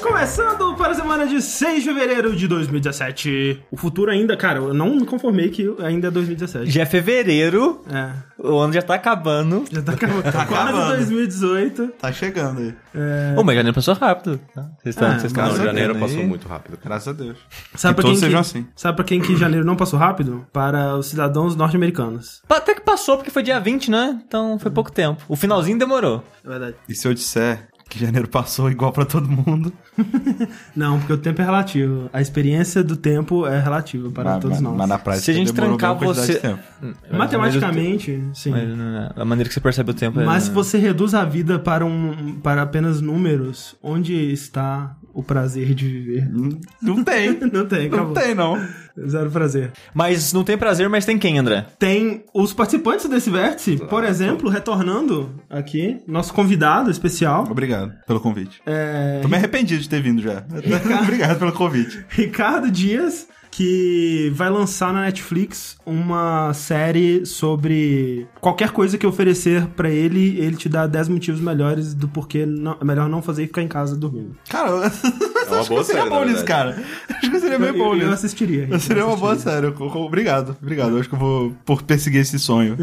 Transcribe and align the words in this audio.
Começando 0.00 0.74
para 0.74 0.92
a 0.92 0.94
semana 0.94 1.26
de 1.26 1.40
6 1.42 1.82
de 1.82 1.88
fevereiro 1.90 2.34
de 2.34 2.48
2017. 2.48 3.62
O 3.70 3.76
futuro 3.76 4.10
ainda, 4.10 4.36
cara, 4.36 4.58
eu 4.58 4.72
não 4.74 4.96
me 4.96 5.04
conformei 5.04 5.50
que 5.50 5.74
ainda 5.82 6.08
é 6.08 6.10
2017. 6.10 6.70
Já 6.70 6.82
é 6.82 6.86
fevereiro, 6.86 7.82
É, 7.92 8.10
o 8.38 8.58
ano 8.58 8.72
já 8.72 8.80
tá 8.82 8.94
acabando. 8.94 9.64
já 9.70 9.82
tá 9.82 9.92
acabando. 9.92 10.22
Tá 10.22 10.46
quase 10.46 10.68
acabando. 10.70 10.96
2018. 10.96 11.88
Tá 12.00 12.12
chegando 12.12 12.60
aí. 12.60 12.74
Ô, 13.36 13.42
mas 13.44 13.56
janeiro 13.56 13.74
passou 13.74 13.94
rápido. 13.94 14.40
tá? 14.54 14.62
Vocês 14.82 14.94
estão 14.94 15.08
Ah, 15.08 15.12
vocês 15.12 15.24
estão 15.24 15.42
Não, 15.44 15.48
Graças 15.50 15.60
a 15.60 15.66
janeiro 15.66 15.92
Deus, 15.94 16.04
passou 16.06 16.20
aí. 16.22 16.26
muito 16.28 16.48
rápido. 16.48 16.78
Graças 16.84 17.08
a 17.08 17.12
Deus. 17.12 17.38
Sabe 17.74 17.94
que 17.94 17.94
pra, 17.94 17.94
quem 17.94 17.94
todos 18.02 18.18
que, 18.20 18.24
sejam 18.26 18.40
assim. 18.40 18.66
sabe 18.74 18.96
pra 18.96 19.04
quem 19.04 19.20
que 19.20 19.36
janeiro 19.36 19.64
não 19.66 19.76
passou 19.76 19.98
rápido? 19.98 20.46
Para 20.52 20.96
os 20.96 21.06
cidadãos 21.06 21.54
norte-americanos. 21.56 22.42
Pa- 22.48 22.56
Até 22.56 22.74
que 22.74 22.80
passou, 22.80 23.16
porque 23.16 23.30
foi 23.30 23.42
dia 23.42 23.58
20, 23.60 23.90
né? 23.90 24.20
Então 24.26 24.58
foi 24.58 24.70
pouco 24.70 24.90
tempo. 24.92 25.22
O 25.28 25.36
finalzinho 25.36 25.78
demorou. 25.78 26.24
É 26.44 26.48
verdade. 26.48 26.76
E 26.88 26.94
se 26.94 27.06
eu 27.06 27.14
disser 27.14 27.68
que 27.90 27.98
janeiro 27.98 28.28
passou 28.28 28.70
igual 28.70 28.92
pra 28.92 29.04
todo 29.04 29.28
mundo? 29.28 29.70
Não, 30.74 30.98
porque 30.98 31.12
o 31.12 31.18
tempo 31.18 31.42
é 31.42 31.44
relativo. 31.44 32.08
A 32.12 32.20
experiência 32.22 32.82
do 32.84 32.96
tempo 32.96 33.46
é 33.46 33.60
relativa 33.60 34.08
para 34.10 34.30
mas, 34.34 34.40
todos 34.40 34.56
mas- 34.58 34.62
nós. 34.62 34.76
mas 34.78 34.88
na 34.88 34.98
prática 34.98 35.24
Se 35.24 35.30
a 35.32 35.34
gente 35.34 35.52
trancar 35.52 35.94
você- 35.96 36.34
de 36.34 36.38
tempo. 36.38 36.62
Matematicamente, 37.12 38.22
sim. 38.34 38.50
Mas, 38.50 38.68
né, 38.68 39.10
a 39.16 39.24
maneira 39.24 39.48
que 39.48 39.54
você 39.54 39.60
percebe 39.60 39.90
o 39.90 39.94
tempo 39.94 40.20
é. 40.20 40.24
Mas 40.24 40.44
se 40.44 40.50
você 40.50 40.78
reduz 40.78 41.14
a 41.14 41.24
vida 41.24 41.58
para, 41.58 41.84
um, 41.84 42.38
para 42.40 42.62
apenas 42.62 43.00
números, 43.00 43.76
onde 43.82 44.14
está 44.14 44.96
o 45.20 45.22
prazer 45.22 45.74
de 45.74 45.86
viver? 45.88 46.28
Não 46.82 47.02
tem. 47.04 47.38
Não 47.52 47.66
tem, 47.66 47.88
Não 47.88 47.98
acabou. 47.98 48.14
tem, 48.14 48.34
não. 48.34 48.58
Zero 49.08 49.30
prazer. 49.30 49.70
Mas 49.94 50.32
não 50.32 50.42
tem 50.44 50.58
prazer, 50.58 50.88
mas 50.88 51.04
tem 51.06 51.16
quem, 51.18 51.38
André? 51.38 51.64
Tem 51.78 52.24
os 52.34 52.52
participantes 52.52 53.08
desse 53.08 53.30
vértice, 53.30 53.76
por 53.88 54.04
exemplo, 54.04 54.50
retornando 54.50 55.30
aqui, 55.48 55.98
nosso 56.06 56.34
convidado 56.34 56.90
especial, 56.90 57.46
Obrigado 57.50 57.92
pelo 58.06 58.20
convite. 58.20 58.60
é 58.66 59.20
Tô 59.22 59.28
me 59.28 59.36
arrependido 59.36 59.80
de 59.80 59.88
ter 59.88 60.02
vindo 60.02 60.20
já. 60.20 60.44
Obrigado 61.02 61.38
pelo 61.38 61.52
convite. 61.52 62.04
Ricardo 62.10 62.70
Dias, 62.70 63.26
que 63.60 64.32
vai 64.34 64.48
lançar 64.48 64.90
na 64.90 65.02
Netflix 65.02 65.76
uma 65.84 66.50
série 66.54 67.26
sobre 67.26 68.26
qualquer 68.40 68.70
coisa 68.70 68.96
que 68.96 69.06
oferecer 69.06 69.66
pra 69.76 69.90
ele, 69.90 70.38
ele 70.40 70.56
te 70.56 70.66
dá 70.66 70.86
10 70.86 71.08
motivos 71.08 71.42
melhores 71.42 71.92
do 71.92 72.08
porquê 72.08 72.46
não- 72.46 72.78
é 72.80 72.84
melhor 72.86 73.06
não 73.06 73.20
fazer 73.20 73.42
e 73.44 73.46
ficar 73.48 73.60
em 73.60 73.68
casa 73.68 73.94
dormindo. 73.94 74.34
Cara, 74.48 74.70
eu 74.72 74.82
É 74.82 74.88
uma 74.88 75.64
boa 75.64 75.84
seria 75.84 76.02
série, 76.04 76.08
bom 76.08 76.24
nisso, 76.24 76.44
cara. 76.46 76.82
Acho 77.10 77.30
que 77.30 77.38
seria 77.38 77.58
bem 77.58 77.68
Eu, 77.68 77.74
bom 77.76 77.90
eu 77.92 77.98
nisso. 77.98 78.12
assistiria. 78.14 78.66
Eu 78.70 78.80
seria 78.80 79.04
uma 79.06 79.16
boa 79.16 79.36
série. 79.36 79.66
Eu- 79.66 79.74
eu- 79.78 79.86
Obrigado, 80.10 80.56
obrigado. 80.62 80.92
Eu 80.92 81.00
acho 81.00 81.08
que 81.10 81.14
eu 81.14 81.18
vou 81.18 81.52
por 81.66 81.82
perseguir 81.82 82.22
esse 82.22 82.38
sonho. 82.38 82.78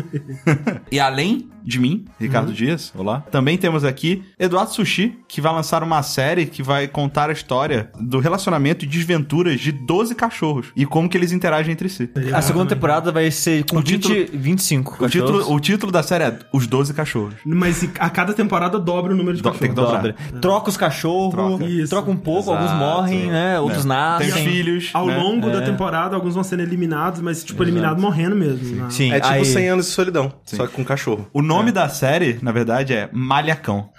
e 0.91 0.99
além 0.99 1.49
de 1.67 1.79
mim, 1.79 2.05
Ricardo 2.19 2.53
Dias, 2.53 2.93
olá, 2.97 3.21
também 3.29 3.57
temos 3.57 3.83
aqui 3.83 4.23
Eduardo 4.39 4.71
Sushi, 4.73 5.17
que 5.27 5.41
vai 5.41 5.51
lançar 5.53 5.83
uma 5.83 6.01
série 6.01 6.45
que 6.45 6.63
vai 6.63 6.87
contar 6.87 7.29
a 7.29 7.33
história 7.33 7.91
do 7.99 8.19
relacionamento 8.19 8.85
e 8.85 8.87
desventuras 8.87 9.59
de 9.59 9.71
12 9.73 10.15
cachorros 10.15 10.67
e 10.75 10.85
como 10.85 11.09
que 11.09 11.17
eles 11.17 11.31
interagem 11.33 11.73
entre 11.73 11.89
si. 11.89 12.09
A 12.33 12.41
segunda 12.41 12.65
temporada 12.67 13.11
vai 13.11 13.29
ser 13.29 13.65
com 13.65 13.77
O 13.77 13.79
20, 13.81 13.89
título- 14.01 14.39
25. 14.39 15.03
O 15.05 15.09
título, 15.09 15.31
cachorros. 15.39 15.55
o 15.55 15.59
título 15.59 15.91
da 15.91 16.01
série 16.03 16.23
é 16.23 16.39
Os 16.53 16.65
12 16.67 16.93
Cachorros. 16.93 17.35
Mas 17.45 17.87
a 17.99 18.09
cada 18.09 18.33
temporada 18.33 18.79
dobra 18.79 19.13
o 19.13 19.17
número 19.17 19.35
de 19.35 19.43
Do- 19.43 19.49
cachorros. 19.51 19.59
tem 19.59 19.69
que 19.69 19.75
dobrar. 19.75 20.01
Dobra. 20.03 20.15
Troca 20.39 20.69
os 20.69 20.77
cachorros, 20.77 21.33
Troca. 21.33 21.65
Troca 21.89 22.11
um 22.11 22.15
pouco, 22.15 22.51
Exato. 22.51 22.63
alguns 22.73 22.79
morrem, 22.79 23.27
né? 23.29 23.59
Outros 23.59 23.81
Tem 23.81 23.89
nascem. 23.89 24.29
os 24.29 24.35
filhos. 24.39 24.89
Ao 24.93 25.05
né? 25.07 25.17
longo 25.17 25.49
da 25.49 25.61
É. 25.61 25.65
temporada, 25.65 26.15
alguns 26.15 26.33
vão 26.33 26.43
sendo 26.43 26.61
eliminados, 26.61 27.19
mas, 27.19 27.43
tipo, 27.43 27.61
eliminado 27.61 27.99
morrendo 28.01 28.35
mesmo. 28.37 28.75
né? 28.77 28.85
Sim, 28.89 29.11
É 29.11 29.19
tipo 29.19 29.33
aí- 29.33 29.43
100 29.45 29.67
anos 29.69 29.87
de 29.87 29.91
solidão, 29.91 30.31
só 30.45 30.65
que 30.65 30.73
com 30.73 30.83
cachorro. 30.85 31.27
O 31.33 31.41
nome 31.41 31.56
da 31.71 31.89
série, 31.89 32.39
na 32.41 32.51
verdade, 32.51 32.93
é 32.93 33.09
Malhacão. 33.11 33.89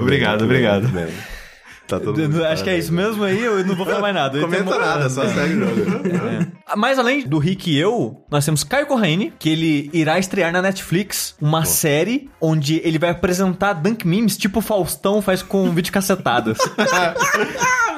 obrigado, 0.00 0.44
obrigado. 0.44 0.88
Tá 1.86 2.00
todo 2.00 2.18
mundo 2.18 2.42
Acho 2.46 2.64
que 2.64 2.70
é 2.70 2.78
isso 2.78 2.92
mesmo 2.92 3.22
aí, 3.24 3.42
eu 3.42 3.62
não 3.64 3.74
vou 3.76 3.84
falar 3.84 4.00
mais 4.00 4.14
nada. 4.14 4.38
Eu 4.38 4.42
Comenta 4.44 4.64
tenho- 4.64 4.78
nada, 4.80 5.10
só 5.10 5.26
segue 5.28 5.54
o 5.54 5.58
jogo. 5.60 6.08
É. 6.08 6.46
Mas 6.76 6.98
além 6.98 7.26
do 7.28 7.38
Rick 7.38 7.70
e 7.70 7.78
eu, 7.78 8.24
nós 8.30 8.42
temos 8.44 8.64
Caio 8.64 8.86
Corraine, 8.86 9.32
que 9.38 9.50
ele 9.50 9.90
irá 9.92 10.18
estrear 10.18 10.50
na 10.50 10.62
Netflix 10.62 11.34
uma 11.40 11.64
série 11.66 12.30
onde 12.40 12.80
ele 12.82 12.98
vai 12.98 13.10
apresentar 13.10 13.74
Dunk 13.74 14.06
Memes, 14.06 14.36
tipo 14.38 14.60
o 14.60 14.62
Faustão 14.62 15.20
faz 15.20 15.42
com 15.42 15.70
videocassetadas. 15.72 16.56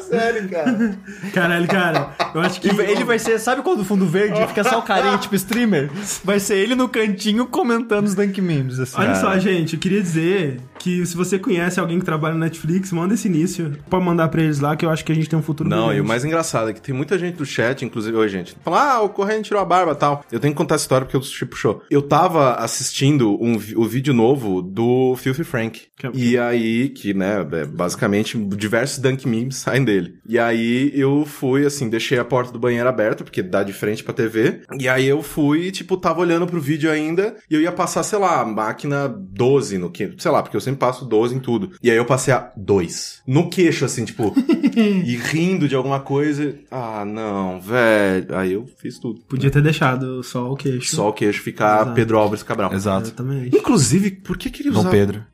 Série, 0.00 0.48
cara. 0.48 0.98
Caralho, 1.32 1.66
cara, 1.68 2.10
eu 2.34 2.40
acho 2.40 2.60
que. 2.60 2.68
Ele 2.68 3.04
vai 3.04 3.18
ser, 3.18 3.38
sabe 3.38 3.62
quando 3.62 3.80
o 3.80 3.84
fundo 3.84 4.06
verde 4.06 4.44
fica 4.48 4.62
só 4.64 4.78
o 4.78 4.82
carinha, 4.82 5.16
tipo 5.18 5.34
streamer? 5.34 5.90
Vai 6.24 6.38
ser 6.40 6.56
ele 6.56 6.74
no 6.74 6.88
cantinho 6.88 7.46
comentando 7.46 8.06
os 8.06 8.14
Dunk 8.14 8.40
Memes, 8.40 8.78
assim. 8.78 8.96
Olha 8.98 9.14
só, 9.14 9.38
gente, 9.38 9.74
eu 9.74 9.80
queria 9.80 10.00
dizer 10.02 10.60
que 10.78 11.04
se 11.04 11.16
você 11.16 11.38
conhece 11.38 11.78
alguém 11.78 11.98
que 11.98 12.04
trabalha 12.04 12.34
na 12.34 12.46
Netflix, 12.46 12.90
manda 12.92 13.14
esse 13.14 13.28
início. 13.28 13.76
Pode 13.88 14.04
mandar 14.04 14.28
pra 14.28 14.42
eles 14.42 14.60
lá, 14.60 14.74
que 14.76 14.84
eu 14.84 14.90
acho 14.90 15.04
que 15.04 15.12
a 15.12 15.14
gente 15.14 15.28
tem 15.28 15.38
um 15.38 15.42
futuro 15.42 15.68
Não, 15.68 15.86
brilhante. 15.88 15.98
e 15.98 16.00
o 16.00 16.04
mais 16.04 16.24
engraçado 16.24 16.70
é 16.70 16.72
que 16.72 16.80
tem 16.80 16.94
muita 16.94 17.18
gente 17.18 17.36
do 17.36 17.44
chat, 17.44 17.84
inclusive 17.84 18.16
hoje, 18.16 18.32
gente, 18.36 18.56
fala, 18.64 18.94
ah, 18.94 19.00
o 19.02 19.08
Corrente 19.10 19.44
tirou 19.48 19.60
a 19.60 19.64
barba 19.64 19.92
e 19.92 19.96
tal. 19.96 20.24
Eu 20.32 20.40
tenho 20.40 20.52
que 20.54 20.58
contar 20.58 20.76
essa 20.76 20.84
história 20.84 21.04
porque 21.04 21.16
o 21.18 21.22
Sushi 21.22 21.44
puxou. 21.46 21.82
Eu 21.90 22.02
tava 22.02 22.54
assistindo 22.54 23.32
um, 23.42 23.54
o 23.76 23.84
vídeo 23.86 24.14
novo 24.14 24.62
do 24.62 25.14
Filthy 25.16 25.44
Frank. 25.44 25.82
Que 25.96 26.06
é- 26.06 26.10
E 26.14 26.38
aí, 26.38 26.88
que, 26.88 27.12
né, 27.12 27.46
é, 27.52 27.64
basicamente, 27.66 28.38
diversos 28.38 28.98
dunk 28.98 29.28
memes 29.28 29.66
dele. 29.84 30.18
E 30.26 30.38
aí, 30.38 30.92
eu 30.94 31.24
fui, 31.24 31.66
assim, 31.66 31.88
deixei 31.88 32.18
a 32.18 32.24
porta 32.24 32.52
do 32.52 32.58
banheiro 32.58 32.88
aberta, 32.88 33.24
porque 33.24 33.42
dá 33.42 33.62
de 33.62 33.72
frente 33.72 34.02
pra 34.02 34.14
TV. 34.14 34.62
E 34.78 34.88
aí, 34.88 35.06
eu 35.06 35.22
fui, 35.22 35.70
tipo, 35.70 35.96
tava 35.96 36.20
olhando 36.20 36.46
pro 36.46 36.60
vídeo 36.60 36.90
ainda, 36.90 37.36
e 37.50 37.54
eu 37.54 37.60
ia 37.60 37.72
passar, 37.72 38.02
sei 38.02 38.18
lá, 38.18 38.44
máquina 38.44 39.08
12 39.08 39.78
no 39.78 39.90
que, 39.90 40.14
sei 40.18 40.30
lá, 40.30 40.42
porque 40.42 40.56
eu 40.56 40.60
sempre 40.60 40.80
passo 40.80 41.04
12 41.04 41.34
em 41.34 41.40
tudo. 41.40 41.72
E 41.82 41.90
aí, 41.90 41.96
eu 41.96 42.04
passei 42.04 42.32
a 42.32 42.52
2. 42.56 43.22
No 43.26 43.48
queixo, 43.50 43.84
assim, 43.84 44.04
tipo, 44.04 44.34
e 44.76 45.16
rindo 45.16 45.68
de 45.68 45.74
alguma 45.74 46.00
coisa. 46.00 46.54
Ah, 46.70 47.04
não, 47.04 47.60
velho. 47.60 48.34
Aí 48.36 48.52
eu 48.52 48.66
fiz 48.78 48.98
tudo. 48.98 49.20
Podia 49.22 49.50
ter 49.50 49.62
deixado 49.62 50.22
só 50.22 50.50
o 50.50 50.56
queixo. 50.56 50.94
Só 50.96 51.08
o 51.08 51.12
queixo 51.12 51.42
ficar 51.42 51.82
Exato. 51.82 51.94
Pedro 51.94 52.18
Álvares 52.18 52.42
Cabral. 52.42 52.72
Exato. 52.72 53.08
Exatamente. 53.08 53.56
Inclusive, 53.56 54.10
por 54.10 54.36
que 54.36 54.50
que 54.50 54.62
ele 54.62 54.70
usava... 54.70 54.88
Ah, 54.88 54.90
Dom 54.90 54.96
Pedro. 54.98 55.24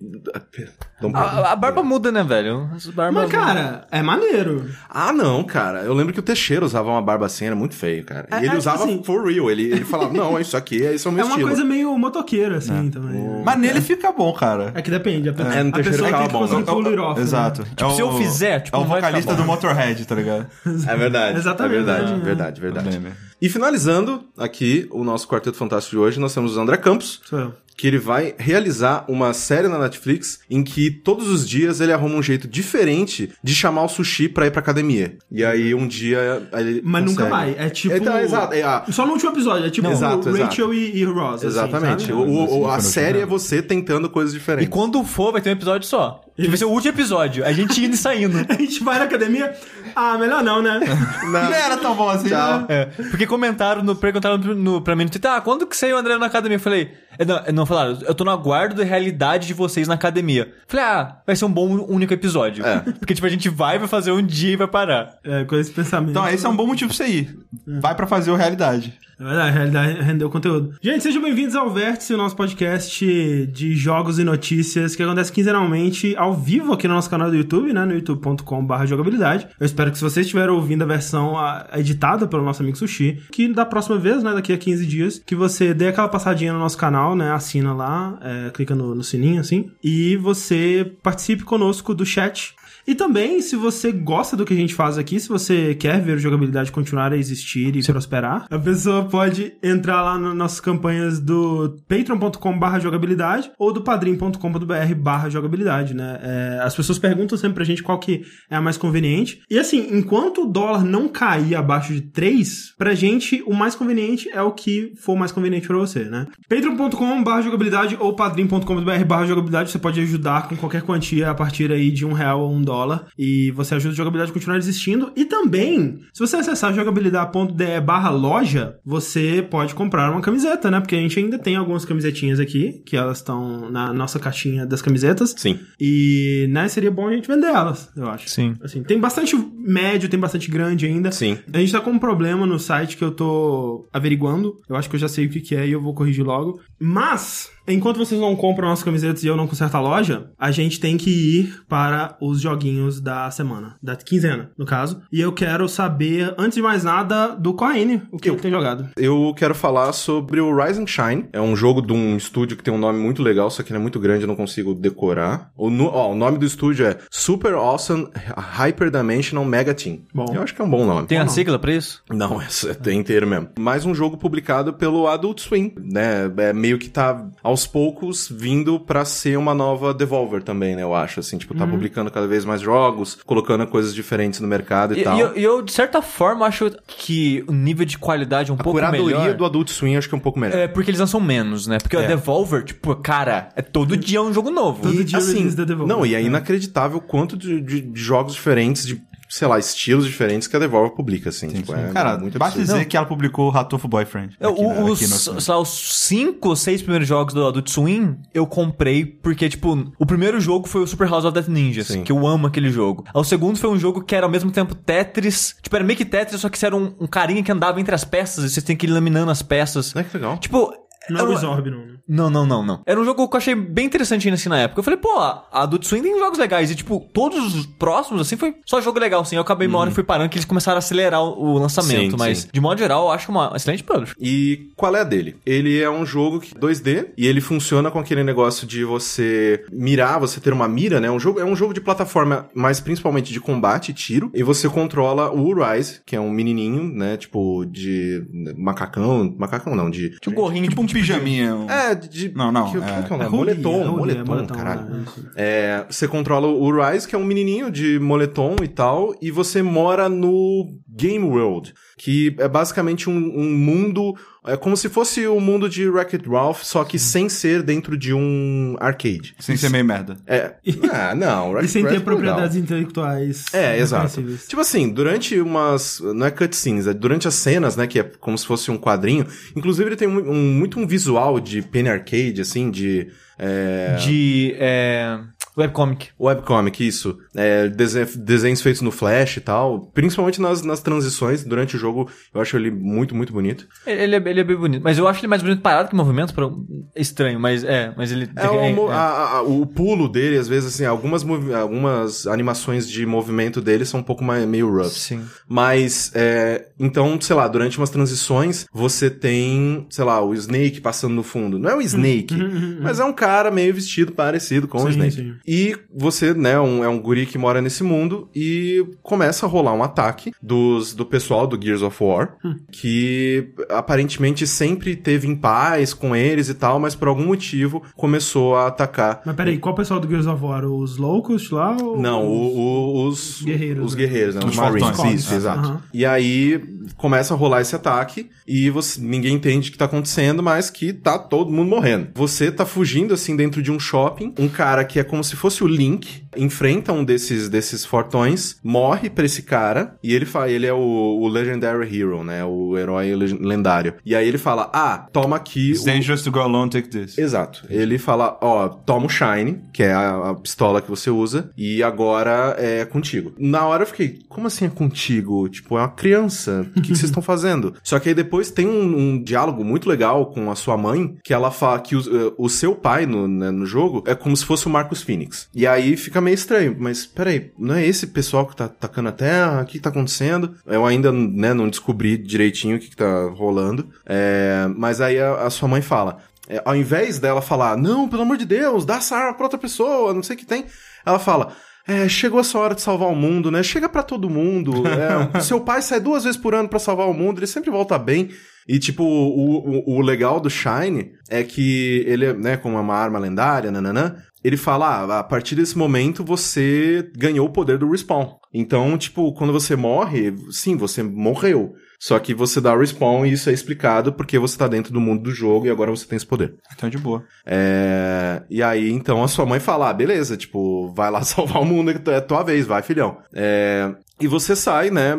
A, 1.13 1.53
a 1.53 1.57
barba 1.57 1.83
muda, 1.83 2.11
né, 2.11 2.23
velho? 2.23 2.71
As 2.75 2.87
barbas 2.87 3.25
Mas, 3.25 3.31
cara, 3.31 3.87
é 3.91 4.03
maneiro. 4.03 4.65
Ah, 4.89 5.13
não, 5.13 5.45
cara. 5.45 5.81
Eu 5.83 5.93
lembro 5.93 6.15
que 6.15 6.21
o 6.21 6.23
Teixeira 6.23 6.65
usava 6.65 6.89
uma 6.89 7.03
barba 7.03 7.27
assim, 7.27 7.45
era 7.45 7.55
muito 7.55 7.75
feio, 7.75 8.03
cara. 8.03 8.27
É- 8.31 8.37
e 8.37 8.45
ele 8.47 8.55
é, 8.55 8.57
usava 8.59 8.85
assim- 8.85 9.03
for 9.05 9.27
real. 9.27 9.51
Ele, 9.51 9.65
ele 9.73 9.85
falava, 9.85 10.11
não, 10.13 10.39
isso 10.41 10.57
aqui, 10.57 10.77
isso 10.77 11.07
é 11.07 11.11
o 11.11 11.15
meu 11.15 11.23
É 11.23 11.25
uma 11.27 11.31
estilo. 11.35 11.49
coisa 11.49 11.65
meio 11.65 11.97
motoqueira, 11.99 12.57
assim, 12.57 12.89
também. 12.91 13.21
né? 13.21 13.43
Mas 13.45 13.59
nele 13.59 13.81
fica 13.83 14.11
bom, 14.11 14.33
cara. 14.33 14.73
É 14.75 14.81
que 14.81 14.91
depende. 14.91 15.29
A, 15.29 15.33
pe- 15.35 15.43
É, 15.43 15.63
no 15.63 15.69
a 15.69 15.73
terceiro 15.73 15.83
pessoa 15.91 16.07
ficava 16.07 16.23
tem 16.23 16.27
que 16.29 16.33
bom, 16.33 16.41
fazer 16.41 16.55
um 16.99 17.03
off, 17.03 17.19
né? 17.21 17.23
Exato. 17.27 17.65
Tipo, 17.77 17.91
se 17.93 18.01
eu 18.01 18.13
fizer, 18.17 18.61
tipo, 18.61 18.77
é 18.77 18.81
o 18.81 18.83
não 18.83 18.89
vai 18.89 19.01
vocalista 19.01 19.35
do. 19.35 19.45
Motorhead, 19.45 20.07
tá 20.07 20.15
ligado? 20.15 20.47
É 20.89 20.97
verdade. 20.97 21.39
Exatamente, 21.39 21.75
É 21.75 21.77
verdade, 21.85 22.13
é. 22.13 22.17
verdade, 22.19 22.61
verdade. 22.61 22.99
Né? 22.99 23.13
E 23.41 23.49
finalizando 23.51 24.25
aqui 24.39 24.89
o 24.91 25.05
nosso 25.05 25.29
Quarteto 25.29 25.59
Fantástico 25.59 25.95
de 25.95 25.99
hoje, 25.99 26.19
nós 26.19 26.33
temos 26.33 26.57
o 26.57 26.61
André 26.61 26.79
Campos, 26.79 27.21
Sou 27.27 27.39
eu. 27.39 27.55
Que 27.77 27.87
ele 27.87 27.99
vai 27.99 28.35
realizar 28.39 29.05
uma 29.09 29.33
série 29.35 29.69
na 29.69 29.79
Netflix 29.79 30.41
em 30.49 30.63
que 30.65 30.91
todos 30.91 31.29
os 31.29 31.47
dias 31.49 31.81
ele 31.81 31.93
arruma 31.93 32.15
um 32.17 32.23
jeito 32.23 32.49
diferente 32.49 33.31
de 33.43 33.55
chamar 33.55 33.83
o 33.85 33.89
sushi 33.89 34.29
pra 34.29 34.47
ir 34.47 34.51
pra 34.51 34.61
academia. 34.61 35.19
E 35.31 35.45
aí 35.45 35.75
um 35.75 35.87
dia 35.87 36.49
ele 36.55 36.81
Mas 36.85 37.05
nunca 37.05 37.25
consegue. 37.25 37.31
vai. 37.55 37.67
É 37.67 37.69
tipo. 37.71 37.95
Então, 37.95 38.19
exato, 38.19 38.55
é 38.55 38.63
a- 38.63 38.85
Só 38.91 39.05
no 39.07 39.13
último 39.13 39.31
episódio. 39.33 39.67
É 39.67 39.71
tipo 39.71 39.87
Não, 39.87 39.93
exato, 39.95 40.31
Rachel 40.31 40.73
E, 40.73 40.97
e 40.97 41.05
Ross. 41.05 41.35
assim, 41.37 41.47
Exatamente. 41.49 42.03
sabe? 42.03 42.13
O- 42.15 42.61
o- 42.63 42.67
Assim, 42.71 42.89
a 42.89 42.91
série 42.93 43.19
é 43.21 43.27
você 43.27 43.61
tentando 43.63 44.09
coisas 44.09 44.35
E 44.35 44.39
diferentes. 44.39 44.69
quando 44.71 45.03
for, 45.05 45.33
vai 45.33 45.41
ter 45.43 45.51
um 45.51 45.53
episódio 45.53 45.87
só. 45.87 46.21
Que 46.37 46.49
vai 46.49 46.57
ser 46.57 46.67
o 46.67 46.71
último 46.71 46.93
episódio. 46.93 47.45
A 47.45 47.53
gente 47.53 47.83
indo 47.83 47.95
e 47.95 47.97
saindo. 47.97 48.37
A 48.49 48.55
gente 48.55 48.85
vai 48.85 48.99
na 48.99 49.05
academia. 49.05 49.55
Ah, 49.95 50.19
melhor 50.19 50.43
não, 50.43 50.61
né? 50.61 50.79
Não 51.33 51.53
era 51.53 51.77
tão 51.79 51.95
bom 51.95 52.09
assim. 52.11 52.29
Tchau. 52.29 52.61
né? 52.61 52.67
É, 52.69 52.85
porque 52.85 53.27
comentaram, 53.27 53.83
no, 53.83 53.97
perguntaram 53.97 54.37
no, 54.37 54.55
no, 54.55 54.81
pra 54.83 54.95
mim 54.95 55.05
no 55.05 55.11
Twitter, 55.11 55.31
ah, 55.31 55.41
quando 55.41 55.67
que 55.67 55.77
saiu 55.77 55.97
o 55.97 55.99
André 55.99 56.19
na 56.19 56.27
academia? 56.27 56.57
Eu 56.57 56.61
falei, 56.61 56.93
é, 57.19 57.25
não, 57.25 57.37
é, 57.39 57.53
não, 57.53 57.65
falaram, 57.65 57.99
eu 58.03 58.15
tô 58.15 58.25
no 58.25 58.31
aguardo 58.31 58.75
da 58.75 58.85
realidade 58.85 59.47
de 59.47 59.55
vocês 59.55 59.89
na 59.89 59.95
academia. 59.95 60.43
Eu 60.43 60.53
falei, 60.69 60.85
ah, 60.85 61.17
vai 61.27 61.35
ser 61.35 61.47
um 61.47 61.53
bom 61.53 61.67
único 61.89 62.13
episódio. 62.13 62.65
É. 62.67 62.81
Porque, 62.81 63.15
tipo, 63.15 63.27
a 63.27 63.31
gente 63.31 63.49
vai, 63.49 63.79
vai 63.79 63.89
fazer 63.89 64.13
um 64.13 64.23
dia 64.23 64.53
e 64.53 64.57
vai 64.57 64.69
parar. 64.69 65.17
É, 65.25 65.45
com 65.45 65.57
esse 65.57 65.71
pensamento. 65.71 66.11
Então, 66.11 66.29
esse 66.29 66.45
é 66.45 66.49
um 66.49 66.57
bom 66.57 66.67
motivo 66.67 66.89
pra 66.89 66.97
você 66.97 67.11
ir. 67.11 67.39
Vai 67.81 67.95
pra 67.95 68.07
fazer 68.07 68.31
o 68.31 68.37
realidade. 68.37 68.99
É 69.19 69.25
verdade, 69.25 69.49
a 69.49 69.53
realidade 69.53 70.03
rendeu 70.03 70.29
conteúdo. 70.29 70.75
Gente, 70.79 71.03
sejam 71.03 71.23
bem-vindos 71.23 71.57
ao 71.57 71.71
Vértice, 71.71 72.13
o 72.13 72.19
nosso 72.19 72.37
podcast 72.37 73.47
de 73.47 73.75
jogos 73.75 74.19
e 74.19 74.25
notícias 74.25 74.95
que 74.95 75.03
acontece 75.03 75.33
quinzenalmente 75.33 76.15
ao 76.19 76.35
vivo 76.35 76.75
aqui 76.75 76.87
no 76.87 76.93
nosso 76.93 77.09
canal 77.09 77.31
do 77.31 77.37
YouTube, 77.37 77.73
né? 77.73 77.87
No 77.87 77.95
youtube.com.br 77.95 78.85
jogabilidade. 78.87 79.49
Eu 79.59 79.65
espero 79.65 79.91
que 79.91 79.97
se 79.97 80.05
vocês 80.05 80.27
estiverem 80.27 80.55
ouvindo 80.55 80.83
a 80.83 80.87
versão 80.87 81.35
editada 81.73 82.29
pelo 82.29 82.45
nosso 82.45 82.63
amigo 82.63 82.77
Sushi, 82.77 83.23
que 83.33 83.49
da 83.49 83.65
próxima 83.65 83.97
vez, 83.97 84.23
né? 84.23 84.35
Daqui 84.35 84.53
a 84.53 84.59
15 84.59 84.85
dias, 84.85 85.23
que 85.25 85.35
você 85.35 85.73
dê 85.73 85.89
aquela 85.89 86.09
passadinha 86.09 86.53
no 86.53 86.59
nosso 86.59 86.77
canal, 86.77 87.17
né? 87.17 87.33
Assina 87.33 87.73
lá, 87.73 88.19
é, 88.21 88.51
clica 88.51 88.75
no, 88.75 88.95
no 88.95 89.03
sininho 89.03 89.41
assim, 89.41 89.71
e 89.83 90.15
você 90.17 90.93
participe 91.03 91.43
conosco 91.43 91.95
do 91.95 92.05
chat. 92.05 92.55
E 92.87 92.95
também, 92.95 93.43
se 93.43 93.57
você 93.57 93.91
gosta 93.91 94.37
do 94.37 94.45
que 94.45 94.55
a 94.55 94.57
gente 94.57 94.73
faz 94.73 94.97
aqui, 94.97 95.19
se 95.19 95.29
você 95.29 95.75
quer 95.75 96.01
ver 96.01 96.13
a 96.13 96.17
jogabilidade 96.17 96.71
continuar 96.71 97.13
a 97.13 97.17
existir 97.17 97.75
e 97.75 97.85
prosperar, 97.85 98.47
a 98.49 98.59
pessoa 98.59 99.05
pode 99.05 99.55
entrar 99.61 100.03
lá 100.03 100.17
nas 100.17 100.37
nossas 100.37 100.61
campanhas 100.61 101.19
do 101.19 101.77
patreon.com 101.89 102.57
barra 102.57 102.79
jogabilidade 102.79 103.51
ou 103.59 103.73
do 103.73 103.83
padrim.com.br 103.83 104.95
barra 104.97 105.29
jogabilidade, 105.29 105.95
né? 105.95 106.21
É, 106.23 106.61
as 106.63 106.77
pessoas 106.77 106.99
perguntam 106.99 107.37
sempre 107.37 107.57
pra 107.57 107.65
gente 107.65 107.83
qual 107.83 107.99
que 107.99 108.23
é 108.49 108.55
a 108.55 108.61
mais 108.63 108.77
conveniente. 108.77 109.43
E 109.51 109.59
assim, 109.59 109.89
enquanto 109.91 110.45
o 110.45 110.47
dólar 110.47 110.85
não 110.85 111.09
cair 111.09 111.57
abaixo 111.57 111.93
de 111.93 112.03
3, 112.03 112.75
pra 112.79 112.95
gente 112.95 113.43
o 113.47 113.55
mais 113.55 113.75
conveniente 113.75 114.29
é 114.31 114.43
o 114.43 114.53
que 114.53 114.93
for 114.97 115.17
mais 115.17 115.33
conveniente 115.33 115.67
pra 115.67 115.77
você, 115.77 116.05
né? 116.05 116.29
patreon.com 116.49 117.25
barra 117.25 117.43
jogabilidade 117.43 117.97
ou 117.99 118.15
padrim.com.br 118.15 119.05
barra 119.05 119.27
jogabilidade, 119.27 119.73
você 119.73 119.79
pode 119.79 120.01
ajudar 120.01 120.49
com 120.49 120.57
qualquer 120.57 120.83
quantia 120.83 121.31
a 121.31 121.35
partir 121.35 121.73
aí 121.73 121.91
de 121.91 122.07
um 122.07 122.13
real 122.13 122.43
ou 122.43 122.53
um 122.53 122.63
dólar 122.63 122.76
e 123.19 123.51
você 123.53 123.75
ajuda 123.75 123.93
a 123.93 123.97
jogabilidade 123.97 124.31
a 124.31 124.35
continuar 124.35 124.59
existindo. 124.59 125.13
E 125.17 125.25
também, 125.25 126.01
se 126.13 126.21
você 126.21 126.37
acessar 126.37 126.75
jogabilidade.de 126.75 127.81
barra 127.81 128.11
loja, 128.11 128.77
você 128.85 129.47
pode 129.49 129.75
comprar 129.75 130.11
uma 130.11 130.21
camiseta, 130.21 130.71
né? 130.71 130.81
Porque 130.81 130.95
a 130.95 131.01
gente 131.01 131.19
ainda 131.19 131.39
tem 131.39 131.57
algumas 131.57 131.85
camisetinhas 131.85 132.41
aqui, 132.41 132.83
que 132.85 132.97
elas 132.97 133.19
estão 133.19 133.71
na 133.71 133.93
nossa 133.93 134.19
caixinha 134.19 134.67
das 134.67 134.83
camisetas. 134.83 135.35
Sim. 135.37 135.59
E, 135.81 136.47
né, 136.51 136.69
seria 136.69 136.91
bom 136.91 137.09
a 137.09 137.13
gente 137.13 137.29
vender 137.29 137.47
elas, 137.47 137.91
eu 137.97 138.09
acho. 138.09 138.29
Sim. 138.29 138.55
Assim, 138.63 138.83
tem 138.83 138.99
bastante 138.99 139.37
médio, 139.57 140.09
tem 140.09 140.19
bastante 140.19 140.51
grande 140.51 140.87
ainda. 140.87 141.11
Sim. 141.13 141.39
A 141.53 141.59
gente 141.59 141.73
tá 141.73 141.81
com 141.81 141.91
um 141.91 141.99
problema 141.99 142.47
no 142.47 142.59
site 142.59 142.97
que 142.97 143.05
eu 143.05 143.11
tô 143.11 143.89
averiguando. 143.93 144.57
Eu 144.69 144.77
acho 144.77 144.89
que 144.89 144.97
eu 144.97 145.01
já 145.01 145.09
sei 145.09 145.27
o 145.27 145.31
que, 145.31 145.41
que 145.41 145.55
é 145.55 145.67
e 145.67 145.73
eu 145.73 145.81
vou 145.81 145.95
corrigir 145.95 146.25
logo. 146.25 146.61
Mas, 146.79 147.51
enquanto 147.67 147.97
vocês 147.97 148.21
não 148.21 148.37
compram 148.37 148.69
nossas 148.69 148.85
camisetas 148.85 149.25
e 149.25 149.27
eu 149.27 149.37
não 149.37 149.47
conserto 149.47 149.75
a 149.77 149.81
loja, 149.81 150.31
a 150.39 150.51
gente 150.51 150.79
tem 150.79 150.97
que 150.97 151.11
ir 151.11 151.63
para 151.69 152.17
os 152.21 152.41
joguinhos 152.41 153.01
da 153.01 153.31
semana. 153.31 153.77
Da 153.83 153.97
quinzena, 153.97 154.51
no 154.59 154.67
caso. 154.67 155.01
E 155.11 155.21
eu 155.21 155.33
quero 155.33 155.69
saber, 155.69 156.35
antes 156.39 156.57
de 156.57 156.63
mais 156.63 156.85
nada, 156.85 157.29
do 157.29 157.55
Corraine, 157.55 158.03
o 158.13 158.19
que 158.19 158.29
ele 158.29 158.37
tem 158.39 158.51
jogado. 158.51 158.89
Eu 158.97 159.33
quero 159.37 159.55
falar 159.55 159.93
sobre 159.93 160.41
o 160.41 160.55
Rise 160.55 160.81
and 160.83 160.87
Shine. 160.87 161.29
É 161.33 161.41
um 161.41 161.57
jogo 161.57 161.81
de 161.81 161.93
um 161.93 162.17
estúdio 162.17 162.57
que 162.57 162.63
tem 162.63 162.73
um 162.73 162.79
nome 162.79 162.99
muito 162.99 163.23
legal, 163.23 163.51
só 163.51 163.63
que 163.63 163.71
ele 163.73 163.79
é 163.79 163.83
muito 163.83 163.99
grande, 163.99 164.23
eu 164.25 164.29
não 164.29 164.37
consigo 164.37 164.75
decorar. 164.75 165.51
O, 165.57 165.71
no- 165.71 165.87
ó, 165.87 166.13
o 166.13 166.15
nome 166.15 166.39
do 166.39 166.45
estúdio 166.45 166.87
é 166.87 166.99
Super 167.11 167.55
Awesome 167.55 168.09
Hyper 168.37 168.91
Dimensional 168.91 169.45
Mega 169.45 169.75
Team. 169.75 170.01
Bom. 170.15 170.27
Eu 170.35 170.43
acho 170.43 170.55
que 170.55 170.61
é 170.61 170.65
um 170.65 170.71
bom 170.71 170.85
nome. 170.85 171.07
Tem 171.07 171.19
a 171.19 171.27
sigla 171.27 171.59
pra 171.59 171.73
isso? 171.73 172.03
Não, 172.11 172.41
essa 172.43 172.77
é 172.87 172.93
inteiro 172.93 173.27
mesmo. 173.27 173.49
Mais 173.59 173.85
um 173.87 173.95
jogo 173.95 174.17
publicado 174.17 174.73
pelo 174.75 175.07
Adult 175.09 175.41
Swim, 175.41 175.73
né? 175.79 176.31
É 176.37 176.53
meio 176.67 176.79
que 176.79 176.89
tá 176.89 177.25
aos 177.45 177.65
poucos 177.67 178.29
vindo 178.29 178.81
pra 178.81 179.05
ser 179.05 179.39
uma 179.39 179.55
nova 179.55 179.95
Devolver 179.95 180.43
também, 180.43 180.75
né? 180.75 180.83
Eu 180.83 180.95
acho, 180.95 181.21
assim, 181.21 181.39
tipo, 181.39 181.55
tá 181.55 181.65
publicando 181.67 182.11
cada 182.11 182.27
vez 182.27 182.45
mais 182.45 182.61
jogos, 182.61 183.17
colocando 183.25 183.65
coisas 183.69 183.95
diferentes 183.95 184.41
no 184.41 184.49
mercado 184.49 184.95
e, 184.95 185.01
E, 185.01 185.05
tal. 185.05 185.17
e 185.17 185.21
eu, 185.21 185.29
eu, 185.35 185.63
de 185.63 185.71
certa 185.73 186.03
forma, 186.03 186.45
acho 186.45 186.73
que 186.89 187.45
o 187.47 187.53
nível 187.53 187.87
de 187.87 187.97
qualidade 187.99 188.51
é 188.51 188.53
um 188.53 188.57
a 188.59 188.63
pouco 188.63 188.79
curadoria 188.79 189.17
melhor. 189.19 189.35
do 189.35 189.45
Adult 189.45 189.71
Swim 189.71 189.97
acho 189.97 190.09
que 190.09 190.15
é 190.15 190.19
um 190.19 190.21
pouco 190.21 190.39
melhor. 190.41 190.59
É 190.59 190.67
porque 190.67 190.91
eles 190.91 191.01
lançam 191.01 191.21
menos, 191.21 191.67
né? 191.69 191.79
Porque 191.79 191.97
a 191.97 192.01
É. 192.03 192.09
Devolver, 192.09 192.65
tipo, 192.65 192.95
cara, 192.97 193.51
é 193.55 193.63
todo 193.63 193.97
dia 193.97 194.21
um 194.21 194.33
jogo 194.33 194.51
novo. 194.51 194.83
Todo 194.83 195.01
E, 195.01 195.05
dia 195.05 195.19
assim, 195.19 195.49
da 195.55 195.65
Devolver. 195.65 195.97
Não, 195.97 196.05
e 196.05 196.15
é 196.15 196.19
É. 196.19 196.23
inacreditável 196.23 196.99
o 196.99 197.01
quanto 197.01 197.37
de, 197.37 197.61
de- 197.61 197.81
de 197.83 198.01
jogos 198.01 198.35
diferentes, 198.35 198.85
de, 198.87 199.01
sei 199.29 199.49
lá, 199.49 199.59
estilos 199.59 200.07
diferentes 200.07 200.47
que 200.49 200.57
a 200.57 200.59
Devolver 200.59 200.93
publica, 200.93 201.29
assim. 201.31 201.49
tipo, 201.49 201.75
é 201.75 201.93
Cara, 201.93 202.17
muito 202.19 202.39
basta 202.39 202.59
dizer 202.59 202.85
que 202.87 202.97
ela 202.97 203.07
publicou 203.07 203.51
Ratofo 203.51 203.89
Boyfriend. 203.89 204.37
Aqui, 204.41 204.61
o- 204.63 204.69
né, 204.73 204.83
os, 204.85 205.03
aqui 205.03 205.11
no- 205.33 205.41
sei 205.41 205.55
lá, 205.55 205.61
os 205.61 206.05
cinco 206.07 206.49
ou 206.51 206.57
seis 206.57 206.81
primeiros 206.83 207.09
jogos 207.09 207.35
do 207.35 207.47
Adult 207.47 207.69
Swim 207.69 208.17
eu 208.33 208.47
comprei 208.47 209.05
porque, 209.05 209.49
tipo, 209.49 209.93
o 209.99 210.07
primeiro 210.07 210.41
jogo 210.41 210.69
foi 210.69 210.81
o 210.83 210.87
Super 210.87 211.09
House 211.09 211.25
of 211.25 211.35
Death 211.35 211.49
Ninjas, 211.49 211.89
Sim. 211.89 212.03
que 212.05 212.13
eu 212.13 212.27
amo 212.27 212.47
aquele 212.47 212.71
jogo. 212.71 213.05
O 213.15 213.25
segundo 213.25 213.59
foi 213.59 213.71
um 213.71 213.79
jogo 213.79 214.03
que 214.03 214.15
era 214.15 214.27
ao 214.27 214.31
mesmo 214.31 214.51
tempo 214.51 214.75
Tetris, 214.75 215.55
tipo, 215.63 215.75
era 215.77 215.85
meio 215.85 215.97
que 215.97 216.05
Tetris, 216.05 216.41
só 216.41 216.49
que 216.49 216.59
você 216.59 216.67
era 216.67 216.77
um, 216.77 216.95
um 217.01 217.07
carinha 217.07 217.43
que 217.43 217.51
andava 217.53 217.81
entre 217.81 217.95
as 217.95 218.05
peças 218.05 218.45
e 218.45 218.51
você 218.51 218.61
tem 218.63 218.77
que 218.77 218.87
ir 218.87 218.91
laminando 218.91 219.31
as 219.31 219.43
peças. 219.43 219.95
É 219.97 220.03
que 220.05 220.17
legal. 220.17 220.37
Tipo. 220.39 220.73
Não 221.09 221.21
é 221.21 221.23
o 221.23 221.37
Zorb, 221.37 221.71
não. 221.71 221.96
Não, 222.09 222.31
não, 222.31 222.47
não, 222.47 222.65
não. 222.65 222.81
Era 222.87 223.01
um 223.01 223.05
jogo 223.05 223.29
que 223.29 223.35
eu 223.35 223.39
achei 223.39 223.55
bem 223.55 223.87
interessante 223.87 224.29
assim 224.29 224.49
na 224.49 224.59
época. 224.61 224.81
Eu 224.81 224.85
falei, 224.85 224.99
pô, 224.99 225.19
a 225.19 225.45
Adult 225.53 225.85
Swim 225.85 226.03
tem 226.03 226.19
jogos 226.19 226.39
legais. 226.39 226.71
E, 226.71 226.75
tipo, 226.75 227.09
todos 227.13 227.55
os 227.55 227.67
próximos, 227.67 228.21
assim, 228.21 228.37
foi 228.37 228.55
só 228.65 228.81
jogo 228.81 228.99
legal, 228.99 229.23
assim. 229.23 229.37
Eu 229.37 229.43
acabei 229.43 229.67
uma 229.67 229.79
hora 229.79 229.91
e 229.91 229.95
fui 229.95 230.05
parando 230.05 230.29
que 230.31 230.37
eles 230.37 230.45
começaram 230.45 230.77
a 230.77 230.79
acelerar 230.79 231.23
o, 231.23 231.55
o 231.55 231.59
lançamento. 231.59 232.13
Sim, 232.13 232.17
mas, 232.19 232.39
sim. 232.39 232.49
de 232.53 232.61
modo 232.61 232.79
geral, 232.79 233.07
eu 233.07 233.11
acho 233.13 233.31
uma 233.31 233.53
excelente 233.55 233.83
publisher. 233.83 234.15
E 234.21 234.71
qual 234.77 234.95
é 234.95 235.01
a 235.01 235.05
dele? 235.05 235.37
Ele 235.45 235.81
é 235.81 235.91
um 235.91 236.07
jogo 236.07 236.41
que 236.41 236.55
2D 236.55 237.09
e 237.17 237.27
ele 237.27 237.41
funciona 237.41 237.91
com 237.91 237.99
aquele 237.99 238.23
negócio 238.23 238.67
de 238.67 238.85
você 238.85 239.65
mirar, 239.73 240.21
você 240.21 240.41
ter 240.41 240.53
uma 240.53 240.69
mira, 240.69 241.01
né? 241.01 241.11
Um 241.11 241.19
jogo, 241.19 241.41
é 241.41 241.45
um 241.45 241.57
jogo 241.57 241.75
de 241.75 241.81
plataforma, 241.81 242.49
mas 242.55 242.81
principalmente 242.81 243.33
de 243.33 243.41
combate 243.41 243.91
e 243.91 243.95
tiro. 243.95 244.31
E 244.35 244.43
você 244.43 244.69
controla 244.69 245.31
o 245.31 245.53
Rise, 245.55 246.01
que 246.07 246.15
é 246.15 246.21
um 246.21 246.31
menininho, 246.31 246.85
né? 246.85 247.17
Tipo, 247.17 247.65
de 247.65 248.25
macacão. 248.57 249.35
Macacão 249.37 249.75
não, 249.75 249.91
de. 249.91 250.11
Tipo, 250.21 250.33
gorrinho, 250.33 250.69
Tipo 250.69 250.83
um 250.83 250.87
pijaminha. 250.87 251.55
um- 251.55 251.71
É, 251.71 251.96
de. 251.97 252.33
Não, 252.35 252.51
não, 252.53 252.71
Que, 252.71 252.77
é- 252.79 252.81
como 252.81 253.03
que 253.07 253.13
é 253.13 253.17
o 253.17 253.21
É 253.21 253.25
nome? 253.25 253.37
hoodie, 253.39 253.55
moletom, 253.63 253.83
é 253.83 253.87
moletom, 253.97 254.21
é 254.21 254.25
moletom, 254.25 254.55
caralho. 254.55 254.81
é 254.97 254.99
isso. 255.03 255.31
É, 255.37 255.85
você 255.89 256.07
controla 256.09 256.47
o 256.47 256.71
Rise, 256.71 257.07
que 257.09 257.15
é 257.15 257.19
um 257.19 257.25
menininho 257.25 257.71
de 257.71 257.99
moletom 257.99 258.57
e 258.63 258.69
tal, 258.69 259.15
e 259.21 259.31
você 259.31 259.63
mora 259.63 260.09
no 260.09 260.67
Game 260.89 261.25
World, 261.25 261.75
que 261.99 262.35
é 262.39 262.49
basicamente 262.49 263.09
um, 263.11 263.15
um 263.15 263.51
mundo. 263.57 264.15
É 264.47 264.57
como 264.57 264.77
se 264.77 264.89
fosse 264.89 265.27
o 265.27 265.41
mundo 265.41 265.69
de 265.69 265.89
Wreck-It 265.89 266.29
Ralph, 266.29 266.63
só 266.63 266.85
que 266.85 266.99
sem 266.99 267.29
ser 267.29 267.63
dentro 267.63 267.97
de 267.97 268.13
um 268.15 268.77
arcade. 268.81 269.35
Sem 269.39 269.57
ser 269.57 269.69
meio 269.71 269.85
merda. 269.85 270.17
É. 270.27 270.55
Ah, 270.93 271.15
não, 271.15 271.59
E 271.61 271.69
sem 271.69 271.83
Ralph 271.83 271.93
ter 271.93 271.97
é 271.97 271.99
legal. 271.99 272.05
propriedades 272.05 272.57
intelectuais. 272.57 273.45
É, 273.53 273.79
exato. 273.79 274.23
Tipo 274.49 274.61
assim, 274.61 274.89
durante 274.93 275.39
umas. 275.41 276.01
Não 276.01 276.27
é 276.27 276.31
cutscenes, 276.31 276.87
é 276.87 276.95
durante 276.95 277.29
as 277.29 277.35
cenas, 277.35 277.77
né? 277.77 277.87
Que 277.87 278.01
é 278.01 278.03
como 278.21 278.37
se 278.39 278.47
fosse 278.47 278.71
um 278.71 278.79
quadrinho. 278.79 279.27
Inclusive, 279.55 279.89
ele 279.89 279.97
tem 279.97 280.09
um, 280.09 280.31
um- 280.31 280.53
muito 280.55 280.79
um 280.79 280.87
visual 280.87 281.39
de 281.41 281.61
Penny 281.63 281.89
Arcade, 281.89 282.41
assim, 282.41 282.71
de. 282.71 283.09
É, 283.39 283.97
De. 284.01 284.55
É... 284.59 285.19
Webcomic. 285.57 286.09
Webcomic, 286.21 286.87
isso. 286.87 287.19
É, 287.35 287.69
desen- 287.69 288.07
desenhos 288.17 288.61
feitos 288.61 288.83
no 288.83 288.91
Flash 288.91 289.39
e 289.39 289.41
tal. 289.41 289.91
Principalmente 289.95 290.41
nas, 290.41 290.63
nas 290.63 290.81
transições 290.81 291.45
durante 291.45 291.77
o 291.77 291.79
jogo. 291.79 292.11
Eu 292.35 292.41
acho 292.41 292.57
ele 292.57 292.71
muito, 292.71 293.15
muito 293.15 293.33
bonito. 293.33 293.67
Ele 293.87 294.17
é, 294.17 294.23
ele 294.29 294.41
é 294.41 294.45
bem 294.45 294.57
bonito. 294.57 294.83
Mas 294.83 294.99
eu 294.99 295.09
acho 295.09 295.21
ele 295.21 295.29
mais 295.29 295.43
bonito 295.43 295.63
parado 295.63 295.89
que 295.89 295.97
movimento. 295.97 296.35
Pra... 296.35 296.49
Estranho, 296.95 297.41
mas 297.41 297.65
é. 297.65 297.93
Mas 297.97 298.13
ele. 298.13 298.29
É, 298.37 298.49
o, 298.49 298.73
mo- 298.75 298.91
é. 298.91 298.95
a- 298.95 299.29
a- 299.39 299.43
o 299.43 299.65
pulo 299.67 300.09
dele, 300.09 300.37
às 300.37 300.49
vezes, 300.49 300.75
assim, 300.75 300.85
algumas, 300.85 301.25
algumas 301.55 302.27
animações 302.27 302.89
de 302.89 303.05
movimento 303.07 303.61
dele 303.61 303.85
são 303.85 304.01
um 304.01 304.03
pouco 304.03 304.23
mais, 304.25 304.45
meio 304.47 304.71
rough. 304.71 304.89
Sim. 304.91 305.23
Mas, 305.49 306.11
é, 306.15 306.69
então, 306.79 307.19
sei 307.21 307.35
lá, 307.37 307.49
durante 307.49 307.79
umas 307.79 307.91
transições, 307.91 308.67
você 308.73 309.09
tem, 309.11 309.87
sei 309.91 310.05
lá, 310.05 310.21
o 310.23 310.35
Snake 310.35 310.81
passando 310.81 311.15
no 311.15 311.23
fundo. 311.23 311.59
Não 311.59 311.71
é 311.71 311.77
o 311.77 311.81
Snake, 311.83 312.35
mas 312.81 313.01
é 313.01 313.05
um 313.05 313.13
cara 313.13 313.51
meio 313.51 313.73
vestido 313.75 314.13
parecido 314.13 314.67
com 314.69 314.79
o 314.79 314.83
Sim, 314.83 314.91
Snake. 314.91 315.13
sim. 315.15 315.35
E 315.47 315.77
você, 315.95 316.35
né, 316.35 316.59
um, 316.61 316.83
é 316.83 316.89
um 316.89 316.99
guri 317.01 317.27
que 317.27 317.39
mora 317.39 317.61
nesse 317.63 317.83
mundo 317.85 318.29
e 318.35 318.85
começa 319.03 319.47
a 319.47 319.49
rolar 319.49 319.73
um 319.75 319.83
ataque 319.83 320.33
dos, 320.43 320.95
do 320.95 321.07
pessoal 321.07 321.47
do 321.47 321.61
Gears 321.61 321.83
of 321.83 322.03
War, 322.03 322.37
que 322.73 323.51
aparentemente 323.71 324.47
sempre 324.47 324.97
teve 324.97 325.27
em 325.29 325.35
paz 325.37 325.95
com 325.95 326.15
eles 326.15 326.49
e 326.49 326.55
tal, 326.55 326.79
mas 326.79 326.95
por 326.95 327.09
algum 327.09 327.27
motivo 327.27 327.83
começou 327.97 328.57
a 328.57 328.67
atacar. 328.67 329.23
Mas 329.25 329.37
peraí, 329.37 329.59
qual 329.59 329.75
pessoal 329.75 330.01
do 330.01 330.09
Gears 330.09 330.27
of 330.27 330.43
War? 330.43 330.65
Os 330.65 330.97
Locust 330.97 331.53
lá? 331.55 331.77
Ou... 331.81 332.01
Não, 332.01 332.27
o- 332.27 332.57
o- 332.57 333.07
os 333.09 333.43
Guerreiros, 333.43 333.85
Os 333.87 333.95
né? 333.95 333.99
guerreiros, 334.03 334.35
né? 334.35 334.41
Os, 334.45 334.51
Os 334.51 334.57
Marines. 334.57 334.99
Isso, 335.21 335.33
Ah, 335.33 335.37
exato. 335.37 335.83
E 335.93 336.05
aí 336.05 336.63
começa 336.97 337.35
a 337.35 337.37
rolar 337.37 337.61
esse 337.61 337.75
ataque 337.77 338.29
e 338.47 338.69
você, 338.71 339.01
ninguém 339.01 339.35
entende 339.35 339.69
o 339.69 339.73
que 339.73 339.79
tá 339.79 339.85
acontecendo, 339.85 340.43
mas 340.43 340.71
que 340.71 340.93
tá 340.93 341.19
todo 341.19 341.51
mundo 341.53 341.69
morrendo. 341.69 342.09
Você 342.15 342.51
tá 342.51 342.65
fugindo 342.67 343.15
assim 343.15 343.37
dentro 343.37 343.63
de 343.63 343.71
um 343.71 343.79
shopping, 343.79 344.35
um 344.39 344.49
cara 344.49 344.85
que 344.85 344.99
é 344.99 345.05
como 345.05 345.23
se 345.23 345.36
fosse 345.37 345.63
o 345.63 345.67
Link, 345.67 346.25
enfrenta 346.37 346.93
um 346.93 347.05
desses 347.05 347.49
desses 347.49 347.85
fortões, 347.85 348.59
morre 348.63 349.11
pra 349.11 349.25
esse 349.25 349.43
cara 349.43 349.97
e 350.03 350.15
ele 350.15 350.27
fala, 350.27 350.51
ele 350.51 350.67
é 350.67 350.73
o, 350.73 350.79
o 350.79 351.29
Legendary 351.29 352.01
Hero, 352.01 352.25
né? 352.25 352.45
O 352.45 352.77
herói 352.77 353.15
lendário. 353.15 353.95
E 354.05 354.15
aí 354.15 354.27
ele 354.27 354.39
fala: 354.39 354.71
"Ah, 354.73 355.07
toma 355.13 355.37
aqui 355.37 355.71
It's 355.71 355.83
o 355.83 355.87
dangerous 355.87 356.23
to 356.23 356.31
go 356.31 356.41
alone, 356.41 356.71
take 356.71 356.89
this. 356.89 357.19
Exato. 357.19 357.65
Ele 357.69 357.99
fala, 357.99 358.39
ó, 358.41 358.69
toma 358.69 359.07
o 359.07 359.09
Shine, 359.09 359.61
que 359.73 359.83
é 359.83 359.93
a, 359.93 360.31
a 360.31 360.35
pistola 360.35 360.81
que 360.81 360.91
você 360.91 361.11
usa, 361.11 361.51
e 361.57 361.83
agora 361.83 362.55
é 362.59 362.85
contigo. 362.85 363.33
Na 363.39 363.67
hora 363.67 363.83
eu 363.83 363.87
fiquei, 363.87 364.21
como 364.29 364.47
assim 364.47 364.67
é 364.67 364.69
contigo? 364.69 365.49
Tipo, 365.49 365.77
é 365.77 365.81
uma 365.81 365.89
criança. 365.89 366.67
O 366.77 366.81
que, 366.81 366.89
vocês 366.89 367.05
estão 367.11 367.23
fazendo? 367.23 367.75
Só 367.83 367.99
que 367.99 368.09
aí 368.09 368.15
depois 368.15 368.51
tem 368.51 368.67
um, 368.67 368.99
um 368.99 369.23
diálogo 369.23 369.65
muito 369.65 369.89
legal 369.89 370.27
com 370.27 370.51
a 370.51 370.55
sua 370.55 370.77
mãe, 370.77 371.17
que 371.25 371.33
ela 371.33 371.51
fala 371.51 371.81
que 371.81 371.97
o, 371.97 372.01
eh, 372.01 372.33
o 372.39 372.49
seu 372.49 372.75
pai 372.75 373.07
no, 373.07 373.27
né, 373.27 373.51
no 373.51 373.67
jogo 373.67 374.05
é 374.07 374.15
como 374.15 374.37
se 374.37 374.45
fosse 374.45 374.67
o 374.67 374.71
Marcus 374.71 375.03
Phoenix. 375.03 375.26
E 375.55 375.67
aí 375.67 375.97
fica 375.97 376.21
meio 376.21 376.35
estranho, 376.35 376.77
mas 376.79 377.07
peraí, 377.07 377.53
não 377.59 377.75
é 377.75 377.87
esse 377.87 378.07
pessoal 378.07 378.47
que 378.47 378.57
tá 378.57 378.67
atacando 378.67 379.09
a 379.09 379.13
Terra? 379.13 379.63
O 379.63 379.65
que, 379.67 379.73
que 379.75 379.81
tá 379.81 379.91
acontecendo? 379.91 380.55
Eu 380.67 380.85
ainda, 380.87 381.13
né, 381.13 381.55
não 381.55 381.69
descobri 381.69 382.17
direitinho 382.17 382.77
o 382.77 382.81
que, 382.81 382.91
que 382.91 382.97
tá 382.97 383.27
rolando. 383.31 383.89
É, 384.05 384.67
mas 384.77 385.01
aí 385.01 385.19
a, 385.19 385.47
a 385.47 385.51
sua 385.51 385.69
mãe 385.69 385.83
fala, 385.83 386.19
é, 386.49 386.63
ao 386.65 386.77
invés 386.77 387.19
dela 387.19 387.43
falar, 387.43 387.77
não, 387.77 388.09
pelo 388.09 388.23
amor 388.23 388.37
de 388.37 388.45
Deus, 388.45 388.85
dá 388.85 388.97
essa 388.97 389.17
arma 389.17 389.35
pra 389.35 389.47
outra 389.47 389.59
pessoa, 389.59 390.15
não 390.15 390.23
sei 390.23 390.37
o 390.37 390.39
que 390.39 390.47
tem, 390.47 390.67
ela 391.05 391.19
fala, 391.19 391.53
é, 391.87 392.09
chegou 392.09 392.41
a 392.41 392.45
sua 392.45 392.63
hora 392.63 392.75
de 392.75 392.81
salvar 392.83 393.09
o 393.09 393.15
mundo, 393.15 393.51
né? 393.51 393.63
Chega 393.63 393.89
pra 393.89 394.03
todo 394.03 394.29
mundo. 394.29 394.83
É, 394.87 395.39
seu 395.41 395.61
pai 395.61 395.81
sai 395.83 396.01
duas 396.01 396.25
vezes 396.25 396.39
por 396.39 396.55
ano 396.55 396.69
pra 396.69 396.79
salvar 396.79 397.09
o 397.09 397.15
mundo, 397.15 397.39
ele 397.39 397.47
sempre 397.47 397.71
volta 397.71 397.97
bem. 397.99 398.31
E, 398.69 398.81
tipo, 398.81 399.05
o, 399.05 399.95
o, 399.95 399.99
o 399.99 400.01
legal 400.01 400.41
do 400.41 400.51
Shine 400.51 401.13
é 401.31 401.45
que 401.45 402.03
ele, 402.05 402.33
né, 402.33 402.57
como 402.57 402.77
é 402.77 402.81
uma 402.81 402.97
arma 402.97 403.19
lendária, 403.19 403.71
nananã, 403.71 404.17
ele 404.47 404.57
fala, 404.57 404.87
ah, 404.87 405.19
a 405.19 405.25
partir 405.25 405.57
desse 405.57 405.77
momento 405.77 406.25
você 406.25 407.11
ganhou 407.17 407.49
o 407.49 407.53
poder 407.53 407.79
do 407.79 407.91
respawn. 407.91 408.37
Então, 408.55 408.97
tipo, 408.97 409.33
quando 409.33 409.53
você 409.53 409.75
morre, 409.75 410.35
sim, 410.51 410.77
você 410.77 411.03
morreu. 411.03 411.75
Só 411.99 412.17
que 412.21 412.33
você 412.33 412.61
dá 412.61 412.73
o 412.73 412.79
respawn 412.79 413.27
e 413.27 413.33
isso 413.33 413.51
é 413.51 413.53
explicado 413.53 414.13
porque 414.13 414.39
você 414.39 414.57
tá 414.57 414.69
dentro 414.69 414.93
do 414.93 415.01
mundo 415.01 415.25
do 415.25 415.33
jogo 415.33 415.67
e 415.67 415.71
agora 415.71 415.91
você 415.91 416.07
tem 416.07 416.17
esse 416.17 416.27
poder. 416.27 416.55
Então, 416.73 416.89
de 416.89 416.97
boa. 416.97 417.25
É... 417.45 418.43
E 418.49 418.63
aí, 418.63 418.89
então, 418.93 419.25
a 419.25 419.29
sua 419.29 419.45
mãe 419.45 419.59
fala, 419.59 419.91
ah, 419.91 419.95
beleza, 419.95 420.37
tipo, 420.37 420.93
vai 420.95 421.11
lá 421.11 421.23
salvar 421.25 421.61
o 421.61 421.65
mundo, 421.65 421.91
é 421.91 422.21
tua 422.21 422.45
vez, 422.45 422.67
vai, 422.67 422.83
filhão. 422.83 423.19
É... 423.35 423.93
E 424.21 424.29
você 424.29 424.55
sai, 424.55 424.91
né, 424.91 425.13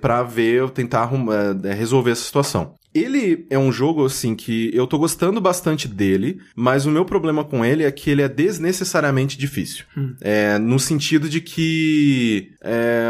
pra 0.00 0.22
ver, 0.22 0.68
tentar 0.70 1.10
é, 1.64 1.72
resolver 1.72 2.12
essa 2.12 2.22
situação. 2.22 2.76
Ele 2.94 3.46
é 3.48 3.58
um 3.58 3.72
jogo, 3.72 4.04
assim, 4.04 4.34
que 4.34 4.70
eu 4.74 4.86
tô 4.86 4.98
gostando 4.98 5.40
bastante 5.40 5.88
dele, 5.88 6.40
mas 6.54 6.84
o 6.84 6.90
meu 6.90 7.04
problema 7.04 7.42
com 7.42 7.64
ele 7.64 7.84
é 7.84 7.90
que 7.90 8.10
ele 8.10 8.22
é 8.22 8.28
desnecessariamente 8.28 9.38
difícil. 9.38 9.84
Hum. 9.96 10.14
É, 10.20 10.58
no 10.58 10.78
sentido 10.78 11.28
de 11.28 11.40
que 11.40 12.52
é, 12.62 13.04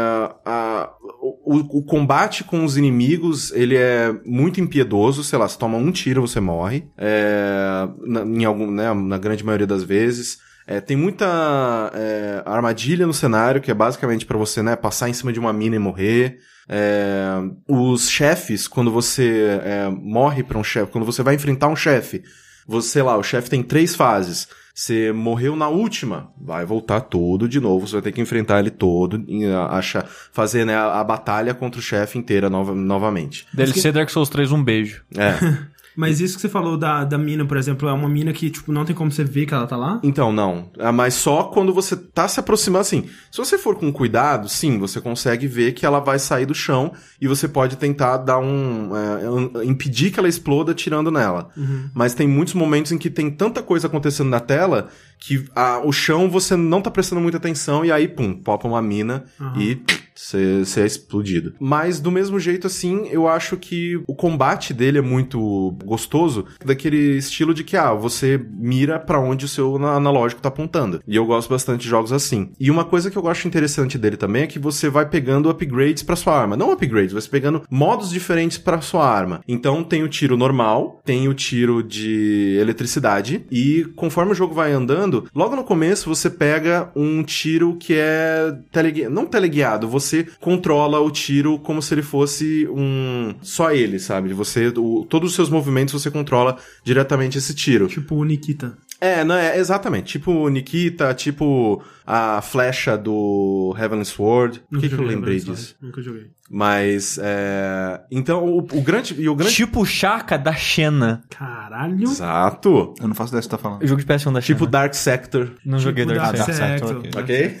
a, 0.45 0.89
o, 1.21 1.79
o, 1.79 1.83
combate 1.83 2.43
com 2.43 2.63
os 2.63 2.77
inimigos, 2.77 3.51
ele 3.51 3.75
é 3.75 4.15
muito 4.25 4.61
impiedoso, 4.61 5.23
sei 5.23 5.37
lá, 5.37 5.47
você 5.47 5.57
toma 5.57 5.77
um 5.77 5.91
tiro, 5.91 6.21
você 6.21 6.39
morre, 6.39 6.85
é, 6.97 7.87
na, 8.05 8.21
em 8.21 8.45
algum, 8.45 8.71
né, 8.71 8.93
na 8.93 9.17
grande 9.17 9.43
maioria 9.43 9.67
das 9.67 9.83
vezes. 9.83 10.37
É, 10.65 10.79
tem 10.79 10.95
muita 10.95 11.91
é, 11.93 12.41
armadilha 12.45 13.05
no 13.05 13.13
cenário, 13.13 13.61
que 13.61 13.69
é 13.69 13.73
basicamente 13.73 14.25
para 14.25 14.37
você, 14.37 14.63
né, 14.63 14.77
passar 14.77 15.09
em 15.09 15.13
cima 15.13 15.33
de 15.33 15.39
uma 15.39 15.51
mina 15.51 15.75
e 15.75 15.79
morrer. 15.79 16.39
É, 16.67 17.39
os 17.67 18.09
chefes, 18.09 18.67
quando 18.67 18.91
você 18.91 19.59
é, 19.63 19.89
morre 19.89 20.43
para 20.43 20.57
um 20.57 20.63
chefe, 20.63 20.91
quando 20.91 21.05
você 21.05 21.21
vai 21.21 21.35
enfrentar 21.35 21.67
um 21.67 21.75
chefe, 21.75 22.23
você, 22.67 22.89
sei 22.89 23.01
lá, 23.01 23.17
o 23.17 23.23
chefe 23.23 23.49
tem 23.49 23.61
três 23.61 23.95
fases. 23.95 24.47
Você 24.75 25.11
morreu 25.11 25.55
na 25.55 25.67
última, 25.69 26.31
vai 26.41 26.65
voltar 26.65 27.01
todo 27.01 27.47
de 27.47 27.59
novo, 27.59 27.87
você 27.87 27.93
vai 27.93 28.01
ter 28.01 28.11
que 28.11 28.21
enfrentar 28.21 28.59
ele 28.59 28.71
todo, 28.71 29.23
e 29.27 29.45
acha, 29.69 30.03
fazer 30.31 30.65
né, 30.65 30.75
a, 30.75 30.99
a 30.99 31.03
batalha 31.03 31.53
contra 31.53 31.79
o 31.79 31.83
chefe 31.83 32.17
inteira 32.17 32.49
nova, 32.49 32.73
novamente. 32.73 33.45
DLC 33.53 33.91
Dark 33.91 34.09
Souls 34.09 34.29
3, 34.29 34.51
um 34.51 34.63
beijo. 34.63 35.03
É. 35.15 35.72
Mas 35.95 36.19
isso 36.19 36.35
que 36.35 36.41
você 36.41 36.49
falou 36.49 36.77
da, 36.77 37.03
da 37.03 37.17
mina, 37.17 37.45
por 37.45 37.57
exemplo, 37.57 37.87
é 37.87 37.93
uma 37.93 38.09
mina 38.09 38.33
que, 38.33 38.49
tipo, 38.49 38.71
não 38.71 38.83
tem 38.85 38.95
como 38.95 39.11
você 39.11 39.23
ver 39.23 39.45
que 39.45 39.53
ela 39.53 39.67
tá 39.67 39.77
lá? 39.77 39.99
Então, 40.03 40.31
não. 40.31 40.69
É, 40.77 40.91
mas 40.91 41.13
só 41.13 41.43
quando 41.43 41.73
você 41.73 41.95
tá 41.95 42.27
se 42.27 42.39
aproximando, 42.39 42.81
assim. 42.81 43.05
Se 43.31 43.37
você 43.37 43.57
for 43.57 43.75
com 43.75 43.91
cuidado, 43.91 44.49
sim, 44.49 44.77
você 44.79 44.99
consegue 44.99 45.47
ver 45.47 45.73
que 45.73 45.85
ela 45.85 45.99
vai 45.99 46.17
sair 46.19 46.45
do 46.45 46.55
chão 46.55 46.91
e 47.21 47.27
você 47.27 47.47
pode 47.47 47.77
tentar 47.77 48.17
dar 48.17 48.39
um. 48.39 48.89
É, 48.95 49.65
impedir 49.65 50.11
que 50.11 50.19
ela 50.19 50.29
exploda 50.29 50.73
tirando 50.73 51.11
nela. 51.11 51.49
Uhum. 51.55 51.89
Mas 51.93 52.13
tem 52.13 52.27
muitos 52.27 52.53
momentos 52.53 52.91
em 52.91 52.97
que 52.97 53.09
tem 53.09 53.29
tanta 53.29 53.61
coisa 53.61 53.87
acontecendo 53.87 54.29
na 54.29 54.39
tela 54.39 54.89
que 55.19 55.45
a, 55.55 55.79
o 55.79 55.91
chão 55.91 56.29
você 56.29 56.55
não 56.55 56.81
tá 56.81 56.91
prestando 56.91 57.21
muita 57.21 57.37
atenção 57.37 57.85
e 57.85 57.91
aí, 57.91 58.07
pum, 58.07 58.33
popa 58.33 58.67
uma 58.67 58.81
mina 58.81 59.23
Uhum. 59.39 59.61
e 59.61 59.81
você 60.23 60.81
é 60.81 60.85
explodido. 60.85 61.53
Mas 61.59 61.99
do 61.99 62.11
mesmo 62.11 62.39
jeito, 62.39 62.67
assim, 62.67 63.07
eu 63.09 63.27
acho 63.27 63.57
que 63.57 64.01
o 64.07 64.15
combate 64.15 64.73
dele 64.73 64.97
é 64.97 65.01
muito 65.01 65.75
gostoso, 65.83 66.45
daquele 66.65 67.17
estilo 67.17 67.53
de 67.53 67.63
que, 67.63 67.75
ah, 67.75 67.93
você 67.93 68.39
mira 68.57 68.99
pra 68.99 69.19
onde 69.19 69.45
o 69.45 69.47
seu 69.47 69.75
analógico 69.85 70.41
tá 70.41 70.49
apontando. 70.49 71.01
E 71.07 71.15
eu 71.15 71.25
gosto 71.25 71.49
bastante 71.49 71.81
de 71.81 71.89
jogos 71.89 72.13
assim. 72.13 72.51
E 72.59 72.71
uma 72.71 72.85
coisa 72.85 73.11
que 73.11 73.17
eu 73.17 73.27
acho 73.27 73.47
interessante 73.47 73.97
dele 73.97 74.17
também 74.17 74.43
é 74.43 74.47
que 74.47 74.59
você 74.59 74.89
vai 74.89 75.07
pegando 75.07 75.49
upgrades 75.49 76.03
pra 76.03 76.15
sua 76.15 76.39
arma. 76.39 76.55
Não 76.55 76.71
upgrades, 76.71 77.13
você 77.13 77.29
pegando 77.29 77.63
modos 77.69 78.09
diferentes 78.09 78.57
pra 78.57 78.81
sua 78.81 79.07
arma. 79.07 79.41
Então 79.47 79.83
tem 79.83 80.03
o 80.03 80.07
tiro 80.07 80.37
normal, 80.37 81.01
tem 81.03 81.27
o 81.27 81.33
tiro 81.33 81.83
de 81.83 82.57
eletricidade, 82.59 83.45
e 83.51 83.85
conforme 83.95 84.31
o 84.31 84.35
jogo 84.35 84.53
vai 84.53 84.71
andando, 84.71 85.27
logo 85.35 85.55
no 85.55 85.63
começo 85.63 86.09
você 86.09 86.29
pega 86.29 86.91
um 86.95 87.23
tiro 87.23 87.75
que 87.77 87.95
é 87.97 88.55
teleguiado. 88.71 89.13
Não 89.13 89.25
teleguiado, 89.25 89.87
você 89.87 90.12
controla 90.39 90.99
o 90.99 91.09
tiro 91.09 91.57
como 91.57 91.81
se 91.81 91.93
ele 91.93 92.03
fosse 92.03 92.67
um. 92.69 93.33
Só 93.41 93.71
ele, 93.71 93.99
sabe? 93.99 94.33
Você. 94.33 94.67
O, 94.77 95.05
todos 95.09 95.31
os 95.31 95.35
seus 95.35 95.49
movimentos 95.49 95.93
você 95.93 96.11
controla 96.11 96.57
diretamente 96.83 97.37
esse 97.37 97.55
tiro. 97.55 97.87
Tipo 97.87 98.15
o 98.15 98.23
Nikita. 98.23 98.77
É, 99.01 99.23
não 99.23 99.35
é 99.35 99.57
exatamente. 99.57 100.13
Tipo 100.13 100.31
o 100.31 100.49
Nikita, 100.49 101.13
tipo 101.13 101.83
a 102.05 102.41
flecha 102.41 102.97
do 102.97 103.75
Heavenly 103.77 104.05
Sword. 104.05 104.61
Por 104.69 104.79
que, 104.79 104.89
que 104.89 104.95
eu 104.95 105.01
lembrei 105.01 105.39
disso? 105.39 105.75
Nunca 105.81 106.01
joguei. 106.01 106.27
Mas 106.55 107.17
é. 107.19 108.01
Então, 108.11 108.45
o, 108.45 108.59
o 108.59 108.81
grande. 108.81 109.15
E 109.19 109.27
o 109.27 109.33
grande. 109.33 109.55
Tipo 109.55 109.81
o 109.81 109.85
Shaka 109.85 110.37
da 110.37 110.53
Xena. 110.53 111.23
Caralho. 111.27 112.03
Exato. 112.03 112.93
Eu 113.01 113.07
não 113.07 113.15
faço 113.15 113.31
ideia 113.31 113.41
do 113.41 113.45
que 113.45 113.49
você 113.49 113.49
tá 113.49 113.57
falando. 113.57 113.81
O 113.81 113.87
jogo 113.87 113.99
de 113.99 114.05
PS1 114.05 114.33
da 114.33 114.39
Xena. 114.39 114.41
Tipo 114.41 114.67
Dark 114.67 114.93
Sector. 114.93 115.49
Não 115.65 115.79
joguei 115.79 116.05
Tipo 116.05 116.15
Dark 116.15 116.35
Dark. 116.35 116.47
Dark 116.47 116.55
Sector. 116.55 117.01
Sector, 117.01 117.21
ok. 117.23 117.57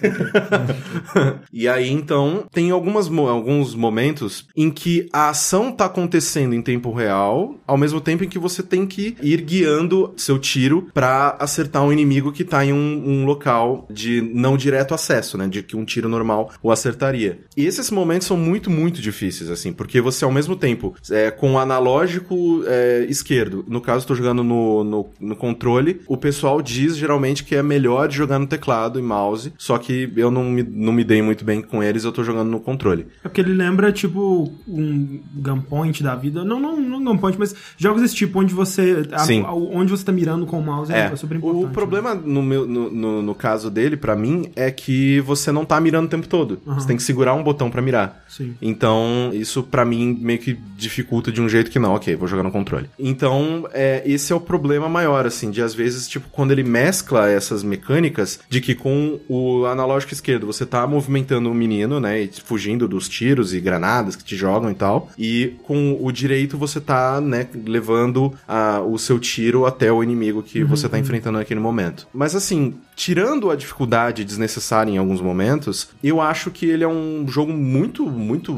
Ok? 1.23 1.39
e 1.51 1.67
aí, 1.67 1.89
então, 1.89 2.45
tem 2.51 2.69
algumas, 2.69 3.07
alguns 3.07 3.73
momentos 3.73 4.47
em 4.55 4.69
que 4.69 5.09
a 5.11 5.29
ação 5.29 5.71
tá 5.71 5.85
acontecendo 5.85 6.53
em 6.53 6.61
tempo 6.61 6.93
real, 6.93 7.55
ao 7.65 7.77
mesmo 7.77 7.99
tempo 7.99 8.23
em 8.23 8.29
que 8.29 8.37
você 8.37 8.61
tem 8.61 8.85
que 8.85 9.17
ir 9.23 9.41
guiando 9.41 10.13
seu 10.15 10.37
tiro 10.37 10.87
pra 10.93 11.35
acertar 11.39 11.81
um 11.81 11.91
inimigo 11.91 12.31
que 12.31 12.43
tá 12.43 12.63
em 12.63 12.71
um, 12.71 13.03
um 13.07 13.25
local 13.25 13.87
de 13.89 14.21
não 14.21 14.55
direto 14.55 14.93
acesso, 14.93 15.35
né? 15.35 15.47
De 15.47 15.63
que 15.63 15.75
um 15.75 15.83
tiro 15.83 16.07
normal 16.07 16.51
o 16.61 16.71
acertaria. 16.71 17.39
E 17.57 17.65
esses 17.65 17.89
momentos 17.89 18.27
são 18.27 18.37
muito, 18.37 18.69
muito 18.69 18.82
difíceis, 18.91 19.49
assim, 19.49 19.71
porque 19.73 19.99
você, 20.01 20.25
ao 20.25 20.31
mesmo 20.31 20.55
tempo, 20.55 20.95
é, 21.09 21.29
com 21.31 21.53
o 21.53 21.57
analógico 21.59 22.63
é, 22.65 23.05
esquerdo, 23.09 23.63
no 23.67 23.79
caso, 23.81 24.05
tô 24.07 24.15
jogando 24.15 24.43
no, 24.43 24.83
no, 24.83 25.09
no 25.19 25.35
controle, 25.35 26.01
o 26.07 26.17
pessoal 26.17 26.61
diz 26.61 26.95
geralmente 26.97 27.43
que 27.43 27.55
é 27.55 27.63
melhor 27.63 28.07
de 28.07 28.15
jogar 28.17 28.39
no 28.39 28.47
teclado 28.47 28.99
e 28.99 29.01
mouse, 29.01 29.53
só 29.57 29.77
que 29.77 30.11
eu 30.15 30.31
não 30.31 30.43
me, 30.45 30.63
não 30.63 30.91
me 30.93 31.03
dei 31.03 31.21
muito 31.21 31.43
bem 31.45 31.61
com 31.61 31.83
eles, 31.83 32.03
eu 32.03 32.11
tô 32.11 32.23
jogando 32.23 32.49
no 32.49 32.59
controle. 32.59 33.07
É 33.23 33.27
porque 33.27 33.41
ele 33.41 33.53
lembra, 33.53 33.91
tipo, 33.91 34.51
um 34.67 35.19
Gunpoint 35.35 36.01
da 36.03 36.15
vida. 36.15 36.43
Não, 36.43 36.59
não, 36.59 36.79
não 36.79 37.03
Gunpoint, 37.03 37.37
mas 37.37 37.55
jogos 37.77 38.01
desse 38.01 38.15
tipo, 38.15 38.39
onde 38.39 38.53
você. 38.53 39.07
a- 39.11 39.19
Sim. 39.19 39.43
a- 39.43 39.53
onde 39.53 39.91
você 39.91 40.03
tá 40.03 40.11
mirando 40.11 40.45
com 40.45 40.59
o 40.59 40.63
mouse 40.63 40.91
é, 40.91 40.99
É, 41.11 41.15
super 41.15 41.37
importante. 41.37 41.65
o 41.65 41.69
problema 41.69 42.13
no, 42.15 42.41
meu, 42.41 42.65
no, 42.67 42.89
no, 42.91 43.21
no 43.21 43.35
caso 43.35 43.69
dele, 43.69 43.95
pra 43.97 44.15
mim, 44.15 44.51
é 44.55 44.71
que 44.71 45.19
você 45.21 45.51
não 45.51 45.65
tá 45.65 45.79
mirando 45.79 46.05
o 46.05 46.09
tempo 46.09 46.27
todo. 46.27 46.59
Aham. 46.67 46.79
Você 46.79 46.87
tem 46.87 46.97
que 46.97 47.03
segurar 47.03 47.33
um 47.33 47.43
botão 47.43 47.69
pra 47.69 47.81
mirar. 47.81 48.23
Sim. 48.27 48.55
Então, 48.65 49.29
isso 49.33 49.61
pra 49.61 49.83
mim 49.83 50.17
meio 50.21 50.39
que 50.39 50.57
dificulta 50.77 51.31
de 51.31 51.41
um 51.41 51.49
jeito 51.49 51.69
que 51.69 51.77
não, 51.79 51.93
ok, 51.95 52.15
vou 52.15 52.27
jogar 52.27 52.43
no 52.43 52.51
controle. 52.51 52.89
Então, 52.97 53.67
é, 53.73 54.01
esse 54.05 54.31
é 54.31 54.35
o 54.35 54.39
problema 54.39 54.87
maior, 54.87 55.25
assim, 55.25 55.51
de 55.51 55.61
às 55.61 55.73
vezes, 55.75 56.07
tipo, 56.07 56.27
quando 56.31 56.51
ele 56.51 56.63
mescla 56.63 57.29
essas 57.29 57.63
mecânicas, 57.63 58.39
de 58.49 58.61
que 58.61 58.73
com 58.73 59.19
o 59.27 59.65
analógico 59.65 60.13
esquerdo 60.13 60.45
você 60.47 60.65
tá 60.65 60.85
movimentando 60.87 61.51
o 61.51 61.53
menino, 61.53 61.99
né, 61.99 62.21
e 62.21 62.29
fugindo 62.43 62.87
dos 62.87 63.07
tiros 63.09 63.53
e 63.53 63.59
granadas 63.59 64.15
que 64.15 64.23
te 64.23 64.35
jogam 64.35 64.71
e 64.71 64.75
tal, 64.75 65.09
e 65.17 65.53
com 65.63 65.97
o 66.01 66.11
direito 66.11 66.57
você 66.57 66.79
tá, 66.79 67.19
né, 67.19 67.47
levando 67.65 68.33
a- 68.47 68.81
o 68.81 68.97
seu 68.97 69.19
tiro 69.19 69.65
até 69.65 69.91
o 69.91 70.01
inimigo 70.03 70.41
que 70.41 70.63
você 70.63 70.87
tá 70.87 70.97
enfrentando 70.97 71.37
naquele 71.37 71.59
momento. 71.59 72.07
Mas 72.13 72.35
assim, 72.35 72.75
tirando 72.95 73.49
a 73.51 73.55
dificuldade 73.55 74.23
desnecessária 74.23 74.91
em 74.91 74.97
alguns 74.97 75.21
momentos, 75.21 75.89
eu 76.03 76.21
acho 76.21 76.51
que 76.51 76.65
ele 76.65 76.83
é 76.83 76.87
um 76.87 77.25
jogo 77.27 77.51
muito, 77.51 78.05
muito 78.05 78.52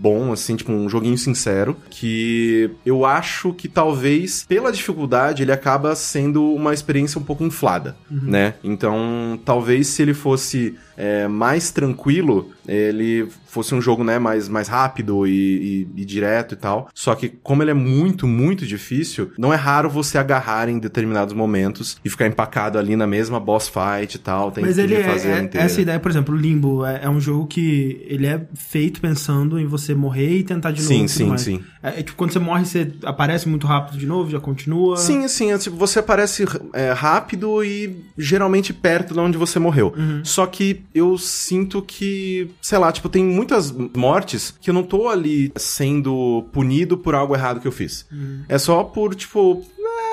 bom, 0.00 0.32
assim, 0.32 0.54
tipo 0.56 0.70
um 0.72 0.88
joguinho 0.88 1.18
sincero, 1.18 1.76
que 1.90 2.70
eu 2.86 3.04
acho 3.04 3.52
que 3.52 3.68
talvez, 3.68 4.44
pela 4.48 4.70
dificuldade, 4.70 5.42
ele 5.42 5.52
acaba 5.52 5.94
sendo 5.96 6.54
uma 6.54 6.72
experiência 6.72 7.18
um 7.18 7.24
pouco 7.24 7.42
inflada, 7.44 7.96
né? 8.10 8.54
Então, 8.62 9.38
talvez 9.44 9.88
se 9.88 10.02
ele 10.02 10.14
fosse 10.14 10.76
é, 11.00 11.28
mais 11.28 11.70
tranquilo, 11.70 12.50
ele 12.66 13.28
fosse 13.46 13.72
um 13.74 13.80
jogo, 13.80 14.02
né, 14.02 14.18
mais, 14.18 14.48
mais 14.48 14.66
rápido 14.68 15.26
e, 15.26 15.86
e- 15.96 16.02
e 16.02 16.04
direto 16.04 16.52
e 16.54 16.56
tal. 16.56 16.88
Só 16.92 17.14
que, 17.14 17.28
como 17.28 17.62
ele 17.62 17.70
é 17.70 17.74
muito, 17.74 18.26
muito 18.26 18.66
difícil, 18.66 19.30
não 19.38 19.52
é 19.54 19.56
raro 19.56 19.88
você 19.88 20.18
agarrar 20.18 20.68
em 20.68 20.78
determinados 20.78 21.32
momentos 21.32 21.96
e 22.04 22.10
ficar 22.10 22.26
empacado 22.26 22.78
ali 22.78 22.96
na 22.96 23.06
mesma 23.06 23.38
boss 23.40 23.68
fight 23.68 24.16
e 24.16 24.18
tal. 24.18 24.50
Tem 24.50 24.64
Mas 24.64 24.74
que 24.74 24.82
ele 24.82 24.94
é, 24.96 25.00
é- 25.00 25.48
essa 25.54 25.80
ideia, 25.80 26.00
por 26.00 26.10
exemplo, 26.10 26.34
o 26.34 26.38
Limbo 26.38 26.84
é, 26.84 27.00
é 27.04 27.08
um 27.08 27.20
jogo 27.20 27.46
que 27.46 28.04
ele 28.06 28.26
é 28.26 28.44
feito 28.54 29.00
pensando 29.00 29.58
em 29.58 29.66
você 29.66 29.94
morrer 29.94 30.38
e 30.38 30.42
tentar 30.42 30.72
de 30.72 30.82
novo. 30.82 30.92
Sim, 30.94 31.06
sim, 31.08 31.28
mais. 31.28 31.40
sim. 31.42 31.62
É, 31.82 32.00
é 32.00 32.02
tipo, 32.02 32.16
quando 32.16 32.32
você 32.32 32.38
morre, 32.40 32.64
você 32.66 32.90
aparece 33.04 33.48
muito 33.48 33.66
rápido 33.68 33.96
de 33.98 34.06
novo, 34.06 34.30
já 34.30 34.40
continua. 34.40 34.96
Sim, 34.96 35.26
sim, 35.28 35.52
é 35.52 35.58
tipo, 35.58 35.76
você 35.76 36.00
aparece 36.00 36.44
é, 36.72 36.90
rápido 36.92 37.62
e 37.64 38.04
geralmente 38.18 38.72
perto 38.72 39.14
de 39.14 39.20
onde 39.20 39.38
você 39.38 39.58
morreu. 39.60 39.94
Uhum. 39.96 40.24
Só 40.24 40.44
que 40.46 40.82
eu 40.98 41.16
sinto 41.16 41.80
que, 41.82 42.50
sei 42.60 42.78
lá, 42.78 42.92
tipo, 42.92 43.08
tem 43.08 43.24
muitas 43.24 43.72
mortes 43.72 44.54
que 44.60 44.70
eu 44.70 44.74
não 44.74 44.82
tô 44.82 45.08
ali 45.08 45.52
sendo 45.56 46.44
punido 46.52 46.98
por 46.98 47.14
algo 47.14 47.34
errado 47.34 47.60
que 47.60 47.68
eu 47.68 47.72
fiz. 47.72 48.06
Uhum. 48.10 48.42
É 48.48 48.58
só 48.58 48.84
por, 48.84 49.14
tipo, 49.14 49.64
é, 49.78 50.07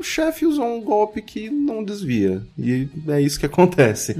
o 0.00 0.02
chefe 0.02 0.46
usou 0.46 0.64
um 0.66 0.80
golpe 0.82 1.20
que 1.22 1.48
não 1.50 1.84
desvia. 1.84 2.42
E 2.58 2.88
é 3.08 3.20
isso 3.20 3.38
que 3.38 3.46
acontece. 3.46 4.16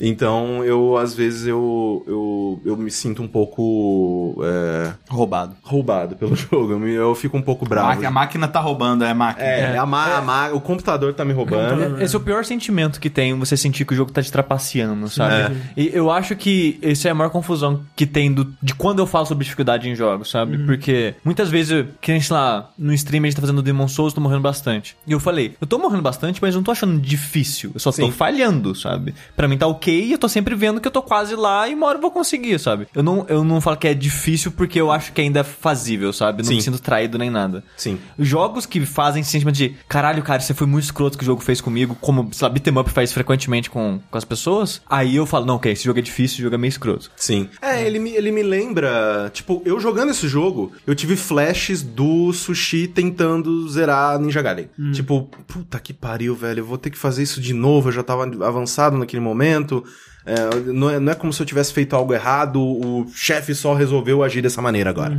Então, 0.00 0.64
eu, 0.64 0.96
às 0.96 1.14
vezes, 1.14 1.46
eu, 1.46 2.04
eu, 2.06 2.60
eu 2.64 2.76
me 2.76 2.90
sinto 2.90 3.22
um 3.22 3.28
pouco 3.28 4.36
é, 4.42 4.92
Roubado. 5.08 5.56
roubado 5.62 6.16
pelo 6.16 6.34
jogo. 6.36 6.72
Eu, 6.72 6.78
me- 6.78 6.92
eu 6.92 7.14
fico 7.14 7.36
um 7.36 7.42
pouco 7.42 7.66
bravo. 7.66 8.04
A 8.06 8.10
máquina 8.10 8.46
tá 8.48 8.60
roubando, 8.60 9.04
é 9.04 9.10
a 9.10 9.14
máquina. 9.14 9.46
É, 9.46 9.76
a 9.76 9.86
ma- 9.86 10.16
a 10.16 10.22
ma- 10.22 10.48
o 10.50 10.60
computador 10.60 11.12
tá 11.14 11.24
me 11.24 11.32
roubando. 11.32 12.00
Esse 12.00 12.14
é 12.14 12.18
o 12.18 12.22
pior 12.22 12.44
sentimento 12.44 13.00
que 13.00 13.10
tem, 13.10 13.34
você 13.38 13.56
sentir 13.56 13.84
que 13.84 13.92
o 13.92 13.96
jogo 13.96 14.12
tá 14.12 14.22
te 14.22 14.30
trapaceando, 14.30 15.08
sabe? 15.08 15.56
E 15.76 15.90
eu 15.92 16.10
acho 16.10 16.36
que 16.36 16.78
essa 16.82 17.08
é 17.08 17.10
a 17.10 17.14
maior 17.14 17.30
confusão 17.30 17.82
que 17.94 18.06
tem 18.06 18.32
do, 18.32 18.52
de 18.62 18.74
quando 18.74 18.98
eu 19.00 19.06
falo 19.06 19.26
sobre 19.26 19.44
dificuldade 19.44 19.88
em 19.88 19.94
jogos, 19.94 20.30
sabe? 20.30 20.58
Porque 20.66 21.14
muitas 21.24 21.48
vezes, 21.50 21.86
que 22.00 22.12
nem, 22.12 22.20
sei 22.20 22.34
lá, 22.36 22.70
no 22.78 22.92
stream 22.94 23.22
a 23.24 23.26
gente 23.26 23.36
tá 23.36 23.40
fazendo 23.40 23.62
Demon 23.62 23.88
Souls, 23.88 24.12
tô 24.12 24.20
morrendo 24.20 24.42
bastante. 24.42 24.96
E 25.06 25.12
eu 25.16 25.20
falei, 25.20 25.54
eu 25.60 25.66
tô 25.66 25.78
morrendo 25.78 26.02
bastante, 26.02 26.40
mas 26.40 26.54
eu 26.54 26.58
não 26.58 26.64
tô 26.64 26.70
achando 26.70 27.00
difícil, 27.00 27.70
eu 27.74 27.80
só 27.80 27.90
tô 27.90 28.06
Sim. 28.06 28.10
falhando, 28.10 28.74
sabe? 28.74 29.14
Pra 29.34 29.48
mim 29.48 29.58
tá 29.58 29.66
ok 29.66 30.04
e 30.04 30.12
eu 30.12 30.18
tô 30.18 30.28
sempre 30.28 30.54
vendo 30.54 30.80
que 30.80 30.88
eu 30.88 30.92
tô 30.92 31.02
quase 31.02 31.34
lá 31.34 31.68
e 31.68 31.74
uma 31.74 31.86
hora 31.86 31.98
eu 31.98 32.02
vou 32.02 32.10
conseguir, 32.10 32.58
sabe? 32.58 32.86
Eu 32.94 33.02
não, 33.02 33.26
eu 33.28 33.44
não 33.44 33.60
falo 33.60 33.76
que 33.76 33.88
é 33.88 33.94
difícil 33.94 34.52
porque 34.52 34.80
eu 34.80 34.90
acho 34.90 35.12
que 35.12 35.20
ainda 35.20 35.40
é 35.40 35.44
fazível, 35.44 36.12
sabe? 36.12 36.42
Não 36.42 36.48
Sim. 36.48 36.56
me 36.56 36.62
sinto 36.62 36.78
traído 36.78 37.18
nem 37.18 37.30
nada. 37.30 37.64
Sim. 37.76 37.98
Jogos 38.18 38.66
que 38.66 38.84
fazem 38.84 39.22
esse 39.22 39.30
sentimento 39.30 39.56
de 39.56 39.74
caralho, 39.88 40.22
cara, 40.22 40.40
você 40.40 40.54
foi 40.54 40.66
muito 40.66 40.84
escroto 40.84 41.16
que 41.16 41.24
o 41.24 41.26
jogo 41.26 41.42
fez 41.42 41.60
comigo, 41.60 41.96
como, 42.00 42.28
sei 42.32 42.46
lá, 42.46 42.52
beat'em 42.52 42.78
up 42.78 42.90
faz 42.90 43.12
frequentemente 43.12 43.70
com, 43.70 44.00
com 44.10 44.18
as 44.18 44.24
pessoas. 44.24 44.80
Aí 44.88 45.16
eu 45.16 45.26
falo, 45.26 45.46
não, 45.46 45.56
ok, 45.56 45.72
esse 45.72 45.84
jogo 45.84 45.98
é 45.98 46.02
difícil, 46.02 46.36
esse 46.36 46.42
jogo 46.42 46.54
é 46.54 46.58
meio 46.58 46.68
escroto. 46.68 47.10
Sim. 47.16 47.48
É, 47.60 47.86
ele 47.86 47.98
me, 47.98 48.10
ele 48.10 48.30
me 48.30 48.42
lembra. 48.42 49.30
Tipo, 49.32 49.62
eu 49.64 49.78
jogando 49.80 50.10
esse 50.10 50.28
jogo, 50.28 50.72
eu 50.86 50.94
tive 50.94 51.16
flashes 51.16 51.82
do 51.82 52.32
sushi 52.32 52.86
tentando 52.88 53.68
zerar 53.68 54.18
Ninja 54.18 54.42
Gaiden. 54.42 54.68
Tipo, 54.92 55.05
puta 55.06 55.80
que 55.80 55.94
pariu, 55.94 56.34
velho. 56.34 56.60
Eu 56.60 56.66
vou 56.66 56.78
ter 56.78 56.90
que 56.90 56.98
fazer 56.98 57.22
isso 57.22 57.40
de 57.40 57.52
novo. 57.52 57.88
Eu 57.88 57.92
já 57.92 58.02
tava 58.02 58.24
avançado 58.44 58.98
naquele 58.98 59.20
momento. 59.22 59.84
É, 60.26 60.72
não, 60.72 60.90
é, 60.90 60.98
não 60.98 61.12
é 61.12 61.14
como 61.14 61.32
se 61.32 61.40
eu 61.40 61.46
tivesse 61.46 61.72
feito 61.72 61.94
algo 61.94 62.12
errado, 62.12 62.60
o 62.60 63.06
chefe 63.14 63.54
só 63.54 63.74
resolveu 63.74 64.22
agir 64.24 64.42
dessa 64.42 64.60
maneira 64.60 64.90
agora. 64.90 65.16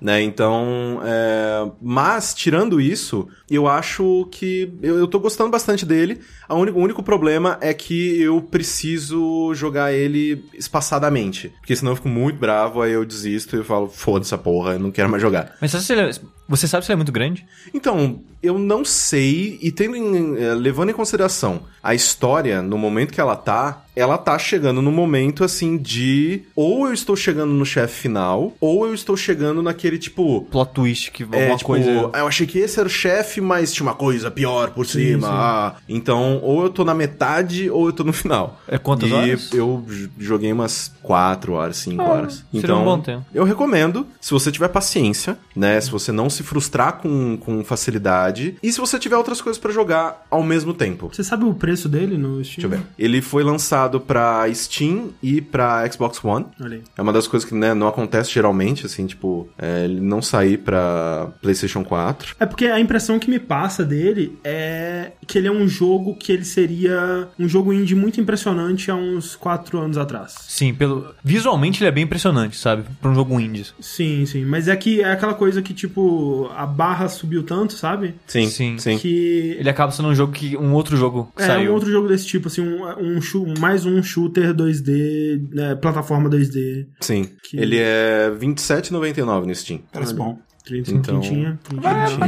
Né? 0.00 0.22
Então, 0.22 1.00
é, 1.04 1.70
mas 1.82 2.32
tirando 2.34 2.80
isso, 2.80 3.28
eu 3.50 3.68
acho 3.68 4.26
que 4.30 4.72
eu, 4.82 4.98
eu 4.98 5.06
tô 5.06 5.20
gostando 5.20 5.50
bastante 5.50 5.84
dele. 5.84 6.20
A 6.48 6.54
único, 6.54 6.78
o 6.78 6.82
único 6.82 7.02
problema 7.02 7.58
é 7.60 7.74
que 7.74 8.20
eu 8.22 8.40
preciso 8.40 9.52
jogar 9.54 9.92
ele 9.92 10.42
espaçadamente. 10.54 11.52
Porque 11.60 11.76
senão 11.76 11.92
eu 11.92 11.96
fico 11.96 12.08
muito 12.08 12.38
bravo, 12.38 12.80
aí 12.80 12.92
eu 12.92 13.04
desisto 13.04 13.54
e 13.54 13.58
eu 13.58 13.64
falo, 13.64 13.88
foda-se 13.88 14.28
essa 14.32 14.38
porra, 14.42 14.72
eu 14.72 14.78
não 14.78 14.90
quero 14.90 15.10
mais 15.10 15.22
jogar. 15.22 15.56
Mas 15.60 15.74
é- 15.90 16.10
você 16.48 16.66
sabe 16.66 16.86
se 16.86 16.90
ele 16.90 16.94
é 16.94 16.96
muito 16.96 17.12
grande? 17.12 17.46
Então, 17.74 18.20
eu 18.42 18.58
não 18.58 18.82
sei, 18.84 19.58
e 19.60 19.70
tendo 19.70 19.94
em, 19.94 20.38
eh, 20.38 20.54
levando 20.54 20.88
em 20.88 20.94
consideração 20.94 21.64
a 21.82 21.94
história 21.94 22.62
no 22.62 22.78
momento 22.78 23.12
que 23.12 23.20
ela 23.20 23.36
tá, 23.36 23.84
ela 23.98 24.16
tá 24.18 24.38
chegando 24.38 24.80
no 24.82 24.90
momento 24.92 25.42
assim 25.44 25.76
de 25.76 26.42
ou 26.54 26.86
eu 26.86 26.92
estou 26.92 27.16
chegando 27.16 27.52
no 27.52 27.64
chefe 27.66 28.02
final, 28.02 28.52
ou 28.60 28.86
eu 28.86 28.94
estou 28.94 29.16
chegando 29.16 29.62
naquele 29.62 29.98
tipo. 29.98 30.42
Plot 30.50 30.72
twist, 30.72 31.10
que 31.10 31.22
É, 31.24 31.26
alguma 31.42 31.56
tipo, 31.56 31.66
coisa... 31.68 31.90
eu 31.90 32.26
achei 32.26 32.46
que 32.46 32.58
esse 32.58 32.78
era 32.78 32.86
o 32.86 32.90
chefe, 32.90 33.40
mas 33.40 33.72
tinha 33.72 33.86
uma 33.86 33.94
coisa 33.94 34.30
pior 34.30 34.70
por 34.70 34.86
cima. 34.86 35.28
Ah, 35.30 35.74
então, 35.88 36.40
ou 36.42 36.62
eu 36.64 36.70
tô 36.70 36.84
na 36.84 36.94
metade, 36.94 37.70
ou 37.70 37.86
eu 37.86 37.92
tô 37.92 38.04
no 38.04 38.12
final. 38.12 38.60
É 38.68 38.78
quantas 38.78 39.08
e 39.10 39.12
horas? 39.12 39.52
eu 39.52 39.84
joguei 40.18 40.52
umas 40.52 40.92
4 41.02 41.52
horas, 41.52 41.76
5 41.78 42.00
Ah, 42.02 42.08
horas. 42.08 42.34
seria 42.34 42.46
Então, 42.52 42.82
um 42.82 42.84
bom 42.84 43.00
tempo. 43.00 43.24
eu 43.34 43.44
recomendo, 43.44 44.06
se 44.20 44.30
você 44.30 44.50
tiver 44.52 44.68
paciência, 44.68 45.38
né? 45.56 45.80
Se 45.80 45.90
você 45.90 46.12
não 46.12 46.28
se 46.30 46.42
frustrar 46.42 46.94
com, 46.98 47.36
com 47.36 47.64
facilidade. 47.64 48.56
E 48.62 48.70
se 48.72 48.78
você 48.78 48.98
tiver 48.98 49.16
outras 49.16 49.40
coisas 49.40 49.58
pra 49.60 49.72
jogar 49.72 50.26
ao 50.30 50.42
mesmo 50.42 50.72
tempo. 50.74 51.08
Você 51.12 51.24
sabe 51.24 51.44
o 51.44 51.54
preço 51.54 51.88
dele 51.88 52.16
no 52.16 52.42
Steam? 52.44 52.54
Deixa 52.58 52.66
eu 52.66 52.70
ver. 52.70 52.80
Ele 52.98 53.20
foi 53.22 53.42
lançado 53.42 53.87
pra 54.00 54.44
Steam 54.52 55.10
e 55.22 55.40
pra 55.40 55.88
Xbox 55.90 56.22
One. 56.24 56.46
Olha 56.60 56.76
aí. 56.76 56.82
É 56.96 57.02
uma 57.02 57.12
das 57.12 57.26
coisas 57.26 57.48
que 57.48 57.54
né, 57.54 57.72
não 57.74 57.88
acontece 57.88 58.30
geralmente, 58.30 58.84
assim, 58.86 59.06
tipo, 59.06 59.48
é, 59.58 59.84
ele 59.84 60.00
não 60.00 60.20
sair 60.20 60.58
pra 60.58 61.28
PlayStation 61.40 61.84
4. 61.84 62.36
É 62.40 62.46
porque 62.46 62.66
a 62.66 62.78
impressão 62.80 63.18
que 63.18 63.30
me 63.30 63.38
passa 63.38 63.84
dele 63.84 64.38
é 64.44 65.12
que 65.26 65.38
ele 65.38 65.48
é 65.48 65.52
um 65.52 65.66
jogo 65.68 66.14
que 66.16 66.32
ele 66.32 66.44
seria 66.44 67.28
um 67.38 67.48
jogo 67.48 67.72
indie 67.72 67.94
muito 67.94 68.20
impressionante 68.20 68.90
há 68.90 68.94
uns 68.94 69.34
4 69.36 69.78
anos 69.78 69.96
atrás. 69.98 70.34
Sim, 70.48 70.74
pelo... 70.74 71.14
visualmente 71.22 71.82
ele 71.82 71.88
é 71.88 71.92
bem 71.92 72.04
impressionante, 72.04 72.56
sabe? 72.56 72.84
Pra 73.00 73.10
um 73.10 73.14
jogo 73.14 73.38
indie. 73.40 73.66
Sim, 73.80 74.26
sim. 74.26 74.44
Mas 74.44 74.68
é 74.68 74.76
que 74.76 75.00
é 75.00 75.12
aquela 75.12 75.34
coisa 75.34 75.62
que, 75.62 75.72
tipo, 75.74 76.50
a 76.56 76.66
barra 76.66 77.08
subiu 77.08 77.42
tanto, 77.42 77.74
sabe? 77.74 78.14
Sim, 78.26 78.48
Sim. 78.48 78.78
sim. 78.78 78.98
Que 78.98 79.56
Ele 79.58 79.68
acaba 79.70 79.92
sendo 79.92 80.08
um 80.08 80.14
jogo 80.14 80.32
que... 80.32 80.56
um 80.56 80.72
outro 80.72 80.96
jogo 80.96 81.32
que 81.36 81.42
É, 81.42 81.46
saiu. 81.46 81.70
um 81.70 81.74
outro 81.74 81.90
jogo 81.90 82.08
desse 82.08 82.26
tipo, 82.26 82.48
assim, 82.48 82.62
um, 82.62 83.16
um 83.16 83.20
chu- 83.20 83.46
mais 83.58 83.77
um 83.86 84.02
shooter 84.02 84.54
2D, 84.54 85.48
né, 85.52 85.74
plataforma 85.74 86.28
2D. 86.30 86.86
Sim. 87.00 87.28
Que- 87.42 87.56
Ele 87.58 87.78
é 87.78 88.28
R$27,99 88.38 89.46
no 89.46 89.54
Steam. 89.54 89.80
Parece 89.92 90.14
bom. 90.14 90.38
30 90.64 90.90
Então- 90.92 91.20
quintinha, 91.20 91.58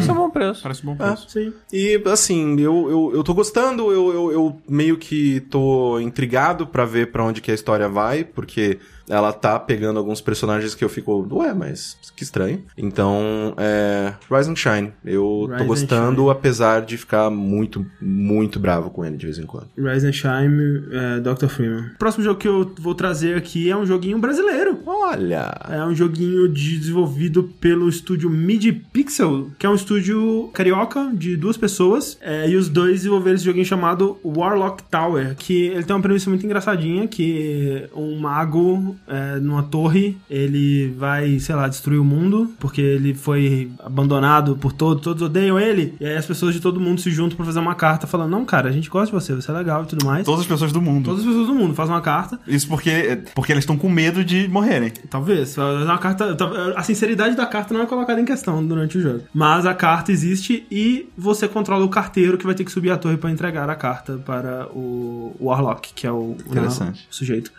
ser 0.01 0.13
um 0.13 0.15
bom 0.15 0.31
preço. 0.31 0.63
Parece 0.63 0.83
um 0.83 0.95
bom 0.95 1.05
É. 1.05 1.09
preço. 1.09 1.29
Sim. 1.29 1.53
E, 1.71 2.01
assim, 2.07 2.59
eu, 2.59 2.89
eu, 2.91 3.13
eu 3.17 3.23
tô 3.23 3.35
gostando, 3.35 3.93
eu, 3.93 4.15
eu, 4.15 4.33
eu 4.33 4.63
meio 4.67 4.97
que 4.97 5.41
tô 5.51 6.01
intrigado 6.01 6.67
pra 6.67 6.87
ver 6.87 7.13
pra 7.13 7.23
onde 7.23 7.43
que 7.43 7.51
a 7.51 7.55
história 7.55 7.87
vai, 7.87 8.25
porque 8.25 8.79
ela 9.11 9.33
tá 9.33 9.59
pegando 9.59 9.99
alguns 9.99 10.21
personagens 10.21 10.75
que 10.75 10.85
eu 10.85 10.89
fico, 10.89 11.27
ué, 11.33 11.53
mas 11.53 11.97
que 12.17 12.23
estranho. 12.23 12.63
Então, 12.79 13.55
é. 13.57 14.15
Rise 14.35 14.51
and 14.51 14.57
Shine. 14.57 14.93
Eu 15.05 15.47
Rise 15.47 15.59
tô 15.59 15.65
and 15.65 15.67
gostando, 15.67 16.31
apesar 16.31 16.83
de 16.83 16.97
ficar 16.97 17.29
muito, 17.31 17.85
muito 18.01 18.59
bravo 18.59 18.91
com 18.91 19.05
ele 19.05 19.17
de 19.17 19.27
vez 19.27 19.39
em 19.39 19.45
quando. 19.47 19.69
Rise 19.77 20.07
and 20.07 20.13
Shine, 20.13 20.85
é, 20.93 21.21
Dr. 21.21 21.47
Freeman. 21.49 21.91
O 21.95 21.99
próximo 21.99 22.25
jogo 22.25 22.39
que 22.39 22.49
eu 22.49 22.73
vou 22.79 22.95
trazer 22.95 23.37
aqui 23.37 23.69
é 23.71 23.77
um 23.77 23.85
joguinho 23.85 24.19
brasileiro. 24.19 24.79
Olha! 24.87 25.53
É 25.69 25.85
um 25.85 25.95
joguinho 25.95 26.49
de- 26.49 26.79
desenvolvido 26.79 27.43
pelo 27.61 27.89
estúdio 27.89 28.31
Mid 28.31 28.65
Pixel, 28.93 29.51
que 29.59 29.67
é 29.67 29.69
um 29.69 29.75
estúdio 29.75 30.49
carioca 30.53 31.11
de 31.13 31.37
duas 31.37 31.57
pessoas. 31.57 32.17
É, 32.21 32.49
e 32.49 32.57
os 32.57 32.69
dois 32.69 32.99
desenvolveram 32.99 33.37
esse 33.37 33.45
joguinho 33.45 33.65
chamado 33.65 34.19
Warlock 34.25 34.83
Tower, 34.91 35.35
que 35.37 35.67
ele 35.67 35.83
tem 35.83 35.97
uma 35.97 36.03
premissa 36.03 36.31
muito 36.31 36.45
engraçadinha, 36.47 37.07
que 37.09 37.89
um 37.95 38.19
mago 38.19 38.97
é, 39.07 39.41
numa 39.41 39.63
torre, 39.63 40.17
ele 40.29 40.95
vai, 40.97 41.39
sei 41.41 41.55
lá, 41.55 41.69
destruir 41.69 41.99
o 41.99 42.05
mundo, 42.05 42.53
porque 42.59 42.81
ele 42.81 43.15
foi 43.15 43.71
abandonado 43.81 44.57
por 44.57 44.73
todos, 44.73 45.03
todos 45.03 45.23
odeiam 45.23 45.59
ele. 45.59 45.95
E 46.01 46.07
aí 46.07 46.17
as 46.17 46.27
pessoas 46.27 46.55
de 46.55 46.61
todo 46.61 46.81
mundo 46.81 47.01
se 47.01 47.11
juntam 47.11 47.37
pra 47.37 47.45
fazer 47.45 47.59
uma 47.59 47.75
carta 47.75 48.07
falando, 48.07 48.31
não, 48.31 48.45
cara, 48.45 48.69
a 48.69 48.73
gente 48.73 48.89
gosta 48.89 49.07
de 49.07 49.13
você, 49.13 49.35
você 49.35 49.51
é 49.51 49.55
legal 49.55 49.83
e 49.83 49.87
tudo 49.87 50.05
mais. 50.05 50.25
Todas 50.25 50.41
as 50.43 50.47
pessoas 50.47 50.73
do 50.73 50.81
mundo. 50.81 51.07
Todas 51.07 51.21
as 51.21 51.27
pessoas 51.27 51.47
do 51.47 51.55
mundo 51.55 51.75
fazem 51.75 51.95
uma 51.95 52.01
carta. 52.01 52.39
Isso 52.47 52.69
porque, 52.69 53.23
porque 53.35 53.53
eles 53.53 53.63
estão 53.63 53.77
com 53.77 53.89
medo 53.89 54.25
de 54.25 54.47
morrerem. 54.49 54.93
Talvez. 55.09 55.59
A 55.59 55.99
carta, 55.99 56.37
a 56.77 56.83
sinceridade 56.83 57.35
da 57.35 57.47
carta 57.47 57.75
não 57.75 57.83
é 57.83 57.87
colocada 57.87 58.21
em 58.21 58.25
questão 58.25 58.65
durante 58.65 58.99
o 58.99 59.01
jogo. 59.01 59.23
Mas 59.35 59.67
a 59.67 59.75
carta 59.75 60.13
existe 60.13 60.67
e 60.71 61.09
você 61.17 61.49
controla 61.49 61.85
o 61.85 61.89
carteiro 61.89 62.39
que 62.39 62.47
vai 62.47 62.55
ter 62.55 62.65
que 62.65 62.71
subir 62.71 62.91
a 62.91 62.97
torre 62.97 63.17
para 63.17 63.31
entregar 63.31 63.69
a 63.69 63.75
carta 63.75 64.19
para 64.25 64.67
o 64.73 65.35
Warlock, 65.41 65.93
que 65.95 66.07
é 66.07 66.13
o, 66.13 66.37
o 66.37 66.95
sujeito. 67.11 67.53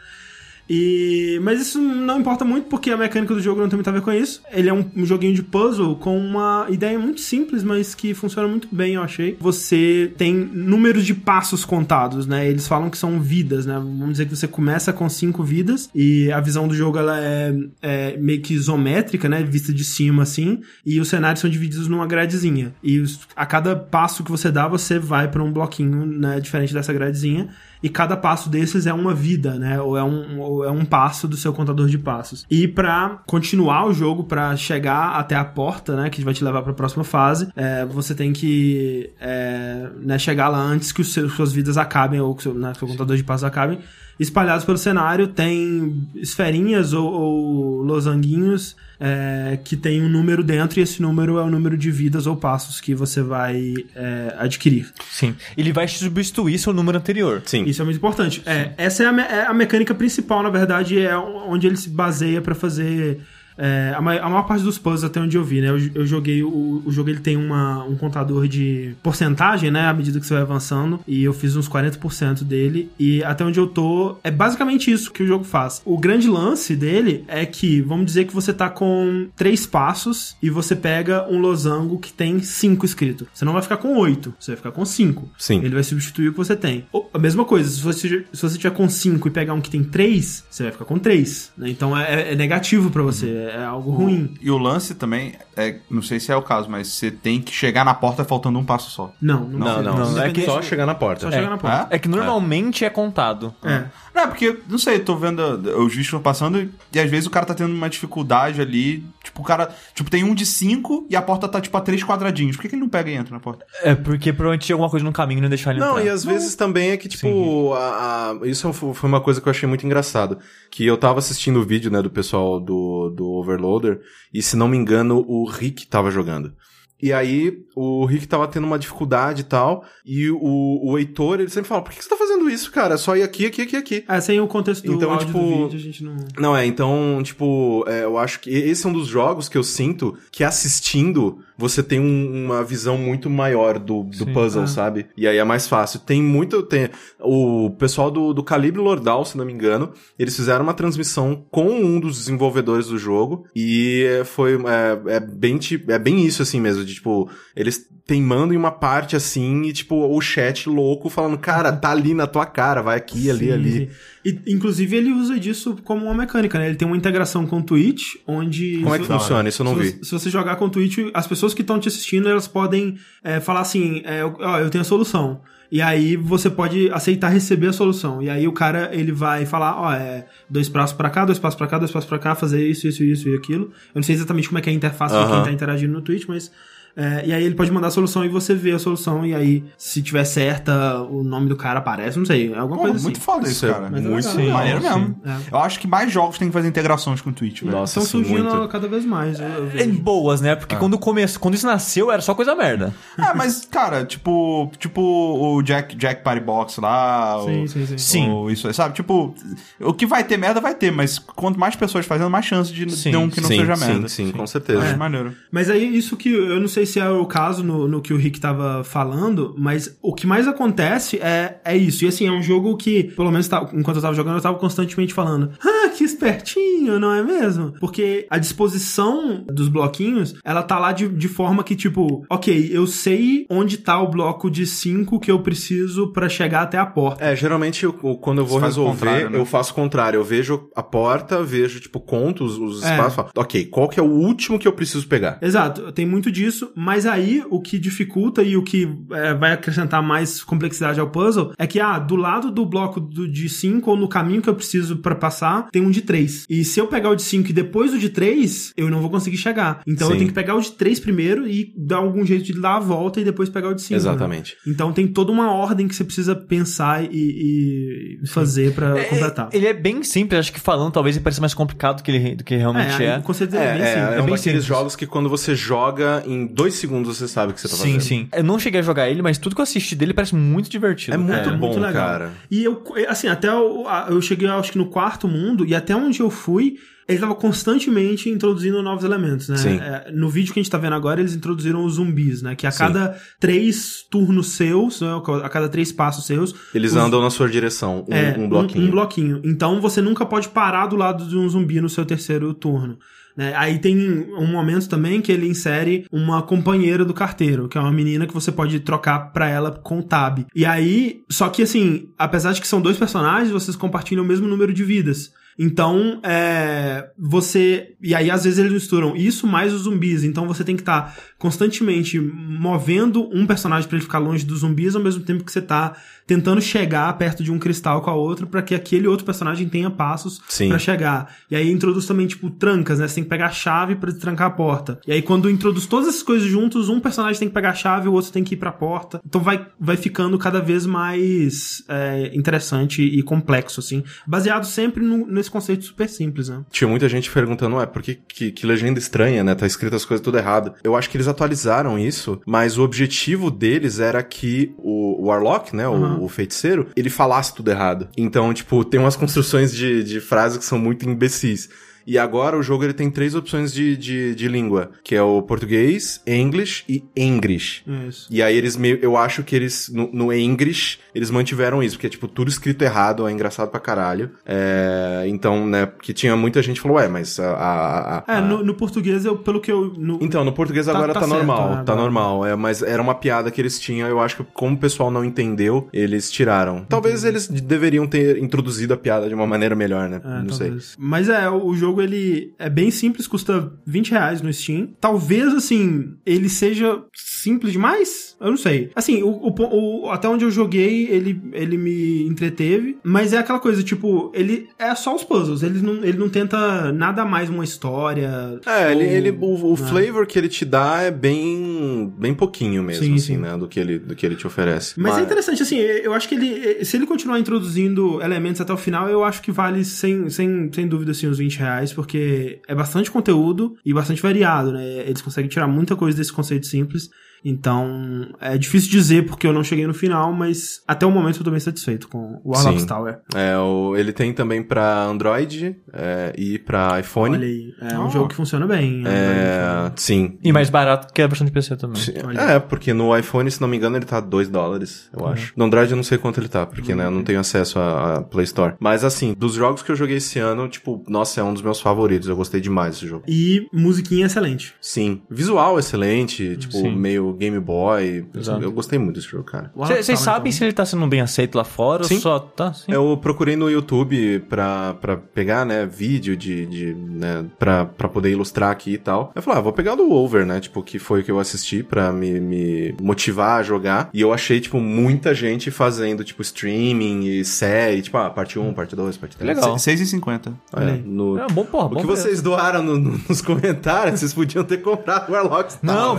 E, 0.74 1.38
mas 1.44 1.60
isso 1.62 1.82
não 1.82 2.22
importa 2.22 2.46
muito 2.46 2.68
porque 2.70 2.92
a 2.92 2.96
mecânica 2.96 3.34
do 3.34 3.42
jogo 3.42 3.60
não 3.60 3.68
tem 3.68 3.76
muito 3.76 3.90
a 3.90 3.92
ver 3.92 4.00
com 4.02 4.14
isso. 4.14 4.42
Ele 4.54 4.70
é 4.70 4.74
um, 4.74 4.86
um 4.96 5.06
joguinho 5.06 5.34
de 5.34 5.44
puzzle 5.44 5.98
com 5.98 6.18
uma 6.18 6.66
ideia 6.70 6.98
muito 6.98 7.20
simples, 7.20 7.62
mas 7.62 7.94
que 7.94 8.14
funciona 8.14 8.48
muito 8.48 8.70
bem, 8.72 8.94
eu 8.94 9.04
achei. 9.04 9.36
Você 9.42 10.14
tem 10.18 10.34
números 10.34 11.06
de 11.06 11.14
passos 11.14 11.66
contados, 11.66 12.26
né? 12.26 12.48
Eles 12.50 12.70
falam 12.70 12.90
que 12.90 12.98
são 12.98 13.20
vidas, 13.20 13.66
né? 13.66 13.74
Vamos 13.74 14.12
dizer 14.12 14.28
que 14.28 14.34
você 14.36 14.48
começa 14.48 14.94
com 14.94 15.10
cinco 15.10 15.44
vidas 15.44 15.90
e 15.94 16.32
a 16.32 16.40
visão 16.40 16.70
do 16.70 16.74
jogo 16.74 16.98
ela 16.98 17.20
é, 17.20 17.54
é 17.82 18.18
meio 18.18 18.40
que 18.42 18.54
isométrica, 18.54 19.28
né? 19.28 19.44
Vista 19.44 19.74
de 19.74 19.84
cima 19.84 20.24
assim, 20.24 20.62
e 20.86 21.02
os 21.02 21.10
cenários 21.10 21.42
são 21.42 21.50
divididos 21.50 21.90
numa 21.90 22.08
gradezinha. 22.08 22.74
E 22.82 22.98
os- 23.02 23.20
a 23.36 23.46
cada 23.46 23.76
passo 23.76 24.24
que 24.24 24.32
você 24.32 24.50
dá, 24.50 24.70
você 24.70 24.98
vai 24.98 25.28
para 25.28 25.44
um 25.44 25.52
bloquinho, 25.52 26.06
né? 26.06 26.40
Diferente 26.40 26.74
dessa 26.74 26.94
gradezinha 26.94 27.50
e 27.84 27.89
cada 27.89 28.15
passo 28.15 28.50
desses 28.50 28.86
é 28.86 28.94
uma 28.94 29.13
vida, 29.13 29.56
né? 29.56 29.82
Ou 29.82 29.98
é 29.98 30.04
um, 30.04 30.39
ou 30.39 30.65
é 30.65 30.72
um 30.72 30.86
passo 30.86 31.28
do 31.28 31.36
seu 31.36 31.52
contador 31.54 31.88
de 31.88 31.98
passos. 31.98 32.46
E 32.50 32.67
pra 32.67 33.22
continuar 33.26 33.88
o 33.88 33.94
jogo, 33.94 34.24
pra 34.24 34.56
chegar 34.56 35.15
até 35.15 35.36
a 35.36 35.44
porta, 35.44 35.96
né? 35.96 36.10
Que 36.10 36.24
vai 36.24 36.34
te 36.34 36.44
levar 36.44 36.62
pra 36.62 36.74
próxima 36.74 37.04
fase, 37.04 37.50
é, 37.56 37.86
você 37.86 38.13
tem 38.13 38.32
que 38.34 39.10
é, 39.20 39.89
né, 40.02 40.20
chegar 40.20 40.48
lá 40.48 40.60
antes 40.60 40.91
que 40.91 41.02
os 41.02 41.12
seus, 41.12 41.34
suas 41.34 41.52
vidas 41.52 41.78
acabem, 41.78 42.20
ou 42.20 42.36
que 42.36 42.41
o 42.41 42.44
seu, 42.44 42.54
né, 42.54 42.74
seu 42.74 42.88
contador 42.88 43.17
de 43.17 43.24
passos 43.24 43.44
acabem. 43.44 43.80
Espalhados 44.20 44.63
pelo 44.63 44.78
cenário, 44.78 45.28
tem 45.28 46.08
esferinhas 46.15 46.94
ou, 46.94 47.12
ou 47.12 47.82
losanguinhos 47.82 48.76
é, 49.04 49.58
que 49.64 49.76
tem 49.76 50.00
um 50.02 50.08
número 50.08 50.44
dentro, 50.44 50.80
e 50.80 50.84
esse 50.84 51.02
número 51.02 51.40
é 51.40 51.42
o 51.42 51.50
número 51.50 51.76
de 51.76 51.90
vidas 51.90 52.28
ou 52.28 52.36
passos 52.38 52.80
que 52.80 52.94
você 52.94 53.24
vai 53.24 53.74
é, 53.96 54.36
adquirir. 54.38 54.94
Sim. 55.10 55.36
Ele 55.58 55.74
vai 55.74 55.88
substituir 55.88 56.60
seu 56.60 56.72
número 56.72 57.00
anterior. 57.00 57.42
Sim. 57.46 57.64
Isso 57.66 57.82
é 57.82 57.86
muito 57.86 57.98
importante. 57.98 58.44
É, 58.46 58.74
essa 58.78 59.04
é 59.04 59.08
a, 59.08 59.12
me- 59.12 59.24
é 59.24 59.46
a 59.48 59.54
mecânica 59.54 59.96
principal, 59.96 60.44
na 60.44 60.50
verdade, 60.52 61.00
é 61.00 61.18
onde 61.18 61.66
ele 61.66 61.78
se 61.78 61.90
baseia 61.90 62.40
pra 62.42 62.54
fazer 62.54 63.20
É, 63.58 63.94
a, 63.96 64.02
maior, 64.02 64.24
a, 64.24 64.30
maior 64.30 64.44
parte 64.44 64.64
dos 64.64 64.78
puzzles, 64.78 65.04
até 65.04 65.20
onde 65.20 65.38
eu 65.38 65.44
vi, 65.44 65.62
né? 65.62 65.70
Eu, 65.70 65.80
eu 65.96 66.06
joguei. 66.06 66.44
O, 66.44 66.82
o, 66.86 66.92
jogo 66.92 67.10
ele 67.10 67.20
tem 67.20 67.38
uma, 67.38 67.84
um 67.84 67.96
contador 67.96 68.48
de 68.48 68.96
porcentagem, 69.04 69.72
né? 69.72 69.88
À 69.88 69.94
medida 69.94 70.20
que 70.20 70.26
você 70.26 70.34
vai 70.34 70.44
avançando. 70.44 71.00
E 71.08 71.24
eu 71.24 71.34
fiz 71.34 71.56
uns 71.56 71.70
40% 71.70 72.44
dele. 72.44 72.90
E 73.00 73.24
até 73.24 73.44
onde 73.44 73.60
eu 73.60 73.68
tô, 73.68 74.18
é 74.24 74.32
basicamente 74.32 74.92
isso 74.92 75.12
que 75.12 75.24
o 75.24 75.28
jogo 75.28 75.44
faz. 75.44 75.82
O 75.86 75.98
grande 75.98 76.28
lance 76.28 76.76
dele 76.76 77.24
é 77.28 77.46
que, 77.46 77.82
vamos 77.82 78.06
dizer 78.06 78.26
que 78.26 78.34
você 78.34 78.54
tá 78.54 78.70
com 78.70 79.28
três 79.36 79.66
passos 79.66 80.36
e 80.42 80.50
você 80.50 80.76
pega 80.76 81.28
um 81.30 81.40
losango 81.40 82.00
que 82.00 82.12
tem 82.12 82.42
cinco 82.42 82.86
escrito. 82.86 83.28
Você 83.34 83.46
não 83.46 83.54
vai 83.54 83.62
ficar 83.62 83.78
com 83.78 83.98
oito, 83.98 84.34
você 84.40 84.52
vai 84.52 84.58
ficar 84.58 84.72
com 84.72 84.86
cinco. 84.86 85.30
Sim. 85.38 85.60
Ele 85.64 85.74
vai 85.74 85.84
substituir 85.84 86.30
o 86.30 86.32
que 86.32 86.38
você 86.38 86.56
tem. 86.56 86.86
A 87.14 87.20
mesma 87.20 87.46
coisa, 87.46 87.70
se 87.70 87.82
você, 87.82 88.26
se 88.32 88.42
você 88.42 88.58
tiver 88.58 88.76
com 88.76 88.88
cinco 88.90 89.28
e 89.28 89.32
pegar 89.32 89.54
um 89.54 89.62
que 89.62 89.70
tem 89.70 89.84
três, 89.84 90.44
você 90.50 90.64
vai 90.64 90.72
ficar 90.72 90.86
com 90.86 90.98
três. 90.98 91.52
Né? 91.58 91.70
Então 91.70 91.98
é, 91.98 92.34
é 92.34 92.36
negativo 92.36 92.90
para 92.90 93.04
você, 93.04 93.41
é 93.50 93.64
algo 93.64 93.92
ruim. 93.92 94.34
E 94.42 94.50
o 94.52 94.58
lance 94.58 94.96
também, 94.96 95.36
é, 95.56 95.78
não 95.90 96.02
sei 96.02 96.20
se 96.20 96.32
é 96.32 96.36
o 96.36 96.42
caso, 96.42 96.70
mas 96.70 96.88
você 96.88 97.12
tem 97.12 97.42
que 97.42 97.52
chegar 97.52 97.84
na 97.84 97.94
porta 97.94 98.24
faltando 98.24 98.60
um 98.60 98.66
passo 98.66 98.90
só. 98.92 99.12
Não, 99.22 99.42
não, 99.42 99.60
não. 99.60 99.84
não, 99.84 100.12
não. 100.12 100.22
É 100.22 100.32
que 100.32 100.46
só 100.46 100.62
chegar 100.62 100.86
na 100.86 100.96
porta. 100.96 101.22
Só 101.22 101.30
é. 101.30 101.32
chegar 101.32 101.50
na 101.50 101.58
porta. 101.58 101.88
É, 101.90 102.00
que 102.00 102.08
normalmente 102.08 102.86
é, 102.86 102.90
contado. 102.90 103.54
É. 103.64 103.86
Não, 104.14 104.28
porque, 104.28 104.60
não 104.70 104.78
sei, 104.78 105.00
tô 105.00 105.16
vendo 105.16 105.40
os 105.80 105.96
vídeos 105.96 106.22
passando 106.22 106.70
e 106.94 107.00
às 107.00 107.10
vezes 107.10 107.26
o 107.26 107.30
cara 107.30 107.46
tá 107.46 107.54
tendo 107.54 107.74
uma 107.74 107.90
dificuldade 107.90 108.62
ali. 108.62 109.06
Tipo, 109.24 109.42
o 109.42 109.46
cara. 109.46 109.74
Tipo, 109.94 110.10
tem 110.10 110.24
um 110.24 110.36
de 110.36 110.46
cinco 110.46 111.06
e 111.10 111.16
a 111.16 111.22
porta 111.22 111.48
tá, 111.48 111.62
tipo, 111.62 111.76
a 111.78 111.82
três 111.82 112.04
quadradinhos. 112.04 112.56
Por 112.56 112.64
que, 112.64 112.70
que 112.70 112.76
ele 112.76 112.82
não 112.82 112.90
pega 112.90 113.10
e 113.10 113.14
entra 113.14 113.34
na 113.34 113.40
porta? 113.40 113.66
É, 113.84 113.96
porque 113.96 114.34
provavelmente 114.34 114.66
tinha 114.66 114.76
alguma 114.76 114.90
coisa 114.90 115.04
no 115.04 115.12
caminho 115.12 115.40
e 115.40 115.42
não 115.42 115.50
deixar 115.50 115.72
ele 115.72 115.80
não, 115.80 115.92
entrar. 115.92 116.00
Não, 116.02 116.08
e 116.08 116.10
às 116.10 116.26
vezes 116.26 116.56
também 116.56 116.92
é 116.92 116.98
que, 116.98 117.08
tipo, 117.08 117.74
a, 117.74 118.32
a, 118.32 118.48
isso 118.48 118.72
foi 118.74 119.10
uma 119.10 119.22
coisa 119.22 119.40
que 119.40 119.48
eu 119.48 119.52
achei 119.52 119.68
muito 119.68 119.86
engraçado. 119.86 120.40
Que 120.70 120.86
eu 120.86 120.98
tava 120.98 121.20
assistindo 121.20 121.60
o 121.60 121.64
vídeo, 121.64 121.92
né, 121.92 122.02
do 122.02 122.10
pessoal 122.10 122.60
do, 122.60 123.10
do 123.16 123.31
Overloader, 123.39 124.02
e 124.34 124.41
se 124.41 124.56
não 124.56 124.67
me 124.67 124.78
engano, 124.78 125.24
o 125.28 125.46
Rick 125.46 125.88
tava 125.88 126.12
jogando. 126.12 126.54
E 127.02 127.12
aí, 127.12 127.65
o 127.76 128.06
Rick 128.06 128.28
tava 128.28 128.48
tendo 128.48 128.67
uma 128.67 128.78
dificuldade 128.78 129.41
e 129.41 129.44
tal, 129.44 129.84
e 130.06 130.30
o, 130.30 130.80
o 130.84 131.00
Heitor, 131.00 131.39
ele 131.39 131.50
sempre 131.50 131.67
fala, 131.67 131.82
por 131.82 131.91
que 131.91 132.04
você 132.04 132.08
tá 132.08 132.15
fazendo 132.15 132.48
isso, 132.48 132.72
cara? 132.72 132.94
É 132.94 132.98
só 132.98 133.17
ir 133.17 133.24
aqui, 133.24 133.48
aqui, 133.48 133.63
aqui, 133.63 133.76
aqui. 133.76 134.04
É, 134.08 134.22
sem 134.22 134.39
o 134.39 134.48
contexto 134.48 134.86
do 134.86 134.94
então, 134.94 135.17
tipo, 135.17 135.34
do 135.34 135.63
vídeo, 135.63 135.80
a 135.80 135.82
gente 135.82 136.04
não... 136.04 136.15
Não, 136.38 136.56
é, 136.56 136.63
então, 136.63 137.20
tipo, 137.24 137.84
é, 137.88 138.04
eu 138.04 138.20
acho 138.20 138.39
que 138.39 138.52
esse 138.52 138.86
é 138.86 138.89
um 138.89 138.94
dos 138.94 139.08
jogos 139.08 139.50
que 139.50 139.58
eu 139.58 139.63
sinto 139.63 140.15
que 140.32 140.44
assistindo 140.44 141.39
você 141.62 141.84
tem 141.84 142.00
um, 142.00 142.45
uma 142.45 142.63
visão 142.63 142.97
muito 142.97 143.30
maior 143.30 143.78
do, 143.78 144.04
do 144.04 144.26
Sim, 144.26 144.34
puzzle, 144.34 144.63
é. 144.63 144.67
sabe? 144.67 145.06
E 145.15 145.28
aí 145.28 145.38
é 145.38 145.43
mais 145.43 145.67
fácil. 145.67 146.00
Tem 146.00 146.21
muito. 146.21 146.63
Tem, 146.63 146.89
o 147.19 147.69
pessoal 147.78 148.10
do, 148.10 148.34
do 148.34 148.43
Calibre 148.43 148.82
Lordal, 148.82 149.24
se 149.24 149.38
não 149.38 149.45
me 149.45 149.54
engano, 149.54 149.93
eles 150.17 150.36
fizeram 150.36 150.63
uma 150.63 150.74
transmissão 150.74 151.45
com 151.52 151.69
um 151.69 152.00
dos 152.00 152.17
desenvolvedores 152.17 152.88
do 152.88 152.97
jogo. 152.97 153.45
E 153.56 154.24
foi. 154.26 154.56
É, 154.56 155.17
é 155.17 155.19
bem, 155.19 155.60
é 155.88 156.00
bem 156.00 156.26
isso, 156.26 156.41
assim 156.41 156.60
mesmo. 156.60 156.84
De, 156.84 156.95
tipo, 156.95 157.30
eles 157.56 157.88
teimando 158.12 158.54
em 158.54 158.58
uma 158.58 158.71
parte 158.71 159.15
assim, 159.15 159.62
e 159.62 159.71
tipo, 159.71 159.95
o 159.95 160.19
chat 160.19 160.67
louco 160.67 161.10
falando, 161.10 161.38
cara, 161.38 161.71
tá 161.71 161.91
ali 161.91 162.13
na 162.13 162.28
tua 162.28 162.45
cara, 162.45 162.82
vai 162.82 162.97
aqui, 162.97 163.30
ali, 163.30 163.45
sim, 163.45 163.52
ali. 163.54 163.71
Sim. 163.71 163.89
E, 164.26 164.54
inclusive, 164.54 164.97
ele 164.97 165.13
usa 165.13 165.39
disso 165.39 165.78
como 165.82 166.08
uma 166.08 166.13
mecânica, 166.13 166.60
né? 166.60 166.67
Ele 166.67 166.76
tem 166.76 166.86
uma 166.86 166.97
integração 166.97 167.47
com 167.47 167.60
o 167.60 167.63
Twitch, 167.63 168.15
onde. 168.28 168.80
Como 168.80 168.93
é 168.93 169.00
que 169.00 169.06
funciona? 169.06 169.47
Isso 169.47 169.62
eu 169.62 169.63
não 169.63 169.76
se 169.76 169.82
vi. 169.82 169.89
Você, 169.91 170.04
se 170.04 170.12
você 170.12 170.30
jogar 170.30 170.58
com 170.58 170.65
o 170.65 170.69
Twitch, 170.69 170.97
as 171.13 171.26
pessoas 171.26 171.54
que 171.54 171.62
estão 171.62 171.80
te 171.80 171.88
assistindo, 171.88 172.28
elas 172.28 172.50
podem 172.50 172.97
é, 173.24 173.39
falar 173.39 173.62
assim: 173.62 174.02
é, 174.04 174.26
ó, 174.26 174.60
eu 174.60 174.69
tenho 174.69 174.82
a 174.82 174.86
solução. 174.86 175.39
E 175.71 175.82
aí 175.82 176.17
você 176.17 176.50
pode 176.50 176.91
aceitar 176.91 177.30
receber 177.30 177.67
a 177.67 177.74
solução. 177.74 178.21
E 178.21 178.30
aí 178.30 178.45
o 178.45 178.52
cara, 178.52 178.89
ele 178.91 179.13
vai 179.13 179.45
falar, 179.45 179.80
ó, 179.80 179.93
é 179.93 180.26
dois 180.50 180.67
passos 180.67 180.97
para 180.97 181.10
cá, 181.10 181.24
dois 181.24 181.39
passos 181.39 181.58
para 181.58 181.67
cá, 181.67 181.78
dois 181.78 181.91
passos 181.91 182.10
para 182.10 182.19
cá, 182.19 182.36
fazer 182.36 182.67
isso, 182.67 182.89
isso, 182.89 183.06
isso 183.06 183.30
e 183.30 183.36
aquilo. 183.36 183.71
Eu 183.95 183.95
não 183.95 184.04
sei 184.04 184.15
exatamente 184.15 184.50
como 184.50 184.60
é 184.60 184.62
que 184.62 184.69
é 184.69 184.74
a 184.74 184.76
interface 184.76 185.15
de 185.15 185.32
quem 185.32 185.43
tá 185.43 185.50
interagindo 185.50 185.93
no 185.93 186.02
Twitch, 186.02 186.26
mas 186.28 186.52
é, 186.96 187.24
e 187.26 187.34
aí 187.34 187.44
ele 187.44 187.56
pode 187.56 187.72
mandar 187.72 187.88
a 187.88 187.92
solução 187.92 188.26
e 188.26 188.30
você 188.30 188.54
vê 188.54 188.72
a 188.72 188.80
solução, 188.80 189.26
e 189.26 189.34
aí, 189.34 189.64
se 189.78 190.02
tiver 190.02 190.24
certa, 190.24 191.02
o 191.04 191.24
nome 191.24 191.48
do 191.48 191.56
cara 191.56 191.80
aparece, 191.80 192.18
não 192.18 192.26
sei, 192.26 192.54
alguma 192.54 192.78
Pô, 192.78 192.84
coisa 192.84 193.02
muito 193.02 193.18
assim. 193.18 193.26
foda 193.26 193.50
isso, 193.50 193.68
cara. 193.68 193.90
Mas 193.90 194.06
é 194.06 194.08
muito 194.08 194.28
é 194.28 194.34
legal, 194.34 194.58
maneiro 194.58 194.82
mesmo. 194.82 195.22
É. 195.26 195.38
Eu 195.52 195.60
acho 195.60 195.80
que 195.80 195.88
mais 195.88 196.12
jogos 196.12 196.38
têm 196.38 196.50
que 196.50 196.54
fazer 196.54 196.68
integrações 196.68 197.22
com 197.22 197.30
o 197.30 197.34
Twitch, 197.34 197.62
velho. 197.62 197.72
Nossa, 197.72 198.00
Estão 198.00 198.22
surgindo 198.22 198.44
muito. 198.44 198.68
cada 198.68 198.88
vez 198.88 199.06
mais. 199.06 199.40
É, 199.40 199.88
boas, 199.88 200.42
né? 200.42 200.56
Porque 200.56 200.76
ah. 200.76 200.78
quando, 200.78 200.98
come... 200.98 201.26
quando 201.40 201.56
isso 201.56 201.66
nasceu, 201.66 202.12
era 202.12 202.22
só 202.22 202.34
coisa 202.34 202.56
merda. 202.56 202.94
É, 203.18 203.34
mas, 203.34 203.66
cara, 203.66 204.06
tipo, 204.06 204.72
tipo 204.78 205.02
o 205.02 205.62
Jack, 205.62 205.96
Jack 205.96 206.24
Party 206.24 206.44
Box 206.44 206.80
lá. 206.80 207.42
Sim, 207.46 207.64
o, 207.64 207.68
sim, 207.68 207.86
sim. 207.86 207.98
sim. 207.98 208.48
isso, 208.50 208.72
sabe? 208.74 208.96
Tipo, 208.96 209.34
o 209.80 209.94
que 209.94 210.06
vai 210.06 210.24
ter 210.24 210.38
merda, 210.38 210.60
vai 210.60 210.76
ter, 210.76 210.92
mas 210.92 211.20
quanto 211.20 211.60
mais 211.60 211.76
pessoas 211.76 212.06
fazendo, 212.06 212.30
mais 212.30 212.46
chance 212.46 212.72
de 212.74 212.90
sim. 212.92 213.12
ter 213.12 213.18
um 213.18 213.30
que 213.30 213.40
não 213.40 213.48
sim, 213.48 213.58
seja 213.58 213.76
sim, 213.76 213.86
merda. 213.86 214.08
Sim, 214.08 214.26
sim, 214.28 214.32
com 214.32 214.48
certeza. 214.48 214.84
É, 214.84 214.96
maneiro. 214.96 215.34
Mas 215.52 215.70
aí, 215.70 215.98
isso 215.98 216.18
que 216.18 216.30
eu 216.30 216.60
não 216.60 216.68
sei 216.68 216.81
se 216.86 217.00
é 217.00 217.10
o 217.10 217.26
caso 217.26 217.63
no, 217.63 217.88
no 217.88 218.02
que 218.02 218.13
o 218.13 218.17
Rick 218.17 218.39
tava 218.39 218.84
falando, 218.84 219.56
mas 219.58 219.98
o 220.02 220.13
que 220.13 220.28
mais 220.28 220.48
acontece 220.48 221.17
é, 221.17 221.60
é 221.63 221.76
isso. 221.76 222.06
E 222.06 222.08
assim, 222.08 222.28
é 222.28 222.32
um 222.32 222.41
jogo 222.41 222.76
que, 222.78 223.04
pelo 223.04 223.32
menos 223.32 223.48
tá, 223.48 223.70
enquanto 223.74 223.98
eu 223.98 224.02
tava 224.02 224.13
jogando, 224.13 224.36
eu 224.36 224.41
tava 224.41 224.58
constantemente 224.58 225.13
falando: 225.13 225.52
Ah, 225.63 225.89
que 225.89 226.04
espertinho, 226.04 227.00
não 227.00 227.13
é 227.13 227.24
mesmo? 227.24 227.74
Porque 227.80 228.26
a 228.30 228.38
disposição 228.38 229.44
dos 229.48 229.67
bloquinhos, 229.67 230.36
ela 230.44 230.63
tá 230.63 230.80
lá 230.80 230.91
de, 230.91 231.08
de 231.08 231.28
forma 231.28 231.63
que, 231.63 231.76
tipo, 231.76 232.26
ok, 232.30 232.70
eu 232.72 232.88
sei 232.88 233.46
onde 233.50 233.78
tá 233.78 234.02
o 234.02 234.10
bloco 234.10 234.50
de 234.50 234.65
5 234.65 235.20
que 235.20 235.32
eu 235.32 235.39
preciso 235.39 236.12
para 236.12 236.30
chegar 236.30 236.63
até 236.63 236.78
a 236.78 236.86
porta. 236.86 237.24
É, 237.24 237.36
geralmente 237.36 237.84
eu, 237.84 237.94
quando 237.94 238.39
eu 238.39 238.46
vou 238.46 238.60
Você 238.60 238.65
resolver, 238.65 239.30
né? 239.30 239.38
eu 239.38 239.46
faço 239.46 239.72
o 239.72 239.76
contrário. 239.76 240.17
Eu 240.17 240.24
vejo 240.24 240.70
a 240.76 240.84
porta, 240.84 241.44
vejo, 241.44 241.80
tipo, 241.80 242.00
conto 242.00 242.44
os, 242.44 242.58
os 242.58 242.84
é. 242.84 242.91
espaços, 242.91 243.15
falo, 243.15 243.30
ok, 243.36 243.65
qual 243.65 243.88
que 243.88 244.00
é 244.00 244.04
o 244.04 244.10
último 244.10 244.60
que 244.60 244.67
eu 244.67 244.74
preciso 244.74 245.08
pegar? 245.08 245.38
Exato, 245.41 245.91
tem 245.91 246.06
muito 246.06 246.32
disso, 246.32 246.71
mas 246.76 247.06
aí 247.06 247.44
o 247.50 247.62
que 247.62 247.78
dificulta 247.78 248.44
e 248.44 248.56
o 248.58 248.64
que 248.64 248.90
é, 249.12 249.34
vai 249.34 249.54
acrescentar 249.54 250.02
mais 250.02 250.44
complexidade 250.44 251.00
ao 251.00 251.10
puzzle 251.10 251.54
é 251.58 251.68
que, 251.68 251.80
ah, 251.80 252.00
do 252.00 252.16
lado 252.16 252.52
do 252.52 252.66
bloco 252.66 253.00
do, 253.00 253.28
de 253.28 253.50
5 253.50 253.90
ou 253.90 253.98
no 253.98 254.08
caminho 254.08 254.42
que 254.42 254.50
eu 254.50 254.56
preciso 254.56 254.98
para 254.98 255.16
passar, 255.16 255.70
tem 255.72 255.82
um 255.82 255.92
de 255.92 256.02
3. 256.02 256.46
E 256.50 256.64
se 256.64 256.80
eu 256.80 256.88
pegar 256.88 257.10
o 257.10 257.16
de 257.16 257.24
5 257.24 257.50
e 257.50 257.54
depois 257.54 257.94
o 257.94 258.00
de 258.00 258.10
3, 258.10 258.74
eu 258.78 258.90
não 258.90 259.02
vou 259.02 259.10
conseguir 259.10 259.38
chegar. 259.38 259.82
Então 259.88 260.08
Sim. 260.08 260.14
eu 260.14 260.18
tenho 260.18 260.30
que 260.30 260.36
pegar 260.36 260.56
o 260.56 260.62
de 260.62 260.72
3 260.72 261.00
primeiro 261.00 261.48
e 261.48 261.74
dar 261.78 261.98
algum 261.98 262.26
jeito 262.26 262.46
de 262.46 262.60
dar 262.60 262.78
a 262.78 262.80
volta 262.80 263.20
e 263.20 263.24
depois 263.24 263.50
pegar 263.50 263.70
o 263.70 263.74
de 263.74 263.82
5. 263.82 263.94
Né? 263.94 263.98
Exatamente. 263.98 264.58
Né? 264.66 264.74
Então 264.74 264.92
tem 264.94 265.08
toda 265.08 265.32
uma 265.32 265.52
ordem 265.52 265.88
que 265.88 265.96
você 265.96 266.04
precisa 266.04 266.36
pensar 266.36 267.04
e, 267.04 268.20
e 268.22 268.28
fazer 268.28 268.74
para 268.74 268.98
é, 269.00 269.04
completar. 269.06 269.50
Ele 269.52 269.68
é 269.68 269.74
bem 269.74 270.04
simples, 270.04 270.40
acho 270.40 270.54
que 270.54 270.60
falando 270.60 270.92
talvez 270.92 271.16
ele 271.16 271.24
pareça 271.24 271.42
mais 271.42 271.54
complicado 271.54 271.98
do 271.98 272.04
que 272.04 272.12
ele, 272.12 272.36
do 272.36 272.44
que 272.44 272.56
realmente 272.56 273.04
é. 273.04 273.08
é. 273.08 273.20
Com 273.20 273.34
certeza 273.34 273.64
é, 273.64 273.68
é 273.68 273.74
bem 273.74 273.86
simples. 273.86 274.04
É, 274.04 274.14
é, 274.14 274.18
é 274.18 274.22
um 274.22 274.30
daqueles 274.30 274.66
jogos 274.66 274.96
que 274.96 275.06
quando 275.06 275.30
você 275.30 275.56
joga 275.56 276.24
em 276.26 276.46
dois 276.62 276.76
segundos 276.76 277.17
você 277.17 277.28
sabe 277.28 277.52
o 277.52 277.56
que 277.56 277.62
você 277.62 277.67
tá 277.67 277.76
sim, 277.76 277.82
fazendo. 277.84 278.02
Sim, 278.02 278.08
sim. 278.08 278.30
Eu 278.34 278.43
não 278.43 278.60
cheguei 278.60 278.80
a 278.80 278.84
jogar 278.84 279.10
ele, 279.10 279.21
mas 279.21 279.38
tudo 279.38 279.56
que 279.56 279.62
eu 279.62 279.63
assisti 279.63 279.95
dele 279.95 280.13
parece 280.13 280.36
muito 280.36 280.69
divertido. 280.69 281.15
É 281.15 281.17
muito 281.17 281.50
é, 281.50 281.52
bom, 281.52 281.67
muito 281.67 281.80
legal. 281.80 282.08
cara. 282.08 282.34
E 282.50 282.63
eu, 282.63 282.84
assim, 283.08 283.28
até 283.28 283.50
eu, 283.50 283.86
eu 284.10 284.21
cheguei, 284.21 284.47
acho 284.47 284.71
que 284.71 284.78
no 284.78 284.88
quarto 284.88 285.28
mundo, 285.28 285.65
e 285.65 285.74
até 285.74 285.95
onde 285.95 286.19
eu 286.19 286.30
fui, 286.30 286.78
ele 287.08 287.17
estava 287.17 287.36
constantemente 287.36 288.30
introduzindo 288.30 288.82
novos 288.82 289.04
elementos, 289.04 289.50
né? 289.50 289.58
Sim. 289.58 289.80
É, 289.82 290.12
no 290.13 290.30
vídeo 290.30 290.54
que 290.54 290.60
a 290.60 290.63
gente 290.63 290.71
tá 290.71 290.78
vendo 290.78 290.93
agora, 290.93 291.19
eles 291.19 291.36
introduziram 291.36 291.84
os 291.84 291.95
zumbis, 291.95 292.41
né? 292.41 292.56
Que 292.56 292.65
a 292.65 292.71
Sim. 292.71 292.80
cada 292.80 293.17
três 293.39 294.06
turnos 294.10 294.50
seus, 294.50 295.02
né? 295.02 295.10
a 295.43 295.50
cada 295.50 295.67
três 295.67 295.91
passos 295.91 296.26
seus... 296.26 296.56
Eles 296.74 296.91
os... 296.91 296.97
andam 296.97 297.21
na 297.21 297.30
sua 297.30 297.50
direção, 297.50 298.06
um, 298.08 298.13
é, 298.13 298.36
um 298.38 298.47
bloquinho. 298.47 298.86
Um, 298.86 298.88
um 298.88 298.91
bloquinho. 298.91 299.41
Então 299.43 299.82
você 299.82 300.02
nunca 300.02 300.26
pode 300.26 300.50
parar 300.50 300.88
do 300.88 300.95
lado 300.95 301.26
de 301.26 301.36
um 301.36 301.47
zumbi 301.50 301.82
no 301.82 301.89
seu 301.89 302.06
terceiro 302.06 302.54
turno. 302.54 302.97
Né? 303.36 303.54
Aí 303.56 303.80
tem 303.80 303.98
um 304.38 304.48
momento 304.48 304.89
também 304.89 305.22
que 305.22 305.32
ele 305.32 305.48
insere 305.48 306.06
uma 306.12 306.41
companheira 306.41 307.06
do 307.06 307.13
carteiro, 307.13 307.67
que 307.67 307.78
é 307.78 307.82
uma 307.82 307.91
menina 307.91 308.28
que 308.28 308.34
você 308.34 308.52
pode 308.52 308.80
trocar 308.82 309.32
pra 309.32 309.50
ela 309.50 309.72
com 309.72 310.00
o 310.00 310.04
tab. 310.04 310.46
E 310.56 310.65
aí, 310.65 311.24
só 311.30 311.50
que 311.50 311.63
assim, 311.63 312.10
apesar 312.17 312.54
de 312.54 312.62
que 312.62 312.67
são 312.67 312.82
dois 312.82 312.98
personagens, 312.98 313.52
vocês 313.52 313.76
compartilham 313.76 314.24
o 314.24 314.28
mesmo 314.28 314.48
número 314.48 314.74
de 314.74 314.84
vidas. 314.84 315.32
Então, 315.58 316.20
é, 316.24 317.10
você. 317.17 317.96
E 318.02 318.15
aí, 318.15 318.32
às 318.32 318.44
vezes, 318.44 318.60
eles 318.60 318.72
misturam 318.72 319.15
isso 319.15 319.46
mais 319.46 319.74
os 319.74 319.82
zumbis. 319.82 320.24
Então, 320.24 320.48
você 320.48 320.63
tem 320.63 320.76
que 320.76 320.82
estar 320.82 321.02
tá 321.02 321.15
constantemente 321.42 322.20
movendo 322.20 323.28
um 323.34 323.48
personagem 323.48 323.90
para 323.90 323.98
ele 323.98 324.06
ficar 324.06 324.20
longe 324.20 324.46
dos 324.46 324.60
zumbis, 324.60 324.96
ao 324.96 325.02
mesmo 325.02 325.24
tempo 325.24 325.44
que 325.44 325.52
você 325.52 325.60
tá 325.60 325.96
tentando 326.28 326.62
chegar 326.62 327.12
perto 327.18 327.44
de 327.44 327.52
um 327.52 327.58
cristal 327.58 328.00
com 328.00 328.12
a 328.12 328.14
outra 328.14 328.46
para 328.46 328.62
que 328.62 328.76
aquele 328.76 329.08
outro 329.08 329.26
personagem 329.26 329.68
tenha 329.68 329.90
passos 329.90 330.40
para 330.68 330.78
chegar. 330.78 331.36
E 331.50 331.56
aí 331.56 331.72
introduz 331.72 332.06
também, 332.06 332.28
tipo, 332.28 332.52
trancas, 332.52 333.00
né? 333.00 333.08
Você 333.08 333.16
tem 333.16 333.24
que 333.24 333.30
pegar 333.30 333.48
a 333.48 333.52
chave 333.52 333.96
para 333.96 334.14
trancar 334.14 334.48
a 334.48 334.52
porta. 334.52 335.00
E 335.08 335.12
aí, 335.12 335.22
quando 335.24 335.50
introduz 335.50 335.88
todas 335.88 336.10
essas 336.10 336.22
coisas 336.22 336.48
juntos, 336.48 336.90
um 336.90 337.00
personagem 337.00 337.40
tem 337.40 337.48
que 337.48 337.54
pegar 337.56 337.72
a 337.72 337.74
chave, 337.74 338.08
o 338.08 338.14
outro 338.14 338.32
tem 338.32 338.44
que 338.44 338.54
ir 338.54 338.58
pra 338.58 338.72
porta. 338.72 339.20
Então 339.26 339.42
vai, 339.42 339.66
vai 339.80 339.98
ficando 339.98 340.38
cada 340.38 340.62
vez 340.62 340.86
mais 340.86 341.84
é, 341.90 342.32
interessante 342.36 343.02
e 343.02 343.24
complexo, 343.24 343.80
assim. 343.80 344.04
Baseado 344.28 344.66
sempre 344.66 345.04
no, 345.04 345.26
nesse 345.26 345.50
conceito 345.50 345.86
super 345.86 346.08
simples, 346.08 346.50
né? 346.50 346.64
Tinha 346.70 346.88
muita 346.88 347.10
gente 347.10 347.32
perguntando, 347.32 347.78
ué, 347.78 347.88
por 347.88 348.04
que, 348.04 348.20
que, 348.28 348.52
que 348.52 348.66
legenda 348.68 349.00
estranha, 349.00 349.44
né? 349.44 349.56
Tá 349.56 349.66
escrito 349.66 349.96
as 349.96 350.06
coisas 350.06 350.24
tudo 350.24 350.38
errado. 350.38 350.76
Eu 350.84 350.96
acho 350.96 351.10
que 351.10 351.18
eles 351.18 351.31
atualizaram 351.32 351.98
isso, 351.98 352.41
mas 352.46 352.78
o 352.78 352.84
objetivo 352.84 353.50
deles 353.50 354.00
era 354.00 354.22
que 354.24 354.74
o 354.78 355.28
Warlock, 355.28 355.76
né? 355.76 355.88
Uhum. 355.88 356.20
O 356.20 356.22
o 356.26 356.30
feiticeiro, 356.30 356.88
ele 356.96 357.10
falasse 357.10 357.54
tudo 357.54 357.70
errado. 357.70 358.08
Então, 358.17 358.54
tipo, 358.54 358.84
tem 358.86 359.00
umas 359.00 359.15
construções 359.15 359.74
de, 359.74 360.04
de 360.04 360.20
frases 360.20 360.58
que 360.58 360.65
são 360.65 360.80
muito 360.80 361.08
imbecis. 361.08 361.70
E 362.06 362.18
agora 362.18 362.58
o 362.58 362.64
jogo 362.64 362.84
ele 362.84 362.94
tem 362.94 363.10
três 363.10 363.36
opções 363.36 363.72
de, 363.74 363.96
de, 363.96 364.36
de 364.36 364.48
língua, 364.48 364.92
que 365.04 365.16
é 365.16 365.22
o 365.22 365.42
português, 365.42 366.22
English 366.26 366.84
e 366.90 367.04
English. 367.16 367.84
Isso. 368.08 368.28
E 368.30 368.42
aí 368.42 368.56
eles 368.58 368.76
meio. 368.76 369.00
Eu 369.02 369.16
acho 369.18 369.44
que 369.44 369.56
eles, 369.56 369.90
no, 369.94 370.10
no 370.12 370.34
English, 370.34 371.00
eles 371.14 371.30
mantiveram 371.30 371.82
isso, 371.84 371.96
porque 371.96 372.08
é 372.08 372.10
tipo 372.10 372.28
tudo 372.28 372.50
escrito 372.50 372.82
errado, 372.84 373.28
é 373.28 373.32
engraçado 373.32 373.70
pra 373.70 373.80
caralho. 373.80 374.32
É, 374.46 375.26
então, 375.28 375.66
né, 375.68 375.86
porque 375.86 376.14
tinha 376.14 376.36
muita 376.36 376.62
gente 376.62 376.76
que 376.78 376.82
falou, 376.82 376.98
ué, 376.98 377.08
mas 377.08 377.40
a. 377.40 377.52
a, 377.54 378.18
a- 378.20 378.24
É, 378.28 378.34
a- 378.38 378.42
no, 378.42 378.64
no 378.64 378.74
português, 378.74 379.26
eu, 379.26 379.38
pelo 379.38 379.60
que 379.62 379.72
eu. 379.72 379.94
no- 379.98 380.20
Então, 380.22 380.44
no 380.44 380.52
português 380.54 380.86
Tá- 380.86 380.94
agora 380.94 381.14
tá 381.14 381.22
tá, 381.22 381.28
certo, 381.28 381.38
normal, 381.38 381.70
né, 381.70 381.76
tá 381.76 381.82
agora. 381.94 381.96
normal. 382.02 382.46
É, 382.46 382.56
mas 382.56 382.82
era 382.82 383.02
uma 383.02 383.16
piada 383.16 383.50
que 383.52 383.62
eles 383.62 383.80
tinham, 383.80 384.08
eu 384.08 384.20
acho 384.20 384.38
que 384.38 384.44
como 384.54 384.76
o 384.76 384.80
pessoal 384.80 385.10
não 385.12 385.24
entendeu, 385.24 385.88
eles 385.94 386.32
tiraram. 386.32 386.86
Talvez 386.90 387.24
eles 387.24 387.48
deveriam 387.48 388.08
ter 388.08 388.38
introduzido 388.38 388.94
a 388.94 388.98
piada 388.98 389.28
de 389.28 389.36
uma 389.36 389.48
maneira 389.48 389.76
melhor, 389.76 390.10
né? 390.10 390.22
É, 390.24 390.28
não 390.44 390.50
sei. 390.50 390.68
talvez. 390.68 390.96
Mas 390.98 391.30
é, 391.30 391.50
o 391.50 391.72
o 391.72 391.76
jogo 391.92 392.02
ele 392.02 392.54
é 392.58 392.70
bem 392.70 392.90
simples, 392.90 393.28
custa 393.28 393.72
20 393.86 394.12
reais 394.12 394.42
no 394.42 394.52
Steam. 394.54 394.90
Talvez, 395.00 395.54
assim, 395.54 396.14
ele 396.26 396.48
seja 396.50 397.02
simples 397.14 397.72
demais? 397.74 398.36
Eu 398.40 398.50
não 398.50 398.58
sei. 398.58 398.90
Assim, 398.96 399.22
o, 399.22 399.28
o- 399.30 400.06
o- 400.06 400.10
até 400.10 400.28
onde 400.28 400.44
eu 400.46 400.50
joguei, 400.52 401.08
ele, 401.10 401.40
ele 401.54 401.78
me 401.78 402.24
entreteve. 402.28 402.98
Mas 403.04 403.34
é 403.34 403.38
aquela 403.38 403.60
coisa, 403.60 403.84
tipo, 403.84 404.32
ele 404.34 404.68
é 404.80 404.94
só 404.96 405.16
os 405.16 405.24
puzzles. 405.24 405.62
Ele 405.64 405.80
não, 405.82 406.04
ele 406.04 406.18
não 406.18 406.30
tenta 406.30 406.92
nada 406.92 407.24
mais 407.26 407.50
uma 407.50 407.64
história. 407.64 408.60
É, 408.66 408.92
ele, 408.92 409.04
ou- 409.06 409.12
ele- 409.12 409.30
o, 409.32 409.66
o 409.68 409.72
né? 409.72 409.78
flavor 409.90 410.26
que 410.26 410.38
ele 410.40 410.48
te 410.50 410.64
dá 410.66 411.02
é 411.02 411.12
bem, 411.12 412.12
bem 412.18 412.34
pouquinho 412.34 412.82
mesmo, 412.84 413.04
Sim, 413.04 413.16
assim, 413.16 413.34
sim. 413.34 413.38
né? 413.38 413.58
Do 413.58 413.68
que, 413.68 413.80
ele, 413.80 414.00
do 414.00 414.16
que 414.16 414.26
ele 414.26 414.36
te 414.36 414.48
oferece. 414.48 415.00
Mas, 415.00 415.18
é 415.18 415.22
interessante, 415.22 415.62
assim, 415.62 415.78
eu 415.78 416.14
acho 416.14 416.28
que 416.28 416.36
ele, 416.36 416.84
se 416.86 416.96
ele 416.98 417.06
continuar 417.06 417.40
introduzindo 417.40 418.22
elementos 418.22 418.62
até 418.62 418.72
o 418.74 418.78
final, 418.78 419.10
eu 419.10 419.24
acho 419.24 419.42
que 419.42 419.52
vale 419.52 419.84
sem, 419.84 420.30
sem, 420.30 420.72
sem 420.72 420.88
dúvida, 420.88 421.12
assim, 421.12 421.28
os 421.28 421.38
20 421.38 421.58
reais, 421.60 421.81
porque 421.89 422.62
é 422.67 422.76
bastante 422.76 423.10
conteúdo 423.10 423.76
e 423.86 423.94
bastante 423.94 424.22
variado, 424.22 424.72
né? 424.72 424.86
Eles 425.08 425.22
conseguem 425.22 425.50
tirar 425.50 425.67
muita 425.67 425.96
coisa 425.96 426.17
desse 426.17 426.32
conceito 426.32 426.67
simples. 426.67 427.10
Então, 427.44 428.28
é 428.40 428.58
difícil 428.58 428.90
dizer 428.92 429.26
porque 429.26 429.48
eu 429.48 429.54
não 429.54 429.64
cheguei 429.64 429.86
no 429.88 429.94
final, 429.94 430.32
mas 430.34 430.82
até 430.88 431.06
o 431.06 431.12
momento 431.12 431.40
eu 431.40 431.44
tô 431.44 431.52
bem 431.52 431.60
satisfeito 431.60 432.08
com 432.08 432.40
o 432.44 432.52
Warlock's 432.52 432.82
Sim. 432.82 432.88
Tower. 432.88 433.20
É, 433.36 433.58
o, 433.58 433.96
ele 433.96 434.12
tem 434.14 434.34
também 434.34 434.62
pra 434.64 435.04
Android 435.04 435.76
é, 435.94 436.34
e 436.38 436.60
pra 436.60 437.00
iPhone. 437.00 437.36
Olha 437.36 437.48
aí, 437.48 437.74
é 437.82 437.98
um 438.00 438.08
Oh. 438.08 438.10
jogo 438.10 438.28
que 438.28 438.36
funciona 438.36 438.66
bem. 438.68 439.04
É, 439.06 439.92
sim. 439.96 440.38
E 440.44 440.52
mais 440.52 440.70
barato 440.70 441.14
que 441.14 441.22
a 441.22 441.28
versão 441.28 441.46
de 441.46 441.52
PC 441.52 441.76
também. 441.78 442.02
É, 442.38 442.60
porque 442.60 442.94
no 442.94 443.16
iPhone, 443.18 443.50
se 443.50 443.62
não 443.62 443.68
me 443.68 443.78
engano, 443.78 443.96
ele 443.98 444.06
tá 444.06 444.20
2 444.20 444.50
dólares, 444.50 445.10
eu 445.18 445.26
acho. 445.28 445.54
No 445.56 445.66
Android 445.66 445.92
eu 445.92 445.96
não 445.98 446.04
sei 446.04 446.18
quanto 446.18 446.40
ele 446.40 446.48
tá, 446.48 446.66
porque 446.66 446.94
né, 446.96 447.06
eu 447.06 447.12
não 447.12 447.24
tenho 447.24 447.40
acesso 447.40 447.80
à, 447.80 448.16
à 448.18 448.22
Play 448.22 448.44
Store. 448.46 448.76
Mas 448.80 449.04
assim, 449.04 449.34
dos 449.38 449.54
jogos 449.54 449.82
que 449.82 449.92
eu 449.92 449.96
joguei 449.96 450.18
esse 450.18 450.40
ano, 450.40 450.68
tipo, 450.68 451.04
nossa, 451.08 451.40
é 451.40 451.44
um 451.44 451.54
dos 451.54 451.62
meus 451.62 451.80
favoritos. 451.80 452.28
Eu 452.28 452.36
gostei 452.36 452.60
demais 452.62 452.96
desse 452.96 453.08
jogo. 453.08 453.24
E 453.28 453.68
musiquinha 453.74 454.26
excelente. 454.26 454.74
Sim. 454.82 455.22
Visual 455.30 455.80
excelente, 455.80 456.58
tipo, 456.58 456.74
Sim. 456.74 456.96
meio 456.96 457.31
Game 457.34 457.60
Boy. 457.60 458.26
Exato. 458.36 458.62
Eu 458.63 458.72
gostei 458.72 458.98
muito 459.00 459.15
desse 459.15 459.28
jogo, 459.28 459.44
cara. 459.44 459.72
Vocês 459.76 460.06
Tower, 460.08 460.17
sabem 460.20 460.50
então. 460.50 460.58
se 460.58 460.63
ele 460.63 460.74
tá 460.74 460.86
sendo 460.86 461.06
bem 461.08 461.22
aceito 461.22 461.56
lá 461.58 461.63
fora 461.63 462.04
Sim. 462.04 462.15
ou 462.15 462.22
só 462.22 462.39
tá? 462.39 462.74
Sim. 462.74 462.91
Eu 462.91 463.17
procurei 463.22 463.56
no 463.56 463.70
YouTube 463.70 464.39
pra, 464.50 464.94
pra 464.96 465.17
pegar, 465.17 465.65
né, 465.65 465.86
vídeo 465.86 466.36
de, 466.36 466.65
de 466.65 466.94
né, 466.94 467.46
pra, 467.60 467.86
pra 467.86 468.08
poder 468.10 468.32
ilustrar 468.32 468.72
aqui 468.72 468.94
e 468.94 468.98
tal. 468.98 469.32
Eu 469.36 469.41
falei, 469.41 469.60
ah, 469.60 469.62
vou 469.62 469.74
pegar 469.74 469.96
do 469.96 470.12
Over, 470.12 470.46
né, 470.46 470.60
tipo, 470.60 470.82
que 470.84 471.00
foi 471.00 471.22
o 471.22 471.24
que 471.24 471.32
eu 471.32 471.39
assisti 471.39 471.84
pra 471.84 472.12
me, 472.12 472.39
me 472.39 472.96
motivar 473.02 473.60
a 473.60 473.63
jogar. 473.63 474.10
E 474.13 474.22
eu 474.22 474.34
achei, 474.34 474.60
tipo, 474.60 474.80
muita 474.80 475.34
gente 475.34 475.72
fazendo, 475.72 476.24
tipo, 476.24 476.41
streaming 476.41 477.26
e 477.26 477.46
série, 477.46 478.02
tipo, 478.02 478.17
ah, 478.17 478.30
parte 478.30 478.58
1, 478.60 478.74
parte 478.74 478.96
2, 478.96 479.17
parte 479.17 479.38
3. 479.38 479.56
Legal. 479.58 479.76
6,50. 479.76 480.54
Olha, 480.74 481.02
no... 481.06 481.38
É 481.38 481.46
um 481.46 481.50
bom 481.54 481.65
porra, 481.65 481.86
O 481.86 481.89
bom 481.89 481.96
que 482.02 482.06
preço. 482.08 482.22
vocês 482.24 482.41
doaram 482.41 482.82
no- 482.84 482.98
no- 482.98 483.22
nos 483.30 483.41
comentários, 483.41 484.20
vocês 484.20 484.34
podiam 484.34 484.63
ter 484.63 484.78
comprado 484.78 485.30
o 485.30 485.34
Warlocks. 485.34 485.80
Não, 485.82 486.17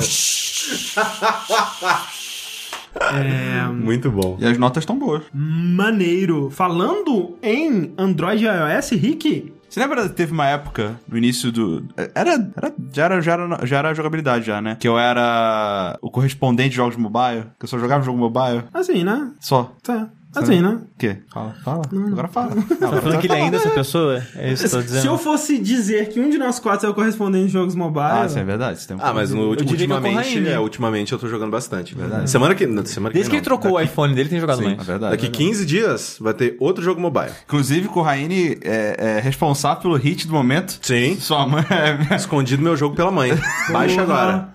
É, 2.95 3.67
Muito 3.69 4.11
bom. 4.11 4.37
E 4.39 4.47
as 4.47 4.59
notas 4.59 4.83
estão 4.83 4.99
boas. 4.99 5.23
maneiro. 5.33 6.51
Falando 6.51 7.37
em 7.43 7.93
Android 7.97 8.45
e 8.45 8.49
iOS, 8.49 8.91
Rick, 8.91 9.53
Você 9.69 9.81
lembra 9.81 10.09
que 10.09 10.15
teve 10.15 10.33
uma 10.33 10.47
época 10.47 11.01
no 11.09 11.17
início 11.17 11.51
do. 11.51 11.85
Era. 12.15 12.33
era 12.55 12.75
já, 12.93 13.05
era 13.05 13.21
já, 13.23 13.33
era 13.33 13.67
já 13.67 13.79
era 13.79 13.95
jogabilidade, 13.95 14.45
já, 14.45 14.61
né? 14.61 14.77
Que 14.79 14.87
eu 14.87 14.99
era 14.99 15.99
o 16.03 16.11
correspondente 16.11 16.71
de 16.71 16.77
jogos 16.77 16.97
mobile. 16.97 17.47
Que 17.59 17.65
eu 17.65 17.69
só 17.69 17.79
jogava 17.79 18.05
jogo 18.05 18.19
mobile. 18.19 18.65
assim, 18.75 19.03
né? 19.03 19.31
Só. 19.41 19.73
Tá. 19.83 20.11
Assim, 20.35 20.61
né? 20.63 20.69
O 20.83 20.99
quê? 20.99 21.19
Fala, 21.33 21.55
fala. 21.65 21.83
Agora 22.07 22.29
fala. 22.29 22.51
Tá 22.81 22.89
falando 23.01 23.19
que 23.21 23.27
ele 23.27 23.35
ainda 23.35 23.57
é 23.57 23.61
essa 23.61 23.71
pessoa? 23.71 24.23
É 24.37 24.53
isso 24.53 24.63
que 24.63 24.75
eu 24.75 24.79
tô 24.79 24.83
dizendo. 24.83 25.01
Se 25.03 25.07
eu 25.07 25.19
fosse 25.19 25.59
dizer 25.59 26.09
que 26.09 26.19
um 26.21 26.31
de 26.31 26.39
nós 26.39 26.59
quatro 26.59 26.87
é 26.87 26.91
o 26.91 26.95
correspondente 26.95 27.47
de 27.47 27.53
jogos 27.53 27.75
mobile. 27.75 28.05
Ah, 28.05 28.27
isso 28.27 28.39
é 28.39 28.45
verdade. 28.45 28.79
Isso 28.79 28.89
tem 28.89 28.97
um 28.97 29.01
Ah, 29.03 29.13
mas 29.13 29.31
no, 29.31 29.53
Eu 29.53 29.57
diria 29.57 29.87
que 29.87 29.93
é 29.93 29.95
o 29.95 29.99
ultimamente, 29.99 30.49
é, 30.49 30.61
ultimamente 30.61 31.13
eu 31.13 31.19
tô 31.19 31.29
jogando 31.29 31.51
bastante. 31.51 31.95
Verdade. 31.95 32.31
Semana 32.31 32.55
que, 32.55 32.67
não, 32.67 32.85
semana 32.87 33.11
que 33.11 33.15
Desde 33.19 33.31
que 33.31 33.37
ele 33.37 33.45
trocou 33.45 33.73
o 33.73 33.75
Daqui- 33.75 33.87
iPhone 33.91 34.15
dele, 34.15 34.29
tem 34.29 34.41
jogado 34.41 34.63
mais. 34.63 34.79
É 34.79 34.83
verdade. 34.83 35.11
Daqui 35.13 35.29
15 35.29 35.67
dias 35.67 36.17
vai 36.21 36.33
ter 36.35 36.57
outro 36.59 36.83
jogo 36.83 37.01
mobile. 37.01 37.31
Inclusive, 37.45 37.89
o 37.89 37.91
Corraine 37.91 38.59
é, 38.63 39.17
é 39.19 39.21
responsável 39.21 39.83
pelo 39.83 39.97
hit 39.97 40.27
do 40.27 40.33
momento. 40.33 40.79
Sim. 40.81 41.17
Sua 41.21 41.47
mãe 41.47 41.65
é. 42.11 42.15
Escondido 42.17 42.63
meu 42.63 42.77
jogo 42.77 42.97
pela 42.97 43.11
mãe. 43.11 43.33
Baixa 43.71 44.01
agora. 44.03 44.49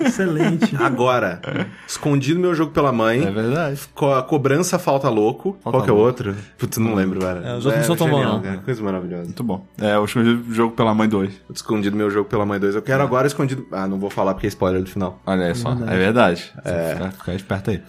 Excelente. 0.00 0.74
Agora. 0.76 1.40
Escondido 1.86 2.38
meu 2.40 2.54
jogo 2.54 2.72
pela 2.72 2.92
mãe. 2.92 3.22
É 3.24 3.30
verdade. 3.30 3.80
Co 3.94 4.12
a 4.12 4.22
cobrança 4.22 4.78
falta 4.78 5.08
louco. 5.14 5.56
Falta 5.62 5.78
Qual 5.78 5.84
que 5.84 5.90
é 5.90 5.92
o 5.92 5.96
outro? 5.96 6.34
Putz, 6.58 6.78
não 6.78 6.94
lembro, 6.94 7.20
velho. 7.20 7.44
É, 7.44 7.56
os 7.56 7.66
outros 7.66 7.88
não 7.88 7.96
são 7.96 8.06
tão 8.06 8.10
bons, 8.10 8.24
não. 8.24 8.42
cara. 8.42 8.58
Coisa 8.58 8.82
maravilhosa. 8.82 9.24
Muito 9.24 9.44
bom. 9.44 9.66
É, 9.78 9.98
o 9.98 10.06
jogo 10.06 10.74
pela 10.74 10.94
mãe 10.94 11.08
2. 11.08 11.32
Escondido 11.54 11.96
meu 11.96 12.10
jogo 12.10 12.28
pela 12.28 12.44
mãe 12.44 12.58
2. 12.58 12.74
Eu 12.74 12.82
quero 12.82 13.02
agora 13.02 13.26
escondido. 13.26 13.66
Ah, 13.70 13.86
não 13.86 13.98
vou 13.98 14.10
falar 14.10 14.34
porque 14.34 14.46
é 14.46 14.48
spoiler 14.48 14.82
do 14.82 14.90
final. 14.90 15.20
Olha 15.26 15.46
aí 15.46 15.54
só. 15.54 15.72
É 15.72 15.96
verdade. 15.96 16.52
É. 16.64 16.94
Fica, 16.94 17.10
fica 17.10 17.34
esperto 17.34 17.70
aí. 17.70 17.82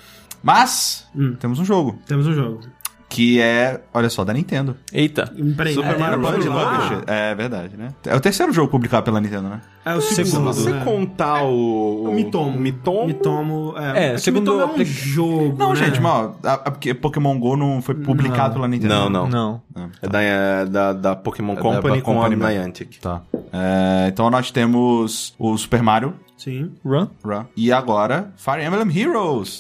Mas, 0.44 1.08
temos 1.40 1.58
um 1.58 1.66
jogo. 1.66 2.00
Temos 2.06 2.28
um 2.28 2.34
jogo. 2.34 2.62
Que 3.08 3.40
é, 3.40 3.82
olha 3.94 4.10
só, 4.10 4.26
da 4.26 4.34
Nintendo. 4.34 4.76
Eita. 4.92 5.32
Peraí, 5.56 5.76
Super 5.76 5.96
é, 5.96 5.98
Mario 5.98 6.16
é, 6.16 6.18
Bros. 6.18 6.46
Publisher. 6.46 7.04
É 7.06 7.36
verdade, 7.36 7.78
né? 7.78 7.90
É 8.06 8.16
o 8.16 8.20
terceiro 8.20 8.52
jogo 8.52 8.70
publicado 8.70 9.04
pela 9.06 9.22
Nintendo, 9.22 9.48
né? 9.48 9.62
É 9.86 9.94
o 9.94 10.02
Se 10.02 10.16
segundo. 10.26 10.46
você 10.52 10.72
né? 10.72 10.82
contar 10.84 11.44
o. 11.44 12.06
O 12.10 12.14
Mitomo. 12.14 12.60
Mitomo. 12.60 13.06
Mitomo. 13.06 13.74
É, 13.78 14.14
É, 14.14 14.18
segundo 14.18 14.52
Mitomo 14.54 14.62
é 14.62 14.66
um 14.66 14.70
apli- 14.72 14.86
jogo. 14.86 15.56
Não, 15.58 15.70
né? 15.70 15.76
gente, 15.76 16.02
mas 16.02 16.32
porque 16.66 16.94
Pokémon 16.96 17.38
GO 17.40 17.56
não 17.56 17.80
foi 17.82 17.94
publicado 17.94 18.56
pela 18.56 18.68
Nintendo. 18.68 18.94
Não, 19.10 19.10
não. 19.10 19.30
Não. 19.30 19.62
É 20.02 20.08
da, 20.10 20.22
é 20.22 20.66
da, 20.66 20.92
da 20.94 21.16
Pokémon 21.16 21.54
da- 21.54 21.62
Company 21.62 21.98
da 21.98 22.02
com 22.02 22.16
Company 22.16 22.44
a. 22.44 22.50
Niantic. 22.50 23.00
Tá. 23.00 23.22
É, 23.54 24.08
então 24.10 24.30
nós 24.32 24.50
temos 24.50 25.36
o 25.38 25.56
Super 25.58 25.84
Mario 25.84 26.16
Sim. 26.36 26.72
Run? 26.84 27.08
Run. 27.24 27.46
E 27.56 27.72
agora, 27.72 28.34
Fire 28.36 28.64
Emblem 28.66 28.98
Heroes. 29.00 29.60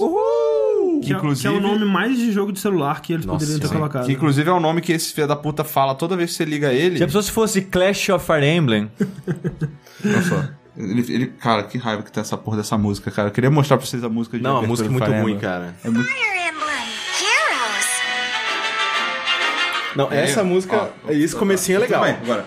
Que, 1.01 1.13
é- 1.13 1.15
Inclusive- 1.17 1.41
que 1.49 1.55
é 1.55 1.58
o 1.58 1.62
nome 1.62 1.86
mais 1.86 2.17
de 2.17 2.31
jogo 2.31 2.51
de 2.51 2.60
celular 2.60 3.01
que 3.01 3.13
eles 3.13 3.25
Nossa 3.25 3.39
poderiam 3.39 3.60
ter 3.60 3.67
senhora. 3.67 3.89
colocado. 3.89 4.05
Que 4.08 4.13
inclusive 4.13 4.49
é 4.49 4.53
o 4.53 4.60
nome 4.60 4.81
que 4.81 4.91
esse 4.93 5.13
filho 5.13 5.27
da 5.27 5.36
puta 5.36 5.63
fala 5.63 5.93
toda 5.95 6.15
vez 6.17 6.31
que 6.31 6.38
você 6.38 6.45
liga 6.45 6.71
ele. 6.73 6.97
Se 6.97 7.03
a 7.03 7.08
pessoa 7.08 7.21
se 7.23 7.31
fosse 7.31 7.62
Clash 7.62 8.10
of 8.10 8.25
Fire 8.25 8.45
Emblem, 8.45 8.91
Olha 10.05 10.21
só. 10.21 10.43
Ele, 10.77 11.01
ele- 11.13 11.27
cara, 11.27 11.63
que 11.63 11.77
raiva 11.77 12.03
que 12.03 12.12
tem 12.12 12.19
essa 12.21 12.36
porra 12.38 12.58
dessa 12.58 12.77
música, 12.77 13.10
cara. 13.10 13.29
Eu 13.29 13.31
queria 13.31 13.49
mostrar 13.49 13.77
pra 13.77 13.86
vocês 13.86 14.03
a 14.03 14.10
música 14.10 14.38
de 14.38 14.43
Não, 14.43 14.58
a 14.58 14.62
música 14.62 14.88
é 14.89 14.91
muito 14.91 15.05
Fire 15.05 15.17
ruim, 15.21 15.31
Emblem. 15.34 15.39
cara. 15.49 15.75
É 15.84 15.89
muito... 15.89 16.05
Fire 16.08 16.19
Emblem 16.19 16.86
Heroes. 17.21 17.86
Não, 19.95 20.12
essa 20.12 20.43
música. 20.43 20.89
Ó, 21.08 21.12
esse 21.12 21.36
comecinho 21.36 21.77
é 21.77 21.79
legal. 21.79 22.01
Tudo 22.03 22.12
bem, 22.13 22.21
agora. 22.23 22.45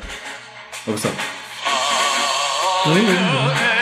Vamos 0.87 1.05
lá. 1.05 1.11
Nem 2.87 2.95
lembro. 3.07 3.78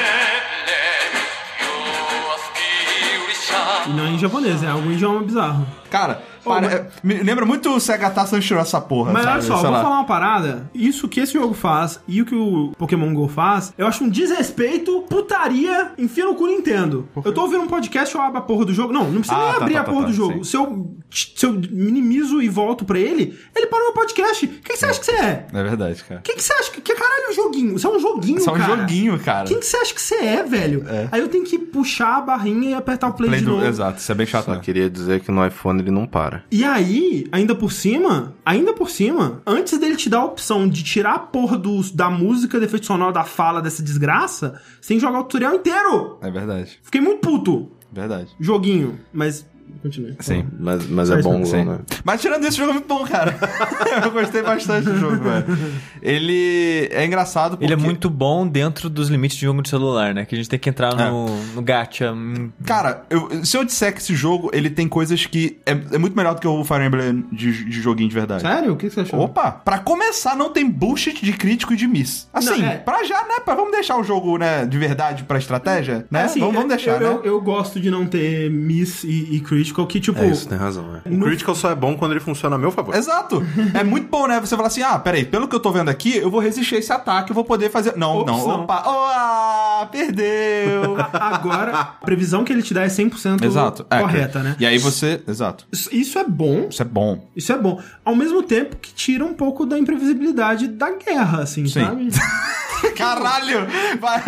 E 3.88 3.92
não 3.92 4.05
é 4.05 4.11
em 4.11 4.18
japonês, 4.18 4.62
é 4.62 4.68
algum 4.68 4.90
idioma 4.90 5.22
bizarro. 5.22 5.66
Cara, 5.90 6.22
pare- 6.46 6.66
mas- 6.66 6.74
é, 6.74 6.87
me 7.02 7.14
lembra 7.22 7.44
muito 7.44 7.68
o 7.70 7.80
Segata 7.80 8.24
Sanshiro 8.26 8.61
essa 8.61 8.80
porra, 8.80 9.12
Mas 9.12 9.22
sabe? 9.24 9.35
olha 9.35 9.42
só, 9.42 9.54
Sei 9.56 9.62
vou 9.64 9.72
lá. 9.72 9.82
falar 9.82 9.96
uma 9.96 10.04
parada. 10.06 10.70
Isso 10.74 11.09
que 11.09 11.20
esse 11.20 11.32
jogo 11.35 11.54
faz 11.54 12.00
e 12.09 12.22
o 12.22 12.26
que 12.26 12.35
o 12.35 12.72
Pokémon 12.78 13.12
GO 13.14 13.28
faz, 13.28 13.72
eu 13.76 13.87
acho 13.87 14.04
um 14.04 14.09
desrespeito, 14.09 15.02
putaria, 15.09 15.92
enfia 15.98 16.24
no 16.24 16.35
cu 16.35 16.46
Nintendo. 16.46 17.09
Eu 17.24 17.32
tô 17.32 17.42
ouvindo 17.42 17.62
um 17.62 17.66
podcast, 17.66 18.14
eu 18.14 18.20
abro 18.20 18.38
a 18.38 18.42
porra 18.42 18.64
do 18.64 18.74
jogo. 18.74 18.92
Não, 18.92 19.04
não 19.11 19.20
precisa 19.20 19.37
Ah, 19.37 19.42
nem 19.42 19.50
tá, 19.52 19.56
abrir 19.64 19.74
tá, 19.74 19.80
a 19.80 19.85
tá, 19.85 19.90
porra 19.90 20.02
tá, 20.04 20.09
do 20.09 20.14
jogo. 20.14 20.44
sim. 20.44 20.44
Se 20.44 20.56
eu, 20.56 20.96
se 21.11 21.46
eu 21.46 21.52
minimizo 21.70 22.40
e 22.42 22.48
volto 22.48 22.85
pra 22.85 22.98
ele, 22.98 23.38
ele 23.54 23.66
para 23.66 23.78
o 23.78 23.82
meu 23.85 23.92
podcast. 23.92 24.44
O 24.46 24.48
que, 24.48 24.76
você 24.76 24.87
acha 24.87 25.00
que 25.00 25.06
você 25.06 25.12
é? 25.12 25.46
É 25.52 25.62
verdade, 25.62 26.02
cara. 26.04 26.20
O 26.20 26.22
que, 26.22 26.40
você 26.40 26.52
acha 26.52 26.70
que, 26.70 26.80
que 26.80 26.94
caralho 26.94 27.24
é 27.26 27.30
um 27.30 27.35
joguinho? 27.35 27.76
Isso 27.76 27.87
é 27.87 27.90
um 27.90 27.98
joguinho, 28.00 28.38
Isso 28.38 28.50
é 28.50 28.52
um 28.52 28.56
cara. 28.56 28.76
joguinho, 28.76 29.18
cara. 29.20 29.46
Quem 29.46 29.59
que 29.59 29.66
você 29.66 29.76
acha 29.76 29.94
que 29.94 30.00
você 30.00 30.14
é, 30.16 30.42
velho? 30.42 30.85
É. 30.88 31.09
Aí 31.12 31.20
eu 31.20 31.28
tenho 31.28 31.44
que 31.44 31.59
puxar 31.59 32.18
a 32.18 32.20
barrinha 32.20 32.70
e 32.70 32.74
apertar 32.74 33.09
o 33.09 33.12
play, 33.12 33.28
Play 33.30 33.40
de 33.40 33.46
do- 33.46 33.52
novo. 33.52 33.66
Exato, 33.66 33.98
isso 33.98 34.11
é 34.11 34.14
bem 34.14 34.26
chato. 34.26 34.44
Só 34.46 34.52
né? 34.52 34.61
queria 34.62 34.88
dizer 34.90 35.20
que 35.20 35.30
no 35.30 35.44
iPhone 35.46 35.80
ele 35.80 35.90
não 35.90 36.06
para. 36.06 36.36
E 36.51 36.64
aí, 36.64 37.27
ainda 37.33 37.55
por 37.55 37.72
cima, 37.72 38.35
ainda 38.44 38.72
por 38.72 38.90
cima, 38.90 39.42
antes 39.46 39.79
dele 39.79 39.96
te 39.96 40.09
dar 40.09 40.18
a 40.18 40.25
opção 40.25 40.68
de 40.68 40.83
tirar 40.83 41.14
a 41.14 41.18
porra 41.18 41.57
do, 41.59 41.83
da 41.92 42.11
música, 42.11 42.59
do 42.59 42.64
efeito 42.64 42.87
sonoro, 42.87 43.12
da 43.12 43.25
fala 43.25 43.61
dessa 43.62 43.83
desgraça, 43.83 44.61
que 44.99 44.99
jogar 45.01 45.20
o 45.20 45.25
tutorial 45.25 45.55
inteiro. 45.55 46.18
É 46.20 46.31
verdade, 46.31 46.79
Fiquei 46.83 47.01
muito 47.01 47.20
puto. 47.20 47.70
verdade. 47.92 48.35
Joguinho, 48.40 49.01
mas 49.12 49.46
Continue. 49.83 50.16
Sim. 50.20 50.44
Mas, 50.59 50.87
mas 50.88 51.11
é 51.11 51.22
bom, 51.22 51.44
Sim. 51.44 51.64
né? 51.64 51.79
Mas 52.05 52.20
tirando 52.20 52.42
isso, 52.46 52.57
o 52.57 52.66
jogo 52.66 52.70
é 52.70 52.74
muito 52.74 52.88
bom, 52.88 53.05
cara. 53.07 53.37
eu 54.05 54.11
gostei 54.11 54.42
bastante 54.42 54.85
do 54.87 54.98
jogo, 54.98 55.22
velho. 55.22 55.44
Ele 56.02 56.88
é 56.92 57.05
engraçado 57.05 57.52
porque... 57.52 57.64
Ele 57.64 57.72
é 57.72 57.76
muito 57.76 58.09
bom 58.11 58.46
dentro 58.46 58.88
dos 58.90 59.09
limites 59.09 59.37
de 59.37 59.44
jogo 59.44 59.62
de 59.62 59.68
celular, 59.68 60.14
né? 60.14 60.24
Que 60.24 60.35
a 60.35 60.38
gente 60.38 60.48
tem 60.48 60.59
que 60.59 60.68
entrar 60.68 60.94
no, 60.94 61.26
no 61.55 61.62
gacha. 61.62 62.12
hum, 62.12 62.50
Cara, 62.64 63.05
eu- 63.11 63.44
se 63.44 63.57
eu 63.57 63.64
disser 63.64 63.92
que 63.92 64.00
esse 64.00 64.14
jogo, 64.14 64.50
ele 64.52 64.70
tem 64.70 64.88
coisas 64.88 65.26
que... 65.26 65.59
É, 65.66 65.72
é 65.72 65.98
muito 65.98 66.16
melhor 66.16 66.35
do 66.35 66.40
que 66.40 66.46
o 66.48 66.64
Fire 66.64 66.85
Emblem 66.85 67.24
de, 67.33 67.64
de 67.64 67.81
joguinho 67.81 68.09
de 68.09 68.14
verdade. 68.14 68.42
Sério? 68.42 68.72
O 68.72 68.76
que 68.76 68.88
você 68.90 69.00
achou? 69.00 69.20
Opa, 69.20 69.50
pra 69.52 69.79
começar, 69.79 70.37
não 70.37 70.50
tem 70.50 70.68
bullshit 70.68 71.24
de 71.24 71.33
crítico 71.33 71.72
e 71.72 71.76
de 71.76 71.87
miss. 71.87 72.29
Assim, 72.33 72.62
Não, 72.62 72.68
é. 72.68 72.76
pra 72.79 73.05
já, 73.05 73.22
né? 73.24 73.40
Pra, 73.44 73.55
vamos 73.55 73.72
deixar 73.72 73.96
o 73.98 74.05
jogo, 74.05 74.37
né, 74.38 74.66
de 74.66 74.79
verdade 74.79 75.24
pra 75.24 75.38
estratégia, 75.38 76.07
né? 76.11 76.24
Assim, 76.24 76.40
vamos, 76.40 76.55
vamos 76.57 76.70
eu- 76.70 76.76
deixar, 76.76 77.00
eu, 77.02 77.09
né? 77.14 77.20
Eu, 77.24 77.33
eu 77.37 77.40
gosto 77.40 77.81
de 77.81 77.90
não 77.90 78.07
ter 78.07 78.50
miss 78.50 79.05
e, 79.05 79.37
e 79.37 79.40
critical, 79.56 79.86
que 79.86 80.00
tipo... 80.00 80.18
É 80.20 80.26
isso, 80.28 80.48
tem 80.48 80.58
razão. 80.58 80.84
É. 81.04 81.08
O 81.08 81.20
Critical 81.20 81.54
só 81.54 81.70
é 81.70 81.74
bom 81.74 81.96
quando 81.96 82.12
ele 82.12 82.20
funciona 82.20 82.56
a 82.56 82.58
meu 82.58 82.70
favor. 82.70 82.94
Exato. 82.94 83.44
É 83.74 83.82
muito 83.82 84.08
bom, 84.08 84.26
né? 84.26 84.38
Você 84.40 84.54
falar 84.56 84.68
assim, 84.68 84.82
ah, 84.82 84.98
peraí, 84.98 85.24
pelo 85.24 85.48
que 85.48 85.54
eu 85.54 85.60
tô 85.60 85.70
vendo 85.72 85.88
aqui, 85.88 86.16
eu 86.16 86.30
vou 86.30 86.40
resistir 86.40 86.76
a 86.76 86.78
esse 86.78 86.92
ataque, 86.92 87.30
eu 87.30 87.34
vou 87.34 87.44
poder 87.44 87.70
fazer... 87.70 87.96
Não, 87.96 88.18
Ops, 88.18 88.32
não, 88.32 88.48
não. 88.48 88.60
opa, 88.62 88.82
ah, 89.82 89.86
perdeu. 89.86 90.96
Agora, 91.12 91.72
a 91.78 91.84
previsão 91.84 92.44
que 92.44 92.52
ele 92.52 92.62
te 92.62 92.72
dá 92.74 92.82
é 92.82 92.88
100% 92.88 93.44
Exato. 93.44 93.86
É, 93.90 94.00
correta, 94.00 94.42
né? 94.42 94.56
E 94.58 94.66
aí 94.66 94.78
você... 94.78 95.20
Exato. 95.26 95.66
Isso- 95.72 95.88
Isso 95.94 96.18
é 96.18 96.24
bom, 96.24 96.66
Isso 96.70 96.82
é 96.82 96.84
bom. 96.84 97.28
isso 97.36 97.52
é 97.52 97.58
bom. 97.58 97.80
Ao 98.04 98.14
mesmo 98.14 98.42
tempo 98.42 98.76
que 98.76 98.92
tira 98.92 99.24
um 99.24 99.34
pouco 99.34 99.64
da 99.66 99.78
imprevisibilidade 99.78 100.68
da 100.68 100.90
guerra, 100.92 101.42
assim, 101.42 101.66
Sim. 101.66 101.80
sabe? 101.84 102.08
Caralho! 102.94 103.60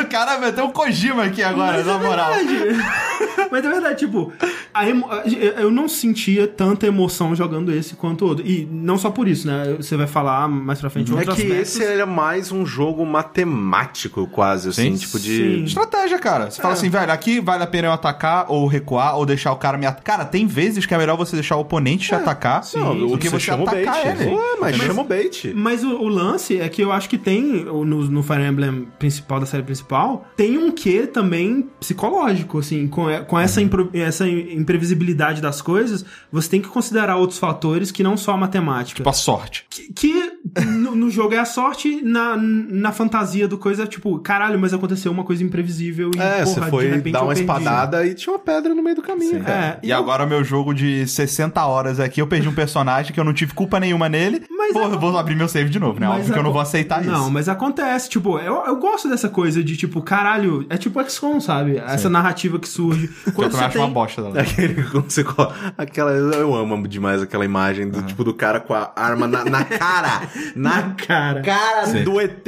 O 0.00 0.06
cara 0.08 0.38
meteu 0.38 0.64
um 0.66 0.70
Kojima 0.70 1.24
aqui 1.24 1.42
agora, 1.42 1.82
na 1.84 1.98
moral. 1.98 2.32
é 2.32 2.42
verdade. 2.44 2.82
Mas 3.50 3.64
é 3.64 3.68
verdade, 3.70 3.98
tipo, 3.98 4.32
a 4.74 4.88
emo- 4.88 5.08
eu 5.56 5.70
não 5.70 5.88
sentia 5.88 6.46
tanta 6.46 6.86
emoção 6.86 7.34
jogando 7.34 7.72
esse 7.72 7.94
quanto 7.94 8.24
o 8.24 8.28
outro. 8.28 8.46
E 8.46 8.66
não 8.70 8.98
só 8.98 9.10
por 9.10 9.26
isso, 9.28 9.46
né? 9.46 9.74
Você 9.76 9.96
vai 9.96 10.06
falar 10.06 10.48
mais 10.48 10.80
pra 10.80 10.90
frente 10.90 11.10
É 11.10 11.14
outros 11.14 11.34
que 11.34 11.42
aspectos. 11.42 11.76
esse 11.76 11.84
é 11.84 12.04
mais 12.04 12.50
um 12.52 12.64
jogo 12.66 13.04
matemático, 13.06 14.26
quase, 14.28 14.68
assim, 14.70 14.96
Sim. 14.96 15.06
tipo 15.06 15.18
de... 15.18 15.37
Sim. 15.38 15.64
Estratégia, 15.64 16.18
cara. 16.18 16.50
Você 16.50 16.60
fala 16.60 16.74
assim, 16.74 16.88
velho, 16.88 17.10
aqui 17.12 17.40
vale 17.40 17.62
a 17.64 17.66
pena 17.66 17.88
eu 17.88 17.92
atacar 17.92 18.46
ou 18.48 18.66
recuar 18.66 19.16
ou 19.16 19.24
deixar 19.26 19.52
o 19.52 19.56
cara 19.56 19.76
me 19.78 19.86
atacar. 19.86 20.18
Cara, 20.18 20.24
tem 20.28 20.46
vezes 20.46 20.86
que 20.86 20.94
é 20.94 20.98
melhor 20.98 21.16
você 21.16 21.36
deixar 21.36 21.56
o 21.56 21.60
oponente 21.60 22.08
te 22.08 22.14
atacar 22.14 22.62
Não, 22.74 22.96
do 22.96 23.14
o 23.14 23.18
que 23.18 23.28
você 23.28 23.36
você 23.38 23.46
chama 23.46 23.62
o 23.62 23.66
bait. 23.66 23.86
atacar 23.88 24.20
ele. 24.20 24.30
Ué, 24.34 24.42
mas, 24.60 24.76
chama 24.76 25.02
o 25.02 25.04
bait. 25.04 25.52
Mas 25.54 25.84
o, 25.84 25.88
o 25.90 26.08
lance 26.08 26.58
é 26.60 26.68
que 26.68 26.82
eu 26.82 26.90
acho 26.92 27.08
que 27.08 27.18
tem, 27.18 27.42
no, 27.42 27.84
no 27.84 28.22
Fire 28.22 28.42
Emblem 28.42 28.88
principal, 28.98 29.40
da 29.40 29.46
série 29.46 29.62
principal, 29.62 30.26
tem 30.36 30.56
um 30.58 30.70
quê 30.70 31.06
também 31.06 31.68
psicológico, 31.80 32.58
assim, 32.58 32.86
com, 32.88 33.06
com 33.26 33.38
essa, 33.38 33.60
impro- 33.60 33.90
essa 33.92 34.26
imprevisibilidade 34.68 35.40
das 35.40 35.60
coisas, 35.62 36.04
você 36.30 36.48
tem 36.48 36.60
que 36.60 36.68
considerar 36.68 37.16
outros 37.16 37.38
fatores 37.38 37.90
que 37.90 38.02
não 38.02 38.16
só 38.16 38.32
a 38.32 38.36
matemática. 38.36 38.96
Tipo 38.98 39.08
a 39.08 39.12
sorte. 39.12 39.66
Que, 39.70 39.92
que 39.92 40.37
no, 40.64 40.94
no 40.94 41.10
jogo 41.10 41.34
é 41.34 41.38
a 41.38 41.44
sorte, 41.44 42.00
na, 42.02 42.36
na 42.36 42.92
fantasia 42.92 43.46
do 43.46 43.58
coisa, 43.58 43.86
tipo, 43.86 44.18
caralho, 44.20 44.58
mas 44.58 44.72
aconteceu 44.72 45.12
uma 45.12 45.24
coisa 45.24 45.42
imprevisível 45.44 46.10
e, 46.14 46.18
É, 46.18 46.44
porra, 46.44 46.46
você 46.46 46.60
de 46.60 46.70
foi 46.70 46.90
repente 46.90 47.12
dar 47.12 47.20
eu 47.20 47.24
uma 47.24 47.32
espadada 47.32 48.06
e 48.06 48.14
tinha 48.14 48.32
uma 48.32 48.38
pedra 48.38 48.74
no 48.74 48.82
meio 48.82 48.96
do 48.96 49.02
caminho, 49.02 49.42
cara. 49.42 49.78
É, 49.82 49.86
E 49.86 49.92
agora 49.92 50.26
meu 50.26 50.42
jogo 50.42 50.72
de 50.72 51.06
60 51.06 51.64
horas 51.64 52.00
aqui, 52.00 52.20
eu 52.20 52.26
perdi 52.26 52.48
um 52.48 52.54
personagem 52.54 53.12
que 53.12 53.20
eu 53.20 53.24
não 53.24 53.32
tive 53.32 53.52
culpa 53.52 53.78
nenhuma 53.78 54.08
nele. 54.08 54.42
Mas 54.50 54.72
Porra, 54.72 54.94
eu 54.94 55.00
vou 55.00 55.16
abrir 55.16 55.34
meu 55.34 55.48
save 55.48 55.70
de 55.70 55.78
novo, 55.78 56.00
né? 56.00 56.06
Mas 56.06 56.18
Óbvio 56.18 56.32
que 56.32 56.38
eu 56.38 56.42
não 56.42 56.52
vou 56.52 56.60
aceitar 56.60 57.02
isso. 57.02 57.10
Não, 57.10 57.30
mas 57.30 57.48
acontece, 57.48 58.08
tipo, 58.08 58.38
eu, 58.38 58.64
eu 58.66 58.76
gosto 58.76 59.08
dessa 59.08 59.28
coisa 59.28 59.62
de, 59.62 59.76
tipo, 59.76 60.02
caralho, 60.02 60.66
é 60.68 60.76
tipo 60.76 61.02
XCOM, 61.08 61.40
sabe? 61.40 61.78
Essa 61.78 62.08
narrativa 62.08 62.58
que 62.58 62.68
surge. 62.68 63.10
eu 63.26 63.32
Quando 63.32 63.50
também 63.52 63.58
você 63.58 63.64
acho 63.64 63.72
tem... 63.74 63.82
uma 63.82 63.90
bosta 63.90 64.22
dela. 64.22 64.40
Aquele, 64.40 64.82
quando 64.84 65.10
você 65.10 65.24
coloca, 65.24 65.74
aquela, 65.76 66.10
eu 66.12 66.54
amo 66.54 66.86
demais 66.86 67.22
aquela 67.22 67.44
imagem 67.44 67.88
do 67.88 68.02
tipo 68.02 68.24
do 68.24 68.34
cara 68.34 68.60
com 68.60 68.74
a 68.74 68.92
arma 68.94 69.26
na, 69.26 69.44
na 69.44 69.64
cara, 69.64 70.27
na 70.56 70.90
Cara. 71.06 71.40
cara 71.42 71.86
Sim. 71.86 72.04
do 72.04 72.20
ET. 72.20 72.46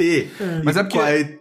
Mas 0.63 0.77
é 0.77 0.83
porque- 0.83 0.97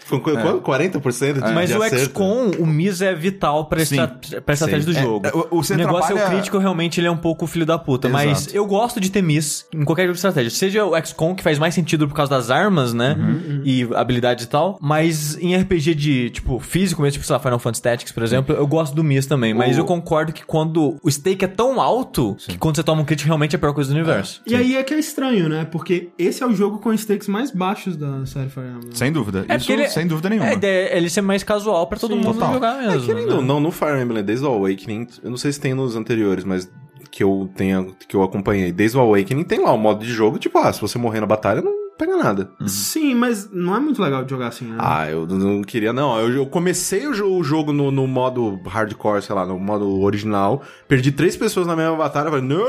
Qua- 0.08 0.20
qu- 0.20 0.60
qu- 0.60 0.60
40% 0.62 1.34
de, 1.46 1.52
Mas 1.52 1.70
de 1.70 1.76
o. 1.76 1.82
XCOM, 1.88 2.50
o 2.58 2.66
Miss 2.66 3.00
é 3.00 3.14
vital 3.14 3.66
pra, 3.66 3.84
Sim. 3.84 4.00
estra 4.00 4.40
pra 4.40 4.54
estratégia 4.54 4.82
Sim. 4.82 4.92
do 4.92 4.98
É, 4.98 5.02
jogo. 5.02 5.26
é, 5.26 5.30
o- 5.30 5.58
o 5.58 5.62
você 5.62 5.76
negócio 5.76 6.16
é 6.16 6.24
o 6.24 6.28
crítico, 6.30 6.58
realmente, 6.58 7.00
ele 7.00 7.06
é 7.06 7.10
um 7.10 7.16
pouco 7.16 7.46
filho 7.46 7.66
da 7.66 7.78
puta. 7.78 8.08
Mas 8.08 8.42
Exato. 8.42 8.56
eu 8.56 8.66
gosto 8.66 9.00
de 9.00 9.10
ter 9.10 9.22
Miss 9.22 9.66
em 9.72 9.84
qualquer 9.84 10.02
jogo 10.02 10.12
de 10.14 10.18
estratégia. 10.18 10.50
Seja 10.50 10.84
o 10.84 10.96
XCOM, 11.04 11.34
que 11.34 11.42
faz 11.42 11.58
mais 11.58 11.74
sentido 11.74 12.06
por 12.08 12.14
causa 12.14 12.30
das 12.30 12.50
armas, 12.50 12.92
né? 12.92 13.16
Uhum. 13.18 13.62
E 13.64 13.88
habilidades 13.94 14.44
e 14.44 14.48
tal. 14.48 14.78
Mas 14.80 15.36
em 15.38 15.54
RPG 15.56 15.94
de, 15.94 16.30
tipo, 16.30 16.58
físico 16.60 17.02
mesmo, 17.02 17.14
tipo, 17.14 17.26
sei 17.26 17.34
lá, 17.34 17.40
Final 17.40 17.58
Fantasy 17.58 17.82
Tactics, 17.82 18.12
por 18.12 18.22
exemplo, 18.22 18.54
eu 18.54 18.66
gosto 18.66 18.94
do 18.94 19.02
Miss 19.04 19.26
também. 19.26 19.52
Mas 19.54 19.76
O- 19.76 19.80
eu 19.80 19.84
concordo 19.84 20.32
que 20.32 20.44
quando 20.44 20.96
o 21.02 21.10
stake 21.10 21.44
é 21.44 21.48
tão 21.48 21.80
alto, 21.80 22.36
que 22.46 22.56
quando 22.58 22.76
você 22.76 22.82
toma 22.82 23.02
um 23.02 23.04
crítico, 23.04 23.26
realmente 23.26 23.54
é 23.54 23.56
a 23.56 23.58
pior 23.58 23.72
coisa 23.72 23.90
do 23.92 23.96
universo. 23.96 24.40
E 24.46 24.54
aí 24.54 24.76
é 24.76 24.82
que 24.82 24.94
é 24.94 24.98
estranho, 24.98 25.48
né? 25.48 25.64
Porque 25.70 26.08
esse 26.18 26.29
é 26.38 26.46
o 26.46 26.54
jogo 26.54 26.78
com 26.78 26.92
stakes 26.96 27.28
mais 27.28 27.50
baixos 27.50 27.96
da 27.96 28.24
série 28.26 28.48
Fire 28.48 28.66
Emblem. 28.66 28.94
Sem 28.94 29.10
dúvida. 29.10 29.44
É 29.48 29.56
isso 29.56 29.72
ele, 29.72 29.88
sem 29.88 30.06
dúvida 30.06 30.28
nenhuma. 30.28 30.50
É, 30.50 30.96
ele 30.96 31.08
ser 31.10 31.22
mais 31.22 31.42
casual 31.42 31.86
pra 31.86 31.98
todo 31.98 32.14
Sim. 32.14 32.20
mundo 32.20 32.34
Total. 32.34 32.52
jogar 32.52 32.78
mesmo. 32.78 33.02
É, 33.02 33.06
querendo 33.06 33.40
né? 33.40 33.42
não, 33.42 33.58
no 33.58 33.70
Fire 33.70 34.00
Emblem, 34.00 34.22
desde 34.22 34.44
o 34.44 34.48
Awakening, 34.48 35.06
eu 35.22 35.30
não 35.30 35.36
sei 35.36 35.52
se 35.52 35.60
tem 35.60 35.74
nos 35.74 35.96
anteriores, 35.96 36.44
mas 36.44 36.70
que 37.10 37.24
eu 37.24 37.50
tenha, 37.56 37.86
que 38.06 38.14
eu 38.14 38.22
acompanhei, 38.22 38.70
desde 38.70 38.96
o 38.96 39.00
Awakening 39.00 39.44
tem 39.44 39.60
lá 39.60 39.72
o 39.72 39.78
modo 39.78 40.04
de 40.04 40.12
jogo, 40.12 40.38
tipo, 40.38 40.56
ah, 40.58 40.72
se 40.72 40.80
você 40.80 40.96
morrer 40.96 41.20
na 41.20 41.26
batalha, 41.26 41.60
não 41.60 41.79
pega 42.00 42.16
nada. 42.16 42.50
Sim, 42.66 43.14
mas 43.14 43.50
não 43.52 43.76
é 43.76 43.80
muito 43.80 44.00
legal 44.02 44.24
de 44.24 44.30
jogar 44.30 44.48
assim, 44.48 44.64
né? 44.64 44.76
Ah, 44.80 45.08
eu 45.10 45.26
não 45.26 45.62
queria, 45.62 45.92
não. 45.92 46.18
Eu, 46.18 46.30
eu 46.32 46.46
comecei 46.46 47.06
o, 47.06 47.12
jo- 47.12 47.36
o 47.36 47.44
jogo 47.44 47.72
no, 47.72 47.90
no 47.90 48.06
modo 48.06 48.58
hardcore, 48.66 49.22
sei 49.22 49.34
lá, 49.34 49.44
no 49.44 49.58
modo 49.58 50.00
original, 50.00 50.62
perdi 50.88 51.12
três 51.12 51.36
pessoas 51.36 51.66
na 51.66 51.76
mesma 51.76 51.96
batalha, 51.96 52.30
falei, 52.30 52.44
não, 52.44 52.64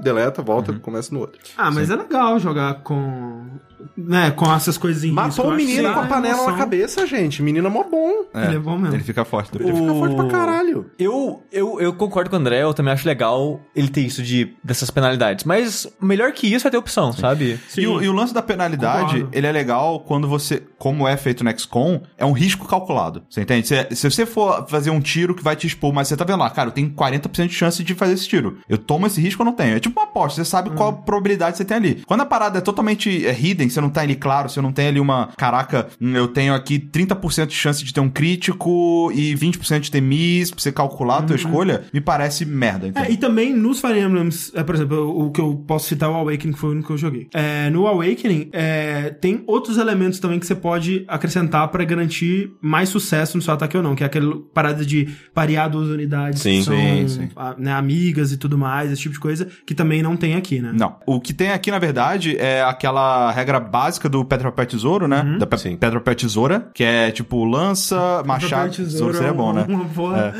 deleta, 0.00 0.42
volta, 0.42 0.72
começa 0.74 1.12
no 1.14 1.20
outro. 1.20 1.40
Ah, 1.56 1.70
mas 1.70 1.90
é 1.90 1.96
legal 1.96 2.38
jogar 2.38 2.82
com. 2.82 3.46
Né, 3.96 4.30
com 4.30 4.52
essas 4.52 4.76
coisas 4.76 5.04
em. 5.04 5.12
Matou 5.12 5.46
o 5.46 5.50
que 5.50 5.56
menino 5.56 5.92
com 5.92 6.00
a 6.00 6.06
panela 6.06 6.34
emoção. 6.34 6.52
na 6.52 6.58
cabeça, 6.58 7.06
gente. 7.06 7.42
Menino 7.42 7.66
é 7.66 7.70
mó 7.70 7.84
bom. 7.84 8.24
Ele 8.34 8.56
é 8.56 8.58
bom 8.58 8.76
mesmo. 8.78 8.96
Ele 8.96 9.04
fica 9.04 9.24
forte 9.24 9.52
depois. 9.52 9.70
Ele 9.70 9.80
fica 9.80 9.94
forte 9.94 10.16
pra 10.16 10.26
caralho. 10.26 10.90
Eu, 10.98 11.42
eu, 11.52 11.80
eu 11.80 11.92
concordo 11.94 12.30
com 12.30 12.36
o 12.36 12.38
André, 12.38 12.62
eu 12.62 12.74
também 12.74 12.92
acho 12.92 13.06
legal 13.06 13.60
ele 13.74 13.88
ter 13.88 14.00
isso 14.00 14.22
de 14.22 14.54
dessas 14.62 14.90
penalidades. 14.90 15.44
Mas 15.44 15.86
melhor 16.00 16.32
que 16.32 16.52
isso 16.52 16.66
é 16.66 16.70
ter 16.70 16.76
opção, 16.76 17.12
sabe? 17.12 17.58
E 17.76 17.86
o, 17.86 18.02
e 18.02 18.08
o 18.08 18.12
lance 18.12 18.34
da 18.34 18.42
penalidade, 18.42 19.14
Concordo. 19.14 19.28
ele 19.32 19.46
é 19.46 19.52
legal 19.52 20.00
quando 20.00 20.26
você, 20.28 20.62
como 20.78 21.06
é 21.06 21.16
feito 21.16 21.44
no 21.44 21.58
XCOM, 21.58 22.00
é 22.18 22.24
um 22.24 22.32
risco 22.32 22.66
calculado. 22.66 23.22
Você 23.28 23.42
entende? 23.42 23.66
Se, 23.66 23.88
se 23.94 24.10
você 24.10 24.26
for 24.26 24.66
fazer 24.68 24.90
um 24.90 25.00
tiro 25.00 25.34
que 25.34 25.42
vai 25.44 25.54
te 25.56 25.66
expor, 25.66 25.92
mas 25.92 26.08
você 26.08 26.16
tá 26.16 26.24
vendo 26.24 26.40
lá, 26.40 26.50
cara, 26.50 26.68
eu 26.68 26.72
tenho 26.72 26.90
40% 26.90 27.46
de 27.46 27.54
chance 27.54 27.84
de 27.84 27.94
fazer 27.94 28.14
esse 28.14 28.28
tiro. 28.28 28.58
Eu 28.68 28.78
tomo 28.78 29.06
esse 29.06 29.20
risco 29.20 29.42
ou 29.42 29.46
não 29.46 29.52
tenho? 29.52 29.76
É 29.76 29.80
tipo 29.80 29.98
uma 29.98 30.06
aposta, 30.08 30.42
você 30.42 30.50
sabe 30.50 30.70
qual 30.70 30.92
probabilidade 30.92 31.56
você 31.56 31.64
tem 31.64 31.76
ali. 31.76 32.02
Quando 32.06 32.22
a 32.22 32.26
parada 32.26 32.58
é 32.58 32.60
totalmente 32.60 33.26
é, 33.26 33.32
hidden, 33.38 33.63
você 33.72 33.80
não 33.80 33.90
tá 33.90 34.02
ali 34.02 34.14
claro, 34.14 34.48
você 34.48 34.60
não 34.60 34.72
tem 34.72 34.88
ali 34.88 35.00
uma, 35.00 35.28
caraca, 35.36 35.88
hum, 36.00 36.14
eu 36.16 36.28
tenho 36.28 36.54
aqui 36.54 36.78
30% 36.78 37.46
de 37.46 37.54
chance 37.54 37.84
de 37.84 37.92
ter 37.92 38.00
um 38.00 38.08
crítico 38.10 39.10
e 39.14 39.34
20% 39.34 39.80
de 39.80 39.90
ter 39.90 40.00
miss, 40.00 40.50
pra 40.50 40.60
você 40.60 40.72
calcular 40.72 41.18
a 41.18 41.22
tua 41.22 41.36
escolha, 41.36 41.84
me 41.92 42.00
parece 42.00 42.44
merda. 42.44 42.86
É, 42.86 42.90
entendeu? 42.90 43.10
e 43.12 43.16
também 43.16 43.54
nos 43.54 43.80
Fire 43.80 43.98
Emblems, 43.98 44.52
é, 44.54 44.62
por 44.62 44.74
exemplo, 44.74 45.26
o 45.26 45.30
que 45.30 45.40
eu 45.40 45.56
posso 45.66 45.88
citar 45.88 46.08
é 46.08 46.12
o 46.12 46.16
Awakening, 46.16 46.52
que 46.52 46.58
foi 46.58 46.70
o 46.70 46.72
único 46.72 46.88
que 46.88 46.92
eu 46.92 46.98
joguei. 46.98 47.28
É, 47.32 47.70
no 47.70 47.86
Awakening, 47.86 48.50
é, 48.52 49.10
tem 49.10 49.42
outros 49.46 49.78
elementos 49.78 50.18
também 50.18 50.38
que 50.38 50.46
você 50.46 50.54
pode 50.54 51.04
acrescentar 51.08 51.68
pra 51.68 51.84
garantir 51.84 52.50
mais 52.60 52.88
sucesso 52.88 53.36
no 53.36 53.42
seu 53.42 53.54
ataque 53.54 53.76
ou 53.76 53.82
não, 53.82 53.94
que 53.94 54.02
é 54.02 54.06
aquela 54.06 54.36
parada 54.52 54.84
de 54.84 55.08
parear 55.32 55.68
duas 55.70 55.88
unidades 55.88 56.42
Sim. 56.42 56.58
que 56.58 56.64
são 56.64 56.74
Sim, 56.76 57.08
sim. 57.08 57.28
a- 57.36 57.54
né, 57.58 57.72
amigas 57.72 58.32
e 58.32 58.36
tudo 58.36 58.56
mais, 58.58 58.90
esse 58.90 59.02
tipo 59.02 59.14
de 59.14 59.20
coisa, 59.20 59.48
que 59.66 59.74
também 59.74 60.02
não 60.02 60.16
tem 60.16 60.34
aqui, 60.34 60.60
né? 60.60 60.72
Não. 60.74 60.96
O 61.06 61.20
que 61.20 61.32
tem 61.32 61.50
aqui, 61.50 61.70
na 61.70 61.78
verdade, 61.78 62.36
é 62.36 62.62
aquela 62.62 63.30
regra 63.54 63.60
básica 63.60 64.08
do 64.08 64.24
Pedra, 64.24 64.50
Papel, 64.50 64.66
Tesouro, 64.66 65.08
né? 65.08 65.36
Da 65.38 65.46
pe 65.46 65.58
Sim. 65.58 65.76
Pedra, 65.76 66.00
Papel, 66.00 66.14
Tesoura, 66.14 66.68
que 66.74 66.82
é 66.82 67.10
tipo 67.10 67.44
lança, 67.44 68.22
machado, 68.24 68.70
tesouro, 68.70 69.14
seria 69.14 69.32
bom, 69.32 69.52
né? 69.52 69.64
Uma 69.68 69.84
boa... 69.84 70.34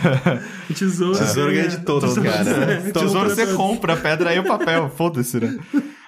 tesouro. 0.74 1.18
Tesouro 1.18 1.52
ganha 1.52 1.68
de 1.68 1.78
todos, 1.78 2.18
cara. 2.18 2.82
Tesouro 2.92 3.30
você 3.30 3.46
compra, 3.54 3.96
pedra 3.96 4.34
e 4.34 4.38
o 4.38 4.44
papel, 4.44 4.90
foda-se, 4.90 5.38
né? 5.38 5.58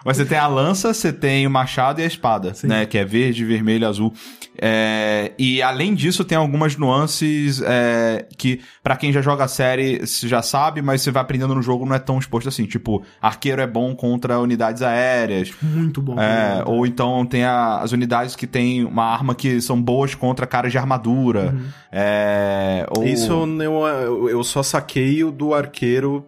Mas 0.04 0.16
você 0.16 0.24
tem 0.24 0.38
a 0.38 0.46
lança, 0.46 0.92
você 0.92 1.12
tem 1.12 1.46
o 1.46 1.50
machado 1.50 2.00
e 2.00 2.05
a 2.05 2.07
espada, 2.07 2.53
né? 2.64 2.86
Que 2.86 2.98
é 2.98 3.05
verde, 3.05 3.44
vermelho, 3.44 3.86
azul. 3.86 4.12
É, 4.61 5.32
E 5.38 5.62
além 5.62 5.94
disso, 5.94 6.24
tem 6.24 6.36
algumas 6.36 6.76
nuances 6.76 7.62
é, 7.64 8.26
que, 8.36 8.61
pra 8.82 8.96
quem 8.96 9.12
já 9.12 9.22
joga 9.22 9.44
a 9.44 9.48
série, 9.48 10.00
você 10.05 10.28
já 10.28 10.42
sabe, 10.42 10.82
mas 10.82 11.00
você 11.03 11.11
vai 11.11 11.22
aprendendo 11.22 11.55
no 11.55 11.62
jogo, 11.62 11.86
não 11.86 11.94
é 11.94 11.98
tão 11.98 12.18
exposto 12.18 12.48
assim. 12.48 12.66
Tipo, 12.66 13.03
arqueiro 13.20 13.62
é 13.62 13.66
bom 13.66 13.94
contra 13.94 14.38
unidades 14.40 14.82
aéreas. 14.82 15.50
Muito 15.62 16.03
bom. 16.03 16.20
É, 16.20 16.62
ou 16.66 16.86
então 16.86 17.24
tem 17.24 17.44
a- 17.44 17.78
as 17.78 17.92
unidades 17.92 18.36
que 18.36 18.46
tem 18.46 18.84
uma 18.84 19.05
arma 19.05 19.34
que 19.34 19.61
são 19.61 19.80
boas 19.80 20.14
contra 20.14 20.46
caras 20.46 20.70
de 20.72 20.78
armadura. 20.78 21.55
É, 21.90 22.86
ou... 22.96 23.05
Isso 23.05 23.32
eu, 23.61 24.28
eu, 24.28 24.44
só 24.44 24.62
saquei 24.62 25.22
o 25.24 25.30
do 25.30 25.55
arqueiro 25.55 26.26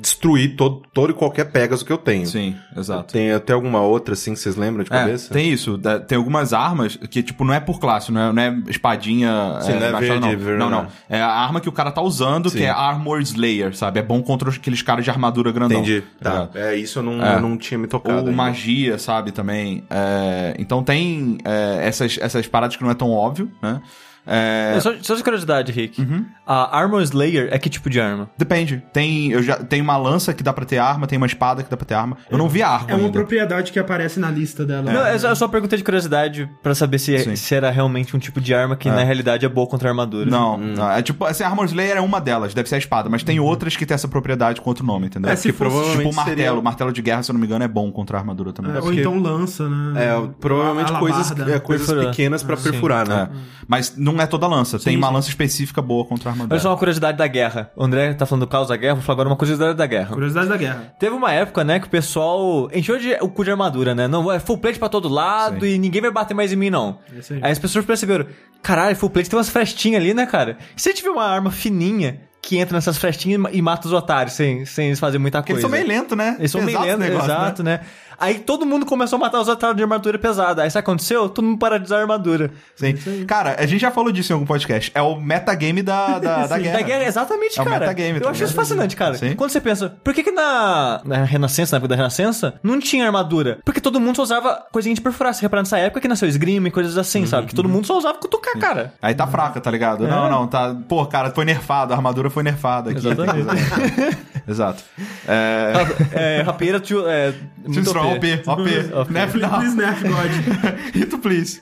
destruir 0.00 0.56
todo, 0.56 0.82
todo 0.92 1.10
e 1.10 1.14
qualquer 1.14 1.44
Pegasus 1.50 1.82
que 1.82 1.92
eu 1.92 1.98
tenho. 1.98 2.26
Sim. 2.26 2.56
Exato. 2.76 3.12
Tem 3.12 3.30
até 3.32 3.52
alguma 3.52 3.80
outra, 3.80 4.14
assim, 4.14 4.32
que 4.34 4.40
vocês 4.40 4.56
lembram 4.56 4.82
de 4.84 4.92
É, 4.92 4.98
cabeça? 4.98 5.32
tem 5.32 5.52
isso. 5.52 5.78
Tem 6.06 6.18
algumas 6.18 6.52
armas 6.52 6.96
que, 6.96 7.22
tipo, 7.22 7.44
não 7.44 7.54
é 7.54 7.60
por 7.60 7.78
classe, 7.78 8.10
não 8.12 8.20
é, 8.20 8.32
não 8.32 8.42
é 8.42 8.70
espadinha. 8.70 9.58
Sim, 9.60 9.72
não 9.74 9.86
é 9.86 9.92
verde, 10.00 10.20
não. 10.20 10.28
verde, 10.36 10.58
não, 10.58 10.70
não. 10.70 10.86
É 11.08 11.20
a 11.20 11.28
arma 11.28 11.60
que 11.60 11.68
o 11.68 11.72
cara 11.72 11.90
tá 11.90 12.00
usando, 12.02 12.50
Sim. 12.50 12.58
que 12.58 12.64
é 12.64 12.70
Armor 12.70 13.20
Slayer, 13.20 13.76
sabe? 13.76 14.00
É 14.00 14.02
bom 14.02 14.22
contra 14.22 14.50
aqueles 14.50 14.82
caras 14.82 15.04
de 15.04 15.10
armadura 15.10 15.52
grandão. 15.52 15.78
Entendi. 15.78 16.02
Tá 16.20 16.30
ligado? 16.30 16.58
É, 16.58 16.76
isso 16.76 16.98
eu 16.98 17.02
não, 17.02 17.24
É. 17.24 17.36
eu 17.36 17.40
não 17.40 17.56
tinha 17.56 17.78
me 17.78 17.86
tocado. 17.86 18.14
Ou 18.14 18.24
ainda. 18.26 18.32
magia, 18.32 18.98
sabe, 18.98 19.30
também. 19.32 19.84
É, 19.90 20.54
então 20.58 20.82
tem 20.82 21.38
é, 21.44 21.86
essas, 21.86 22.18
essas 22.20 22.46
paradas 22.46 22.76
que 22.76 22.82
não 22.82 22.90
é 22.90 22.94
tão 22.94 23.10
óbvio, 23.10 23.50
né? 23.62 23.80
É, 24.26 24.74
É, 24.76 24.80
Só, 24.80 24.92
só 25.02 25.14
de 25.14 25.22
curiosidade, 25.22 25.70
Rick. 25.72 26.06
A 26.46 26.78
Armor 26.78 27.02
Slayer 27.02 27.48
é 27.52 27.58
que 27.58 27.68
tipo 27.70 27.88
de 27.90 28.00
arma? 28.00 28.28
Depende. 28.38 28.82
Tem, 28.92 29.30
eu 29.30 29.42
já, 29.42 29.56
tem 29.56 29.80
uma 29.80 29.96
lança 29.96 30.32
que 30.34 30.42
dá 30.42 30.52
pra 30.52 30.64
ter 30.64 30.78
arma, 30.78 31.06
tem 31.06 31.16
uma 31.16 31.26
espada 31.26 31.62
que 31.62 31.70
dá 31.70 31.76
pra 31.76 31.86
ter 31.86 31.94
arma. 31.94 32.16
Eu 32.30 32.36
não 32.38 32.48
vi 32.48 32.62
a 32.62 32.68
arma 32.68 32.90
É 32.90 32.94
uma 32.94 33.00
ainda. 33.06 33.12
propriedade 33.12 33.72
que 33.72 33.78
aparece 33.78 34.18
na 34.20 34.30
lista 34.30 34.64
dela. 34.64 34.90
Não, 34.92 35.06
eu 35.06 35.18
só, 35.18 35.28
eu 35.28 35.36
só 35.36 35.48
perguntei 35.48 35.78
de 35.78 35.84
curiosidade 35.84 36.48
pra 36.62 36.74
saber 36.74 36.98
se, 36.98 37.18
Sim. 37.18 37.36
se 37.36 37.54
era 37.54 37.70
realmente 37.70 38.14
um 38.16 38.18
tipo 38.18 38.40
de 38.40 38.54
arma 38.54 38.76
que 38.76 38.88
na 38.90 39.02
realidade 39.02 39.44
é 39.44 39.48
boa 39.48 39.66
contra 39.66 39.88
armadura. 39.88 40.28
Não, 40.30 40.56
não, 40.58 40.90
é 40.90 41.02
tipo, 41.02 41.24
assim, 41.24 41.42
a 41.44 41.48
Armor 41.48 41.64
Slayer 41.66 41.96
é 41.96 42.00
uma 42.00 42.20
delas, 42.20 42.52
deve 42.54 42.68
ser 42.68 42.74
a 42.76 42.78
espada, 42.78 43.08
mas 43.08 43.22
tem 43.22 43.38
outras 43.40 43.76
que 43.76 43.84
tem 43.86 43.94
essa 43.94 44.08
propriedade 44.08 44.60
com 44.60 44.68
outro 44.70 44.84
nome, 44.84 45.06
entendeu? 45.06 45.30
É, 45.30 45.36
se 45.36 45.48
Tipo, 45.52 45.70
fosse- 45.70 45.96
tipo 45.98 46.10
o 46.10 46.14
martelo, 46.14 46.36
seria- 46.36 46.54
o 46.54 46.62
martelo 46.62 46.92
de 46.92 47.02
guerra, 47.02 47.22
se 47.22 47.30
eu 47.30 47.34
não 47.34 47.40
me 47.40 47.46
engano, 47.46 47.64
é 47.64 47.68
bom 47.68 47.90
contra 47.92 48.16
a 48.18 48.20
armadura 48.20 48.52
também. 48.52 48.72
É, 48.72 48.76
ou 48.76 48.82
porque- 48.82 49.00
então 49.00 49.18
lança, 49.18 49.68
né? 49.68 50.04
É, 50.04 50.28
provavelmente 50.40 50.92
coisas, 50.98 51.30
alabarda. 51.30 51.54
é, 51.56 51.58
coisas 51.60 52.04
pequenas 52.06 52.42
pra 52.42 52.56
Sim. 52.56 52.70
perfurar, 52.70 53.08
né? 53.08 53.28
É. 53.32 53.36
Mas 53.66 53.96
não 53.96 54.13
é 54.22 54.26
toda 54.26 54.46
lança, 54.46 54.78
tem 54.78 54.92
Sim, 54.92 54.98
uma 54.98 55.08
sim. 55.08 55.14
lança 55.14 55.28
específica 55.28 55.82
boa 55.82 56.04
contra 56.04 56.28
a 56.28 56.32
armadura. 56.32 56.54
Olha 56.54 56.60
só 56.62 56.70
uma 56.70 56.76
curiosidade 56.78 57.18
da 57.18 57.26
guerra. 57.26 57.70
O 57.76 57.84
André 57.84 58.12
tá 58.14 58.24
falando 58.26 58.44
do 58.44 58.48
caos 58.48 58.68
da 58.68 58.76
guerra, 58.76 58.94
vou 58.94 59.02
falar 59.02 59.14
agora 59.16 59.28
uma 59.28 59.36
curiosidade 59.36 59.74
da 59.76 59.86
guerra. 59.86 60.12
Curiosidade 60.14 60.48
da 60.48 60.56
guerra. 60.56 60.94
Teve 60.98 61.14
uma 61.14 61.32
época, 61.32 61.64
né, 61.64 61.80
que 61.80 61.86
o 61.86 61.90
pessoal 61.90 62.68
encheu 62.72 62.98
de, 62.98 63.12
o 63.20 63.28
cu 63.28 63.44
de 63.44 63.50
armadura, 63.50 63.94
né? 63.94 64.06
Não, 64.08 64.30
é 64.30 64.38
full 64.38 64.58
plate 64.58 64.78
pra 64.78 64.88
todo 64.88 65.08
lado 65.08 65.64
Sim. 65.64 65.74
e 65.74 65.78
ninguém 65.78 66.00
vai 66.02 66.10
bater 66.10 66.34
mais 66.34 66.52
em 66.52 66.56
mim, 66.56 66.70
não. 66.70 66.98
É 67.12 67.34
aí. 67.34 67.40
Aí 67.42 67.52
as 67.52 67.58
pessoas 67.58 67.84
perceberam, 67.84 68.26
caralho, 68.62 68.94
full 68.96 69.10
plate 69.10 69.28
tem 69.30 69.38
umas 69.38 69.48
frestinhas 69.48 70.00
ali, 70.02 70.14
né, 70.14 70.26
cara? 70.26 70.58
E 70.76 70.80
se 70.80 70.92
tiver 70.94 71.10
uma 71.10 71.24
arma 71.24 71.50
fininha 71.50 72.20
que 72.46 72.58
entra 72.58 72.76
nessas 72.76 72.98
frestinhas 72.98 73.36
e 73.52 73.62
ma- 73.62 73.70
mata 73.72 73.86
os 73.86 73.92
otários 73.94 74.34
sem, 74.34 74.66
sem 74.66 74.88
eles 74.88 75.00
fazerem 75.00 75.18
muita 75.22 75.38
Porque 75.40 75.54
coisa? 75.54 75.66
eles 75.66 75.78
são 75.78 75.86
meio 75.86 75.98
lentos, 76.00 76.14
né? 76.16 76.36
Eles 76.38 76.50
são 76.50 76.60
meio 76.60 76.78
lentos, 76.78 76.98
negócio, 76.98 77.24
exato, 77.30 77.62
né? 77.62 77.80
Aí 78.18 78.38
todo 78.38 78.64
mundo 78.66 78.86
começou 78.86 79.16
a 79.16 79.20
matar 79.20 79.40
os 79.40 79.48
otários 79.48 79.76
de 79.76 79.82
armadura 79.82 80.18
pesada. 80.18 80.62
Aí 80.62 80.68
o 80.68 80.72
que 80.72 80.78
aconteceu? 80.78 81.28
Todo 81.28 81.44
mundo 81.44 81.58
para 81.58 81.78
de 81.78 81.84
usar 81.86 82.00
armadura. 82.00 82.50
Sim. 82.76 82.94
Cara, 83.26 83.56
a 83.58 83.66
gente 83.66 83.80
já 83.80 83.90
falou 83.90 84.12
disso 84.12 84.32
em 84.32 84.34
algum 84.34 84.46
podcast. 84.46 84.90
É 84.94 85.02
o 85.02 85.16
metagame 85.20 85.82
da, 85.82 86.18
da, 86.18 86.46
da 86.46 86.56
Sim, 86.56 86.62
guerra. 86.62 86.78
Da 86.78 86.82
guerra, 86.82 87.04
exatamente, 87.04 87.58
É 87.58 87.62
o 87.62 87.64
cara. 87.64 87.80
metagame, 87.80 88.18
Eu 88.18 88.24
tá 88.24 88.30
acho 88.30 88.44
isso 88.44 88.54
fascinante, 88.54 88.96
cara. 88.96 89.14
Sim. 89.14 89.34
Quando 89.34 89.50
você 89.50 89.60
pensa, 89.60 89.96
por 90.02 90.14
que 90.14 90.22
que 90.22 90.30
na, 90.30 91.00
na 91.04 91.24
Renascença, 91.24 91.74
na 91.74 91.78
época 91.78 91.88
da 91.88 91.96
Renascença, 91.96 92.54
não 92.62 92.78
tinha 92.80 93.04
armadura? 93.06 93.58
Porque 93.64 93.80
todo 93.80 94.00
mundo 94.00 94.16
só 94.16 94.22
usava 94.22 94.64
coisinha 94.72 94.94
de 94.94 95.00
perfurar. 95.00 95.34
Você 95.34 95.42
repara 95.42 95.62
nessa 95.62 95.78
época 95.78 96.00
que 96.00 96.08
nasceu 96.08 96.28
esgrima 96.28 96.68
e 96.68 96.70
coisas 96.70 96.96
assim, 96.98 97.20
Uhum, 97.20 97.26
sabe? 97.26 97.46
Que 97.48 97.54
todo 97.54 97.68
mundo 97.68 97.86
só 97.86 97.96
usava 97.98 98.18
cutucar, 98.18 98.58
cara. 98.58 98.92
Aí 99.00 99.14
tá 99.14 99.26
fraca, 99.26 99.60
tá 99.60 99.70
ligado? 99.70 100.06
Não, 100.06 100.28
não, 100.30 100.46
tá. 100.46 100.74
Pô, 100.88 101.04
cara, 101.06 101.30
foi 101.30 101.44
nerfado, 101.44 101.92
a 101.92 101.96
armadura 101.96 102.28
foi 102.30 102.42
nerfada 102.42 102.90
aqui. 102.90 102.98
Exatamente. 102.98 103.46
Exato. 104.46 104.82
É. 105.26 105.72
é, 106.38 106.42
rapieira, 106.42 106.78
tio, 106.78 107.08
é, 107.08 107.32
muito 107.66 107.92
OP. 108.12 108.42
OP, 108.46 108.94
OP. 108.94 109.12
Nef. 109.12 109.32
Please, 109.32 109.76
Nerf 109.76 110.02
God. 110.02 110.94
Hito, 110.94 111.18
please. 111.18 111.60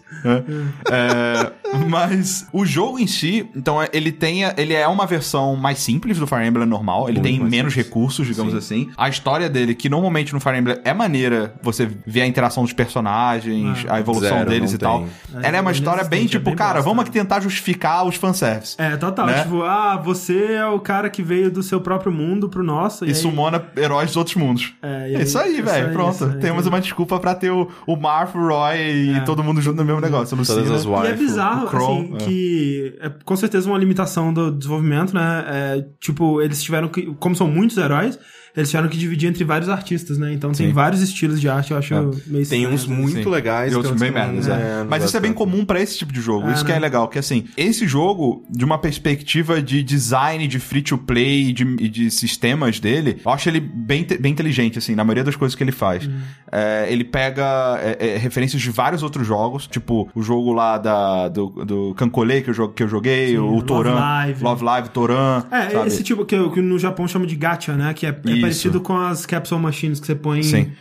É, 0.91 1.53
mas 1.89 2.47
o 2.53 2.65
jogo 2.65 2.99
em 2.99 3.07
si, 3.07 3.49
então 3.57 3.79
ele 3.93 4.13
tem, 4.13 4.43
ele 4.57 4.73
é 4.75 4.87
uma 4.87 5.07
versão 5.07 5.57
mais 5.57 5.79
simples 5.79 6.19
do 6.19 6.27
Fire 6.27 6.47
Emblem 6.47 6.67
normal, 6.67 7.09
ele 7.09 7.21
tem 7.21 7.39
mais 7.39 7.51
menos 7.51 7.73
simples. 7.73 7.87
recursos, 7.89 8.27
digamos 8.27 8.55
assim. 8.55 8.91
A 8.97 9.09
história 9.09 9.49
dele, 9.49 9.75
que 9.75 9.89
normalmente 9.89 10.33
no 10.33 10.41
Fire 10.41 10.57
Emblem 10.59 10.79
é 10.85 10.93
maneira, 10.95 11.55
você 11.63 11.89
vê 12.07 12.23
a 12.23 12.27
interação 12.27 12.63
dos 12.63 12.73
personagens, 12.73 13.85
a 13.89 13.99
evolução 14.01 14.39
Zero, 14.39 14.51
deles 14.51 14.73
e 14.73 14.79
tal. 14.79 15.01
tem. 15.01 15.09
Ela 15.43 15.57
é 15.57 15.61
uma 15.61 15.71
É, 15.71 15.75
história 15.75 16.05
bem 16.05 16.21
inexistente, 16.21 16.37
é 16.37 16.39
tipo, 16.39 16.51
bem 16.51 16.57
cara, 16.57 16.75
bosta, 16.75 16.85
vamos 16.89 17.05
né? 17.05 17.09
aqui 17.09 17.19
tentar 17.19 17.41
justificar 17.41 18.07
os 18.07 18.17
fanservice. 18.17 18.77
É, 18.79 18.97
total. 18.97 19.27
Né? 19.27 19.43
Tipo, 19.43 19.63
ah, 19.63 19.97
você 20.03 20.53
é 20.55 20.67
o 20.67 20.79
cara 20.79 21.11
que 21.11 21.23
veio 21.23 21.51
do 21.51 21.63
seu 21.63 21.81
próprio 21.81 22.13
mundo 22.13 22.49
pro 22.49 22.63
nosso. 22.63 23.05
E 23.05 23.09
aí- 23.09 23.15
sumona 23.15 23.63
heróis 23.77 24.09
dos 24.09 24.17
outros 24.17 24.37
mundos. 24.37 24.73
É, 24.83 25.11
e 25.11 25.15
É 25.15 25.17
aí- 25.19 25.23
isso 25.25 25.39
aí, 25.39 25.55
isso 25.55 25.63
velho. 25.65 25.93
Pronto. 25.93 26.32
Temos 26.41 26.67
uma 26.67 26.81
desculpa 26.81 27.19
pra 27.21 27.35
ter 27.35 27.51
o, 27.51 27.69
o 27.87 27.97
Marth, 27.97 28.35
o 28.35 28.47
Roy 28.49 28.77
e 28.79 29.15
É. 29.15 29.21
todo 29.21 29.43
mundo 29.43 29.61
junto 29.61 29.77
no 29.77 29.85
mesmo 29.85 30.01
negócio. 30.01 30.35
A 30.35 30.45
Todas 30.45 30.49
Lucina. 30.69 30.77
as 30.77 30.85
E 31.09 31.13
é 31.13 31.15
bizarro, 31.17 31.69
assim, 31.77 32.15
é. 32.15 32.19
que 32.19 32.97
é 33.01 33.11
com 33.25 33.37
certeza 33.37 33.69
uma 33.69 33.79
limitação 33.79 34.33
do 34.33 34.51
desenvolvimento, 34.51 35.15
né? 35.15 35.45
É, 35.47 35.85
tipo, 36.01 36.41
eles 36.43 36.63
tiveram 36.63 36.89
que. 36.89 37.15
Como 37.19 37.35
são 37.37 37.47
muitos 37.49 37.77
heróis, 37.77 38.19
eles 38.55 38.69
tiveram 38.69 38.89
que 38.89 38.99
dividir 38.99 39.29
entre 39.29 39.45
vários 39.45 39.69
artistas, 39.69 40.19
né? 40.19 40.33
Então 40.33 40.53
tem 40.53 40.67
Sim. 40.67 40.73
vários 40.73 41.01
estilos 41.01 41.41
de 41.41 41.49
arte, 41.49 41.71
eu 41.71 41.79
acho 41.79 41.95
meio 42.27 42.47
Tem 42.47 42.67
uns 42.67 42.87
né? 42.87 42.95
muito 42.95 43.23
Sim. 43.23 43.31
legais. 43.31 43.73
E 43.73 43.77
outros 43.77 43.99
bem 43.99 44.11
merdas, 44.11 44.47
é. 44.47 44.53
é, 44.53 44.79
não 44.81 44.91
Mas 44.91 45.05
isso 45.05 45.17
é 45.17 45.21
bem 45.21 45.33
comum 45.33 45.65
pra 45.65 45.81
esse 45.81 45.97
tipo 45.97 46.13
de 46.13 46.21
jogo. 46.21 46.49
É, 46.49 46.53
isso 46.53 46.65
que 46.65 46.71
é 46.71 46.75
né? 46.75 46.81
legal, 46.81 47.09
que 47.09 47.19
assim, 47.19 47.45
esse 47.57 47.87
jogo, 47.87 48.45
de 48.51 48.65
uma 48.65 48.77
perspectiva 48.77 49.63
de 49.63 49.83
design, 49.83 50.47
de 50.47 50.59
free 50.59 50.83
to 50.83 50.99
play 50.99 51.49
e 51.49 51.53
de, 51.53 51.65
e 51.81 51.89
de 51.89 52.11
sistemas 52.11 52.79
dele, 52.79 53.21
eu 53.25 53.31
acho 53.33 53.49
ele 53.49 53.61
bem, 53.61 54.07
bem 54.21 54.33
inteligente, 54.33 54.79
assim, 54.79 54.95
na 54.95 55.03
maioria 55.03 55.25
das 55.25 55.37
coisas 55.37 55.55
que 55.55 55.65
ele 55.65 55.73
faz. 55.73 56.09
É, 56.51 56.87
ele 56.91 57.05
pega 57.05 57.79
é, 57.81 58.15
é, 58.15 58.17
referências 58.19 58.61
de 58.61 58.71
vários 58.71 59.03
outros 59.03 59.27
jogos, 59.27 59.67
tipo 59.67 60.11
o 60.15 60.23
jogo 60.23 60.53
lá 60.53 60.77
da, 60.77 61.29
do, 61.29 61.49
do 61.65 61.95
que 61.95 62.05
eu, 62.05 62.69
que 62.69 62.83
eu 62.83 62.89
joguei, 62.89 63.29
Sim, 63.29 63.39
o 63.39 63.53
Love 63.53 63.67
Toran, 63.67 63.95
Live. 63.95 64.45
Love 64.45 64.65
Live, 64.65 64.89
Toran. 64.91 65.45
É, 65.51 65.71
sabe? 65.71 65.89
esse 65.89 66.03
tipo 66.03 66.27
que, 66.27 66.51
que 66.51 66.61
no 66.61 66.79
Japão 66.79 67.09
chama 67.09 67.27
de 67.27 67.35
gacha, 67.35 67.75
né? 67.75 67.95
Que 67.95 68.07
é, 68.07 68.11
é. 68.11 68.42
Parecido 68.43 68.81
com 68.81 68.97
as 68.97 69.25
capsule 69.27 69.61
machines 69.61 69.99
que 70.01 70.07
você 70.07 70.15
põe. 70.15 70.43
Sim. 70.43 70.73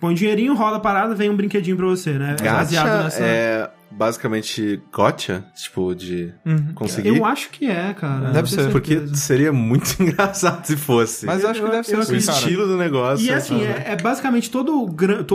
Põe 0.00 0.14
dinheirinho, 0.14 0.54
roda 0.54 0.76
a 0.76 0.80
parada, 0.80 1.14
vem 1.14 1.30
um 1.30 1.36
brinquedinho 1.36 1.76
pra 1.76 1.86
você, 1.86 2.12
né? 2.12 2.36
É 2.40 2.50
baseado 2.50 2.86
Gacha 2.86 3.04
nessa. 3.04 3.22
é 3.22 3.70
basicamente 3.90 4.80
gotcha, 4.92 5.44
tipo, 5.54 5.94
de 5.94 6.32
conseguir. 6.74 7.08
Eu 7.08 7.24
acho 7.24 7.50
que 7.50 7.66
é, 7.66 7.92
cara. 7.94 8.30
Deve 8.30 8.50
ser, 8.50 8.70
Porque 8.70 9.06
seria 9.14 9.52
muito 9.52 9.96
engraçado 10.02 10.64
se 10.64 10.76
fosse. 10.76 11.26
Mas 11.26 11.42
eu 11.42 11.50
acho 11.50 11.60
que 11.60 11.66
Eu- 11.66 11.70
deve 11.70 11.86
ser 11.86 11.94
eu 11.96 12.00
assim, 12.00 12.12
o 12.12 12.16
acredito. 12.16 12.26
cara. 12.26 12.38
estilo 12.38 12.66
do 12.66 12.76
negócio. 12.76 13.24
E 13.26 13.30
assim, 13.32 13.62
é, 13.62 13.84
é 13.92 13.96
basicamente 13.96 14.50
todo 14.50 14.86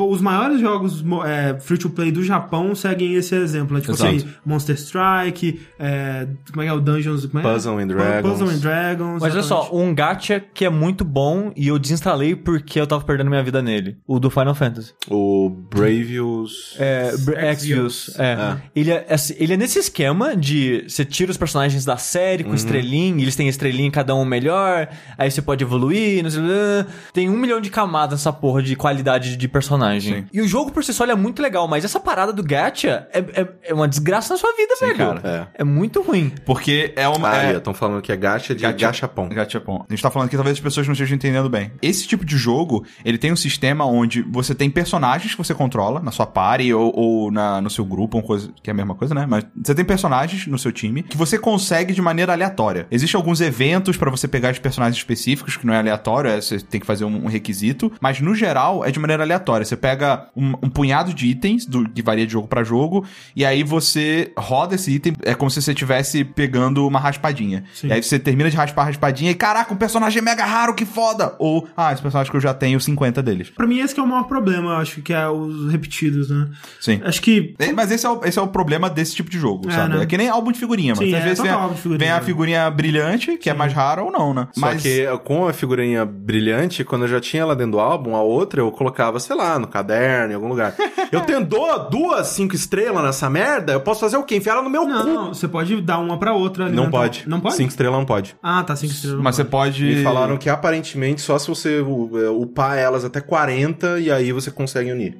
os 0.09 0.21
maiores 0.21 0.59
jogos 0.59 1.03
é, 1.25 1.59
free 1.59 1.77
to 1.77 1.89
play 1.89 2.11
do 2.11 2.23
Japão 2.23 2.73
seguem 2.75 3.13
esse 3.15 3.35
exemplo. 3.35 3.73
né? 3.75 3.81
Tipo 3.81 3.93
Exato. 3.93 4.15
assim, 4.15 4.29
Monster 4.45 4.75
Strike, 4.75 5.61
é, 5.79 6.27
como 6.51 6.61
é 6.61 6.65
que 6.65 6.69
é 6.71 6.73
o 6.73 6.79
Dungeons? 6.79 7.25
Como 7.25 7.39
é? 7.47 7.53
Puzzle 7.53 7.77
and 7.79 7.87
Dragons. 7.87 8.31
Puzzle 8.31 8.49
and 8.49 8.57
Dragons. 8.59 9.21
Mas 9.21 9.33
olha 9.33 9.39
exatamente. 9.39 9.69
só, 9.69 9.75
um 9.75 9.93
gacha 9.93 10.39
que 10.53 10.65
é 10.65 10.69
muito 10.69 11.03
bom 11.03 11.51
e 11.55 11.67
eu 11.67 11.77
desinstalei 11.79 12.35
porque 12.35 12.79
eu 12.79 12.87
tava 12.87 13.03
perdendo 13.03 13.29
minha 13.29 13.43
vida 13.43 13.61
nele. 13.61 13.97
O 14.07 14.19
do 14.19 14.29
Final 14.29 14.55
Fantasy. 14.55 14.93
O 15.09 15.49
Bravius. 15.49 16.75
É, 16.79 17.09
Exvius. 17.13 17.37
Exvius. 17.37 18.19
É. 18.43 18.57
Ele, 18.79 18.91
é, 18.91 19.05
assim, 19.09 19.35
ele 19.39 19.53
é 19.53 19.57
nesse 19.57 19.79
esquema 19.79 20.35
de 20.35 20.85
você 20.87 21.03
tira 21.05 21.31
os 21.31 21.37
personagens 21.37 21.85
da 21.85 21.97
série 21.97 22.43
com 22.43 22.53
estrelinha, 22.53 23.21
eles 23.21 23.35
têm 23.35 23.47
estrelinha 23.47 23.89
cada 23.91 24.15
um 24.15 24.25
melhor, 24.25 24.87
aí 25.17 25.29
você 25.31 25.41
pode 25.41 25.63
evoluir, 25.63 26.23
não 26.23 26.29
sei, 26.29 26.41
lá. 26.41 26.85
tem 27.13 27.29
um 27.29 27.37
milhão 27.37 27.59
de 27.61 27.69
camadas 27.69 28.19
nessa 28.19 28.33
porra 28.33 28.61
de 28.61 28.75
qualidade 28.75 29.35
de 29.37 29.47
personagem. 29.47 30.15
Sim. 30.21 30.25
E 30.33 30.41
o 30.41 30.47
jogo 30.47 30.71
por 30.71 30.83
si 30.83 30.93
só 30.93 31.03
ele 31.03 31.11
é 31.11 31.15
muito 31.15 31.41
legal, 31.41 31.67
mas 31.67 31.83
essa 31.85 31.99
parada 31.99 32.31
do 32.33 32.43
gacha 32.43 33.07
é, 33.13 33.19
é, 33.19 33.47
é 33.65 33.73
uma 33.73 33.87
desgraça 33.87 34.33
na 34.33 34.39
sua 34.39 34.51
vida, 34.55 34.73
velho. 34.79 34.97
cara. 34.97 35.49
É. 35.57 35.63
muito 35.63 36.01
ruim. 36.01 36.31
Porque 36.45 36.93
é 36.95 37.07
uma. 37.07 37.29
Ah, 37.29 37.43
é, 37.43 37.57
estão 37.57 37.73
falando 37.73 38.01
que 38.01 38.11
é 38.11 38.15
gacha 38.15 38.53
de 38.53 38.61
Gacha- 38.61 38.77
gachapon. 38.77 39.29
Gachapon. 39.29 39.85
A 39.87 39.93
gente 39.93 40.01
tá 40.01 40.11
falando 40.11 40.29
que 40.29 40.35
talvez 40.35 40.57
as 40.57 40.61
pessoas 40.63 40.87
não 40.87 40.93
estejam 40.93 41.15
entendendo 41.15 41.49
bem. 41.49 41.71
Esse 41.81 42.07
tipo 42.07 42.25
de 42.25 42.37
jogo, 42.37 42.85
ele 43.03 43.17
tem 43.17 43.31
um 43.31 43.35
sistema 43.35 43.85
onde 43.85 44.21
você 44.21 44.53
tem 44.55 44.69
personagens 44.69 45.31
que 45.33 45.37
você 45.37 45.53
controla 45.53 45.99
na 45.99 46.11
sua 46.11 46.25
party 46.25 46.73
ou, 46.73 46.91
ou 46.95 47.31
na, 47.31 47.61
no 47.61 47.69
seu 47.69 47.85
grupo, 47.85 48.17
uma 48.17 48.23
coisa 48.33 48.53
que 48.61 48.69
é 48.69 48.73
a 48.73 48.75
mesma 48.75 48.95
coisa, 48.95 49.13
né? 49.13 49.25
Mas 49.27 49.45
você 49.55 49.75
tem 49.75 49.85
personagens 49.85 50.47
no 50.47 50.57
seu 50.57 50.71
time 50.71 51.03
que 51.03 51.17
você 51.17 51.37
consegue 51.37 51.93
de 51.93 52.01
maneira 52.01 52.33
aleatória. 52.33 52.87
Existem 52.89 53.17
alguns 53.17 53.41
eventos 53.41 53.97
pra 53.97 54.09
você 54.09 54.27
pegar 54.27 54.51
os 54.51 54.59
personagens 54.59 54.97
específicos, 54.97 55.57
que 55.57 55.65
não 55.65 55.73
é 55.73 55.77
aleatório, 55.77 56.29
é, 56.29 56.41
você 56.41 56.59
tem 56.59 56.79
que 56.79 56.87
fazer 56.87 57.05
um, 57.05 57.25
um 57.25 57.27
requisito, 57.27 57.91
mas 58.01 58.19
no 58.19 58.33
geral 58.33 58.83
é 58.83 58.91
de 58.91 58.99
maneira 58.99 59.23
aleatória. 59.23 59.65
Você 59.65 59.77
pega 59.77 60.27
um, 60.35 60.53
um 60.63 60.69
punhado 60.69 61.13
de 61.13 61.27
itens, 61.27 61.65
do, 61.65 61.87
que 61.89 62.01
varia 62.01 62.25
de 62.25 62.31
jogo 62.31 62.47
pra 62.47 62.63
jogo, 62.63 63.05
e 63.35 63.45
aí 63.45 63.63
você 63.63 64.31
roda 64.37 64.75
esse 64.75 64.91
item, 64.91 65.13
é 65.23 65.35
como 65.35 65.51
se 65.51 65.61
você 65.61 65.71
estivesse 65.71 66.23
pegando 66.23 66.87
uma 66.87 66.99
raspadinha. 66.99 67.63
Sim. 67.73 67.87
E 67.87 67.93
aí 67.93 68.01
você 68.01 68.17
termina 68.17 68.49
de 68.49 68.57
raspar 68.57 68.83
a 68.83 68.85
raspadinha 68.85 69.31
e 69.31 69.35
caraca, 69.35 69.73
um 69.73 69.77
personagem 69.77 70.21
mega 70.21 70.45
raro, 70.45 70.73
que 70.73 70.85
foda! 70.85 71.35
Ou, 71.39 71.67
ah, 71.75 71.91
esse 71.91 72.01
personagem 72.01 72.31
que 72.31 72.37
eu 72.37 72.41
já 72.41 72.53
tenho 72.53 72.79
50 72.79 73.21
deles. 73.21 73.49
Pra 73.49 73.67
mim, 73.67 73.79
esse 73.79 73.93
que 73.93 73.99
é 73.99 74.03
o 74.03 74.07
maior 74.07 74.23
problema, 74.23 74.71
eu 74.71 74.77
acho, 74.77 75.01
que 75.01 75.13
é 75.13 75.27
os 75.29 75.71
repetidos, 75.71 76.29
né? 76.29 76.49
Sim. 76.79 77.01
Acho 77.03 77.21
que. 77.21 77.55
É, 77.59 77.71
Mas 77.71 77.91
esse 77.91 78.05
é 78.05 78.09
o, 78.09 78.22
esse 78.25 78.39
é 78.39 78.41
o 78.41 78.47
problema 78.47 78.89
desse 78.89 79.15
tipo 79.15 79.29
de 79.29 79.37
jogo, 79.39 79.69
É, 79.69 79.73
sabe? 79.73 79.95
né? 79.95 80.03
É 80.03 80.05
que 80.05 80.17
nem 80.17 80.29
álbum 80.29 80.51
de 80.51 80.59
figurinha, 80.59 80.93
mas 80.97 81.07
Sim, 81.07 81.13
às 81.15 81.21
é 81.21 81.23
vezes 81.23 81.41
vem, 81.41 81.51
a, 81.51 81.55
álbum 81.55 81.73
de 81.75 81.81
figurinha, 81.81 81.99
vem 81.99 82.09
a 82.11 82.19
né? 82.19 82.21
figurinha 82.25 82.69
brilhante, 82.71 83.37
que 83.37 83.49
é 83.49 83.53
mais 83.53 83.73
rara 83.73 84.03
ou 84.03 84.11
não, 84.11 84.33
né? 84.33 84.47
Só 84.53 84.73
que 84.75 85.05
com 85.23 85.47
a 85.47 85.53
figurinha 85.53 86.05
brilhante, 86.05 86.83
quando 86.83 87.03
eu 87.03 87.07
já 87.07 87.19
tinha 87.19 87.41
ela 87.43 87.55
dentro 87.55 87.73
do 87.73 87.79
álbum, 87.79 88.15
a 88.15 88.21
outra 88.21 88.61
eu 88.61 88.71
colocava, 88.71 89.19
sei 89.19 89.35
lá, 89.35 89.57
no 89.59 89.67
caderno, 89.67 90.31
em 90.31 90.35
algum 90.35 90.47
lugar. 90.47 90.73
eu 91.11 91.21
tenho 91.21 91.43
duas 91.89 92.27
cinco 92.27 92.55
estrelas 92.55 93.03
nessa 93.03 93.29
merda, 93.29 93.73
eu 93.73 93.81
posso 93.81 93.99
fazer 94.01 94.17
o 94.17 94.23
quê? 94.23 94.35
Enfiar 94.37 94.53
ela 94.53 94.61
no 94.63 94.69
meu 94.69 94.83
cu. 94.83 94.87
Não, 94.89 95.33
você 95.33 95.47
pode 95.47 95.79
dar 95.81 95.99
uma 95.99 96.17
pra 96.17 96.33
outra. 96.33 96.65
Não 96.65 96.83
alimentar- 96.83 96.91
pode. 96.91 97.23
Não 97.27 97.39
pode? 97.39 97.55
Cinco 97.55 97.69
estrelas 97.69 97.97
não 97.97 98.05
pode. 98.05 98.35
Ah, 98.41 98.63
tá, 98.63 98.75
cinco 98.75 98.93
estrelas. 98.93 99.17
não 99.17 99.23
Mas 99.23 99.35
você 99.35 99.43
pode. 99.43 99.81
pode. 99.83 99.99
E 99.99 100.03
falaram 100.03 100.37
que 100.37 100.49
aparentemente 100.49 101.21
só 101.21 101.37
se 101.39 101.47
você 101.47 101.79
é, 101.79 102.29
upar 102.29 102.77
elas 102.77 103.05
até 103.05 103.21
40 103.21 103.99
e 103.99 104.11
aí 104.11 104.31
você 104.31 104.51
consegue 104.51 104.91
unir. 104.91 105.17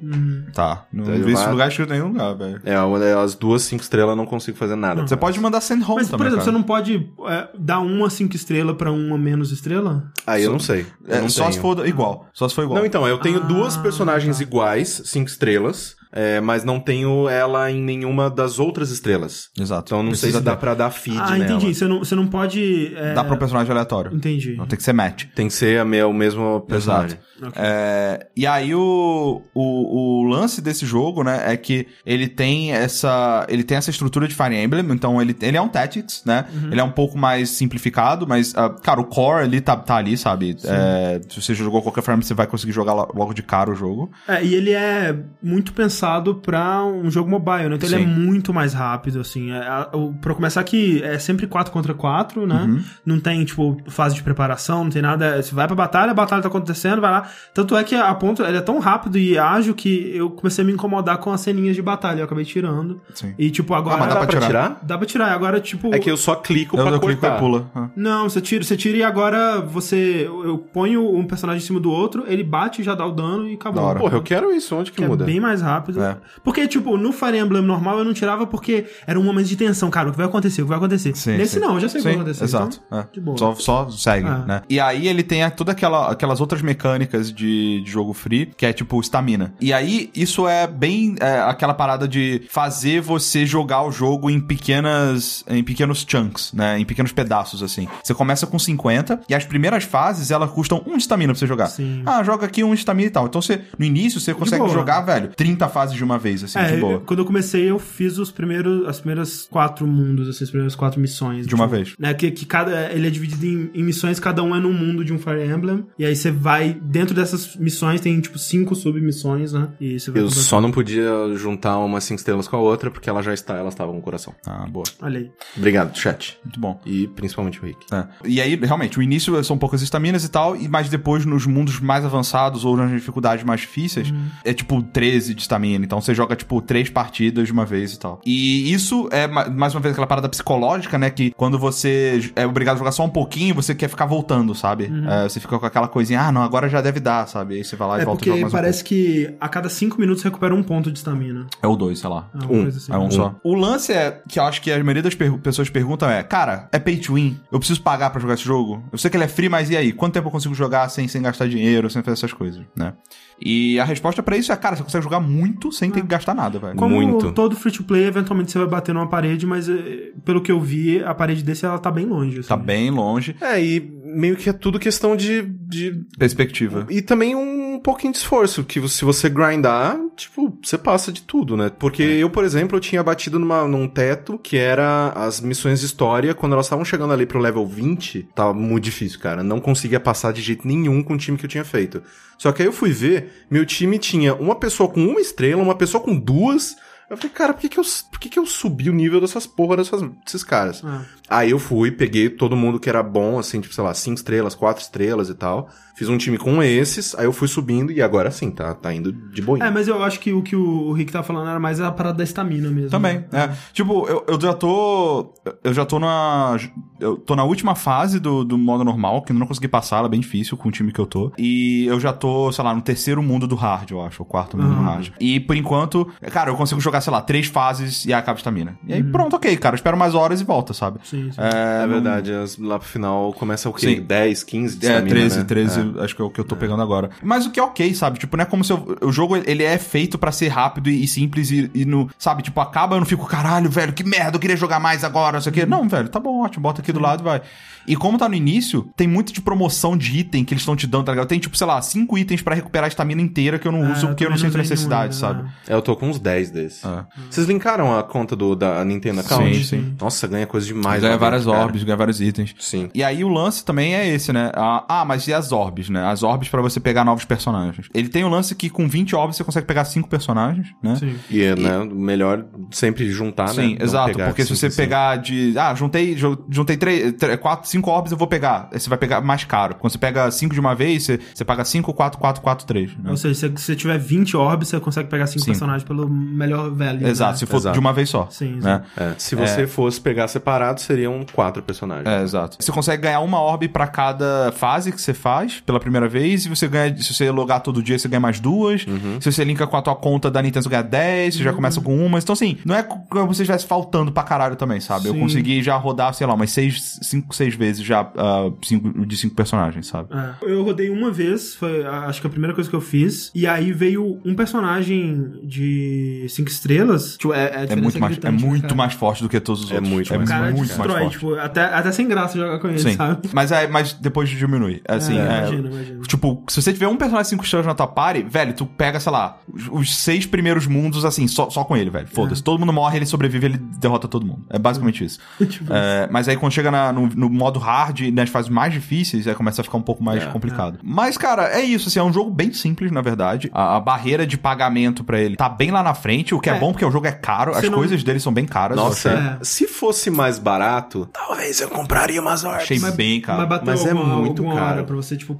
Tá. 0.52 0.84
Não 0.92 1.04
Então, 1.04 1.14
vi 1.24 1.32
esse 1.32 1.42
vai- 1.42 1.50
lugar 1.52 1.68
escrito 1.68 1.90
em 1.92 1.96
nenhum 1.98 2.08
lugar, 2.08 2.34
velho. 2.34 2.60
É, 2.64 2.74
uma- 2.98 3.22
as 3.22 3.34
duas 3.34 3.62
cinco 3.62 3.82
estrelas 3.82 4.10
eu 4.10 4.16
não 4.16 4.26
consigo 4.26 4.56
fazer 4.56 4.76
nada. 4.76 5.06
Você 5.06 5.16
pode 5.16 5.38
mandar 5.40 5.60
send 5.60 5.82
home 5.84 5.96
Mas, 5.96 6.06
por 6.08 6.12
também, 6.18 6.26
exemplo, 6.28 6.44
cara. 6.44 6.52
você 6.52 6.58
não 6.58 6.62
pode 6.62 7.10
é, 7.28 7.48
dar 7.58 7.80
uma 7.80 8.08
cinco 8.10 8.34
estrelas 8.36 8.76
pra 8.76 8.90
uma 8.92 9.16
menos 9.18 9.52
estrela? 9.52 10.10
Aí 10.26 10.44
eu 10.44 10.52
não 10.52 10.58
sei. 10.58 10.86
Eu 11.06 11.16
É, 11.16 11.20
não 11.20 11.28
só 11.28 11.42
tenho. 11.42 11.54
se 11.54 11.60
for 11.60 11.86
igual. 11.86 12.28
Só 12.32 12.48
se 12.48 12.54
for 12.54 12.62
igual. 12.64 12.78
Não, 12.78 12.86
então, 12.86 13.06
eu 13.06 13.18
tenho 13.18 13.38
Ah, 13.38 13.46
duas 13.46 13.76
personagens 13.76 14.36
tá. 14.38 14.42
iguais, 14.42 15.02
cinco 15.06 15.28
estrelas, 15.28 15.96
é, 16.14 16.40
mas 16.40 16.62
não 16.64 16.78
tenho 16.78 17.28
ela 17.28 17.70
em 17.70 17.82
nenhuma 17.82 18.30
das 18.30 18.58
outras 18.58 18.90
estrelas. 18.90 19.48
Exato. 19.58 19.88
Então 19.88 20.02
não 20.02 20.10
sei 20.12 20.30
Precisa 20.30 20.38
se 20.38 20.44
dá 20.44 20.52
ter. 20.52 20.58
pra 20.60 20.74
dar 20.74 20.90
feed 20.90 21.18
ah, 21.18 21.30
nela. 21.36 21.44
entendi. 21.56 21.74
Você 21.74 21.86
não, 21.88 21.98
você 21.98 22.14
não 22.14 22.26
pode. 22.28 22.94
é, 22.96 23.12
Dá 23.14 23.24
pra 23.24 23.34
um 23.34 23.38
personagem 23.38 23.70
aleatório. 23.70 24.14
Entendi. 24.14 24.54
Não 24.56 24.66
tem 24.66 24.76
que 24.76 24.82
ser 24.84 24.92
match. 24.92 25.24
Tem 25.34 25.48
que 25.48 25.54
ser 25.54 25.80
a 25.80 25.84
me- 25.84 26.02
o 26.04 26.12
mesmo 26.12 26.60
personagem. 26.68 27.18
É, 27.56 28.28
e 28.36 28.46
aí 28.46 28.74
o, 28.74 29.42
o, 29.52 30.20
o 30.20 30.28
lance 30.28 30.62
desse 30.62 30.86
jogo, 30.86 31.22
né, 31.24 31.42
é 31.52 31.56
que 31.56 31.86
ele 32.06 32.28
tem 32.28 32.72
essa 32.72 33.44
ele 33.48 33.64
tem 33.64 33.76
essa 33.76 33.90
estrutura 33.90 34.28
de 34.28 34.34
Fire 34.34 34.54
Emblem, 34.56 34.86
então 34.90 35.20
ele, 35.20 35.36
ele 35.42 35.56
é 35.56 35.60
um 35.60 35.68
Tactics, 35.68 36.22
né? 36.24 36.44
Uhum. 36.54 36.70
Ele 36.70 36.80
é 36.80 36.84
um 36.84 36.90
pouco 36.92 37.18
mais 37.18 37.50
simplificado, 37.50 38.26
mas, 38.26 38.54
ah, 38.56 38.70
cara, 38.70 39.00
o 39.00 39.04
core 39.04 39.42
ali 39.44 39.60
tá, 39.60 39.76
tá 39.76 39.96
ali, 39.96 40.16
sabe? 40.16 40.56
É, 40.64 41.20
se 41.28 41.42
você 41.42 41.54
jogou 41.54 41.82
qualquer 41.82 42.02
forma, 42.02 42.22
você 42.22 42.34
vai 42.34 42.46
conseguir 42.46 42.72
jogar 42.72 42.94
lo- 42.94 43.10
logo 43.14 43.34
de 43.34 43.42
cara 43.42 43.70
o 43.70 43.74
jogo. 43.74 44.10
É, 44.28 44.42
e 44.44 44.54
ele 44.54 44.70
é 44.72 45.14
muito 45.42 45.72
pensado 45.72 46.03
pra 46.42 46.84
um 46.84 47.10
jogo 47.10 47.30
mobile, 47.30 47.68
né? 47.68 47.76
Então 47.76 47.88
ele 47.88 47.96
é 47.96 47.98
Sim. 47.98 48.06
muito 48.06 48.52
mais 48.52 48.72
rápido, 48.74 49.20
assim. 49.20 49.50
É, 49.52 49.58
a- 49.58 49.88
pra 50.20 50.34
começar 50.34 50.60
aqui, 50.60 51.02
é 51.02 51.18
sempre 51.18 51.46
4 51.46 51.72
contra 51.72 51.94
4, 51.94 52.46
né? 52.46 52.64
Uhum. 52.68 52.82
Não 53.04 53.20
tem, 53.20 53.44
tipo, 53.44 53.76
fase 53.88 54.14
de 54.14 54.22
preparação, 54.22 54.84
não 54.84 54.90
tem 54.90 55.02
nada. 55.02 55.42
Você 55.42 55.54
vai 55.54 55.66
pra 55.66 55.76
batalha, 55.76 56.10
a 56.10 56.14
batalha 56.14 56.42
tá 56.42 56.48
acontecendo, 56.48 57.00
vai 57.00 57.10
lá. 57.10 57.28
Tanto 57.52 57.76
é 57.76 57.84
que 57.84 57.94
a 57.94 58.14
ponto, 58.14 58.42
ele 58.42 58.56
é 58.58 58.60
tão 58.60 58.78
rápido 58.78 59.18
e 59.18 59.38
ágil 59.38 59.74
que 59.74 60.12
eu 60.16 60.30
comecei 60.30 60.62
a 60.62 60.66
me 60.66 60.72
incomodar 60.72 61.18
com 61.18 61.32
as 61.32 61.40
ceninhas 61.40 61.74
de 61.76 61.82
batalha. 61.82 62.20
Eu 62.20 62.24
acabei 62.24 62.44
tirando. 62.44 63.00
Sim. 63.14 63.34
E, 63.38 63.50
tipo, 63.50 63.74
agora. 63.74 63.96
Ah, 63.96 63.98
mas 64.00 64.14
Dá 64.14 64.26
pra 64.26 64.40
tirar? 64.40 64.78
Dá 64.82 64.98
pra 64.98 65.06
tirar. 65.06 65.32
Agora, 65.32 65.60
tipo. 65.60 65.94
É 65.94 65.98
que 65.98 66.10
eu 66.10 66.16
só 66.16 66.34
clico 66.36 66.76
Eu, 66.76 66.84
pra 66.84 66.92
eu 66.94 67.00
clico 67.00 67.20
cortar. 67.20 67.36
e 67.36 67.40
pula. 67.40 67.70
Ah. 67.74 67.88
Não, 67.96 68.28
você 68.28 68.40
tira, 68.40 68.62
você 68.64 68.76
tira 68.76 68.98
e 68.98 69.02
agora 69.02 69.60
você. 69.60 70.24
Eu 70.44 70.58
ponho 70.58 71.14
um 71.16 71.24
personagem 71.26 71.62
em 71.62 71.66
cima 71.66 71.80
do 71.80 71.90
outro, 71.90 72.24
ele 72.26 72.42
bate, 72.44 72.82
já 72.82 72.94
dá 72.94 73.06
o 73.06 73.12
dano 73.12 73.48
e 73.48 73.54
acabou. 73.54 73.94
Porra, 73.94 74.16
eu 74.16 74.22
quero 74.22 74.52
isso. 74.52 74.74
Onde 74.76 74.90
que, 74.90 74.98
Que 75.02 75.06
muda? 75.08 75.24
é 75.24 75.26
bem 75.26 75.40
mais 75.40 75.60
rápido. 75.62 75.93
É. 76.02 76.16
Porque, 76.42 76.66
tipo, 76.68 76.96
no 76.96 77.12
Fire 77.12 77.38
Emblem 77.38 77.62
normal 77.62 77.98
eu 77.98 78.04
não 78.04 78.12
tirava 78.14 78.46
porque 78.46 78.86
era 79.06 79.18
um 79.18 79.22
momento 79.22 79.46
de 79.46 79.56
tensão, 79.56 79.90
cara. 79.90 80.08
O 80.08 80.12
que 80.12 80.16
vai 80.18 80.26
acontecer? 80.26 80.62
O 80.62 80.64
que 80.64 80.68
vai 80.68 80.78
acontecer? 80.78 81.14
Sim, 81.16 81.36
Nesse 81.36 81.54
sim. 81.54 81.60
não, 81.60 81.74
eu 81.74 81.80
já 81.80 81.88
sei 81.88 82.00
o 82.00 82.02
que 82.04 82.08
Sim, 82.10 82.14
vai 82.16 82.22
acontecer. 82.22 82.44
Exato. 82.44 82.80
então, 82.86 82.98
é. 83.00 83.06
de 83.12 83.20
boa. 83.20 83.36
Só, 83.38 83.54
só 83.54 83.90
segue, 83.90 84.26
Ah. 84.28 84.38
né? 84.46 84.62
E 84.68 84.78
aí 84.80 85.06
ele 85.08 85.22
tem 85.22 85.42
a- 85.42 85.50
toda 85.50 85.72
aquela, 85.72 86.10
aquelas 86.10 86.40
outras 86.40 86.62
mecânicas 86.62 87.32
de, 87.32 87.82
de 87.82 87.90
jogo 87.90 88.12
free, 88.12 88.46
que 88.56 88.66
é 88.66 88.72
tipo 88.72 89.00
estamina. 89.00 89.54
E 89.60 89.72
aí 89.72 90.10
isso 90.14 90.46
é 90.48 90.66
bem 90.66 91.16
é, 91.20 91.40
aquela 91.40 91.74
parada 91.74 92.06
de 92.08 92.42
fazer 92.50 93.00
você 93.00 93.44
jogar 93.46 93.82
o 93.82 93.90
jogo 93.92 94.30
em 94.30 94.40
pequenas 94.40 95.44
em 95.48 95.62
pequenos 95.62 96.04
chunks, 96.08 96.52
né? 96.52 96.78
Em 96.78 96.84
pequenos 96.84 97.12
pedaços 97.12 97.62
assim. 97.62 97.86
Você 98.02 98.14
começa 98.14 98.46
com 98.46 98.58
50 98.58 99.20
e 99.28 99.34
as 99.34 99.44
primeiras 99.44 99.84
fases 99.84 100.30
elas 100.30 100.50
custam 100.50 100.82
um 100.86 100.96
estamina 100.96 101.32
pra 101.32 101.38
você 101.38 101.46
jogar. 101.46 101.66
Sim. 101.68 102.02
Ah, 102.04 102.22
joga 102.22 102.46
aqui 102.46 102.62
um 102.64 102.74
estamina 102.74 103.06
e 103.08 103.10
tal. 103.10 103.26
Então 103.26 103.40
você 103.40 103.60
no 103.78 103.84
início 103.84 104.20
você 104.20 104.34
consegue 104.34 104.68
jogar, 104.68 105.00
velho, 105.02 105.28
30 105.36 105.68
fases 105.74 105.94
de 105.96 106.02
uma 106.04 106.18
vez 106.18 106.42
assim, 106.44 106.58
É, 106.58 106.72
de 106.74 106.80
boa. 106.80 106.92
eu- 106.94 107.00
quando 107.00 107.18
eu 107.18 107.24
comecei, 107.24 107.68
eu 107.68 107.78
fiz 107.78 108.16
os 108.18 108.30
primeiros, 108.30 108.86
as 108.88 109.00
primeiras 109.00 109.46
quatro 109.50 109.86
mundos, 109.86 110.28
assim, 110.28 110.44
as 110.44 110.50
primeiras 110.50 110.74
quatro 110.76 111.00
missões. 111.00 111.46
De 111.46 111.54
uma 111.54 111.64
Tipo, 111.64 111.76
vez. 111.76 111.94
Né, 111.98 112.14
que, 112.14 112.30
que 112.30 112.46
cada, 112.46 112.92
ele 112.92 113.06
é 113.06 113.10
dividido 113.10 113.44
em, 113.44 113.70
em 113.74 113.82
missões, 113.82 114.20
cada 114.20 114.42
um 114.42 114.54
é 114.54 114.60
num 114.60 114.72
mundo 114.72 115.04
de 115.04 115.12
um 115.12 115.18
Fire 115.18 115.44
Emblem. 115.44 115.84
E 115.98 116.04
aí 116.04 116.14
você 116.14 116.30
vai, 116.30 116.72
dentro 116.80 117.14
dessas 117.14 117.56
missões, 117.56 118.00
tem 118.00 118.20
tipo 118.20 118.38
cinco 118.38 118.74
submissões, 118.74 119.52
né? 119.52 119.68
E 119.80 119.98
você 119.98 120.10
vai 120.10 120.22
Eu 120.22 120.30
só 120.30 120.60
não 120.60 120.70
podia 120.70 121.10
juntar 121.36 121.78
uma 121.78 122.00
cinco 122.00 122.18
estrelas 122.20 122.46
com 122.46 122.56
a 122.56 122.60
outra, 122.60 122.90
porque 122.90 123.10
ela 123.10 123.22
já 123.22 123.34
está, 123.34 123.56
elas 123.56 123.74
estavam 123.74 123.94
com 123.94 124.00
o 124.00 124.02
coração. 124.02 124.34
Ah, 124.46 124.66
boa. 124.68 124.84
Olha 125.02 125.18
aí. 125.18 125.30
Obrigado, 125.56 125.96
chat. 125.98 126.38
Muito 126.44 126.60
bom. 126.60 126.80
E 126.86 127.08
principalmente 127.08 127.60
o 127.60 127.64
Rick. 127.66 127.86
É. 127.92 128.04
E 128.24 128.40
aí, 128.40 128.54
realmente, 128.56 128.98
o 128.98 129.02
início 129.02 129.42
são 129.44 129.58
poucas 129.58 129.82
estaminas 129.82 130.24
e 130.24 130.28
tal, 130.30 130.54
e 130.56 130.68
mais 130.68 130.88
depois 130.88 131.24
nos 131.26 131.46
mundos 131.46 131.80
mais 131.80 132.04
avançados 132.04 132.64
ou 132.64 132.76
nas 132.76 132.90
dificuldades 132.90 133.44
mais 133.44 133.60
difíceis, 133.62 134.12
é 134.44 134.52
tipo 134.52 134.82
13 134.82 135.34
de 135.34 135.40
estamina. 135.42 135.63
Então 135.72 136.00
você 136.00 136.14
joga, 136.14 136.36
tipo, 136.36 136.60
três 136.60 136.90
partidas 136.90 137.46
de 137.46 137.52
uma 137.52 137.64
vez 137.64 137.92
e 137.94 137.98
tal. 137.98 138.20
E 138.26 138.72
isso 138.72 139.08
é, 139.10 139.26
ma- 139.26 139.48
mais 139.48 139.74
uma 139.74 139.80
vez, 139.80 139.92
aquela 139.92 140.06
parada 140.06 140.28
psicológica, 140.28 140.98
né? 140.98 141.10
Que 141.10 141.30
quando 141.36 141.58
você 141.58 142.32
é 142.36 142.46
obrigado 142.46 142.74
a 142.76 142.78
jogar 142.78 142.92
só 142.92 143.04
um 143.04 143.08
pouquinho, 143.08 143.54
você 143.54 143.74
quer 143.74 143.88
ficar 143.88 144.06
voltando, 144.06 144.54
sabe? 144.54 144.90
É, 145.08 145.28
você 145.28 145.40
fica 145.40 145.58
com 145.58 145.64
aquela 145.66 145.88
coisinha, 145.88 146.20
ah, 146.20 146.32
não, 146.32 146.42
agora 146.42 146.68
já 146.68 146.80
deve 146.80 147.00
dar, 147.00 147.26
sabe? 147.28 147.54
Aí 147.54 147.64
você 147.64 147.76
vai 147.76 147.88
lá 147.88 147.98
e 147.98 148.02
É 148.02 148.04
volta 148.04 148.18
e 148.18 148.18
porque 148.20 148.30
joga 148.30 148.40
mais 148.42 148.52
um 148.52 148.56
parece 148.56 148.84
que 148.84 149.34
a 149.40 149.48
cada 149.48 149.68
cinco 149.68 149.98
minutos 150.00 150.22
recupera 150.22 150.54
um 150.54 150.62
ponto 150.62 150.90
de 150.90 150.98
estamina. 150.98 151.46
É 151.62 151.66
o 151.66 151.76
dois, 151.76 151.98
sei 152.00 152.10
lá. 152.10 152.28
É 152.34 152.46
Um. 152.52 152.66
assim. 152.66 152.92
É 152.92 152.98
um 152.98 153.10
só. 153.10 153.34
O 153.42 153.54
lance 153.54 153.92
é 153.92 154.20
que 154.28 154.38
eu 154.38 154.44
acho 154.44 154.60
que 154.60 154.70
a 154.72 154.78
maioria 154.78 155.02
das 155.02 155.14
per- 155.14 155.38
pessoas 155.38 155.70
perguntam 155.70 156.08
é: 156.10 156.22
Cara, 156.22 156.68
é 156.72 156.78
pay 156.78 156.96
to 156.96 157.14
win? 157.14 157.38
Eu 157.52 157.58
preciso 157.58 157.80
pagar 157.82 158.10
pra 158.10 158.20
jogar 158.20 158.34
esse 158.34 158.44
jogo? 158.44 158.82
Eu 158.92 158.98
sei 158.98 159.10
que 159.10 159.16
ele 159.16 159.24
é 159.24 159.28
free, 159.28 159.48
mas 159.48 159.70
e 159.70 159.76
aí? 159.76 159.92
Quanto 159.92 160.14
tempo 160.14 160.28
eu 160.28 160.32
consigo 160.32 160.54
jogar 160.54 160.88
sem, 160.88 161.06
sem 161.08 161.22
gastar 161.22 161.48
dinheiro, 161.48 161.88
sem 161.90 162.02
fazer 162.02 162.14
essas 162.18 162.32
coisas, 162.32 162.62
né? 162.76 162.92
E 163.40 163.78
a 163.78 163.84
resposta 163.84 164.22
pra 164.22 164.36
isso 164.36 164.52
é: 164.52 164.56
Cara, 164.56 164.76
você 164.76 164.82
consegue 164.82 165.04
jogar 165.04 165.20
muito 165.20 165.72
sem 165.72 165.90
ter 165.90 166.00
que 166.00 166.06
gastar 166.06 166.34
nada, 166.34 166.58
velho. 166.58 166.76
Como 166.76 166.94
Muito. 166.94 167.32
todo 167.32 167.56
free 167.56 167.72
to 167.72 167.84
play, 167.84 168.04
eventualmente 168.04 168.52
você 168.52 168.58
vai 168.58 168.68
bater 168.68 168.94
numa 168.94 169.08
parede, 169.08 169.46
mas 169.46 169.68
eh, 169.68 170.12
pelo 170.24 170.40
que 170.40 170.52
eu 170.52 170.60
vi, 170.60 171.02
a 171.02 171.14
parede 171.14 171.42
desse 171.42 171.66
ela 171.66 171.78
tá 171.78 171.90
bem 171.90 172.06
longe. 172.06 172.40
Assim. 172.40 172.48
Tá 172.48 172.56
bem 172.56 172.90
longe. 172.90 173.36
É, 173.40 173.62
e 173.62 173.80
meio 174.04 174.36
que 174.36 174.48
é 174.48 174.52
tudo 174.52 174.78
questão 174.78 175.16
de. 175.16 175.42
de... 175.42 176.00
Perspectiva. 176.18 176.86
E 176.88 177.02
também 177.02 177.34
um 177.34 177.63
pouquinho 177.84 178.14
de 178.14 178.18
esforço, 178.18 178.64
que 178.64 178.88
se 178.88 179.04
você 179.04 179.28
grindar, 179.28 180.00
tipo, 180.16 180.56
você 180.62 180.78
passa 180.78 181.12
de 181.12 181.20
tudo, 181.20 181.54
né? 181.54 181.70
Porque 181.78 182.02
eu, 182.02 182.30
por 182.30 182.42
exemplo, 182.42 182.78
eu 182.78 182.80
tinha 182.80 183.02
batido 183.02 183.38
numa, 183.38 183.68
num 183.68 183.86
teto 183.86 184.38
que 184.38 184.56
era 184.56 185.10
as 185.10 185.38
missões 185.38 185.80
de 185.80 185.86
história, 185.86 186.34
quando 186.34 186.54
elas 186.54 186.64
estavam 186.64 186.82
chegando 186.82 187.12
ali 187.12 187.26
pro 187.26 187.38
level 187.38 187.66
20, 187.66 188.30
tava 188.34 188.54
muito 188.54 188.84
difícil, 188.84 189.20
cara. 189.20 189.42
Não 189.42 189.60
conseguia 189.60 190.00
passar 190.00 190.32
de 190.32 190.40
jeito 190.40 190.66
nenhum 190.66 191.02
com 191.02 191.12
o 191.12 191.18
time 191.18 191.36
que 191.36 191.44
eu 191.44 191.48
tinha 191.48 191.64
feito. 191.64 192.02
Só 192.38 192.52
que 192.52 192.62
aí 192.62 192.68
eu 192.68 192.72
fui 192.72 192.90
ver, 192.90 193.44
meu 193.50 193.66
time 193.66 193.98
tinha 193.98 194.34
uma 194.34 194.54
pessoa 194.54 194.88
com 194.88 195.04
uma 195.04 195.20
estrela, 195.20 195.62
uma 195.62 195.74
pessoa 195.74 196.02
com 196.02 196.18
duas. 196.18 196.74
Eu 197.10 197.18
falei, 197.18 197.32
cara, 197.32 197.52
por 197.52 197.60
que, 197.60 197.68
que, 197.68 197.78
eu, 197.78 197.84
por 198.10 198.18
que, 198.18 198.30
que 198.30 198.38
eu 198.38 198.46
subi 198.46 198.88
o 198.88 198.94
nível 198.94 199.20
dessas 199.20 199.46
porra 199.46 199.76
dessas, 199.76 200.00
desses 200.24 200.42
caras? 200.42 200.82
Ah. 200.82 201.02
Aí 201.28 201.50
eu 201.50 201.58
fui, 201.58 201.90
peguei 201.90 202.30
todo 202.30 202.56
mundo 202.56 202.80
que 202.80 202.88
era 202.88 203.02
bom, 203.02 203.38
assim, 203.38 203.60
tipo, 203.60 203.74
sei 203.74 203.84
lá, 203.84 203.92
cinco 203.92 204.16
estrelas, 204.16 204.54
quatro 204.54 204.82
estrelas 204.82 205.28
e 205.28 205.34
tal. 205.34 205.68
Fiz 205.94 206.08
um 206.08 206.18
time 206.18 206.36
com 206.36 206.62
esses, 206.62 207.14
aí 207.14 207.24
eu 207.24 207.32
fui 207.32 207.46
subindo 207.46 207.92
e 207.92 208.02
agora 208.02 208.30
sim, 208.30 208.50
tá, 208.50 208.74
tá 208.74 208.92
indo 208.92 209.12
de 209.12 209.40
boinha. 209.40 209.64
É, 209.66 209.70
mas 209.70 209.86
eu 209.86 210.02
acho 210.02 210.18
que 210.18 210.32
o 210.32 210.42
que 210.42 210.56
o 210.56 210.92
Rick 210.92 211.12
tá 211.12 211.22
falando 211.22 211.48
era 211.48 211.60
mais 211.60 211.80
a 211.80 211.90
parada 211.92 212.18
da 212.18 212.24
estamina 212.24 212.68
mesmo. 212.70 212.90
Também, 212.90 213.18
né? 213.30 213.44
é. 213.50 213.56
Tipo, 213.72 214.06
eu, 214.08 214.24
eu 214.26 214.40
já 214.40 214.52
tô. 214.52 215.32
Eu 215.62 215.72
já 215.72 215.84
tô 215.86 215.98
na. 215.98 216.56
Eu 216.98 217.16
tô 217.16 217.36
na 217.36 217.44
última 217.44 217.74
fase 217.74 218.18
do, 218.18 218.44
do 218.44 218.56
modo 218.56 218.82
normal, 218.84 219.22
que 219.22 219.32
eu 219.32 219.36
não 219.36 219.46
consegui 219.46 219.68
passar, 219.68 219.98
ela 219.98 220.06
é 220.06 220.10
bem 220.10 220.20
difícil 220.20 220.56
com 220.56 220.68
o 220.68 220.72
time 220.72 220.90
que 220.92 220.98
eu 221.00 221.06
tô. 221.06 221.30
E 221.38 221.84
eu 221.86 222.00
já 222.00 222.12
tô, 222.12 222.50
sei 222.50 222.64
lá, 222.64 222.74
no 222.74 222.80
terceiro 222.82 223.22
mundo 223.22 223.46
do 223.46 223.54
hard, 223.54 223.90
eu 223.90 224.00
acho, 224.02 224.22
o 224.22 224.26
quarto 224.26 224.56
mundo 224.56 224.74
do 224.74 224.80
Uhum. 224.80 224.84
hard. 224.86 225.08
E 225.20 225.38
por 225.38 225.54
enquanto, 225.56 226.08
cara, 226.32 226.50
eu 226.50 226.56
consigo 226.56 226.80
jogar, 226.80 227.00
sei 227.02 227.12
lá, 227.12 227.20
três 227.20 227.46
fases 227.46 228.04
e 228.04 228.12
aí 228.12 228.18
acaba 228.18 228.36
a 228.36 228.40
estamina. 228.40 228.76
E 228.86 228.94
aí 228.94 229.02
Uhum. 229.02 229.12
pronto, 229.12 229.36
ok, 229.36 229.56
cara, 229.58 229.74
eu 229.74 229.76
espero 229.76 229.96
mais 229.96 230.14
horas 230.14 230.40
e 230.40 230.44
volta, 230.44 230.72
sabe? 230.72 230.98
Sim, 231.04 231.30
sim. 231.30 231.40
É 231.40 231.82
não- 231.82 231.88
verdade, 231.92 232.32
as- 232.32 232.56
lá 232.58 232.78
pro 232.78 232.88
final 232.88 233.32
começa 233.34 233.68
o 233.68 233.72
quê? 233.72 233.96
Sim. 233.96 234.02
10, 234.02 234.42
15 234.42 234.76
de 234.78 234.86
É, 234.86 234.90
estamina, 234.90 235.14
13, 235.14 235.38
né? 235.38 235.44
13, 235.44 235.80
É. 235.80 235.83
acho 236.00 236.14
que 236.16 236.22
é 236.22 236.24
o 236.24 236.30
que 236.30 236.40
eu 236.40 236.44
tô 236.44 236.56
pegando 236.56 236.82
agora. 236.82 237.10
Mas 237.22 237.46
o 237.46 237.50
que 237.50 237.58
é 237.60 237.62
ok, 237.62 237.92
sabe? 237.94 238.18
Tipo, 238.18 238.36
não 238.36 238.42
é 238.42 238.46
como 238.46 238.62
se 238.64 238.72
eu- 238.72 238.96
o 239.02 239.12
jogo 239.12 239.36
ele 239.36 239.62
é 239.62 239.78
feito 239.78 240.18
pra 240.18 240.30
ser 240.32 240.48
rápido 240.48 240.88
e, 240.90 241.04
e 241.04 241.08
simples 241.08 241.50
e, 241.50 241.70
e 241.74 241.84
no, 241.84 242.08
sabe? 242.18 242.42
Tipo, 242.42 242.60
acaba 242.60 242.96
eu 242.96 243.00
não 243.00 243.06
fico, 243.06 243.26
caralho, 243.26 243.70
velho, 243.70 243.92
que 243.92 244.04
merda, 244.04 244.36
eu 244.36 244.40
queria 244.40 244.56
jogar 244.56 244.80
mais 244.80 245.04
agora, 245.04 245.34
não 245.36 245.40
sei 245.42 245.50
o 245.50 245.54
quê. 245.54 245.66
Não, 245.66 245.88
velho, 245.88 246.08
tá 246.08 246.18
bom, 246.20 246.42
ótimo, 246.44 246.62
bota 246.62 246.80
aqui 246.80 246.92
do 246.92 247.00
lado 247.00 247.20
e 247.20 247.24
vai. 247.24 247.42
E 247.86 247.96
como 247.96 248.16
tá 248.18 248.28
no 248.28 248.34
início, 248.34 248.88
tem 248.96 249.06
muito 249.06 249.32
de 249.32 249.40
promoção 249.40 249.96
de 249.96 250.18
item 250.18 250.44
que 250.44 250.52
eles 250.54 250.62
estão 250.62 250.74
te 250.76 250.86
dando, 250.86 251.04
tá 251.04 251.12
ligado? 251.12 251.28
Tem, 251.28 251.38
tipo, 251.38 251.56
sei 251.56 251.66
lá, 251.66 251.80
cinco 251.82 252.16
itens 252.18 252.42
pra 252.42 252.54
recuperar 252.54 252.84
a 252.86 252.88
estamina 252.88 253.20
inteira 253.20 253.58
que 253.58 253.66
eu 253.68 253.72
não 253.72 253.84
É, 253.86 253.92
uso 253.92 254.06
porque 254.08 254.24
eu 254.24 254.30
não 254.30 254.36
sinto 254.36 254.52
tem 254.52 254.60
necessidade, 254.62 255.08
nenhum, 255.10 255.20
sabe? 255.20 255.42
né? 255.42 255.50
É, 255.68 255.74
eu 255.74 255.82
tô 255.82 255.94
com 255.96 256.08
uns 256.08 256.18
10 256.18 256.50
desses. 256.50 256.84
É. 256.84 257.04
Vocês 257.30 257.46
linkaram 257.46 257.96
a 257.98 258.02
conta 258.02 258.34
do, 258.34 258.54
da 258.54 258.84
Nintendo 258.84 259.20
Account? 259.20 259.54
Sim, 259.56 259.62
sim. 259.64 259.96
Nossa, 260.00 260.26
ganha 260.26 260.46
coisa 260.46 260.66
demais. 260.66 261.00
ganha 261.02 261.12
lá 261.14 261.18
várias 261.18 261.44
cara. 261.44 261.58
orbs, 261.58 261.82
ganha 261.82 261.96
vários 261.96 262.20
itens. 262.20 262.54
Sim. 262.58 262.88
E 262.94 263.02
aí 263.02 263.22
o 263.24 263.28
lance 263.28 263.64
também 263.64 263.94
é 263.94 264.08
esse, 264.08 264.32
né? 264.32 264.50
Ah, 264.54 264.84
ah, 264.88 265.04
mas 265.04 265.26
e 265.28 265.32
as 265.34 265.52
orbs, 265.52 265.88
né? 265.88 266.04
As 266.06 266.22
orbs 266.22 266.48
pra 266.48 266.62
você 266.62 266.80
pegar 266.80 267.04
novos 267.04 267.24
personagens. 267.24 267.88
Ele 267.94 268.08
tem 268.08 268.24
o 268.24 268.28
lance 268.28 268.54
que 268.54 268.70
com 268.70 268.88
20 268.88 269.14
orbs 269.14 269.36
você 269.36 269.44
consegue 269.44 269.66
pegar 269.66 269.84
5 269.84 270.08
personagens, 270.08 270.68
né? 270.82 270.96
Sim. 270.96 271.16
E 271.30 271.42
é, 271.42 271.54
né, 271.56 271.84
melhor 271.84 272.44
sempre 272.70 273.10
juntar, 273.10 273.48
né? 273.54 273.62
Sim, 273.62 273.76
exato. 273.80 274.18
Porque 274.18 274.42
se 274.42 274.56
cinco, 274.56 274.70
você 274.70 274.82
pegar 274.82 275.16
de. 275.16 275.54
Ah, 275.58 275.74
juntei, 275.74 276.16
ju- 276.16 276.44
juntei 276.50 276.76
três, 276.76 277.12
três, 277.12 277.38
quatro, 277.40 277.68
cinco 277.74 277.90
orbs, 277.90 278.12
eu 278.12 278.18
vou 278.18 278.26
pegar. 278.26 278.68
Você 278.72 278.88
vai 278.88 278.98
pegar 278.98 279.20
mais 279.20 279.44
caro. 279.44 279.74
Quando 279.74 279.92
você 279.92 279.98
pega 279.98 280.30
cinco 280.30 280.54
de 280.54 280.60
uma 280.60 280.74
vez, 280.74 281.04
você, 281.04 281.20
você 281.34 281.44
paga 281.44 281.64
5, 281.64 281.92
4, 281.92 282.18
4, 282.18 282.42
4, 282.42 282.66
3. 282.66 282.96
Né? 282.98 283.10
Ou 283.10 283.16
seja, 283.16 283.34
se 283.34 283.48
você 283.48 283.74
tiver 283.74 283.98
20 283.98 284.36
orbs, 284.36 284.68
você 284.68 284.80
consegue 284.80 285.08
pegar 285.08 285.26
5 285.26 285.40
Cinco. 285.40 285.46
personagens 285.50 285.84
pelo 285.84 286.08
melhor 286.08 286.70
value. 286.70 287.06
Exato, 287.06 287.32
né? 287.32 287.38
se 287.38 287.46
for 287.46 287.56
Exato. 287.56 287.74
de 287.74 287.80
uma 287.80 287.92
vez 287.92 288.08
só. 288.08 288.28
Sim, 288.30 288.60
né? 288.62 288.82
É, 288.96 289.14
se 289.18 289.34
você 289.34 289.66
fosse 289.66 290.00
pegar 290.00 290.28
separado, 290.28 290.80
seriam 290.80 291.24
quatro 291.32 291.62
personagens. 291.62 292.06
É, 292.06 292.22
exato. 292.22 292.56
Você 292.60 292.70
consegue 292.70 293.02
ganhar 293.02 293.20
uma 293.20 293.40
orb 293.40 293.66
pra 293.68 293.86
cada 293.86 294.52
fase 294.52 294.92
que 294.92 295.00
você 295.00 295.12
faz 295.12 295.60
pela 295.60 295.80
primeira 295.80 296.08
vez. 296.08 296.46
E 296.46 296.48
você 296.48 296.68
ganha. 296.68 296.96
Se 296.96 297.12
você 297.12 297.30
logar 297.30 297.60
todo 297.60 297.82
dia, 297.82 297.98
você 297.98 298.08
ganha 298.08 298.20
mais 298.20 298.38
duas. 298.38 298.86
Uhum. 298.86 299.20
Se 299.20 299.32
você 299.32 299.44
linka 299.44 299.66
com 299.66 299.76
a 299.76 299.82
tua 299.82 299.96
conta 299.96 300.30
da 300.30 300.40
Nintendo, 300.40 300.62
você 300.62 300.68
ganha 300.68 300.82
10. 300.82 301.36
Você 301.36 301.42
já 301.42 301.52
começa 301.52 301.80
com 301.80 301.94
uma. 302.04 302.18
Então, 302.18 302.32
assim, 302.32 302.58
não 302.64 302.74
é 302.74 302.82
como 302.82 303.26
você 303.26 303.42
estivesse 303.42 303.66
faltando 303.66 304.12
pra 304.12 304.22
caralho 304.22 304.56
também, 304.56 304.80
sabe? 304.80 305.08
Eu 305.08 305.14
Sim. 305.14 305.20
consegui 305.20 305.62
já 305.62 305.76
rodar, 305.76 306.14
sei 306.14 306.26
lá, 306.26 306.34
umas 306.34 306.50
6, 306.50 307.00
5, 307.02 307.34
6 307.34 307.54
vezes 307.54 307.63
já 307.72 308.00
ah, 308.16 308.50
cinco, 308.62 309.06
de 309.06 309.16
5 309.16 309.34
personagens, 309.34 309.86
sabe? 309.86 310.08
É. 310.12 310.34
Eu 310.52 310.62
rodei 310.64 310.90
uma 310.90 311.10
vez, 311.10 311.54
foi 311.54 311.84
a- 311.84 312.06
acho 312.06 312.20
que 312.20 312.26
a 312.26 312.30
primeira 312.30 312.54
coisa 312.54 312.68
que 312.68 312.76
eu 312.76 312.80
fiz, 312.80 313.30
e 313.34 313.46
aí 313.46 313.72
veio 313.72 314.20
um 314.24 314.34
personagem 314.34 315.32
de 315.42 316.26
5 316.28 316.48
estrelas. 316.48 317.16
Tipo, 317.16 317.32
é, 317.34 317.66
É 317.70 317.76
muito, 317.76 317.98
mais, 317.98 318.18
é 318.22 318.30
muito 318.30 318.74
mais 318.76 318.92
forte 318.94 319.22
do 319.22 319.28
que 319.28 319.40
todos 319.40 319.64
os 319.64 319.70
É 319.70 319.74
outros. 319.74 319.92
muito 319.92 320.12
é 320.14 320.16
mais 320.18 320.28
O 320.28 320.32
cara 320.32 320.50
muito 320.50 320.66
destrói, 320.66 320.88
mais 320.88 321.14
forte. 321.14 321.18
tipo, 321.18 321.34
até, 321.34 321.64
até 321.64 321.92
sem 321.92 322.08
graça 322.08 322.38
jogar 322.38 322.58
com 322.58 322.68
ele, 322.68 322.78
Sim. 322.78 322.94
sabe? 322.96 323.28
Mas, 323.32 323.50
é, 323.52 323.66
mas 323.66 323.92
depois 323.94 324.28
diminui. 324.28 324.82
Assim, 324.88 325.16
É, 325.16 325.20
é, 325.20 325.38
imagino, 325.38 325.68
imagino. 325.70 326.02
Tipo, 326.02 326.42
se 326.48 326.60
você 326.62 326.72
tiver 326.72 326.88
um 326.88 326.96
personagem 326.96 327.30
5 327.30 327.44
estrelas 327.44 327.66
na 327.66 327.74
tua 327.74 327.86
party, 327.86 328.22
velho, 328.22 328.52
tu 328.54 328.66
pega, 328.66 328.98
sei 329.00 329.12
lá, 329.12 329.38
os, 329.52 329.68
os 329.70 329.96
seis 329.96 330.26
primeiros 330.26 330.66
mundos, 330.66 331.04
assim, 331.04 331.26
só, 331.28 331.48
só 331.50 331.64
com 331.64 331.76
ele, 331.76 331.90
velho. 331.90 332.06
Foda-se. 332.08 332.42
Todo 332.42 332.58
mundo 332.58 332.72
morre, 332.72 332.98
ele 332.98 333.06
sobrevive, 333.06 333.46
ele 333.46 333.58
derrota 333.58 334.08
todo 334.08 334.26
mundo. 334.26 334.42
É 334.50 334.58
basicamente 334.58 335.04
isso. 335.04 335.18
Tipo 335.54 335.72
É, 335.72 336.08
mas 336.10 336.28
aí 336.28 336.36
quando 336.36 336.52
chega 336.52 336.70
na- 336.70 336.92
no, 336.92 337.06
no 337.08 337.28
modo 337.30 337.53
hard, 337.58 338.00
nas 338.12 338.28
fases 338.30 338.50
mais 338.50 338.72
difíceis, 338.72 339.26
aí 339.26 339.34
começa 339.34 339.60
a 339.60 339.64
ficar 339.64 339.78
um 339.78 339.82
pouco 339.82 340.02
mais 340.02 340.22
É, 340.22 340.26
complicado. 340.26 340.78
Mas, 340.82 341.16
cara, 341.18 341.48
é 341.48 341.62
isso, 341.62 341.88
assim, 341.88 341.98
é 341.98 342.02
um 342.02 342.12
jogo 342.12 342.30
bem 342.30 342.52
simples, 342.52 342.90
na 342.90 343.00
verdade. 343.00 343.50
A, 343.52 343.76
a 343.76 343.80
barreira 343.80 344.26
de 344.26 344.36
pagamento 344.38 345.02
pra 345.04 345.18
ele 345.20 345.36
tá 345.36 345.48
bem 345.48 345.70
lá 345.70 345.82
na 345.82 345.94
frente, 345.94 346.34
o 346.34 346.40
que 346.40 346.50
é, 346.50 346.56
É. 346.56 346.58
bom 346.58 346.72
porque 346.72 346.84
o 346.84 346.90
jogo 346.90 347.06
é 347.06 347.12
caro, 347.12 347.52
Você 347.52 347.66
as 347.66 347.70
não- 347.70 347.78
coisas 347.78 348.02
dele 348.02 348.20
são 348.20 348.32
bem 348.32 348.46
caras. 348.46 348.76
Nossa. 348.76 349.10
É. 349.10 349.38
se 349.44 349.66
fosse 349.66 350.10
mais 350.10 350.38
barato, 350.38 351.08
talvez 351.12 351.60
eu 351.60 351.68
compraria 351.68 352.20
umas 352.20 352.44
orbs. 352.44 352.62
Achei 352.62 352.78
bem 352.92 353.20
caro. 353.20 353.38
Mas 353.40 353.48
bateu 353.48 353.66
Mas 353.66 353.86
é 353.86 353.90
alguma, 353.90 354.16
muito 354.16 354.42
alguma 354.42 354.60
caro. 354.60 354.84
pra 354.84 354.96
você, 354.96 355.16
tipo, 355.16 355.36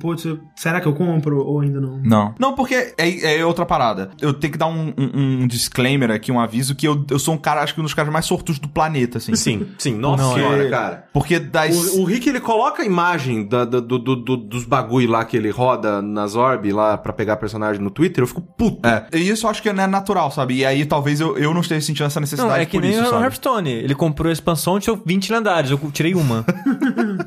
será 0.56 0.80
que 0.80 0.86
eu 0.86 0.94
compro 0.94 1.38
ou 1.44 1.60
ainda 1.60 1.80
não? 1.80 1.98
Não. 2.02 2.34
Não, 2.38 2.54
porque 2.54 2.94
é, 2.98 3.38
é 3.38 3.44
outra 3.46 3.64
parada. 3.66 4.10
Eu 4.20 4.32
tenho 4.34 4.52
que 4.52 4.58
dar 4.58 4.66
um, 4.66 4.92
um- 4.96 5.42
um 5.42 5.46
disclaimer 5.46 6.10
aqui, 6.10 6.30
um 6.32 6.40
aviso, 6.40 6.74
que 6.74 6.86
eu, 6.86 7.04
eu 7.10 7.18
sou 7.18 7.34
um 7.34 7.38
cara, 7.38 7.62
acho 7.62 7.74
que 7.74 7.80
um 7.80 7.84
dos 7.84 7.94
caras 7.94 8.12
mais 8.12 8.26
sortudos 8.26 8.58
do 8.58 8.68
planeta, 8.68 9.18
assim. 9.18 9.34
Sim, 9.34 9.66
sim. 9.78 9.94
Nossa 9.94 10.22
Não, 10.22 10.34
senhora, 10.34 10.66
é- 10.66 10.70
cara. 10.70 11.04
Porque 11.12 11.38
das. 11.38 11.74
O, 11.94 12.02
o 12.02 12.03
Rick, 12.04 12.28
ele 12.28 12.40
coloca 12.40 12.82
a 12.82 12.86
imagem 12.86 13.46
da- 13.46 13.64
da- 13.64 13.80
do, 13.80 13.98
do- 13.98 14.16
do- 14.16 14.36
dos 14.36 14.64
bagulho 14.64 15.10
lá 15.10 15.24
que 15.24 15.36
ele 15.36 15.50
roda 15.50 16.00
nas 16.02 16.34
orb 16.36 16.70
lá 16.72 16.96
pra 16.96 17.12
pegar 17.12 17.36
personagem 17.36 17.82
no 17.82 17.90
Twitter, 17.90 18.22
eu 18.22 18.26
fico 18.28 18.40
puto. 18.40 18.86
É, 18.86 19.06
e 19.14 19.28
isso 19.28 19.46
eu 19.46 19.50
acho 19.50 19.62
que 19.62 19.72
não 19.72 19.84
é 19.84 19.86
natural, 19.86 20.30
sabe? 20.30 20.54
E 20.54 20.64
aí 20.64 20.84
talvez 20.84 21.20
eu, 21.20 21.36
eu 21.38 21.52
não 21.54 21.60
esteja 21.60 21.80
sentindo 21.84 22.06
essa 22.06 22.20
necessidade 22.20 22.54
Não, 22.54 22.60
é 22.60 22.66
que 22.66 22.78
por 22.78 22.82
nem 22.82 22.90
isso, 22.92 23.14
o? 23.14 23.20
Hearthstone. 23.22 23.70
Ele 23.70 23.94
comprou 23.94 24.30
a 24.30 24.32
expansão, 24.32 24.78
tinha 24.78 24.98
20 25.04 25.32
lendários, 25.32 25.70
eu 25.70 25.78
tirei 25.92 26.14
uma. 26.14 26.44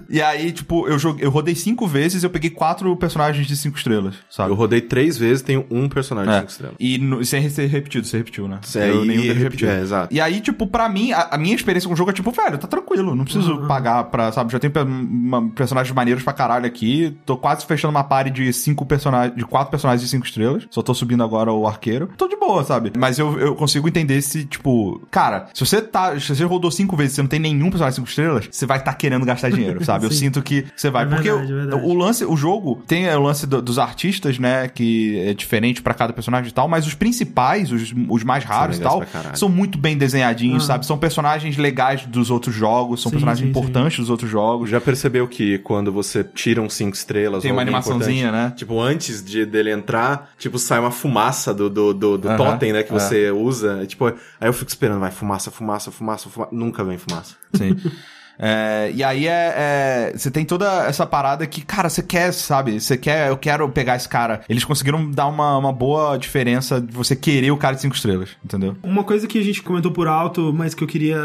E 0.09 0.21
aí, 0.21 0.51
tipo, 0.51 0.87
eu, 0.87 0.97
joguei, 0.97 1.25
eu 1.25 1.29
rodei 1.29 1.53
cinco 1.53 1.85
vezes 1.85 2.23
eu 2.23 2.29
peguei 2.29 2.49
quatro 2.49 2.95
personagens 2.95 3.45
de 3.45 3.55
cinco 3.57 3.77
estrelas, 3.77 4.15
sabe? 4.29 4.51
Eu 4.51 4.55
rodei 4.55 4.79
três 4.81 5.17
vezes, 5.17 5.41
tenho 5.41 5.65
um 5.69 5.89
personagem 5.89 6.29
de 6.31 6.35
É. 6.37 6.39
cinco 6.39 6.51
estrelas. 6.51 6.75
E 6.79 6.97
no- 6.97 7.23
sem 7.25 7.47
ser 7.49 7.65
repetido, 7.67 8.07
você 8.07 8.17
repetiu, 8.17 8.47
né? 8.47 8.59
É, 8.75 8.89
eu 8.89 9.03
nenhum 9.03 9.21
deles 9.23 9.37
repetiu, 9.37 9.69
é, 9.69 9.81
exato. 9.81 10.13
E 10.13 10.21
aí, 10.21 10.39
tipo, 10.39 10.65
pra 10.67 10.87
mim, 10.87 11.11
a, 11.11 11.29
a 11.31 11.37
minha 11.37 11.53
experiência 11.55 11.87
com 11.87 11.93
o 11.93 11.97
jogo 11.97 12.09
é 12.11 12.13
tipo, 12.13 12.31
velho, 12.31 12.57
tá 12.57 12.67
tranquilo, 12.67 13.15
não 13.15 13.25
preciso 13.25 13.67
pagar 13.67 14.05
pra, 14.05 14.31
sabe? 14.31 14.51
Já 14.51 14.59
tenho 14.69 15.51
personagens 15.55 15.93
maneiros 15.93 16.23
pra 16.23 16.33
caralho 16.33 16.65
aqui. 16.65 17.15
Tô 17.25 17.37
quase 17.37 17.65
fechando 17.65 17.91
uma 17.91 18.03
party 18.03 18.31
de 18.31 18.53
cinco 18.53 18.85
personagens, 18.85 19.35
de 19.35 19.45
quatro 19.45 19.69
personagens 19.71 20.01
de 20.01 20.07
cinco 20.09 20.25
estrelas. 20.25 20.67
Só 20.69 20.81
tô 20.81 20.93
subindo 20.93 21.23
agora 21.23 21.51
o 21.51 21.67
arqueiro. 21.67 22.09
Tô 22.17 22.27
de 22.27 22.35
boa, 22.35 22.63
sabe? 22.63 22.91
Mas 22.97 23.19
eu, 23.19 23.39
eu 23.39 23.55
consigo 23.55 23.87
entender 23.87 24.21
se, 24.21 24.45
tipo, 24.45 25.01
cara, 25.11 25.47
se 25.53 25.65
você 25.65 25.81
tá. 25.81 26.17
Se 26.19 26.35
você 26.35 26.43
rodou 26.43 26.71
cinco 26.71 26.95
vezes 26.95 27.13
e 27.13 27.15
você 27.15 27.21
não 27.21 27.29
tem 27.29 27.39
nenhum 27.39 27.69
personagem 27.69 27.91
de 27.91 27.95
cinco 27.95 28.09
estrelas, 28.09 28.47
você 28.51 28.65
vai 28.65 28.77
estar 28.79 28.93
querendo 28.93 29.25
gastar 29.25 29.49
dinheiro, 29.49 29.83
sabe? 29.83 30.05
Eu 30.05 30.11
Sim. 30.11 30.17
sinto 30.17 30.41
que 30.41 30.65
você 30.75 30.89
vai. 30.89 31.03
É 31.03 31.07
porque 31.07 31.31
verdade, 31.31 31.53
o- 31.53 31.55
é 31.55 31.61
verdade. 31.61 31.85
o 31.85 31.93
lance, 31.93 32.25
o 32.25 32.35
jogo 32.35 32.81
tem 32.87 33.05
é, 33.07 33.17
o 33.17 33.21
lance 33.21 33.45
do- 33.47 33.61
dos 33.61 33.79
artistas, 33.79 34.39
né? 34.39 34.67
Que 34.67 35.19
é 35.19 35.33
diferente 35.33 35.81
pra 35.81 35.93
cada 35.93 36.13
personagem 36.13 36.49
e 36.49 36.53
tal, 36.53 36.67
mas 36.67 36.85
os 36.87 36.93
principais, 36.93 37.71
os, 37.71 37.93
os 38.09 38.23
mais 38.23 38.43
raros 38.43 38.77
e 38.77 38.81
tal, 38.81 39.03
são 39.33 39.49
muito 39.49 39.77
bem 39.77 39.97
desenhadinhos, 39.97 40.63
Ah. 40.63 40.67
sabe? 40.67 40.85
São 40.85 40.97
personagens 40.97 41.57
legais 41.57 42.05
dos 42.05 42.29
outros 42.29 42.53
jogos, 42.55 43.01
são 43.01 43.09
Sim, 43.09 43.15
personagens 43.15 43.39
sim, 43.39 43.45
sim. 43.53 43.59
importantes 43.59 43.97
dos 43.99 44.09
outros 44.09 44.29
jogos. 44.29 44.47
Já 44.65 44.81
percebeu 44.81 45.27
que 45.27 45.57
quando 45.59 45.91
você 45.91 46.23
tira 46.23 46.61
um 46.61 46.69
cinco 46.69 46.95
estrelas 46.95 47.43
Tem 47.43 47.51
uma 47.51 47.61
animaçãozinha, 47.61 48.31
né? 48.31 48.53
Tipo, 48.55 48.79
antes 48.79 49.23
de 49.23 49.45
dele 49.45 49.71
entrar, 49.71 50.31
tipo, 50.37 50.57
sai 50.57 50.79
uma 50.79 50.91
fumaça 50.91 51.53
do, 51.53 51.69
do, 51.69 51.93
do, 51.93 52.17
do 52.17 52.27
Aham, 52.29 52.37
totem, 52.37 52.73
né? 52.73 52.83
Que 52.83 52.91
é. 52.91 52.93
você 52.93 53.31
usa. 53.31 53.85
Tipo, 53.85 54.07
aí 54.07 54.47
eu 54.47 54.53
fico 54.53 54.69
esperando, 54.69 54.99
vai, 54.99 55.11
fumaça, 55.11 55.51
fumaça, 55.51 55.91
fumaça, 55.91 56.29
fumaça. 56.29 56.55
Nunca 56.55 56.83
vem 56.83 56.97
fumaça. 56.97 57.35
Sim. 57.53 57.75
É, 58.39 58.91
e 58.93 59.03
aí 59.03 59.27
é, 59.27 59.53
é- 59.57 60.13
Você 60.15 60.29
tem 60.31 60.45
toda 60.45 60.85
essa 60.87 61.05
parada 61.05 61.45
que, 61.47 61.61
cara, 61.61 61.89
você 61.89 62.01
quer, 62.03 62.31
sabe? 62.33 62.79
Você 62.79 62.97
quer, 62.97 63.29
eu 63.29 63.37
quero 63.37 63.67
pegar 63.69 63.95
esse 63.95 64.07
cara. 64.07 64.41
Eles 64.49 64.63
conseguiram 64.63 65.09
dar 65.09 65.27
uma, 65.27 65.57
uma 65.57 65.73
boa 65.73 66.17
diferença 66.17 66.79
de 66.81 66.93
você 66.93 67.15
querer 67.15 67.51
o 67.51 67.57
cara 67.57 67.75
de 67.75 67.81
cinco 67.81 67.95
estrelas, 67.95 68.29
entendeu? 68.43 68.75
Uma 68.83 69.03
coisa 69.03 69.27
que 69.27 69.39
a 69.39 69.43
gente 69.43 69.61
comentou 69.61 69.91
por 69.91 70.07
alto, 70.07 70.53
mas 70.53 70.73
que 70.73 70.83
eu 70.83 70.87
queria 70.87 71.17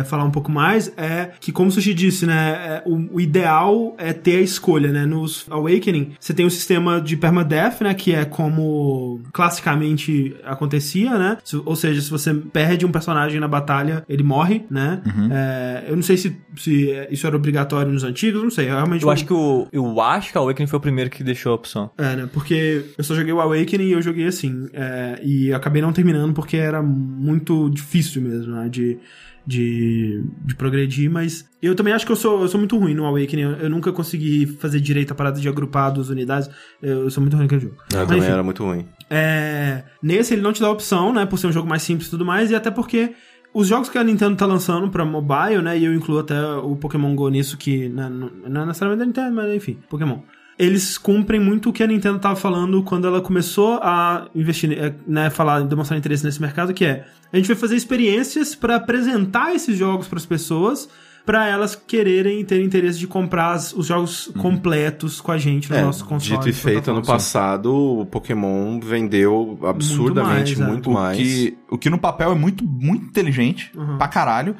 é, 0.00 0.04
falar 0.04 0.24
um 0.24 0.30
pouco 0.30 0.50
mais, 0.50 0.92
é 0.96 1.30
que, 1.40 1.52
como 1.52 1.68
o 1.68 1.72
Sushi 1.72 1.94
disse, 1.94 2.26
né, 2.26 2.50
é, 2.66 2.82
o, 2.86 3.16
o 3.16 3.20
ideal 3.20 3.94
é 3.98 4.12
ter 4.12 4.38
a 4.38 4.40
escolha, 4.40 4.90
né? 4.92 5.04
Nos 5.06 5.46
Awakening, 5.50 6.14
você 6.18 6.32
tem 6.34 6.44
o 6.46 6.50
sistema 6.50 7.00
de 7.00 7.16
permadeath, 7.16 7.80
né, 7.80 7.94
que 7.94 8.14
é 8.14 8.24
como 8.24 9.20
classicamente 9.32 10.36
acontecia, 10.44 11.18
né? 11.18 11.38
Ou 11.64 11.76
seja, 11.76 12.00
se 12.00 12.10
você 12.10 12.34
perde 12.34 12.84
um 12.84 12.90
personagem 12.92 13.40
na 13.40 13.48
batalha, 13.48 14.04
ele 14.08 14.22
morre, 14.22 14.64
né? 14.70 15.00
É, 15.30 15.84
eu 15.88 15.96
não 15.96 16.02
sei 16.02 16.16
se, 16.16 16.36
se 16.56 16.90
isso 17.10 17.26
era 17.26 17.36
obrigatório 17.36 17.92
nos 17.92 18.04
antigos, 18.04 18.42
não 18.42 18.50
sei. 18.50 18.66
Eu 18.66 18.74
realmente 18.74 19.02
Eu 19.02 19.10
acho 19.10 19.24
que 19.26 19.32
o. 19.32 19.66
Eu 19.72 20.00
acho 20.00 20.32
que 20.32 20.38
a 20.38 20.40
Awakening 20.40 20.66
foi 20.66 20.78
o 20.78 20.82
primeiro 20.82 21.10
que 21.10 21.22
deixou 21.22 21.52
a 21.52 21.54
opção. 21.54 21.90
É, 21.98 22.16
né? 22.16 22.28
Porque 22.32 22.84
eu 22.96 23.04
só 23.04 23.14
joguei 23.14 23.32
o 23.32 23.40
Awakening 23.40 23.84
e 23.88 23.92
eu 23.92 24.02
joguei 24.02 24.26
assim. 24.26 24.68
é, 24.72 25.20
e 25.22 25.48
eu 25.48 25.56
acabei 25.56 25.80
não 25.82 25.92
terminando 25.92 26.32
porque 26.34 26.56
era 26.56 26.82
muito 26.82 27.68
difícil 27.70 28.22
mesmo, 28.22 28.54
né? 28.54 28.68
De, 28.68 28.98
de, 29.46 30.24
de 30.44 30.54
progredir, 30.56 31.08
mas 31.10 31.48
eu 31.62 31.74
também 31.74 31.92
acho 31.94 32.04
que 32.04 32.10
eu 32.12 32.16
sou, 32.16 32.42
eu 32.42 32.48
sou 32.48 32.58
muito 32.58 32.76
ruim 32.78 32.94
no 32.94 33.04
Awakening. 33.04 33.42
Eu, 33.42 33.50
eu 33.52 33.70
nunca 33.70 33.92
consegui 33.92 34.46
fazer 34.46 34.80
direito 34.80 35.12
a 35.12 35.14
parada 35.14 35.40
de 35.40 35.48
agrupar 35.48 35.92
duas 35.92 36.08
unidades. 36.08 36.50
Eu, 36.82 37.04
eu 37.04 37.10
sou 37.10 37.20
muito 37.20 37.34
ruim 37.34 37.44
naquele 37.44 37.60
jogo. 37.60 37.76
Eu 37.92 37.98
Mas, 37.98 38.06
também 38.08 38.18
enfim, 38.22 38.32
era 38.32 38.42
muito 38.42 38.64
ruim. 38.64 38.86
é, 39.10 39.84
nesse 40.02 40.34
ele 40.34 40.42
não 40.42 40.52
te 40.52 40.60
dá 40.60 40.70
opção, 40.70 41.12
né? 41.12 41.24
Por 41.26 41.38
ser 41.38 41.46
um 41.46 41.52
jogo 41.52 41.68
mais 41.68 41.82
simples 41.82 42.08
e 42.08 42.10
tudo 42.10 42.24
mais, 42.24 42.50
e 42.50 42.54
até 42.56 42.70
porque 42.70 43.12
os 43.56 43.68
jogos 43.68 43.88
que 43.88 43.96
a 43.96 44.04
Nintendo 44.04 44.36
tá 44.36 44.44
lançando 44.44 44.90
pra 44.90 45.02
mobile, 45.02 45.62
né? 45.62 45.78
E 45.78 45.86
eu 45.86 45.94
incluo 45.94 46.18
até 46.18 46.38
o 46.56 46.76
Pokémon 46.76 47.16
GO 47.16 47.30
nisso, 47.30 47.56
que 47.56 47.88
né, 47.88 48.06
não, 48.06 48.62
é 48.62 48.66
necessariamente 48.66 48.98
da 48.98 49.06
Nintendo, 49.06 49.34
mas 49.34 49.54
enfim, 49.54 49.78
Pokémon. 49.88 50.18
Eles 50.58 50.98
cumprem 50.98 51.40
muito 51.40 51.70
o 51.70 51.72
que 51.72 51.82
a 51.82 51.86
Nintendo 51.86 52.18
tava 52.18 52.36
falando 52.36 52.82
quando 52.82 53.06
ela 53.06 53.22
começou 53.22 53.78
a 53.82 54.28
investir, 54.34 54.72
eh, 54.72 54.92
né, 55.06 55.30
falar, 55.30 55.62
demonstrar 55.62 55.98
interesse 55.98 56.22
nesse 56.22 56.40
mercado, 56.40 56.74
que 56.74 56.84
é 56.84 57.06
a 57.32 57.36
gente 57.38 57.46
vai 57.46 57.56
fazer 57.56 57.76
experiências 57.76 58.54
pra 58.54 58.76
apresentar 58.76 59.54
esses 59.54 59.74
jogos 59.74 60.06
pras 60.06 60.26
pessoas, 60.26 60.86
pra 61.26 61.48
elas 61.48 61.74
quererem 61.74 62.42
ter 62.44 62.62
interesse 62.62 62.98
de 63.00 63.06
comprar 63.06 63.50
as- 63.52 63.72
os 63.74 63.86
jogos 63.86 64.30
completos 64.38 65.20
com 65.20 65.32
a 65.32 65.36
gente 65.38 65.68
no 65.68 65.76
É, 65.76 65.82
nosso 65.82 66.04
console. 66.06 66.38
dito 66.38 66.48
e 66.48 66.52
feito, 66.52 66.90
ano 66.90 67.02
passado, 67.02 67.74
o 67.74 68.06
Pokémon 68.06 68.78
vendeu 68.80 69.58
absurdamente 69.64 70.56
mais, 70.56 70.70
muito 70.70 70.90
é. 70.90 70.94
mais. 70.94 71.18
O 71.18 71.20
que, 71.20 71.58
o 71.72 71.78
que 71.78 71.90
no 71.90 71.98
papel 71.98 72.30
é 72.32 72.34
muito, 72.36 72.64
muito 72.64 73.04
inteligente, 73.06 73.72
Uhum. 73.76 73.98
pra 73.98 74.06
caralho. 74.08 74.54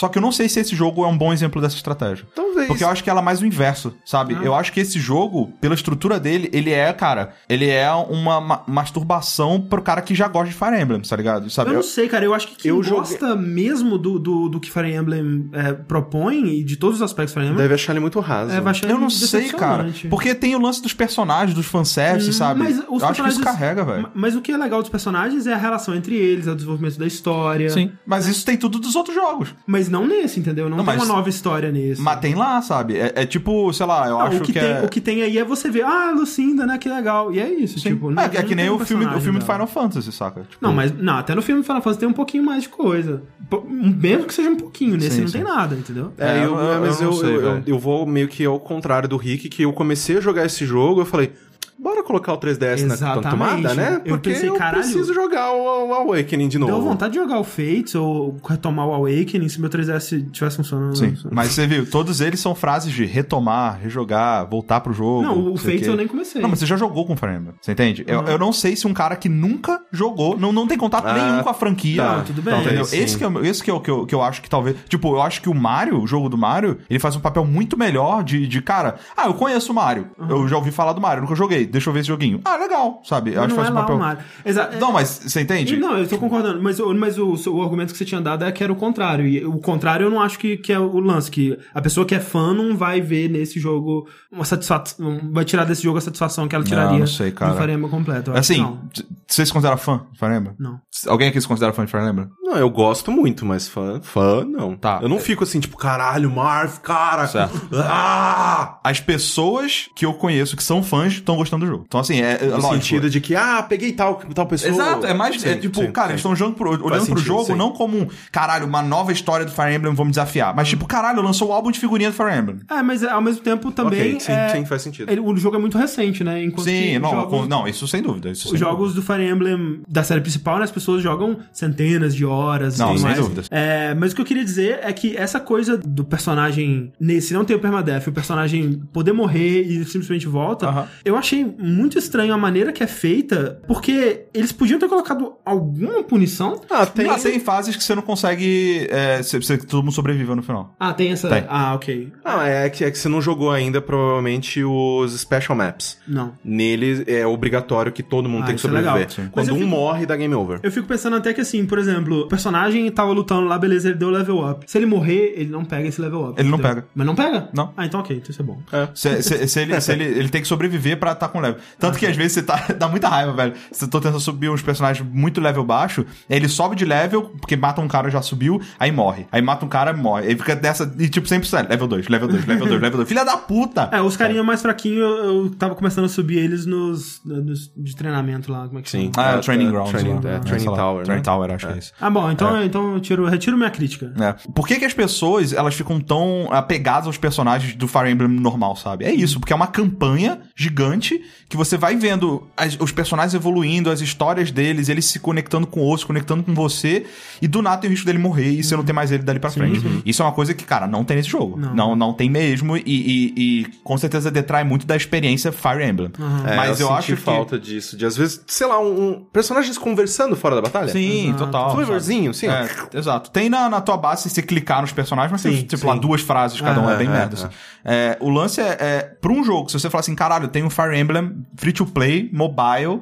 Só 0.00 0.08
que 0.08 0.16
eu 0.16 0.22
não 0.22 0.32
sei 0.32 0.48
se 0.48 0.58
esse 0.60 0.74
jogo 0.74 1.04
é 1.04 1.08
um 1.08 1.16
bom 1.18 1.30
exemplo 1.30 1.60
dessa 1.60 1.76
estratégia. 1.76 2.24
Talvez. 2.34 2.66
Porque 2.66 2.82
eu 2.82 2.88
acho 2.88 3.04
que 3.04 3.10
ela 3.10 3.20
é 3.20 3.22
mais 3.22 3.42
o 3.42 3.46
inverso, 3.46 3.94
sabe? 4.02 4.34
Ah. 4.34 4.42
Eu 4.42 4.54
acho 4.54 4.72
que 4.72 4.80
esse 4.80 4.98
jogo, 4.98 5.52
pela 5.60 5.74
estrutura 5.74 6.18
dele, 6.18 6.48
ele 6.54 6.70
é, 6.72 6.90
cara, 6.92 7.34
ele 7.50 7.68
é 7.68 7.90
uma 7.92 8.40
ma- 8.40 8.62
masturbação 8.66 9.60
pro 9.60 9.82
cara 9.82 10.00
que 10.00 10.14
já 10.14 10.26
gosta 10.26 10.48
de 10.48 10.54
Fire 10.54 10.80
Emblem, 10.80 11.00
tá 11.02 11.16
ligado? 11.16 11.50
Sabe? 11.50 11.70
Eu 11.70 11.74
não 11.74 11.82
sei, 11.82 12.08
cara. 12.08 12.24
Eu 12.24 12.32
acho 12.32 12.48
que 12.48 12.56
quem 12.56 12.70
Eu 12.70 12.82
joguei- 12.82 13.00
gosta 13.00 13.36
mesmo 13.36 13.98
do, 13.98 14.18
do, 14.18 14.48
do 14.48 14.58
que 14.58 14.70
Fire 14.70 14.90
Emblem 14.90 15.50
é, 15.52 15.72
propõe 15.74 16.46
e 16.60 16.64
de 16.64 16.76
todos 16.76 16.96
os 16.96 17.02
aspectos 17.02 17.34
de 17.34 17.40
Fire 17.40 17.46
Emblem, 17.50 17.62
Deve 17.62 17.74
achar 17.74 17.92
ele 17.92 18.00
muito 18.00 18.18
raso. 18.20 18.52
é, 18.52 18.60
vai 18.60 18.70
achar 18.70 18.88
Eu 18.88 18.98
não 18.98 19.10
sei, 19.10 19.48
cara. 19.50 19.90
Porque 20.08 20.34
tem 20.34 20.54
o 20.56 20.60
lance 20.60 20.80
dos 20.82 20.94
personagens, 20.94 21.54
dos 21.54 21.66
fanservice, 21.66 22.30
Hum, 22.30 22.32
sabe? 22.32 22.60
Mas 22.60 22.78
os 22.88 23.02
eu 23.02 23.08
acho 23.08 23.22
que 23.22 23.28
isso 23.28 23.40
carrega, 23.42 23.84
velho. 23.84 24.02
Ma- 24.04 24.10
Mas 24.14 24.34
o 24.34 24.40
que 24.40 24.50
é 24.52 24.56
legal 24.56 24.80
dos 24.80 24.90
personagens 24.90 25.46
é 25.46 25.52
a 25.52 25.56
relação 25.58 25.94
entre 25.94 26.14
eles, 26.16 26.46
é 26.46 26.52
o 26.52 26.54
desenvolvimento 26.54 26.98
da 26.98 27.06
história. 27.06 27.68
Sim. 27.68 27.92
Mas 28.06 28.26
isso 28.26 28.44
tem 28.46 28.56
tudo 28.56 28.78
dos 28.78 28.94
outros 28.96 29.14
jogos. 29.14 29.54
Mas 29.66 29.88
não 29.90 30.06
nesse, 30.06 30.40
entendeu? 30.40 30.68
Não, 30.68 30.76
Não, 30.78 30.84
tem 30.84 30.94
mas- 30.96 31.04
uma 31.08 31.14
nova 31.16 31.28
história 31.28 31.70
nesse. 31.70 32.00
Mas 32.00 32.18
tem 32.20 32.34
lá, 32.34 32.60
sabe? 32.62 32.96
É, 32.96 33.12
é 33.16 33.26
tipo, 33.26 33.72
sei 33.72 33.86
lá, 33.86 34.08
eu 34.08 34.18
Ah, 34.20 34.24
acho 34.24 34.38
o 34.38 34.40
que, 34.40 34.52
tem, 34.52 34.62
é. 34.62 34.82
o 34.84 34.88
que 34.88 35.00
tem 35.00 35.22
aí 35.22 35.36
é 35.38 35.44
você 35.44 35.70
ver, 35.70 35.82
ah, 35.84 36.12
Lucinda, 36.16 36.64
né? 36.66 36.78
Que 36.78 36.88
legal. 36.88 37.32
E 37.32 37.40
é 37.40 37.48
isso, 37.52 37.78
Sim. 37.78 37.90
tipo. 37.90 38.10
é, 38.10 38.14
não- 38.14 38.22
é 38.22 38.28
que 38.28 38.54
não 38.54 38.62
nem 38.62 38.70
o 38.70 38.78
filme, 38.78 39.04
o 39.06 39.20
filme 39.20 39.38
do. 39.38 39.44
Final 39.44 39.66
Fantasy, 39.66 40.12
saca? 40.12 40.42
Tipo, 40.42 40.56
Não, 40.64 40.72
mas 40.72 40.92
não, 40.96 41.14
até 41.16 41.34
no 41.34 41.42
filme 41.42 41.60
do 41.60 41.64
Final 41.64 41.82
Fantasy 41.82 42.00
tem 42.00 42.08
um 42.08 42.12
pouquinho 42.12 42.44
mais 42.44 42.62
de 42.62 42.68
coisa. 42.68 43.22
Mesmo 43.68 44.26
que 44.26 44.34
seja 44.34 44.48
um 44.50 44.56
pouquinho, 44.56 44.94
nesse 44.96 45.16
Sim, 45.16 45.20
não 45.22 45.28
sim. 45.28 45.32
tem 45.34 45.42
nada, 45.42 45.74
entendeu? 45.74 46.12
É, 46.16 46.38
É, 46.40 46.44
eu, 46.44 46.54
eu- 46.54 46.58
eu 46.58 46.80
mas 46.80 47.00
não 47.00 47.06
eu, 47.08 47.12
sei, 47.14 47.36
eu, 47.36 47.62
eu 47.66 47.78
vou 47.78 48.06
meio 48.06 48.28
que 48.28 48.44
ao 48.44 48.60
contrário 48.60 49.08
do 49.08 49.16
Rick, 49.16 49.48
que 49.48 49.62
eu 49.62 49.72
comecei 49.72 50.18
a 50.18 50.20
jogar 50.20 50.46
esse 50.46 50.64
jogo, 50.64 51.00
eu 51.00 51.06
falei, 51.06 51.32
bora 51.80 52.02
colocar 52.02 52.32
o 52.34 52.38
3DS 52.38 52.84
na 52.86 52.94
Exatamente. 52.94 53.30
tomada, 53.30 53.74
né? 53.74 53.94
Eu 54.04 54.14
Porque 54.16 54.30
eu, 54.30 54.34
pensei, 54.34 54.50
caralho, 54.52 54.82
preciso 54.82 55.14
jogar 55.14 55.52
o, 55.52 55.88
o 55.88 55.94
Awakening 55.94 56.48
de 56.48 56.58
novo. 56.58 56.72
Deu 56.72 56.82
vontade 56.82 57.12
de 57.14 57.18
jogar 57.18 57.38
o 57.38 57.44
Fates 57.44 57.94
ou 57.94 58.36
retomar 58.46 58.86
o 58.86 58.94
Awakening 58.94 59.48
se 59.48 59.60
meu 59.60 59.70
3DS 59.70 60.30
tivesse 60.30 60.56
funcionando. 60.56 60.96
Sim, 60.96 61.14
mas 61.30 61.48
você 61.52 61.66
viu, 61.66 61.88
todos 61.88 62.20
eles 62.20 62.40
são 62.40 62.54
frases 62.54 62.92
de 62.92 63.04
retomar, 63.04 63.78
rejogar, 63.80 64.48
voltar 64.48 64.80
pro 64.80 64.92
jogo. 64.92 65.22
Não, 65.22 65.52
o 65.52 65.56
Fates 65.56 65.86
eu 65.86 65.96
nem 65.96 66.06
comecei. 66.06 66.40
Não, 66.42 66.48
mas 66.48 66.58
você 66.58 66.66
já 66.66 66.76
jogou 66.76 67.06
com 67.06 67.16
Fire 67.16 67.32
Emblem, 67.34 67.54
você 67.60 67.72
entende? 67.72 68.04
Eu, 68.06 68.22
eu 68.24 68.38
não 68.38 68.52
sei 68.52 68.76
se 68.76 68.86
um 68.86 68.94
cara 68.94 69.16
que 69.16 69.28
nunca 69.28 69.80
jogou, 69.92 70.38
não, 70.38 70.52
não 70.52 70.66
tem 70.66 70.76
contato 70.78 71.06
Ah, 71.06 71.12
nenhum 71.14 71.42
com 71.42 71.48
a 71.50 71.54
franquia. 71.54 72.02
tá, 72.02 72.22
tudo 72.26 72.42
bem. 72.42 72.60
Entendeu? 72.60 72.84
Sim. 72.84 72.98
Esse, 72.98 73.16
que 73.18 73.24
é, 73.24 73.28
esse 73.44 73.62
que, 73.62 73.70
é 73.70 73.74
o 73.74 73.80
que, 73.80 73.90
eu, 73.90 74.06
que 74.06 74.14
eu 74.14 74.22
acho 74.22 74.42
que 74.42 74.50
talvez. 74.50 74.76
Tipo, 74.88 75.14
eu 75.14 75.22
acho 75.22 75.40
que 75.40 75.48
o 75.48 75.54
Mario, 75.54 76.00
o 76.00 76.06
jogo 76.06 76.28
do 76.28 76.36
Mario, 76.36 76.78
ele 76.88 76.98
faz 76.98 77.16
um 77.16 77.20
papel 77.20 77.44
muito 77.44 77.76
melhor 77.78 78.22
de, 78.22 78.46
de 78.46 78.60
cara. 78.62 78.96
Ah, 79.16 79.26
eu 79.26 79.34
conheço 79.34 79.72
o 79.72 79.74
Mario. 79.74 80.08
Eu 80.28 80.46
já 80.48 80.56
ouvi 80.56 80.70
falar 80.70 80.92
do 80.92 81.00
Mario, 81.00 81.22
nunca 81.22 81.34
joguei. 81.34 81.69
Deixa 81.70 81.88
eu 81.88 81.94
ver 81.94 82.00
esse 82.00 82.08
joguinho. 82.08 82.40
Ah, 82.44 82.56
legal, 82.56 83.00
sabe? 83.04 83.30
Eu 83.30 83.36
Mas 83.36 83.44
acho 83.44 83.54
que 83.54 83.56
não 83.56 83.64
faz 83.64 83.68
é 83.68 83.72
um 83.72 83.74
papel. 83.82 83.96
o 83.96 83.98
Mario. 83.98 84.22
Exa- 84.44 84.70
Não, 84.80 84.92
mas 84.92 85.20
você 85.26 85.40
entende? 85.40 85.74
E 85.74 85.78
Não, 85.78 85.96
eu 85.98 86.08
tô 86.08 86.18
concordando, 86.18 86.62
mas, 86.62 86.78
o- 86.80 86.94
mas 86.94 87.18
o, 87.18 87.34
o 87.50 87.62
argumento 87.62 87.92
que 87.92 87.98
você 87.98 88.04
tinha 88.04 88.20
dado 88.20 88.44
é 88.44 88.52
que 88.52 88.62
era 88.62 88.72
o 88.72 88.76
contrário. 88.76 89.26
E 89.26 89.44
o 89.44 89.58
contrário 89.58 90.06
eu 90.06 90.10
não 90.10 90.20
acho 90.20 90.38
que, 90.38 90.56
que 90.56 90.72
é 90.72 90.78
o 90.78 90.98
lance, 91.00 91.30
que 91.30 91.58
a 91.74 91.80
pessoa 91.80 92.04
que 92.06 92.14
é 92.14 92.20
fã 92.20 92.52
não 92.54 92.76
vai 92.76 93.00
ver 93.00 93.28
nesse 93.28 93.58
jogo 93.60 94.08
uma 94.30 94.44
satisfação, 94.44 95.20
vai 95.32 95.44
tirar 95.44 95.64
desse 95.64 95.82
jogo 95.82 95.98
a 95.98 96.00
satisfação 96.00 96.46
que 96.48 96.54
ela 96.54 96.64
tiraria 96.64 96.98
não 96.98 97.06
sei, 97.06 97.30
cara. 97.30 97.52
do 97.52 97.58
Fire 97.60 97.72
Emblem 97.72 97.90
completo. 97.90 98.32
Assim, 98.32 98.58
não. 98.58 98.80
você 99.26 99.44
se 99.46 99.52
considera 99.52 99.76
fã 99.76 100.02
de 100.12 100.18
Fire 100.18 100.34
Emblem? 100.34 100.54
Não. 100.58 100.80
Alguém 101.08 101.28
aqui 101.28 101.40
se 101.40 101.48
considera 101.48 101.72
fã 101.72 101.84
de 101.84 101.90
Fire 101.90 102.04
Emblem? 102.04 102.28
Não, 102.42 102.56
eu 102.56 102.68
gosto 102.70 103.10
muito, 103.12 103.44
mas 103.46 103.68
fã, 103.68 104.00
fã 104.02 104.44
não. 104.44 104.76
Tá. 104.76 104.98
Eu 105.02 105.08
não 105.08 105.18
fico 105.20 105.44
assim, 105.44 105.60
tipo, 105.60 105.76
caralho, 105.76 106.30
Marv, 106.30 106.78
cara. 106.80 107.26
Certo. 107.26 107.68
Ah! 108.04 108.78
As 108.82 109.00
pessoas 109.00 109.88
que 109.94 110.04
eu 110.06 110.14
conheço 110.14 110.56
que 110.56 110.62
são 110.62 110.82
fãs 110.82 111.14
estão 111.14 111.36
gostando 111.36 111.59
do 111.60 111.66
jogo. 111.66 111.84
Então, 111.86 112.00
assim, 112.00 112.20
é. 112.20 112.38
é 112.40 112.44
No 112.46 112.52
lógico. 112.56 112.74
sentido 112.74 113.10
de 113.10 113.20
que, 113.20 113.34
ah, 113.36 113.62
peguei 113.62 113.92
tal, 113.92 114.16
tal 114.34 114.46
pessoa. 114.46 114.72
Exato, 114.72 115.06
é 115.06 115.14
mais. 115.14 115.36
é 115.44 115.54
Sim, 115.54 115.60
tipo, 115.60 115.80
sim, 115.80 115.90
cara, 115.92 116.08
sim. 116.08 116.12
eles 116.14 116.20
estão 116.20 116.32
olhando 116.32 116.56
pro, 116.56 116.70
olhando 116.70 116.88
pro 116.88 117.00
sentido, 117.00 117.20
jogo 117.20 117.44
sim. 117.46 117.54
não 117.54 117.70
como 117.72 117.98
um, 117.98 118.06
caralho, 118.32 118.66
uma 118.66 118.82
nova 118.82 119.12
história 119.12 119.44
do 119.46 119.52
Fire 119.52 119.74
Emblem, 119.74 119.94
vamos 119.94 120.12
desafiar. 120.12 120.54
Mas, 120.54 120.68
tipo, 120.68 120.86
caralho, 120.86 121.22
lançou 121.22 121.48
o 121.48 121.52
álbum 121.52 121.70
de 121.70 121.78
figurinha 121.78 122.10
do 122.10 122.16
Fire 122.16 122.36
Emblem. 122.36 122.58
É, 122.70 122.82
mas 122.82 123.02
ao 123.04 123.20
mesmo 123.22 123.42
tempo 123.42 123.70
também. 123.70 124.00
Ok, 124.16 124.20
sim, 124.20 124.32
é- 124.32 124.48
sim, 124.50 124.64
faz 124.64 124.82
sentido. 124.82 125.10
ele- 125.10 125.20
o 125.20 125.36
jogo 125.36 125.56
é 125.56 125.58
muito 125.58 125.78
recente, 125.78 126.22
né? 126.24 126.42
Enquanto 126.44 126.64
Sim, 126.64 126.92
que 126.92 126.98
não, 126.98 127.10
jogos, 127.10 127.48
não, 127.48 127.68
isso 127.68 127.86
sem 127.88 128.02
dúvida. 128.02 128.30
Isso 128.30 128.44
sem 128.44 128.54
Os 128.54 128.60
jogos 128.60 128.94
do 128.94 129.02
Fire 129.02 129.22
Emblem 129.24 129.82
da 129.88 130.02
série 130.02 130.20
principal, 130.20 130.58
né, 130.58 130.64
as 130.64 130.70
pessoas 130.70 131.02
jogam 131.02 131.38
centenas 131.52 132.14
de 132.14 132.24
horas 132.24 132.78
Não, 132.78 132.94
e 132.94 132.98
sem 132.98 133.06
mais. 133.06 133.18
dúvidas. 133.18 133.46
É, 133.50 133.94
mas 133.94 134.12
o 134.12 134.14
que 134.14 134.20
eu 134.22 134.24
queria 134.24 134.44
dizer 134.44 134.80
é 134.82 134.92
que 134.92 135.16
essa 135.16 135.38
coisa 135.40 135.76
do 135.78 136.04
personagem 136.04 136.92
nesse 137.00 137.32
não 137.34 137.44
ter 137.44 137.54
o 137.54 137.58
permadeath, 137.58 138.06
o 138.06 138.12
personagem 138.12 138.80
poder 138.92 139.12
morrer 139.12 139.62
e 139.62 139.84
simplesmente 139.84 140.26
volta, 140.26 140.66
Aham. 140.68 140.88
eu 141.04 141.16
achei 141.16 141.49
muito 141.58 141.98
estranho 141.98 142.32
a 142.34 142.38
maneira 142.38 142.72
que 142.72 142.82
é 142.82 142.86
feita, 142.86 143.60
porque 143.66 144.26
eles 144.34 144.52
podiam 144.52 144.78
ter 144.78 144.88
colocado 144.88 145.34
alguma 145.44 146.02
punição. 146.02 146.60
Ah, 146.70 146.86
tem. 146.86 147.08
Ah, 147.08 147.18
tem 147.18 147.38
fases 147.40 147.76
que 147.76 147.82
você 147.84 147.94
não 147.94 148.02
consegue. 148.02 148.86
É, 148.90 149.22
você, 149.22 149.38
você- 149.38 149.58
todo 149.58 149.82
mundo 149.82 149.92
sobreviveu 149.94 150.34
no 150.36 150.42
final. 150.42 150.74
Ah, 150.78 150.92
tem 150.92 151.12
essa. 151.12 151.28
Tem. 151.28 151.44
Ah, 151.48 151.74
ok. 151.74 152.12
Não, 152.24 152.40
é 152.42 152.68
que, 152.70 152.84
é 152.84 152.90
que 152.90 152.98
você 152.98 153.08
não 153.08 153.20
jogou 153.20 153.50
ainda, 153.50 153.80
provavelmente, 153.80 154.62
os 154.64 155.18
Special 155.20 155.56
Maps. 155.56 155.98
Não. 156.06 156.32
Neles 156.44 157.04
é 157.06 157.26
obrigatório 157.26 157.92
que 157.92 158.02
todo 158.02 158.28
mundo 158.28 158.42
Ah, 158.44 158.46
tem 158.46 158.54
que 158.56 158.60
é 158.60 158.62
sobreviver. 158.62 159.06
Mas 159.18 159.28
Quando 159.30 159.52
um 159.52 159.58
fico- 159.58 159.68
morre, 159.68 160.06
dá 160.06 160.16
game 160.16 160.34
over. 160.34 160.60
Eu 160.62 160.70
fico 160.72 160.86
pensando 160.86 161.16
até 161.16 161.32
que 161.32 161.40
assim, 161.40 161.64
por 161.66 161.78
exemplo, 161.78 162.20
o 162.22 162.28
personagem 162.28 162.90
tava 162.90 163.12
lutando 163.12 163.46
lá, 163.46 163.58
beleza, 163.58 163.88
ele 163.88 163.98
deu 163.98 164.10
level 164.10 164.48
up. 164.48 164.64
Se 164.66 164.78
ele 164.78 164.86
morrer, 164.86 165.34
ele 165.36 165.50
não 165.50 165.64
pega 165.64 165.88
esse 165.88 166.00
level 166.00 166.28
up. 166.30 166.40
Ele 166.40 166.48
não 166.48 166.58
entendeu? 166.58 166.76
pega. 166.76 166.86
Mas 166.94 167.06
não 167.06 167.14
pega? 167.14 167.48
Não. 167.52 167.72
Ah, 167.76 167.86
então 167.86 168.00
ok, 168.00 168.16
então 168.16 168.30
isso 168.30 168.42
é 168.42 168.44
bom. 168.44 168.58
Se, 168.94 169.22
se- 169.22 169.48
se 169.48 169.60
ele, 169.60 169.80
se 169.80 169.92
ele, 169.92 170.04
ele 170.04 170.28
tem 170.28 170.40
que 170.42 170.48
sobreviver 170.48 170.98
pra 170.98 171.12
estar 171.12 171.28
com 171.28 171.39
level. 171.40 171.60
Tanto 171.78 171.98
que 171.98 172.06
às 172.06 172.16
vezes 172.16 172.32
você 172.32 172.42
tá. 172.42 172.66
Dá 172.78 172.88
muita 172.88 173.08
raiva, 173.08 173.32
velho. 173.32 173.54
Você 173.70 173.86
tá 173.86 173.98
tentando 174.00 174.20
subir 174.20 174.50
uns 174.50 174.62
personagens 174.62 175.06
muito 175.12 175.40
level 175.40 175.64
baixo, 175.64 176.04
aí 176.28 176.36
ele 176.36 176.48
sobe 176.48 176.76
de 176.76 176.84
level, 176.84 177.32
porque 177.40 177.56
mata 177.56 177.80
um 177.80 177.88
cara 177.88 178.10
já 178.10 178.22
subiu, 178.22 178.60
aí 178.78 178.90
morre. 178.92 179.26
Aí 179.32 179.40
mata 179.42 179.64
um 179.64 179.68
cara 179.68 179.92
morre. 179.92 180.26
Aí 180.28 180.36
fica 180.36 180.54
dessa. 180.56 180.92
E 180.98 181.08
tipo, 181.08 181.26
sempre 181.28 181.48
sai. 181.48 181.66
Level 181.68 181.86
2, 181.88 182.08
level 182.08 182.28
2, 182.28 182.46
level 182.46 182.66
2, 182.66 182.80
level 182.80 182.96
2. 182.98 183.08
Filha 183.08 183.24
da 183.24 183.36
puta! 183.36 183.88
É, 183.92 184.00
os 184.00 184.16
carinha 184.16 184.42
mais 184.42 184.62
fraquinhos, 184.62 184.98
eu, 185.00 185.16
eu 185.44 185.50
tava 185.50 185.74
começando 185.74 186.04
a 186.04 186.08
subir 186.08 186.38
eles 186.38 186.66
nos, 186.66 187.20
nos 187.24 187.70
de 187.76 187.94
treinamento 187.96 188.50
lá, 188.52 188.66
como 188.66 188.78
é 188.78 188.82
que 188.82 188.90
Sim. 188.90 189.10
chama? 189.14 189.26
Ah, 189.28 189.32
é 189.32 189.34
É, 189.34 189.38
o 189.38 189.40
Training 189.40 189.66
é, 189.66 189.70
Grounds. 189.70 189.90
Training- 189.90 190.20
lá. 190.24 190.30
é, 190.30 190.34
É, 190.34 190.38
Training 190.38 190.60
sei 190.60 190.70
lá. 190.70 190.76
Tower, 190.76 191.04
Training 191.04 191.20
né? 191.20 191.24
Tower, 191.24 191.50
acho 191.52 191.66
que 191.66 191.72
é 191.72 191.78
isso. 191.78 191.92
Ah, 192.00 192.10
bom, 192.10 192.30
então, 192.30 192.62
então 192.64 192.94
eu 192.94 193.00
tiro, 193.00 193.26
retiro 193.26 193.56
minha 193.56 193.70
crítica. 193.70 194.12
É. 194.20 194.32
Por 194.52 194.66
que, 194.66 194.78
que 194.78 194.84
as 194.84 194.92
pessoas 194.94 195.52
elas 195.52 195.74
ficam 195.74 196.00
tão 196.00 196.48
apegadas 196.50 197.06
aos 197.06 197.18
personagens 197.18 197.74
do 197.74 197.86
Fire 197.88 198.10
Emblem 198.10 198.28
normal, 198.30 198.76
sabe? 198.76 199.04
É 199.04 199.12
isso, 199.12 199.38
porque 199.40 199.52
é 199.52 199.56
uma 199.56 199.66
campanha 199.66 200.40
gigante 200.56 201.19
que 201.48 201.56
você 201.56 201.76
vai 201.76 201.96
vendo 201.96 202.46
as- 202.56 202.76
os 202.80 202.92
personagens 202.92 203.34
evoluindo, 203.34 203.90
as 203.90 204.00
histórias 204.00 204.50
deles, 204.50 204.88
eles 204.88 205.04
se 205.04 205.18
conectando 205.18 205.66
com 205.66 205.80
outros, 205.80 206.04
conectando 206.04 206.42
com 206.42 206.54
você, 206.54 207.04
e 207.42 207.48
do 207.48 207.60
nada 207.62 207.78
tem 207.82 207.88
o 207.88 207.90
risco 207.90 208.06
dele 208.06 208.18
morrer 208.18 208.50
e 208.50 208.62
você 208.62 208.76
não 208.76 208.84
tem 208.84 208.94
mais 208.94 209.10
ele 209.10 209.22
dali 209.22 209.38
pra 209.38 209.50
frente. 209.50 209.82
Isso 210.04 210.22
é 210.22 210.24
uma 210.24 210.32
coisa 210.32 210.54
que, 210.54 210.64
cara, 210.64 210.86
não 210.86 211.04
tem 211.04 211.16
nesse 211.16 211.28
jogo. 211.28 211.58
Não. 211.58 211.74
Não, 211.74 211.96
não, 211.96 212.12
tem 212.12 212.28
mesmo, 212.30 212.76
e, 212.76 212.82
e- 212.86 213.34
e 213.36 213.64
com 213.82 213.96
certeza 213.98 214.30
detrai 214.30 214.64
muito 214.64 214.86
da 214.86 214.96
experiência 214.96 215.50
Fire 215.52 215.84
Emblem. 215.84 216.10
É, 216.46 216.56
Mas 216.56 216.80
eu, 216.80 216.86
senti 216.88 216.98
acho 216.98 217.06
que. 217.16 217.16
falta 217.16 217.58
disso. 217.58 217.96
De 217.96 218.06
às 218.06 218.16
vezes, 218.16 218.42
sei 218.46 218.66
lá, 218.66 218.80
um, 218.80 219.10
um- 219.10 219.24
personagens 219.32 219.76
conversando 219.78 220.36
fora 220.36 220.54
da 220.56 220.62
batalha. 220.62 220.88
Sim, 220.88 221.28
Exato. 221.28 221.44
total. 221.46 221.74
Flavorzinho, 221.74 222.32
sim. 222.34 222.46
É, 222.48 222.68
exato. 222.94 223.30
Tem 223.30 223.48
na, 223.48 223.68
na 223.68 223.80
tua 223.80 223.96
base 223.96 224.22
se 224.24 224.30
você 224.30 224.42
clicar 224.42 224.80
nos 224.82 224.92
personagens, 224.92 225.32
mas 225.32 225.42
tem, 225.42 225.52
Sim, 225.56 225.62
tipo, 225.62 225.78
sim. 225.78 225.86
lá 225.86 225.94
duas 225.94 226.20
frases 226.20 226.60
cada 226.60 226.80
um, 226.80 226.88
é, 226.90 226.94
É, 226.94 226.96
bem 226.96 227.06
é, 227.06 227.10
merda. 227.10 227.34
é. 227.36 227.38
assim. 227.44 227.48
É, 227.84 228.18
o 228.20 228.28
lance 228.28 228.60
é, 228.60 228.76
é, 228.78 229.00
pra 229.20 229.32
um 229.32 229.42
jogo, 229.42 229.68
se 229.70 229.78
você 229.78 229.88
falar 229.88 230.00
assim, 230.00 230.14
caralho, 230.14 230.48
tem 230.48 230.62
um 230.62 230.68
Fire 230.70 230.96
Emblem 230.98 231.09
free 231.56 231.72
to 231.72 231.86
play, 231.86 232.28
mobile, 232.32 233.00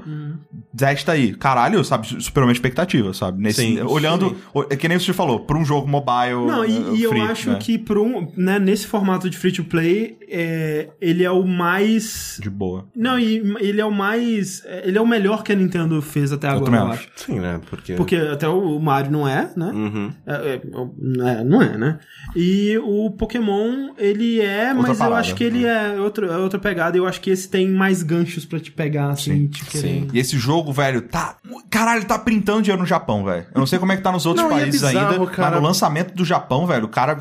desta 0.72 1.12
aí. 1.12 1.34
Caralho, 1.34 1.84
sabe, 1.84 2.06
superou 2.22 2.46
minha 2.46 2.54
expectativa, 2.54 3.12
sabe? 3.12 3.42
Nesse, 3.42 3.62
Sim, 3.62 3.80
olhando, 3.82 4.36
o- 4.54 4.62
é 4.70 4.76
que 4.76 4.88
nem 4.88 4.98
você 4.98 5.12
falou, 5.12 5.40
pra 5.40 5.56
um 5.58 5.64
jogo 5.64 5.88
mobile. 5.88 6.46
Não, 6.46 6.64
e, 6.64 6.78
uh, 6.78 6.96
e 6.96 7.02
eu 7.02 7.22
acho 7.22 7.50
né? 7.50 7.58
que 7.60 7.78
por 7.78 7.98
um, 7.98 8.28
né, 8.36 8.58
nesse 8.58 8.86
formato 8.86 9.28
de 9.28 9.36
free 9.36 9.52
to 9.52 9.64
play, 9.64 10.18
é, 10.28 10.88
ele 11.00 11.24
é 11.24 11.30
o 11.30 11.44
mais. 11.46 12.38
De 12.40 12.50
boa. 12.50 12.86
Não, 12.94 13.18
e 13.18 13.36
ele 13.60 13.80
é 13.80 13.84
o 13.84 13.90
mais. 13.92 14.62
Ele 14.84 14.98
é 14.98 15.00
o 15.00 15.06
melhor 15.06 15.42
que 15.42 15.52
a 15.52 15.54
Nintendo 15.54 16.00
fez 16.02 16.32
até 16.32 16.48
agora, 16.48 16.76
eu 16.76 16.86
acho. 16.88 17.08
Sim, 17.16 17.40
né? 17.40 17.60
Porque. 17.68 17.94
Porque 17.94 18.16
até 18.16 18.48
o 18.48 18.78
Mario 18.78 19.10
não 19.10 19.26
é, 19.26 19.50
né? 19.56 19.70
Uhum. 19.74 20.12
É, 20.26 20.32
é, 20.34 20.60
não 20.98 21.28
é, 21.28 21.44
não 21.44 21.62
é, 21.62 21.78
né? 21.78 21.98
E 22.36 22.78
o 22.78 23.10
Pokémon, 23.10 23.94
ele 23.96 24.40
é, 24.40 24.72
mas 24.74 24.88
eu 24.90 24.96
parada, 24.96 25.20
acho 25.20 25.34
que 25.34 25.44
ele 25.44 25.64
é, 25.64 25.98
outro, 26.00 26.26
é 26.26 26.36
outra 26.36 26.58
pegada. 26.58 26.96
Eu 26.96 27.06
acho 27.06 27.20
que 27.20 27.30
esse 27.30 27.48
tem 27.48 27.68
mais 27.68 27.97
ganchos 28.02 28.44
pra 28.44 28.58
te 28.60 28.70
pegar, 28.70 29.10
assim, 29.10 29.46
te 29.48 29.64
querer. 29.64 30.06
E 30.12 30.18
esse 30.18 30.38
jogo, 30.38 30.72
velho, 30.72 31.02
tá. 31.02 31.36
Caralho, 31.70 32.04
tá 32.04 32.18
printando 32.18 32.62
dinheiro 32.62 32.80
no 32.82 32.86
Japão, 32.88 33.24
velho. 33.24 33.46
Eu 33.54 33.58
não 33.58 33.66
sei 33.66 33.78
como 33.78 33.92
é 33.92 33.96
que 33.96 34.02
tá 34.02 34.10
nos 34.12 34.24
outros 34.26 34.44
Não, 34.44 34.56
é 34.56 34.60
países 34.60 34.80
bizarro, 34.82 35.12
ainda, 35.22 35.26
cara. 35.30 35.50
mas 35.52 35.60
no 35.60 35.66
lançamento 35.66 36.14
do 36.14 36.24
Japão, 36.24 36.66
velho, 36.66 36.84
o 36.86 36.88
cara. 36.88 37.18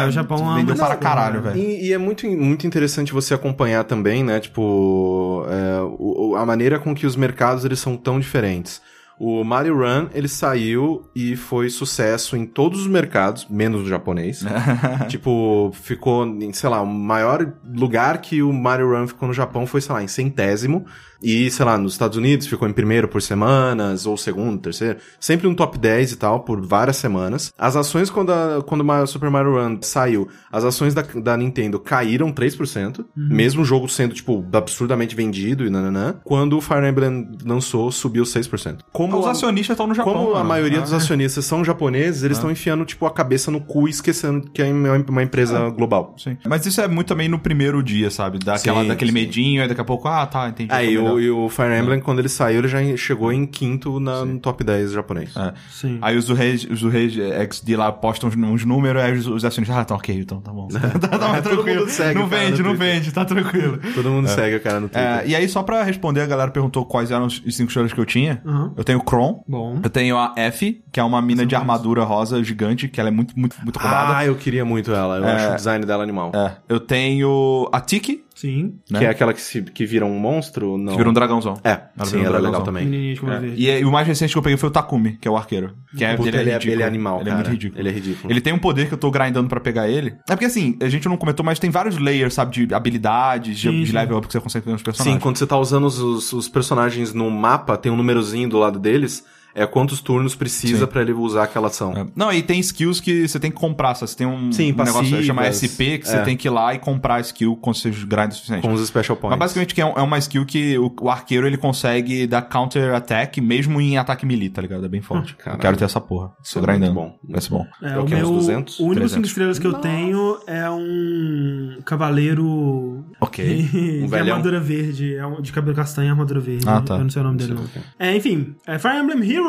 É, 0.00 0.06
o 0.06 0.10
Japão 0.10 0.52
é 0.52 0.60
vendeu 0.60 0.74
para 0.76 0.88
loucura, 0.88 1.10
caralho, 1.10 1.40
né? 1.42 1.50
velho. 1.52 1.58
E, 1.64 1.88
e 1.88 1.92
é 1.92 1.98
muito, 1.98 2.26
muito 2.26 2.66
interessante 2.66 3.12
você 3.12 3.34
acompanhar 3.34 3.84
também, 3.84 4.22
né? 4.22 4.38
Tipo, 4.40 5.44
é, 5.48 5.80
o- 5.98 6.36
a 6.36 6.44
maneira 6.46 6.78
com 6.78 6.94
que 6.94 7.06
os 7.06 7.16
mercados 7.16 7.64
eles 7.64 7.78
são 7.78 7.96
tão 7.96 8.18
diferentes. 8.20 8.80
O 9.18 9.44
Mario 9.44 9.76
Run, 9.76 10.08
ele 10.12 10.28
saiu 10.28 11.08
e 11.14 11.36
foi 11.36 11.70
sucesso 11.70 12.36
em 12.36 12.44
todos 12.44 12.80
os 12.80 12.86
mercados, 12.86 13.46
menos 13.48 13.82
no 13.82 13.88
japonês. 13.88 14.44
tipo, 15.08 15.70
ficou 15.74 16.26
em, 16.26 16.52
sei 16.52 16.68
lá, 16.68 16.80
o 16.82 16.86
maior 16.86 17.52
lugar 17.64 18.20
que 18.20 18.42
o 18.42 18.52
Mario 18.52 18.90
Run 18.90 19.06
ficou 19.06 19.28
no 19.28 19.34
Japão 19.34 19.66
foi, 19.66 19.80
sei 19.80 19.94
lá, 19.94 20.02
em 20.02 20.08
centésimo. 20.08 20.84
E, 21.22 21.50
sei 21.50 21.64
lá, 21.64 21.78
nos 21.78 21.92
Estados 21.92 22.16
Unidos 22.16 22.46
ficou 22.46 22.68
em 22.68 22.72
primeiro 22.72 23.08
por 23.08 23.22
semanas, 23.22 24.06
ou 24.06 24.16
segundo, 24.16 24.58
terceiro. 24.60 24.98
Sempre 25.20 25.46
um 25.46 25.54
top 25.54 25.78
10 25.78 26.12
e 26.12 26.16
tal, 26.16 26.40
por 26.40 26.60
várias 26.66 26.96
semanas. 26.96 27.52
As 27.58 27.76
ações, 27.76 28.10
quando, 28.10 28.32
a, 28.32 28.62
quando 28.66 28.82
o 28.88 29.06
Super 29.06 29.30
Mario 29.30 29.54
Run 29.54 29.78
saiu, 29.82 30.28
as 30.50 30.64
ações 30.64 30.94
da, 30.94 31.02
da 31.02 31.36
Nintendo 31.36 31.78
caíram 31.78 32.32
3%. 32.32 33.04
Mesmo 33.16 33.62
o 33.62 33.64
jogo 33.64 33.88
sendo, 33.88 34.14
tipo, 34.14 34.44
absurdamente 34.52 35.14
vendido 35.14 35.64
e 35.66 35.70
nananã. 35.70 36.16
Quando 36.24 36.56
o 36.56 36.60
Fire 36.60 36.86
Emblem 36.86 37.30
lançou, 37.44 37.90
subiu 37.92 38.24
6%. 38.24 38.78
Como 38.92 39.18
Os 39.18 39.26
a- 39.26 39.30
acionistas 39.32 39.74
estão 39.74 39.86
no 39.86 39.94
Japão. 39.94 40.12
como 40.14 40.30
a 40.30 40.34
mano. 40.38 40.48
maioria 40.48 40.78
Ah. 40.78 40.82
dos 40.82 40.92
acionistas 40.92 41.44
são 41.44 41.64
japoneses, 41.64 42.22
eles 42.22 42.36
estão 42.38 42.50
enfiando, 42.50 42.84
tipo, 42.84 43.06
a 43.06 43.10
cabeça 43.10 43.50
no 43.50 43.60
cu 43.60 43.86
e 43.86 43.90
esquecendo 43.90 44.50
que 44.52 44.62
é 44.62 44.66
uma 45.08 45.22
empresa 45.22 45.68
global. 45.70 46.14
Sim. 46.18 46.36
Mas 46.48 46.64
isso 46.66 46.80
é 46.80 46.88
muito 46.88 47.08
também 47.08 47.28
no 47.28 47.38
primeiro 47.38 47.82
dia, 47.82 48.10
sabe? 48.10 48.38
Daquela, 48.38 48.82
Sim, 48.82 48.88
daquele 48.88 49.10
sim. 49.10 49.14
medinho, 49.14 49.62
aí 49.62 49.68
daqui 49.68 49.80
a 49.80 49.84
pouco, 49.84 50.08
ah, 50.08 50.26
tá, 50.26 50.48
entendi. 50.48 50.72
Aí, 50.72 50.96
tá 50.96 51.11
o, 51.14 51.20
e 51.20 51.30
o 51.30 51.48
Fire 51.48 51.74
Emblem, 51.78 52.00
quando 52.00 52.18
ele 52.18 52.28
saiu, 52.28 52.58
ele 52.60 52.68
já 52.68 52.78
chegou 52.96 53.32
em 53.32 53.46
quinto 53.46 53.98
na, 54.00 54.24
no 54.24 54.38
top 54.38 54.62
10 54.64 54.92
japonês. 54.92 55.34
É. 55.36 55.52
Sim. 55.70 55.98
Aí 56.00 56.16
os 56.16 56.24
Zuhei, 56.26 56.54
os 56.54 56.80
Zuhei 56.80 57.10
XD 57.50 57.76
lá 57.76 57.90
postam 57.92 58.28
uns, 58.28 58.36
uns 58.36 58.64
números, 58.64 59.02
aí 59.02 59.12
os, 59.12 59.26
os 59.26 59.44
acionistas, 59.44 59.76
ah, 59.76 59.84
tá 59.84 59.94
ok, 59.94 60.14
então 60.18 60.40
tá 60.40 60.52
bom. 60.52 60.68
tá, 61.00 61.08
tá, 61.08 61.18
Todo 61.18 61.42
tranquilo. 61.42 61.80
mundo 61.80 61.90
segue 61.90 62.18
não 62.18 62.26
vende, 62.26 62.62
não 62.62 62.76
Twitter. 62.76 62.94
vende, 62.94 63.12
tá 63.12 63.24
tranquilo. 63.24 63.78
Todo 63.94 64.10
mundo 64.10 64.28
segue 64.28 64.56
o 64.56 64.60
cara 64.60 64.80
no 64.80 64.88
Twitter. 64.88 65.02
É, 65.20 65.26
e 65.26 65.36
aí, 65.36 65.48
só 65.48 65.62
pra 65.62 65.82
responder, 65.82 66.20
a 66.20 66.26
galera 66.26 66.50
perguntou 66.50 66.84
quais 66.84 67.10
eram 67.10 67.26
os 67.26 67.42
cinco 67.50 67.68
estrelas 67.68 67.92
que 67.92 67.98
eu 68.00 68.06
tinha. 68.06 68.40
Aham. 68.44 68.72
Eu 68.76 68.84
tenho 68.84 68.98
o 68.98 69.04
Kron. 69.04 69.42
Bom. 69.46 69.78
Eu 69.82 69.90
tenho 69.90 70.16
a 70.16 70.32
F, 70.36 70.82
que 70.90 71.00
é 71.00 71.02
uma 71.04 71.20
mina 71.20 71.44
de 71.44 71.54
armadura 71.54 72.04
rosa 72.04 72.42
gigante, 72.42 72.88
que 72.88 73.00
ela 73.00 73.08
é 73.08 73.12
muito, 73.12 73.38
muito, 73.38 73.56
muito 73.62 73.78
roubada. 73.78 74.16
Ah, 74.18 74.26
eu 74.26 74.34
queria 74.34 74.64
muito 74.64 74.92
ela. 74.92 75.18
Eu 75.18 75.24
acho 75.26 75.52
o 75.52 75.56
design 75.56 75.84
dela 75.86 76.02
animal. 76.02 76.32
É. 76.34 76.56
Eu 76.68 76.80
tenho 76.80 77.68
a 77.72 77.80
Tiki, 77.80 78.24
Sim. 78.42 78.74
né? 78.90 78.98
Que 78.98 79.04
é 79.04 79.08
aquela 79.08 79.32
que, 79.32 79.40
se, 79.40 79.62
que 79.62 79.86
vira 79.86 80.04
um 80.04 80.18
monstro? 80.18 80.76
Não. 80.76 80.92
que 80.92 80.98
vira 80.98 81.08
um 81.08 81.12
dragãozão. 81.12 81.54
É, 81.62 81.80
Ela 81.96 82.06
sim, 82.06 82.16
um 82.16 82.24
ela 82.24 82.38
é 82.38 82.40
legal 82.40 82.62
também. 82.62 82.88
Verde. 82.90 83.54
E, 83.56 83.70
e 83.70 83.84
o 83.84 83.92
mais 83.92 84.06
recente 84.06 84.32
que 84.32 84.38
eu 84.38 84.42
peguei 84.42 84.56
foi 84.56 84.68
o 84.68 84.72
Takumi, 84.72 85.12
que 85.20 85.28
é 85.28 85.30
o 85.30 85.36
arqueiro. 85.36 85.74
Que 85.96 86.04
é, 86.04 86.16
Puta, 86.16 86.28
ele, 86.28 86.36
é 86.36 86.40
ele 86.40 86.50
é- 86.50 86.52
ridículo. 86.54 86.74
ele 86.74 86.82
é 86.82 86.86
animal, 86.86 87.20
Ele 87.20 87.28
é 87.28 87.32
cara. 87.32 87.36
muito 87.36 87.50
ridículo. 87.52 87.80
Ele 87.80 87.88
é 87.88 87.92
ridículo. 87.92 88.32
Ele 88.32 88.40
tem 88.40 88.52
um 88.52 88.58
poder 88.58 88.88
que 88.88 88.94
eu 88.94 88.98
tô 88.98 89.10
grindando 89.10 89.48
pra 89.48 89.60
pegar 89.60 89.88
ele. 89.88 90.14
É 90.28 90.34
porque 90.34 90.46
assim, 90.46 90.76
a 90.82 90.88
gente 90.88 91.08
não 91.08 91.16
comentou, 91.16 91.44
mas 91.46 91.58
tem 91.60 91.70
vários 91.70 91.96
layers, 91.98 92.34
sabe? 92.34 92.66
De 92.66 92.74
habilidades, 92.74 93.58
de, 93.58 93.68
Sim, 93.70 93.80
de 93.80 93.86
sim. 93.86 93.92
level 93.92 94.18
up 94.18 94.26
que 94.26 94.32
você 94.32 94.40
consegue 94.40 94.64
pegar 94.64 94.72
nos 94.74 94.82
personagens. 94.82 95.14
Sim, 95.16 95.20
quando 95.22 95.36
você 95.38 95.46
tá 95.46 95.56
usando 95.56 95.84
os, 95.86 95.98
os, 96.00 96.32
os 96.32 96.48
personagens 96.48 97.14
no 97.14 97.30
mapa, 97.30 97.76
tem 97.76 97.92
um 97.92 97.96
númerozinho 97.96 98.48
do 98.48 98.58
lado 98.58 98.78
deles, 98.78 99.24
é 99.54 99.66
quantos 99.66 100.00
turnos 100.00 100.34
precisa 100.34 100.86
pra 100.86 101.02
ele 101.02 101.12
usar 101.12 101.44
aquela 101.44 101.68
ação. 101.68 101.92
É. 101.96 102.06
Não, 102.16 102.32
e 102.32 102.42
tem 102.42 102.58
skills 102.60 103.00
que 103.00 103.26
você 103.28 103.38
tem 103.38 103.50
que 103.50 103.56
comprar, 103.56 103.94
sabe? 103.94 104.10
Você 104.10 104.16
tem 104.16 104.26
um, 104.26 104.50
Sim, 104.52 104.72
um 104.72 104.76
negócio 104.84 105.16
que 105.16 105.22
chama. 105.22 105.44
SP, 105.50 105.98
que 105.98 106.08
você 106.08 106.16
É. 106.16 106.22
tem 106.22 106.36
que 106.36 106.48
ir 106.48 106.50
lá 106.50 106.74
e 106.74 106.78
comprar 106.78 107.16
a 107.16 107.20
skill 107.20 107.56
quando 107.56 107.76
você 107.76 107.90
grinda 107.90 108.28
o 108.28 108.32
suficiente. 108.32 108.62
Com 108.62 108.72
os 108.72 108.86
special 108.86 109.16
points. 109.16 109.30
Mas 109.30 109.38
basicamente 109.38 109.74
que 109.74 109.80
é, 109.80 109.86
um- 109.86 109.92
é 109.96 110.02
uma 110.02 110.18
skill 110.18 110.44
que 110.46 110.78
o, 110.78 110.92
o 111.02 111.10
arqueiro 111.10 111.46
ele 111.46 111.56
consegue 111.56 112.26
dar 112.26 112.42
counter 112.42 112.94
attack 112.94 113.40
mesmo 113.40 113.80
em 113.80 113.98
ataque 113.98 114.24
melee, 114.26 114.48
tá 114.50 114.62
ligado? 114.62 114.84
É 114.84 114.88
bem 114.88 115.00
forte. 115.02 115.36
eu 115.46 115.58
quero 115.58 115.76
ter 115.76 115.84
essa 115.84 116.00
porra. 116.00 116.32
Isso 116.42 116.54
Tô 116.54 116.58
é 116.64 116.68
muito 116.68 116.80
grindando. 116.80 116.94
bom. 116.94 117.18
Vai 117.28 117.40
ser 117.40 117.50
bom. 117.50 117.66
É, 117.82 117.92
É 117.92 117.98
o 117.98 118.08
meu, 118.08 118.30
200? 118.32 118.78
o 118.78 118.82
único 118.84 118.94
300. 119.00 119.12
5 119.12 119.26
estrelas 119.26 119.58
que 119.58 119.66
eu 119.66 119.74
tenho 119.74 120.38
é 120.46 120.70
um 120.70 121.78
cavaleiro 121.84 123.04
Ok. 123.20 123.44
de 123.72 124.06
velhão. 124.06 124.36
armadura 124.36 124.60
verde, 124.60 125.14
é 125.14 125.26
um- 125.26 125.40
de 125.40 125.52
cabelo 125.52 125.74
castanho 125.76 126.08
e 126.08 126.10
armadura 126.10 126.40
verde. 126.40 126.64
Ah, 126.68 126.80
tá. 126.80 126.94
Eu 126.96 127.02
não 127.04 127.10
sei 127.10 127.20
o 127.22 127.24
nome 127.24 127.38
dele, 127.38 127.54
não. 127.54 127.64
É, 127.98 128.16
enfim, 128.16 128.54
é 128.66 128.78
Fire 128.78 128.96
Emblem 128.98 129.18
Heroes. 129.30 129.41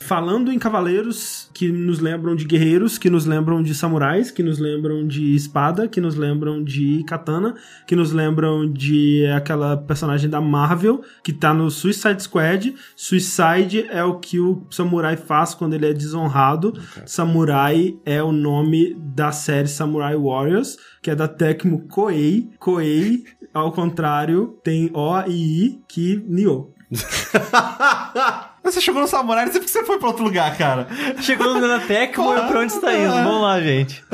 Falando 0.00 0.50
em 0.50 0.58
cavaleiros 0.58 1.50
que 1.52 1.70
nos 1.70 1.98
lembram 1.98 2.34
de 2.34 2.44
guerreiros, 2.44 2.98
que 2.98 3.10
nos 3.10 3.26
lembram 3.26 3.62
de 3.62 3.74
samurais, 3.74 4.30
que 4.30 4.42
nos 4.42 4.58
lembram 4.58 5.06
de 5.06 5.34
espada, 5.34 5.86
que 5.86 6.00
nos 6.00 6.14
lembram 6.14 6.62
de 6.62 7.04
katana, 7.04 7.54
que 7.86 7.94
nos 7.94 8.12
lembram 8.12 8.70
de 8.70 9.26
aquela 9.26 9.76
personagem 9.76 10.30
da 10.30 10.40
Marvel 10.40 11.02
que 11.22 11.32
tá 11.32 11.52
no 11.52 11.70
Suicide 11.70 12.22
Squad. 12.22 12.74
Suicide 12.96 13.86
é 13.90 14.02
o 14.02 14.18
que 14.18 14.40
o 14.40 14.66
samurai 14.70 15.16
faz 15.16 15.54
quando 15.54 15.74
ele 15.74 15.86
é 15.86 15.92
desonrado. 15.92 16.72
Samurai 17.04 17.96
é 18.06 18.22
o 18.22 18.32
nome 18.32 18.94
da 18.94 19.30
série 19.30 19.68
Samurai 19.68 20.16
Warriors, 20.16 20.78
que 21.02 21.10
é 21.10 21.14
da 21.14 21.28
Tecmo 21.28 21.86
Koei. 21.88 22.48
Koei, 22.58 23.24
ao 23.52 23.72
contrário, 23.72 24.58
tem 24.62 24.90
O 24.94 25.20
e 25.26 25.66
I, 25.66 25.80
que 25.88 26.24
Nioh. 26.26 26.72
Você 28.70 28.80
chegou 28.80 29.00
no 29.00 29.08
Samurai, 29.08 29.44
não 29.46 29.52
sei 29.52 29.60
porque 29.60 29.72
você 29.72 29.84
foi 29.84 29.98
pra 29.98 30.08
outro 30.08 30.24
lugar, 30.24 30.56
cara. 30.58 30.86
Chegou 31.20 31.54
no 31.54 31.60
Nanatec, 31.60 32.18
morreu 32.18 32.44
pra 32.46 32.60
onde 32.60 32.72
está 32.72 32.92
indo. 32.96 33.12
Vamos 33.12 33.42
lá, 33.42 33.60
gente. 33.60 34.04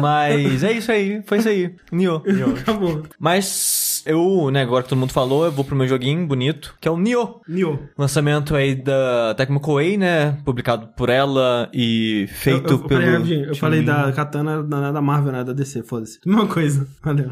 Mas 0.00 0.62
é 0.64 0.72
isso 0.72 0.90
aí, 0.92 1.22
foi 1.26 1.38
isso 1.38 1.48
aí. 1.48 1.74
Nioh. 1.92 2.22
Acabou. 2.60 3.02
Mas 3.18 4.02
eu, 4.06 4.50
né, 4.50 4.62
agora 4.62 4.82
que 4.82 4.88
todo 4.88 4.98
mundo 4.98 5.12
falou, 5.12 5.44
eu 5.44 5.52
vou 5.52 5.64
pro 5.64 5.76
meu 5.76 5.86
joguinho 5.88 6.26
bonito, 6.26 6.74
que 6.80 6.88
é 6.88 6.90
o 6.90 6.96
Nioh. 6.98 7.40
Nioh. 7.48 7.78
Lançamento 7.96 8.54
aí 8.54 8.74
da 8.74 9.34
Tecmo 9.36 9.60
Koei, 9.60 9.96
né? 9.96 10.38
Publicado 10.44 10.88
por 10.96 11.08
ela 11.08 11.68
e 11.72 12.26
feito 12.30 12.72
eu, 12.74 12.78
eu, 12.78 12.84
pelo. 12.84 13.00
peraí, 13.00 13.14
eu 13.14 13.22
time- 13.22 13.54
falei 13.56 13.82
da 13.82 14.12
Katana 14.12 14.62
da, 14.62 14.92
da 14.92 15.00
Marvel, 15.00 15.32
né? 15.32 15.44
Da 15.44 15.52
DC, 15.52 15.82
foda-se. 15.82 16.18
Mesma 16.26 16.46
coisa. 16.46 16.86
Valeu. 17.02 17.30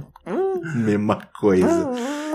Mesma 0.74 1.18
coisa. 1.38 1.90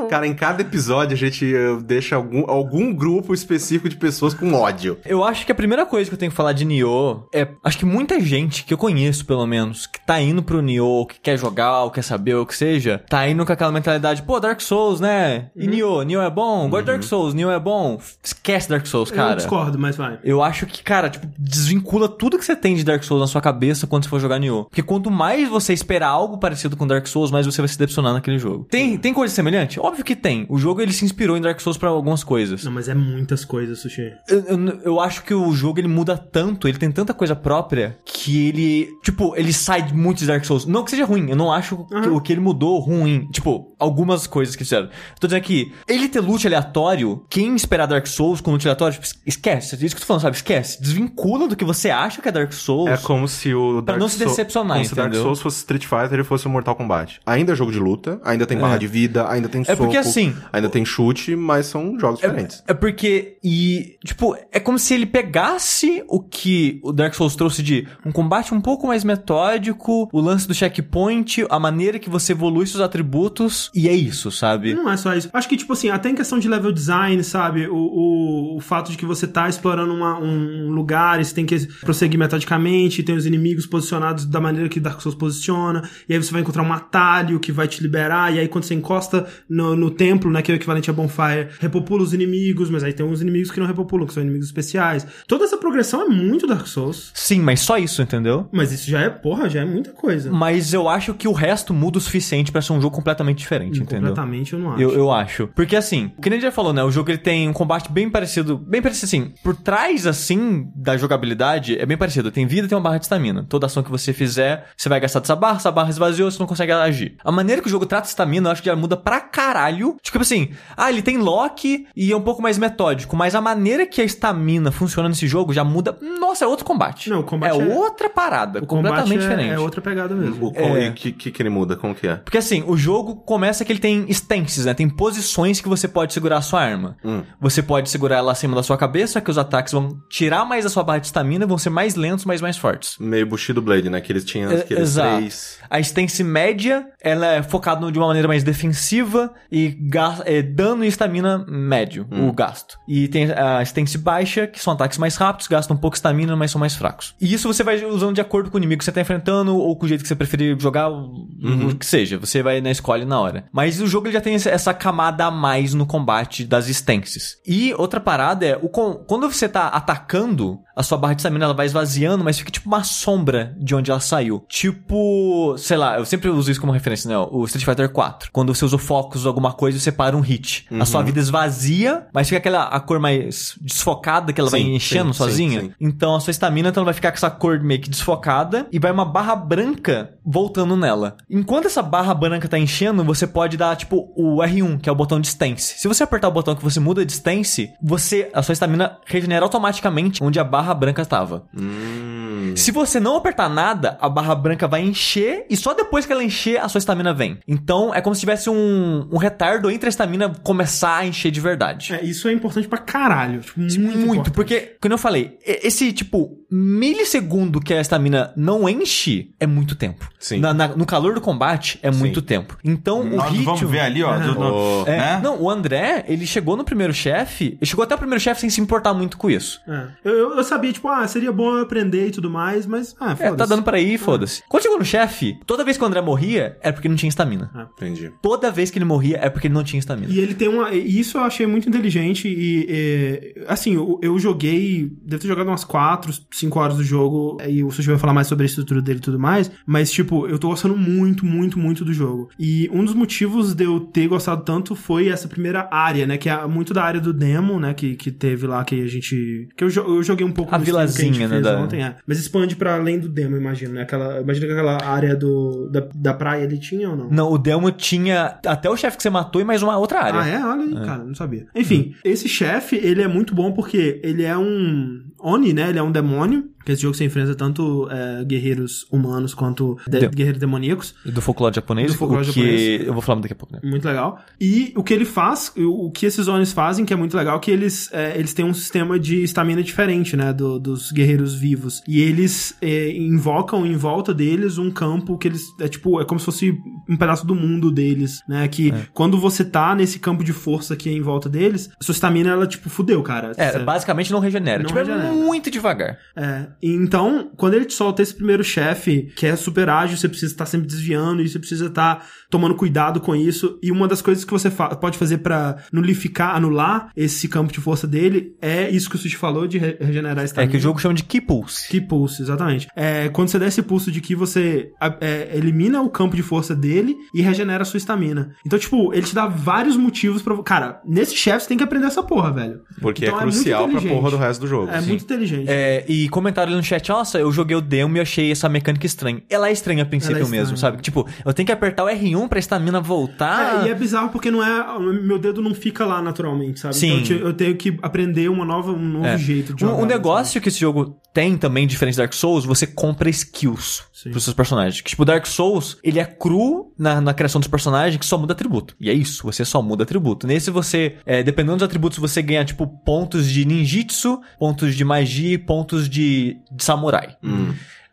Cara, 0.10 0.26
em 0.26 0.34
cada 0.34 0.62
episódio 0.62 1.14
a 1.14 1.18
gente 1.18 1.54
eh, 1.54 1.78
deixa 1.84 2.16
algum, 2.16 2.50
algum 2.50 2.94
grupo 2.94 3.34
específico 3.34 3.90
de 3.90 3.96
pessoas 3.96 4.34
com 4.34 4.54
ódio. 4.54 4.98
Eu 5.06 5.24
acho 5.24 5.46
que 5.46 5.52
a 5.52 5.56
primeira 5.56 5.86
coisa 5.86 6.10
que 6.10 6.16
eu 6.16 6.20
tenho 6.20 6.32
que 6.32 6.36
falar 6.36 6.54
de 6.54 6.66
Nioh 6.66 7.28
é. 7.34 7.48
Acho 7.64 7.78
que 7.78 7.86
muita 7.86 8.20
gente 8.20 8.64
que 8.64 8.74
eu 8.74 8.78
conheço, 8.78 9.26
pelo 9.26 9.46
menos, 9.46 9.86
que 9.86 10.00
tá 10.00 10.20
indo 10.22 10.42
pro 10.42 10.62
Nioh, 10.62 11.06
que 11.06 11.20
quer 11.20 11.38
jogar, 11.38 11.84
ou 11.84 11.92
quer 11.92 12.02
saber, 12.02 12.36
ou 12.36 12.44
o 12.44 12.46
que 12.46 12.56
seja, 12.56 13.04
tá 13.10 13.28
indo 13.28 13.46
com 13.46 13.52
aquela 13.52 13.72
mentalidade, 13.72 14.24
pô, 14.24 14.40
Dark 14.40 14.62
Souls, 14.62 15.00
né? 15.00 15.52
E 15.56 15.68
Nioh, 15.68 16.04
Nioh 16.04 16.24
é 16.24 16.30
bom? 16.30 16.70
Gosto 16.70 16.86
de 16.86 16.92
Dark 16.92 17.04
Souls, 17.04 17.34
Nioh 17.34 17.52
é 17.52 17.60
bom? 17.60 18.00
Esquece 18.24 18.70
Dark 18.70 18.86
Souls, 18.88 19.10
Eu 19.10 19.16
cara. 19.16 19.36
discordo, 19.36 19.78
mas 19.78 19.96
vai. 19.96 20.20
Eu 20.24 20.42
acho 20.42 20.66
que, 20.66 20.82
cara, 20.82 21.10
tipo, 21.10 21.28
desvincula 21.38 22.08
tudo 22.08 22.38
que 22.38 22.46
você 22.46 22.56
tem 22.56 22.76
de 22.76 22.84
Dark 22.84 23.04
Souls 23.04 23.22
na 23.22 23.28
sua 23.28 23.42
cabeça 23.42 23.86
quando 23.86 24.04
você 24.04 24.10
for 24.10 24.20
jogar 24.20 24.40
Nioh. 24.40 24.66
Porque 24.66 24.82
quanto 24.82 25.12
mais 25.12 25.48
você 25.50 25.74
esperar 25.74 26.08
algo 26.08 26.38
parecido 26.38 26.76
com 26.78 26.88
Dark 26.88 27.06
Souls, 27.06 27.30
mais 27.32 27.46
você 27.46 27.62
vai 27.62 27.68
se 27.68 27.78
decepcionar 27.78 28.14
naquele 28.20 28.38
jogo. 28.38 28.66
Tem, 28.70 28.98
tem 28.98 29.14
coisa 29.14 29.34
semelhante? 29.34 29.80
Óbvio 29.80 30.04
que 30.04 30.16
tem. 30.16 30.46
O 30.50 30.58
jogo, 30.58 30.82
ele 30.82 30.94
se 30.94 31.06
inspirou 31.06 31.38
em 31.38 31.42
Dark 31.42 31.60
Souls 31.60 31.78
pra 31.78 31.90
algumas 31.90 32.24
coisas. 32.24 32.64
Não, 32.64 32.72
mas 32.72 32.88
é 32.88 32.94
muitas 32.94 33.44
coisas, 33.44 33.80
Sushi. 33.80 34.12
Eu, 34.28 34.40
eu, 34.42 34.82
eu 34.84 35.00
acho 35.00 35.24
que 35.24 35.34
o 35.34 35.52
jogo, 35.54 35.80
ele 35.80 35.88
muda 35.88 36.18
tanto, 36.18 36.68
ele 36.68 36.78
tem 36.78 36.92
tanta 36.92 37.14
coisa 37.14 37.36
própria, 37.36 37.98
que 38.06 38.48
ele, 38.48 38.90
tipo, 39.04 39.36
ele 39.36 39.54
sai 39.54 39.92
muito 39.94 40.20
de 40.20 40.28
Dark 40.28 40.44
Souls. 40.46 40.66
Não 40.66 40.84
que 40.84 40.92
seja 40.92 41.06
ruim, 41.06 41.30
eu 41.30 41.36
não 41.36 41.52
acho 41.52 41.86
que 42.02 42.10
o 42.10 42.22
que 42.22 42.34
ele 42.34 42.42
mudou 42.42 42.80
ruim. 42.80 43.28
Tipo, 43.32 43.69
algumas 43.80 44.28
coisas 44.28 44.56
que 44.56 44.64
fizeram. 44.64 44.90
Tô 45.20 45.28
dizendo 45.28 45.40
aqui, 45.42 45.72
ele 45.88 46.08
ter 46.10 46.20
loot 46.20 46.46
aleatório, 46.46 47.24
quem 47.30 47.56
esperar 47.56 47.86
Dark 47.86 48.06
Souls 48.08 48.42
com 48.42 48.52
loot 48.52 48.68
aleatório, 48.68 49.00
tipo, 49.00 49.08
esquece. 49.26 49.76
É 49.76 49.86
isso 49.86 49.96
que 49.96 50.02
eu 50.02 50.06
tô 50.06 50.08
falando, 50.08 50.22
sabe? 50.24 50.36
Esquece. 50.36 50.82
Desvincula 50.82 51.48
do 51.48 51.56
que 51.56 51.64
você 51.66 51.90
acha 51.90 52.22
que 52.22 52.28
é 52.28 52.32
Dark 52.32 52.52
Souls. 52.54 52.90
É 52.90 52.98
como 52.98 53.28
se 53.28 53.54
o 53.54 53.82
Pra 53.82 53.94
Dark 53.94 54.00
não 54.00 54.10
se 54.10 54.20
decepcionar, 54.20 54.78
como 54.78 54.90
se 54.90 54.96
Dark? 54.96 55.14
Souls 55.16 55.40
fosse 55.42 55.58
Street 55.58 55.86
Fighter 55.86 56.20
e 56.20 56.24
fosse 56.24 56.46
o 56.46 56.50
Mortal 56.50 56.76
Kombat. 56.76 57.20
Ainda 57.26 57.54
é 57.54 57.56
jogo 57.56 57.72
de 57.72 57.80
luta, 57.80 58.20
ainda 58.24 58.46
tem 58.46 58.58
barra 58.58 58.78
de 58.78 58.88
vida, 58.88 59.30
ainda 59.30 59.48
tem 59.48 59.62
É 59.62 59.66
soco, 59.66 59.78
porque 59.84 59.98
assim- 59.98 60.36
ainda 60.52 60.70
tem 60.70 60.84
chute, 60.84 61.36
mas 61.36 61.66
são 61.68 61.98
jogos 62.00 62.20
diferentes. 62.20 62.64
É 62.68 62.74
porque, 62.74 63.38
e, 63.44 63.98
tipo, 64.06 64.36
é 64.52 64.60
como 64.60 64.78
se 64.78 64.94
ele 64.94 65.06
pegasse 65.06 66.04
o 66.08 66.20
que 66.22 66.80
o 66.84 66.92
Dark 66.92 67.14
Souls 67.14 67.36
trouxe 67.36 67.62
de 67.64 67.88
um 68.06 68.12
combate 68.12 68.54
um 68.54 68.62
pouco 68.62 68.88
mais 68.88 69.04
metódico, 69.04 70.10
o 70.12 70.20
lance 70.20 70.48
do 70.48 70.54
checkpoint, 70.54 71.46
a 71.50 71.60
maneira 71.60 72.00
que 72.00 72.10
você 72.10 72.34
evolui 72.34 72.66
seus 72.68 72.82
atributos, 72.82 73.69
e 73.74 73.88
é 73.88 73.94
isso, 73.94 74.32
sabe? 74.32 74.74
Não 74.74 74.90
é 74.90 74.98
só 74.98 75.14
isso. 75.16 75.30
Acho 75.34 75.48
que, 75.50 75.58
tipo 75.58 75.74
assim, 75.74 75.90
até 75.90 76.10
em 76.10 76.16
questão 76.16 76.40
de 76.40 76.48
level 76.48 76.72
design, 76.72 77.24
sabe? 77.24 77.68
O, 77.68 77.76
o, 77.76 78.58
o 78.58 78.60
fato 78.60 78.92
de 78.92 78.98
que 78.98 79.06
você 79.06 79.28
tá 79.28 79.48
explorando 79.50 79.94
uma- 79.94 80.20
um 80.20 80.70
lugar 80.72 81.20
e 81.20 81.26
você 81.26 81.34
tem 81.34 81.46
que 81.46 81.66
prosseguir 81.82 82.18
metodicamente, 82.20 83.04
tem 83.04 83.16
os 83.16 83.26
inimigos 83.26 83.66
posicionados 83.66 84.26
da 84.26 84.40
maneira 84.40 84.70
que 84.70 84.80
Dark 84.80 85.02
Souls 85.02 85.16
posiciona, 85.18 85.88
e 86.08 86.14
aí 86.14 86.22
você 86.22 86.32
vai 86.32 86.42
encontrar 86.42 86.64
um 86.64 86.74
atalho 86.74 87.40
que 87.40 87.52
vai 87.52 87.68
te 87.68 87.82
liberar, 87.82 88.34
e 88.34 88.40
aí 88.40 88.48
quando 88.48 88.64
você 88.64 88.74
encosta 88.74 89.28
no, 89.50 89.76
no 89.76 89.90
templo, 89.92 90.32
né, 90.32 90.42
que 90.42 90.52
é 90.52 90.56
o 90.56 90.58
equivalente 90.58 90.90
a 90.90 90.94
Bonfire, 90.94 91.50
repopula 91.60 92.04
os 92.04 92.14
inimigos, 92.14 92.70
mas 92.70 92.84
aí 92.84 92.94
tem 92.94 93.06
uns 93.06 93.22
inimigos 93.22 93.52
que 93.52 93.60
não 93.60 93.68
repopulam, 93.68 94.06
que 94.08 94.14
são 94.14 94.24
inimigos 94.24 94.48
especiais. 94.48 95.06
Toda 95.28 95.46
essa 95.46 95.58
progressão 95.58 96.02
é 96.04 96.08
muito 96.10 96.48
Dark 96.48 96.68
Souls. 96.68 97.12
Sim, 97.14 97.42
mas 97.42 97.60
só 97.62 97.78
isso, 97.78 98.02
entendeu? 98.02 98.48
Mas 98.52 98.72
isso 98.72 98.90
já 98.90 99.02
é, 99.02 99.10
porra, 99.10 99.50
já 99.50 99.62
é 99.62 99.66
muita 99.66 99.92
coisa. 99.92 100.32
Mas 100.32 100.74
eu 100.74 100.88
acho 100.90 101.14
que 101.14 101.28
o 101.28 101.32
resto 101.34 101.74
muda 101.74 101.98
o 101.98 102.02
suficiente 102.02 102.52
pra 102.52 102.62
ser 102.62 102.74
um 102.74 102.82
jogo 102.82 102.96
completamente 102.96 103.38
diferente, 103.40 103.59
entendeu? 103.68 103.86
Completamente 104.10 104.54
eu 104.54 104.60
não 104.60 104.72
acho. 104.72 104.82
Eu, 104.82 104.92
eu 104.92 105.12
acho. 105.12 105.48
Porque 105.56 105.76
assim, 105.76 106.12
o 106.18 106.22
que 106.22 106.30
nem 106.30 106.40
já 106.40 106.52
falou, 106.52 106.74
né? 106.74 106.84
O 106.84 106.92
jogo 106.92 107.10
ele 107.12 107.18
tem 107.18 107.48
um 107.50 107.54
combate 107.54 107.92
bem 107.92 108.10
parecido. 108.10 108.58
Bem 108.58 108.82
parecido 108.82 109.06
assim. 109.06 109.34
Por 109.44 109.56
trás, 109.56 110.06
assim, 110.08 110.70
da 110.76 110.98
jogabilidade, 110.98 111.78
é 111.80 111.86
bem 111.86 111.98
parecido. 111.98 112.32
Tem 112.32 112.46
vida 112.48 112.66
e 112.66 112.70
tem 112.70 112.78
uma 112.78 112.84
barra 112.84 112.98
de 112.98 113.06
estamina. 113.06 113.46
Toda 113.48 113.66
ação 113.66 113.84
que 113.84 113.92
você 113.92 114.14
fizer, 114.14 114.66
você 114.78 114.88
vai 114.90 115.00
gastar 115.00 115.20
dessa 115.20 115.36
barra, 115.36 115.58
essa 115.58 115.72
barra 115.72 115.90
esvaziou, 115.90 116.30
você 116.32 116.40
não 116.40 116.48
consegue 116.48 116.72
agir. 116.72 117.18
A 117.24 117.32
maneira 117.32 117.62
que 117.62 117.68
o 117.68 117.72
jogo 117.72 117.86
trata 117.86 118.08
estamina, 118.08 118.48
eu 118.48 118.52
acho 118.52 118.62
que 118.62 118.70
já 118.70 118.76
muda 118.76 118.96
pra 118.96 119.20
caralho. 119.20 119.96
Tipo 120.02 120.20
assim, 120.22 120.50
ah, 120.78 120.90
ele 120.92 121.02
tem 121.02 121.18
lock 121.18 121.88
e 121.96 122.12
é 122.12 122.16
um 122.16 122.22
pouco 122.22 122.42
mais 122.42 122.58
metódico, 122.58 123.16
mas 123.16 123.36
a 123.36 123.42
maneira 123.42 123.86
que 123.86 124.02
a 124.02 124.04
estamina 124.04 124.72
funciona 124.72 125.10
nesse 125.10 125.28
jogo 125.28 125.54
já 125.54 125.64
muda. 125.64 125.98
Nossa, 126.20 126.46
é 126.46 126.48
outro 126.48 126.66
combate. 126.66 127.10
Não, 127.10 127.22
o 127.22 127.24
combate 127.24 127.60
é, 127.60 127.64
é- 127.64 127.76
outra 127.76 128.10
parada, 128.10 128.60
O 128.62 128.66
completamente 128.66 129.04
combate 129.10 129.18
é, 129.18 129.30
diferente. 129.30 129.54
é 129.54 129.60
outra 129.60 129.82
pegada 129.82 130.16
mesmo. 130.16 130.48
O, 130.48 130.54
qual- 130.54 130.78
É. 130.78 130.86
E 130.88 130.90
o 130.90 130.94
que, 130.94 131.12
que, 131.12 131.32
que 131.32 131.42
ele 131.42 131.50
muda? 131.50 131.76
Como 131.76 131.94
que 131.96 132.08
é? 132.08 132.16
Porque 132.16 132.38
assim, 132.38 132.64
o 132.68 132.76
jogo 132.78 133.16
começa 133.16 133.49
que 133.66 133.72
ele 133.72 133.80
tem 133.80 134.06
stances, 134.10 134.66
né? 134.66 134.74
Tem 134.74 134.90
posições 134.90 135.60
que 135.62 135.68
você 135.70 135.88
pode 135.88 136.14
segurar 136.14 136.38
a 136.38 136.42
sua 136.42 136.62
arma. 136.62 136.98
Hum. 137.04 137.24
Você 137.40 137.62
pode 137.62 137.90
segurar 137.90 138.18
ela 138.18 138.32
acima 138.32 138.56
da 138.56 138.64
sua 138.64 138.78
cabeça, 138.78 139.22
que 139.22 139.30
os 139.30 139.38
ataques 139.38 139.74
vão 139.74 140.00
tirar 140.10 140.46
mais 140.46 140.64
da 140.64 140.70
sua 140.70 140.84
barra 140.84 141.00
de 141.00 141.08
estamina, 141.08 141.46
vão 141.46 141.58
ser 141.58 141.70
mais 141.70 141.96
lentos, 141.96 142.26
mas 142.26 142.42
mais 142.42 142.58
fortes. 142.58 142.98
Meio 143.00 143.26
Bushido 143.26 143.62
Blade, 143.62 143.90
né? 143.90 144.02
Que 144.02 144.12
eles 144.12 144.24
tinham 144.24 144.52
É, 144.52 144.56
aqueles 144.58 144.84
exato. 144.84 145.18
três... 145.18 145.60
A 145.70 145.80
stance 145.80 146.24
média, 146.24 146.88
ela 147.02 147.28
é 147.28 147.44
focada 147.44 147.92
de 147.92 147.98
uma 148.00 148.08
maneira 148.08 148.28
mais 148.28 148.44
defensiva 148.44 149.32
e 149.52 149.78
é, 150.26 150.42
dano 150.42 150.84
e 150.84 150.88
estamina 150.88 151.46
médio, 151.48 152.08
o 152.12 152.32
gasto. 152.34 152.78
E 152.88 153.08
tem 153.08 153.32
a 153.32 153.62
stance 153.64 153.98
baixa, 153.98 154.48
que 154.48 154.60
são 154.60 154.74
ataques 154.74 154.98
mais 154.98 155.16
rápidos, 155.16 155.48
gastam 155.48 155.76
um 155.76 155.80
pouco 155.80 155.94
de 155.96 156.00
estamina, 156.00 156.36
mas 156.36 156.52
são 156.52 156.60
mais 156.60 156.76
fracos. 156.76 157.16
E 157.22 157.34
isso 157.34 157.48
você 157.48 157.64
vai 157.64 157.84
usando 157.86 158.16
de 158.16 158.22
acordo 158.22 158.50
com 158.50 158.58
o 158.58 158.60
inimigo 158.60 158.80
que 158.80 158.86
você 158.86 158.92
tá 158.92 159.02
enfrentando 159.02 159.56
ou 159.56 159.76
com 159.76 159.86
o 159.86 159.90
jeito 159.90 160.02
que 160.02 160.08
você 160.08 160.16
preferir 160.16 160.60
jogar, 160.60 160.90
o 160.90 161.28
o 161.70 161.76
que 161.76 161.86
seja. 161.86 162.18
Você 162.18 162.42
vai 162.42 162.62
na 162.62 162.72
escolhe 162.72 163.06
na 163.06 163.20
hora. 163.20 163.39
Mas 163.52 163.80
o 163.82 163.88
jogo 163.88 164.08
ele 164.08 164.14
já 164.14 164.22
tem 164.22 164.36
essa- 164.36 164.74
camada 164.74 165.26
a 165.26 165.32
mais 165.32 165.74
no 165.74 165.86
combate 165.86 166.46
das 166.46 166.68
stances. 166.70 167.38
E 167.46 167.74
outra 167.76 168.00
parada 168.00 168.46
é, 168.46 168.58
o 168.62 168.70
quando 168.70 169.30
você 169.30 169.50
tá 169.50 169.68
atacando, 169.68 170.60
a 170.76 170.84
sua 170.84 170.98
barra 170.98 171.14
de 171.14 171.22
estamina 171.22 171.46
ela 171.46 171.54
vai 171.54 171.66
esvaziando, 171.66 172.24
mas 172.24 172.38
fica 172.40 172.52
tipo 172.52 172.68
uma 172.68 172.84
sombra 172.84 173.56
de 173.60 173.76
onde 173.76 173.92
ela 173.92 174.00
saiu. 174.00 174.46
Tipo, 174.48 175.56
sei 175.58 175.76
lá, 175.78 175.98
eu 175.98 176.06
sempre 176.06 176.30
uso 176.30 176.50
isso 176.50 176.60
como 176.62 176.72
referência, 176.72 177.10
né? 177.10 177.18
O 177.18 177.44
Street 177.46 177.66
Fighter 177.66 177.90
4. 177.90 178.30
Quando 178.32 178.54
você 178.56 178.64
usa 178.64 178.76
o 178.76 178.80
focus 178.80 179.26
ou 179.26 179.30
alguma 179.30 179.52
coisa, 179.52 179.78
você 179.80 179.92
para 179.92 180.16
um 180.16 180.22
hit. 180.22 180.66
A 180.80 180.86
sua 180.86 181.02
vida 181.04 181.20
esvazia, 181.20 182.08
mas 182.14 182.28
fica 182.30 182.38
aquela 182.38 182.64
a 182.64 182.80
cor 182.80 183.00
mais 183.00 183.56
desfocada 183.60 184.32
que 184.32 184.40
ela 184.40 184.50
vai 184.50 184.62
Sim, 184.62 184.76
enchendo 184.76 185.12
sim, 185.14 185.18
sozinha. 185.18 185.62
sim. 185.62 185.72
Então 185.82 186.16
a 186.16 186.20
sua 186.20 186.32
estamina 186.32 186.70
então, 186.70 186.86
vai 186.86 186.94
ficar 186.94 187.12
com 187.12 187.18
essa 187.18 187.30
cor 187.30 187.60
meio 187.60 187.82
que 187.82 187.90
desfocada 187.90 188.68
e 188.72 188.80
vai 188.80 188.92
uma 188.92 189.06
barra 189.06 189.36
branca 189.36 190.14
voltando 190.26 190.76
nela. 190.78 191.18
Enquanto 191.30 191.66
essa 191.66 191.82
barra 191.82 192.14
branca 192.14 192.48
tá 192.48 192.58
enchendo, 192.58 193.04
você 193.04 193.26
pode 193.30 193.56
dar 193.58 193.76
tipo 193.76 194.12
o 194.16 194.38
R1, 194.38 194.82
que 194.82 194.90
é 194.90 194.92
o 194.92 194.96
botão 194.96 195.20
de 195.20 195.28
stance. 195.28 195.80
Se 195.80 195.88
você 195.88 196.04
apertar 196.04 196.28
o 196.28 196.32
botão 196.32 196.56
que 196.56 196.64
você 196.64 196.80
muda 196.80 197.06
de 197.06 197.12
stance, 197.14 197.72
você 197.82 198.30
a 198.34 198.42
sua 198.42 198.54
estamina 198.54 198.98
regenera 199.06 199.46
automaticamente 199.46 200.24
onde 200.24 200.40
a 200.40 200.44
barra 200.44 200.74
branca 200.74 201.02
estava. 201.02 201.46
Hum... 201.56 202.54
Se 202.56 202.72
você 202.72 203.00
não 203.00 203.16
apertar 203.16 203.50
nada, 203.50 203.98
a 204.02 204.10
barra 204.10 204.34
branca 204.36 204.68
vai 204.68 204.82
encher 204.82 205.46
e 205.50 205.56
só 205.56 205.74
depois 205.74 206.06
que 206.06 206.12
ela 206.12 206.24
encher, 206.24 206.60
a 206.60 206.68
sua 206.68 206.80
estamina 206.80 207.14
vem. 207.14 207.38
Então 207.48 207.94
é 207.94 208.02
como 208.02 208.16
se 208.16 208.22
tivesse 208.22 208.50
um, 208.50 209.08
um 209.12 209.18
retardo 209.18 209.70
entre 209.70 209.88
a 209.88 209.90
estamina 209.92 210.34
começar 210.44 210.98
a 210.98 211.06
encher 211.06 211.32
de 211.32 211.40
verdade. 211.40 211.94
É, 211.94 212.04
isso 212.04 212.28
é 212.28 212.34
importante 212.34 212.68
pra 212.68 212.80
caralho. 212.80 213.42
Tipo, 213.42 213.60
muito, 213.60 213.80
Muito, 213.80 214.04
importante. 214.12 214.32
porque, 214.34 214.78
como 214.82 214.94
eu 214.94 214.98
falei, 214.98 215.38
esse, 215.46 215.92
tipo, 215.94 216.39
milissegundo 216.52 217.60
que 217.60 217.74
a 217.74 217.82
estamina 217.82 218.32
não 218.36 218.68
enche 218.68 219.32
é 219.40 219.46
muito 219.48 219.76
tempo. 219.76 220.10
Sim. 220.20 220.40
Na- 220.40 220.54
na- 220.54 220.68
no 220.76 220.86
calor 220.86 221.14
do 221.14 221.22
combate 221.22 221.80
é 221.82 221.92
muito 221.92 222.22
tempo. 222.22 222.58
Então, 222.64 223.02
o 223.02 223.16
Nós 223.16 223.30
ritmo... 223.32 223.46
vamos 223.56 223.62
ver 223.72 223.80
ali, 223.82 224.04
ó. 224.04 224.18
do- 224.20 224.34
do- 224.34 224.84
É, 224.90 224.98
né? 224.98 225.20
Não, 225.24 225.42
o 225.42 225.50
André, 225.50 226.06
ele 226.08 226.26
chegou 226.26 226.58
no 226.58 226.64
primeiro 226.64 226.94
chefe, 226.94 227.58
ele 227.62 227.66
chegou 227.66 227.84
até 227.84 227.96
o 227.96 227.98
primeiro 227.98 228.20
chefe 228.22 228.42
sem 228.42 228.50
se 228.50 228.60
importar 228.62 228.94
muito 228.94 229.18
com 229.18 229.30
isso. 229.30 229.60
É. 229.68 229.88
Eu, 230.04 230.36
eu- 230.38 230.44
sabia, 230.44 230.72
tipo, 230.74 230.88
ah, 230.88 231.08
seria 231.08 231.32
bom 231.32 231.58
eu 231.58 231.62
aprender 231.62 232.08
e 232.08 232.12
tudo 232.12 232.30
mais, 232.30 232.66
mas, 232.66 232.96
ah, 233.00 233.12
É, 233.12 233.16
foda-se. 233.16 233.38
tá 233.38 233.46
dando 233.46 233.64
pra 233.64 233.80
ir, 233.80 233.98
foda-se. 233.98 234.42
Quando 234.50 234.64
chegou 234.64 234.80
no 234.80 234.86
chefe, 234.86 235.38
toda 235.46 235.64
vez 235.64 235.78
que 235.78 235.84
o 235.84 235.88
André 235.88 236.02
morria, 236.02 236.58
é 236.62 236.72
porque 236.72 236.90
não 236.90 236.96
tinha 236.96 237.10
estamina. 237.10 237.52
Entendi. 237.78 238.12
Toda 238.22 238.52
vez 238.52 238.72
que 238.72 238.78
ele 238.78 238.86
morria, 238.86 239.18
é 239.22 239.30
porque 239.30 239.48
ele 239.48 239.54
não 239.54 239.64
tinha 239.64 239.80
estamina. 239.80 240.12
E 240.12 240.20
ele 240.20 240.34
tem 240.34 240.48
uma. 240.48 240.72
e 240.74 241.00
Isso 241.00 241.18
eu 241.18 241.22
achei 241.24 241.46
muito 241.46 241.70
inteligente. 241.70 242.28
E, 242.28 242.66
é, 242.70 243.46
assim, 243.48 243.76
eu, 243.76 244.00
eu 244.02 244.18
joguei. 244.20 244.92
Devo 245.04 245.22
ter 245.22 245.28
jogado 245.28 245.48
umas 245.48 245.64
4, 245.64 246.12
5 246.40 246.60
horas 246.60 246.78
do 246.78 246.84
jogo. 246.84 247.38
E 247.48 247.64
o 247.64 247.72
Sushi 247.72 247.90
vai 247.90 247.98
falar 247.98 248.14
mais 248.14 248.28
sobre 248.28 248.44
a 248.44 248.46
estrutura 248.48 248.82
dele 248.82 249.00
e 249.00 249.02
tudo 249.02 249.20
mais. 249.20 249.52
Mas, 249.66 249.92
tipo, 249.92 250.28
eu 250.28 250.38
tô 250.40 250.50
gostando 250.50 250.76
muito, 250.76 251.26
muito, 251.26 251.58
muito 251.60 251.84
do 251.86 251.94
jogo. 251.94 252.30
E 252.40 252.70
um 252.74 252.84
dos 252.84 252.94
motivos 252.94 253.54
de 253.54 253.64
eu 253.66 253.80
ter 253.80 254.08
gostado 254.08 254.44
tanto 254.44 254.76
foi 254.76 255.08
essa 255.08 255.28
primeira 255.28 255.68
área, 255.72 256.06
né? 256.08 256.18
Que 256.18 256.30
é 256.30 256.48
muito 256.48 256.74
da 256.74 256.84
área 256.84 257.00
do 257.02 257.14
demo, 257.14 257.60
né? 257.60 257.74
Que, 257.74 257.96
que 257.96 258.12
teve 258.12 258.48
lá, 258.48 258.64
que 258.64 258.82
a 258.82 258.88
gente. 258.88 259.48
Que 259.56 259.64
eu, 259.64 259.70
eu 259.70 260.04
joguei 260.04 260.26
um 260.26 260.32
pouco 260.32 260.54
A 260.54 260.58
vilazinha, 260.58 261.28
né, 261.28 261.42
da- 261.42 261.60
ontem, 261.60 261.84
é. 261.84 261.96
Mas 262.08 262.20
expande 262.20 262.56
pra 262.56 262.76
além 262.76 263.00
do 263.00 263.10
demo, 263.10 263.36
imagino, 263.38 263.74
né? 263.74 263.82
Aquela, 263.84 264.22
imagina 264.22 264.46
que 264.48 264.54
aquela 264.54 264.84
área 264.84 265.16
do, 265.16 265.70
da, 265.72 265.88
da 265.94 266.14
praia 266.14 266.44
ele 266.44 266.58
tinha 266.58 266.90
ou 266.90 266.96
não? 266.96 267.10
Não, 267.10 267.32
o 267.32 267.38
Demo 267.38 267.72
tinha 267.72 268.38
até 268.46 268.70
o 268.70 268.78
chefe 268.78 268.98
que 268.98 269.04
você 269.04 269.10
matou 269.10 269.42
e 269.42 269.44
mais 269.44 269.62
uma 269.62 269.78
outra 269.78 270.02
área. 270.02 270.20
Ah, 270.22 270.28
é? 270.28 270.44
Olha 270.46 270.64
aí, 270.64 270.86
cara, 270.86 271.04
não 271.04 271.16
sabia. 271.16 271.48
Enfim, 271.56 271.94
esse 272.04 272.28
chefe, 272.30 272.76
ele 272.76 273.02
é 273.02 273.08
muito 273.08 273.34
bom 273.36 273.52
porque 273.52 274.00
ele 274.04 274.24
é 274.24 274.38
um 274.38 275.02
Oni, 275.22 275.54
né? 275.54 275.70
Ele 275.70 275.80
é 275.80 275.84
um 275.84 275.92
demônio. 275.92 276.29
connu. 276.30 276.59
Que 276.66 276.74
esse 276.74 276.82
jogo 276.82 276.94
você 276.96 277.06
enfrenta 277.06 277.34
tanto 277.36 277.88
é, 277.90 278.24
guerreiros 278.26 278.86
humanos 278.92 279.34
quanto 279.34 279.78
de- 279.88 280.08
guerreiros 280.10 280.40
demoníacos. 280.40 280.94
E 281.06 281.12
Do 281.12 281.22
folclore 281.22 281.56
japonês, 281.56 281.92
Do 281.94 281.98
folclore 281.98 282.26
que 282.26 282.32
japonês. 282.42 282.88
eu 282.88 282.94
vou 282.94 283.02
falar 283.02 283.22
daqui 283.22 283.34
a 283.34 283.36
pouco, 283.36 283.54
né? 283.54 283.60
Muito 283.64 283.86
legal. 283.88 284.20
E 284.40 284.74
o 284.76 284.84
que 284.84 284.94
ele 284.94 285.06
faz, 285.06 285.52
o 285.58 285.90
que 285.92 286.06
esses 286.06 286.28
Onis 286.28 286.52
fazem, 286.52 286.86
que 286.86 286.94
é 286.94 286.96
muito 286.96 287.16
legal, 287.18 287.40
que 287.40 287.50
eles, 287.50 287.90
é, 287.94 288.18
eles 288.18 288.34
têm 288.34 288.46
um 288.46 288.54
sistema 288.54 289.00
de 289.00 289.24
estamina 289.24 289.64
diferente, 289.64 290.16
né? 290.16 290.34
do- 290.34 290.60
dos 290.60 290.92
guerreiros 290.92 291.34
vivos. 291.34 291.82
E 291.88 292.02
eles 292.02 292.56
é, 292.62 292.92
invocam 292.92 293.66
em 293.66 293.76
volta 293.76 294.14
deles 294.14 294.58
um 294.58 294.70
campo 294.70 295.18
que 295.18 295.28
eles. 295.28 295.44
É 295.60 295.68
tipo, 295.68 296.00
é 296.02 296.06
como 296.06 296.20
se 296.20 296.26
fosse 296.26 296.54
um 296.88 296.96
pedaço 296.98 297.26
do 297.26 297.34
mundo 297.34 297.72
deles, 297.72 298.22
né? 298.28 298.48
Que 298.48 298.74
quando 298.94 299.18
você 299.20 299.44
tá 299.44 299.74
nesse 299.76 299.98
campo 300.00 300.24
de 300.24 300.34
força 300.34 300.74
aqui 300.74 300.90
em 300.90 301.02
volta 301.02 301.28
deles, 301.30 301.70
sua 301.82 301.94
estamina, 301.94 302.30
ela, 302.32 302.46
tipo, 302.48 302.70
fudeu, 302.70 303.02
cara. 303.02 303.32
É, 303.38 303.52
Você- 303.54 303.60
basicamente 303.60 304.12
não 304.12 304.20
regenera. 304.20 304.60
Não 304.60 304.68
tipo, 304.68 304.78
regenera. 304.80 305.08
é 305.08 305.12
muito 305.12 305.50
devagar. 305.50 305.98
É, 306.16 306.48
e 306.62 306.72
então, 306.72 307.32
quando 307.38 307.54
ele 307.54 307.66
te 307.66 307.74
solta 307.74 308.02
esse 308.02 308.14
primeiro 308.14 308.44
chefe, 308.44 309.12
que 309.16 309.26
é 309.26 309.36
super 309.36 309.70
ágil, 309.70 309.98
você 309.98 310.08
precisa 310.10 310.32
estar 310.34 310.46
sempre 310.46 310.68
desviando, 310.68 311.22
e 311.22 311.28
você 311.30 311.40
precisa 311.40 311.68
estar 311.68 312.06
tomando 312.30 312.56
cuidado 312.56 313.00
com 313.00 313.16
isso. 313.16 313.58
E 313.62 313.72
uma 313.72 313.88
das 313.88 314.02
coisas 314.02 314.24
que 314.26 314.32
você 314.32 314.50
fa- 314.50 314.76
pode 314.76 314.98
fazer 314.98 315.20
pra 315.20 315.58
nulificar, 315.72 316.36
anular 316.36 316.92
esse 316.96 317.28
campo 317.28 317.52
de 317.52 317.60
força 317.60 317.88
dele, 317.88 318.36
é 318.42 318.70
isso 318.70 318.90
que 318.90 318.96
o 318.96 319.00
Sushi 319.00 319.16
falou, 319.16 319.48
de 319.48 319.58
re- 319.58 319.78
regenerar 319.80 320.20
a 320.20 320.22
É 320.22 320.26
estamina. 320.26 320.52
que 320.52 320.58
o 320.58 320.60
jogo 320.60 320.80
chama 320.80 320.94
de 320.94 321.04
Key 321.04 321.22
Pulse. 321.22 321.68
Que 321.70 321.80
pulse, 321.82 322.22
exatamente. 322.22 322.68
É, 322.76 323.10
quando 323.10 323.30
você 323.30 323.40
der 323.40 323.48
esse 323.48 323.62
pulso 323.62 323.92
de 323.92 324.02
que 324.02 324.16
você 324.16 324.72
é, 325.02 325.30
elimina 325.36 325.82
o 325.82 325.90
campo 325.90 326.16
de 326.16 326.22
força 326.24 326.56
dele 326.56 326.96
e 327.14 327.22
regenera 327.22 327.64
a 327.64 327.66
sua 327.66 327.78
estamina. 327.78 328.32
Então, 328.46 328.58
tipo, 328.60 328.94
ele 328.94 329.04
te 329.06 329.16
dá 329.16 329.28
vários 329.28 329.76
motivos 329.78 330.22
pra. 330.22 330.36
Cara, 330.44 330.82
nesse 330.86 331.16
chefe 331.16 331.42
você 331.44 331.50
tem 331.50 331.58
que 331.58 331.64
aprender 331.64 331.86
essa 331.88 332.04
porra, 332.04 332.32
velho. 332.32 332.62
Porque 332.82 333.06
Então 333.06 333.18
é 333.18 333.22
é 333.22 333.24
muito 333.26 333.36
crucial 333.36 333.64
pra 333.64 333.72
inteligente. 333.74 333.96
porra 333.98 334.12
do 334.12 334.18
resto 334.18 334.42
do 334.42 334.48
jogo. 334.48 334.72
É 334.72 334.82
muito 334.82 335.04
inteligente. 335.04 335.46
É, 335.48 335.86
e 335.88 336.08
comentaram 336.40 336.52
ali 336.52 336.56
no 336.56 336.64
chat, 336.64 336.90
nossa, 336.90 337.18
eu 337.20 337.32
joguei 337.32 337.56
o 337.56 337.62
demo 337.62 337.98
e 337.98 338.00
achei 338.00 338.32
essa 338.32 338.48
mecânica 338.50 338.86
estranha. 338.86 339.22
Ela 339.30 339.50
é 339.50 339.52
estranha 339.52 339.84
a 339.84 339.86
princípio 339.86 340.18
Ela 340.18 340.26
é 340.28 340.30
mesmo, 340.30 340.58
sabe? 340.58 340.82
Tipo, 340.82 341.08
eu 341.26 341.34
tenho 341.34 341.46
que 341.46 341.52
apertar 341.52 341.84
o 341.84 341.88
R1 341.88 342.28
pra 342.28 342.40
estamina 342.40 342.80
voltar. 342.82 343.64
É, 343.66 343.68
e 343.68 343.72
é 343.72 343.76
bizarro 343.76 344.10
porque 344.10 344.32
não 344.32 344.44
é. 344.44 344.80
Meu 344.80 345.20
dedo 345.20 345.42
não 345.42 345.54
fica 345.54 345.86
lá 345.86 346.02
naturalmente, 346.02 346.60
sabe? 346.60 346.76
Sim. 346.76 347.00
Então 347.00 347.00
eu 347.00 347.04
te- 347.20 347.24
eu 347.26 347.34
tenho 347.34 347.56
que 347.56 347.78
aprender 347.82 348.30
uma 348.30 348.46
nova, 348.46 348.72
um 348.72 348.80
novo 348.80 349.06
É. 349.06 349.18
jeito 349.18 349.54
de 349.54 349.66
Um- 349.66 349.70
jogar. 349.70 349.84
Um, 349.84 349.86
negócio 349.86 350.40
que 350.42 350.50
esse 350.50 350.60
jogo 350.60 351.00
tem 351.14 351.36
também, 351.38 351.66
diferente 351.68 351.96
do 351.96 352.00
Dark 352.00 352.14
Souls, 352.14 352.46
você 352.46 352.68
compra 352.68 353.10
skills 353.10 353.84
Sim. 353.92 354.12
pros 354.12 354.24
seus 354.24 354.36
personagens. 354.36 354.82
Que, 354.82 354.90
tipo, 354.92 355.02
o 355.02 355.06
Dark 355.06 355.26
Souls, 355.26 355.78
ele 355.84 356.00
é 356.00 356.06
cru 356.06 356.72
na, 356.78 357.02
na 357.02 357.14
criação 357.14 357.40
dos 357.40 357.48
personagens 357.48 357.98
que 358.00 358.06
só 358.06 358.18
muda 358.18 358.34
atributo. 358.34 358.76
E 358.80 358.90
é 358.90 358.94
isso, 358.94 359.24
você 359.24 359.44
só 359.44 359.62
muda 359.62 359.84
atributo. 359.84 360.28
Nesse 360.28 360.52
você, 360.52 360.96
é, 361.06 361.24
dependendo 361.24 361.58
dos 361.58 361.64
atributos, 361.64 361.98
você 361.98 362.22
ganha, 362.22 362.46
tipo, 362.46 362.68
pontos 362.68 363.28
de 363.28 363.44
ninjitsu, 363.46 364.20
pontos 364.38 364.76
de 364.76 364.86
magia 364.86 365.40
pontos 365.40 365.90
de, 365.90 366.29
de 366.52 366.64
samurai. 366.64 367.16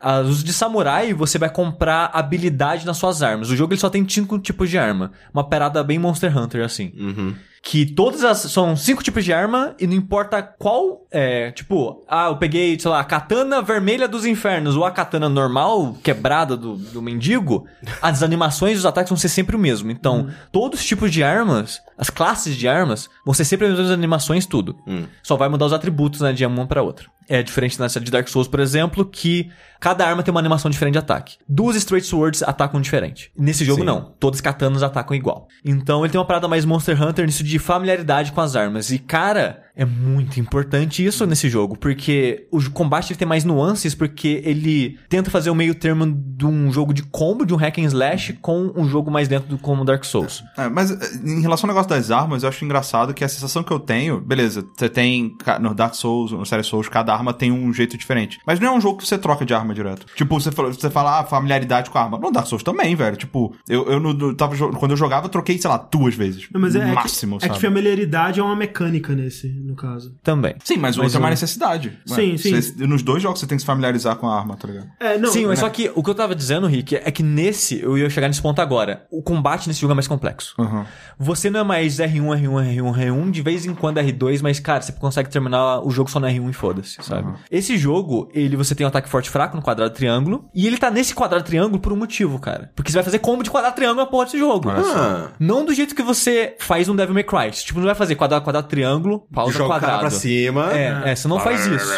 Ah, 0.00 0.20
Os 0.20 0.44
de 0.44 0.52
samurai, 0.52 1.12
você 1.14 1.38
vai 1.38 1.48
comprar 1.48 2.10
habilidade 2.12 2.84
nas 2.84 2.96
suas 2.98 3.22
armas. 3.22 3.50
O 3.50 3.56
jogo 3.56 3.72
ele 3.72 3.80
só 3.80 3.88
tem 3.88 4.06
cinco 4.08 4.38
tipos 4.38 4.68
de 4.68 4.78
arma. 4.78 5.12
Uma 5.32 5.48
parada 5.48 5.82
bem 5.82 5.98
Monster 5.98 6.36
Hunter, 6.36 6.64
assim. 6.64 6.92
Uhum. 6.96 7.34
Que 7.62 7.84
todas 7.84 8.22
as. 8.22 8.38
São 8.52 8.76
cinco 8.76 9.02
tipos 9.02 9.24
de 9.24 9.32
arma 9.32 9.74
e 9.80 9.86
não 9.86 9.94
importa 9.94 10.40
qual. 10.42 11.04
É, 11.10 11.50
tipo, 11.50 12.04
ah, 12.08 12.28
eu 12.28 12.36
peguei, 12.36 12.78
sei 12.78 12.90
lá, 12.90 13.00
a 13.00 13.04
katana 13.04 13.60
vermelha 13.62 14.06
dos 14.06 14.24
infernos 14.24 14.76
ou 14.76 14.84
a 14.84 14.90
katana 14.90 15.28
normal, 15.28 15.96
quebrada 16.04 16.56
do, 16.56 16.76
do 16.76 17.02
mendigo. 17.02 17.66
As 18.00 18.22
animações 18.22 18.74
e 18.74 18.78
os 18.78 18.86
ataques 18.86 19.08
vão 19.08 19.16
ser 19.16 19.30
sempre 19.30 19.56
o 19.56 19.58
mesmo. 19.58 19.90
Então, 19.90 20.28
todos 20.52 20.78
os 20.78 20.86
tipos 20.86 21.10
de 21.10 21.24
armas, 21.24 21.80
as 21.98 22.10
classes 22.10 22.54
de 22.54 22.68
armas, 22.68 23.08
vão 23.24 23.34
ser 23.34 23.44
sempre 23.44 23.66
as 23.66 23.72
mesmas 23.72 23.90
animações, 23.90 24.46
tudo. 24.46 24.76
Hum. 24.86 25.06
Só 25.22 25.36
vai 25.36 25.48
mudar 25.48 25.64
os 25.66 25.72
atributos, 25.72 26.20
né, 26.20 26.32
de 26.32 26.44
uma 26.46 26.66
pra 26.66 26.82
outra. 26.82 27.06
É 27.28 27.42
diferente 27.42 27.78
na 27.78 27.88
série 27.88 28.04
de 28.04 28.10
Dark 28.10 28.28
Souls, 28.28 28.48
por 28.48 28.60
exemplo, 28.60 29.04
que 29.04 29.50
cada 29.80 30.06
arma 30.06 30.22
tem 30.22 30.32
uma 30.32 30.40
animação 30.40 30.70
diferente 30.70 30.94
de 30.94 30.98
ataque. 30.98 31.36
Duas 31.48 31.76
Straight 31.76 32.06
Swords 32.06 32.42
atacam 32.42 32.80
diferente. 32.80 33.30
Nesse 33.36 33.64
jogo, 33.64 33.80
Sim. 33.80 33.86
não. 33.86 34.12
Todas 34.18 34.40
katanas 34.40 34.82
atacam 34.82 35.16
igual. 35.16 35.48
Então 35.64 36.04
ele 36.04 36.12
tem 36.12 36.20
uma 36.20 36.26
parada 36.26 36.48
mais 36.48 36.64
Monster 36.64 37.00
Hunter 37.02 37.26
nisso 37.26 37.44
de 37.44 37.58
familiaridade 37.58 38.32
com 38.32 38.40
as 38.40 38.56
armas. 38.56 38.90
E, 38.90 38.98
cara, 38.98 39.64
é 39.76 39.84
muito 39.84 40.40
importante 40.40 41.04
isso 41.04 41.26
nesse 41.26 41.50
jogo, 41.50 41.76
porque 41.76 42.46
o 42.50 42.70
combate 42.70 43.14
tem 43.14 43.28
mais 43.28 43.44
nuances, 43.44 43.94
porque 43.94 44.40
ele 44.44 44.98
tenta 45.08 45.30
fazer 45.30 45.50
o 45.50 45.54
meio 45.54 45.74
termo 45.74 46.06
de 46.06 46.46
um 46.46 46.72
jogo 46.72 46.94
de 46.94 47.02
combo, 47.02 47.44
de 47.44 47.52
um 47.52 47.56
hack 47.56 47.78
and 47.78 47.82
slash, 47.82 48.32
com 48.40 48.72
um 48.74 48.88
jogo 48.88 49.10
mais 49.10 49.28
dentro 49.28 49.48
do 49.48 49.58
como 49.58 49.84
Dark 49.84 50.04
Souls. 50.04 50.42
É, 50.56 50.68
mas 50.68 50.90
eh, 50.90 50.96
em 51.24 51.42
relação 51.42 51.68
ao 51.68 51.74
negócio 51.74 51.90
das 51.90 52.10
armas, 52.10 52.42
eu 52.42 52.48
acho 52.48 52.64
engraçado 52.64 53.12
que 53.12 53.22
a 53.22 53.28
sensação 53.28 53.62
que 53.62 53.72
eu 53.72 53.78
tenho, 53.78 54.20
beleza, 54.20 54.64
você 54.74 54.88
tem 54.88 55.36
no 55.60 55.74
Dark 55.74 55.94
Souls, 55.94 56.32
no 56.32 56.46
série 56.46 56.62
Souls, 56.62 56.88
cada 56.88 57.15
arma 57.16 57.32
tem 57.32 57.50
um 57.52 57.72
jeito 57.72 57.96
diferente. 57.96 58.38
Mas 58.46 58.60
não 58.60 58.68
é 58.68 58.70
um 58.76 58.80
jogo 58.80 58.98
que 58.98 59.06
você 59.06 59.18
troca 59.18 59.44
de 59.44 59.52
arma 59.54 59.74
direto. 59.74 60.06
Tipo, 60.14 60.38
você 60.40 60.50
fala, 60.52 60.72
você 60.72 60.90
fala 60.90 61.20
ah, 61.20 61.24
familiaridade 61.24 61.90
com 61.90 61.98
a 61.98 62.02
arma. 62.02 62.18
No 62.18 62.30
Dark 62.30 62.46
Souls 62.46 62.62
também, 62.62 62.94
velho. 62.94 63.16
Tipo, 63.16 63.54
eu, 63.68 63.86
eu, 63.90 64.00
no- 64.00 64.12
no- 64.12 64.34
tava, 64.34 64.56
quando 64.78 64.90
eu 64.92 64.96
jogava, 64.96 65.26
eu 65.26 65.30
troquei, 65.30 65.58
sei 65.58 65.68
lá, 65.70 65.76
duas 65.78 66.14
vezes. 66.14 66.46
Não, 66.52 66.60
mas 66.60 66.74
é, 66.74 66.84
no 66.84 66.90
é 66.90 66.94
máximo, 66.94 67.38
que, 67.38 67.46
é 67.46 67.48
que 67.48 67.60
familiaridade 67.60 68.40
é 68.40 68.42
uma 68.42 68.56
mecânica 68.56 69.14
nesse, 69.14 69.48
no 69.48 69.74
caso. 69.74 70.14
Também. 70.22 70.54
Sim, 70.64 70.76
mas, 70.76 70.96
o 70.96 71.00
Mas 71.00 71.06
outro 71.06 71.18
é 71.18 71.20
uma 71.20 71.30
necessidade. 71.30 71.98
Sim, 72.06 72.32
Ué, 72.32 72.36
sim. 72.38 72.60
você- 72.60 72.86
nos 72.86 73.02
dois 73.02 73.22
jogos 73.22 73.40
você 73.40 73.46
tem 73.46 73.56
que 73.56 73.62
se 73.62 73.66
familiarizar 73.66 74.16
com 74.16 74.28
a 74.28 74.38
arma, 74.38 74.56
tá 74.56 74.68
ligado? 74.68 74.88
É, 75.00 75.18
não. 75.18 75.30
Sim, 75.30 75.46
mas 75.46 75.58
é- 75.58 75.62
só 75.62 75.68
que 75.70 75.90
o 75.94 76.02
que 76.02 76.10
eu 76.10 76.14
tava 76.14 76.34
dizendo, 76.34 76.66
Rick, 76.66 76.96
é 76.96 77.10
que 77.10 77.22
nesse, 77.22 77.80
eu 77.80 77.96
ia 77.98 78.08
chegar 78.10 78.28
nesse 78.28 78.42
ponto 78.42 78.60
agora. 78.60 79.06
O 79.10 79.22
combate 79.22 79.66
nesse 79.68 79.80
jogo 79.80 79.92
é 79.92 79.94
mais 79.94 80.06
complexo. 80.08 80.54
Uhum. 80.58 80.84
Você 81.18 81.50
não 81.50 81.60
é 81.60 81.64
mais 81.64 81.98
R1, 81.98 82.28
R1, 82.40 82.76
R1, 82.76 82.92
R1, 82.92 83.30
de 83.30 83.42
vez 83.42 83.64
em 83.66 83.74
quando 83.74 83.98
R2, 83.98 84.40
mas, 84.42 84.60
cara, 84.60 84.80
você 84.82 84.92
consegue 84.92 85.28
terminar 85.30 85.80
o 85.80 85.90
jogo 85.90 86.10
só 86.10 86.20
no 86.20 86.26
R1 86.26 86.50
e 86.50 86.52
foda-se, 86.52 86.96
sabe? 87.08 87.32
Esse 87.50 87.76
jogo, 87.76 88.28
ele 88.32 88.56
você 88.56 88.74
tem 88.74 88.84
um 88.84 88.88
ataque 88.88 89.08
forte 89.08 89.26
e 89.26 89.30
fraco 89.30 89.56
no 89.56 89.62
quadrado 89.62 89.94
triângulo, 89.94 90.48
e 90.54 90.66
ele 90.66 90.76
tá 90.76 90.90
nesse 90.90 91.14
quadrado 91.14 91.44
triângulo 91.44 91.80
por 91.80 91.92
um 91.92 91.96
motivo, 91.96 92.38
cara. 92.38 92.70
Porque 92.74 92.90
você 92.90 92.96
vai 92.98 93.04
fazer 93.04 93.18
combo 93.18 93.42
de 93.42 93.50
quadrado 93.50 93.74
triângulo 93.74 94.00
na 94.00 94.06
porra 94.06 94.24
desse 94.26 94.38
jogo. 94.38 94.68
Ah, 94.70 95.30
Não 95.38 95.64
do 95.64 95.72
jeito 95.74 95.94
que 95.94 96.02
você 96.02 96.56
faz 96.58 96.88
um 96.88 96.96
Devil 96.96 97.14
May 97.14 97.24
Cry. 97.24 97.50
Tipo, 97.50 97.78
não 97.80 97.86
vai 97.86 97.94
fazer 97.94 98.14
quadrado, 98.14 98.44
quadrado, 98.44 98.68
triângulo, 98.68 99.26
pausa, 99.32 99.52
joga 99.58 99.74
quadrado. 99.74 100.00
pra 100.00 100.10
cima. 100.10 100.72
É, 100.72 101.10
é, 101.12 101.14
você 101.16 101.28
não 101.28 101.38
faz 101.38 101.66
isso. 101.66 101.90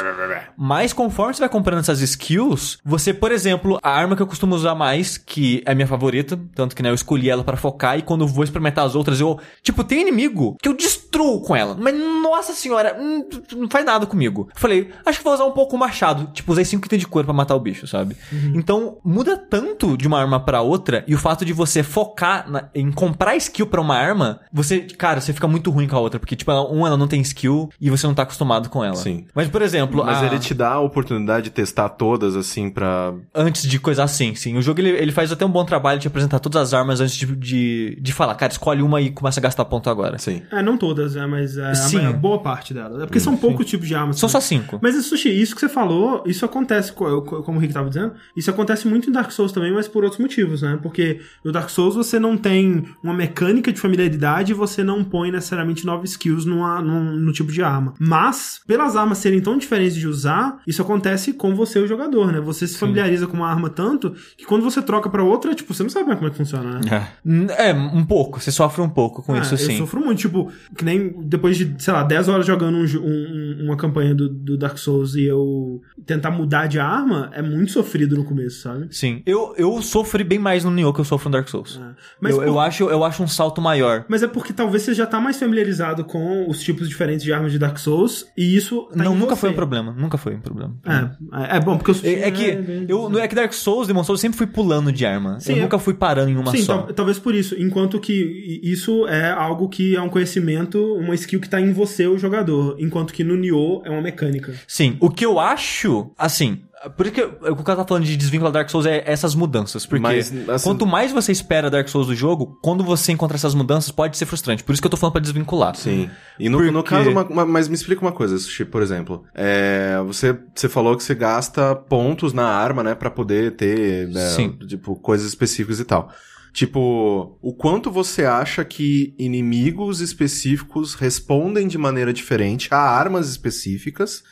Mas 0.57 0.93
conforme 0.93 1.35
você 1.35 1.41
vai 1.41 1.49
comprando 1.49 1.81
essas 1.81 2.01
skills, 2.01 2.79
você, 2.85 3.13
por 3.13 3.33
exemplo, 3.33 3.79
a 3.83 3.91
arma 3.91 4.17
que 4.17 4.23
eu 4.23 4.27
costumo 4.27 4.55
usar 4.55 4.75
mais, 4.75 5.17
que 5.17 5.63
é 5.67 5.73
a 5.73 5.75
minha 5.75 5.87
favorita, 5.87 6.39
tanto 6.55 6.75
que 6.75 6.83
né, 6.83 6.91
eu 6.91 6.95
escolhi 6.95 7.31
ela 7.31 7.45
pra 7.45 7.57
focar, 7.57 7.99
e 7.99 8.03
quando 8.03 8.23
eu 8.23 8.29
vou 8.29 8.45
experimentar 8.45 8.85
as 8.85 8.95
outras, 8.95 9.21
eu. 9.21 9.39
Tipo, 9.63 9.85
tem 9.85 10.01
inimigo 10.01 10.57
que 10.61 10.69
eu 10.69 10.75
destruo 10.75 11.41
com 11.43 11.55
ela. 11.55 11.77
Mas, 11.79 11.95
nossa 11.95 12.53
senhora, 12.53 12.97
hum, 12.99 13.27
não 13.57 13.69
faz 13.69 13.85
nada 13.85 14.07
comigo. 14.07 14.49
Eu 14.55 14.61
falei, 14.61 14.91
acho 15.05 15.19
que 15.19 15.25
vou 15.25 15.35
usar 15.35 15.45
um 15.45 15.51
pouco 15.53 15.77
o 15.77 15.79
machado. 15.79 16.31
Tipo, 16.33 16.53
usei 16.53 16.65
5 16.65 16.87
itens 16.87 17.01
de 17.01 17.07
cor 17.07 17.25
pra 17.25 17.33
matar 17.35 17.55
o 17.55 17.61
bicho, 17.61 17.87
sabe? 17.87 18.17
Então, 18.55 18.99
muda 19.05 19.37
tanto 19.37 19.97
de 19.97 20.07
uma 20.07 20.19
arma 20.21 20.41
pra 20.41 20.61
outra, 20.61 21.05
e 21.07 21.15
o 21.15 21.19
fato 21.19 21.45
de 21.45 21.53
você 21.53 21.83
focar 21.83 22.51
na- 22.51 22.69
em 22.75 22.91
comprar 22.93 23.37
skill 23.37 23.67
pra 23.67 23.81
uma 23.81 23.97
arma, 23.97 24.41
você, 24.53 24.81
cara, 24.81 25.21
você 25.21 25.33
fica 25.33 25.47
muito 25.49 25.71
ruim 25.71 25.87
com 25.89 25.97
a 25.97 26.01
outra, 26.01 26.19
porque, 26.19 26.37
tipo, 26.37 26.51
ela- 26.51 26.67
uma 26.69 26.89
ela 26.89 26.97
não 26.97 27.07
tem 27.09 27.21
skill 27.21 27.69
e 27.81 27.91
você 27.91 28.07
não 28.07 28.15
tá 28.15 28.23
acostumado 28.23 28.69
com 28.69 28.85
ela. 28.85 28.97
Sim. 28.97 29.27
Mas, 29.35 29.49
por 29.49 29.63
exemplo, 29.63 30.05
Mas 30.05 30.23
a- 30.23 30.27
ele 30.27 30.39
te 30.39 30.55
dá 30.55 30.73
a 30.73 30.81
oportunidade 30.81 31.45
de 31.45 31.51
testar 31.51 31.89
todas, 31.91 32.37
assim, 32.37 32.71
pra. 32.71 33.13
antes 33.35 33.63
de 33.63 33.79
coisa 33.79 34.05
assim, 34.05 34.35
sim. 34.35 34.57
O 34.57 34.63
jogo 34.63 34.81
ele, 34.81 34.91
ele 34.91 35.13
faz 35.13 35.31
até 35.33 35.45
um 35.45 35.51
bom 35.51 35.65
trabalho 35.65 35.99
de 36.01 36.07
apresentar 36.09 36.39
todas 36.39 36.61
as 36.63 36.75
armas 36.75 37.01
antes 37.01 37.17
de, 37.17 37.27
de, 37.37 37.99
de 38.01 38.13
falar, 38.13 38.35
cara, 38.35 38.53
escolhe 38.53 38.83
uma 38.83 39.01
e 39.01 39.11
começa 39.11 39.41
a 39.41 39.43
gastar 39.43 39.65
ponto 39.65 39.89
agora. 39.91 40.19
Sim. 40.19 40.43
É, 40.51 40.63
não 40.63 40.77
todas, 40.77 41.17
é, 41.17 41.27
mas 41.27 41.57
é, 41.57 41.75
Sim. 41.75 42.05
a, 42.05 42.09
a 42.11 42.13
boa 42.13 42.41
parte 42.41 42.73
delas. 42.75 43.03
É 43.03 43.07
porque 43.07 43.21
são 43.21 43.37
poucos 43.37 43.67
tipos 43.67 43.87
de 43.89 43.95
armas. 43.95 44.19
São 44.19 44.29
também. 44.29 44.41
só 44.43 44.47
cinco. 44.47 44.79
Mas 44.83 44.88
isso, 44.95 45.09
Sushi, 45.11 45.29
isso 45.31 45.55
que 45.55 45.61
você 45.61 45.69
falou, 45.69 46.23
isso 46.27 46.45
acontece, 46.45 46.93
co- 46.93 47.23
co- 47.23 47.43
como 47.43 47.59
o 47.59 47.61
Rick 47.61 47.73
tava 47.75 47.89
dizendo, 47.89 48.13
isso 48.37 48.51
acontece 48.51 48.87
muito 48.89 49.09
em 49.09 49.13
Dark 49.13 49.31
Souls 49.31 49.53
também, 49.53 49.73
mas 49.73 49.89
por 49.89 50.05
outros 50.05 50.21
motivos, 50.21 50.63
né? 50.63 50.79
Porque 50.83 51.21
no 51.45 51.53
Dark 51.53 51.69
Souls 51.71 51.95
você 51.95 52.19
não 52.19 52.37
tem 52.37 52.85
uma 53.03 53.15
mecânica 53.15 53.73
de 53.73 53.81
familiaridade 53.81 54.53
e 54.53 54.55
você 54.55 54.83
não 54.85 55.03
põe 55.05 55.31
necessariamente 55.31 55.85
novas 55.87 56.11
skills 56.11 56.45
numa, 56.45 56.81
num, 56.81 57.17
no 57.17 57.33
tipo 57.33 57.51
de 57.53 57.63
arma. 57.63 57.95
Mas, 57.99 58.61
pelas 58.67 58.97
armas 58.97 59.19
serem 59.19 59.41
tão 59.41 59.59
diferentes 59.59 59.97
de 59.97 60.07
usar, 60.07 60.61
isso 60.67 60.81
acontece 60.83 61.33
com 61.33 61.55
você, 61.55 61.79
o 61.79 61.87
jogador, 61.87 62.33
né? 62.33 62.41
Você 62.41 62.67
se 62.67 62.79
familiariza 62.79 63.27
com 63.27 63.37
uma 63.37 63.49
arma 63.49 63.69
tanto 63.69 64.15
que 64.37 64.45
quando 64.45 64.63
você 64.63 64.81
troca 64.83 65.09
pra 65.11 65.23
outra, 65.23 65.55
tipo, 65.55 65.75
você 65.75 65.83
não 65.83 65.91
sabe 65.91 66.07
mais 66.07 66.19
como 66.19 66.29
é 66.29 66.31
que 66.31 66.37
funciona, 66.39 66.79
né? 66.81 67.09
É. 67.57 67.71
É, 67.71 67.75
um 67.75 68.05
pouco. 68.05 68.41
Você 68.41 68.51
sofre 68.51 68.81
um 68.83 68.89
pouco 68.89 69.23
com 69.23 69.35
Ah, 69.35 69.39
isso, 69.41 69.55
Eu 69.55 69.59
sim. 69.59 69.79
sofro 69.79 70.01
muito, 70.01 70.19
tipo, 70.21 70.51
que 70.77 70.85
nem 70.85 71.13
depois 71.25 71.57
de, 71.57 71.75
sei 71.79 71.93
lá, 71.93 72.03
10 72.03 72.29
horas 72.29 72.47
jogando 72.47 72.77
um 72.77 72.85
um- 72.99 73.65
uma 73.67 73.77
campanha 73.77 74.15
do, 74.15 74.29
do 74.29 74.57
Dark 74.57 74.78
Souls 74.79 75.15
e 75.15 75.25
eu 75.25 75.81
tentar 76.07 76.31
mudar 76.31 76.67
de 76.67 76.79
arma, 76.79 77.31
é 77.35 77.43
muito 77.43 77.73
sofrido 77.73 78.17
no 78.17 78.25
começo, 78.25 78.61
sabe? 78.63 78.87
Sim. 78.91 79.23
Eu, 79.27 79.55
eu 79.57 79.81
sofri 79.83 80.25
bem 80.25 80.39
mais 80.39 80.65
no 80.65 80.71
Nioh 80.71 80.93
que 80.93 81.01
eu 81.01 81.05
sofro 81.05 81.29
no 81.29 81.33
Dark 81.35 81.49
Souls. 81.49 81.81
É. 81.83 81.95
Mas, 82.21 82.33
eu, 82.33 82.39
por- 82.39 82.47
eu, 82.47 82.61
acho, 82.61 82.85
eu 82.85 83.05
acho 83.05 83.23
um 83.23 83.29
salto 83.29 83.61
maior. 83.61 84.05
mas 84.09 84.23
é 84.23 84.27
porque 84.29 84.53
talvez 84.53 84.83
você 84.83 84.95
já 84.95 85.07
tá 85.07 85.21
mais 85.21 85.39
familiarizado 85.39 86.05
com 86.05 86.49
os 86.49 86.61
tipos 86.61 86.89
diferentes 86.89 87.23
de 87.25 87.33
armas 87.33 87.53
de 87.53 87.59
Dark 87.59 87.77
Souls 87.79 88.27
e 88.37 88.57
isso 88.57 88.89
tá 88.97 89.05
não, 89.05 89.15
nunca 89.15 89.35
você. 89.35 89.41
foi 89.43 89.51
um 89.51 89.55
problema. 89.55 89.93
Nunca 89.97 90.17
foi 90.19 90.35
um 90.35 90.41
problema. 90.41 90.77
É, 90.87 91.55
é, 91.55 91.57
é 91.57 91.61
bom, 91.61 91.77
porque 91.77 91.91
eu 91.91 91.97
É, 92.11 92.29
é 92.29 92.31
que 92.31 92.87
eu, 92.89 93.09
no 93.11 93.19
é 93.19 93.27
que 93.29 93.35
Dark 93.35 93.53
Souls, 93.53 93.87
Demon 93.87 94.05
Souls, 94.05 94.19
eu 94.19 94.23
sempre 94.23 94.39
fui 94.39 94.47
pulando 94.47 94.91
de 94.93 95.05
arma. 95.05 95.39
Sim, 95.41 95.53
eu 95.53 95.59
é- 95.59 95.63
nunca 95.63 95.79
fui 95.79 95.95
parando 95.95 96.31
em 96.31 96.37
uma 96.37 96.51
Sim, 96.53 96.63
só. 96.63 96.79
tal- 96.83 96.93
talvez 96.95 97.19
por 97.19 97.35
isso. 97.35 97.55
Enquanto 97.59 97.99
que 98.01 98.61
isso 98.63 99.07
é 99.09 99.31
algo 99.31 99.69
que 99.69 99.97
é 99.97 100.01
um 100.01 100.09
conhecimento, 100.09 100.79
uma 100.95 101.15
skill 101.15 101.41
que 101.41 101.49
tá 101.49 101.61
em 101.61 101.73
você, 101.73 102.07
o 102.07 102.17
jogador. 102.19 102.77
Enquanto 102.79 103.13
que 103.13 103.25
no 103.25 103.37
Nioh 103.37 103.83
é 103.85 103.91
uma 103.91 104.01
mecânica. 104.03 104.55
Sim, 104.67 104.97
o 105.01 105.11
que 105.11 105.25
eu 105.25 105.39
acho, 105.39 106.11
assim, 106.17 106.63
por 106.97 107.07
isso 107.07 107.15
que 107.15 107.21
eu- 107.21 107.39
o 107.53 107.57
que 107.57 107.63
tá 107.65 107.85
falando 107.85 108.05
de 108.05 108.17
desvincular 108.17 108.53
Dark 108.53 108.71
Souls 108.71 108.87
é 108.87 109.03
essas 109.07 109.35
mudanças. 109.35 109.85
Porque 109.85 110.01
Mas, 110.03 110.33
assim- 110.49 110.65
quanto 110.65 110.87
mais 110.87 111.11
você 111.13 111.33
espera 111.33 111.69
Dark 111.71 111.89
Souls 111.89 112.07
do 112.07 112.15
jogo, 112.15 112.59
quando 112.63 112.85
você 112.85 113.13
encontra 113.13 113.37
essas 113.37 113.55
mudanças, 113.55 113.91
pode 113.91 114.17
ser 114.17 114.27
frustrante. 114.27 114.63
Por 114.63 114.73
isso 114.73 114.81
que 114.81 114.87
eu 114.87 114.91
tô 114.91 114.97
falando 114.97 115.13
pra 115.15 115.21
desvincular. 115.23 115.75
Sim. 115.77 116.09
E 116.39 116.49
no, 116.49 116.59
Por 116.59 116.71
no 116.73 116.83
caso, 116.83 117.11
uma- 117.11 117.25
uma- 117.25 117.47
mas 117.47 117.69
me 117.69 117.75
explica 117.75 118.01
uma 118.01 118.13
coisa, 118.13 118.39
Sushi, 118.39 118.65
por 118.65 118.81
exemplo. 118.83 119.25
É, 119.35 120.01
você, 120.07 120.39
você 120.55 120.69
falou 120.69 120.97
que 120.97 121.03
você 121.03 121.15
gasta 121.15 121.75
pontos 121.75 122.33
na 122.33 122.47
arma, 122.47 122.83
né, 122.83 122.95
pra 122.95 123.11
poder 123.11 123.57
ter, 123.57 124.09
né, 124.09 124.29
Sim. 124.31 124.51
tipo, 124.67 124.95
coisas 124.97 125.27
específicas 125.27 125.81
e 125.81 125.85
tal. 125.85 126.11
Tipo, 126.53 127.39
o 127.43 127.53
quanto 127.53 127.91
você 127.91 128.25
acha 128.25 128.65
que 128.65 129.15
inimigos 129.19 130.01
específicos 130.01 130.95
respondem 130.95 131.69
de 131.69 131.77
maneira 131.79 132.13
diferente 132.13 132.69
a 132.73 132.79
armas 132.79 133.29
específicas? 133.29 134.23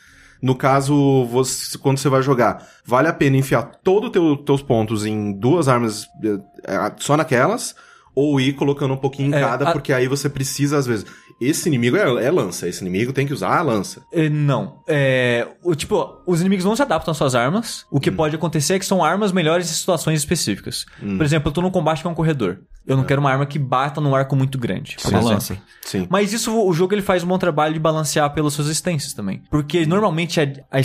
No 0.41 0.55
caso, 0.55 1.25
você, 1.25 1.77
quando 1.77 1.97
você 1.97 2.09
vai 2.09 2.21
jogar, 2.21 2.67
vale 2.85 3.07
a 3.07 3.13
pena 3.13 3.37
enfiar 3.37 3.63
todos 3.83 4.09
os 4.15 4.43
teus 4.45 4.61
pontos 4.61 5.05
em 5.05 5.31
duas 5.33 5.67
armas 5.67 6.05
eh, 6.23 6.37
eh, 6.65 6.91
só 6.97 7.17
naquelas? 7.17 7.75
Ou 8.15 8.39
ir 8.41 8.53
colocando 8.53 8.93
um 8.93 8.97
pouquinho 8.97 9.29
em 9.29 9.35
É, 9.35 9.39
cada, 9.41 9.69
a- 9.69 9.71
porque 9.73 9.93
aí 9.93 10.07
você 10.07 10.27
precisa, 10.29 10.77
às 10.77 10.87
vezes. 10.87 11.05
Esse 11.39 11.69
inimigo 11.69 11.95
é, 11.97 12.25
é 12.25 12.31
lança, 12.31 12.67
esse 12.67 12.81
inimigo 12.81 13.13
tem 13.13 13.27
que 13.27 13.33
usar 13.33 13.57
a 13.57 13.61
lança. 13.61 14.01
É, 14.11 14.27
Não. 14.29 14.79
É, 14.87 15.47
o, 15.63 15.75
tipo, 15.75 16.17
os 16.25 16.39
inimigos 16.41 16.65
não 16.65 16.75
se 16.75 16.81
adaptam 16.81 17.11
às 17.11 17.17
suas 17.17 17.35
armas. 17.35 17.85
O 17.91 17.97
Hum. 17.97 17.99
que 17.99 18.09
pode 18.11 18.35
acontecer 18.35 18.73
é 18.75 18.79
que 18.79 18.85
são 18.85 19.03
armas 19.03 19.31
melhores 19.31 19.69
em 19.69 19.73
situações 19.73 20.19
específicas. 20.19 20.85
Hum. 21.01 21.17
Por 21.17 21.25
exemplo, 21.25 21.49
eu 21.49 21.53
tô 21.53 21.61
num 21.61 21.69
combate 21.71 22.01
com 22.03 22.09
um 22.09 22.15
corredor. 22.15 22.59
Eu 22.85 22.95
não 22.95 23.03
É. 23.03 23.05
quero 23.05 23.19
uma 23.19 23.29
arma 23.29 23.45
que 23.45 23.59
bata 23.59 23.99
num 23.99 24.15
arco 24.15 24.33
muito 24.33 24.57
grande. 24.57 24.95
por 25.03 25.11
Uma 25.13 25.19
lança. 25.21 25.57
Sim. 25.83 26.07
Mas 26.09 26.31
isso 26.31 26.57
o 26.57 26.71
jogo 26.73 26.93
ele 26.93 27.01
faz 27.01 27.21
um 27.21 27.27
bom 27.27 27.37
trabalho 27.37 27.73
de 27.73 27.79
balancear 27.81 28.33
pelas 28.33 28.53
suas 28.53 28.67
existências 28.67 29.11
também. 29.13 29.43
Porque 29.51 29.85
normalmente 29.85 30.39
a, 30.39 30.43
a 30.71 30.79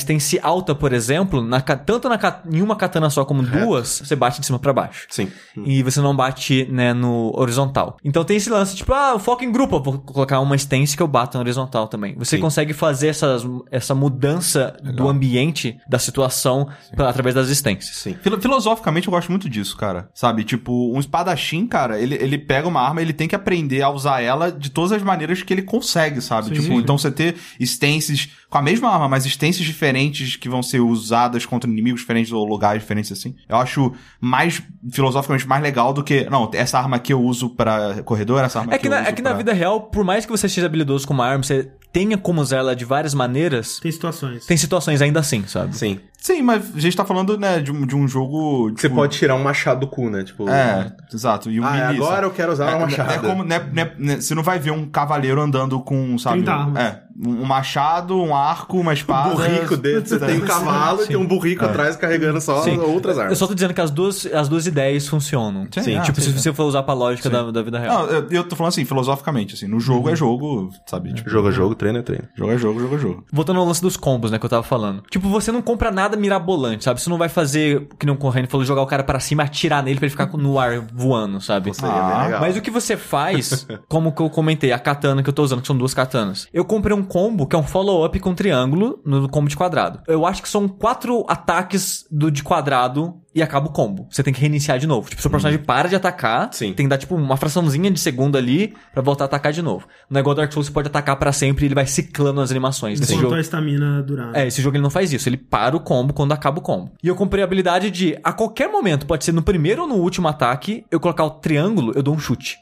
alta, 0.49 0.75
por 0.75 0.93
exemplo, 0.93 1.41
na 1.41 1.61
tanto 1.61 2.09
na, 2.09 2.19
em 2.51 2.61
uma 2.61 2.75
katana 2.75 3.09
só 3.09 3.25
como 3.25 3.43
duas, 3.45 4.03
você 4.05 4.17
bate 4.17 4.41
de 4.41 4.47
cima 4.47 4.59
pra 4.59 4.73
baixo. 4.73 5.07
Sim. 5.11 5.31
E 5.65 5.81
você 5.85 6.01
não 6.01 6.15
bate, 6.15 6.67
né, 6.73 6.93
no 6.93 7.31
horizontal. 7.37 7.97
Então 8.05 8.25
tem 8.25 8.37
esse 8.37 8.51
lance, 8.51 8.75
tipo, 8.75 8.93
ah, 8.93 9.17
foco 9.21 9.45
em 9.45 9.53
grupo, 9.53 9.81
vou 9.81 9.99
colocar 10.01 10.41
uma 10.43 10.57
stance 10.57 10.97
que 10.97 11.03
eu 11.03 11.09
bato 11.09 11.37
na 11.37 11.43
horizontal 11.43 11.89
também. 11.89 12.15
Você 12.17 12.37
Sim. 12.37 12.43
consegue 12.43 12.73
fazer 12.73 13.09
essas, 13.09 13.43
essa 13.71 13.95
mudança 13.95 14.77
do 14.83 15.09
ambiente, 15.09 15.79
da 15.89 15.99
situação, 15.99 16.69
pela- 16.97 17.09
através 17.11 17.35
das 17.35 17.51
instâncias. 17.51 17.97
Sim. 17.97 18.17
Filo- 18.23 18.41
Filosoficamente, 18.41 19.09
eu 19.09 19.13
gosto 19.13 19.29
muito 19.31 19.49
disso, 19.49 19.77
cara. 19.77 20.09
Sabe? 20.15 20.45
Tipo, 20.45 20.93
um 20.95 21.01
espadachim, 21.01 21.67
cara, 21.67 21.99
ele, 22.01 22.15
ele 22.17 22.39
pega 22.39 22.69
uma 22.69 22.81
arma, 22.81 23.01
ele 23.03 23.13
tem 23.13 23.29
que 23.29 23.35
aprender 23.35 23.83
a 23.83 23.91
usar 23.91 24.21
ela 24.21 24.51
de 24.51 24.71
todas 24.71 24.93
as 24.93 25.03
maneiras 25.03 25.43
que 25.43 25.53
ele 25.53 25.63
consegue, 25.63 26.21
sabe? 26.21 26.49
Sim. 26.49 26.63
Tipo, 26.63 26.75
então 26.81 26.99
você 26.99 27.11
ter 27.11 27.37
stances 27.61 28.29
com 28.53 28.59
a 28.59 28.63
mesma 28.63 28.91
arma, 28.91 29.09
mas 29.09 29.25
stances 29.25 29.65
diferentes 29.65 30.37
que 30.37 30.47
vão 30.47 30.63
ser 30.63 30.81
usadas 30.81 31.47
contra 31.47 31.69
inimigos 31.71 32.01
diferentes 32.03 32.31
ou 32.31 32.45
lugares 32.45 32.83
diferentes, 32.83 33.11
assim. 33.11 33.35
Eu 33.49 33.57
acho 33.57 33.93
mais, 34.21 34.63
filosoficamente, 34.93 35.49
mais 35.49 35.63
legal 35.63 35.95
do 35.95 36.05
que, 36.05 36.29
não, 36.29 36.51
essa 36.53 36.79
arma 36.79 36.97
aqui 36.97 37.15
eu 37.15 37.21
uso 37.23 37.49
pra 37.51 38.03
corredor, 38.05 38.45
essa 38.45 38.61
arma 38.61 38.75
É 38.75 38.79
que, 38.79 38.87
eu 38.87 38.91
na, 38.91 39.01
uso 39.01 39.09
é 39.09 39.13
que 39.13 39.23
na 39.23 39.31
pra- 39.31 39.39
vida 39.39 39.53
real, 39.55 39.81
por 39.85 40.05
mais 40.05 40.27
que 40.27 40.31
você 40.31 40.49
seja 40.51 40.67
habilidoso 40.67 41.07
com 41.07 41.15
uma 41.15 41.27
arma, 41.27 41.43
você 41.43 41.71
tenha 41.91 42.17
como 42.19 42.41
usar 42.43 42.59
ela 42.59 42.77
de 42.77 42.85
várias 42.85 43.15
maneiras, 43.15 43.79
Tem 43.81 43.91
situações. 43.93 44.45
tem 44.47 44.57
situações 44.57 45.01
ainda 45.03 45.21
assim, 45.21 45.45
sabe? 45.47 45.77
Sim. 45.77 45.99
Sim, 46.19 46.41
mas 46.41 46.77
a 46.77 46.79
gente 46.81 46.97
tá 46.97 47.05
falando, 47.05 47.37
né, 47.37 47.59
de 47.61 47.73
um, 47.73 47.85
de 47.85 47.97
um 47.97 48.07
jogo... 48.07 48.71
Você 48.71 48.83
tipo, 48.83 48.95
pode 48.95 49.19
tirar 49.19 49.35
um 49.35 49.43
machado 49.43 49.81
do 49.81 49.89
cu, 49.89 50.09
né? 50.09 50.23
Tipo. 50.23 50.49
É, 50.49 50.93
exato. 51.13 51.51
E 51.51 51.59
o 51.59 51.65
Ah, 51.65 51.71
melee, 51.73 51.97
agora 51.97 52.15
sabe? 52.15 52.27
eu 52.27 52.31
quero 52.31 52.53
usar 52.53 52.71
É, 52.71 52.75
uma 52.77 52.79
é 52.79 52.83
machado. 52.85 53.27
como, 53.29 53.43
né, 53.43 53.59
né, 53.73 53.93
né, 53.99 54.21
você 54.21 54.33
não 54.35 54.43
vai 54.45 54.57
ver 54.59 54.71
um 54.71 54.89
cavaleiro 54.89 55.41
andando 55.41 55.81
com, 55.81 56.17
sabe? 56.19 56.37
30 56.37 56.53
armas. 56.55 56.81
É, 56.83 57.03
um 57.25 57.45
machado, 57.45 58.17
um 58.21 58.35
arco, 58.35 58.79
uma 58.79 58.93
espada. 58.93 59.35
burrico 59.35 59.77
dele, 59.77 60.01
você 60.07 60.19
tem 60.19 60.39
um 60.39 60.47
cavalo 60.47 61.03
e 61.05 61.07
tem 61.07 61.17
um 61.17 61.27
burrico 61.27 61.65
atrás 61.65 61.97
carregando 61.97 62.41
só 62.41 62.63
Sim. 62.63 62.79
outras 62.79 63.17
Eu 63.17 63.23
armas. 63.23 63.39
só 63.39 63.47
tô 63.47 63.55
dizendo 63.55 63.73
que 63.75 63.81
as 63.81 63.91
duas, 63.91 64.27
as 64.27 64.49
duas 64.49 64.67
ideias 64.67 65.07
funcionam. 65.07 65.67
Sim, 65.71 65.97
ah, 65.97 66.03
tipo, 66.03 66.21
sim, 66.21 66.33
se 66.33 66.41
você 66.43 66.53
for 66.53 66.65
usar 66.65 66.83
pra 66.83 66.95
lógica 66.95 67.31
da, 67.31 67.51
da 67.51 67.63
vida 67.63 67.79
real. 67.79 68.07
Não, 68.07 68.11
eu, 68.11 68.27
eu 68.31 68.45
tô 68.45 68.57
falando 68.57 68.71
assim, 68.73 68.85
filosoficamente, 68.85 69.55
assim, 69.55 69.67
no 69.67 69.79
jogo 69.81 70.11
é 70.11 70.17
jogo, 70.17 70.71
sabe? 70.87 71.13
Tipo, 71.15 71.31
Jogo 71.31 71.49
a 71.49 71.51
jogo, 71.51 71.75
treino 71.75 71.99
é 71.99 72.03
treino. 72.03 72.25
jogo 72.37 72.53
é 72.53 72.59
jogo, 72.59 72.81
jogo 72.81 72.95
é 72.97 72.99
jogo. 72.99 73.25
Voltando 73.33 73.61
ao 73.61 73.67
lance 73.67 73.81
dos 73.81 73.97
combos, 73.97 74.31
né, 74.31 74.39
que 74.39 74.45
eu 74.45 74.51
tava 74.51 74.63
falando. 74.63 75.03
Tipo, 75.11 75.29
você 75.29 75.51
não 75.53 75.63
compra 75.63 75.91
nada 75.91 76.17
mirabolante, 76.17 76.85
sabe? 76.85 77.01
Você 77.01 77.09
não 77.09 77.19
vai 77.19 77.29
fazer, 77.29 77.87
que 77.99 78.05
nem 78.07 78.15
o 78.15 78.19
Corrêne 78.19 78.47
falou, 78.49 78.67
jogar 78.67 78.83
o 78.83 78.87
cara 78.87 79.03
pra 79.05 79.21
cima, 79.21 79.43
atirar 79.45 79.83
nele 79.83 79.99
pra 79.99 80.07
ele 80.07 80.11
ficar 80.11 80.27
no 80.37 80.59
ar 80.59 80.81
voando, 80.93 81.41
sabe? 81.41 81.71
Ah, 81.83 82.25
legal. 82.25 82.41
Mas 82.41 82.57
o 82.57 82.61
que 82.61 82.71
você 82.71 82.97
faz, 82.97 83.67
como 83.89 84.13
que 84.13 84.21
eu 84.23 84.29
comentei, 84.31 84.73
a 84.73 84.79
katana 84.79 85.23
que 85.23 85.29
eu 85.29 85.33
tô 85.33 85.43
usando, 85.43 85.61
que 85.61 85.67
são 85.67 85.77
duas 85.77 85.95
katanas. 85.95 86.49
Eu 86.53 86.65
comprei 86.65 86.97
um 86.97 87.03
combo 87.13 87.47
que 87.47 87.55
é 87.55 87.59
um 87.59 87.63
follow-up 87.63 88.19
com 88.21 88.35
triângulo 88.35 88.99
no 89.05 89.29
combo 89.29 89.47
de 89.47 89.55
quadrado. 89.55 90.01
Eu 90.09 90.25
acho 90.25 90.41
que 90.41 90.49
são 90.49 90.67
quatro 90.67 91.27
ataques 91.29 92.07
do 92.11 92.31
de 92.31 92.43
quadrado 92.43 93.21
e 93.35 93.43
acaba 93.43 93.67
o 93.69 93.73
combo. 93.73 94.07
Você 94.11 94.23
tem 94.23 94.33
que 94.33 94.41
reiniciar 94.41 94.79
de 94.79 94.87
novo. 94.87 95.09
Tipo, 95.09 95.23
seu 95.23 95.31
personagem 95.31 95.63
para 95.65 95.89
de 95.89 95.95
atacar, 95.97 96.51
Sim. 96.53 96.73
tem 96.73 96.87
que 96.87 96.91
dar 96.91 96.99
tipo 96.99 97.15
uma 97.15 97.37
fraçãozinha 97.37 97.91
de 97.91 97.99
segundo 98.01 98.37
ali 98.37 98.75
pra 98.93 99.03
voltar 99.03 99.25
a 99.25 99.27
atacar 99.27 99.53
de 99.53 99.63
novo. 99.63 99.87
No 100.11 100.15
negócio 100.15 100.35
do 100.37 100.39
Dark 100.41 100.53
Souls 100.53 100.67
você 100.67 100.73
pode 100.73 100.89
atacar 100.89 101.17
pra 101.19 101.33
sempre 101.33 101.65
e 101.65 101.69
ele 101.69 101.75
vai 101.75 101.87
ciclando 101.87 102.41
as 102.41 102.51
animações. 102.51 103.01
Enquanto 103.01 103.21
jogo, 103.21 103.35
a 103.35 103.41
estamina 103.41 104.03
durar. 104.03 104.31
é, 104.35 104.47
esse 104.47 104.61
jogo 104.61 104.77
ele 104.77 104.83
não 104.83 104.91
faz 104.91 105.13
isso. 105.13 105.29
Ele 105.29 105.37
para 105.37 105.77
o 105.77 105.81
combo 105.81 106.13
quando 106.13 106.33
acaba 106.33 106.59
o 106.59 106.63
combo. 106.63 106.93
E 107.03 107.09
eu 107.09 107.15
comprei 107.15 107.43
a 107.43 107.47
habilidade 107.47 107.91
de, 107.91 108.19
a 108.23 108.33
qualquer 108.33 108.69
momento, 108.69 109.07
pode 109.07 109.25
ser 109.25 109.33
no 109.33 109.43
primeiro 109.43 109.83
ou 109.83 109.89
no 109.89 109.95
último 109.97 110.29
ataque, 110.29 110.85
eu 110.91 111.01
colocar 111.01 111.25
o 111.25 111.31
triângulo, 111.31 111.93
eu 111.95 112.03
dou 112.03 112.15
um 112.15 112.19
chute. 112.19 112.59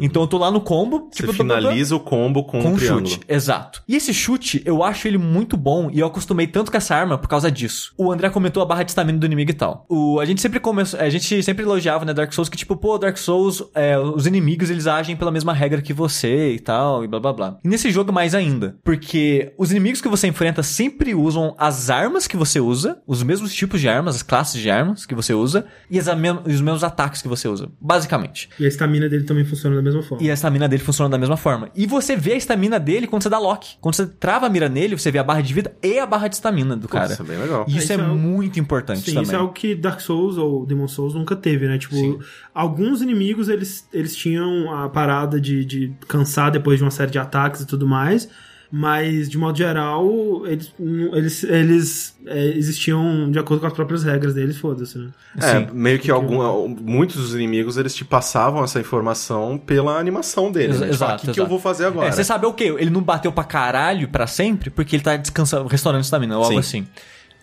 Então 0.00 0.22
eu 0.22 0.26
tô 0.28 0.38
lá 0.38 0.50
no 0.50 0.60
combo, 0.60 1.08
Você 1.10 1.22
tipo, 1.22 1.32
finaliza 1.32 1.94
o 1.96 2.00
combo 2.00 2.44
com, 2.44 2.60
com 2.62 2.68
um 2.70 2.72
um 2.72 2.76
triângulo. 2.76 3.06
chute. 3.06 3.20
Exato. 3.28 3.82
E 3.88 3.96
esse 3.96 4.12
chute, 4.14 4.62
eu 4.64 4.82
acho 4.82 5.06
ele 5.06 5.18
muito 5.18 5.56
bom 5.56 5.90
e 5.92 6.00
eu 6.00 6.06
acostumei 6.06 6.46
tanto 6.46 6.70
com 6.70 6.76
essa 6.76 6.94
arma 6.94 7.18
por 7.18 7.28
causa 7.28 7.50
disso. 7.50 7.92
O 7.96 8.10
André 8.12 8.30
comentou 8.30 8.62
a 8.62 8.66
barra 8.66 8.82
de 8.82 8.90
estamina 8.90 9.18
do 9.18 9.26
inimigo 9.26 9.50
e 9.50 9.54
tal. 9.54 9.86
O, 9.94 10.18
a 10.20 10.24
gente 10.24 10.40
sempre 10.40 10.58
começou, 10.58 10.98
a 10.98 11.10
gente 11.10 11.42
sempre 11.42 11.64
elogiava, 11.64 12.04
né, 12.04 12.14
Dark 12.14 12.32
Souls, 12.32 12.48
que 12.48 12.56
tipo, 12.56 12.74
pô, 12.76 12.96
Dark 12.96 13.18
Souls, 13.18 13.62
é, 13.74 13.98
os 13.98 14.26
inimigos 14.26 14.70
eles 14.70 14.86
agem 14.86 15.14
pela 15.16 15.30
mesma 15.30 15.52
regra 15.52 15.82
que 15.82 15.92
você 15.92 16.52
e 16.52 16.58
tal, 16.58 17.04
e 17.04 17.06
blá 17.08 17.20
blá 17.20 17.32
blá. 17.32 17.58
E 17.62 17.68
nesse 17.68 17.90
jogo 17.90 18.10
mais 18.12 18.34
ainda, 18.34 18.76
porque 18.82 19.52
os 19.58 19.70
inimigos 19.70 20.00
que 20.00 20.08
você 20.08 20.26
enfrenta 20.26 20.62
sempre 20.62 21.14
usam 21.14 21.54
as 21.58 21.90
armas 21.90 22.26
que 22.26 22.36
você 22.38 22.58
usa, 22.58 22.98
os 23.06 23.22
mesmos 23.22 23.52
tipos 23.54 23.80
de 23.82 23.88
armas, 23.88 24.16
as 24.16 24.22
classes 24.22 24.60
de 24.60 24.70
armas 24.70 25.04
que 25.04 25.14
você 25.14 25.34
usa, 25.34 25.66
e, 25.90 25.98
as, 25.98 26.06
e 26.06 26.52
os 26.52 26.60
mesmos 26.62 26.82
ataques 26.82 27.20
que 27.20 27.28
você 27.28 27.46
usa, 27.46 27.68
basicamente. 27.80 28.48
E 28.58 28.64
a 28.64 28.68
estamina 28.68 29.08
dele 29.08 29.24
também 29.24 29.44
funciona 29.44 29.76
da 29.76 29.82
mesma 29.82 30.02
forma. 30.02 30.24
E 30.24 30.30
a 30.30 30.34
estamina 30.34 30.68
dele 30.68 30.82
funciona 30.82 31.10
da 31.10 31.18
mesma 31.18 31.36
forma. 31.36 31.68
E 31.76 31.86
você 31.86 32.16
vê 32.16 32.32
a 32.32 32.36
estamina 32.36 32.80
dele 32.80 33.06
quando 33.06 33.22
você 33.22 33.28
dá 33.28 33.38
lock. 33.38 33.76
Quando 33.80 33.94
você 33.94 34.06
trava 34.06 34.46
a 34.46 34.48
mira 34.48 34.68
nele, 34.70 34.96
você 34.98 35.10
vê 35.10 35.18
a 35.18 35.24
barra 35.24 35.42
de 35.42 35.52
vida 35.52 35.74
e 35.82 35.98
a 35.98 36.06
barra 36.06 36.28
de 36.28 36.36
estamina 36.36 36.76
do 36.76 36.88
cara. 36.88 37.12
Isso 37.12 37.22
é 37.22 37.24
bem 37.26 37.38
legal. 37.38 37.64
E 37.68 37.72
isso, 37.72 37.78
Isso 37.80 37.92
é, 37.92 37.96
é 37.96 38.00
algo- 38.00 38.14
muito 38.16 38.58
importante 38.58 39.00
Sim, 39.00 39.06
também. 39.10 39.22
isso 39.24 39.32
é 39.34 39.36
algo 39.36 39.52
que 39.52 39.81
Dark 39.82 40.00
Souls 40.00 40.38
ou 40.38 40.64
Demon 40.64 40.88
Souls 40.88 41.14
nunca 41.14 41.36
teve, 41.36 41.66
né? 41.68 41.76
Tipo, 41.76 42.20
alguns 42.54 43.02
inimigos 43.02 43.48
eles, 43.48 43.86
eles 43.92 44.16
tinham 44.16 44.72
a 44.72 44.88
parada 44.88 45.40
de, 45.40 45.64
de 45.64 45.92
cansar 46.08 46.50
depois 46.50 46.78
de 46.78 46.84
uma 46.84 46.90
série 46.90 47.10
de 47.10 47.18
ataques 47.18 47.60
e 47.60 47.66
tudo 47.66 47.86
mais. 47.86 48.28
Mas, 48.74 49.28
de 49.28 49.36
modo 49.36 49.58
geral, 49.58 50.46
eles, 50.46 50.72
eles, 51.12 51.44
eles 51.44 52.16
é, 52.24 52.56
existiam 52.56 53.30
de 53.30 53.38
acordo 53.38 53.60
com 53.60 53.66
as 53.66 53.72
próprias 53.74 54.02
regras 54.02 54.32
deles, 54.32 54.56
foda-se, 54.56 54.96
né? 54.96 55.10
É, 55.36 55.58
Sim. 55.58 55.66
meio 55.74 55.98
que 55.98 56.10
algum, 56.10 56.68
muitos 56.68 57.16
dos 57.16 57.34
inimigos 57.34 57.76
eles 57.76 57.94
te 57.94 58.02
passavam 58.02 58.64
essa 58.64 58.80
informação 58.80 59.58
pela 59.58 59.98
animação 59.98 60.50
dele. 60.50 60.72
Ex- 60.72 60.80
né? 60.80 60.88
Tipo, 60.88 61.04
ah, 61.04 61.06
exato, 61.06 61.12
o 61.12 61.16
que, 61.18 61.24
que 61.24 61.30
exato. 61.32 61.40
eu 61.40 61.46
vou 61.46 61.58
fazer 61.58 61.84
agora? 61.84 62.08
É, 62.08 62.12
você 62.12 62.24
sabe 62.24 62.46
o 62.46 62.54
quê? 62.54 62.74
Ele 62.78 62.88
não 62.88 63.02
bateu 63.02 63.30
pra 63.30 63.44
caralho 63.44 64.08
pra 64.08 64.26
sempre 64.26 64.70
porque 64.70 64.96
ele 64.96 65.02
tá 65.02 65.18
descansando, 65.18 65.68
restaurando 65.68 66.02
estamina 66.02 66.38
ou 66.38 66.44
algo 66.44 66.54
Sim. 66.54 66.80
assim. 66.80 66.86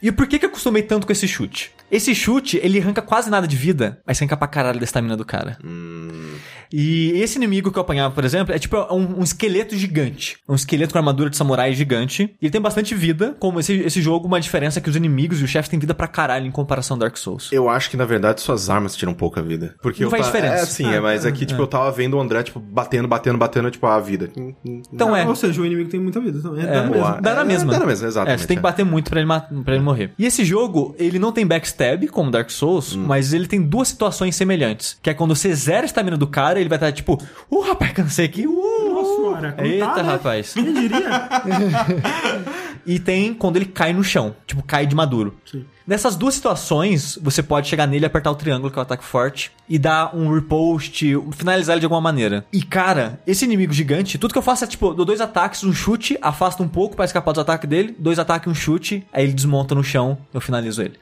E 0.01 0.11
por 0.11 0.27
que 0.27 0.39
que 0.39 0.45
eu 0.45 0.49
acostumei 0.49 0.81
tanto 0.83 1.05
com 1.05 1.11
esse 1.13 1.27
chute? 1.27 1.71
Esse 1.91 2.13
chute, 2.13 2.59
ele 2.61 2.79
arranca 2.79 3.01
quase 3.01 3.29
nada 3.29 3.47
de 3.47 3.55
vida, 3.55 3.99
mas 4.05 4.19
arranca 4.21 4.37
pra 4.37 4.47
caralho 4.47 4.77
da 4.79 4.83
estamina 4.85 5.17
do 5.17 5.25
cara. 5.25 5.57
E 6.71 7.11
esse 7.19 7.37
inimigo 7.37 7.71
que 7.71 7.77
eu 7.79 7.81
apanhava, 7.81 8.13
por 8.13 8.23
exemplo, 8.23 8.53
é 8.53 8.59
tipo 8.59 8.77
um, 8.93 9.19
um 9.19 9.23
esqueleto 9.23 9.75
gigante. 9.75 10.37
Um 10.47 10.53
esqueleto 10.53 10.93
com 10.93 10.99
armadura 10.99 11.29
de 11.29 11.35
samurai 11.35 11.73
gigante. 11.73 12.35
E 12.39 12.45
ele 12.45 12.51
tem 12.51 12.61
bastante 12.61 12.93
vida, 12.93 13.35
como 13.39 13.59
esse, 13.59 13.73
esse 13.79 14.01
jogo, 14.01 14.27
uma 14.27 14.39
diferença 14.39 14.77
é 14.77 14.81
que 14.81 14.89
os 14.89 14.95
inimigos 14.95 15.41
e 15.41 15.43
os 15.43 15.49
chefes 15.49 15.67
têm 15.69 15.79
vida 15.79 15.95
pra 15.95 16.07
caralho 16.07 16.45
em 16.45 16.51
comparação 16.51 16.95
ao 16.95 16.99
Dark 16.99 17.17
Souls. 17.17 17.51
Eu 17.51 17.67
acho 17.69 17.89
que, 17.89 17.97
na 17.97 18.05
verdade, 18.05 18.41
suas 18.41 18.69
armas 18.69 18.95
tiram 18.95 19.13
pouca 19.15 19.41
vida. 19.41 19.75
Porque 19.81 20.03
Não 20.03 20.07
eu 20.07 20.11
faz 20.11 20.27
ta- 20.27 20.31
diferença. 20.31 20.61
É, 20.63 20.65
sim, 20.67 20.93
é, 20.93 20.99
mas 20.99 21.25
aqui, 21.25 21.43
tipo, 21.45 21.59
eu 21.61 21.67
tava 21.67 21.91
vendo 21.91 22.17
o 22.17 22.21
André, 22.21 22.43
tipo, 22.43 22.59
batendo, 22.59 23.07
batendo, 23.07 23.37
batendo, 23.39 23.71
tipo, 23.71 23.87
a 23.87 23.99
vida. 23.99 24.29
Então 24.93 25.15
é. 25.15 25.25
Ou 25.27 25.35
seja, 25.35 25.59
o 25.59 25.65
inimigo 25.65 25.89
tem 25.89 25.99
muita 25.99 26.19
vida 26.19 26.39
também. 26.39 26.63
É, 26.65 26.67
É, 26.69 27.21
dá 27.21 27.33
na 27.33 27.41
É, 27.41 27.45
mesma. 27.45 27.71
dá 27.73 27.79
na 27.79 27.85
mesma, 27.87 28.05
É, 28.05 28.09
exatamente, 28.09 28.41
você 28.41 28.47
tem 28.47 28.57
que 28.57 28.61
é. 28.61 28.63
bater 28.63 28.85
muito 28.85 29.09
pra 29.09 29.19
ele, 29.19 29.27
ma- 29.27 29.41
pra 29.41 29.73
ele 29.73 29.83
morrer. 29.89 30.11
E 30.17 30.25
esse 30.25 30.43
jogo, 30.45 30.95
ele 30.97 31.19
não 31.19 31.31
tem 31.31 31.45
backstab, 31.45 32.07
como 32.07 32.31
Dark 32.31 32.49
Souls, 32.49 32.95
Hum. 32.95 33.05
mas 33.07 33.33
ele 33.33 33.47
tem 33.47 33.61
duas 33.61 33.87
situações 33.89 34.35
semelhantes. 34.35 34.97
Que 35.01 35.09
é 35.09 35.13
quando 35.13 35.35
você 35.35 35.53
zera 35.53 35.81
a 35.81 35.85
estamina 35.85 36.17
do 36.17 36.27
cara, 36.27 36.59
ele 36.59 36.69
vai 36.69 36.77
estar 36.77 36.91
tipo, 36.91 37.21
uh, 37.49 37.59
rapaz, 37.61 37.91
cansei 37.93 38.25
aqui, 38.25 38.47
uh. 38.47 38.93
Nossa 38.93 39.15
senhora, 39.15 39.55
Eita, 39.59 39.85
tá, 39.87 40.03
né? 40.03 40.11
rapaz. 40.11 40.53
Quem 40.53 40.73
diria? 40.73 41.09
E 42.85 42.97
tem 42.97 43.33
quando 43.33 43.57
ele 43.57 43.65
cai 43.65 43.93
no 43.93 44.03
chão, 44.03 44.35
tipo, 44.47 44.63
cai 44.63 44.85
de 44.87 44.95
maduro. 44.95 45.35
Sim. 45.45 45.65
Nessas 45.89 46.15
duas 46.15 46.35
situações, 46.35 47.17
você 47.19 47.41
pode 47.41 47.67
chegar 47.67 47.87
nele, 47.87 48.05
apertar 48.05 48.29
o 48.29 48.35
triângulo, 48.35 48.71
que 48.71 48.77
é 48.77 48.81
o 48.81 48.83
ataque 48.83 49.03
forte, 49.03 49.51
e 49.67 49.79
dar 49.79 50.15
um 50.15 50.31
repost, 50.31 51.03
finalizar 51.31 51.73
ele 51.73 51.79
de 51.79 51.85
alguma 51.87 51.99
maneira. 51.99 52.45
E 52.53 52.61
cara, 52.61 53.19
esse 53.25 53.43
inimigo 53.43 53.73
gigante, 53.73 54.19
tudo 54.19 54.31
que 54.31 54.37
eu 54.37 54.41
faço 54.43 54.63
é 54.63 54.67
tipo, 54.67 54.93
dou 54.93 55.03
dois 55.03 55.19
ataques, 55.19 55.63
um 55.63 55.73
chute, 55.73 56.15
afasta 56.21 56.61
um 56.61 56.67
pouco 56.67 56.95
pra 56.95 57.05
escapar 57.05 57.31
dos 57.31 57.41
ataques 57.41 57.67
dele, 57.67 57.95
dois 57.97 58.19
ataques, 58.19 58.47
um 58.51 58.53
chute, 58.53 59.03
aí 59.11 59.23
ele 59.23 59.33
desmonta 59.33 59.73
no 59.73 59.83
chão, 59.83 60.15
eu 60.31 60.39
finalizo 60.39 60.81
ele. 60.83 60.93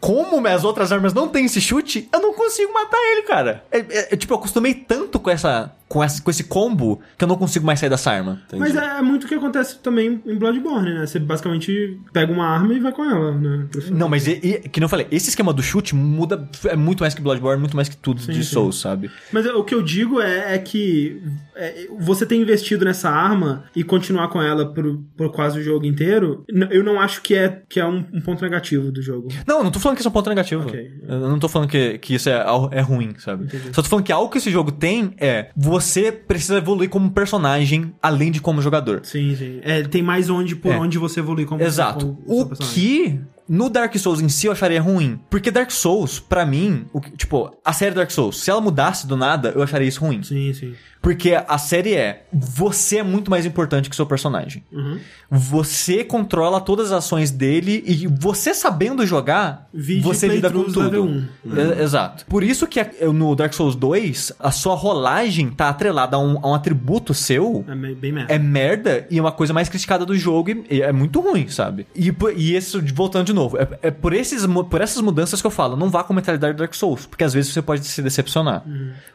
Como 0.00 0.46
as 0.46 0.62
outras 0.64 0.92
armas 0.92 1.12
não 1.14 1.26
têm 1.28 1.46
esse 1.46 1.60
chute, 1.60 2.08
eu 2.12 2.20
não 2.20 2.34
consigo 2.34 2.72
matar 2.72 2.98
ele, 3.12 3.22
cara. 3.22 3.64
É, 3.72 3.78
é- 3.78 4.08
é, 4.12 4.16
tipo, 4.16 4.32
eu 4.34 4.38
acostumei 4.38 4.72
tanto 4.74 5.18
com 5.18 5.28
essa, 5.30 5.72
com 5.88 6.02
essa, 6.04 6.22
com 6.22 6.30
esse 6.30 6.44
combo 6.44 7.00
que 7.16 7.24
eu 7.24 7.28
não 7.28 7.36
consigo 7.36 7.64
mais 7.66 7.80
sair 7.80 7.88
dessa 7.90 8.10
arma. 8.12 8.40
Mas 8.52 8.76
é, 8.76 8.98
é 8.98 9.02
muito 9.02 9.24
o 9.24 9.28
que 9.28 9.34
acontece 9.34 9.78
também 9.78 10.20
em 10.26 10.36
Bloodborne, 10.36 10.94
né? 10.94 11.06
Você 11.06 11.18
basicamente 11.18 11.98
pega 12.12 12.32
uma 12.32 12.46
arma 12.46 12.72
e 12.74 12.78
vai 12.80 12.92
com 12.92 13.04
ela, 13.04 13.32
né? 13.32 13.66
Não, 13.90 14.08
mas 14.08 14.17
e, 14.26 14.30
e- 14.64 14.68
que 14.68 14.80
não 14.80 14.86
eu 14.86 14.88
falei, 14.88 15.06
esse 15.10 15.28
esquema 15.28 15.52
do 15.52 15.62
chute 15.62 15.94
muda, 15.94 16.48
é 16.66 16.74
muito 16.76 17.00
mais 17.00 17.14
que 17.14 17.20
Bloodborne, 17.22 17.60
muito 17.60 17.76
mais 17.76 17.88
que 17.88 17.96
tudo 17.96 18.20
de 18.20 18.34
sim. 18.34 18.42
Souls, 18.42 18.80
sabe? 18.80 19.10
Mas 19.32 19.46
o 19.46 19.62
que 19.62 19.74
eu 19.74 19.82
digo 19.82 20.20
é, 20.20 20.54
é 20.54 20.58
que 20.58 21.22
é, 21.54 21.86
você 21.98 22.24
ter 22.26 22.36
investido 22.36 22.84
nessa 22.84 23.10
arma 23.10 23.64
e 23.76 23.84
continuar 23.84 24.28
com 24.28 24.40
ela 24.42 24.72
por, 24.72 24.98
por 25.16 25.30
quase 25.32 25.58
o 25.58 25.62
jogo 25.62 25.84
inteiro, 25.86 26.44
eu 26.70 26.82
não 26.82 26.98
acho 27.00 27.20
que 27.22 27.34
é, 27.34 27.62
que 27.68 27.78
é 27.78 27.86
um, 27.86 28.04
um 28.12 28.20
ponto 28.20 28.42
negativo 28.42 28.90
do 28.90 29.02
jogo. 29.02 29.28
Não, 29.46 29.58
eu 29.58 29.64
não 29.64 29.70
tô 29.70 29.78
falando 29.78 29.96
que 29.96 30.00
isso 30.02 30.08
é 30.08 30.10
um 30.10 30.14
ponto 30.14 30.28
negativo. 30.28 30.62
Ok. 30.62 30.90
Eu 31.06 31.20
não 31.20 31.38
tô 31.38 31.48
falando 31.48 31.68
que, 31.68 31.98
que 31.98 32.14
isso 32.14 32.28
é, 32.28 32.44
é 32.72 32.80
ruim, 32.80 33.14
sabe? 33.18 33.48
Só 33.72 33.82
tô 33.82 33.88
falando 33.88 34.04
que 34.04 34.12
algo 34.12 34.30
que 34.30 34.38
esse 34.38 34.50
jogo 34.50 34.72
tem 34.72 35.14
é 35.18 35.50
você 35.56 36.10
precisa 36.10 36.58
evoluir 36.58 36.88
como 36.88 37.10
personagem 37.10 37.92
além 38.02 38.30
de 38.30 38.40
como 38.40 38.62
jogador. 38.62 39.00
Sim, 39.02 39.34
sim. 39.36 39.60
É, 39.62 39.82
tem 39.82 40.02
mais 40.02 40.30
onde 40.30 40.56
por 40.56 40.72
É. 40.72 40.78
onde 40.78 40.98
você 40.98 41.20
evoluir 41.20 41.46
como 41.46 41.62
Exato. 41.62 42.16
como 42.26 42.54
seu 42.56 42.64
O 42.64 42.70
que 42.72 43.20
no 43.48 43.70
Dark 43.70 43.96
Souls 43.96 44.20
em 44.20 44.28
si 44.28 44.46
eu 44.46 44.52
acharia 44.52 44.80
ruim. 44.80 45.18
Porque 45.30 45.50
Dark 45.50 45.70
Souls, 45.70 46.20
pra 46.20 46.44
mim, 46.44 46.86
o 46.92 47.00
tipo, 47.00 47.56
a 47.64 47.72
série 47.72 47.94
Dark 47.94 48.10
Souls, 48.10 48.40
se 48.40 48.50
ela 48.50 48.60
mudasse 48.60 49.06
do 49.06 49.16
nada, 49.16 49.52
eu 49.54 49.62
acharia 49.62 49.88
isso 49.88 50.00
ruim. 50.00 50.22
Sim, 50.22 50.52
sim. 50.52 50.74
Porque 51.00 51.34
a 51.34 51.58
série 51.58 51.94
é 51.94 52.26
você 52.32 52.98
é 52.98 53.02
muito 53.02 53.30
mais 53.30 53.46
importante 53.46 53.88
que 53.88 53.94
o 53.94 53.96
seu 53.96 54.06
personagem. 54.06 54.64
Uhum. 54.72 54.98
Você 55.30 56.02
controla 56.04 56.60
todas 56.60 56.86
as 56.92 57.04
ações 57.04 57.30
dele 57.30 57.82
e 57.86 58.06
você 58.06 58.52
sabendo 58.54 59.06
jogar, 59.06 59.68
Vide 59.72 60.00
você 60.00 60.26
lida 60.26 60.50
com 60.50 60.64
tudo. 60.64 60.80
level 60.80 61.04
1. 61.04 61.28
É, 61.56 61.82
Exato. 61.82 62.26
Por 62.26 62.42
isso 62.42 62.66
que 62.66 62.80
no 63.12 63.34
Dark 63.34 63.52
Souls 63.52 63.76
2, 63.76 64.32
a 64.40 64.50
sua 64.50 64.74
rolagem 64.74 65.50
tá 65.50 65.68
atrelada 65.68 66.16
a 66.16 66.18
um, 66.18 66.38
a 66.42 66.50
um 66.50 66.54
atributo 66.54 67.14
seu. 67.14 67.64
É 67.68 67.74
bem 67.74 68.12
merda. 68.12 68.34
É 68.34 68.38
merda 68.38 69.06
e 69.10 69.18
é 69.18 69.20
uma 69.20 69.32
coisa 69.32 69.52
mais 69.52 69.68
criticada 69.68 70.04
do 70.04 70.16
jogo 70.16 70.50
e 70.70 70.82
é 70.82 70.92
muito 70.92 71.20
ruim, 71.20 71.48
sabe? 71.48 71.86
E, 71.94 72.12
e 72.36 72.56
isso, 72.56 72.82
voltando 72.94 73.26
de 73.26 73.32
novo, 73.32 73.56
é, 73.58 73.68
é 73.82 73.90
por, 73.90 74.12
esses, 74.12 74.46
por 74.70 74.80
essas 74.80 75.00
mudanças 75.02 75.40
que 75.40 75.46
eu 75.46 75.50
falo, 75.50 75.76
não 75.76 75.90
vá 75.90 76.02
com 76.02 76.12
a 76.12 76.16
mentalidade 76.16 76.54
do 76.54 76.58
Dark 76.58 76.74
Souls, 76.74 77.06
porque 77.06 77.24
às 77.24 77.32
vezes 77.32 77.52
você 77.52 77.62
pode 77.62 77.86
se 77.86 78.02
decepcionar. 78.02 78.64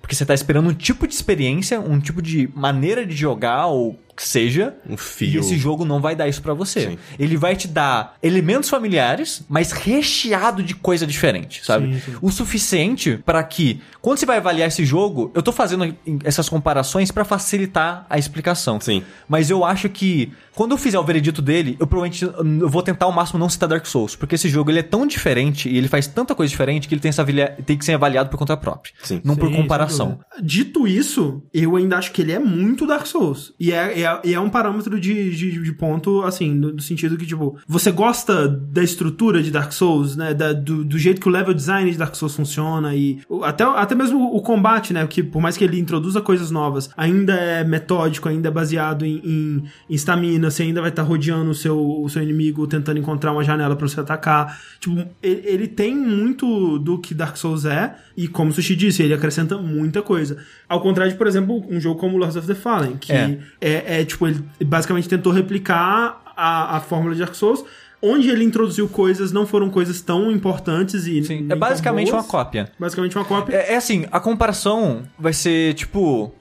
Porque 0.01 0.15
você 0.15 0.25
tá 0.25 0.33
esperando 0.33 0.69
um 0.69 0.73
tipo 0.73 1.07
de 1.07 1.13
experiência, 1.13 1.79
um 1.83 1.99
tipo 1.99 2.21
de 2.21 2.49
maneira 2.55 3.05
de 3.05 3.15
jogar 3.15 3.67
ou 3.67 3.99
que 4.15 4.27
seja, 4.27 4.75
Um 4.87 4.93
e 4.93 4.97
fio. 4.97 5.39
esse 5.39 5.57
jogo 5.57 5.83
não 5.85 5.99
vai 5.99 6.15
dar 6.15 6.27
isso 6.27 6.41
pra 6.41 6.53
você. 6.53 6.91
Sim. 6.91 6.97
Ele 7.17 7.35
vai 7.37 7.55
te 7.55 7.67
dar 7.67 8.15
elementos 8.21 8.69
familiares, 8.69 9.43
mas 9.49 9.71
recheado 9.71 10.61
de 10.61 10.75
coisa 10.75 11.05
diferente, 11.07 11.65
sabe? 11.65 11.93
Sim, 11.95 11.99
sim. 12.11 12.17
O 12.21 12.31
suficiente 12.31 13.17
pra 13.25 13.43
que, 13.43 13.81
quando 14.01 14.17
você 14.19 14.25
vai 14.25 14.37
avaliar 14.37 14.67
esse 14.67 14.85
jogo, 14.85 15.31
eu 15.33 15.41
tô 15.41 15.51
fazendo 15.51 15.95
essas 16.23 16.47
comparações 16.49 17.11
pra 17.11 17.25
facilitar 17.25 18.05
a 18.09 18.17
explicação. 18.17 18.79
Sim. 18.79 19.03
Mas 19.27 19.49
eu 19.49 19.63
acho 19.65 19.89
que 19.89 20.31
quando 20.53 20.71
eu 20.71 20.77
fizer 20.77 20.99
o 20.99 21.03
veredito 21.03 21.41
dele, 21.41 21.75
eu 21.79 21.87
provavelmente 21.87 22.23
eu 22.61 22.69
vou 22.69 22.83
tentar 22.83 23.05
ao 23.05 23.11
máximo 23.11 23.39
não 23.39 23.49
citar 23.49 23.67
Dark 23.67 23.85
Souls, 23.85 24.15
porque 24.15 24.35
esse 24.35 24.47
jogo 24.49 24.69
ele 24.69 24.79
é 24.79 24.83
tão 24.83 25.07
diferente 25.07 25.67
e 25.69 25.77
ele 25.77 25.87
faz 25.87 26.05
tanta 26.05 26.35
coisa 26.35 26.49
diferente 26.49 26.87
que 26.87 26.93
ele 26.93 27.01
tem, 27.01 27.09
essa 27.09 27.21
avalia- 27.23 27.57
tem 27.65 27.77
que 27.77 27.83
ser 27.83 27.93
avaliado 27.93 28.29
por 28.29 28.37
conta 28.37 28.55
própria, 28.55 28.93
Sim. 29.01 29.19
não 29.23 29.35
por 29.35 29.51
comparação. 29.51 30.19
Dito 30.41 30.87
isso, 30.87 31.41
eu 31.53 31.75
ainda 31.75 31.97
acho 31.97 32.11
que 32.11 32.21
ele 32.21 32.31
é 32.31 32.39
muito 32.39 32.85
Dark 32.85 33.05
Souls. 33.07 33.53
E 33.59 33.71
é, 33.71 34.01
é, 34.01 34.02
e 34.23 34.33
é 34.33 34.39
um 34.39 34.49
parâmetro 34.49 34.99
de, 34.99 35.35
de, 35.35 35.61
de 35.63 35.71
ponto, 35.73 36.21
assim, 36.23 36.53
no, 36.53 36.73
no 36.73 36.81
sentido 36.81 37.17
que, 37.17 37.25
tipo, 37.25 37.57
você 37.67 37.91
gosta 37.91 38.47
da 38.47 38.83
estrutura 38.83 39.41
de 39.41 39.51
Dark 39.51 39.71
Souls, 39.71 40.15
né? 40.15 40.33
Da, 40.33 40.53
do, 40.53 40.83
do 40.83 40.97
jeito 40.97 41.19
que 41.21 41.27
o 41.27 41.31
level 41.31 41.53
design 41.53 41.89
de 41.91 41.97
Dark 41.97 42.15
Souls 42.15 42.35
funciona 42.35 42.95
e 42.95 43.19
até, 43.43 43.63
até 43.63 43.95
mesmo 43.95 44.35
o 44.35 44.41
combate, 44.41 44.93
né? 44.93 45.05
Que 45.07 45.21
por 45.23 45.41
mais 45.41 45.57
que 45.57 45.63
ele 45.63 45.79
introduza 45.79 46.21
coisas 46.21 46.51
novas, 46.51 46.89
ainda 46.97 47.33
é 47.33 47.63
metódico, 47.63 48.29
ainda 48.29 48.47
é 48.47 48.51
baseado 48.51 49.05
em, 49.05 49.21
em, 49.23 49.63
em 49.89 49.95
stamina, 49.95 50.49
você 50.49 50.63
ainda 50.63 50.81
vai 50.81 50.89
estar 50.89 51.03
rodeando 51.03 51.51
o 51.51 51.55
seu, 51.55 51.79
o 51.79 52.09
seu 52.09 52.21
inimigo, 52.21 52.67
tentando 52.67 52.99
encontrar 52.99 53.31
uma 53.31 53.43
janela 53.43 53.75
pra 53.75 53.87
você 53.87 53.99
atacar. 53.99 54.59
Tipo, 54.79 55.05
ele, 55.21 55.41
ele 55.45 55.67
tem 55.67 55.95
muito 55.95 56.77
do 56.79 56.97
que 56.99 57.13
Dark 57.13 57.37
Souls 57.37 57.65
é, 57.65 57.95
e 58.15 58.27
como 58.27 58.51
o 58.51 58.53
Sushi 58.53 58.75
disse, 58.75 59.03
ele 59.03 59.13
acrescenta 59.13 59.57
muita 59.57 60.01
coisa. 60.01 60.37
Ao 60.67 60.81
contrário 60.81 61.11
de, 61.11 61.17
por 61.17 61.27
exemplo, 61.27 61.63
um 61.69 61.79
jogo 61.79 61.99
como 61.99 62.17
Lords 62.17 62.35
of 62.35 62.47
the 62.47 62.55
Fallen, 62.55 62.97
que 62.97 63.11
É. 63.11 63.37
é, 63.61 63.92
é, 63.93 64.05
tipo, 64.05 64.27
ele 64.27 64.43
basicamente 64.65 65.07
tentou 65.07 65.31
replicar 65.31 66.21
a, 66.35 66.77
a 66.77 66.79
fórmula 66.79 67.13
de 67.13 67.21
Dark 67.21 67.35
Souls. 67.35 67.63
Onde 68.01 68.29
ele 68.29 68.43
introduziu 68.43 68.89
coisas 68.89 69.31
não 69.31 69.45
foram 69.45 69.69
coisas 69.69 70.01
tão 70.01 70.29
importantes 70.29 71.07
e. 71.07 71.23
Sim, 71.23 71.45
é 71.45 71.49
tão 71.49 71.59
basicamente 71.59 72.11
uma 72.11 72.19
boas. 72.19 72.31
cópia. 72.31 72.71
Basicamente 72.77 73.15
uma 73.15 73.23
cópia. 73.23 73.55
É, 73.55 73.73
é 73.73 73.75
assim, 73.77 74.05
a 74.11 74.19
comparação 74.19 75.03
vai 75.17 75.31
ser 75.31 75.73
tipo. 75.75 76.33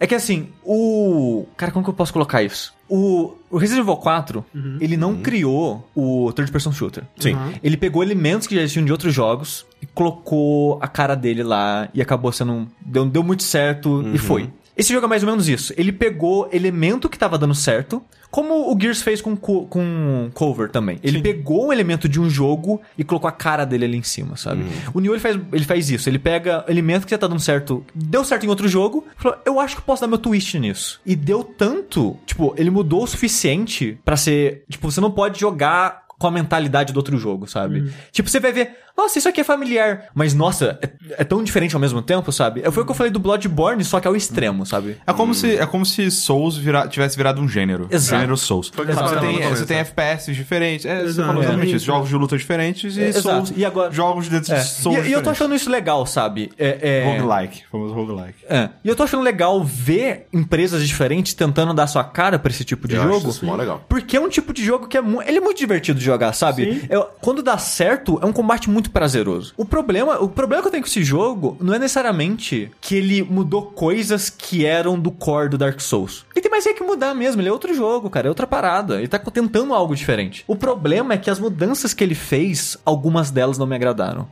É 0.00 0.06
que 0.06 0.14
assim, 0.14 0.48
o. 0.64 1.46
Cara, 1.56 1.70
como 1.70 1.84
que 1.84 1.90
eu 1.90 1.94
posso 1.94 2.12
colocar 2.12 2.42
isso? 2.42 2.72
O, 2.88 3.34
o 3.50 3.58
Resident 3.58 3.84
Evil 3.84 3.96
4, 3.96 4.44
ele 4.80 4.98
não 4.98 5.16
criou 5.22 5.88
o 5.94 6.30
third 6.34 6.50
person 6.52 6.72
shooter. 6.72 7.04
Sim. 7.18 7.34
Uhum. 7.34 7.52
Ele 7.62 7.76
pegou 7.76 8.02
elementos 8.02 8.46
que 8.46 8.54
já 8.54 8.60
existiam 8.62 8.84
de 8.84 8.92
outros 8.92 9.14
jogos 9.14 9.66
e 9.82 9.86
colocou 9.86 10.78
a 10.80 10.86
cara 10.88 11.14
dele 11.14 11.42
lá 11.42 11.88
e 11.92 12.00
acabou 12.00 12.30
sendo. 12.32 12.68
Deu, 12.80 13.04
deu 13.04 13.22
muito 13.22 13.42
certo 13.42 14.02
e 14.14 14.18
foi. 14.18 14.48
Esse 14.74 14.90
jogo 14.92 15.04
é 15.04 15.08
mais 15.08 15.22
ou 15.22 15.28
menos 15.28 15.48
isso. 15.48 15.74
Ele 15.76 15.92
pegou 15.92 16.48
elemento 16.50 17.06
que 17.08 17.18
tava 17.18 17.36
dando 17.36 17.54
certo, 17.54 18.02
como 18.30 18.74
o 18.74 18.80
Gears 18.80 19.02
fez 19.02 19.20
com, 19.20 19.36
co- 19.36 19.66
com 19.66 20.30
Cover 20.32 20.70
também. 20.70 20.98
Ele 21.02 21.20
pegou 21.20 21.66
um 21.66 21.72
elemento 21.74 22.08
de 22.08 22.18
um 22.18 22.30
jogo 22.30 22.80
e 22.96 23.04
colocou 23.04 23.28
a 23.28 23.32
cara 23.32 23.66
dele 23.66 23.84
ali 23.84 23.98
em 23.98 24.02
cima, 24.02 24.34
sabe? 24.38 24.64
O 24.94 25.00
Nioh 25.00 25.12
ele 25.14 25.20
faz, 25.20 25.38
ele 25.52 25.64
faz 25.64 25.90
isso. 25.90 26.08
Ele 26.08 26.18
pega 26.18 26.64
elemento 26.68 27.04
que 27.04 27.10
já 27.10 27.18
tá 27.18 27.26
dando 27.26 27.40
certo, 27.40 27.84
deu 27.94 28.24
certo 28.24 28.46
em 28.46 28.48
outro 28.48 28.66
jogo, 28.66 29.04
falou, 29.18 29.36
eu 29.44 29.60
acho 29.60 29.76
que 29.76 29.82
posso 29.82 30.00
dar 30.00 30.08
meu 30.08 30.16
twist 30.16 30.58
nisso. 30.58 31.02
E 31.04 31.14
deu 31.14 31.44
tanto, 31.44 32.16
tipo, 32.24 32.54
ele 32.56 32.70
mudou 32.70 33.02
o 33.02 33.06
suficiente 33.06 33.98
pra 34.02 34.16
ser, 34.16 34.64
tipo, 34.70 34.90
você 34.90 35.02
não 35.02 35.10
pode 35.10 35.38
jogar 35.38 36.00
com 36.18 36.26
a 36.28 36.30
mentalidade 36.30 36.92
do 36.92 36.96
outro 36.98 37.18
jogo, 37.18 37.46
sabe? 37.48 37.92
Tipo, 38.12 38.30
você 38.30 38.38
vai 38.40 38.52
ver, 38.52 38.76
nossa, 38.96 39.18
isso 39.18 39.28
aqui 39.28 39.40
é 39.40 39.44
familiar. 39.44 40.04
Mas, 40.14 40.34
nossa, 40.34 40.78
é, 40.82 40.88
é 41.18 41.24
tão 41.24 41.42
diferente 41.42 41.74
ao 41.74 41.80
mesmo 41.80 42.02
tempo, 42.02 42.30
sabe? 42.32 42.62
É, 42.64 42.70
Foi 42.70 42.82
o 42.82 42.86
que 42.86 42.92
eu 42.92 42.96
falei 42.96 43.12
do 43.12 43.18
Bloodborne, 43.18 43.84
só 43.84 44.00
que 44.00 44.06
é 44.06 44.10
o 44.10 44.16
extremo, 44.16 44.64
sabe? 44.66 44.96
É 45.06 45.12
como, 45.12 45.34
se, 45.34 45.56
é 45.56 45.66
como 45.66 45.84
se 45.86 46.10
Souls 46.10 46.56
vira- 46.56 46.86
tivesse 46.88 47.16
virado 47.16 47.40
um 47.40 47.48
gênero. 47.48 47.86
Exato. 47.90 48.20
Gênero 48.20 48.36
Souls. 48.36 48.70
Foi 48.74 48.84
o 48.84 48.88
que 48.88 48.94
Você 48.94 49.14
eu 49.14 49.20
tem, 49.20 49.48
você 49.48 49.66
tem 49.66 49.78
FPS 49.78 50.32
diferentes. 50.34 50.86
É, 50.86 50.98
você 51.00 51.06
Exato. 51.08 51.26
falou 51.28 51.42
exatamente 51.42 51.72
É. 51.72 51.76
isso. 51.76 51.86
Jogos 51.86 52.08
de 52.08 52.14
luta 52.16 52.36
diferentes 52.36 52.96
e 52.96 53.02
É, 53.02 53.08
exato. 53.08 53.22
Souls. 53.46 53.52
E 53.56 53.64
agora- 53.64 53.90
Jogos 53.90 54.28
dentro 54.28 54.52
É. 54.54 54.58
de 54.58 54.64
Souls 54.68 55.06
E, 55.06 55.08
e 55.08 55.12
eu 55.12 55.22
tô 55.22 55.30
achando 55.30 55.54
isso 55.54 55.70
legal, 55.70 56.04
sabe? 56.06 56.52
É, 56.58 56.78
é... 57.06 57.18
Roguelike. 57.20 57.62
Famoso 57.70 57.94
roguelike. 57.94 58.44
É. 58.48 58.68
E 58.84 58.88
eu 58.88 58.94
tô 58.96 59.02
achando 59.02 59.22
legal 59.22 59.62
ver 59.64 60.26
empresas 60.32 60.86
diferentes 60.86 61.34
tentando 61.34 61.72
dar 61.74 61.86
sua 61.86 62.04
cara 62.04 62.38
pra 62.38 62.50
esse 62.50 62.64
tipo 62.64 62.86
de 62.86 62.94
Eu 62.96 63.02
acho 63.02 63.12
jogo. 63.12 63.30
isso 63.30 63.44
mó 63.46 63.54
legal. 63.56 63.84
Porque 63.88 64.16
é 64.16 64.20
um 64.20 64.28
tipo 64.28 64.52
de 64.52 64.64
jogo 64.64 64.86
que 64.86 64.96
é, 64.96 65.00
mu- 65.00 65.22
ele 65.22 65.38
é 65.38 65.40
muito 65.40 65.58
divertido 65.58 65.98
de 65.98 66.04
jogar, 66.04 66.32
sabe? 66.32 66.80
Sim. 66.80 66.86
É- 66.90 67.06
quando 67.20 67.42
dá 67.42 67.56
certo, 67.58 68.18
é 68.22 68.26
um 68.26 68.32
combate 68.32 68.68
muito 68.70 68.90
prazeroso. 68.92 69.54
O 69.56 69.64
problema, 69.64 70.18
o 70.20 70.28
problema 70.28 70.62
que 70.62 70.68
eu 70.68 70.72
tenho 70.72 70.82
com 70.82 70.88
esse 70.88 71.02
jogo 71.02 71.56
não 71.60 71.74
é 71.74 71.78
necessariamente 71.78 72.70
que 72.80 72.94
ele 72.94 73.22
mudou 73.22 73.62
coisas 73.62 74.30
que 74.30 74.64
eram 74.64 74.98
do 74.98 75.10
core 75.10 75.48
do 75.48 75.58
Dark 75.58 75.80
Souls. 75.80 76.24
Ele 76.34 76.42
tem 76.42 76.50
mais 76.50 76.66
é 76.66 76.72
que 76.72 76.84
mudar 76.84 77.14
mesmo, 77.14 77.40
ele 77.40 77.48
é 77.48 77.52
outro 77.52 77.74
jogo, 77.74 78.08
cara, 78.10 78.28
é 78.28 78.30
outra 78.30 78.46
parada. 78.46 78.98
Ele 78.98 79.08
tá 79.08 79.18
tentando 79.18 79.74
algo 79.74 79.94
diferente. 79.94 80.44
O 80.46 80.56
problema 80.56 81.14
é 81.14 81.18
que 81.18 81.30
as 81.30 81.38
mudanças 81.38 81.94
que 81.94 82.04
ele 82.04 82.14
fez, 82.14 82.76
algumas 82.84 83.30
delas 83.30 83.58
não 83.58 83.66
me 83.66 83.74
agradaram. 83.74 84.28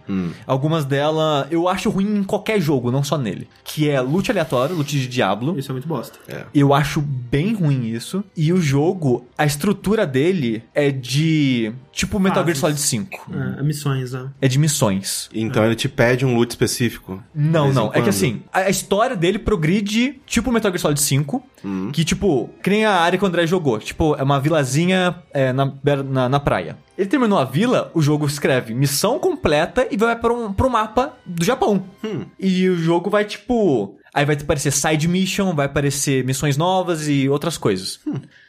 Algumas 0.46 0.84
delas 0.84 1.46
eu 1.50 1.68
acho 1.68 1.90
ruim 1.90 2.18
em 2.18 2.24
qualquer 2.24 2.60
jogo, 2.60 2.90
não 2.90 3.02
só 3.02 3.16
nele. 3.16 3.48
Que 3.64 3.88
é 3.88 4.00
loot 4.00 4.30
aleatório, 4.30 4.76
loot 4.76 4.90
de 4.90 5.08
Diablo. 5.08 5.58
Isso 5.58 5.70
é 5.70 5.72
muito 5.72 5.88
bosta. 5.88 6.18
Eu 6.54 6.74
acho 6.74 7.00
bem 7.00 7.54
ruim 7.54 7.86
isso. 7.86 8.22
E 8.36 8.52
o 8.52 8.60
jogo, 8.60 9.26
a 9.36 9.44
estrutura 9.44 10.06
dele 10.06 10.62
é 10.74 10.90
de. 10.90 11.72
Tipo 11.92 12.18
Metal 12.18 12.44
Gear. 12.44 12.56
Solid 12.56 12.80
5. 12.80 13.30
É, 13.58 13.62
missões, 13.62 14.12
né? 14.12 14.28
É 14.40 14.48
de 14.48 14.58
missões. 14.58 15.28
Então 15.34 15.64
ele 15.64 15.74
te 15.74 15.88
pede 15.88 16.24
um 16.24 16.34
loot 16.34 16.50
específico. 16.50 17.22
Não, 17.34 17.72
não. 17.72 17.90
É 17.92 18.00
que 18.00 18.08
assim, 18.08 18.42
a 18.52 18.70
história 18.70 19.14
dele 19.16 19.38
progride 19.38 20.20
tipo 20.26 20.50
Metal 20.50 20.70
Gear 20.70 20.80
Solid 20.80 21.00
5. 21.00 21.42
Que, 21.92 22.04
tipo, 22.04 22.48
que 22.62 22.70
nem 22.70 22.86
a 22.86 22.92
área 22.92 23.18
que 23.18 23.24
o 23.24 23.28
André 23.28 23.46
jogou. 23.46 23.78
Tipo, 23.78 24.16
é 24.16 24.22
uma 24.22 24.40
vilazinha 24.40 25.16
é, 25.32 25.52
na, 25.52 25.70
na, 26.08 26.28
na 26.28 26.40
praia. 26.40 26.78
Ele 26.96 27.08
terminou 27.08 27.38
a 27.38 27.44
vila, 27.44 27.90
o 27.94 28.00
jogo 28.00 28.26
escreve 28.26 28.74
missão 28.74 29.18
completa 29.18 29.86
e 29.90 29.96
vai 29.96 30.16
para 30.16 30.32
um, 30.32 30.52
pro 30.52 30.70
mapa 30.70 31.14
do 31.24 31.44
Japão. 31.44 31.84
E 32.38 32.68
o 32.68 32.76
jogo 32.76 33.10
vai, 33.10 33.24
tipo. 33.24 33.96
Aí 34.12 34.24
vai 34.24 34.36
aparecer 34.36 34.72
side 34.72 35.06
mission, 35.06 35.54
vai 35.54 35.66
aparecer 35.66 36.24
missões 36.24 36.56
novas 36.56 37.08
e 37.08 37.28
outras 37.28 37.56
coisas. 37.56 38.00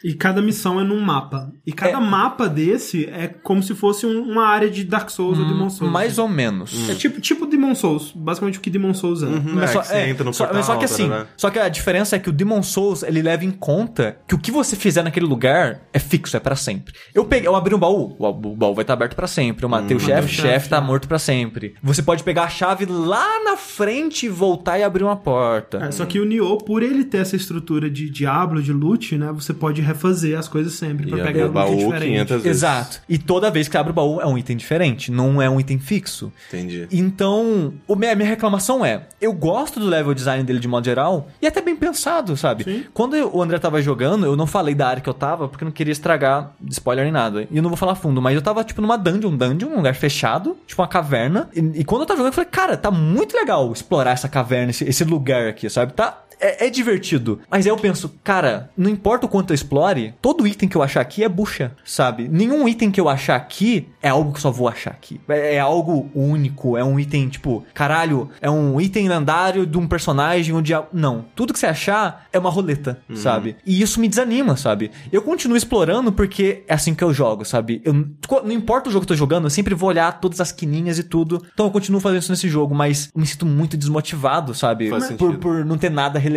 E 0.03 0.13
cada 0.15 0.41
missão 0.41 0.79
é 0.79 0.83
num 0.83 0.99
mapa. 0.99 1.51
E 1.65 1.71
cada 1.71 1.97
É. 1.97 1.99
mapa 1.99 2.47
desse 2.49 3.05
é 3.05 3.27
como 3.27 3.61
se 3.61 3.75
fosse 3.75 4.05
um- 4.05 4.23
uma 4.23 4.47
área 4.47 4.69
de 4.69 4.83
Dark 4.83 5.09
Souls 5.09 5.37
ou 5.37 5.45
Demon 5.45 5.69
Souls. 5.69 5.91
Mais 5.93 6.17
ou 6.17 6.27
menos. 6.27 6.89
É 6.89 6.95
tipo, 6.95 7.21
tipo 7.21 7.45
Demon 7.45 7.75
Souls. 7.75 8.11
Basicamente 8.15 8.57
o 8.57 8.61
que 8.61 8.69
Demon 8.69 8.93
Souls 8.93 9.21
é. 9.21 9.27
Mas 9.27 9.69
É, 9.69 9.73
só, 9.83 9.93
é, 9.93 10.09
entra 10.09 10.23
no 10.23 10.33
só- 10.33 10.49
mas 10.51 10.65
só 10.65 10.75
que 10.77 10.85
assim, 10.85 11.07
tarará. 11.07 11.27
só 11.37 11.49
que 11.51 11.59
a 11.59 11.69
diferença 11.69 12.15
é 12.15 12.19
que 12.19 12.29
o 12.29 12.33
Demon 12.33 12.63
Souls, 12.63 13.03
ele 13.03 13.21
leva 13.21 13.45
em 13.45 13.51
conta 13.51 14.17
que 14.27 14.33
o 14.33 14.39
que 14.39 14.49
você 14.51 14.75
fizer 14.75 15.03
naquele 15.03 15.25
lugar 15.27 15.81
é 15.93 15.99
fixo, 15.99 16.35
é 16.35 16.39
pra 16.39 16.55
sempre. 16.55 16.93
Eu 17.13 17.25
peguei, 17.25 17.47
eu 17.47 17.55
abri 17.55 17.75
um 17.75 17.79
baú, 17.79 18.15
o 18.17 18.27
o 18.31 18.55
baú 18.55 18.73
vai 18.73 18.83
estar 18.83 18.93
aberto 18.93 19.15
pra 19.15 19.27
sempre. 19.27 19.63
Eu 19.65 19.69
matei 19.69 19.95
o 19.95 19.99
chefe, 19.99 20.25
o 20.25 20.27
chefe, 20.27 20.41
chefe 20.49 20.69
tá 20.69 20.81
né? 20.81 20.87
morto 20.87 21.07
pra 21.07 21.19
sempre. 21.19 21.75
Você 21.83 22.01
pode 22.01 22.23
pegar 22.23 22.43
a 22.45 22.49
chave 22.49 22.85
lá 22.85 23.43
na 23.43 23.55
frente 23.57 24.25
e 24.25 24.29
voltar 24.29 24.79
e 24.79 24.83
abrir 24.83 25.03
uma 25.03 25.15
porta. 25.15 25.50
É, 25.87 25.91
só 25.91 26.05
que 26.05 26.19
o 26.19 26.25
Nioh, 26.25 26.57
por 26.57 26.83
ele 26.83 27.03
ter 27.03 27.17
essa 27.19 27.35
estrutura 27.35 27.89
de 27.89 28.09
Diablo, 28.09 28.61
de 28.61 28.71
loot, 28.73 29.17
né? 29.17 29.31
Você 29.33 29.53
pode 29.53 29.81
refazer 29.81 30.37
as 30.37 30.47
coisas 30.47 30.73
sempre 30.73 31.07
pra 31.09 31.19
E 31.19 31.23
pegar 31.23 31.41
loot 31.43 31.53
baú 31.53 31.75
diferente. 31.77 32.05
500 32.11 32.31
vezes. 32.43 32.57
Exato. 32.57 33.01
E 33.09 33.17
toda 33.17 33.49
vez 33.51 33.67
que 33.67 33.77
abre 33.77 33.91
o 33.91 33.93
baú 33.95 34.21
é 34.21 34.25
um 34.25 34.37
item 34.37 34.55
diferente, 34.57 35.11
não 35.11 35.41
é 35.41 35.49
um 35.49 35.59
item 35.59 35.79
fixo. 35.79 36.31
Entendi. 36.49 36.87
Então, 36.91 37.73
o 37.87 37.95
minha, 37.95 38.15
minha 38.15 38.29
reclamação 38.29 38.85
é: 38.85 39.07
eu 39.19 39.33
gosto 39.33 39.79
do 39.79 39.85
level 39.85 40.13
design 40.13 40.43
dele 40.43 40.59
de 40.59 40.67
modo 40.67 40.85
geral 40.85 41.27
e 41.41 41.47
até 41.47 41.61
bem 41.61 41.75
pensado, 41.75 42.35
sabe? 42.37 42.63
Sim. 42.63 42.83
Quando 42.93 43.15
eu- 43.15 43.29
o 43.33 43.41
André 43.41 43.57
tava 43.59 43.81
jogando, 43.81 44.25
eu 44.25 44.35
não 44.35 44.47
falei 44.47 44.73
da 44.75 44.87
área 44.87 45.01
que 45.01 45.09
eu 45.09 45.13
tava 45.13 45.47
porque 45.47 45.63
eu 45.63 45.65
não 45.67 45.71
queria 45.73 45.91
estragar 45.91 46.53
spoiler 46.69 47.03
nem 47.03 47.11
nada. 47.13 47.47
E 47.51 47.57
eu 47.57 47.61
não 47.63 47.69
vou 47.69 47.77
falar 47.77 47.95
fundo, 47.95 48.21
mas 48.21 48.35
eu 48.35 48.41
tava 48.41 48.63
tipo 48.63 48.81
numa 48.81 48.97
dungeon, 48.97 49.35
dungeon, 49.35 49.69
um 49.69 49.75
lugar 49.77 49.95
fechado, 49.95 50.55
tipo 50.65 50.81
uma 50.81 50.87
caverna. 50.87 51.49
E, 51.55 51.59
e 51.81 51.83
quando 51.83 52.01
eu 52.01 52.05
tava 52.07 52.17
jogando, 52.19 52.31
eu 52.31 52.35
falei, 52.35 52.49
cara, 52.49 52.77
tá 52.77 52.91
muito 52.91 53.35
legal 53.35 53.71
explorar 53.71 54.11
essa 54.11 54.29
caverna, 54.29 54.69
esse, 54.71 54.83
esse 54.87 55.03
lugar 55.03 55.40
aqui, 55.49 55.69
sabe? 55.69 55.93
Tá. 55.93 56.23
É, 56.41 56.67
é 56.67 56.69
divertido. 56.69 57.39
Mas 57.49 57.65
aí 57.65 57.71
eu 57.71 57.77
penso, 57.77 58.13
cara, 58.23 58.71
não 58.75 58.89
importa 58.89 59.25
o 59.25 59.29
quanto 59.29 59.51
eu 59.51 59.55
explore, 59.55 60.13
todo 60.21 60.47
item 60.47 60.67
que 60.67 60.75
eu 60.75 60.81
achar 60.81 61.01
aqui 61.01 61.23
é 61.23 61.29
bucha, 61.29 61.71
sabe? 61.85 62.27
Nenhum 62.27 62.67
item 62.67 62.89
que 62.89 62.99
eu 62.99 63.07
achar 63.07 63.35
aqui 63.35 63.87
é 64.01 64.09
algo 64.09 64.31
que 64.31 64.37
eu 64.37 64.41
só 64.41 64.51
vou 64.51 64.67
achar 64.67 64.91
aqui. 64.91 65.21
É, 65.29 65.55
é 65.55 65.59
algo 65.59 66.09
único, 66.15 66.75
é 66.75 66.83
um 66.83 66.99
item, 66.99 67.29
tipo, 67.29 67.63
caralho, 67.73 68.29
é 68.41 68.49
um 68.49 68.81
item 68.81 69.07
lendário 69.07 69.65
de 69.65 69.77
um 69.77 69.87
personagem, 69.87 70.59
diabo. 70.61 70.87
Não. 70.91 71.25
Tudo 71.35 71.53
que 71.53 71.59
você 71.59 71.67
achar 71.67 72.27
é 72.33 72.39
uma 72.39 72.49
roleta, 72.49 72.99
sabe? 73.13 73.55
E 73.65 73.81
isso 73.81 73.99
me 73.99 74.07
desanima, 74.07 74.57
sabe? 74.57 74.91
Eu 75.11 75.21
continuo 75.21 75.55
explorando 75.55 76.11
porque 76.11 76.63
é 76.67 76.73
assim 76.73 76.95
que 76.95 77.03
eu 77.03 77.13
jogo, 77.13 77.45
sabe? 77.45 77.81
Eu, 77.85 77.93
não 77.93 78.51
importa 78.51 78.89
o 78.89 78.91
jogo 78.91 79.05
que 79.05 79.11
eu 79.11 79.15
tô 79.15 79.19
jogando, 79.19 79.45
eu 79.45 79.49
sempre 79.49 79.75
vou 79.75 79.89
olhar 79.89 80.19
todas 80.19 80.41
as 80.41 80.51
quininhas 80.51 80.97
e 80.97 81.03
tudo. 81.03 81.45
Então 81.53 81.67
eu 81.67 81.71
continuo 81.71 82.01
fazendo 82.01 82.21
isso 82.21 82.31
nesse 82.31 82.49
jogo, 82.49 82.73
mas 82.73 83.11
eu 83.13 83.21
me 83.21 83.27
sinto 83.27 83.45
muito 83.45 83.77
desmotivado, 83.77 84.55
sabe? 84.55 84.89
Por, 85.17 85.37
por 85.37 85.65
não 85.65 85.77
ter 85.77 85.91
nada 85.91 86.17
relevante 86.17 86.30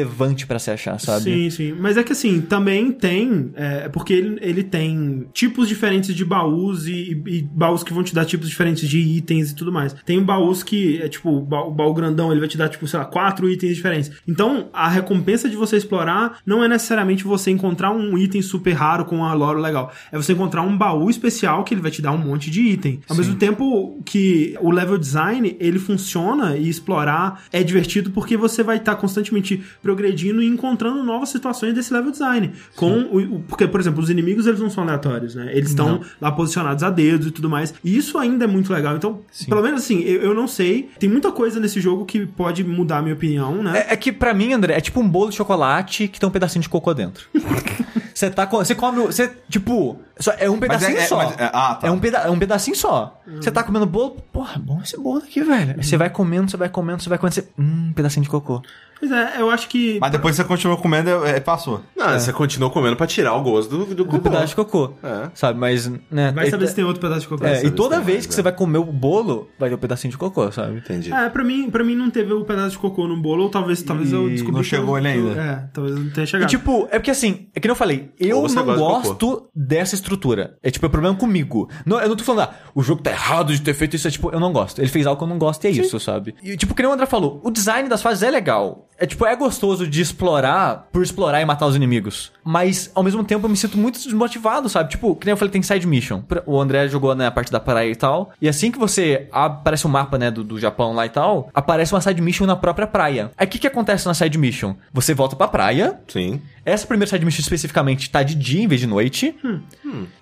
pra 0.46 0.58
se 0.58 0.70
achar, 0.70 0.98
sabe? 0.98 1.24
Sim, 1.24 1.50
sim. 1.50 1.72
Mas 1.78 1.96
é 1.96 2.02
que 2.02 2.12
assim, 2.12 2.40
também 2.40 2.90
tem. 2.90 3.52
É 3.54 3.88
porque 3.88 4.12
ele, 4.12 4.38
ele 4.40 4.62
tem 4.62 5.26
tipos 5.32 5.68
diferentes 5.68 6.14
de 6.14 6.24
baús 6.24 6.86
e, 6.86 7.22
e 7.26 7.42
baús 7.42 7.82
que 7.82 7.92
vão 7.92 8.02
te 8.02 8.14
dar 8.14 8.24
tipos 8.24 8.48
diferentes 8.48 8.88
de 8.88 8.98
itens 8.98 9.50
e 9.50 9.54
tudo 9.54 9.70
mais. 9.70 9.94
Tem 10.04 10.22
baús 10.22 10.62
que 10.62 11.00
é 11.00 11.08
tipo, 11.08 11.30
o 11.30 11.40
baú, 11.40 11.70
baú 11.70 11.94
grandão, 11.94 12.30
ele 12.30 12.40
vai 12.40 12.48
te 12.48 12.56
dar, 12.56 12.68
tipo, 12.68 12.86
sei 12.86 12.98
lá, 12.98 13.04
quatro 13.04 13.48
itens 13.48 13.76
diferentes. 13.76 14.10
Então, 14.26 14.68
a 14.72 14.88
recompensa 14.88 15.48
de 15.48 15.56
você 15.56 15.76
explorar 15.76 16.38
não 16.46 16.64
é 16.64 16.68
necessariamente 16.68 17.24
você 17.24 17.50
encontrar 17.50 17.90
um 17.90 18.16
item 18.16 18.42
super 18.42 18.72
raro 18.72 19.04
com 19.04 19.16
uma 19.16 19.34
lore 19.34 19.60
legal. 19.60 19.92
É 20.10 20.16
você 20.16 20.32
encontrar 20.32 20.62
um 20.62 20.76
baú 20.76 21.10
especial 21.10 21.64
que 21.64 21.74
ele 21.74 21.80
vai 21.80 21.90
te 21.90 22.02
dar 22.02 22.12
um 22.12 22.18
monte 22.18 22.50
de 22.50 22.60
item. 22.62 23.00
Ao 23.08 23.16
mesmo 23.16 23.36
tempo 23.36 24.00
que 24.04 24.56
o 24.60 24.70
level 24.70 24.98
design, 24.98 25.56
ele 25.60 25.78
funciona 25.78 26.56
e 26.56 26.68
explorar 26.68 27.44
é 27.52 27.62
divertido 27.62 28.10
porque 28.10 28.36
você 28.36 28.62
vai 28.62 28.76
estar 28.78 28.96
constantemente 28.96 29.62
progredindo 29.84 30.42
e 30.42 30.46
encontrando 30.46 31.04
novas 31.04 31.28
situações 31.28 31.74
desse 31.74 31.92
level 31.92 32.10
design. 32.10 32.50
Com 32.74 32.90
o, 33.02 33.36
o- 33.36 33.40
porque, 33.46 33.68
por 33.68 33.78
exemplo, 33.78 34.02
os 34.02 34.08
inimigos 34.08 34.46
eles 34.46 34.58
não 34.58 34.70
são 34.70 34.82
aleatórios, 34.82 35.34
né? 35.34 35.50
Eles 35.52 35.68
estão 35.68 36.00
lá 36.20 36.32
posicionados 36.32 36.82
a 36.82 36.88
dedos 36.88 37.26
e 37.26 37.30
tudo 37.30 37.50
mais. 37.50 37.74
E 37.84 37.94
isso 37.94 38.16
ainda 38.16 38.44
é 38.44 38.48
muito 38.48 38.72
legal. 38.72 38.96
Então, 38.96 39.20
pelo 39.46 39.62
menos 39.62 39.82
assim, 39.82 40.00
eu, 40.00 40.22
eu 40.22 40.34
não 40.34 40.48
sei. 40.48 40.88
Tem 40.98 41.08
muita 41.08 41.30
coisa 41.30 41.60
nesse 41.60 41.80
jogo 41.82 42.06
que 42.06 42.24
pode 42.24 42.64
mudar 42.64 42.98
a 42.98 43.02
minha 43.02 43.14
opinião, 43.14 43.62
né? 43.62 43.84
É, 43.90 43.92
é 43.92 43.96
que 43.96 44.10
pra 44.10 44.32
mim, 44.32 44.54
André, 44.54 44.74
é 44.74 44.80
tipo 44.80 44.98
um 45.00 45.08
bolo 45.08 45.28
de 45.30 45.36
chocolate 45.36 46.08
que 46.08 46.18
tem 46.18 46.26
um 46.26 46.32
pedacinho 46.32 46.62
de 46.62 46.68
cocô 46.70 46.94
dentro. 46.94 47.28
Você 48.24 48.30
tá 48.30 48.46
com, 48.46 48.56
você 48.58 48.74
come, 48.74 49.00
você 49.06 49.30
tipo, 49.48 49.98
só, 50.18 50.32
é 50.38 50.48
um 50.48 50.58
pedacinho 50.58 50.96
é- 50.98 51.02
só. 51.06 51.16
mas 51.16 51.32
é- 51.38 51.50
ah, 51.52 51.74
tá. 51.80 51.88
É 51.88 51.90
um, 51.90 51.98
peda 51.98 52.18
é 52.18 52.30
um 52.30 52.38
pedacinho 52.38 52.76
só. 52.76 53.20
Você 53.26 53.50
tá 53.50 53.62
comendo 53.62 53.86
bolo, 53.86 54.16
porra, 54.32 54.58
bom 54.58 54.80
esse 54.82 54.96
bolo 54.98 55.18
aqui, 55.18 55.42
velho. 55.42 55.74
Aí 55.78 55.82
Você 55.84 55.96
vai 55.96 56.10
comendo, 56.10 56.50
você 56.50 56.56
vai 56.56 56.68
comendo, 56.68 57.02
você 57.02 57.08
vai 57.08 57.18
comendo, 57.18 57.34
você, 57.34 57.48
hum, 57.58 57.92
pedacinho 57.94 58.22
de 58.24 58.30
cocô. 58.30 58.62
Pois 59.00 59.10
é, 59.10 59.34
eu 59.40 59.50
acho 59.50 59.68
que. 59.68 59.98
Mas 60.00 60.12
depois 60.12 60.36
você 60.36 60.44
continuou 60.44 60.78
comendo, 60.78 61.26
é, 61.26 61.38
passou. 61.40 61.82
Não, 61.96 62.12
você 62.18 62.32
continuou 62.32 62.70
comendo 62.70 62.96
pra 62.96 63.06
tirar 63.06 63.34
o 63.34 63.42
gosto 63.42 63.68
do, 63.68 63.94
do 63.94 64.02
Um 64.04 64.06
cocô. 64.06 64.20
pedaço 64.22 64.46
de 64.48 64.54
cocô. 64.56 64.92
É. 65.02 65.28
Sabe, 65.34 65.58
mas, 65.58 65.90
né. 66.10 66.30
Vai 66.32 66.46
e- 66.46 66.50
saber 66.50 66.68
se 66.68 66.74
tem 66.76 66.84
outro 66.84 67.00
pedaço 67.02 67.22
de 67.22 67.28
cocô. 67.28 67.44
é, 67.44 67.64
e 67.64 67.70
toda 67.72 67.96
vez 68.00 68.18
mais, 68.18 68.26
que 68.26 68.32
é. 68.32 68.36
você 68.36 68.42
vai 68.42 68.52
comer 68.52 68.78
o 68.78 68.84
bolo, 68.84 69.50
vai 69.58 69.68
ter 69.68 69.74
um 69.74 69.78
pedacinho 69.78 70.10
de 70.12 70.16
cocô, 70.16 70.50
sabe? 70.52 70.78
Entendi. 70.78 71.12
É, 71.12 71.28
pra 71.28 71.42
mim, 71.44 71.68
pra 71.70 71.82
mim 71.82 71.96
não 71.96 72.08
teve 72.08 72.32
o 72.32 72.44
pedaço 72.44 72.70
de 72.70 72.78
cocô 72.78 73.06
no 73.08 73.16
bolo, 73.20 73.42
ou 73.44 73.50
talvez, 73.50 73.82
talvez 73.82 74.12
eu 74.12 74.28
descobri. 74.30 74.54
não 74.56 74.62
chegou 74.62 74.96
ele 74.96 75.08
ainda. 75.08 75.40
É, 75.40 75.64
talvez 75.72 75.96
não 75.98 76.08
tenha 76.10 76.24
E, 76.24 76.28
chegado. 76.28 76.48
tipo, 76.48 76.86
é 76.90 76.98
porque 76.98 77.10
assim, 77.10 77.48
é 77.54 77.60
que 77.60 77.66
nem 77.66 77.72
eu 77.72 77.76
falei, 77.76 78.10
eu 78.18 78.46
não 78.48 78.76
gosto 78.76 79.48
dessa 79.54 79.94
estrutura. 79.94 80.56
É 80.62 80.70
tipo, 80.70 80.86
é 80.86 80.88
problema 80.88 81.16
comigo. 81.16 81.68
Não, 81.84 82.00
eu 82.00 82.08
não 82.08 82.16
tô 82.16 82.24
falando, 82.24 82.48
ah, 82.48 82.54
o 82.74 82.82
jogo 82.82 83.02
tá 83.02 83.10
errado 83.10 83.52
de 83.52 83.60
ter 83.60 83.74
feito 83.74 83.96
isso. 83.96 84.08
É 84.08 84.10
tipo, 84.10 84.30
eu 84.30 84.40
não 84.40 84.52
gosto. 84.52 84.80
Ele 84.80 84.88
fez 84.88 85.06
algo 85.06 85.18
que 85.18 85.24
eu 85.24 85.28
não 85.28 85.38
gosto 85.38 85.64
e 85.64 85.68
é 85.68 85.70
isso, 85.70 85.98
sabe? 86.00 86.34
E 86.42 86.56
tipo, 86.56 86.74
que 86.74 86.82
nem 86.82 86.90
o 86.90 86.94
André 86.94 87.06
falou, 87.06 87.40
o 87.42 87.50
design 87.50 87.88
das 87.88 88.02
fases 88.02 88.22
é 88.22 88.30
legal. 88.30 88.88
É 88.96 89.06
tipo, 89.06 89.26
é 89.26 89.34
gostoso 89.34 89.86
de 89.86 90.00
explorar 90.00 90.88
por 90.92 91.02
explorar 91.02 91.40
e 91.40 91.44
matar 91.44 91.66
os 91.66 91.74
inimigos. 91.74 92.32
Mas, 92.44 92.90
ao 92.94 93.02
mesmo 93.02 93.24
tempo, 93.24 93.44
eu 93.44 93.50
me 93.50 93.56
sinto 93.56 93.76
muito 93.76 93.98
desmotivado, 93.98 94.68
sabe? 94.68 94.90
Tipo, 94.90 95.16
que 95.16 95.26
nem 95.26 95.32
eu 95.32 95.36
falei, 95.36 95.50
tem 95.50 95.62
side 95.62 95.86
mission. 95.86 96.22
O 96.46 96.60
André 96.60 96.86
jogou, 96.88 97.14
né, 97.14 97.26
a 97.26 97.30
parte 97.30 97.50
da 97.50 97.58
praia 97.58 97.90
e 97.90 97.96
tal. 97.96 98.32
E 98.40 98.48
assim 98.48 98.70
que 98.70 98.78
você 98.78 99.28
aparece 99.32 99.86
o 99.86 99.88
mapa, 99.88 100.16
né, 100.16 100.30
do, 100.30 100.44
do 100.44 100.58
Japão 100.60 100.92
lá 100.92 101.06
e 101.06 101.08
tal, 101.08 101.50
aparece 101.52 101.92
uma 101.92 102.00
side 102.00 102.20
mission 102.22 102.46
na 102.46 102.54
própria 102.54 102.86
praia. 102.86 103.30
Aí 103.36 103.46
o 103.46 103.50
que 103.50 103.58
que 103.58 103.66
acontece 103.66 104.06
na 104.06 104.14
side 104.14 104.38
mission? 104.38 104.74
Você 104.92 105.12
volta 105.12 105.34
pra 105.34 105.48
praia, 105.48 105.98
Sim. 106.06 106.40
essa 106.64 106.86
primeira 106.86 107.10
side 107.10 107.24
mission 107.24 107.40
especificamente 107.40 107.93
tá 108.10 108.22
de 108.22 108.34
dia 108.34 108.62
em 108.62 108.66
vez 108.68 108.80
de 108.80 108.86
noite. 108.86 109.34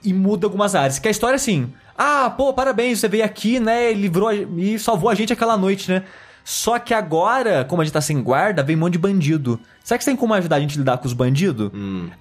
E 0.04 0.12
muda 0.12 0.46
algumas 0.46 0.74
áreas. 0.74 0.98
Que 0.98 1.08
a 1.08 1.10
história 1.10 1.34
é 1.34 1.36
assim: 1.36 1.72
ah, 1.96 2.30
pô, 2.36 2.52
parabéns, 2.52 2.98
você 3.00 3.08
veio 3.08 3.24
aqui, 3.24 3.58
né? 3.60 3.90
E 3.92 3.94
livrou 3.94 4.28
a- 4.28 4.34
e 4.34 4.78
salvou 4.78 5.08
a 5.10 5.14
gente 5.14 5.32
aquela 5.32 5.56
noite, 5.56 5.90
né? 5.90 6.02
Só 6.44 6.78
que 6.78 6.92
agora, 6.92 7.64
como 7.64 7.82
a 7.82 7.84
gente 7.84 7.94
tá 7.94 8.00
sem 8.00 8.20
guarda, 8.22 8.62
vem 8.64 8.74
um 8.74 8.80
monte 8.80 8.94
de 8.94 8.98
bandido. 8.98 9.60
Será 9.82 9.98
que 9.98 10.04
você 10.04 10.10
tem 10.10 10.16
como 10.16 10.34
ajudar 10.34 10.56
a 10.56 10.60
gente 10.60 10.76
a 10.76 10.78
lidar 10.78 10.98
com 10.98 11.06
os 11.06 11.12
bandidos? 11.12 11.70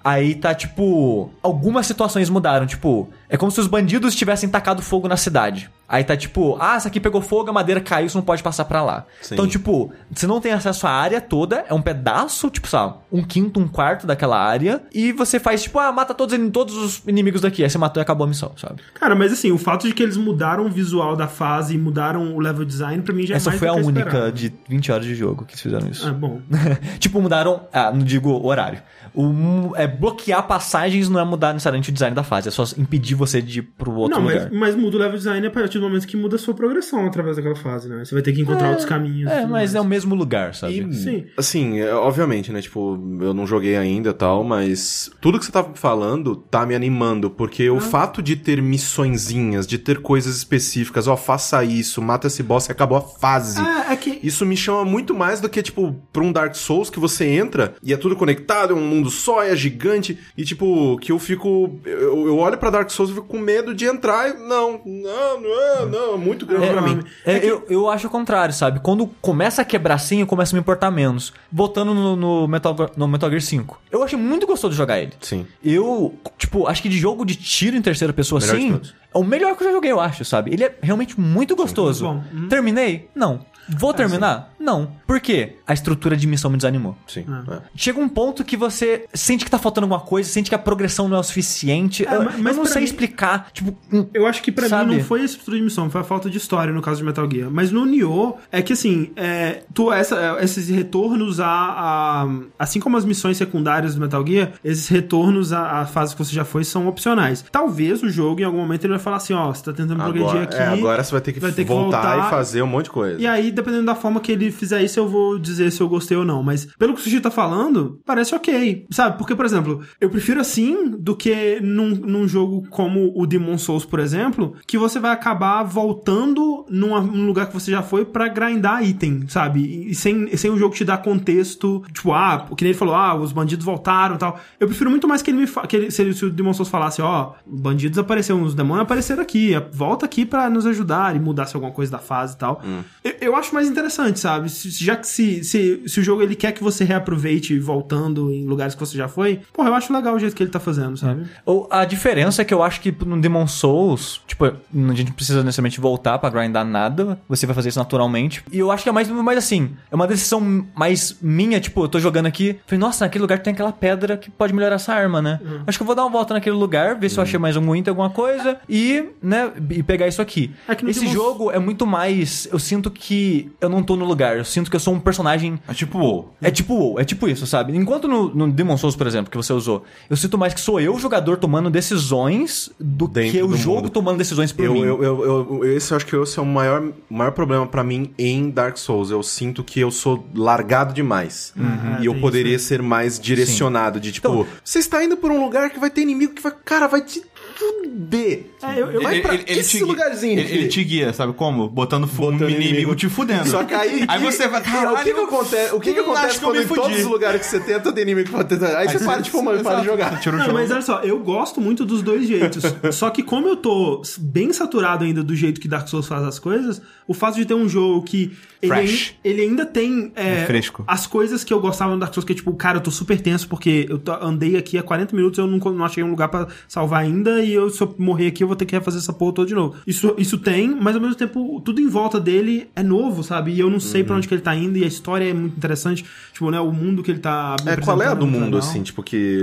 Aí 0.02 0.34
tá 0.34 0.54
tipo. 0.54 1.30
Algumas 1.42 1.86
situações 1.86 2.28
mudaram. 2.28 2.66
Tipo, 2.66 3.08
é 3.28 3.36
como 3.36 3.50
se 3.50 3.60
os 3.60 3.66
bandidos 3.66 4.14
tivessem 4.14 4.48
tacado 4.48 4.82
fogo 4.82 5.08
na 5.08 5.16
cidade. 5.16 5.70
Aí 5.92 6.02
tá 6.02 6.16
tipo, 6.16 6.56
ah, 6.58 6.76
essa 6.76 6.88
aqui 6.88 6.98
pegou 6.98 7.20
fogo, 7.20 7.50
a 7.50 7.52
madeira 7.52 7.78
caiu, 7.78 8.08
você 8.08 8.16
não 8.16 8.24
pode 8.24 8.42
passar 8.42 8.64
pra 8.64 8.82
lá. 8.82 9.04
Sim. 9.20 9.34
Então, 9.34 9.46
tipo, 9.46 9.92
você 10.10 10.26
não 10.26 10.40
tem 10.40 10.50
acesso 10.50 10.86
à 10.86 10.90
área 10.90 11.20
toda, 11.20 11.66
é 11.68 11.74
um 11.74 11.82
pedaço, 11.82 12.48
tipo, 12.48 12.66
sabe, 12.66 12.94
um 13.12 13.22
quinto, 13.22 13.60
um 13.60 13.68
quarto 13.68 14.06
daquela 14.06 14.38
área. 14.38 14.82
E 14.90 15.12
você 15.12 15.38
faz, 15.38 15.64
tipo, 15.64 15.78
ah, 15.78 15.92
mata 15.92 16.14
todos, 16.14 16.34
todos 16.50 16.74
os 16.76 17.02
inimigos 17.06 17.42
daqui. 17.42 17.62
Aí 17.62 17.68
você 17.68 17.76
matou 17.76 18.00
e 18.00 18.02
acabou 18.02 18.24
a 18.24 18.28
missão, 18.28 18.52
sabe? 18.56 18.76
Cara, 18.94 19.14
mas 19.14 19.34
assim, 19.34 19.52
o 19.52 19.58
fato 19.58 19.86
de 19.86 19.92
que 19.92 20.02
eles 20.02 20.16
mudaram 20.16 20.64
o 20.64 20.70
visual 20.70 21.14
da 21.14 21.28
fase 21.28 21.74
e 21.74 21.78
mudaram 21.78 22.34
o 22.34 22.40
level 22.40 22.64
design, 22.64 23.02
pra 23.02 23.12
mim 23.12 23.26
já 23.26 23.34
Essa 23.34 23.50
é 23.50 23.50
mais 23.50 23.58
foi 23.58 23.68
a 23.68 23.74
única 23.74 24.00
esperado. 24.08 24.32
de 24.32 24.50
20 24.70 24.92
horas 24.92 25.04
de 25.04 25.14
jogo 25.14 25.44
que 25.44 25.52
eles 25.52 25.60
fizeram 25.60 25.88
isso. 25.88 26.08
Ah, 26.08 26.12
bom. 26.14 26.40
tipo, 26.98 27.20
mudaram. 27.20 27.51
Ah, 27.72 27.90
não 27.92 28.04
digo 28.04 28.44
horário. 28.46 28.80
O, 29.14 29.72
é 29.76 29.86
bloquear 29.86 30.46
passagens 30.46 31.08
não 31.10 31.20
é 31.20 31.24
mudar 31.24 31.52
necessariamente 31.52 31.90
o 31.90 31.92
design 31.92 32.16
da 32.16 32.22
fase, 32.22 32.48
é 32.48 32.50
só 32.50 32.64
impedir 32.78 33.14
você 33.14 33.42
de 33.42 33.58
ir 33.58 33.62
pro 33.62 33.92
outro 33.92 34.18
não, 34.18 34.26
lugar. 34.26 34.48
mas, 34.50 34.58
mas 34.58 34.74
muda 34.74 34.96
o 34.96 35.00
level 35.00 35.18
design 35.18 35.46
a 35.46 35.50
partir 35.50 35.78
do 35.78 35.84
momento 35.86 36.06
que 36.06 36.16
muda 36.16 36.36
a 36.36 36.38
sua 36.38 36.54
progressão 36.54 37.06
através 37.06 37.36
daquela 37.36 37.54
fase, 37.54 37.90
né? 37.90 38.02
Você 38.04 38.14
vai 38.14 38.22
ter 38.22 38.32
que 38.32 38.40
encontrar 38.40 38.70
outros 38.70 38.86
caminhos. 38.86 39.30
É, 39.30 39.42
mas 39.42 39.50
mais. 39.50 39.74
é 39.74 39.80
o 39.82 39.84
mesmo 39.84 40.14
lugar, 40.14 40.54
sabe? 40.54 40.80
E, 40.80 40.94
Sim. 40.94 41.24
assim, 41.36 41.78
é, 41.80 41.92
obviamente, 41.94 42.50
né? 42.50 42.62
Tipo, 42.62 42.98
eu 43.20 43.34
não 43.34 43.46
joguei 43.46 43.76
ainda 43.76 44.10
e 44.10 44.14
tal, 44.14 44.42
mas 44.44 45.10
tudo 45.20 45.38
que 45.38 45.44
você 45.44 45.52
tava 45.52 45.74
falando 45.74 46.34
tá 46.36 46.64
me 46.64 46.74
animando, 46.74 47.28
porque 47.28 47.66
Ah. 47.66 47.72
o 47.74 47.80
fato 47.80 48.22
de 48.22 48.34
ter 48.34 48.62
missõezinhas, 48.62 49.66
de 49.66 49.78
ter 49.78 50.00
coisas 50.00 50.36
específicas, 50.36 51.06
ó, 51.06 51.16
faça 51.16 51.62
isso, 51.64 52.00
mata 52.00 52.28
esse 52.28 52.42
boss 52.42 52.66
e 52.68 52.72
acabou 52.72 52.96
a 52.98 53.02
fase. 53.02 53.60
É, 53.60 53.92
é 53.92 53.96
que. 53.96 54.20
Isso 54.22 54.46
me 54.46 54.56
chama 54.56 54.84
muito 54.84 55.14
mais 55.14 55.40
do 55.40 55.48
que, 55.48 55.62
tipo, 55.62 55.94
pra 56.12 56.22
um 56.22 56.32
Dark 56.32 56.54
Souls 56.54 56.88
que 56.88 57.00
você 57.00 57.26
entra 57.26 57.41
e 57.82 57.92
é 57.92 57.96
tudo 57.96 58.16
conectado, 58.16 58.72
é 58.72 58.76
um 58.76 58.80
mundo 58.80 59.10
só, 59.10 59.42
é 59.42 59.54
gigante, 59.56 60.18
e, 60.36 60.44
tipo, 60.44 60.98
que 60.98 61.12
eu 61.12 61.18
fico. 61.18 61.78
Eu, 61.84 62.26
eu 62.26 62.38
olho 62.38 62.58
pra 62.58 62.70
Dark 62.70 62.90
Souls 62.90 63.10
e 63.10 63.14
fico 63.14 63.26
com 63.26 63.38
medo 63.38 63.74
de 63.74 63.84
entrar 63.84 64.28
e. 64.28 64.32
Não, 64.34 64.80
não, 64.84 65.40
não 65.40 65.60
é, 65.60 65.86
não, 65.86 66.14
é 66.14 66.16
muito 66.16 66.46
grande 66.46 66.68
pra 66.68 66.82
mim. 66.82 67.00
É, 67.24 67.44
eu, 67.44 67.64
eu 67.68 67.88
acho 67.88 68.06
o 68.06 68.10
contrário, 68.10 68.54
sabe? 68.54 68.80
Quando 68.80 69.06
começa 69.20 69.62
a 69.62 69.64
quebrar 69.64 69.94
assim, 69.94 70.20
eu 70.20 70.26
começo 70.26 70.54
a 70.54 70.56
me 70.56 70.60
importar 70.60 70.90
menos. 70.90 71.32
Voltando 71.50 71.94
no, 71.94 72.16
no 72.16 72.48
Metal, 72.48 72.76
no 72.96 73.08
Metal 73.08 73.30
Gear 73.30 73.42
5. 73.42 73.80
Eu 73.90 74.02
achei 74.02 74.18
muito 74.18 74.46
gostoso 74.46 74.72
de 74.72 74.76
jogar 74.76 75.00
ele. 75.00 75.12
Sim. 75.20 75.46
Eu, 75.64 76.14
tipo, 76.38 76.66
acho 76.66 76.82
que 76.82 76.88
de 76.88 76.98
jogo 76.98 77.24
de 77.24 77.36
tiro 77.36 77.76
em 77.76 77.82
terceira 77.82 78.12
pessoa 78.12 78.40
Melhor 78.40 78.56
assim, 78.56 78.80
é 79.14 79.18
o 79.18 79.22
melhor 79.24 79.56
que 79.56 79.62
eu 79.62 79.68
já 79.68 79.72
joguei, 79.74 79.92
eu 79.92 80.00
acho, 80.00 80.24
sabe? 80.24 80.52
Ele 80.52 80.64
é 80.64 80.74
realmente 80.82 81.20
muito 81.20 81.54
gostoso. 81.54 82.06
muito 82.06 82.24
bom. 82.24 82.36
Uhum. 82.36 82.48
Terminei? 82.48 83.08
Não. 83.14 83.44
Vou 83.68 83.92
terminar? 83.94 84.52
Não. 84.58 84.92
Por 85.06 85.20
quê? 85.20 85.56
A 85.66 85.72
estrutura 85.72 86.16
de 86.16 86.26
missão 86.26 86.50
me 86.50 86.56
desanimou. 86.56 86.96
Sim. 87.06 87.24
Ah. 87.28 87.42
é. 87.50 87.58
Chega 87.76 88.00
um 88.00 88.08
ponto 88.08 88.44
que 88.44 88.56
você 88.56 89.06
sente 89.14 89.44
que 89.44 89.50
tá 89.50 89.58
faltando 89.58 89.84
alguma 89.86 90.00
coisa, 90.00 90.28
sente 90.28 90.48
que 90.48 90.54
a 90.54 90.58
progressão 90.58 91.08
não 91.08 91.16
é 91.16 91.20
o 91.20 91.22
suficiente. 91.22 92.06
É, 92.06 92.14
eu, 92.16 92.22
mas- 92.24 92.56
eu 92.56 92.62
não 92.62 92.66
sei 92.66 92.80
mim- 92.82 92.84
explicar. 92.86 93.48
Tipo, 93.52 93.76
Eu 94.14 94.26
acho 94.26 94.42
que 94.42 94.50
pra 94.52 94.68
Sabe? 94.68 94.90
mim 94.90 94.96
não 94.98 95.04
foi 95.04 95.22
a 95.22 95.24
estrutura 95.24 95.56
de 95.56 95.62
missão, 95.62 95.88
foi 95.90 96.00
a 96.00 96.04
falta 96.04 96.28
de 96.30 96.36
história 96.38 96.72
no 96.72 96.80
caso 96.82 96.98
de 96.98 97.04
Metal 97.04 97.28
Gear. 97.30 97.50
Mas 97.50 97.70
no 97.70 97.84
Nioh, 97.84 98.36
é 98.50 98.62
que 98.62 98.72
assim, 98.72 99.10
é, 99.16 99.62
tu, 99.74 99.92
essa, 99.92 100.38
esses 100.40 100.68
retornos 100.68 101.40
a, 101.40 101.46
a- 101.46 102.28
Assim 102.58 102.80
como 102.80 102.96
as 102.96 103.04
missões 103.04 103.36
secundárias 103.36 103.94
do 103.94 104.00
Metal 104.00 104.24
Gear, 104.26 104.52
esses 104.64 104.88
retornos 104.88 105.52
à, 105.52 105.80
à 105.80 105.86
fase 105.86 106.14
que 106.14 106.24
você 106.24 106.32
já 106.34 106.44
foi 106.44 106.64
são 106.64 106.86
opcionais. 106.88 107.44
Talvez 107.50 108.02
o 108.02 108.08
jogo, 108.08 108.40
em 108.40 108.44
algum 108.44 108.58
momento, 108.58 108.84
ele 108.84 108.92
vai 108.94 108.98
falar 109.02 109.16
assim: 109.16 109.32
ó, 109.34 109.52
você 109.52 109.62
tá 109.64 109.72
tentando 109.72 109.96
progredir 110.02 110.28
Agora, 110.30 110.44
aqui. 110.44 110.56
é, 110.56 110.66
agora 110.66 111.04
você 111.04 111.10
vai 111.12 111.20
ter 111.20 111.32
que, 111.32 111.40
vai 111.40 111.52
ter 111.52 111.64
que 111.64 111.68
voltar, 111.68 112.02
voltar. 112.14 112.26
e 112.26 112.30
fazer 112.30 112.62
um 112.62 112.66
monte 112.66 112.84
de 112.84 112.90
coisa. 112.90 113.20
E 113.20 113.26
aí, 113.26 113.51
dependendo 113.52 113.86
da 113.86 113.94
forma 113.94 114.20
que 114.20 114.32
ele 114.32 114.50
fizer 114.50 114.82
isso, 114.82 114.98
eu 114.98 115.08
vou 115.08 115.38
dizer 115.38 115.70
se 115.70 115.80
eu 115.80 115.88
gostei 115.88 116.16
ou 116.16 116.24
não. 116.24 116.42
Mas 116.42 116.66
pelo 116.78 116.94
que 116.94 117.00
o 117.00 117.02
Sushi 117.02 117.20
tá 117.20 117.30
falando, 117.30 118.00
parece 118.04 118.34
ok. 118.34 118.86
Sabe? 118.90 119.18
Porque, 119.18 119.34
por 119.34 119.44
exemplo, 119.44 119.80
eu 120.00 120.10
prefiro 120.10 120.40
assim 120.40 120.90
do 120.98 121.14
que 121.16 121.60
num, 121.60 121.90
num 121.90 122.26
jogo 122.28 122.66
como 122.70 123.12
o 123.14 123.26
Demon 123.26 123.58
Souls, 123.58 123.84
por 123.84 124.00
exemplo, 124.00 124.54
que 124.66 124.76
você 124.78 124.98
vai 124.98 125.10
acabar 125.12 125.62
voltando 125.62 126.64
numa- 126.68 127.00
num 127.00 127.26
lugar 127.26 127.46
que 127.46 127.54
você 127.54 127.70
já 127.70 127.82
foi 127.82 128.04
pra 128.04 128.28
grindar 128.28 128.82
item, 128.84 129.24
sabe? 129.28 129.60
E, 129.60 129.90
e 129.90 129.94
sem, 129.94 130.34
sem 130.36 130.50
o 130.50 130.56
jogo 130.56 130.74
te 130.74 130.84
dar 130.84 130.98
contexto, 130.98 131.82
tipo, 131.92 132.12
ah, 132.12 132.46
que 132.56 132.64
nem 132.64 132.70
ele 132.70 132.78
falou, 132.78 132.94
ah, 132.94 133.14
os 133.14 133.32
bandidos 133.32 133.64
voltaram 133.64 134.14
e 134.16 134.18
tal. 134.18 134.38
Eu 134.58 134.66
prefiro 134.66 134.90
muito 134.90 135.06
mais 135.06 135.22
que 135.22 135.30
ele 135.30 135.38
me 135.38 135.46
fa- 135.46 135.66
que 135.66 135.76
ele, 135.76 135.90
se, 135.90 136.02
ele- 136.02 136.14
se 136.14 136.24
o 136.24 136.30
Demon 136.30 136.52
Souls 136.54 136.68
falasse, 136.68 137.00
ó, 137.02 137.32
bandidos 137.46 137.98
apareceram, 137.98 138.42
os 138.42 138.54
demônios 138.54 138.82
apareceram 138.84 139.22
aqui, 139.22 139.52
volta 139.72 140.06
aqui 140.06 140.24
pra 140.24 140.48
nos 140.50 140.66
ajudar 140.66 141.14
e 141.14 141.20
mudasse 141.20 141.54
alguma 141.56 141.72
coisa 141.72 141.92
da 141.92 141.98
fase 141.98 142.34
e 142.34 142.38
tal. 142.38 142.62
Eu, 143.04 143.12
eu 143.20 143.36
acho 143.42 143.54
mais 143.54 143.68
interessante, 143.68 144.18
sabe? 144.18 144.48
Já 144.48 144.96
que 144.96 145.06
se, 145.06 145.44
se, 145.44 145.82
se 145.86 146.00
o 146.00 146.02
jogo 146.02 146.22
ele 146.22 146.34
quer 146.34 146.52
que 146.52 146.62
você 146.62 146.84
reaproveite 146.84 147.58
voltando 147.58 148.30
em 148.32 148.46
lugares 148.46 148.74
que 148.74 148.80
você 148.80 148.96
já 148.96 149.08
foi, 149.08 149.40
porra, 149.52 149.68
eu 149.68 149.74
acho 149.74 149.92
legal 149.92 150.14
o 150.14 150.18
jeito 150.18 150.34
que 150.34 150.42
ele 150.42 150.50
tá 150.50 150.60
fazendo, 150.60 150.96
sabe? 150.96 151.24
Ou 151.44 151.66
a 151.70 151.84
diferença 151.84 152.42
é 152.42 152.44
que 152.44 152.54
eu 152.54 152.62
acho 152.62 152.80
que 152.80 152.94
no 153.04 153.20
Demon 153.20 153.46
Souls, 153.46 154.20
tipo, 154.26 154.44
a 154.46 154.54
gente 154.94 155.06
não 155.08 155.12
precisa 155.12 155.42
necessariamente 155.42 155.80
voltar 155.80 156.18
pra 156.18 156.30
grindar 156.30 156.64
nada, 156.64 157.18
você 157.28 157.46
vai 157.46 157.54
fazer 157.54 157.68
isso 157.70 157.78
naturalmente. 157.78 158.42
E 158.50 158.58
eu 158.58 158.70
acho 158.70 158.82
que 158.82 158.88
é 158.88 158.92
mais, 158.92 159.08
mais 159.08 159.38
assim, 159.38 159.70
é 159.90 159.94
uma 159.94 160.06
decisão 160.06 160.66
mais 160.74 161.16
minha, 161.20 161.60
tipo, 161.60 161.82
eu 161.84 161.88
tô 161.88 161.98
jogando 161.98 162.26
aqui, 162.26 162.56
falei, 162.66 162.78
nossa, 162.80 163.04
naquele 163.04 163.22
lugar 163.22 163.38
tem 163.40 163.52
aquela 163.52 163.72
pedra 163.72 164.16
que 164.16 164.30
pode 164.30 164.52
melhorar 164.54 164.76
essa 164.76 164.92
arma, 164.92 165.20
né? 165.20 165.40
Acho 165.66 165.78
que 165.78 165.82
eu 165.82 165.86
vou 165.86 165.94
dar 165.96 166.02
uma 166.04 166.10
volta 166.10 166.34
naquele 166.34 166.56
lugar, 166.56 166.96
ver 166.98 167.08
se 167.08 167.18
eu 167.18 167.22
achei 167.22 167.38
mais 167.38 167.56
um 167.56 167.74
item, 167.76 167.90
alguma 167.90 168.10
coisa, 168.10 168.58
e, 168.68 169.04
né, 169.22 169.50
e 169.70 169.82
pegar 169.82 170.06
isso 170.08 170.20
aqui. 170.22 170.50
É 170.68 170.72
Esse 170.90 171.00
Demon- 171.00 171.12
jogo 171.12 171.50
é 171.50 171.58
muito 171.58 171.86
mais, 171.86 172.48
eu 172.52 172.58
sinto 172.58 172.90
que 172.90 173.31
eu 173.60 173.68
não 173.68 173.82
tô 173.82 173.96
no 173.96 174.04
lugar, 174.04 174.36
eu 174.36 174.44
sinto 174.44 174.70
que 174.70 174.76
eu 174.76 174.80
sou 174.80 174.94
um 174.94 175.00
personagem 175.00 175.58
É 175.68 175.74
tipo, 175.74 175.98
WoW. 175.98 176.34
é 176.40 176.50
tipo 176.50 176.74
WoW, 176.74 177.00
é 177.00 177.04
tipo 177.04 177.28
isso, 177.28 177.46
sabe? 177.46 177.76
Enquanto 177.76 178.06
no, 178.08 178.34
no 178.34 178.50
Demon 178.50 178.76
Souls, 178.76 178.96
por 178.96 179.06
exemplo, 179.06 179.30
que 179.30 179.36
você 179.36 179.52
usou, 179.52 179.84
eu 180.10 180.16
sinto 180.16 180.36
mais 180.38 180.52
que 180.54 180.60
sou 180.60 180.80
eu, 180.80 180.94
o 180.94 180.98
jogador, 180.98 181.36
tomando 181.36 181.70
decisões 181.70 182.70
do 182.78 183.06
Dentro 183.08 183.32
que 183.32 183.42
o 183.42 183.48
do 183.48 183.56
jogo 183.56 183.76
mundo. 183.82 183.90
tomando 183.90 184.18
decisões 184.18 184.52
por 184.52 184.64
Eu, 184.64 184.72
mim. 184.74 184.80
eu, 184.80 185.02
eu, 185.02 185.24
eu- 185.62 185.64
esse 185.76 185.92
eu 185.92 185.96
acho 185.96 186.06
que 186.06 186.16
esse 186.16 186.38
é 186.38 186.42
o 186.42 186.46
maior, 186.46 186.82
maior 187.08 187.30
problema 187.32 187.66
pra 187.66 187.82
mim 187.84 188.12
em 188.18 188.50
Dark 188.50 188.76
Souls. 188.76 189.10
Eu 189.10 189.22
sinto 189.22 189.62
que 189.64 189.80
eu 189.80 189.90
sou 189.90 190.26
largado 190.34 190.92
demais. 190.94 191.52
E 192.00 192.06
eu 192.06 192.12
tem 192.12 192.20
poderia 192.20 192.58
ser 192.58 192.82
mais 192.82 193.18
direcionado. 193.18 194.00
De 194.00 194.12
tipo, 194.12 194.28
Então- 194.28 194.46
você 194.64 194.78
está 194.78 195.02
indo 195.04 195.16
por 195.16 195.30
um 195.30 195.42
lugar 195.42 195.70
que 195.70 195.78
vai 195.78 195.90
ter 195.90 196.02
inimigo 196.02 196.34
que 196.34 196.42
vai. 196.42 196.52
Cara, 196.64 196.86
vai 196.86 197.00
te 197.02 197.22
fuder. 197.62 198.46
É, 198.62 198.80
eu- 198.80 198.90
eu- 198.92 199.02
Vai 199.02 199.20
pra 199.20 199.34
esse 199.46 199.78
gui- 199.78 199.84
lugarzinho 199.84 200.32
ele, 200.34 200.40
aqui. 200.42 200.52
ele 200.54 200.68
te 200.68 200.84
guia, 200.84 201.12
sabe 201.12 201.32
como? 201.32 201.68
Botando, 201.68 202.06
fu- 202.06 202.22
um 202.28 202.32
Botando 202.32 202.48
inimigo, 202.50 202.68
inimigo. 202.70 202.94
te 202.94 203.08
fudendo. 203.08 203.48
Só 203.48 203.64
que 203.64 203.74
aí. 203.74 204.04
Aí 204.06 204.20
você 204.22 204.46
vai, 204.48 204.60
o 204.60 204.64
caralho. 204.64 204.96
que 204.98 205.12
que 205.14 205.20
acontece, 205.20 205.74
o 205.74 205.80
que 205.80 205.92
que 205.94 206.00
acontece 206.00 206.26
acho 206.26 206.38
que 206.38 206.44
eu 206.44 206.48
quando 206.48 206.58
me 206.58 206.64
em 206.64 206.68
todos 206.68 206.98
os 206.98 207.04
lugares 207.06 207.40
que 207.40 207.46
você 207.46 207.60
tenta 207.60 207.92
tem 207.92 208.02
inimigo 208.02 208.30
pra 208.30 208.44
tentar. 208.44 208.78
Aí, 208.78 208.88
você 208.88 209.04
para 209.04 209.20
de 209.20 209.30
fumar 209.30 209.58
e 209.58 209.62
para 209.62 209.80
de 209.80 209.86
jogar. 209.86 210.20
Tira 210.20 210.36
o 210.36 210.38
Não, 210.38 210.46
jogo. 210.46 210.58
mas 210.58 210.70
olha 210.70 210.82
só, 210.82 211.00
eu 211.00 211.18
gosto 211.20 211.60
muito 211.60 211.84
dos 211.84 212.02
dois 212.02 212.26
jeitos. 212.26 212.62
só 212.94 213.10
que 213.10 213.22
como 213.22 213.48
eu 213.48 213.56
tô 213.56 214.02
bem 214.18 214.52
saturado 214.52 215.04
ainda 215.04 215.22
do 215.22 215.34
jeito 215.34 215.60
que 215.60 215.68
Dark 215.68 215.88
Souls 215.88 216.06
faz 216.06 216.22
as 216.24 216.38
coisas, 216.38 216.80
o 217.06 217.14
fato 217.14 217.36
de 217.36 217.44
ter 217.44 217.54
um 217.54 217.68
jogo 217.68 218.02
que 218.02 218.32
ele, 218.60 218.72
Fresh. 218.72 219.14
ele 219.24 219.42
ainda 219.42 219.66
tem 219.66 220.12
é, 220.14 220.42
É 220.42 220.46
fresco. 220.46 220.84
as 220.86 221.04
coisas 221.06 221.42
que 221.42 221.52
eu 221.52 221.60
gostava 221.60 221.92
no 221.92 221.98
Dark 221.98 222.14
Souls, 222.14 222.24
que 222.24 222.32
é 222.32 222.36
tipo, 222.36 222.52
cara, 222.54 222.78
eu 222.78 222.80
tô 222.80 222.92
super 222.92 223.20
tenso 223.20 223.48
porque 223.48 223.88
eu 223.88 224.00
andei 224.20 224.56
aqui 224.56 224.78
há 224.78 224.82
40 224.84 225.16
minutos 225.16 225.38
eu 225.38 225.46
não, 225.48 225.58
não 225.58 225.84
achei 225.84 226.02
um 226.04 226.10
lugar 226.10 226.28
pra 226.28 226.46
salvar 226.68 227.02
ainda 227.02 227.42
e 227.42 227.51
eu, 227.52 227.70
se 227.70 227.80
eu 227.82 227.94
morrer 227.98 228.28
aqui 228.28 228.42
eu 228.42 228.46
vou 228.48 228.56
ter 228.56 228.64
que 228.66 228.74
refazer 228.74 229.00
essa 229.00 229.12
porra 229.12 229.32
toda 229.34 229.48
de 229.48 229.54
novo. 229.54 229.76
Isso, 229.86 230.14
isso 230.18 230.38
tem, 230.38 230.68
mas 230.80 230.94
ao 230.94 231.00
mesmo 231.00 231.14
tempo 231.16 231.60
tudo 231.64 231.80
em 231.80 231.88
volta 231.88 232.18
dele 232.20 232.68
é 232.74 232.82
novo, 232.82 233.22
sabe? 233.22 233.52
E 233.52 233.60
eu 233.60 233.70
não 233.70 233.80
sei 233.80 234.00
Uhum. 234.02 234.06
pra 234.06 234.16
onde 234.16 234.28
que 234.28 234.34
ele 234.34 234.40
tá 234.42 234.54
indo 234.54 234.76
e 234.78 234.84
a 234.84 234.86
história 234.86 235.24
é 235.28 235.32
muito 235.32 235.56
interessante. 235.56 236.04
Tipo, 236.32 236.50
né, 236.50 236.58
o 236.60 236.72
mundo 236.72 237.02
que 237.02 237.10
ele 237.10 237.20
tá 237.20 237.56
É, 237.66 237.76
qual 237.76 238.00
é 238.02 238.06
a 238.08 238.14
do 238.14 238.26
mundo, 238.26 238.44
legal. 238.56 238.58
assim? 238.60 238.82
Tipo, 238.82 239.02
que. 239.02 239.38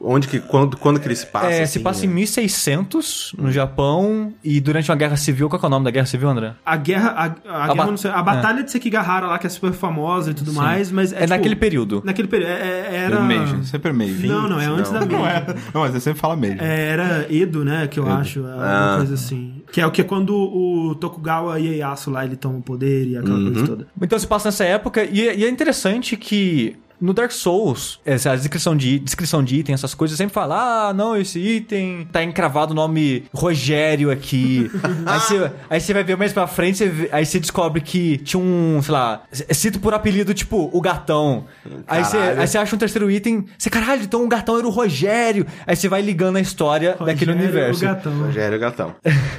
Onde 0.00 0.28
que. 0.28 0.38
Quando, 0.40 0.76
quando 0.76 1.00
que 1.00 1.06
ele 1.06 1.16
se 1.16 1.26
passa? 1.26 1.46
É, 1.50 1.62
assim, 1.62 1.72
se 1.74 1.80
passa 1.80 2.04
em 2.04 2.08
né? 2.08 2.14
1600, 2.14 3.32
no 3.38 3.50
Japão, 3.50 4.32
e 4.42 4.60
durante 4.60 4.90
uma 4.90 4.96
guerra 4.96 5.16
civil, 5.16 5.48
qual 5.48 5.58
que 5.58 5.66
é 5.66 5.68
o 5.68 5.70
nome 5.70 5.84
da 5.84 5.90
guerra 5.90 6.06
civil, 6.06 6.28
André? 6.28 6.52
A 6.64 6.76
guerra, 6.76 7.10
a, 7.10 7.24
a, 7.24 7.28
guerra 7.68 7.74
ba- 7.74 7.86
não 7.86 7.96
sei, 7.96 8.10
a 8.10 8.22
batalha 8.22 8.62
de 8.62 8.70
Sekigahara 8.70 9.26
lá, 9.26 9.38
que 9.38 9.46
é 9.46 9.50
super 9.50 9.72
famosa 9.72 10.30
e 10.30 10.34
tudo 10.34 10.52
mais, 10.52 10.90
mas 10.90 11.12
é, 11.12 11.16
É, 11.16 11.18
tipo, 11.20 11.30
naquele 11.30 11.56
período. 11.56 12.02
Naquele 12.04 12.28
período. 12.28 12.50
É, 12.50 12.54
é- 12.54 12.96
era. 13.06 13.20
Meiji, 13.20 13.64
sempre 13.66 13.92
Meiji. 13.92 14.26
Não, 14.26 14.48
não, 14.48 14.60
é 14.60 14.66
antes 14.66 14.90
da 14.90 15.00
Meiji. 15.00 15.12
Não 15.14 15.26
é. 15.26 15.46
Não, 15.74 15.80
mas 15.82 15.92
você 15.92 16.00
sempre 16.00 16.20
fala 16.20 16.36
Meiji. 16.36 16.58
É, 16.60 16.88
era 16.88 17.26
Edo, 17.42 17.64
né? 17.64 17.86
Que 17.86 17.98
eu 18.00 18.08
acho. 18.08 18.40
é 18.40 18.42
Uma 18.42 18.94
Ah. 18.94 18.96
coisa 18.98 19.14
assim. 19.14 19.62
Que 19.72 19.80
é 19.80 19.86
o 19.86 19.90
que 19.90 20.00
é 20.00 20.04
quando 20.04 20.30
o 20.34 20.94
Tokugawa 20.94 21.58
Ieyasu 21.58 22.10
lá 22.10 22.24
ele 22.24 22.36
toma 22.36 22.58
o 22.58 22.62
poder 22.62 23.06
e 23.08 23.16
aquela 23.16 23.34
Uhum. 23.38 23.52
coisa 23.52 23.66
toda. 23.66 23.86
Então 24.00 24.18
se 24.18 24.26
passa 24.26 24.48
nessa 24.48 24.64
época, 24.64 25.04
e, 25.04 25.20
e 25.20 25.44
é 25.44 25.48
interessante 25.48 26.16
que 26.16 26.76
no 27.00 27.12
Dark 27.12 27.30
Souls, 27.30 28.00
essa 28.04 28.34
descrição 28.36 28.76
de, 28.76 28.98
descrição 28.98 29.42
de 29.42 29.56
item, 29.56 29.74
essas 29.74 29.94
coisas, 29.94 30.16
sempre 30.16 30.34
fala: 30.34 30.88
ah, 30.88 30.94
não, 30.94 31.16
esse 31.16 31.38
item 31.38 32.06
tá 32.10 32.22
encravado 32.22 32.72
o 32.72 32.74
nome 32.74 33.24
Rogério 33.32 34.10
aqui. 34.10 34.70
aí, 35.06 35.20
você, 35.20 35.52
aí 35.68 35.80
você 35.80 35.94
vai 35.94 36.04
ver 36.04 36.16
mais 36.16 36.32
pra 36.32 36.46
frente, 36.46 36.78
você 36.78 37.08
aí 37.12 37.26
você 37.26 37.38
descobre 37.38 37.80
que 37.80 38.18
tinha 38.18 38.40
um, 38.40 38.80
sei 38.82 38.92
lá, 38.92 39.22
é 39.48 39.54
cito 39.54 39.78
por 39.80 39.94
apelido, 39.94 40.32
tipo, 40.34 40.70
o 40.72 40.80
gatão. 40.80 41.44
Aí 41.86 42.04
você, 42.04 42.16
aí 42.16 42.46
você 42.46 42.58
acha 42.58 42.74
um 42.74 42.78
terceiro 42.78 43.10
item, 43.10 43.44
você, 43.58 43.68
caralho, 43.68 44.02
então 44.02 44.24
o 44.24 44.28
gatão 44.28 44.58
era 44.58 44.66
o 44.66 44.70
Rogério. 44.70 45.46
Aí 45.66 45.76
você 45.76 45.88
vai 45.88 46.00
ligando 46.00 46.36
a 46.36 46.40
história 46.40 46.96
daquele 46.98 47.32
Rogério, 47.32 47.52
universo. 47.52 47.84
O 47.84 47.88
gatão. 47.88 48.18
Rogério 48.18 48.56
Gatão. 48.66 48.94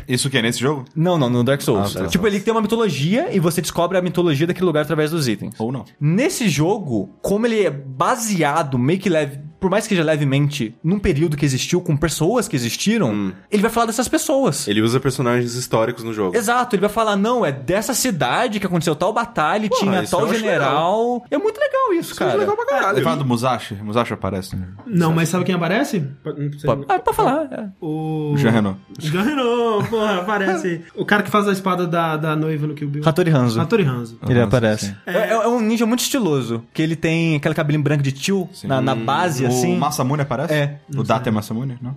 Isso 0.07 0.29
que 0.29 0.37
é 0.37 0.41
nesse 0.41 0.59
jogo? 0.59 0.85
Não, 0.95 1.17
não, 1.17 1.29
no 1.29 1.43
Dark 1.43 1.61
Souls. 1.61 1.95
Ah, 1.95 2.01
tá. 2.01 2.07
tipo, 2.07 2.25
ele 2.27 2.39
tem 2.39 2.51
uma 2.51 2.61
mitologia 2.61 3.29
e 3.31 3.39
você 3.39 3.61
descobre 3.61 3.97
a 3.97 4.01
mitologia 4.01 4.45
daquele 4.45 4.65
lugar 4.65 4.81
através 4.81 5.11
dos 5.11 5.27
itens. 5.27 5.55
Ou 5.57 5.71
não? 5.71 5.85
Nesse 5.99 6.47
jogo, 6.47 7.09
como 7.21 7.46
ele 7.47 7.65
é 7.65 7.69
baseado, 7.71 8.77
meio 8.77 8.99
que 8.99 9.09
leve, 9.09 9.39
por 9.59 9.69
mais 9.69 9.85
que 9.85 9.89
seja 9.89 10.03
levemente, 10.03 10.75
num 10.83 10.99
período 10.99 11.35
que 11.37 11.45
existiu, 11.45 11.81
com 11.81 11.95
pessoas 11.97 12.47
que 12.47 12.55
existiram, 12.55 13.33
ele 13.51 13.61
vai 13.61 13.71
falar 13.71 13.87
dessas 13.87 14.07
pessoas. 14.07 14.67
Ele 14.67 14.81
usa 14.81 14.99
personagens 14.99 15.55
históricos 15.55 16.03
no 16.03 16.13
jogo. 16.13 16.35
Exato, 16.37 16.75
ele 16.75 16.81
vai 16.81 16.89
falar, 16.89 17.15
não, 17.15 17.45
é 17.45 17.51
dessa 17.51 17.93
cidade 17.93 18.59
que 18.59 18.65
aconteceu 18.65 18.95
tal 18.95 19.11
batalha, 19.13 19.65
e 19.65 19.69
tinha 19.69 20.01
isso 20.03 20.11
tal 20.17 20.27
general. 20.33 21.25
É 21.29 21.37
muito 21.37 21.59
legal 21.59 21.93
isso, 21.93 22.15
cara. 22.15 22.35
legal 22.35 22.55
pra 22.55 22.65
caralho. 22.65 22.97
Ele 22.97 23.03
fala 23.03 23.17
do 23.17 23.25
Musashi? 23.25 23.75
Musashi 23.75 24.13
aparece. 24.13 24.55
né? 24.55 24.67
Não, 24.85 25.13
mas 25.13 25.29
sabe 25.29 25.43
quem 25.43 25.55
aparece? 25.55 26.03
Pode, 26.23 26.85
ah, 26.87 26.99
pode 26.99 27.15
falar. 27.17 27.47
é. 27.51 27.67
O. 27.81 28.33
Jean 28.37 28.51
Renault. 28.51 28.79
Jean 28.99 29.23
Renault, 29.23 29.89
porra, 29.89 30.19
aparece. 30.21 30.81
o 30.95 31.05
cara 31.05 31.23
que 31.23 31.29
faz 31.29 31.47
a 31.47 31.51
espada 31.51 31.87
da, 31.87 32.17
da 32.17 32.35
noiva 32.35 32.67
no 32.67 32.73
Kill 32.75 32.87
Bill. 32.89 33.03
Hattori 33.05 33.31
Hanzo. 33.31 33.59
Hattori 33.59 33.83
Hanzo. 33.83 34.19
Ele 34.23 34.33
Nossa, 34.35 34.47
aparece. 34.47 34.95
É, 35.05 35.17
é- 35.17 35.29
é 35.31 35.47
um 35.47 35.59
ninja 35.59 35.85
muito 35.85 36.01
estiloso. 36.01 36.63
Que 36.73 36.81
ele 36.81 36.95
tem 36.95 37.35
aquele 37.35 37.53
cabelinho 37.55 37.83
branco 37.83 38.03
de 38.03 38.11
tio 38.11 38.49
na, 38.63 38.81
na 38.81 38.95
base, 38.95 39.45
O 39.47 39.51
assim. 39.57 39.77
Masamune 39.77 40.21
aparece? 40.21 40.53
É. 40.53 40.77
O 40.95 41.03
Data 41.03 41.29
é 41.29 41.31
Masamune? 41.31 41.77
Não? 41.81 41.95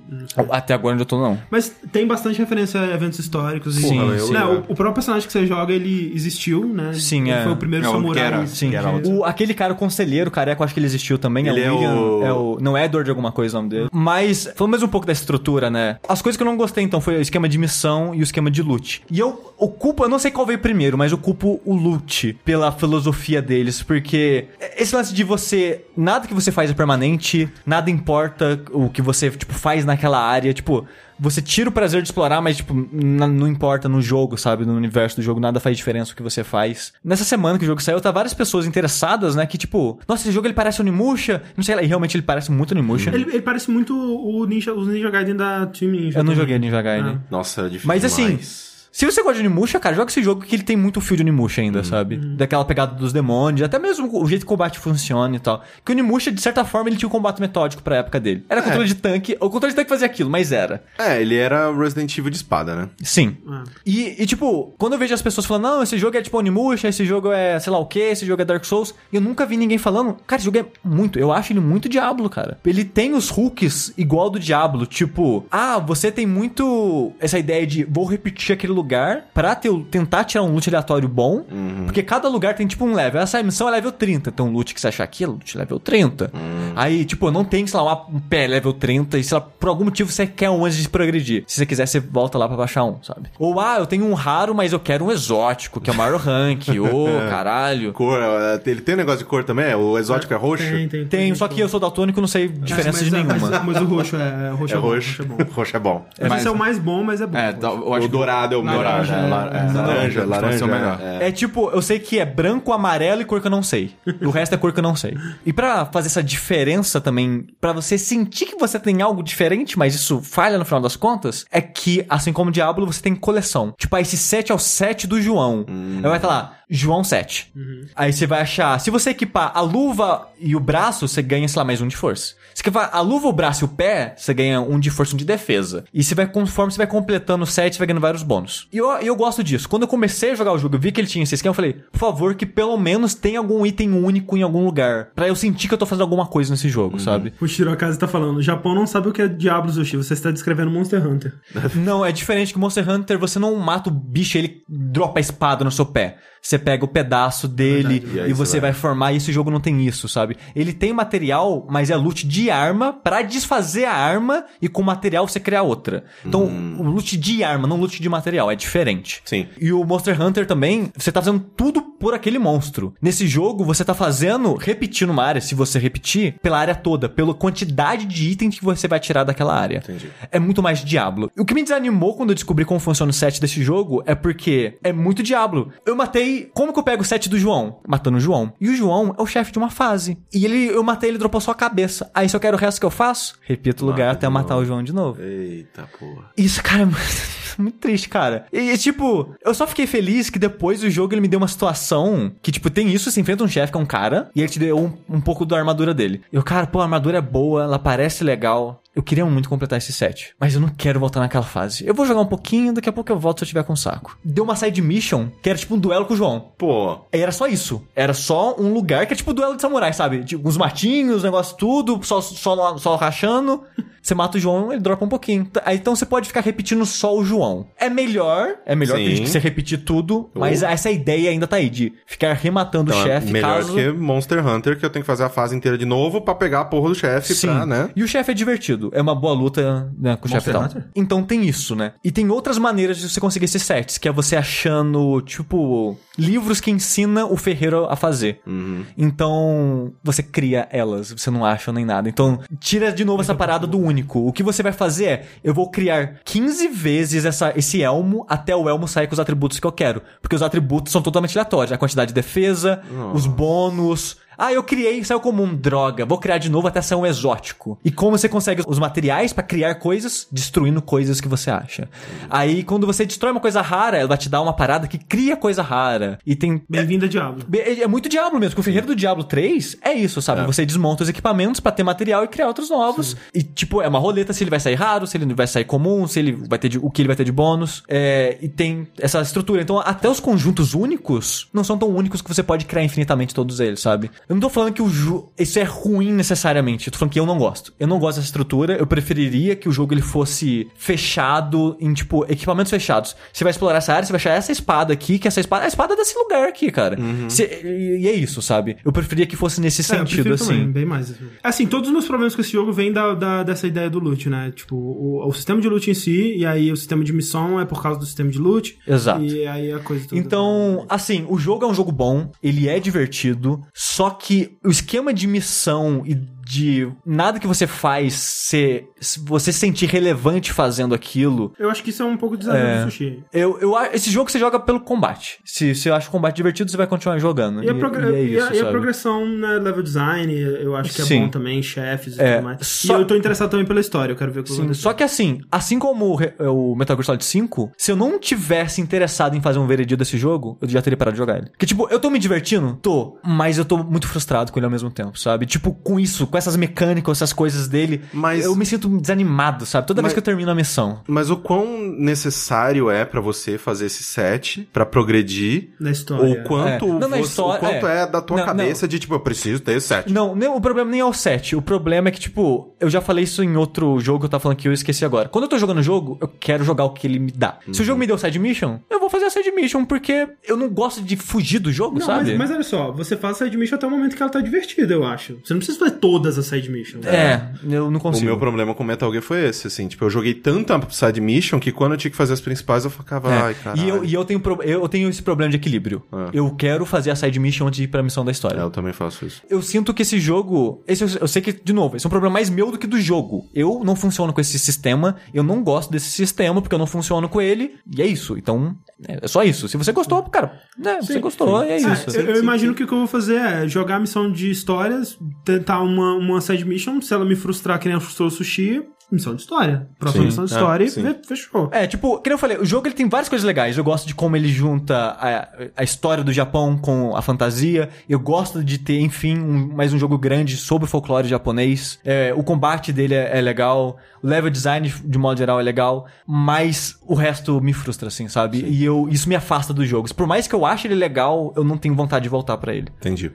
Até 0.51 0.75
agora 0.75 0.95
onde 0.95 1.03
eu 1.03 1.07
tô, 1.07 1.21
não. 1.21 1.39
Mas 1.51 1.75
tem 1.93 2.07
bastante 2.07 2.39
referência 2.39 2.81
a 2.81 2.95
eventos 2.95 3.19
históricos. 3.19 3.77
e- 3.79 3.83
Sim, 3.83 3.89
sim. 4.19 4.37
o, 4.37 4.59
o 4.61 4.75
próprio 4.75 4.93
personagem 4.95 5.27
que 5.27 5.33
você 5.33 5.47
joga, 5.47 5.73
ele 5.73 6.13
existiu, 6.15 6.67
né? 6.67 6.93
Sim, 6.95 7.23
ele 7.23 7.31
é. 7.33 7.43
Foi 7.43 7.53
o 7.53 7.57
primeiro 7.57 7.85
É, 7.87 7.89
o 7.89 7.93
samurai. 7.93 8.25
Geralt. 8.25 8.49
Sim. 8.49 8.71
Geralt. 8.71 9.07
O, 9.07 9.25
aquele 9.25 9.55
cara, 9.55 9.73
o 9.73 9.77
conselheiro 9.77 10.31
careca, 10.31 10.61
eu 10.61 10.65
acho 10.65 10.75
que 10.75 10.81
ele 10.81 10.87
existiu 10.87 11.19
também. 11.19 11.47
Ele 11.47 11.61
é 11.61 11.65
é 11.65 11.71
o 11.73 11.75
William. 11.75 11.95
o- 11.95 12.25
É 12.25 12.33
o... 12.33 12.59
Não 12.61 12.77
é 12.77 12.85
Edward 12.85 13.09
alguma 13.11 13.33
coisa 13.33 13.57
o 13.57 13.61
nome 13.61 13.71
dele. 13.71 13.89
Mas, 13.93 14.51
falando 14.57 14.71
mais 14.73 14.83
um 14.83 14.89
pouco 14.89 15.07
da 15.07 15.13
estrutura, 15.13 15.71
né? 15.71 15.99
As 16.09 16.21
coisas 16.23 16.37
que 16.37 16.43
eu 16.43 16.47
não 16.47 16.57
gostei, 16.57 16.85
então, 16.85 17.01
foi 17.01 17.17
o 17.17 17.21
esquema 17.21 17.49
de 17.49 17.59
missão 17.59 18.15
e 18.15 18.21
o 18.21 18.23
esquema 18.23 18.51
de 18.51 18.63
loot. 18.63 19.03
E 19.11 19.19
eu, 19.19 19.53
o 19.59 19.69
culpo, 19.69 20.05
eu 20.05 20.09
não 20.09 20.19
sei 20.19 20.31
qual 20.31 20.47
veio 20.47 20.59
primeiro, 20.59 20.97
mas 20.99 21.13
eu 21.13 21.19
culpo 21.19 21.61
o 21.65 21.75
loot 21.75 22.37
pela 22.45 22.71
filosofia 22.73 23.41
deles, 23.43 23.83
porque 23.83 24.47
esse 24.77 24.95
lance 24.95 25.13
de 25.15 25.25
você. 25.25 25.85
Nada 25.97 26.27
que 26.27 26.35
você 26.35 26.51
faz 26.53 26.71
é 26.71 26.75
permanente, 26.75 27.40
nada 27.65 27.91
importa 27.91 28.61
o 28.73 28.89
que 28.91 29.01
você, 29.03 29.31
tipo, 29.31 29.55
faz 29.55 29.85
naquela 29.85 30.21
área, 30.21 30.53
tipo. 30.53 30.87
Você 31.23 31.43
tira 31.43 31.69
o 31.69 31.73
prazer 31.73 32.01
de 32.01 32.09
explorar, 32.09 32.41
mas, 32.41 32.57
tipo, 32.57 32.73
não 32.73 33.47
importa 33.47 33.91
no 33.91 34.01
jogo, 34.01 34.39
sabe? 34.39 34.65
No 34.65 34.73
universo 34.73 35.17
do 35.17 35.23
jogo, 35.23 35.39
nada 35.39 35.61
faz 35.61 35.77
diferença 35.77 36.15
o 36.15 36.17
que 36.17 36.23
você 36.23 36.43
faz. 36.43 36.95
Nessa 37.05 37.25
semana 37.25 37.59
que 37.59 37.65
o 37.65 37.67
jogo 37.67 37.83
saiu, 37.83 38.01
tá 38.01 38.11
várias 38.11 38.33
pessoas 38.33 38.65
interessadas, 38.65 39.37
né? 39.37 39.45
Que, 39.45 39.59
tipo, 39.59 40.01
nossa, 40.09 40.23
esse 40.23 40.33
jogo 40.33 40.47
ele 40.47 40.55
parece 40.55 40.81
Onimusha. 40.81 41.43
Não 41.55 41.63
sei 41.63 41.75
lá, 41.75 41.83
e 41.83 41.87
realmente 41.87 42.17
ele 42.17 42.23
parece 42.23 42.51
muito 42.51 42.71
Onimusha. 42.73 43.11
Ele, 43.11 43.25
ele 43.25 43.43
parece 43.43 43.71
muito 43.71 43.95
o 43.95 44.47
Ninja, 44.47 44.73
os 44.73 44.89
Ninja 44.89 45.11
Gaiden 45.11 45.37
da 45.37 45.67
Team 45.67 45.91
Ninja. 45.91 46.19
Eu 46.21 46.25
não 46.25 46.33
também. 46.33 46.37
joguei 46.37 46.59
Ninja 46.59 46.81
Gaiden. 46.81 47.21
Nossa, 47.31 47.61
era 47.61 47.69
difícil 47.69 47.89
Mas 47.89 48.03
assim, 48.03 48.27
demais. 48.29 48.70
Se 48.93 49.07
você 49.07 49.23
gosta 49.23 49.41
de 49.41 49.47
Onimusha, 49.47 49.79
cara, 49.79 49.95
joga 49.95 50.11
esse 50.11 50.23
jogo 50.23 50.43
que 50.43 50.55
ele 50.55 50.63
tem 50.63 50.77
muito 50.77 51.01
fio 51.01 51.17
de 51.17 51.23
Onimusha 51.23 51.63
ainda, 51.63 51.85
sabe? 51.85 52.17
Daquela 52.17 52.65
pegada 52.65 52.95
dos 52.95 53.13
demônios, 53.13 53.63
até 53.63 53.79
mesmo 53.79 54.11
o 54.21 54.27
jeito 54.27 54.41
que 54.41 54.47
o 54.47 54.49
combate 54.49 54.79
funciona 54.79 55.37
e 55.37 55.39
tal. 55.39 55.63
Que 55.85 55.93
o 55.93 55.95
Onimusha, 55.95 56.33
de 56.33 56.41
certa 56.41 56.65
forma, 56.65 56.89
ele 56.89 56.97
tinha 56.97 57.09
um 57.09 57.13
combate 57.13 57.41
metódico 57.41 57.83
pra 57.83 57.97
época 57.97 58.19
dele. 58.19 58.45
Era 58.49 58.63
controle 58.63 58.89
de 58.89 58.97
tanque, 58.97 59.37
o 59.41 59.49
controle 59.49 59.73
de 59.73 59.77
tanque 59.77 59.89
fazia 59.89 60.07
aquilo, 60.07 60.29
mas 60.29 60.51
era. 60.51 60.83
É, 60.99 61.21
ele 61.21 61.37
era 61.37 61.73
Resident 61.73 62.17
Evil 62.19 62.31
de 62.31 62.37
espada, 62.37 62.75
né? 62.75 62.89
Sim. 63.03 63.37
Ah. 63.49 63.65
E, 63.87 64.23
e, 64.23 64.27
tipo, 64.27 64.75
quando 64.77 64.95
eu 64.95 64.99
vejo 64.99 65.15
as 65.15 65.23
pessoas 65.23 65.47
falando, 65.47 65.63
não, 65.63 65.83
esse 65.83 65.97
jogo 65.97 66.17
é 66.17 66.23
tipo 66.23 66.37
Onimusha, 66.37 66.89
esse 66.89 67.05
jogo 67.05 67.31
é 67.33 67.59
sei 67.61 67.73
lá 67.73 67.79
o 67.79 67.87
que, 67.87 68.01
esse 68.01 68.27
jogo 68.27 68.43
é 68.43 68.45
Dark 68.45 68.65
Souls, 68.65 68.95
eu 69.13 69.21
nunca 69.21 69.47
vi 69.47 69.57
ninguém 69.57 69.79
falando, 69.79 70.17
cara, 70.27 70.41
esse 70.41 70.45
jogo 70.45 70.59
é 70.59 70.67
muito, 70.85 71.19
eu 71.19 71.33
acho 71.33 71.53
ele 71.53 71.61
muito 71.61 71.89
Diablo, 71.89 72.29
cara. 72.29 72.59
Ele 72.65 72.85
tem 72.85 73.15
os 73.15 73.31
hooks 73.31 73.93
igual 73.97 74.31
do 74.31 74.39
Diablo, 74.39 74.85
tipo, 74.85 75.47
ah, 75.51 75.79
você 75.79 76.11
tem 76.11 76.27
muito 76.27 77.13
essa 77.21 77.39
ideia 77.39 77.67
de 77.67 77.85
vou 77.85 78.05
repetir 78.05 78.53
aquele 78.53 78.80
lugar 78.81 79.25
pra 79.35 79.55
ter, 79.55 79.71
tentar 79.91 80.25
tirar 80.25 80.43
um 80.45 80.53
loot 80.53 80.69
aleatório 80.69 81.09
bom, 81.09 81.45
porque 81.85 82.03
cada 82.03 82.29
lugar 82.29 82.55
tem 82.55 82.67
tipo 82.67 82.85
um 82.85 82.95
level. 82.95 83.21
Essa 83.21 83.43
missão 83.43 83.69
é 83.69 83.73
level 83.73 83.93
30, 83.93 84.31
então 84.31 84.49
um 84.49 84.53
loot 84.53 84.75
que 84.75 84.81
você 84.81 84.89
achar 84.89 85.05
aqui 85.05 85.25
é 85.25 85.27
loot 85.27 85.57
level 85.59 85.79
30. 85.79 86.31
Aí, 86.77 87.05
tipo, 87.05 87.31
não 87.31 87.45
tem, 87.45 87.67
sei 87.67 87.81
lá, 87.81 88.07
um 88.09 88.19
pé 88.21 88.47
level 88.47 88.73
30 88.73 89.19
e, 89.19 89.25
sei 89.25 89.37
lá, 89.37 89.41
por 89.41 89.69
algum 89.69 89.85
motivo 89.85 90.11
você 90.11 90.27
quer 90.27 90.51
um 90.51 90.65
antes 90.65 90.79
de 90.79 90.89
progredir. 90.89 91.45
Se 91.47 91.57
você 91.57 91.67
quiser, 91.67 91.87
você 91.87 92.01
volta 92.01 92.39
lá 92.39 92.47
pra 92.49 92.57
baixar 92.57 92.85
um, 92.85 92.97
sabe? 93.03 93.29
Ou, 93.39 93.59
ah, 93.61 93.77
eu 93.79 93.87
tenho 93.87 94.05
um 94.07 94.15
raro, 94.15 94.55
mas 94.55 94.73
eu 94.73 94.81
quero 94.81 95.05
um 95.05 95.11
exótico, 95.13 95.81
que 95.81 95.91
é 95.91 95.93
o 95.93 95.97
maior 95.97 96.19
rank. 96.21 96.69
Ô, 96.71 97.07
caralho. 97.29 97.93
Cor, 97.93 98.19
é, 98.23 98.61
ele 98.67 98.81
tem 98.81 98.95
um 98.95 98.99
negócio 98.99 99.21
de 99.21 99.25
cor 99.25 99.45
também? 99.45 99.67
É, 99.67 99.77
O 99.77 99.99
exótico 99.99 100.33
é 100.33 100.37
roxo? 100.37 100.65
Tem, 100.65 100.89
tem. 100.89 101.07
Tenho, 101.07 101.37
só 101.37 101.49
que 101.49 101.61
eu 101.61 101.69
sou 101.69 101.81
daltônico 101.81 102.19
e 102.19 102.23
não 102.23 102.29
sei 102.29 102.49
diferença 102.49 103.01
mas, 103.03 103.11
de 103.11 103.15
é, 103.17 103.23
mas- 103.23 103.43
nenhuma. 103.43 103.61
Mas, 103.65 103.81
o 103.81 103.85
roxo 103.85 104.17
é, 104.17 104.51
roxo 104.51 104.75
É 104.75 104.77
é, 104.77 104.81
bom, 104.81 104.89
roxo. 104.89 105.23
roxo 105.23 105.23
é 105.23 105.25
bom. 105.27 105.51
Roxo 105.61 105.77
é 105.77 105.81
bom. 105.81 106.07
Sei 106.15 106.29
Mas- 106.29 106.47
é 106.47 106.51
o 106.51 106.57
mais 106.57 106.79
bom, 106.79 107.03
mas 107.03 107.21
é 107.21 107.27
bom. 107.27 107.37
É, 107.39 107.57
eu 107.61 107.95
acho 107.95 108.07
O 108.07 108.09
dourado 108.09 108.55
é 108.55 108.59
o. 108.59 108.63
Laranja, 108.77 109.15
é, 109.15 109.19
é, 109.19 109.23
lar- 109.29 109.53
laranja, 109.87 110.25
laranja, 110.25 110.67
melhor. 110.67 111.01
é. 111.03 111.29
É 111.29 111.33
tipo, 111.33 111.71
eu 111.71 111.83
sei 111.83 111.99
que 111.99 112.19
é 112.19 112.25
branco, 112.25 112.73
amarelo 112.73 113.21
e 113.23 113.25
cor 113.25 113.41
que 113.41 113.47
eu 113.47 113.51
não 113.51 113.63
sei. 113.63 113.95
E 114.21 114.27
o 114.27 114.31
resto 114.31 114.55
é 114.55 114.59
cor 114.59 114.73
que 114.73 114.79
eu 114.79 114.83
não 114.83 114.97
sei. 114.97 115.17
E 115.45 115.53
pra 115.53 115.87
fazer 115.87 116.07
essa 116.09 116.23
diferença 116.23 117.01
também, 117.01 117.47
pra 117.61 117.73
você 117.73 117.97
sentir 117.99 118.47
que 118.47 118.57
você 118.59 118.79
tem 118.79 119.01
algo 119.03 119.23
diferente, 119.23 119.79
mas 119.79 119.95
isso 119.95 120.21
falha 120.23 120.59
no 120.59 120.65
final 120.65 120.81
das 120.81 120.97
contas, 120.97 121.45
é 121.51 121.61
que, 121.61 122.05
assim 122.09 122.33
como 122.33 122.51
o 122.51 122.53
Diablo, 122.53 122.87
você 122.87 123.03
tem 123.03 123.15
coleção. 123.15 123.75
Tipo, 123.79 123.97
ah, 123.97 124.01
esse 124.01 124.17
7 124.17 124.53
é 124.53 124.55
o 124.55 124.59
7 124.59 125.07
do 125.07 125.21
João. 125.21 125.65
Aí 125.69 126.03
vai 126.03 126.17
estar 126.17 126.29
lá, 126.29 126.53
João 126.71 127.03
7. 127.03 127.53
Aí 127.97 128.13
você 128.13 128.27
vai 128.27 128.43
achar, 128.43 128.79
se 128.79 128.91
você 128.91 129.11
equipar 129.11 129.51
a 129.55 129.61
luva 129.61 130.29
e 130.39 130.55
o 130.55 130.61
braço, 130.61 131.09
você 131.09 131.21
ganha, 131.21 131.49
sei 131.49 131.59
lá, 131.59 131.65
mais 131.65 131.81
um 131.81 131.89
de 131.89 131.97
força. 131.97 132.35
Se 132.55 132.63
equipar 132.63 132.91
a 132.93 133.01
luva, 133.01 133.29
o 133.29 133.33
braço 133.33 133.65
e 133.65 133.67
o 133.67 133.69
pé, 133.69 134.15
você 134.17 134.33
ganha 134.33 134.61
um 134.61 134.79
de 134.79 134.91
força 134.91 135.13
e 135.13 135.15
um 135.15 135.19
de 135.19 135.25
defesa. 135.25 135.85
E 135.93 136.05
você 136.05 136.15
vai, 136.15 136.27
conforme 136.27 136.73
você 136.73 136.79
vai 136.79 136.87
completando 136.87 137.43
o 137.45 137.47
set, 137.47 137.75
você 137.75 137.79
vai 137.79 137.87
ganhando 137.87 138.01
vários 138.01 138.23
bônus. 138.23 138.69
E 138.73 138.79
eu, 138.79 138.91
eu 138.99 139.17
gosto 139.17 139.43
disso. 139.43 139.69
Quando 139.69 139.83
eu 139.83 139.89
comecei 139.89 140.31
a 140.31 140.35
jogar 140.35 140.53
o 140.53 140.59
jogo, 140.59 140.77
eu 140.77 140.81
vi 140.81 140.93
que 140.93 141.01
ele 141.01 141.09
tinha 141.09 141.23
esse 141.23 141.35
esquema, 141.35 141.51
eu 141.51 141.55
falei, 141.55 141.73
por 141.91 141.99
favor, 141.99 142.35
que 142.35 142.47
pelo 142.47 142.77
menos 142.77 143.15
tenha 143.15 143.39
algum 143.39 143.67
item 143.67 143.93
único 143.93 144.37
em 144.37 144.43
algum 144.43 144.65
lugar. 144.65 145.09
Pra 145.15 145.27
eu 145.27 145.35
sentir 145.35 145.69
que 145.69 145.75
eu 145.75 145.79
tô 145.79 145.87
fazendo 145.87 146.03
alguma 146.03 146.27
coisa 146.27 146.53
nesse 146.53 146.69
jogo, 146.69 146.99
sabe? 146.99 147.33
O 147.41 147.49
Shirokaze 147.49 147.99
tá 147.99 148.07
falando, 148.07 148.37
o 148.37 148.43
Japão 148.43 148.75
não 148.75 148.87
sabe 148.87 149.09
o 149.09 149.13
que 149.13 149.23
é 149.23 149.29
Diablo 149.29 149.73
Sushi, 149.73 149.97
você 149.97 150.15
está 150.15 150.31
descrevendo 150.31 150.71
Monster 150.71 151.07
Hunter. 151.07 151.35
Não, 151.75 152.05
é 152.05 152.13
diferente 152.13 152.53
que 152.53 152.59
Monster 152.59 152.89
Hunter, 152.89 153.19
você 153.19 153.39
não 153.39 153.57
mata 153.57 153.89
o 153.89 153.93
bicho 153.93 154.37
e 154.37 154.41
ele 154.41 154.63
dropa 154.69 155.19
a 155.19 155.21
espada 155.21 155.65
no 155.65 155.71
seu 155.71 155.87
pé. 155.87 156.19
Você 156.41 156.59
pega 156.59 156.85
o 156.85 156.89
pedaço 156.89 157.47
dele 157.49 158.01
verdade. 158.01 158.17
E 158.17 158.21
e, 158.21 158.21
aí 158.21 158.33
você 158.33 158.51
você 158.51 158.61
vai 158.61 158.73
vai. 158.73 158.81
formar. 158.81 159.13
E 159.13 159.17
esse 159.17 159.33
jogo 159.33 159.51
não 159.51 159.61
tem 159.61 159.87
isso, 159.87 160.09
sabe? 160.09 160.37
Ele 160.55 160.73
tem 160.73 160.93
material, 160.93 161.67
mas 161.71 161.91
é 161.91 161.97
loot 161.97 162.27
de 162.27 162.51
arma 162.51 162.93
pra 162.93 163.23
desfazer 163.23 163.85
a 163.85 163.93
arma 163.95 164.45
e 164.61 164.69
com 164.69 164.83
material 164.83 165.27
você 165.27 165.41
criar 165.41 165.63
outra. 165.63 166.05
Então, 166.25 166.45
o 166.79 166.83
loot 166.83 167.17
de 167.17 167.45
arma, 167.45 167.67
não 167.67 167.77
loot 167.77 168.01
de 168.01 168.09
material, 168.09 168.51
é 168.51 168.57
diferente. 168.57 169.23
Sim. 169.25 169.47
E 169.61 169.73
o 169.73 169.85
Monster 169.85 170.21
Hunter 170.21 170.47
também, 170.47 170.91
você 170.97 171.13
tá 171.13 171.21
fazendo 171.21 171.41
tudo 171.57 171.83
por 171.83 172.15
aquele 172.15 172.39
monstro. 172.39 172.95
Nesse 173.01 173.27
jogo, 173.27 173.65
você 173.65 173.85
tá 173.85 173.95
fazendo, 173.95 174.55
repetindo 174.55 175.11
uma 175.11 175.25
área, 175.25 175.41
se 175.41 175.55
você 175.55 175.79
repetir, 175.79 176.35
pela 176.43 176.59
área 176.59 176.75
toda, 176.75 177.09
pela 177.09 177.35
quantidade 177.35 178.07
de 178.07 178.31
itens 178.31 178.59
que 178.59 178.65
você 178.65 178.89
vai 178.89 178.99
tirar 178.99 179.25
daquela 179.25 179.55
área. 179.55 179.79
Entendi. 179.79 180.11
É 180.31 180.39
muito 180.39 180.63
mais 180.63 180.85
Diablo. 180.85 181.31
O 181.39 181.45
que 181.45 181.55
me 181.55 181.63
desanimou 181.63 182.17
quando 182.17 182.31
eu 182.31 182.35
descobri 182.35 182.65
como 182.65 182.81
funciona 182.81 183.11
o 183.11 183.13
set 183.13 183.41
desse 183.41 183.63
jogo 183.63 184.03
é 184.07 184.15
porque 184.15 184.79
é 184.83 184.93
muito 184.93 185.23
Diablo. 185.23 185.73
Eu 185.85 185.95
matei. 185.95 186.30
Como 186.55 186.73
que 186.73 186.79
eu 186.79 186.83
pego 186.83 187.03
o 187.03 187.05
set 187.05 187.29
do 187.29 187.39
João? 187.39 187.81
Matando 187.87 188.19
o 188.19 188.21
João. 188.21 188.53
E 188.61 188.69
o 188.69 188.75
João 188.75 189.15
é 189.19 189.23
o 189.23 189.27
chefe 189.27 189.53
de 189.53 189.59
uma 189.59 189.71
fase. 189.71 190.19
E 190.33 190.45
ele, 190.45 190.67
eu 190.69 190.83
matei, 190.83 191.11
ele 191.11 191.19
dropou 191.19 191.41
só 191.41 191.51
a 191.51 191.55
cabeça. 191.55 192.11
Aí 192.15 192.29
se 192.29 192.35
eu 192.37 192.41
quero 192.41 192.57
o 192.57 192.61
resto 192.61 192.81
que 192.81 192.87
eu 192.87 192.91
faço, 192.91 193.35
repito 193.43 193.85
o 193.85 193.89
lugar 193.89 194.07
Mata 194.09 194.19
até 194.19 194.29
matar 194.29 194.55
novo. 194.55 194.63
o 194.63 194.67
João 194.67 194.83
de 194.83 194.93
novo. 194.93 195.21
Eita 195.23 195.89
porra. 195.99 196.31
Isso, 196.37 196.63
cara, 196.63 196.83
é 196.83 196.85
muito- 196.87 197.41
triste, 197.81 198.09
cara. 198.09 198.47
E, 198.53 198.77
tipo, 198.79 199.35
eu 199.45 199.53
só 199.53 199.67
fiquei 199.67 199.87
feliz 199.87 200.31
que 200.31 200.39
depois 200.39 200.81
do 200.81 200.89
jogo 200.89 201.13
ele 201.13 201.21
me 201.21 201.29
deu 201.29 201.39
uma 201.39 201.49
situação 201.49 202.33
que, 202.41 202.51
tipo, 202.51 202.71
tem 202.71 202.89
isso, 202.93 203.11
você 203.11 203.21
enfrenta 203.21 203.45
um 203.45 203.49
chefe 203.49 203.71
que 203.73 203.77
é 203.79 203.81
um 203.81 203.85
cara, 203.87 204.31
e 204.35 204.41
ele 204.41 204.49
te 204.49 204.59
deu 204.59 204.79
um, 204.79 204.93
um 205.17 205.21
pouco 205.21 205.45
da 205.45 205.59
armadura 205.59 205.93
dele. 205.93 206.23
E 206.33 206.37
eu, 206.37 206.43
cara, 206.43 206.67
pô, 206.67 206.81
a 206.81 206.85
armadura 206.85 207.19
é 207.19 207.21
boa, 207.21 207.65
ela 207.65 207.79
parece 207.79 208.25
legal. 208.25 208.80
Eu 208.95 209.03
queria 209.03 209.25
muito 209.25 209.49
completar 209.49 209.79
esse 209.79 209.93
set, 209.93 210.35
mas 210.39 210.55
eu 210.55 210.61
não 210.61 210.69
quero 210.69 210.99
voltar 210.99 211.21
naquela 211.21 211.45
fase. 211.45 211.87
Eu 211.87 211.95
vou 211.95 212.05
jogar 212.05 212.21
um 212.21 212.27
pouquinho, 212.27 212.73
daqui 212.73 212.89
a 212.89 212.93
pouco 212.93 213.11
eu 213.13 213.19
volto 213.19 213.39
se 213.39 213.45
eu 213.45 213.49
tiver 213.49 213.63
com 213.63 213.77
saco. 213.77 214.19
Deu 214.25 214.43
uma 214.43 214.57
side 214.57 214.83
mission 214.83 215.29
que 215.43 215.49
era 215.49 215.59
tipo 215.59 215.75
um 215.75 215.79
duelo 215.79 216.07
com 216.07 216.15
o 216.15 216.17
João. 216.17 216.53
Pô, 216.59 217.01
Aí 217.13 217.21
era 217.21 217.33
só 217.33 217.47
isso. 217.47 217.83
Era 217.95 218.13
só 218.13 218.57
um 218.59 218.73
lugar 218.73 219.07
que 219.07 219.13
é 219.13 219.17
tipo 219.17 219.33
duelo 219.33 219.55
de 219.55 219.63
samurai, 219.63 219.93
sabe? 219.93 220.25
Tipo, 220.25 220.49
uns 220.49 220.57
matinhos, 220.57 221.23
negócio 221.23 221.57
tudo, 221.57 222.01
só, 222.03 222.21
só, 222.21 222.77
só 222.79 222.97
rachando. 222.97 223.63
Você 224.03 224.15
mata 224.15 224.39
o 224.39 224.41
João, 224.41 224.73
ele 224.73 224.81
dropa 224.81 225.05
um 225.05 225.09
pouquinho. 225.09 225.47
Aí 225.65 225.77
então 225.77 225.95
você 225.95 226.07
pode 226.07 226.27
ficar 226.27 226.41
repetindo 226.41 226.85
só 226.87 227.15
o 227.17 227.25
João. 227.25 227.67
É 227.79 227.91
melhor, 227.91 228.57
é 228.65 228.75
melhor 228.75 228.97
Sim. 228.97 229.05
que 229.05 229.27
você 229.29 229.39
repetir 229.39 229.85
tudo, 229.85 230.31
mas 230.35 230.63
essa 230.63 230.91
ideia 230.91 231.31
ainda 231.31 231.47
tá 231.47 231.57
aí, 231.57 231.69
de 231.69 231.93
ficar 232.07 232.33
rematando 232.33 232.91
então 232.91 233.03
o 233.03 233.05
chefe 233.05 233.29
é 233.29 233.33
melhor 233.33 233.57
caso... 233.57 233.75
que 233.75 233.91
Monster 233.93 234.47
Hunter, 234.47 234.79
que 234.79 234.85
eu 234.85 234.91
tenho 234.91 235.03
que 235.03 235.07
fazer 235.07 235.25
a 235.25 235.29
fase 235.29 235.55
inteira 235.55 235.77
de 235.77 235.85
novo 235.85 236.21
pra 236.21 236.35
pegar 236.35 236.61
a 236.61 236.65
porra 236.65 236.89
do 236.89 236.95
chefe 236.95 237.35
pra, 237.41 237.67
né? 237.67 237.91
E 237.95 238.03
o 238.03 238.09
chefe 238.09 238.31
é 238.31 238.35
divertido. 238.35 238.80
É 238.93 239.03
uma 239.03 239.15
boa 239.15 239.35
luta 239.35 239.93
né, 239.99 240.17
com 240.17 240.27
o 240.27 240.31
chefe 240.31 240.53
tal. 240.53 240.63
Hunter? 240.63 240.89
Então 240.95 241.23
tem 241.23 241.47
isso, 241.47 241.75
né? 241.75 241.93
E 242.03 242.11
tem 242.11 242.31
outras 242.31 242.59
maneiras 242.59 242.99
de 242.99 243.09
você 243.09 243.21
conseguir 243.21 243.45
esses 243.45 243.63
sets, 243.63 243.99
que 243.99 244.09
é 244.09 244.13
você 244.13 244.37
achando, 244.37 245.21
tipo, 245.23 245.99
livros 246.19 246.61
que 246.61 246.71
ensina 246.71 247.27
o 247.27 247.37
ferreiro 247.37 247.87
a 247.87 247.97
fazer. 247.97 248.41
Uhum. 248.47 248.85
Então, 248.97 249.93
você 250.03 250.23
cria 250.23 250.69
elas, 250.71 251.13
você 251.13 251.31
não 251.31 251.45
acha 251.45 251.73
nem 251.73 251.85
nada. 251.85 252.09
Então, 252.09 252.41
tira 252.59 252.93
de 252.93 253.05
novo 253.05 253.23
essa 253.23 253.35
parada 253.35 253.67
do 253.67 253.79
único. 253.79 254.27
O 254.27 254.33
que 254.33 254.43
você 254.43 254.63
vai 254.63 254.73
fazer 254.73 255.05
é, 255.05 255.27
eu 255.43 255.55
vou 255.55 255.71
criar 255.71 256.21
15 256.25 256.69
vezes 256.69 257.25
essa, 257.25 257.53
esse 257.57 257.83
elmo 257.83 258.25
até 258.29 258.55
o 258.55 258.69
elmo 258.69 258.87
sair 258.87 259.07
com 259.07 259.15
os 259.15 259.21
atributos 259.21 259.59
que 259.59 259.67
eu 259.67 259.73
quero. 259.73 260.03
Porque 260.21 260.37
os 260.37 260.43
atributos 260.43 260.93
são 260.93 261.03
totalmente 261.03 261.37
aleatórios. 261.37 261.73
A 261.73 261.79
quantidade 261.79 262.09
de 262.09 262.15
defesa, 262.15 262.83
os 263.15 263.27
bônus... 263.27 264.19
Ah, 264.43 264.53
eu 264.55 264.63
criei, 264.63 265.05
saiu 265.05 265.21
como 265.21 265.43
um 265.43 265.55
droga. 265.55 266.07
Vou 266.07 266.17
criar 266.19 266.39
de 266.39 266.49
novo 266.51 266.67
até 266.67 266.81
sair 266.81 266.97
um 266.99 267.05
exótico. 267.05 267.79
E 267.85 267.91
como 267.91 268.17
você 268.17 268.27
consegue 268.29 268.63
os 268.67 268.79
materiais 268.79 269.33
pra 269.35 269.43
criar 269.43 269.75
coisas, 269.75 270.27
destruindo 270.33 270.81
coisas 270.81 271.21
que 271.21 271.29
você 271.29 271.51
acha. 271.51 271.89
Aí, 272.31 272.63
quando 272.63 272.87
você 272.87 273.05
destrói 273.05 273.33
uma 273.33 273.41
coisa 273.41 273.61
rara, 273.61 273.99
ela 273.99 274.09
vai 274.09 274.17
te 274.17 274.31
dar 274.31 274.41
uma 274.41 274.55
parada 274.55 274.89
que 274.89 274.97
cria 274.97 275.37
coisa 275.37 275.61
rara. 275.63 276.19
E 276.27 276.35
tem. 276.35 276.63
Bem-vindo 276.69 277.05
a 277.05 277.09
Diablo. 277.09 277.45
É, 277.53 277.83
é 277.83 277.87
muito 277.87 278.09
Diablo 278.09 278.39
mesmo, 278.41 278.53
porque 278.53 278.61
o 278.61 278.65
Ferreiro 278.65 278.87
do 278.87 278.97
Diablo 278.97 279.25
3 279.25 279.77
é 279.83 279.93
isso, 279.93 280.23
sabe? 280.23 280.47
Você 280.47 280.65
desmonta 280.65 281.03
os 281.03 281.09
equipamentos 281.11 281.61
pra 281.61 281.71
ter 281.71 281.83
material 281.83 282.25
e 282.25 282.29
criar 282.29 282.47
outros 282.47 282.71
novos. 282.71 283.17
E, 283.35 283.43
tipo, 283.43 283.83
é 283.83 283.89
uma 283.89 283.99
roleta 283.99 284.33
se 284.33 284.43
ele 284.43 284.51
vai 284.51 284.61
sair 284.61 284.75
raro, 284.75 285.07
se 285.07 285.19
ele 285.19 285.35
vai 285.35 285.47
sair 285.47 285.65
comum, 285.65 286.07
se 286.07 286.19
ele 286.19 286.33
vai 286.33 286.59
ter 286.59 286.69
de- 286.71 286.79
o 286.79 286.91
que 286.91 287.03
ele 287.03 287.09
vai 287.09 287.17
ter 287.17 287.25
de 287.25 287.33
bônus. 287.33 287.83
É, 287.89 288.39
e 288.41 288.49
tem 288.49 288.89
essa 288.99 289.21
estrutura. 289.21 289.61
Então, 289.61 289.79
até 289.79 290.09
os 290.09 290.19
conjuntos 290.19 290.73
únicos 290.73 291.49
não 291.53 291.63
são 291.63 291.77
tão 291.77 291.89
únicos 291.89 292.23
que 292.23 292.29
você 292.33 292.43
pode 292.43 292.65
criar 292.65 292.83
infinitamente 292.85 293.35
todos 293.35 293.61
eles, 293.61 293.81
sabe? 293.81 294.11
Eu 294.31 294.37
não 294.37 294.41
tô 294.41 294.49
falando 294.49 294.73
que 294.73 294.81
o 294.81 294.89
jogo. 294.89 295.33
Isso 295.39 295.59
é 295.59 295.65
ruim 295.65 296.13
necessariamente. 296.13 296.87
Eu 296.87 296.93
tô 296.93 296.99
falando 297.01 297.13
que 297.13 297.19
eu 297.21 297.27
não 297.27 297.37
gosto. 297.37 297.73
Eu 297.81 297.89
não 297.89 297.99
gosto 297.99 298.17
dessa 298.19 298.29
estrutura. 298.29 298.75
Eu 298.77 298.87
preferiria 298.87 299.57
que 299.57 299.69
o 299.69 299.73
jogo 299.73 299.93
ele 299.93 300.01
fosse 300.03 300.69
fechado 300.77 301.77
em, 301.81 301.93
tipo, 301.93 302.25
equipamentos 302.31 302.71
fechados. 302.71 303.17
Você 303.33 303.43
vai 303.43 303.51
explorar 303.51 303.79
essa 303.79 303.93
área, 303.93 304.07
você 304.07 304.13
vai 304.13 304.19
achar 304.21 304.31
essa 304.35 304.53
espada 304.53 304.93
aqui, 304.93 305.19
que 305.19 305.27
essa 305.27 305.41
espada. 305.41 305.65
A 305.65 305.69
espada 305.69 305.95
é 305.95 305.97
desse 305.97 306.17
lugar 306.17 306.49
aqui, 306.49 306.71
cara. 306.71 306.97
Você- 307.29 307.61
e, 307.65 308.03
e 308.05 308.09
é 308.09 308.13
isso, 308.13 308.41
sabe? 308.41 308.77
Eu 308.85 308.93
preferia 308.93 309.27
que 309.27 309.35
fosse 309.35 309.61
nesse 309.61 309.81
É, 309.81 309.97
eu 309.97 310.07
sentido, 310.07 310.35
assim. 310.35 310.47
também, 310.47 310.71
bem 310.71 310.85
mais. 310.85 311.13
Assim, 311.43 311.67
todos 311.67 311.89
os 311.89 311.93
meus 311.93 312.07
problemas 312.07 312.35
com 312.35 312.41
esse 312.41 312.53
jogo 312.53 312.73
vêm 312.73 312.93
da, 312.93 313.15
da- 313.15 313.43
dessa 313.43 313.67
ideia 313.67 313.91
do 313.91 313.99
loot, 313.99 314.29
né? 314.29 314.53
Tipo, 314.55 314.77
o, 314.77 315.27
o 315.29 315.33
sistema 315.33 315.61
de 315.61 315.69
loot 315.69 315.91
em 315.91 315.95
si, 315.95 316.37
e 316.37 316.47
aí 316.47 316.71
o 316.71 316.77
sistema 316.77 317.03
de 317.03 317.13
missão 317.13 317.61
é 317.61 317.65
por 317.65 317.83
causa 317.83 317.99
do 317.99 318.07
sistema 318.07 318.31
de 318.31 318.39
loot. 318.39 318.79
Exato. 318.87 319.25
E 319.25 319.45
aí 319.47 319.73
a 319.73 319.81
coisa 319.81 320.07
toda. 320.07 320.21
Então, 320.21 320.87
assim, 320.89 321.27
o 321.29 321.37
jogo 321.37 321.65
é 321.65 321.69
um 321.69 321.75
jogo 321.75 321.91
bom, 321.91 322.31
ele 322.41 322.69
é 322.69 322.79
divertido, 322.79 323.61
só 323.75 324.11
que 324.11 324.20
o 324.63 324.71
esquema 324.71 325.15
de 325.15 325.27
missão 325.27 326.03
e 326.07 326.15
de 326.51 326.91
nada 327.07 327.39
que 327.39 327.47
você 327.47 327.65
faz 327.67 328.15
ser 328.15 328.89
você 329.25 329.53
se 329.53 329.59
sentir 329.61 329.87
relevante 329.87 330.53
fazendo 330.53 330.95
aquilo. 330.95 331.53
Eu 331.59 331.71
acho 331.71 331.83
que 331.83 331.91
isso 331.91 332.03
é 332.03 332.07
um 332.07 332.17
pouco 332.17 332.37
de 332.37 332.41
desafio 332.41 332.65
É. 332.67 332.79
do 332.85 332.91
sushi. 332.91 333.25
Eu, 333.33 333.59
eu, 333.61 333.77
a- 333.77 333.89
esse 333.95 334.11
jogo 334.11 334.31
você 334.31 334.39
joga 334.39 334.59
pelo 334.59 334.81
combate. 334.81 335.39
Se 335.45 335.75
se 335.75 335.83
você 335.83 335.91
acha 335.91 336.09
o 336.09 336.11
combate 336.11 336.37
divertido, 336.37 336.71
você 336.71 336.77
vai 336.77 336.87
continuar 336.87 337.19
jogando. 337.19 337.63
E 337.63 337.69
a, 337.71 337.75
progre- 337.75 338.11
e 338.11 338.15
é 338.15 338.23
e 338.25 338.35
isso, 338.37 338.47
a- 338.49 338.53
e 338.55 338.57
a 338.57 338.61
sabe? 338.61 338.71
progressão, 338.73 339.27
né, 339.29 339.59
level 339.59 339.83
design, 339.83 340.33
eu 340.35 340.75
acho 340.75 340.93
que 340.93 341.03
é 341.03 341.05
Sim. 341.05 341.21
bom 341.23 341.29
também, 341.29 341.63
chefes 341.63 342.17
e 342.17 342.21
É, 342.23 342.35
tudo 342.37 342.45
mais. 342.45 342.67
só- 342.67 342.99
E 342.99 343.03
eu 343.03 343.07
tô 343.07 343.15
interessado 343.15 343.51
também 343.51 343.67
pela 343.67 343.81
história, 343.81 344.13
eu 344.13 344.17
quero 344.17 344.33
ver 344.33 344.41
o 344.41 344.45
que 344.45 344.51
Sim, 344.53 344.73
só 344.75 344.93
que 344.93 345.05
assim, 345.05 345.41
assim 345.53 345.79
como 345.79 346.17
o, 346.41 346.73
o 346.73 346.77
Metal 346.77 346.97
Gear 346.97 347.05
Solid 347.05 347.25
5, 347.25 347.71
se 347.77 347.93
eu 347.93 347.97
não 347.97 348.19
tivesse 348.19 348.81
interessado 348.81 349.37
em 349.37 349.41
fazer 349.41 349.59
um 349.59 349.67
veredito 349.67 349.99
desse 349.99 350.19
jogo, 350.19 350.59
eu 350.61 350.69
já 350.69 350.83
teria 350.83 350.97
parado 350.97 351.15
de 351.15 351.19
jogar 351.19 351.39
ele. 351.39 351.51
Porque, 351.51 351.67
tipo, 351.67 351.87
eu 351.91 352.01
tô 352.01 352.11
me 352.11 352.19
divertindo? 352.19 352.79
Tô. 352.83 353.19
Mas 353.25 353.59
eu 353.59 353.65
tô 353.65 353.79
muito 353.79 354.09
frustrado 354.09 354.51
com 354.51 354.59
ele 354.59 354.67
ao 354.67 354.71
mesmo 354.71 354.91
tempo, 354.91 355.19
sabe? 355.19 355.47
Tipo, 355.47 355.73
com 355.75 355.99
isso, 356.01 356.27
com 356.27 356.37
essas 356.45 356.57
mecânicas, 356.57 357.19
essas 357.19 357.33
coisas 357.33 357.69
dele, 357.69 358.03
Mas- 358.13 358.45
eu 358.45 358.55
me 358.57 358.67
sinto 358.67 358.89
desanimado, 358.89 359.65
sabe? 359.67 359.87
Toda 359.87 360.03
vez 360.03 360.09
Mas- 360.09 360.13
que 360.15 360.19
eu 360.19 360.23
termino 360.25 360.51
a 360.51 360.55
missão. 360.55 361.01
Mas 361.07 361.31
o 361.31 361.37
quão 361.37 361.67
necessário 361.99 362.91
é 362.91 363.05
pra 363.05 363.21
você 363.21 363.57
fazer 363.59 363.87
esse 363.87 364.03
set 364.03 364.69
pra 364.73 364.85
progredir? 364.87 365.71
Na 365.79 365.91
história. 365.91 366.25
Ou 366.25 366.43
quanto, 366.45 366.85
É. 366.87 366.89
Não, 366.99 367.09
você- 367.09 367.21
história- 367.21 367.57
o 367.57 367.59
quanto 367.61 367.87
é. 367.87 368.03
é. 368.03 368.07
da 368.07 368.21
tua 368.21 368.39
Não, 368.39 368.45
cabeça 368.47 368.87
de 368.89 368.99
tipo, 368.99 369.15
eu 369.15 369.21
preciso 369.21 369.61
ter 369.61 369.73
esse 369.77 369.87
set. 369.89 370.11
Não, 370.13 370.35
nem- 370.35 370.49
o 370.49 370.61
problema 370.61 370.91
nem 370.91 371.01
é 371.01 371.05
o 371.05 371.13
set. 371.13 371.55
O 371.55 371.63
problema 371.63 372.09
é 372.09 372.11
que, 372.13 372.19
tipo, 372.21 372.75
eu 372.81 372.89
já 372.89 373.01
falei 373.01 373.25
isso 373.25 373.43
em 373.43 373.57
outro 373.57 373.99
jogo 374.01 374.21
que 374.21 374.25
eu 374.27 374.29
tava 374.29 374.41
falando 374.43 374.57
que 374.57 374.67
eu 374.69 374.73
esqueci 374.73 375.05
agora. 375.05 375.29
Quando 375.29 375.45
eu 375.45 375.49
tô 375.49 375.59
jogando 375.59 375.79
o 375.79 375.83
jogo, 375.83 376.17
eu 376.21 376.29
quero 376.29 376.65
jogar 376.65 376.85
o 376.85 376.91
que 376.91 377.07
ele 377.07 377.19
me 377.19 377.31
dá. 377.31 377.59
Se 377.73 377.83
o 377.83 377.85
jogo 377.85 377.99
me 377.99 378.07
deu 378.07 378.17
side 378.19 378.39
mission, 378.39 378.79
eu 378.89 378.99
vou 378.99 379.11
fazer 379.11 379.27
a 379.27 379.31
side 379.31 379.51
mission 379.53 379.85
porque 379.85 380.29
eu 380.47 380.57
não 380.57 380.69
gosto 380.69 381.03
de 381.03 381.17
fugir 381.17 381.59
do 381.59 381.73
jogo, 381.73 381.99
Não, 381.99 382.07
sabe? 382.07 382.31
mas, 382.31 382.39
mas 382.39 382.51
olha 382.51 382.63
só, 382.63 382.91
você 382.93 383.17
faz 383.17 383.37
a 383.41 383.45
side 383.45 383.57
mission 383.57 383.75
até 383.77 383.87
o 383.87 383.91
momento 383.91 384.17
que 384.17 384.23
ela 384.23 384.31
tá 384.33 384.41
divertida, 384.41 384.93
eu 384.95 385.05
acho. 385.05 385.39
Você 385.45 385.53
não 385.53 385.59
precisa 385.59 385.79
fazer 385.79 385.93
todas 386.31 386.39
as 386.39 386.47
side 386.47 386.71
missions. 386.71 387.05
É, 387.07 387.49
eu 387.69 387.91
não 387.91 387.99
O 387.99 388.03
consigo. 388.03 388.27
meu 388.27 388.39
problema 388.39 388.75
com 388.75 388.85
Metal 388.85 389.11
Gear 389.11 389.23
foi 389.23 389.49
esse, 389.49 389.67
assim. 389.67 389.89
Tipo, 389.89 390.05
eu 390.05 390.11
joguei 390.11 390.35
tanta 390.35 390.81
side 390.91 391.21
mission 391.21 391.59
que 391.59 391.73
quando 391.73 391.93
eu 391.93 391.99
tinha 391.99 392.11
que 392.11 392.17
fazer 392.17 392.33
as 392.33 392.41
principais, 392.41 392.85
eu 392.85 392.91
ficava, 392.91 393.33
É, 393.33 393.39
ai, 393.43 393.55
caralho. 393.55 393.83
e 393.83 393.89
eu, 393.89 394.05
e 394.05 394.15
eu, 394.15 394.25
tenho, 394.25 394.41
pro- 394.41 394.63
eu 394.63 394.89
tenho 394.89 395.09
esse 395.09 395.23
problema 395.23 395.51
de 395.51 395.57
equilíbrio. 395.57 396.03
É. 396.13 396.31
Eu 396.33 396.51
quero 396.55 396.85
fazer 396.87 397.11
a 397.11 397.17
side 397.17 397.39
mission 397.39 397.67
antes 397.67 397.79
de 397.79 397.85
ir 397.85 397.89
pra 397.89 398.03
missão 398.03 398.25
da 398.25 398.31
história. 398.31 398.59
É, 398.59 398.63
eu 398.63 398.71
também 398.71 398.93
faço 398.93 399.25
isso. 399.27 399.43
Eu 399.49 399.61
sinto 399.63 399.93
que 399.93 400.03
esse 400.03 400.19
jogo. 400.21 400.83
Esse, 400.87 401.03
eu- 401.21 401.29
sei 401.29 401.43
que, 401.43 401.53
de 401.53 401.73
novo, 401.73 401.97
esse 401.97 402.07
é 402.07 402.09
um 402.09 402.11
problema 402.11 402.35
mais 402.35 402.49
meu 402.51 402.71
do 402.71 402.79
que 402.79 402.87
do 402.87 403.01
jogo. 403.01 403.49
Eu 403.55 403.83
não 403.85 403.97
funciono 403.97 404.33
com 404.33 404.41
esse 404.41 404.59
sistema, 404.59 405.17
eu 405.35 405.43
não 405.43 405.63
gosto 405.63 405.91
desse 405.91 406.11
sistema 406.11 406.61
porque 406.63 406.75
eu 406.75 406.79
não 406.79 406.87
funciono 406.87 407.29
com 407.29 407.41
ele, 407.41 407.75
e 407.97 408.01
é 408.03 408.07
isso. 408.07 408.37
Então, 408.39 408.77
é 409.07 409.27
só 409.27 409.43
isso. 409.43 409.69
Se 409.69 409.77
você 409.77 409.93
gostou, 409.93 410.23
cara, 410.25 410.61
né, 410.79 410.99
você 411.01 411.19
gostou, 411.19 411.63
e 411.65 411.69
é 411.69 411.73
É, 411.73 411.77
isso. 411.79 412.11
eu, 412.17 412.27
eu 412.37 412.43
imagino 412.43 412.75
que 412.75 412.85
o 412.85 412.87
que 412.87 412.93
eu 412.93 412.99
vou 412.99 413.07
fazer 413.07 413.37
é 413.37 413.69
jogar 413.69 413.97
a 413.97 414.01
missão 414.01 414.31
de 414.31 414.51
histórias, 414.51 415.19
tentar 415.45 415.81
uma, 415.81 416.15
uma 416.21 416.41
side 416.41 416.65
mission, 416.65 417.01
se 417.01 417.13
ela 417.15 417.25
me 417.25 417.35
frustrar 417.37 417.79
que 417.79 417.89
nem 417.89 417.99
frustrou 418.01 418.29
o 418.29 418.31
sushi, 418.31 418.83
missão 419.11 419.35
de 419.35 419.41
história. 419.43 419.89
Próxima 419.99 420.23
Sim, 420.23 420.27
missão 420.29 420.45
de 420.45 420.53
é, 420.53 420.57
história 420.57 420.89
sim. 420.89 421.05
e 421.05 421.27
fechou. 421.27 421.69
É, 421.73 421.85
tipo, 421.87 422.19
como 422.19 422.33
eu 422.33 422.39
falei, 422.39 422.59
o 422.59 422.65
jogo 422.65 422.87
ele 422.87 422.95
tem 422.95 423.09
várias 423.09 423.29
coisas 423.29 423.45
legais. 423.45 423.77
Eu 423.77 423.83
gosto 423.83 424.07
de 424.07 424.15
como 424.15 424.37
ele 424.37 424.47
junta 424.49 424.97
a, 424.97 425.49
a 425.79 425.83
história 425.83 426.23
do 426.23 426.33
Japão 426.33 426.79
com 426.79 427.17
a 427.17 427.21
fantasia. 427.21 427.89
Eu 428.09 428.21
gosto 428.21 428.63
de 428.63 428.79
ter, 428.79 429.01
enfim, 429.01 429.37
um- 429.37 429.75
mais 429.75 429.93
um 429.93 429.99
jogo 429.99 430.17
grande 430.17 430.57
sobre 430.57 430.87
o 430.87 430.89
folclore 430.89 431.27
japonês. 431.27 431.99
É, 432.05 432.33
o 432.37 432.45
combate 432.45 432.93
dele 432.93 433.15
é, 433.15 433.37
é 433.37 433.41
legal. 433.41 433.97
O 434.23 434.29
level 434.29 434.49
design, 434.49 434.89
de 435.05 435.19
modo 435.19 435.39
geral, 435.39 435.59
é 435.59 435.63
legal. 435.65 436.07
Mas 436.25 436.97
o 437.03 437.15
resto 437.15 437.61
me 437.61 437.73
frustra, 437.73 438.07
assim, 438.07 438.29
sabe? 438.29 438.65
E 438.65 438.85
eu, 438.85 439.09
isso 439.11 439.29
me 439.29 439.35
afasta 439.35 439.75
dos 439.75 439.89
jogos. 439.89 440.13
Por 440.13 440.27
mais 440.29 440.47
que 440.47 440.55
eu 440.55 440.65
ache 440.65 440.87
ele 440.87 440.95
legal, 440.95 441.53
eu 441.57 441.65
não 441.65 441.77
tenho 441.77 441.97
vontade 441.97 442.23
de 442.23 442.29
voltar 442.29 442.57
pra 442.59 442.73
ele. 442.73 442.87
Entendi. 442.99 443.33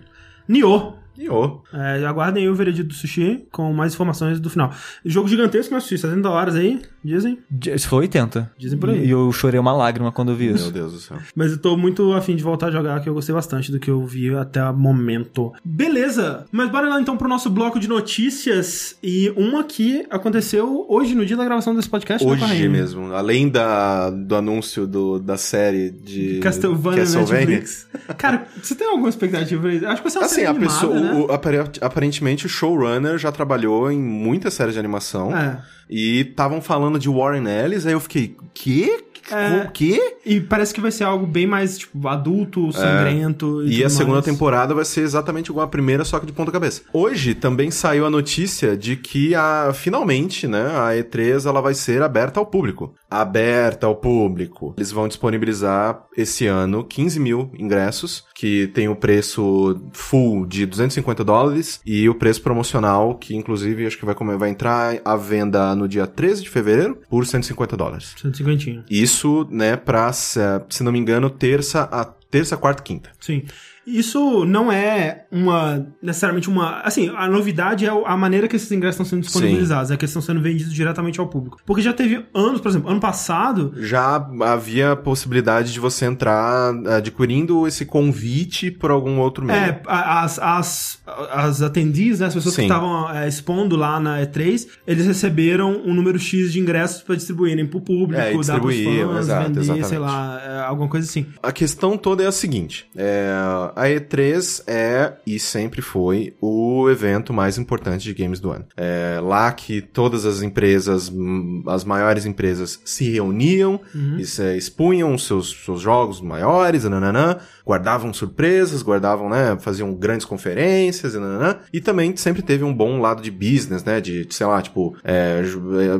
Nioh. 0.48 0.94
E. 1.18 1.28
É, 1.74 2.06
aguardem 2.06 2.50
o 2.50 2.56
veredito 2.56 2.90
do 2.90 2.94
sushi 2.94 3.48
com 3.52 3.72
mais 3.74 3.94
informações 3.94 4.40
do 4.40 4.50
final. 4.50 4.74
Jogo 5.04 5.28
gigantesco, 5.28 5.74
mas 5.74 5.84
sushi, 5.84 5.98
70 5.98 6.30
horas 6.30 6.56
aí. 6.56 6.82
Dizem? 7.06 7.38
Esse 7.68 7.88
foi 7.88 8.00
80. 8.00 8.52
Dizem 8.58 8.80
por 8.80 8.90
aí. 8.90 9.06
E 9.06 9.10
eu 9.12 9.32
chorei 9.32 9.60
uma 9.60 9.72
lágrima 9.74 10.12
quando 10.12 10.32
eu 10.32 10.36
vi 10.36 10.48
Meu 10.48 10.56
isso. 10.56 10.72
Deus 10.72 10.92
do 10.94 11.00
céu. 11.00 11.18
Mas 11.36 11.52
eu 11.52 11.58
tô 11.60 11.78
muito 11.78 12.12
afim 12.14 12.36
de 12.36 12.42
voltar 12.44 12.68
a 12.68 12.72
jogar, 12.72 13.00
que 13.02 13.08
eu 13.08 13.14
gostei 13.14 13.34
bastante 13.36 13.72
do 13.72 13.80
que 13.80 13.90
eu 13.92 14.06
vi 14.06 14.34
até 14.36 14.64
o 14.68 14.74
momento. 14.76 15.54
Beleza, 15.64 16.46
mas 16.52 16.70
bora 16.72 16.90
lá 16.90 17.00
então 17.00 17.16
pro 17.16 17.30
nosso 17.30 17.50
bloco 17.50 17.80
de 17.80 17.88
notícias. 17.88 18.98
E 19.04 19.32
uma 19.38 19.64
que 19.64 20.06
aconteceu 20.10 20.86
hoje, 20.90 21.14
no 21.16 21.26
dia 21.26 21.38
da 21.38 21.46
gravação 21.46 21.76
desse 21.76 21.88
podcast. 21.90 22.26
né, 22.26 22.32
Hoje 22.34 22.68
mesmo. 22.68 23.14
Além 23.14 23.50
da, 23.50 24.10
do 24.10 24.36
anúncio 24.36 24.88
do, 24.88 25.20
da 25.20 25.38
série 25.38 25.92
de 25.92 26.40
Castlevania, 26.40 27.00
Castlevania. 27.04 27.46
Netflix. 27.46 27.88
Cara, 28.18 28.46
você 28.62 28.74
tem 28.76 28.88
alguma 28.88 29.10
expectativa 29.10 29.62
pra 29.62 29.74
isso? 29.74 29.86
Acho 29.86 30.02
que 30.02 30.04
vai 30.04 30.12
ser 30.12 30.18
uma 30.20 30.26
Assim, 30.26 30.36
série 30.36 30.48
a 30.48 30.50
animada, 30.52 30.74
pessoa, 30.74 31.00
né? 31.00 31.14
o- 31.14 31.32
apare- 31.32 31.70
aparentemente 31.82 32.46
o 32.46 32.50
showrunner 32.50 33.18
já 33.18 33.32
trabalhou 33.32 33.92
em 33.92 34.02
muitas 34.02 34.54
séries 34.54 34.74
de 34.74 34.80
animação 34.80 35.36
É. 35.36 35.62
e 35.90 36.22
estavam 36.22 36.62
falando 36.62 36.95
de 36.98 37.10
Warren 37.10 37.48
Ellis, 37.48 37.86
aí 37.86 37.94
eu 37.94 38.00
fiquei, 38.00 38.36
quê? 38.54 39.05
É. 39.32 39.64
O 39.64 39.72
quê? 39.72 40.18
E 40.26 40.40
parece 40.40 40.74
que 40.74 40.82
vai 40.82 40.92
ser 40.92 41.04
algo 41.04 41.26
bem 41.26 41.48
mais, 41.48 41.78
tipo, 41.78 42.08
adulto, 42.08 42.72
sangrento. 42.72 43.64
E, 43.64 43.66
É. 43.66 43.70
E 43.70 43.76
tudo 43.76 43.86
a 43.86 43.90
segunda 43.90 44.14
mais. 44.14 44.26
temporada 44.26 44.74
vai 44.74 44.86
ser 44.86 45.02
exatamente 45.02 45.48
igual 45.50 45.66
a 45.66 45.70
primeira, 45.70 46.04
só 46.04 46.20
que 46.20 46.26
de 46.26 46.32
ponta 46.34 46.52
cabeça. 46.52 46.82
Hoje 46.94 47.34
também 47.34 47.72
saiu 47.72 48.06
a 48.06 48.10
notícia 48.10 48.76
de 48.78 48.96
que 48.96 49.36
a 49.36 49.72
finalmente, 49.74 50.48
né, 50.48 50.66
a 50.68 50.92
E3 50.96 51.46
ela 51.46 51.62
vai 51.62 51.74
ser 51.74 52.02
aberta 52.02 52.40
ao 52.40 52.46
público. 52.46 52.94
Aberta 53.10 53.88
ao 53.88 53.96
público. 53.96 54.74
Eles 54.78 54.92
vão 54.92 55.08
disponibilizar 55.08 56.04
esse 56.18 56.48
ano 56.48 56.84
15 56.84 57.20
mil 57.20 57.52
ingressos, 57.58 58.24
que 58.34 58.68
tem 58.68 58.88
o 58.90 58.96
preço 58.96 59.82
full 59.94 60.46
de 60.46 60.66
250 60.66 61.24
dólares 61.24 61.80
e 61.86 62.08
o 62.10 62.16
preço 62.16 62.42
promocional, 62.42 63.16
que 63.16 63.36
inclusive 63.36 63.86
acho 63.86 63.98
que 63.98 64.06
vai, 64.06 64.16
vai 64.38 64.50
entrar 64.50 65.00
à 65.04 65.16
venda 65.16 65.76
no 65.76 65.88
dia 65.88 66.06
13 66.08 66.44
de 66.44 66.50
fevereiro 66.50 67.00
por 67.10 67.26
150 67.26 67.78
dólares. 67.78 68.14
150. 68.22 68.86
Isso, 68.90 69.15
né, 69.50 69.76
pra, 69.76 70.12
se 70.14 70.40
se 70.70 70.84
não 70.84 70.92
me 70.92 71.00
engano, 71.00 71.30
terça 71.30 71.84
a 71.84 72.06
terça, 72.06 72.58
quarta, 72.58 72.82
e 72.82 72.86
quinta. 72.86 73.12
Sim. 73.20 73.44
Isso 73.86 74.46
não 74.46 74.72
é 74.72 75.26
uma 75.32 75.86
necessariamente 76.02 76.50
uma. 76.50 76.82
Assim, 76.82 77.12
a 77.16 77.28
novidade 77.28 77.86
é 77.86 77.90
a 77.90 78.18
maneira 78.18 78.48
que 78.48 78.56
esses 78.56 78.72
ingressos 78.72 78.96
estão 78.96 79.06
sendo 79.06 79.22
disponibilizados, 79.24 79.92
é 79.92 79.98
que 79.98 80.06
estão 80.06 80.22
sendo 80.22 80.42
vendidos 80.42 80.74
diretamente 80.74 81.20
ao 81.20 81.28
público. 81.28 81.58
Porque 81.66 81.82
já 81.82 81.94
teve 81.94 82.26
anos, 82.34 82.62
por 82.62 82.70
exemplo, 82.70 82.90
ano 82.90 83.00
passado. 83.00 83.74
já 83.78 84.16
havia 84.42 84.94
a 84.94 84.96
possibilidade 84.96 85.72
de 85.74 85.80
você 85.80 86.06
entrar 86.06 86.74
adquirindo 86.98 87.68
esse 87.68 87.86
convite 87.86 88.72
por 88.72 88.92
algum 88.92 89.20
outro 89.20 89.46
meio. 89.46 89.58
É, 89.58 89.82
as, 89.88 90.40
as, 90.40 91.00
as 91.32 91.62
attendees, 91.62 92.20
né, 92.20 92.28
as 92.28 92.34
pessoas 92.34 92.56
que 92.56 92.62
Sim. 92.62 92.68
estavam 92.68 93.10
é, 93.12 93.28
expondo 93.28 93.76
lá 93.76 94.00
na 94.00 94.22
E3, 94.22 94.68
eles 94.88 95.06
receberam 95.06 95.82
um 95.86 95.94
número 95.94 96.18
X 96.18 96.52
de 96.52 96.60
ingressos 96.60 97.02
para 97.02 97.16
distribuírem 97.16 97.66
pro 97.66 97.82
público, 97.82 98.22
É, 98.22 98.26
dar 98.26 98.32
pros 98.32 98.48
distribuíam, 98.48 99.10
fãs, 99.10 99.20
exato, 99.26 99.48
vender, 99.48 99.64
sei 99.64 99.76
exatamente. 99.76 100.00
lá, 100.00 100.42
é, 100.44 100.60
alguma 100.66 100.88
coisa 100.90 101.08
assim. 101.08 101.26
A 101.42 101.52
questão 101.52 101.98
toda 101.98 102.24
é 102.24 102.28
a 102.28 102.32
seguinte: 102.32 102.88
é, 102.96 103.34
a 103.76 103.84
E3 103.88 104.64
é 104.68 105.14
e 105.28 105.38
sempre 105.40 105.82
foi 105.82 106.34
o 106.42 106.90
evento 106.90 107.34
mais 107.34 107.58
importante 107.58 108.04
de 108.04 108.14
games 108.14 108.40
do 108.40 108.50
ano. 108.52 108.66
É 108.78 109.20
lá 109.22 109.52
que 109.52 109.82
todas 109.82 110.26
as 110.26 110.42
empresas, 110.42 111.10
hum, 111.10 111.64
as 111.68 111.84
maiores 111.84 112.26
empresas, 112.26 112.80
se 112.86 113.10
reuniam 113.10 113.80
Uhum. 113.94 114.18
e 114.18 114.26
se 114.26 114.56
expunham 114.56 115.18
seus, 115.18 115.52
seus 115.66 115.82
jogos 115.82 116.22
maiores, 116.22 116.84
nananã, 116.86 117.38
guardavam 117.66 118.14
surpresas, 118.14 118.82
guardavam, 118.84 119.30
né, 119.30 119.58
faziam 119.60 119.94
grandes 119.94 120.26
conferências, 120.26 121.16
nananã, 121.16 121.58
e 121.74 121.82
também 121.82 122.16
sempre 122.16 122.42
teve 122.42 122.64
um 122.64 122.74
bom 122.74 123.00
lado 123.02 123.22
de 123.22 123.32
business, 123.32 123.84
né, 123.84 124.00
de, 124.00 124.28
sei 124.30 124.46
lá, 124.46 124.62
tipo, 124.62 124.96
é, 125.04 125.42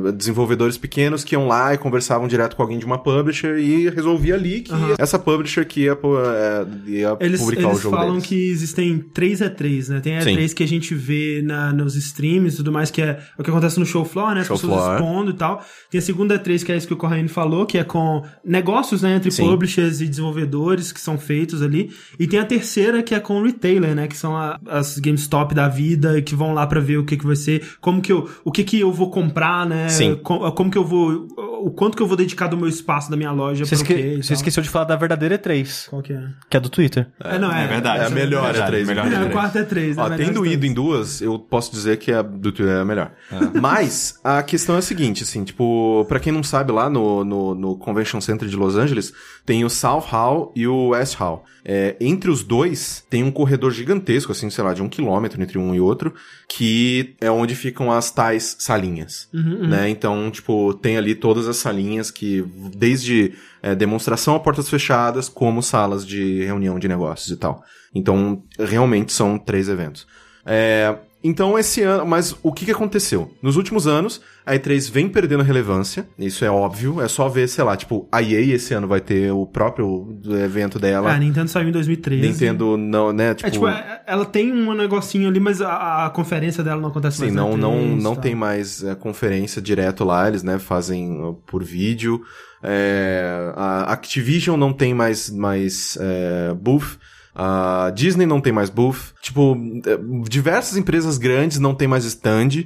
é, 0.08 0.12
desenvolvedores 0.12 0.78
pequenos 0.78 1.24
que 1.24 1.34
iam 1.34 1.48
lá 1.48 1.74
e 1.74 1.78
conversavam 1.78 2.28
direto 2.28 2.54
com 2.56 2.62
alguém 2.62 2.78
de 2.78 2.86
uma 2.86 2.98
publisher 2.98 3.58
e 3.58 3.88
resolvia 3.90 4.34
ali 4.34 4.60
que 4.60 4.72
Aham. 4.72 4.94
essa 4.98 5.18
publisher 5.18 5.64
que 5.66 5.82
ia, 5.82 5.92
é, 5.92 6.66
ia 6.90 7.16
Eles, 7.20 7.40
publicar 7.40 7.68
eles 7.68 7.78
o 7.78 7.80
jogo 7.80 7.96
falam 7.96 8.12
deles. 8.12 8.26
que 8.26 8.50
existem 8.50 8.98
três 8.98 9.40
E3, 9.40 9.88
né? 9.88 10.00
Tem 10.00 10.16
a 10.18 10.20
Sim. 10.22 10.36
E3 10.36 10.54
que 10.54 10.62
a 10.62 10.68
gente 10.68 10.94
vê 10.94 11.42
na, 11.44 11.72
nos 11.72 11.96
streams 11.96 12.54
e 12.54 12.56
tudo 12.58 12.70
mais, 12.70 12.90
que 12.90 13.02
é 13.02 13.18
o 13.38 13.42
que 13.42 13.50
acontece 13.50 13.78
no 13.80 13.86
show 13.86 14.04
floor, 14.04 14.34
né? 14.34 14.42
As 14.42 14.46
Show 14.46 14.56
pessoas 14.56 14.80
floor. 14.80 14.94
expondo 14.94 15.30
e 15.32 15.34
tal. 15.34 15.64
Tem 15.90 15.98
a 15.98 16.02
segunda 16.02 16.38
E3, 16.38 16.64
que 16.64 16.72
é 16.72 16.76
isso 16.76 16.86
que 16.86 16.94
o 16.94 16.96
Corraine 16.96 17.28
falou, 17.28 17.66
que 17.66 17.78
é 17.78 17.84
com 17.84 18.22
negócios, 18.44 19.02
né? 19.02 19.16
Entre 19.16 19.30
Sim. 19.30 19.44
publishers 19.48 20.00
e 20.00 20.06
desenvolvedores 20.06 20.92
que 20.92 21.00
são 21.00 21.18
feitos 21.18 21.55
ali. 21.62 21.90
E 22.18 22.26
tem 22.26 22.38
a 22.40 22.44
terceira, 22.44 23.02
que 23.02 23.14
é 23.14 23.20
com 23.20 23.42
retailer, 23.42 23.94
né? 23.94 24.06
Que 24.06 24.16
são 24.16 24.36
a- 24.36 24.58
as 24.66 24.98
GameStop 24.98 25.54
da 25.54 25.68
vida, 25.68 26.20
que 26.22 26.34
vão 26.34 26.52
lá 26.54 26.66
pra 26.66 26.80
ver 26.80 26.98
o 26.98 27.04
que, 27.04 27.16
que 27.16 27.26
vai 27.26 27.36
ser, 27.36 27.62
como 27.80 28.00
que 28.00 28.12
eu, 28.12 28.28
o 28.44 28.50
que 28.52 28.64
que 28.64 28.80
eu 28.80 28.92
vou 28.92 29.10
comprar, 29.10 29.66
né? 29.66 29.88
Sim. 29.88 30.14
Com- 30.22 30.50
Como, 30.52 30.70
que 30.70 30.78
eu 30.78 30.84
vou, 30.84 31.26
o 31.64 31.70
quanto 31.70 31.96
que 31.96 32.02
eu 32.02 32.06
vou 32.06 32.16
dedicar 32.16 32.46
do 32.46 32.56
meu 32.56 32.68
espaço, 32.68 33.10
da 33.10 33.16
minha 33.16 33.32
loja 33.32 33.64
Você, 33.64 33.74
pro 33.76 33.82
esque- 33.84 33.94
quê 33.94 34.16
você 34.22 34.28
tal. 34.28 34.36
esqueceu 34.36 34.62
de 34.62 34.68
falar 34.68 34.84
da 34.84 34.96
verdadeira 34.96 35.38
E3, 35.38 35.88
Qual 35.88 36.02
que 36.02 36.12
é? 36.12 36.22
que 36.50 36.56
é 36.56 36.60
do 36.60 36.68
Twitter. 36.68 37.08
É, 37.22 37.38
não, 37.38 37.52
é. 37.52 37.64
É 37.64 37.66
verdade. 37.66 38.02
É 38.02 38.06
a 38.06 38.10
melhor 38.10 38.44
verdade, 38.52 38.76
E3. 38.76 38.86
melhor 38.86 39.06
É, 39.06 39.10
E3. 39.10 39.26
a 39.26 39.30
quarta 39.30 39.58
é 39.60 39.64
três, 39.64 39.98
Ó, 39.98 40.08
né? 40.08 40.16
tendo 40.16 40.40
Melhor 40.42 40.52
ido 40.54 40.66
em 40.66 40.72
duas, 40.74 41.20
eu 41.20 41.38
posso 41.38 41.70
dizer 41.72 41.96
que 41.98 42.12
a 42.12 42.22
do 42.22 42.52
Twitter 42.52 42.76
é 42.76 42.80
a 42.80 42.84
melhor. 42.84 43.12
Mas 43.60 44.18
a 44.22 44.42
questão 44.42 44.74
é 44.76 44.78
a 44.78 44.82
seguinte, 44.82 45.22
assim, 45.22 45.44
tipo, 45.44 46.04
pra 46.08 46.20
quem 46.20 46.32
não 46.32 46.42
sabe, 46.42 46.72
lá 46.72 46.88
no, 46.90 47.24
no, 47.24 47.54
no 47.54 47.76
Convention 47.76 48.20
Center 48.20 48.48
de 48.48 48.56
Los 48.56 48.76
Angeles, 48.76 49.12
tem 49.44 49.64
o 49.64 49.70
South 49.70 50.04
Hall 50.08 50.52
e 50.54 50.66
o 50.66 50.88
West 50.88 51.14
Hall. 51.16 51.44
É, 51.68 51.96
entre 52.00 52.30
os 52.30 52.44
dois, 52.44 53.04
tem 53.10 53.24
um 53.24 53.30
corredor 53.30 53.72
gigantesco, 53.72 54.30
assim, 54.30 54.48
sei 54.50 54.62
lá, 54.62 54.72
de 54.72 54.82
um 54.82 54.88
quilômetro 54.88 55.42
entre 55.42 55.58
um 55.58 55.74
e 55.74 55.80
outro, 55.80 56.14
que 56.48 57.16
é 57.20 57.28
onde 57.30 57.56
ficam 57.56 57.90
as 57.90 58.10
tais 58.10 58.56
salinhas, 58.60 59.28
né? 59.32 59.88
Então, 59.88 60.30
tipo, 60.30 60.72
tem 60.74 60.96
ali 60.96 61.14
todas 61.14 61.45
as 61.46 61.56
salinhas 61.56 62.10
que, 62.10 62.42
desde 62.74 63.34
é, 63.62 63.74
demonstração 63.74 64.34
a 64.34 64.40
portas 64.40 64.68
fechadas, 64.68 65.28
como 65.28 65.62
salas 65.62 66.06
de 66.06 66.44
reunião 66.44 66.78
de 66.78 66.88
negócios 66.88 67.30
e 67.30 67.36
tal. 67.36 67.62
Então, 67.94 68.42
realmente 68.58 69.12
são 69.12 69.38
três 69.38 69.68
eventos. 69.68 70.06
É, 70.44 70.96
então, 71.26 71.58
esse 71.58 71.82
ano, 71.82 72.06
mas 72.06 72.34
o 72.42 72.52
que, 72.52 72.64
que 72.64 72.70
aconteceu? 72.70 73.30
Nos 73.42 73.56
últimos 73.56 73.86
anos, 73.86 74.20
a 74.44 74.54
E3 74.54 74.90
vem 74.90 75.08
perdendo 75.08 75.42
relevância, 75.42 76.06
isso 76.18 76.44
é 76.44 76.50
óbvio, 76.50 77.00
é 77.00 77.08
só 77.08 77.28
ver, 77.28 77.48
sei 77.48 77.64
lá, 77.64 77.76
tipo, 77.76 78.06
a 78.12 78.22
EA 78.22 78.40
esse 78.54 78.72
ano 78.74 78.86
vai 78.86 79.00
ter 79.00 79.32
o 79.32 79.46
próprio 79.46 80.18
evento 80.44 80.78
Ah, 80.78 80.80
dela. 80.80 81.12
a 81.12 81.18
Nintendo 81.18 81.48
saiu 81.48 81.68
em 81.68 81.72
2013. 81.72 82.28
Nintendo 82.28 82.76
não, 82.76 83.12
né, 83.12 83.34
tipo, 83.34 83.48
É 83.48 83.50
tipo, 83.50 83.68
é- 83.68 84.02
ela 84.06 84.24
tem 84.24 84.52
um 84.52 84.72
negocinho 84.74 85.28
ali, 85.28 85.40
mas 85.40 85.60
a, 85.60 86.06
a 86.06 86.10
conferência 86.10 86.62
dela 86.62 86.80
não 86.80 86.90
acontece 86.90 87.16
Sim, 87.16 87.22
mais. 87.24 87.34
na 87.34 87.42
não, 87.42 87.56
não, 87.56 87.72
E3, 87.74 88.02
não 88.02 88.14
tá. 88.14 88.20
tem 88.20 88.34
mais 88.34 88.84
é, 88.84 88.94
conferência 88.94 89.60
direto 89.60 90.04
lá, 90.04 90.28
eles, 90.28 90.42
né, 90.42 90.58
fazem 90.58 91.20
uh, 91.22 91.34
por 91.46 91.64
vídeo. 91.64 92.22
É, 92.62 93.52
a 93.54 93.92
Activision 93.92 94.56
não 94.58 94.72
tem 94.72 94.94
mais, 94.94 95.30
mais 95.30 95.96
é, 96.00 96.54
booth. 96.54 96.98
A 97.38 97.90
Disney 97.94 98.24
não 98.26 98.40
tem 98.40 98.52
mais 98.52 98.70
booth. 98.70 99.12
Tipo, 99.20 99.56
é, 99.86 99.98
diversas 100.28 100.76
empresas 100.78 101.18
grandes 101.18 101.58
não 101.58 101.74
tem 101.74 101.86
mais 101.86 102.04
stand. 102.06 102.64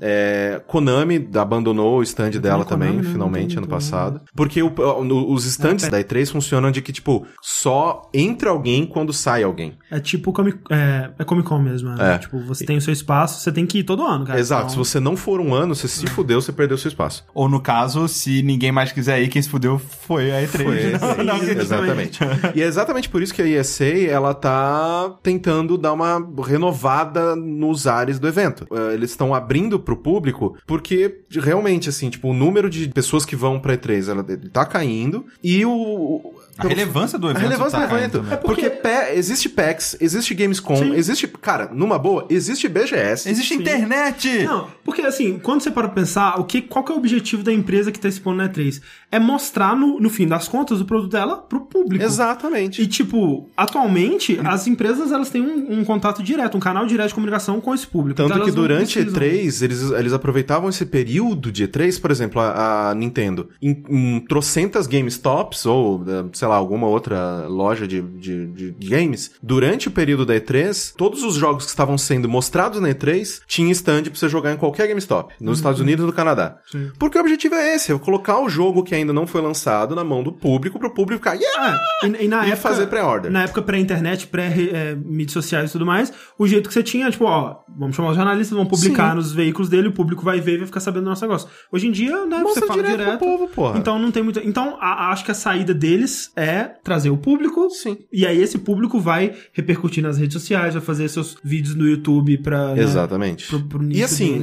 É, 0.00 0.60
Konami 0.66 1.28
abandonou 1.34 1.98
o 1.98 2.02
stand 2.02 2.30
dela 2.30 2.64
Konami, 2.64 2.90
também, 2.92 3.04
né? 3.06 3.12
finalmente, 3.12 3.52
ano 3.52 3.60
muito, 3.62 3.70
passado. 3.70 4.20
Porque 4.34 4.62
o- 4.62 4.72
o- 4.76 5.32
os 5.32 5.44
stands 5.44 5.84
É, 5.84 5.90
da 5.90 6.00
E3 6.00 6.30
funcionam 6.30 6.70
de 6.70 6.82
que, 6.82 6.92
tipo, 6.92 7.26
só 7.42 8.02
entra 8.12 8.50
alguém 8.50 8.86
quando 8.86 9.12
sai 9.12 9.42
alguém. 9.42 9.74
É 9.90 10.00
tipo 10.00 10.32
Comic, 10.32 10.58
é, 10.70 11.10
é 11.18 11.24
Comic 11.24 11.48
Con 11.48 11.58
mesmo. 11.60 11.90
né? 11.90 12.14
É. 12.14 12.18
Tipo, 12.18 12.40
você 12.40 12.64
tem 12.64 12.76
o 12.76 12.80
seu 12.80 12.92
espaço, 12.92 13.40
você 13.40 13.52
tem 13.52 13.66
que 13.66 13.78
ir 13.78 13.84
todo 13.84 14.02
ano, 14.04 14.24
cara. 14.24 14.38
Exato. 14.40 14.62
Então, 14.62 14.70
Se 14.70 14.76
você 14.76 14.98
não 15.00 15.16
for 15.16 15.40
um 15.40 15.54
ano, 15.54 15.74
você 15.74 15.86
se 15.88 16.06
fudeu, 16.08 16.40
você 16.40 16.52
perdeu 16.52 16.76
seu 16.76 16.88
espaço. 16.88 17.24
Ou 17.34 17.48
no 17.48 17.60
caso, 17.60 18.06
se 18.08 18.42
ninguém 18.42 18.72
mais 18.72 18.92
quiser 18.92 19.22
ir, 19.22 19.28
quem 19.28 19.40
se 19.40 19.48
fudeu 19.48 19.78
foi 19.78 20.30
a 20.32 20.42
E3. 20.42 20.48
Foi, 20.48 20.78
Não, 21.24 21.24
não, 21.38 21.42
exatamente. 21.44 22.18
e 22.54 22.62
é 22.62 22.66
exatamente 22.66 23.08
por 23.08 23.22
isso 23.22 23.32
que 23.34 23.42
a 23.42 23.46
ESA, 23.46 23.84
ela 24.08 24.34
tá 24.34 25.14
tentando 25.22 25.76
dar 25.78 25.92
uma 25.92 26.18
renovada 26.44 27.36
nos 27.36 27.86
ares 27.86 28.18
do 28.18 28.26
evento. 28.28 28.66
Eh, 28.70 28.94
Eles 28.94 29.10
estão 29.10 29.34
abrindo 29.34 29.78
pro 29.78 29.96
público 29.96 30.56
porque 30.66 31.20
realmente, 31.30 31.88
assim, 31.88 32.10
tipo, 32.10 32.28
o 32.28 32.34
número 32.34 32.68
de 32.70 32.88
pessoas 32.88 33.24
que 33.24 33.36
vão 33.36 33.60
pra 33.60 33.76
E3, 33.76 34.08
ela 34.10 34.24
tá 34.52 34.64
caindo 34.64 35.24
e 35.42 35.64
o... 35.64 36.34
A 36.58 36.66
relevância 36.68 37.18
do 37.18 37.28
a 37.28 37.30
evento 37.30 37.42
relevância 37.42 37.78
tá 37.78 37.86
do 37.86 37.94
evento. 37.96 38.12
caindo, 38.18 38.28
né? 38.30 38.36
porque 38.36 38.68
pé- 38.70 39.14
existe 39.16 39.48
PAX, 39.48 39.96
existe 40.00 40.34
Gamescom, 40.34 40.76
Sim. 40.76 40.94
existe... 40.94 41.26
Cara, 41.28 41.70
numa 41.72 41.98
boa, 41.98 42.26
existe 42.28 42.68
BGS. 42.68 43.28
Existe 43.28 43.54
internet! 43.54 44.44
Não, 44.44 44.68
porque 44.84 45.02
assim, 45.02 45.38
quando 45.38 45.60
você 45.62 45.70
para 45.70 45.88
pra 45.88 45.94
pensar, 45.94 46.38
o 46.40 46.44
que, 46.44 46.60
qual 46.62 46.84
que 46.84 46.90
é 46.92 46.94
o 46.94 46.98
objetivo 46.98 47.42
da 47.42 47.52
empresa 47.52 47.92
que 47.92 47.98
tá 48.00 48.08
expondo 48.08 48.38
na 48.38 48.48
E3? 48.48 48.80
É 49.10 49.18
mostrar, 49.18 49.74
no, 49.76 49.98
no 50.00 50.10
fim 50.10 50.26
das 50.26 50.48
contas, 50.48 50.80
o 50.80 50.84
produto 50.84 51.10
dela 51.12 51.36
pro 51.38 51.60
público. 51.62 52.04
Exatamente. 52.04 52.82
E, 52.82 52.86
tipo, 52.86 53.48
atualmente, 53.56 54.38
as 54.44 54.66
empresas, 54.66 55.12
elas 55.12 55.30
têm 55.30 55.40
um, 55.42 55.80
um 55.80 55.84
contato 55.84 56.22
direto, 56.22 56.56
um 56.56 56.60
canal 56.60 56.84
direto 56.86 57.08
de 57.08 57.14
comunicação 57.14 57.60
com 57.60 57.74
esse 57.74 57.86
público. 57.86 58.16
Tanto 58.16 58.32
Então, 58.34 58.44
que 58.44 58.50
durante 58.50 58.94
precisam- 59.00 59.20
E3, 59.20 59.62
eles, 59.62 59.90
eles 59.92 60.12
aproveitavam 60.12 60.68
esse 60.68 60.84
período 60.84 61.50
de 61.52 61.66
E3, 61.66 62.00
por 62.00 62.10
exemplo, 62.10 62.40
a, 62.40 62.90
a 62.90 62.94
Nintendo, 62.94 63.48
em, 63.62 63.82
em 63.88 64.20
trocentas 64.20 64.86
GameStops, 64.86 65.64
ou, 65.66 66.02
eh, 66.06 66.24
sei 66.48 66.54
lá, 66.54 66.56
alguma 66.56 66.86
outra 66.86 67.46
loja 67.46 67.86
de, 67.86 68.00
de, 68.00 68.46
de 68.46 68.88
games, 68.88 69.30
durante 69.42 69.88
o 69.88 69.90
período 69.90 70.24
da 70.24 70.34
E3, 70.34 70.94
todos 70.96 71.22
os 71.22 71.34
jogos 71.34 71.64
que 71.64 71.70
estavam 71.70 71.98
sendo 71.98 72.28
mostrados 72.28 72.80
na 72.80 72.88
E3 72.88 73.42
tinha 73.46 73.70
stand 73.72 74.04
pra 74.04 74.14
você 74.14 74.28
jogar 74.28 74.52
em 74.52 74.56
qualquer 74.56 74.86
GameStop, 74.88 75.34
nos 75.40 75.58
Estados 75.58 75.80
Unidos 75.80 76.04
e 76.04 76.06
no 76.06 76.12
Canadá. 76.12 76.58
Sim. 76.70 76.90
Porque 76.98 77.18
o 77.18 77.20
objetivo 77.20 77.54
é 77.54 77.74
esse, 77.74 77.92
é 77.92 77.98
colocar 77.98 78.40
o 78.40 78.48
jogo 78.48 78.82
que 78.82 78.94
ainda 78.94 79.12
não 79.12 79.26
foi 79.26 79.42
lançado 79.42 79.94
na 79.94 80.02
mão 80.04 80.22
do 80.22 80.32
público, 80.32 80.78
pro 80.78 80.94
público 80.94 81.18
ficar, 81.22 81.34
yeah! 81.34 81.78
Ah, 82.02 82.06
e, 82.06 82.24
e 82.24 82.28
na 82.28 82.46
E 82.46 82.52
época, 82.52 82.56
fazer 82.68 82.86
pré-order. 82.86 83.30
Na 83.30 83.42
época 83.42 83.60
pré-internet, 83.60 84.26
pré-mídias 84.28 85.32
sociais 85.32 85.70
e 85.70 85.72
tudo 85.72 85.84
mais, 85.84 86.12
o 86.38 86.46
jeito 86.46 86.68
que 86.68 86.74
você 86.74 86.82
tinha, 86.82 87.10
tipo, 87.10 87.24
ó, 87.24 87.56
vamos 87.76 87.94
chamar 87.96 88.10
os 88.10 88.16
jornalistas, 88.16 88.56
vão 88.56 88.64
publicar 88.66 89.10
Sim. 89.10 89.16
nos 89.16 89.32
veículos 89.32 89.68
dele, 89.68 89.88
o 89.88 89.92
público 89.92 90.22
vai 90.24 90.40
ver 90.40 90.54
e 90.54 90.58
vai 90.58 90.66
ficar 90.66 90.80
sabendo 90.80 91.04
do 91.04 91.10
nosso 91.10 91.22
negócio. 91.22 91.48
Hoje 91.70 91.88
em 91.88 91.90
dia, 91.90 92.24
né, 92.26 92.38
Mostra 92.38 92.60
você 92.62 92.66
fala 92.66 92.82
direto 92.82 92.98
direto. 92.98 93.18
povo, 93.18 93.48
porra. 93.48 93.78
Então 93.78 93.98
não 93.98 94.10
tem 94.10 94.22
muito. 94.22 94.40
Então, 94.44 94.76
a- 94.80 95.10
acho 95.10 95.24
que 95.24 95.30
a 95.30 95.34
saída 95.34 95.74
deles 95.74 96.30
é 96.38 96.64
trazer 96.82 97.10
o 97.10 97.16
público. 97.16 97.68
Sim. 97.70 97.98
E 98.12 98.26
aí 98.26 98.40
esse 98.40 98.58
público 98.58 99.00
vai 99.00 99.34
repercutir 99.52 100.02
nas 100.02 100.16
redes 100.18 100.34
sociais, 100.34 100.74
vai 100.74 100.82
fazer 100.82 101.08
seus 101.08 101.36
vídeos 101.42 101.74
no 101.74 101.86
YouTube 101.88 102.38
pra. 102.38 102.74
né, 102.74 102.82
Exatamente. 102.82 103.46
pro- 103.48 103.64
pro 103.64 103.92
e 103.92 104.02
assim, 104.02 104.42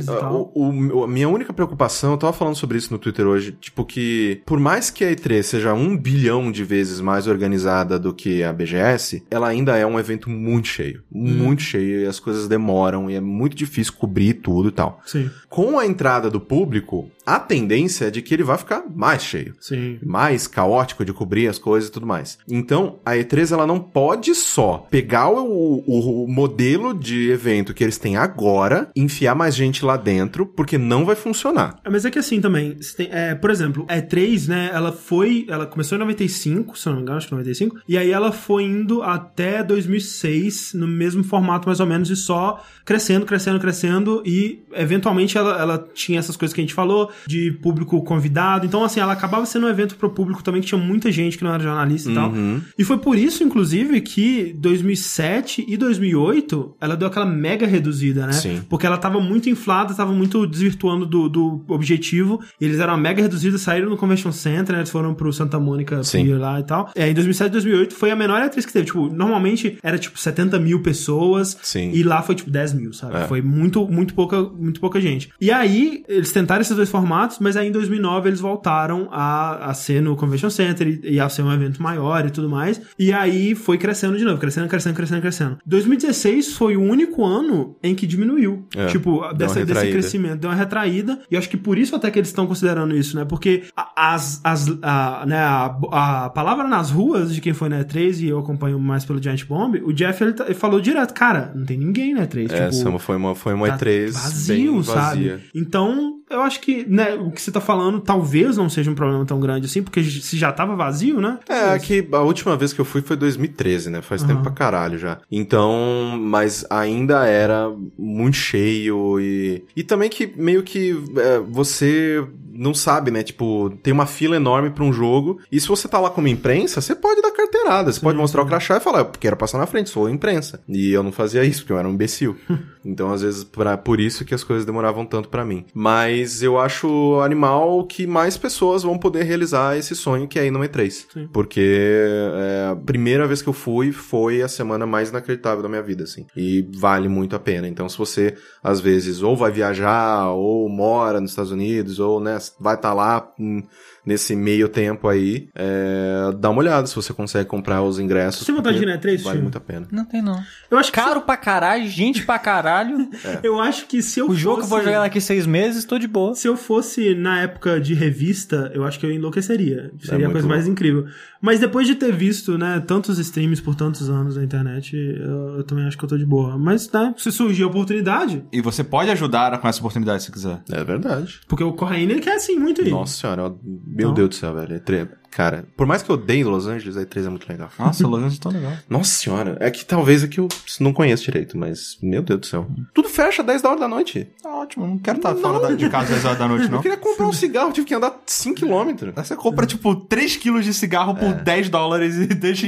o, 0.53 0.99
o- 0.99 1.03
a 1.03 1.07
minha 1.07 1.30
única 1.30 1.53
preocupação, 1.53 2.11
eu 2.11 2.17
tava 2.17 2.34
falando 2.34 2.55
sobre 2.55 2.77
isso 2.77 2.91
no 2.91 2.99
Twitter 2.99 3.26
hoje, 3.26 3.51
tipo 3.59 3.85
que 3.85 4.41
por 4.45 4.59
mais 4.59 4.89
que 4.89 5.03
a 5.03 5.11
E3 5.11 5.43
seja 5.43 5.73
um 5.73 5.97
bilhão 5.97 6.51
de 6.51 6.63
vezes 6.63 6.99
mais 6.99 7.27
organizada 7.27 7.97
do 7.99 8.13
que 8.13 8.43
a 8.43 8.51
BGS, 8.51 9.23
ela 9.30 9.47
ainda 9.47 9.77
é 9.77 9.85
um 9.85 9.99
evento 9.99 10.30
muito 10.30 10.67
cheio. 10.67 11.03
Muito 11.11 11.61
cheio 11.61 12.01
e 12.01 12.05
as 12.05 12.19
coisas 12.19 12.47
demoram 12.47 13.09
e 13.09 13.15
é 13.15 13.22
muito 13.22 13.55
difícil 13.55 13.93
cobrir 13.93 14.34
tudo 14.35 14.69
e 14.69 14.72
tal. 14.72 14.99
Sim, 15.05 15.30
Com 15.49 15.77
a 15.80 15.85
entrada 15.85 16.30
do 16.30 16.39
público, 16.39 17.09
a 17.26 17.39
tendência 17.39 18.05
é 18.05 18.11
de 18.11 18.22
que 18.22 18.34
ele 18.34 18.43
vai 18.43 18.57
ficar 18.57 18.84
mais 18.93 19.23
cheio 19.23 19.53
sim. 19.59 19.97
mais 20.03 20.47
caótico 20.47 21.03
de 21.05 21.13
cobrir 21.13 21.47
as 21.47 21.57
coisas 21.57 21.84
e 21.87 21.91
tudo 21.91 22.05
mais. 22.05 22.37
Então, 22.49 22.99
a 23.05 23.11
E3 23.13 23.51
ela 23.51 23.65
não 23.67 23.79
pode 23.79 24.33
só 24.35 24.85
pegar 24.89 25.29
o, 25.29 25.83
o- 25.85 26.23
o 26.25 26.27
modelo 26.31 26.93
de 26.93 27.29
evento 27.31 27.73
que 27.73 27.83
eles 27.83 27.97
têm 27.97 28.17
agora, 28.17 28.89
enfiar 28.95 29.35
mais 29.35 29.55
gente 29.55 29.83
lá 29.85 29.97
dentro, 29.97 30.45
porque 30.45 30.77
não 30.77 31.05
vai 31.05 31.15
funcionar. 31.15 31.79
É, 31.83 31.89
Mas 31.89 32.05
é 32.05 32.11
que 32.11 32.19
assim 32.19 32.39
também, 32.41 32.77
tem- 32.97 33.09
é, 33.11 33.33
por 33.35 33.49
exemplo, 33.49 33.85
a 33.87 33.97
E3, 33.97 34.47
né, 34.47 34.69
ela 34.73 34.91
foi, 34.91 35.45
ela 35.49 35.65
começou 35.65 35.95
em 35.97 35.99
95, 35.99 36.77
se 36.77 36.87
eu 36.87 36.91
não 36.91 36.97
me 36.97 37.03
engano, 37.03 37.17
acho 37.17 37.27
que 37.27 37.33
95, 37.33 37.77
e 37.87 37.97
aí 37.97 38.11
ela 38.11 38.31
foi 38.31 38.63
indo 38.63 39.01
até 39.01 39.63
2006, 39.63 40.73
no 40.73 40.87
mesmo 40.87 41.23
formato 41.23 41.67
mais 41.67 41.79
ou 41.79 41.85
menos, 41.85 42.09
e 42.09 42.15
só 42.15 42.61
crescendo, 42.83 43.25
crescendo, 43.25 43.59
crescendo, 43.59 44.21
e 44.25 44.63
eventualmente 44.73 45.37
ela, 45.37 45.59
ela 45.59 45.89
tinha 45.93 46.19
essas 46.19 46.37
coisas 46.37 46.53
que 46.53 46.61
a 46.61 46.63
gente 46.63 46.73
falou, 46.73 47.11
de 47.27 47.51
público 47.61 48.01
convidado, 48.03 48.65
então 48.65 48.83
assim, 48.83 48.99
ela 48.99 49.13
acabava 49.13 49.45
sendo 49.45 49.65
um 49.65 49.69
evento 49.69 49.95
pro 49.95 50.09
público 50.09 50.43
também, 50.43 50.61
que 50.61 50.67
tinha 50.67 50.79
muita 50.79 51.11
gente 51.11 51.37
que 51.37 51.43
não 51.43 51.53
era 51.53 51.63
jornalista 51.65 52.11
e 52.11 52.13
tal. 52.13 52.33
E 52.77 52.83
foi 52.83 52.97
por 52.97 53.17
isso, 53.17 53.43
inclusive, 53.43 54.01
que 54.01 54.53
2007 54.57 55.65
e 55.67 55.77
2008, 55.77 56.75
ela 56.79 56.95
deu 56.95 57.07
aquela 57.07 57.25
mega 57.25 57.65
reduzida, 57.65 58.25
né? 58.25 58.33
Sim. 58.33 58.61
Porque 58.69 58.85
ela 58.85 58.97
tava 58.97 59.19
muito 59.19 59.49
inflada, 59.49 59.93
tava 59.93 60.11
muito 60.11 60.45
desvirtuando 60.47 61.05
do, 61.05 61.29
do 61.29 61.65
objetivo. 61.67 62.41
Eles 62.59 62.79
eram 62.79 62.93
uma 62.93 62.99
mega 62.99 63.21
reduzida, 63.21 63.57
saíram 63.57 63.89
no 63.89 63.97
Convention 63.97 64.31
Center, 64.31 64.73
né? 64.73 64.81
Eles 64.81 64.89
foram 64.89 65.13
pro 65.13 65.31
Santa 65.31 65.59
Mônica. 65.59 66.01
Pier 66.11 66.39
lá 66.39 66.59
e 66.59 66.63
tal. 66.63 66.91
É, 66.95 67.09
em 67.09 67.13
2007 67.13 67.49
e 67.49 67.51
2008 67.51 67.95
foi 67.95 68.11
a 68.11 68.15
menor 68.15 68.41
atriz 68.41 68.65
que 68.65 68.73
teve. 68.73 68.85
Tipo, 68.85 69.07
normalmente 69.09 69.77
era 69.83 69.97
tipo 69.97 70.19
70 70.19 70.59
mil 70.59 70.81
pessoas. 70.81 71.57
Sim. 71.61 71.91
E 71.93 72.03
lá 72.03 72.21
foi 72.21 72.35
tipo 72.35 72.49
10 72.49 72.73
mil, 72.73 72.93
sabe? 72.93 73.17
É. 73.17 73.27
Foi 73.27 73.41
muito, 73.41 73.87
muito 73.87 74.13
pouca, 74.13 74.41
muito 74.41 74.79
pouca 74.79 74.99
gente. 74.99 75.29
E 75.39 75.51
aí, 75.51 76.03
eles 76.07 76.31
tentaram 76.31 76.61
esses 76.61 76.75
dois 76.75 76.89
formatos, 76.89 77.39
mas 77.39 77.57
aí 77.57 77.67
em 77.67 77.71
2009 77.71 78.29
eles 78.29 78.39
voltaram 78.39 79.07
a, 79.11 79.69
a 79.69 79.73
ser 79.73 80.01
no 80.01 80.15
Convention 80.15 80.49
Center 80.49 80.87
e, 80.87 81.13
e 81.15 81.19
a 81.19 81.29
ser 81.29 81.41
um 81.41 81.49
evento 81.56 81.82
maior 81.82 82.26
e 82.26 82.30
tudo 82.30 82.49
mais. 82.49 82.80
E 82.99 83.11
aí 83.11 83.56
foi 83.56 83.77
crescendo 83.77 84.18
de 84.18 84.23
novo, 84.23 84.40
crescendo, 84.40 84.68
crescendo, 84.68 84.95
crescendo, 84.95 85.22
crescendo. 85.22 85.57
2016 85.65 86.53
foi 86.53 86.76
o 86.77 86.82
único 86.82 87.23
ano 87.26 87.76
em 87.82 87.95
que 87.95 88.06
diminuiu. 88.07 88.65
É, 88.76 88.88
tipo, 88.88 89.22
dessa, 89.34 89.65
desse 89.65 89.91
crescimento, 89.91 90.40
deu 90.41 90.49
uma 90.49 90.56
retraída. 90.56 91.19
E 91.30 91.38
acho 91.38 91.49
que 91.49 91.57
por 91.57 91.77
isso 91.77 91.95
até 91.95 92.11
que 92.11 92.19
eles 92.19 92.30
estão 92.30 92.45
considerando 92.48 92.95
isso, 92.95 93.15
né? 93.15 93.26
Porque 93.26 93.64
a- 93.76 94.14
as, 94.14 94.41
as, 94.44 94.68
a, 94.82 95.26
né, 95.26 95.38
a, 95.38 96.26
a 96.26 96.30
palavra 96.30 96.68
nas 96.68 96.91
ruas 96.91 97.34
de 97.34 97.41
quem 97.41 97.53
foi 97.53 97.69
na 97.69 97.84
E3, 97.84 98.22
e 98.22 98.30
eu 98.30 98.40
acompanho 98.40 98.80
mais 98.80 99.06
pelo 99.06 99.22
Giant 99.22 99.45
Bomb, 99.45 99.82
o 99.84 99.94
Jeff 99.94 100.23
ele, 100.23 100.36
ele 100.45 100.53
falou 100.53 100.80
direto, 100.82 101.14
cara, 101.14 101.52
não 101.56 101.65
tem 101.65 101.77
ninguém 101.77 102.14
na 102.14 102.27
E3. 102.27 102.52
Essa 102.52 102.86
tipo, 102.86 102.99
foi 102.99 103.15
uma, 103.15 103.36
foi 103.36 103.53
uma 103.53 103.68
tá 103.68 103.77
E3 103.77 104.11
vazio, 104.11 104.73
bem 104.73 104.84
sabe? 104.84 104.99
vazia. 104.99 105.40
Então, 105.53 106.15
eu 106.35 106.41
acho 106.41 106.59
que, 106.59 106.85
né, 106.87 107.15
o 107.15 107.31
que 107.31 107.41
você 107.41 107.51
tá 107.51 107.61
falando 107.61 107.99
talvez 107.99 108.57
não 108.57 108.69
seja 108.69 108.91
um 108.91 108.95
problema 108.95 109.25
tão 109.25 109.39
grande 109.39 109.65
assim, 109.65 109.81
porque 109.81 110.03
se 110.03 110.37
já 110.37 110.51
tava 110.51 110.75
vazio, 110.75 111.19
né? 111.19 111.39
É, 111.47 111.77
que 111.79 112.07
a 112.11 112.19
última 112.19 112.55
vez 112.55 112.73
que 112.73 112.81
eu 112.81 112.85
fui 112.85 113.01
foi 113.01 113.15
2013, 113.15 113.89
né? 113.89 114.01
Faz 114.01 114.23
tempo 114.23 114.41
pra 114.43 114.51
caralho 114.51 114.97
já. 114.97 115.17
Então, 115.31 116.17
mas 116.19 116.65
ainda 116.69 117.25
era 117.25 117.71
muito 117.97 118.37
cheio 118.37 119.19
e. 119.19 119.63
E 119.75 119.83
também 119.83 120.09
que 120.09 120.31
meio 120.35 120.63
que 120.63 120.91
é, 121.17 121.39
você 121.39 122.25
não 122.55 122.73
sabe, 122.73 123.11
né? 123.11 123.21
Tipo, 123.21 123.69
tem 123.83 123.93
uma 123.93 124.05
fila 124.05 124.35
enorme 124.35 124.69
pra 124.69 124.83
um 124.83 124.93
jogo. 124.93 125.39
E 125.51 125.59
se 125.59 125.67
você 125.67 125.87
tá 125.87 125.99
lá 125.99 126.09
como 126.09 126.27
imprensa, 126.27 126.81
você 126.81 126.95
pode 126.95 127.21
dar 127.21 127.31
carteirada. 127.31 127.91
Você 127.91 127.99
pode 127.99 128.17
mostrar 128.17 128.41
o 128.41 128.45
crachá 128.45 128.77
e 128.77 128.79
falar, 128.79 128.99
eu 128.99 129.05
quero 129.05 129.35
passar 129.35 129.57
na 129.57 129.65
frente, 129.65 129.89
sou 129.89 130.09
imprensa. 130.09 130.61
E 130.67 130.91
eu 130.91 131.03
não 131.03 131.11
fazia 131.11 131.43
isso, 131.43 131.61
porque 131.61 131.73
eu 131.73 131.79
era 131.79 131.87
um 131.87 131.91
imbecil. 131.91 132.37
então, 132.85 133.11
às 133.11 133.21
vezes, 133.21 133.43
pra, 133.43 133.75
por 133.75 133.99
isso 133.99 134.23
que 134.23 134.35
as 134.35 134.43
coisas 134.43 134.65
demoravam 134.65 135.05
tanto 135.05 135.27
pra 135.27 135.43
mim. 135.43 135.65
Mas 135.73 136.43
eu 136.43 136.59
acho 136.59 137.19
animal 137.21 137.83
que 137.85 138.05
mais 138.05 138.37
pessoas 138.37 138.83
vão 138.83 138.97
poder 138.97 139.23
realizar 139.23 139.75
esse 139.75 139.95
sonho 139.95 140.27
que 140.27 140.37
é 140.37 140.45
ir 140.45 140.51
no 140.51 140.59
E3. 140.59 141.05
Sim. 141.11 141.29
Porque 141.33 141.61
é, 141.61 142.69
a 142.71 142.75
primeira 142.75 143.27
vez 143.27 143.41
que 143.41 143.49
eu 143.49 143.53
fui 143.53 143.91
foi 143.91 144.43
a 144.43 144.47
semana 144.47 144.85
mais 144.85 145.09
inacreditável 145.09 145.63
da 145.63 145.69
minha 145.69 145.81
vida, 145.81 146.03
assim. 146.03 146.27
E 146.37 146.69
vale 146.77 147.09
muito 147.09 147.35
a 147.35 147.39
pena. 147.39 147.67
Então, 147.67 147.89
se 147.89 147.97
você, 147.97 148.35
às 148.63 148.79
vezes, 148.79 149.23
ou 149.23 149.35
vai 149.35 149.51
viajar, 149.51 150.29
ou 150.29 150.69
mora 150.69 151.19
nos 151.19 151.31
Estados 151.31 151.51
Unidos, 151.51 151.99
ou, 151.99 152.19
né, 152.19 152.37
vai 152.59 152.75
estar 152.75 152.93
lá 152.93 153.33
hum, 153.39 153.63
nesse 154.06 154.36
meio 154.36 154.69
tempo 154.69 155.07
aí, 155.07 155.48
é, 155.56 156.32
dá 156.40 156.49
uma 156.49 156.60
olhada 156.60 156.86
se 156.88 156.95
você 156.95 157.14
consegue 157.14 157.48
comprar 157.49 157.82
os 157.82 157.99
ingressos. 157.99 158.41
Você 158.41 158.45
tem 158.48 158.56
vontade 158.56 158.77
de 158.77 158.84
ir 158.84 158.88
na 158.88 158.98
E3, 158.98 159.22
Vale 159.23 159.41
muito 159.41 159.57
a 159.57 159.61
pena. 159.61 159.88
Não 159.91 160.06
tem, 160.06 160.22
não. 160.22 160.41
Eu 160.69 160.77
acho 160.77 160.91
que 160.91 160.99
Caro 160.99 161.22
pra 161.22 161.38
caralho, 161.38 161.88
gente 161.88 162.26
pra 162.26 162.38
caralho. 162.40 163.10
eu 163.44 163.60
acho 163.60 163.86
que 163.88 164.02
se 164.02 164.19
eu 164.19 164.30
O 164.30 164.36
jogo 164.36 164.57
que 164.57 164.64
eu 164.64 164.68
vou 164.69 164.77
fosse- 164.80 164.90
jogar 164.90 165.02
daqui 165.02 165.19
seis 165.22 165.45
meses, 165.45 165.86
tô 165.86 165.98
de 165.98 166.07
boa. 166.07 166.36
Se 166.36 166.48
eu 166.48 166.56
fosse 166.57 167.14
na 167.15 167.41
época 167.41 167.80
de 167.80 167.94
revista, 167.94 168.72
eu 168.73 168.84
acho 168.84 168.99
que 168.99 169.06
eu 169.06 169.11
enlouqueceria. 169.11 169.91
Seria 169.99 170.15
a 170.15 170.30
muito 170.30 170.32
coisa 170.34 170.48
mais 170.48 170.68
incrível. 170.68 171.06
Mas 171.41 171.60
depois 171.60 171.86
de 171.86 171.94
ter 171.95 172.11
visto, 172.11 172.57
né, 172.57 172.84
tantos 172.88 173.19
streams 173.19 173.61
por 173.61 173.76
tantos 173.76 174.10
anos 174.10 174.36
na 174.36 174.44
internet, 174.44 174.95
eu, 174.95 175.57
eu 175.57 175.64
também 175.64 175.86
acho 175.86 175.95
que 175.98 176.03
eu 176.03 176.10
tô 176.10 176.18
de 176.18 176.26
boa. 176.26 176.57
Mas, 176.57 176.90
né, 176.91 177.14
se 177.18 177.32
surgir 177.32 177.64
a 177.64 177.68
oportunidade, 177.68 178.44
E 178.52 178.61
você 178.61 178.84
pode 178.84 179.11
ajudar 179.11 179.56
com 179.60 179.68
essa 179.68 179.80
oportunidade 179.80 180.23
se 180.23 180.32
quiser. 180.32 180.60
É 180.72 180.84
verdade. 180.84 181.40
porque 181.48 181.64
o 181.64 181.73
Corraine, 181.73 182.14
ele 182.14 182.22
quer 182.22 182.36
assim 182.36 182.57
muito 182.57 182.82
ir. 182.82 182.90
Nossa 182.90 183.15
senhora, 183.19 183.41
eu- 183.44 183.60
meu 183.95 184.09
Então. 184.09 184.13
Deus 184.13 184.30
do 184.30 184.35
céu, 184.35 184.53
velho. 184.53 184.80
E3 184.80 185.07
Cara, 185.31 185.65
por 185.76 185.85
mais 185.85 186.01
que 186.01 186.09
eu 186.09 186.15
odeie 186.15 186.45
Los 186.45 186.65
Angeles, 186.65 186.95
a 186.95 187.01
E3 187.01 187.26
é 187.26 187.30
muito 187.30 187.45
legal. 187.49 187.69
Nossa, 187.77 188.07
Los 188.07 188.19
Angeles 188.19 188.38
é 188.38 188.41
tão 188.41 188.51
legal. 188.53 188.72
Nossa 188.89 189.09
senhora, 189.19 189.57
é 189.59 189.69
que 189.69 189.84
talvez 189.84 190.23
é 190.23 190.27
que 190.30 190.39
eu 190.39 190.47
não 190.80 190.93
conheço 190.93 191.26
direito, 191.26 191.57
mas 191.57 191.97
meu 192.01 192.22
Deus 192.22 192.39
do 192.39 192.45
céu. 192.45 192.67
Tudo 192.93 193.09
fecha 193.09 193.43
10 193.43 193.61
da 193.61 193.69
hora 193.72 193.80
da 193.81 193.88
noite. 193.88 194.30
Tá 194.41 194.49
ótimo, 194.49 194.88
não 194.88 194.97
quero 194.97 195.17
estar 195.17 195.35
fora 195.35 195.59
da- 195.59 195.73
de 195.76 195.89
casa 195.89 196.03
às 196.05 196.09
10 196.11 196.26
horas 196.26 196.39
da 196.39 196.47
noite, 196.47 196.67
não. 196.72 196.77
Eu 196.77 196.81
queria 196.81 196.95
comprar 196.97 197.27
um 197.27 197.34
cigarro, 197.34 197.73
tive 197.73 197.85
que 197.85 197.93
andar 197.93 198.17
5km. 198.26 199.13
Aí 199.13 199.26
Você 199.26 199.35
compra, 199.35 199.65
tipo, 199.65 199.93
3 199.95 200.38
quilos 200.38 200.63
de 200.63 200.73
cigarro 200.73 201.13
por 201.15 201.34
10 201.34 201.67
dólares 201.67 202.15
e 202.15 202.27
deixa 202.34 202.67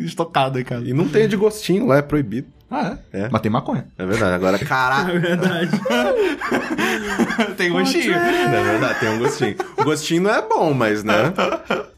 estocado 0.00 0.58
em 0.60 0.64
casa. 0.64 0.86
E 0.88 0.92
não 0.92 1.08
tem 1.08 1.26
de 1.28 1.36
gostinho 1.36 1.86
lá, 1.86 1.96
é 1.98 2.02
proibido. 2.02 2.46
Ah, 2.74 2.98
é? 3.12 3.20
É. 3.20 3.28
Mas 3.30 3.40
tem 3.40 3.50
maconha. 3.50 3.86
É 3.96 4.04
verdade, 4.04 4.34
agora 4.34 4.58
caraca. 4.58 5.12
É 5.14 5.18
verdade. 5.18 5.70
tem 7.56 7.70
gostinho. 7.70 8.14
É 8.14 8.62
verdade, 8.62 9.00
tem 9.00 9.08
um 9.10 9.18
gostinho. 9.18 9.56
O 9.78 9.84
gostinho 9.84 10.22
não 10.22 10.30
é 10.30 10.42
bom, 10.42 10.74
mas 10.74 11.04
né? 11.04 11.32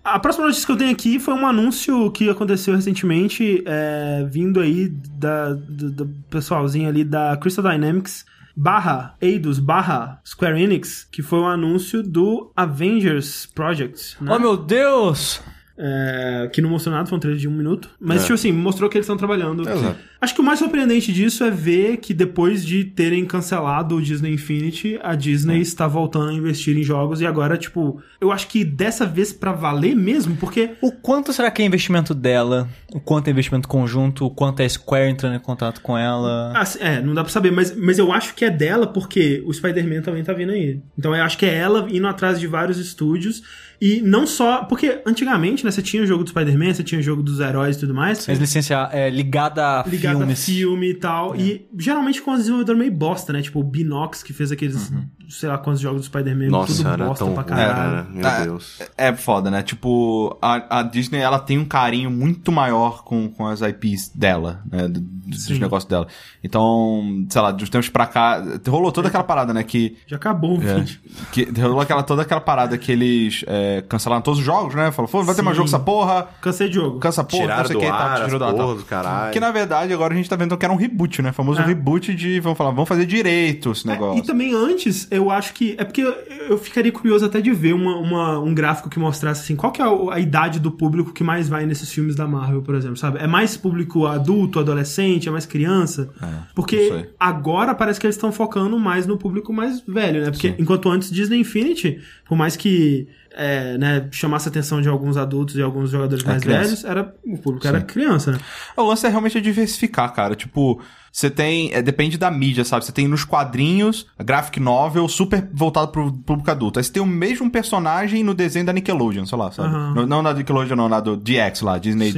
A 0.04 0.18
próxima 0.18 0.46
notícia 0.46 0.66
que 0.66 0.72
eu 0.72 0.76
tenho 0.76 0.92
aqui 0.92 1.18
foi 1.18 1.34
um 1.34 1.46
anúncio 1.46 2.10
que 2.10 2.28
aconteceu 2.28 2.74
recentemente, 2.74 3.62
é, 3.66 4.26
vindo 4.28 4.60
aí 4.60 4.88
da, 4.88 5.54
do, 5.54 5.90
do 5.90 6.06
pessoalzinho 6.28 6.88
ali 6.88 7.04
da 7.04 7.36
Crystal 7.36 7.64
Dynamics 7.64 8.24
barra 8.56 9.14
Eidos 9.20 9.58
barra 9.58 10.20
Square 10.24 10.62
Enix, 10.62 11.06
que 11.10 11.22
foi 11.22 11.40
um 11.40 11.46
anúncio 11.46 12.02
do 12.02 12.50
Avengers 12.56 13.46
Project, 13.46 14.16
né? 14.20 14.32
Oh, 14.34 14.38
meu 14.38 14.56
Deus! 14.56 15.42
É, 15.78 16.48
que 16.52 16.62
não 16.62 16.70
mostrou 16.70 16.94
nada, 16.94 17.06
foi 17.06 17.18
um 17.18 17.20
trailer 17.20 17.38
de 17.40 17.46
um 17.46 17.52
minuto. 17.52 17.90
Mas, 18.00 18.18
É. 18.20 18.22
tipo 18.22 18.34
assim, 18.34 18.50
mostrou 18.50 18.88
que 18.88 18.96
eles 18.96 19.04
estão 19.04 19.16
trabalhando 19.16 19.62
Exato. 19.68 19.96
Acho 20.18 20.34
que 20.34 20.40
o 20.40 20.44
mais 20.44 20.58
surpreendente 20.58 21.12
disso 21.12 21.44
é 21.44 21.50
ver 21.50 21.98
que 21.98 22.14
depois 22.14 22.64
de 22.64 22.82
terem 22.84 23.26
cancelado 23.26 23.96
o 23.96 24.02
Disney 24.02 24.32
Infinity, 24.32 24.98
a 25.02 25.14
Disney 25.14 25.60
está 25.60 25.86
voltando 25.86 26.30
a 26.30 26.32
investir 26.32 26.74
em 26.76 26.82
jogos 26.82 27.20
e 27.20 27.26
agora, 27.26 27.58
tipo, 27.58 28.00
eu 28.18 28.32
acho 28.32 28.48
que 28.48 28.64
dessa 28.64 29.04
vez 29.04 29.32
pra 29.34 29.52
valer 29.52 29.94
mesmo, 29.94 30.34
porque 30.36 30.70
O 30.80 30.90
quanto 30.90 31.32
será 31.34 31.50
que 31.50 31.60
é 31.60 31.66
investimento 31.66 32.14
dela? 32.14 32.66
O 32.94 32.98
quanto 32.98 33.28
é 33.28 33.30
investimento 33.30 33.68
conjunto? 33.68 34.24
O 34.24 34.30
quanto 34.30 34.60
é 34.60 34.68
Square 34.68 35.10
entrando 35.10 35.36
em 35.36 35.40
contato 35.40 35.82
com 35.82 35.96
ela? 35.98 36.52
Assim, 36.56 36.78
é, 36.80 37.02
não 37.02 37.12
dá 37.12 37.22
pra 37.22 37.30
saber, 37.32 37.52
mas, 37.52 37.76
mas 37.76 37.98
eu 37.98 38.10
acho 38.10 38.34
que 38.34 38.44
é 38.46 38.50
dela 38.50 38.86
porque 38.86 39.42
o 39.46 39.52
Spider-Man 39.52 40.00
também 40.00 40.24
tá 40.24 40.32
vindo 40.32 40.52
aí. 40.52 40.80
Então 40.98 41.14
eu 41.14 41.22
acho 41.22 41.36
que 41.36 41.44
é 41.44 41.54
ela 41.54 41.86
indo 41.90 42.06
atrás 42.06 42.40
de 42.40 42.46
vários 42.46 42.78
estúdios. 42.78 43.42
E 43.80 44.00
não 44.00 44.26
só. 44.26 44.64
Porque 44.64 45.02
antigamente, 45.06 45.64
né, 45.64 45.70
você 45.70 45.82
tinha 45.82 46.02
o 46.02 46.06
jogo 46.06 46.24
do 46.24 46.30
Spider-Man, 46.30 46.72
você 46.74 46.82
tinha 46.82 46.98
o 47.00 47.02
jogo 47.02 47.22
dos 47.22 47.40
heróis 47.40 47.76
e 47.76 47.80
tudo 47.80 47.94
mais. 47.94 48.26
Mas 48.26 48.38
licenciar 48.38 48.88
é 48.92 49.08
ligada 49.10 49.80
a 49.80 49.84
ligado 49.86 50.18
filmes. 50.18 50.42
a 50.42 50.44
filme 50.46 50.90
e 50.90 50.94
tal. 50.94 51.36
E 51.36 51.66
geralmente 51.78 52.22
com 52.22 52.32
os 52.32 52.38
desenvolvedores 52.38 52.78
meio 52.78 52.92
bosta, 52.92 53.32
né? 53.32 53.42
Tipo 53.42 53.60
o 53.60 53.64
Binox, 53.64 54.22
que 54.22 54.32
fez 54.32 54.50
aqueles, 54.52 54.92
sei 55.28 55.48
lá 55.48 55.58
quantos 55.58 55.80
jogos 55.80 56.02
do 56.02 56.04
Spider-Man, 56.06 56.48
Nossa, 56.48 56.74
tudo 56.76 56.88
era 56.88 57.04
bosta 57.06 57.24
tão 57.24 57.34
pra 57.34 57.44
caralho. 57.44 57.74
cara. 57.74 58.06
Meu 58.10 58.26
É, 58.28 58.42
Deus. 58.44 58.78
É 58.96 59.12
foda, 59.14 59.50
né? 59.50 59.62
Tipo, 59.62 60.38
a, 60.40 60.78
a 60.80 60.82
Disney, 60.82 61.18
ela 61.20 61.38
tem 61.38 61.58
um 61.58 61.64
carinho 61.64 62.10
muito 62.10 62.50
maior 62.50 63.02
com, 63.04 63.28
com 63.28 63.46
as 63.46 63.60
IPs 63.60 64.10
dela, 64.14 64.62
né? 64.70 64.88
do- 64.88 65.16
Dos 65.26 65.42
Sim. 65.46 65.58
negócios 65.58 65.90
dela. 65.90 66.06
Então, 66.44 67.26
sei 67.28 67.42
lá, 67.42 67.50
dos 67.50 67.68
tempos 67.68 67.88
pra 67.88 68.06
cá, 68.06 68.40
rolou 68.68 68.92
toda 68.92 69.08
aquela 69.08 69.24
parada, 69.24 69.52
né? 69.52 69.64
Que, 69.64 69.96
Já 70.06 70.14
acabou 70.14 70.56
o 70.56 70.62
é, 70.62 70.74
vídeo. 70.76 71.00
que 71.32 71.44
rolou 71.60 71.80
aquela, 71.80 72.04
toda 72.04 72.22
aquela 72.22 72.40
parada 72.40 72.78
que 72.78 72.92
eles 72.92 73.42
é, 73.48 73.65
cancelaram 73.88 74.22
todos 74.22 74.40
os 74.40 74.44
jogos, 74.44 74.74
né? 74.74 74.90
Falou, 74.92 75.10
pô, 75.10 75.22
vai 75.22 75.34
ter 75.34 75.42
mais 75.42 75.56
jogo 75.56 75.68
essa 75.68 75.78
porra, 75.78 76.28
Cansei 76.40 76.68
de 76.68 76.74
jogo. 76.74 76.98
cansa 76.98 77.22
porra, 77.24 77.42
Tiraram 77.42 77.60
não 77.62 77.66
sei 77.68 77.76
o 77.76 77.80
que, 77.80 77.86
ar, 77.86 78.18
tá, 78.18 78.24
tirou 78.24 78.40
porra 78.54 78.74
do 78.74 78.84
caralho. 78.84 79.32
Que 79.32 79.40
na 79.40 79.50
verdade 79.50 79.92
agora 79.92 80.12
a 80.14 80.16
gente 80.16 80.28
tá 80.28 80.36
vendo 80.36 80.56
que 80.56 80.64
era 80.64 80.72
um 80.72 80.76
reboot, 80.76 81.22
né? 81.22 81.32
Famoso 81.32 81.60
É. 81.60 81.64
reboot 81.64 82.14
de, 82.14 82.40
vamos 82.40 82.56
falar, 82.58 82.70
vamos 82.70 82.88
fazer 82.88 83.06
direito 83.06 83.70
esse 83.72 83.86
É, 83.88 83.92
negócio. 83.92 84.22
e 84.22 84.26
também 84.26 84.54
antes, 84.54 85.06
eu 85.10 85.30
acho 85.30 85.52
que. 85.54 85.74
É 85.78 85.84
porque 85.84 86.02
eu, 86.48 86.58
ficaria 86.58 86.92
curioso 86.92 87.24
até 87.24 87.40
de 87.40 87.52
ver 87.52 87.74
uma, 87.74 87.96
uma- 87.96 88.38
um 88.40 88.54
gráfico 88.54 88.88
que 88.88 88.98
mostrasse 88.98 89.42
assim, 89.42 89.56
qual 89.56 89.72
que 89.72 89.80
é 89.82 89.84
a, 89.84 90.14
a 90.14 90.20
idade 90.20 90.58
do 90.60 90.70
público 90.70 91.12
que 91.12 91.24
mais 91.24 91.48
vai 91.48 91.66
nesses 91.66 91.92
filmes 91.92 92.14
da 92.14 92.26
Marvel, 92.26 92.62
por 92.62 92.74
exemplo, 92.74 92.96
sabe? 92.96 93.18
É 93.18 93.26
mais 93.26 93.56
público 93.56 94.06
adulto, 94.06 94.58
adolescente, 94.60 95.28
é 95.28 95.32
mais 95.32 95.46
criança? 95.46 96.08
não 96.20 96.28
porque 96.54 97.08
agora 97.18 97.74
parece 97.74 97.98
que 98.00 98.06
eles 98.06 98.16
estão 98.16 98.30
focando 98.32 98.78
mais 98.78 99.06
no 99.06 99.16
público 99.16 99.52
mais 99.52 99.80
velho, 99.86 100.22
né? 100.22 100.30
Porque 100.30 100.48
Sim. 100.50 100.54
enquanto 100.58 100.88
antes 100.88 101.10
Disney 101.10 101.38
Infinity, 101.40 101.98
por 102.28 102.36
mais 102.36 102.56
que. 102.56 103.08
É, 103.36 103.76
né, 103.76 104.08
chamasse 104.10 104.48
a 104.48 104.50
atenção 104.50 104.80
de 104.80 104.88
alguns 104.88 105.18
adultos 105.18 105.56
e 105.56 105.62
alguns 105.62 105.90
jogadores 105.90 106.24
mais 106.24 106.42
criança. 106.42 106.64
velhos, 106.64 106.84
era, 106.84 107.14
o 107.22 107.38
público 107.38 107.66
era 107.68 107.82
criança, 107.82 108.32
né? 108.32 108.38
O 108.74 108.82
lance 108.82 109.06
é 109.06 109.10
realmente 109.10 109.40
diversificar, 109.40 110.10
cara. 110.14 110.34
Tipo, 110.34 110.80
você 111.16 111.30
tem. 111.30 111.72
é, 111.72 111.80
depende 111.80 112.18
da 112.18 112.30
mídia, 112.30 112.62
sabe? 112.62 112.84
Você 112.84 112.92
tem 112.92 113.08
nos 113.08 113.24
quadrinhos, 113.24 114.06
graphic 114.22 114.60
novel, 114.60 115.08
super 115.08 115.48
voltado 115.50 115.88
pro 115.90 116.12
público 116.12 116.50
adulto. 116.50 116.78
Aí 116.78 116.84
você 116.84 116.92
tem 116.92 117.02
o 117.02 117.06
mesmo 117.06 117.50
personagem 117.50 118.22
no 118.22 118.34
desenho 118.34 118.66
da 118.66 118.72
Nickelodeon, 118.74 119.24
sei 119.24 119.38
lá, 119.38 119.50
sabe? 119.50 119.68
Aham. 119.74 119.94
Não, 119.94 120.06
não 120.06 120.22
na 120.22 120.34
Nickelodeon, 120.34 120.76
não, 120.76 120.88
na 120.90 121.00
do 121.00 121.16
DX 121.16 121.62
lá, 121.62 121.78
Disney 121.78 122.12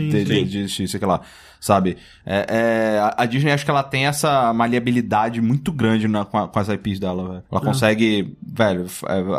Sim, 0.68 0.86
sei 0.88 1.00
lá. 1.00 1.20
Sabe? 1.60 1.96
É, 2.24 2.46
é, 2.48 3.12
a- 3.16 3.26
Disney 3.26 3.50
acho 3.50 3.64
que 3.64 3.70
ela 3.70 3.82
tem 3.82 4.06
essa 4.06 4.52
maleabilidade 4.52 5.40
muito 5.40 5.72
grande 5.72 6.06
na- 6.06 6.24
com, 6.24 6.38
a- 6.38 6.46
com 6.46 6.56
as 6.58 6.68
IPs 6.68 7.00
dela, 7.00 7.28
velho. 7.28 7.42
Ela 7.50 7.60
consegue, 7.60 8.36
velho, 8.46 8.86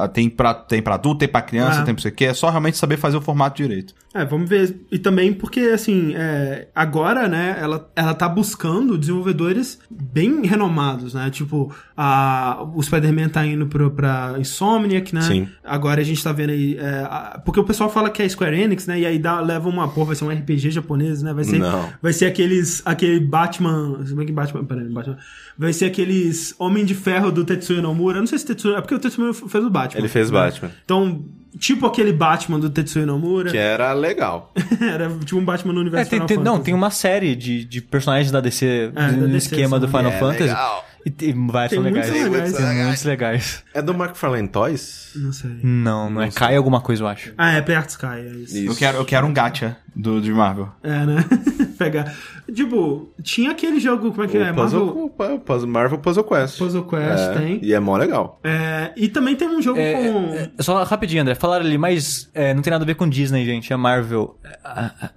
é, 0.03 0.07
tem, 0.09 0.29
pra, 0.29 0.53
tem 0.53 0.81
pra 0.81 0.95
adulto, 0.95 1.19
tem 1.19 1.29
pra 1.29 1.41
criança, 1.41 1.79
Ah. 1.79 1.83
tem 1.85 1.93
pra 1.95 2.01
você 2.01 2.11
que. 2.11 2.25
É 2.25 2.33
só 2.33 2.49
realmente 2.49 2.77
saber 2.77 2.97
fazer 2.97 3.15
o 3.15 3.21
formato 3.21 3.55
direito. 3.55 3.93
É, 4.13 4.25
vamos 4.25 4.49
ver. 4.49 4.81
E 4.91 4.99
também 4.99 5.31
porque, 5.31 5.61
assim, 5.61 6.13
é, 6.13 6.67
agora, 6.75 7.27
né, 7.29 7.57
ela, 7.57 7.89
ela 7.95 8.13
tá 8.13 8.27
buscando 8.27 8.97
desenvolvedores 8.97 9.48
bem 9.89 10.45
renomados, 10.45 11.13
né? 11.13 11.29
Tipo, 11.29 11.73
a, 11.95 12.63
o 12.75 12.81
Spider-Man 12.81 13.29
tá 13.29 13.45
indo 13.45 13.67
pro, 13.67 13.91
pra 13.91 14.35
Insomniac, 14.39 15.13
né? 15.13 15.21
Sim. 15.21 15.47
Agora 15.63 16.01
a 16.01 16.03
gente 16.03 16.23
tá 16.23 16.31
vendo 16.31 16.51
aí. 16.51 16.77
é, 16.77 16.99
a- 17.09 17.41
porque 17.43 17.59
o 17.59 17.63
pessoal 17.63 17.89
fala 17.89 18.09
que 18.09 18.21
é 18.21 18.29
Square 18.29 18.59
Enix, 18.59 18.87
né? 18.87 18.99
E 18.99 19.05
aí 19.05 19.19
dá, 19.19 19.39
leva 19.41 19.67
uma 19.69 19.87
porra, 19.87 20.07
vai 20.07 20.15
ser 20.15 20.25
um 20.25 20.29
RPG 20.29 20.71
japonês, 20.71 21.21
né? 21.23 21.33
Vai 21.33 21.43
ser, 21.43 21.59
Não. 21.59 21.89
vai 22.01 22.13
ser 22.13 22.25
aqueles. 22.25 22.81
aquele 22.85 23.19
Batman. 23.19 24.03
Como 24.07 24.21
é 24.21 24.25
que 24.25 24.31
Batman? 24.31 24.63
Peraí, 24.65 24.89
Batman. 24.89 25.17
Vai 25.57 25.73
ser 25.73 25.85
aqueles 25.85 26.55
Homem 26.57 26.85
de 26.85 26.95
Ferro 26.95 27.31
do 27.31 27.43
Tetsuya 27.43 27.81
Nomura. 27.81 28.17
Eu 28.17 28.21
não 28.21 28.27
sei 28.27 28.37
se 28.39 28.45
Tetsuya. 28.45 28.77
É 28.77 28.81
porque 28.81 28.95
o 28.95 28.99
Tetsuya 28.99 29.33
fez 29.33 29.63
o 29.63 29.69
Batman. 29.69 29.99
Ele 30.01 30.07
fez 30.07 30.31
né? 30.31 30.39
Batman. 30.39 30.71
Então, 30.85 31.23
tipo 31.59 31.85
aquele 31.85 32.11
Batman 32.13 32.59
do 32.59 32.69
Tetsuya 32.69 33.05
Nomura. 33.05 33.51
Que 33.51 33.57
era 33.57 33.93
legal. 33.93 34.51
Era 34.81 35.09
tipo 35.19 35.37
um 35.37 35.45
Batman 35.45 35.73
no 35.73 35.79
É, 35.79 35.81
universo 35.81 36.09
tem, 36.09 36.17
Final 36.17 36.27
tem- 36.27 36.37
não, 36.37 36.43
Fantasy. 36.45 36.63
tem 36.63 36.73
uma 36.73 36.89
série 36.91 37.35
de, 37.35 37.65
de 37.65 37.81
personagens 37.81 38.31
da 38.31 38.39
DC 38.41 38.91
É, 38.95 39.11
no 39.11 39.21
da 39.21 39.25
DC, 39.27 39.37
esquema 39.37 39.79
do 39.79 39.87
Final 39.87 40.07
É, 40.11 40.19
Fantasy. 40.19 40.43
legal. 40.43 40.85
E 41.05 41.09
tem 41.09 41.47
vários 41.47 41.69
Tem 41.69 41.81
são 41.81 41.91
muitos 41.91 42.09
legais. 42.11 42.29
legais. 42.29 42.53
Tem 42.75 42.83
muitos 42.85 43.03
legais. 43.05 43.63
É 43.73 43.81
do 43.81 43.93
McFarlane 43.93 44.47
Toys? 44.49 45.11
Não 45.15 45.31
sei. 45.31 45.51
Não, 45.63 46.09
não 46.09 46.21
é 46.21 46.29
Kai 46.29 46.57
alguma 46.57 46.81
coisa, 46.81 47.03
eu 47.03 47.07
acho. 47.07 47.33
Ah, 47.37 47.53
é 47.53 47.61
Play 47.61 47.77
Arts 47.77 47.93
Sky, 47.95 48.05
é 48.17 48.21
isso. 48.31 48.57
Isso. 48.57 48.71
Eu 48.71 48.75
quero, 48.75 48.97
eu 48.97 49.05
quero 49.05 49.25
um 49.25 49.33
gacha 49.33 49.77
do, 49.95 50.19
de 50.19 50.29
Marvel. 50.33 50.69
É, 50.83 51.05
né? 51.05 51.23
Pegar. 51.79 52.13
Tipo, 52.53 53.09
tinha 53.23 53.51
aquele 53.51 53.79
jogo, 53.79 54.11
como 54.11 54.23
é 54.23 54.27
que 54.27 54.37
é? 54.37 54.51
O 54.51 54.55
puzzle, 54.55 55.11
Marvel 55.17 55.67
Marvel 55.67 55.97
Puzzle 55.99 56.23
Quest. 56.25 56.57
Puzzle 56.59 56.83
Quest, 56.83 57.23
É, 57.23 57.33
tem. 57.33 57.59
E 57.63 57.73
é 57.73 57.79
mó 57.79 57.95
legal. 57.97 58.39
É, 58.43 58.91
e 58.97 59.07
também 59.07 59.35
tem 59.35 59.47
um 59.47 59.61
jogo 59.61 59.79
É, 59.79 59.93
com. 59.93 60.33
é, 60.33 60.51
só 60.59 60.83
rapidinho, 60.83 61.21
André. 61.21 61.35
Falaram 61.35 61.65
ali, 61.65 61.77
mas 61.77 62.29
é, 62.33 62.53
não 62.53 62.61
tem 62.61 62.69
nada 62.71 62.83
a 62.83 62.87
ver 62.87 62.95
com 62.95 63.07
Disney, 63.07 63.45
gente. 63.45 63.71
É 63.71 63.77
Marvel. 63.77 64.37
A, 64.63 64.81
a- 64.81 64.85
a- 65.05 65.09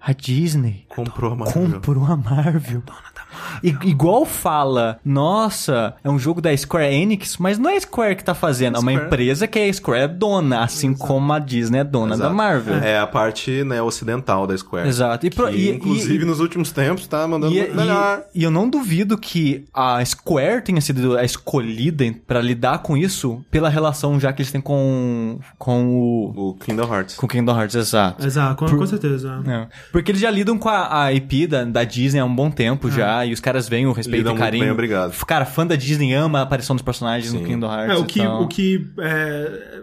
a 0.00 0.12
Disney 0.12 0.86
Comprou 0.88 1.32
a 1.32 1.36
Marvel. 1.36 1.70
comprou 1.72 2.04
a 2.04 2.16
Marvel. 2.16 2.82
I- 3.62 3.76
igual 3.84 4.24
fala, 4.24 4.98
nossa, 5.04 5.94
é 6.02 6.08
um 6.10 6.18
jogo 6.18 6.40
da 6.40 6.56
Square 6.56 6.94
Enix, 6.94 7.36
mas 7.38 7.58
não 7.58 7.70
é 7.70 7.76
a 7.76 7.80
Square 7.80 8.16
que 8.16 8.24
tá 8.24 8.34
fazendo, 8.34 8.76
é 8.76 8.80
uma 8.80 8.90
Square. 8.92 9.06
empresa 9.06 9.46
que 9.46 9.58
a 9.58 9.72
Square 9.72 10.02
é 10.02 10.08
dona, 10.08 10.62
assim 10.62 10.94
como 10.94 11.32
a 11.32 11.38
Disney 11.38 11.78
é 11.80 11.84
dona 11.84 12.16
da 12.16 12.24
Exato. 12.24 12.34
Marvel. 12.34 12.74
É 12.78 12.98
a 12.98 13.06
parte 13.06 13.62
né, 13.64 13.80
ocidental 13.82 14.46
da 14.46 14.56
Square. 14.56 14.88
Exato. 14.88 15.26
E 15.26 15.30
Que, 15.30 15.42
e- 15.56 15.70
inclusive, 15.70 16.22
e- 16.24 16.26
nos 16.26 16.40
últimos 16.40 16.72
tempos, 16.72 17.06
tá 17.06 17.26
mandando 17.26 17.54
E, 17.54 17.68
melhor. 17.74 18.22
e- 18.34 18.40
e 18.40 18.42
eu 18.44 18.50
não 18.50 18.68
duvido 18.68 19.16
que 19.18 19.64
a 19.74 20.04
Square 20.04 20.62
tenha 20.62 20.80
sido 20.80 21.16
a 21.16 21.24
escolhida 21.24 22.04
pra 22.26 22.40
lidar 22.40 22.78
com 22.78 22.96
isso 22.96 23.44
pela 23.50 23.68
relação 23.68 24.18
já 24.20 24.32
que 24.32 24.42
eles 24.42 24.52
têm 24.52 24.60
com, 24.60 25.38
com 25.58 25.86
o. 25.96 26.48
O 26.50 26.54
Kingdom 26.54 26.92
Hearts. 26.92 27.16
Com 27.16 27.26
Kingdom 27.26 27.58
Hearts, 27.58 27.74
exato. 27.74 28.24
Exato, 28.24 28.64
com, 28.66 28.76
com 28.76 28.86
certeza. 28.86 29.42
É. 29.46 29.66
Porque 29.92 30.10
eles 30.10 30.20
já 30.20 30.30
lidam 30.30 30.58
com 30.58 30.68
a, 30.68 31.04
a 31.04 31.12
IP 31.12 31.46
da, 31.46 31.64
da 31.64 31.84
Disney 31.84 32.20
há 32.20 32.24
um 32.24 32.34
bom 32.34 32.50
tempo 32.50 32.90
já, 32.90 33.24
e 33.28 33.32
os 33.32 33.40
caras 33.40 33.68
veem 33.68 33.86
o 33.86 33.92
respeito 33.92 34.18
Lidam 34.18 34.32
e 34.32 34.34
muito 34.34 34.44
carinho. 34.44 34.64
bem, 34.64 34.72
obrigado. 34.72 35.24
Cara, 35.24 35.44
fã 35.44 35.66
da 35.66 35.76
Disney 35.76 36.12
ama 36.14 36.40
a 36.40 36.42
aparição 36.42 36.74
dos 36.74 36.82
personagens 36.82 37.32
no 37.32 37.40
Sim. 37.40 37.44
Kingdom 37.46 37.72
Hearts. 37.72 37.96
É, 37.96 37.98
o 37.98 38.04
que, 38.04 38.20
então- 38.20 38.42
o 38.42 38.48
que 38.48 38.86
é, 39.00 39.80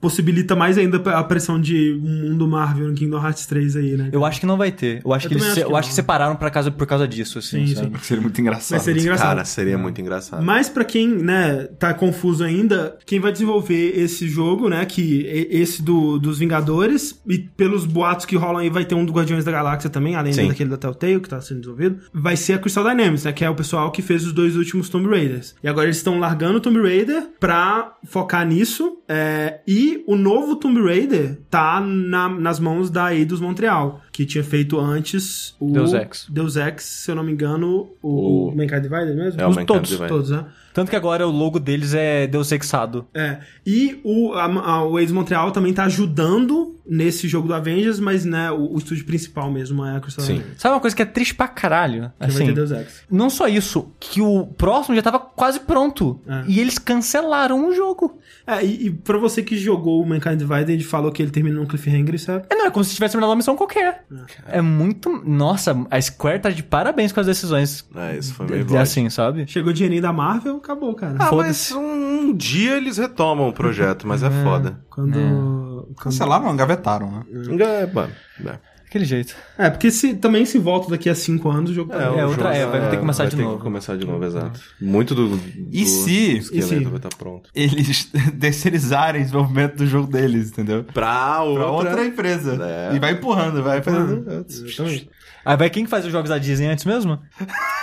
possibilita 0.00 0.56
mais 0.56 0.78
ainda 0.78 1.00
a 1.10 1.18
aparição 1.18 1.60
de 1.60 1.92
um 2.02 2.30
mundo 2.30 2.48
Marvel 2.48 2.88
no 2.88 2.94
Kingdom 2.94 3.22
Hearts 3.22 3.46
3 3.46 3.76
aí, 3.76 3.96
né? 3.96 4.08
Eu 4.12 4.24
acho 4.24 4.40
que 4.40 4.46
não 4.46 4.56
vai 4.56 4.72
ter. 4.72 5.00
Eu 5.04 5.12
acho 5.12 5.26
Eu 5.26 5.28
que 5.28 5.34
eles 5.34 5.46
acho 5.46 5.54
que 5.54 5.60
eu 5.62 5.76
acho 5.76 5.88
que 5.88 5.94
separaram 5.94 6.36
pra 6.36 6.50
casa, 6.50 6.70
por 6.70 6.86
causa 6.86 7.06
disso, 7.06 7.38
assim, 7.38 7.66
Sim, 7.66 7.74
sabe? 7.74 7.98
sim. 7.98 8.04
Seria 8.04 8.22
muito 8.22 8.40
engraçado. 8.40 8.76
Mas 8.78 8.82
seria 8.82 9.02
engraçado. 9.02 9.28
Cara, 9.28 9.44
seria 9.44 9.78
muito 9.78 10.00
engraçado. 10.00 10.42
Mas 10.42 10.68
pra 10.68 10.84
quem, 10.84 11.08
né, 11.08 11.68
tá 11.78 11.92
confuso 11.92 12.42
ainda, 12.42 12.96
quem 13.04 13.20
vai 13.20 13.32
desenvolver 13.32 13.98
esse 13.98 14.28
jogo, 14.28 14.68
né, 14.68 14.84
que 14.86 15.22
esse 15.50 15.82
do, 15.82 16.18
dos 16.18 16.38
Vingadores, 16.38 17.20
e 17.28 17.38
pelos 17.38 17.84
boatos 17.84 18.24
que 18.24 18.36
rolam 18.36 18.58
aí 18.58 18.70
vai 18.70 18.84
ter 18.84 18.94
um 18.94 19.04
do 19.04 19.12
Guardiões 19.12 19.44
da 19.44 19.52
Galáxia 19.52 19.90
também, 19.90 20.14
além 20.14 20.32
Sim. 20.32 20.48
daquele 20.48 20.70
da 20.70 20.76
Telltale 20.76 21.20
que 21.20 21.28
tá 21.28 21.40
sendo 21.40 21.60
desenvolvido, 21.60 22.00
vai 22.12 22.36
ser 22.36 22.54
a 22.54 22.58
Crystal 22.58 22.84
Dynamics, 22.84 23.24
né, 23.24 23.32
que 23.32 23.44
é 23.44 23.50
o 23.50 23.54
pessoal 23.54 23.90
que 23.90 24.00
fez 24.02 24.24
os 24.24 24.32
dois 24.32 24.56
últimos 24.56 24.88
Tomb 24.88 25.08
Raiders. 25.08 25.54
E 25.62 25.68
agora 25.68 25.86
eles 25.86 25.96
estão 25.98 26.18
largando 26.18 26.58
o 26.58 26.60
Tomb 26.60 26.80
Raider 26.80 27.28
pra 27.38 27.96
focar 28.04 28.46
nisso, 28.46 28.98
é, 29.08 29.60
e 29.66 29.89
o 30.06 30.16
novo 30.16 30.56
Tomb 30.56 30.80
Raider 30.82 31.38
tá 31.50 31.80
na- 31.80 32.28
nas 32.28 32.58
mãos 32.60 32.90
da 32.90 33.14
Eidos 33.14 33.40
Montreal, 33.40 34.00
que 34.12 34.26
tinha 34.26 34.42
feito 34.44 34.78
antes 34.78 35.54
o... 35.60 35.70
Deus 35.72 35.92
Ex. 35.92 36.26
Deus 36.28 36.56
Ex, 36.56 36.82
se 36.82 37.10
eu 37.10 37.14
não 37.14 37.22
me 37.22 37.32
engano, 37.32 37.90
o, 38.02 38.48
O- 38.48 38.56
Mankind 38.56 38.82
Divided 38.82 39.14
mesmo? 39.14 39.40
É 39.40 39.46
o 39.46 39.50
Os 39.50 39.56
todos, 39.64 39.88
Divided. 39.90 40.08
Todos, 40.08 40.30
né? 40.30 40.44
Tanto 40.72 40.88
que 40.88 40.94
agora 40.96 41.26
o 41.26 41.30
logo 41.32 41.58
deles 41.58 41.94
é 41.94 42.28
Deus 42.28 42.52
Exado. 42.52 43.04
É. 43.12 43.38
E 43.66 44.00
o, 44.04 44.32
a, 44.34 44.44
a, 44.44 44.84
o 44.84 44.98
Eidos 45.00 45.12
Montreal 45.12 45.50
também 45.50 45.72
tá 45.72 45.84
ajudando 45.84 46.76
nesse 46.86 47.26
jogo 47.28 47.48
do 47.48 47.54
Avengers, 47.54 47.98
mas 47.98 48.24
né, 48.24 48.50
o, 48.52 48.74
o 48.74 48.78
estúdio 48.78 49.04
principal 49.04 49.50
mesmo 49.50 49.84
é 49.84 49.96
a 49.96 50.00
Crystal 50.00 50.24
Sim. 50.24 50.34
Dynamics. 50.34 50.60
Sabe 50.62 50.74
uma 50.74 50.80
coisa 50.80 50.94
que 50.94 51.02
é 51.02 51.06
triste 51.06 51.34
pra 51.34 51.48
caralho? 51.48 52.02
Que 52.10 52.18
vai 52.20 52.28
Assim, 52.28 52.46
ter 52.46 52.54
Deus 52.54 52.70
Ex. 52.70 53.02
não 53.10 53.28
só 53.28 53.48
isso, 53.48 53.92
que 53.98 54.20
o 54.20 54.46
próximo 54.46 54.94
já 54.94 55.02
tava 55.02 55.18
quase 55.18 55.58
pronto. 55.60 56.20
É. 56.26 56.44
E 56.48 56.60
eles 56.60 56.78
cancelaram 56.78 57.68
o 57.68 57.74
jogo. 57.74 58.18
É, 58.46 58.64
e, 58.64 58.86
e 58.86 58.90
pra 58.90 59.18
você 59.18 59.42
que 59.42 59.56
jogou 59.56 60.00
o 60.02 60.06
Mankind 60.06 60.38
Divided 60.38 60.80
e 60.80 60.84
falou 60.84 61.10
que 61.10 61.20
ele 61.22 61.30
terminou 61.32 61.64
um 61.64 61.66
cliffhanger, 61.66 62.14
isso 62.14 62.30
é... 62.30 62.42
É, 62.48 62.54
não, 62.54 62.66
é 62.66 62.70
como 62.70 62.84
se 62.84 62.94
tivesse 62.94 63.12
terminado 63.12 63.30
uma 63.30 63.36
missão 63.36 63.56
qualquer. 63.56 64.04
É 64.48 64.60
muito. 64.60 65.10
Nossa, 65.24 65.76
a 65.90 66.00
Square 66.00 66.40
tá 66.40 66.50
de 66.50 66.62
parabéns 66.62 67.12
com 67.12 67.20
as 67.20 67.26
decisões. 67.26 67.88
É, 67.94 68.16
isso 68.16 68.34
foi 68.34 68.46
meio 68.46 68.64
de- 68.64 68.76
assim, 68.76 69.08
sabe? 69.10 69.46
Chegou 69.46 69.70
o 69.70 69.74
dinheirinho 69.74 70.02
da 70.02 70.12
Marvel, 70.12 70.56
acabou, 70.56 70.94
cara. 70.94 71.16
Ah, 71.18 71.28
mas 71.44 71.70
um, 71.72 71.80
um 72.30 72.34
dia 72.36 72.76
eles 72.76 72.96
retomam 72.98 73.48
o 73.48 73.52
projeto, 73.52 74.06
mas 74.06 74.22
é 74.22 74.30
foda. 74.42 74.80
Quando... 74.90 75.12
quando- 75.12 75.94
Cancelaram, 76.00 76.44
não, 76.46 76.54
engavetaram, 76.54 77.10
né? 77.10 77.24
É, 77.64 77.86
mano. 77.86 78.12
É. 78.46 78.58
Aquele 78.90 79.04
jeito. 79.04 79.36
É, 79.56 79.70
porque 79.70 79.88
se, 79.88 80.14
também 80.14 80.44
se 80.44 80.58
volta 80.58 80.90
daqui 80.90 81.08
a 81.08 81.14
5 81.14 81.48
anos, 81.48 81.70
o 81.70 81.74
jogo 81.74 81.92
tá 81.92 82.02
É, 82.02 82.08
o 82.24 82.28
outra- 82.28 82.52
jogo 82.52 82.56
é, 82.56 82.66
vai 82.66 82.80
ter 82.90 82.96
que 82.96 82.96
começar 82.98 83.22
vai 83.22 83.30
de 83.30 83.36
ter 83.36 83.42
novo. 83.44 83.56
Que 83.58 83.62
começar 83.62 83.96
de 83.96 84.04
novo, 84.04 84.24
exato. 84.24 84.60
Muito 84.80 85.14
do, 85.14 85.28
do 85.28 85.40
E 85.70 85.86
se- 85.86 86.38
e 86.52 86.60
se- 86.60 86.80
vai 86.84 86.96
estar 86.96 87.08
pronto. 87.16 87.48
Eles 87.54 88.10
terceirizarem 88.40 89.20
o 89.20 89.24
desenvolvimento 89.24 89.76
do 89.76 89.86
jogo 89.86 90.10
deles, 90.10 90.50
entendeu? 90.50 90.82
Pra 90.92 91.40
outra... 91.44 91.62
Pra 91.64 91.72
outra 91.72 92.04
empresa. 92.04 92.58
É. 92.60 92.96
E 92.96 92.98
vai 92.98 93.12
empurrando, 93.12 93.62
vai 93.62 93.80
fazendo. 93.80 94.44
Exatamente. 94.48 95.08
Aí 95.44 95.56
vai 95.56 95.70
quem 95.70 95.84
que 95.84 95.90
faz 95.90 96.04
os 96.04 96.12
jogos 96.12 96.28
da 96.28 96.36
Disney 96.38 96.66
antes 96.68 96.84
mesmo? 96.84 97.18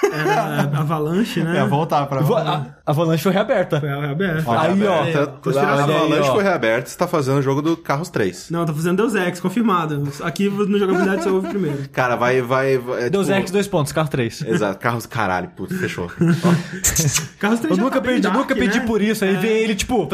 Era 0.04 0.62
Avalanche, 0.80 1.42
né? 1.42 1.58
É, 1.60 1.66
voltar 1.66 2.06
pra. 2.06 2.22
Vo- 2.22 2.36
A, 2.38 2.68
Avalanche 2.86 3.24
foi 3.24 3.32
reaberta. 3.32 3.80
Foi 3.80 3.90
aberto. 3.90 4.50
Aí, 4.52 4.86
ó. 4.88 5.06
É, 5.06 5.12
Tá- 5.12 5.28
conspiração. 5.28 5.80
a 5.80 5.84
Avalanche 5.84 6.30
ó. 6.30 6.34
foi 6.36 6.44
reaberta, 6.44 6.90
você 6.90 6.98
tá 6.98 7.08
fazendo 7.08 7.38
o 7.40 7.42
jogo 7.42 7.62
do 7.62 7.76
Carros 7.76 8.10
3. 8.10 8.50
Não, 8.52 8.66
tá 8.66 8.72
fazendo 8.74 8.98
Deus 8.98 9.16
Ex, 9.16 9.40
confirmado. 9.40 10.08
Aqui 10.22 10.50
no 10.50 10.78
jogabilidade 10.78 11.24
você 11.24 11.30
ouve 11.30 11.50
primeiro. 11.50 11.90
Cara, 11.92 12.16
vai... 12.16 12.42
vai, 12.42 12.78
vai 12.78 13.06
é, 13.06 13.10
Deus 13.10 13.28
tipo- 13.28 13.40
Ex, 13.40 13.52
dois 13.52 13.68
pontos, 13.68 13.92
carro 13.92 14.08
3. 14.10 14.44
Exato, 14.44 14.80
Carros, 14.80 15.06
caralho, 15.06 15.50
puto, 15.50 15.76
fechou. 15.78 16.08
Carros 17.40 17.60
3 17.60 17.78
Eu 17.78 17.84
nunca 17.84 17.96
tá 18.00 18.02
perdi, 18.02 18.22
dark, 18.22 18.36
nunca 18.36 18.56
pedi 18.56 18.80
né? 18.80 18.86
por 18.86 19.02
isso. 19.02 19.26
Aí 19.26 19.36
vem 19.36 19.52
ele, 19.52 19.76
tipo, 19.76 20.08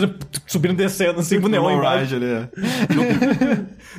subindo 0.48 0.74
e 0.74 0.78
descendo, 0.78 1.20
assim, 1.20 1.40
com 1.42 1.48
o 1.48 1.50
neon 1.50 1.72
embaixo. 1.78 2.16
ali, 2.16 2.26
é. 2.26 2.50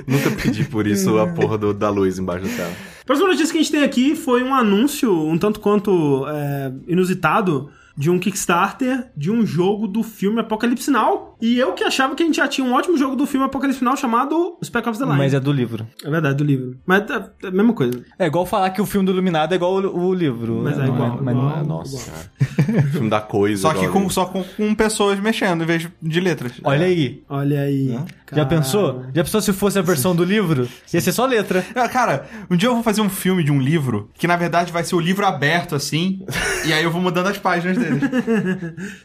Nunca 0.06 0.30
pedi 0.30 0.64
por 0.64 0.86
isso 0.86 1.18
a 1.18 1.26
porra 1.26 1.58
do- 1.58 1.74
da 1.74 1.90
luz 1.90 2.18
embaixo 2.18 2.44
do 2.46 2.56
carro. 2.56 2.72
Próxima 3.04 3.28
notícia 3.28 3.52
que 3.52 3.58
a 3.58 3.62
gente 3.62 3.72
tem 3.72 3.82
aqui 3.82 4.16
foi 4.16 4.42
um 4.42 4.54
anúncio 4.54 5.12
um 5.12 5.36
tanto 5.36 5.60
quanto 5.60 6.26
é, 6.26 6.72
inusitado 6.86 7.70
de 7.96 8.10
um 8.10 8.18
Kickstarter 8.18 9.10
de 9.16 9.30
um 9.30 9.46
jogo 9.46 9.86
do 9.86 10.02
filme 10.02 10.40
Apocalipse 10.40 10.90
Now. 10.90 11.36
E 11.40 11.58
eu 11.58 11.72
que 11.74 11.84
achava 11.84 12.14
que 12.14 12.22
a 12.22 12.26
gente 12.26 12.36
já 12.36 12.48
tinha 12.48 12.66
um 12.66 12.72
ótimo 12.72 12.96
jogo 12.96 13.14
do 13.16 13.26
filme 13.26 13.46
Apocalipse 13.46 13.84
Now 13.84 13.96
chamado 13.96 14.56
Spec 14.64 14.88
Ops 14.88 14.98
The 14.98 15.04
Line. 15.04 15.18
Mas 15.18 15.34
é 15.34 15.40
do 15.40 15.52
livro. 15.52 15.86
É 16.02 16.10
verdade, 16.10 16.36
do 16.36 16.44
livro. 16.44 16.78
Mas 16.86 17.08
é 17.10 17.14
é 17.42 17.48
a 17.48 17.50
mesma 17.50 17.72
coisa. 17.72 18.02
É 18.18 18.26
igual 18.26 18.46
falar 18.46 18.70
que 18.70 18.80
o 18.80 18.86
filme 18.86 19.06
do 19.06 19.12
Iluminado 19.12 19.52
é 19.52 19.56
igual 19.56 19.74
o, 19.74 20.06
o 20.08 20.14
livro. 20.14 20.62
Mas 20.62 20.78
é 20.78 20.86
Não 20.86 20.94
igual, 20.94 21.18
mas 21.22 21.36
não 21.36 21.56
é. 21.56 21.62
Nossa, 21.62 22.10
igual. 22.40 22.82
filme 22.92 23.10
da 23.10 23.20
coisa. 23.20 23.62
Só 23.62 23.74
que 23.74 23.88
com, 23.88 24.08
só 24.08 24.24
com, 24.26 24.42
com 24.42 24.74
pessoas 24.74 25.20
mexendo 25.20 25.62
em 25.62 25.66
vez 25.66 25.88
de 26.00 26.20
letras. 26.20 26.52
Olha 26.64 26.86
aí. 26.86 27.22
Olha 27.28 27.60
aí. 27.60 27.98
Já 28.32 28.44
pensou? 28.44 29.04
Já 29.14 29.22
pensou 29.22 29.40
se 29.40 29.52
fosse 29.52 29.78
a 29.78 29.82
versão 29.82 30.14
do 30.14 30.24
livro? 30.24 30.68
Ia 30.92 31.00
ser 31.00 31.12
só 31.12 31.26
letra. 31.26 31.64
Ah, 31.74 31.88
Cara, 31.88 32.26
um 32.50 32.56
dia 32.56 32.68
eu 32.68 32.74
vou 32.74 32.82
fazer 32.82 33.00
um 33.00 33.10
filme 33.10 33.42
de 33.44 33.52
um 33.52 33.60
livro 33.60 34.08
que 34.14 34.26
na 34.26 34.36
verdade 34.36 34.72
vai 34.72 34.82
ser 34.84 34.94
o 34.94 35.00
livro 35.00 35.26
aberto 35.26 35.74
assim, 35.74 36.24
e 36.64 36.72
aí 36.72 36.82
eu 36.82 36.90
vou 36.90 37.00
mudando 37.00 37.26
as 37.26 37.36
páginas 37.36 37.76
dele. 37.76 37.83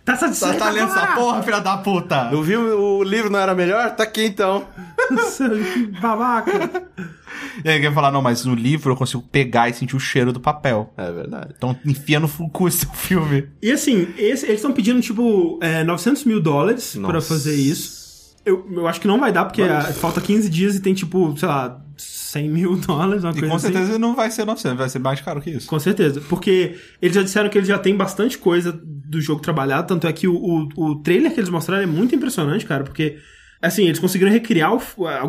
Tá 0.05 0.13
Tá, 0.13 0.15
satisfeito? 0.17 0.57
tá 0.59 0.69
lendo 0.69 0.91
essa 0.91 1.07
porra, 1.15 1.43
filha 1.43 1.59
da 1.59 1.77
puta! 1.77 2.29
Não 2.31 2.41
viu 2.41 2.61
o 2.61 3.03
livro 3.03 3.29
não 3.29 3.39
era 3.39 3.53
melhor? 3.55 3.91
Tá 3.95 4.03
aqui 4.03 4.25
então. 4.25 4.65
que 5.07 5.87
babaca. 5.99 6.51
E 7.63 7.69
aí 7.69 7.79
quer 7.79 7.93
falar, 7.93 8.11
não, 8.11 8.21
mas 8.21 8.43
no 8.45 8.53
livro 8.55 8.91
eu 8.91 8.95
consigo 8.95 9.21
pegar 9.21 9.69
e 9.69 9.73
sentir 9.73 9.95
o 9.95 9.99
cheiro 9.99 10.31
do 10.33 10.39
papel. 10.39 10.93
É 10.97 11.11
verdade. 11.11 11.53
Então 11.57 11.75
enfia 11.85 12.19
no 12.19 12.27
cu 12.49 12.67
esse 12.67 12.85
filme. 12.93 13.47
E 13.61 13.71
assim, 13.71 14.07
esse- 14.17 14.45
eles 14.45 14.55
estão 14.59 14.71
pedindo, 14.71 14.99
tipo, 15.01 15.57
é, 15.61 15.83
900 15.83 16.23
mil 16.25 16.41
dólares 16.41 16.97
pra 17.01 17.13
Nossa. 17.13 17.27
fazer 17.29 17.55
isso. 17.55 18.35
Eu, 18.45 18.65
eu 18.71 18.87
acho 18.87 18.99
que 19.01 19.07
não 19.07 19.19
vai 19.19 19.31
dar, 19.31 19.45
porque 19.45 19.61
ah, 19.61 19.81
falta 19.93 20.19
15 20.21 20.49
dias 20.49 20.75
e 20.75 20.79
tem, 20.81 20.93
tipo, 20.93 21.35
sei 21.37 21.47
lá, 21.47 21.79
100 22.01 22.49
mil 22.49 22.75
dólares, 22.87 23.23
uma 23.23 23.31
E 23.31 23.33
coisa 23.33 23.49
com 23.49 23.55
assim. 23.55 23.71
certeza 23.73 23.99
não 23.99 24.15
vai 24.15 24.31
ser 24.31 24.45
900, 24.45 24.77
vai 24.77 24.89
ser 24.89 24.99
mais 24.99 25.21
caro 25.21 25.41
que 25.41 25.49
isso. 25.51 25.67
Com 25.67 25.79
certeza. 25.79 26.21
Porque 26.29 26.75
eles 27.01 27.15
já 27.15 27.21
disseram 27.23 27.49
que 27.49 27.57
eles 27.57 27.67
já 27.67 27.77
têm 27.77 27.95
bastante 27.95 28.37
coisa 28.37 28.71
do 28.83 29.19
jogo 29.19 29.41
trabalhado, 29.41 29.87
tanto 29.87 30.07
é 30.07 30.13
que 30.13 30.27
o, 30.27 30.35
o, 30.35 30.69
o 30.77 30.95
trailer 31.01 31.33
que 31.33 31.39
eles 31.39 31.49
mostraram 31.49 31.83
é 31.83 31.87
muito 31.87 32.15
impressionante, 32.15 32.65
cara, 32.65 32.83
porque. 32.83 33.17
Assim, 33.61 33.83
eles 33.87 33.99
conseguiram 33.99 34.31
recriar 34.31 34.71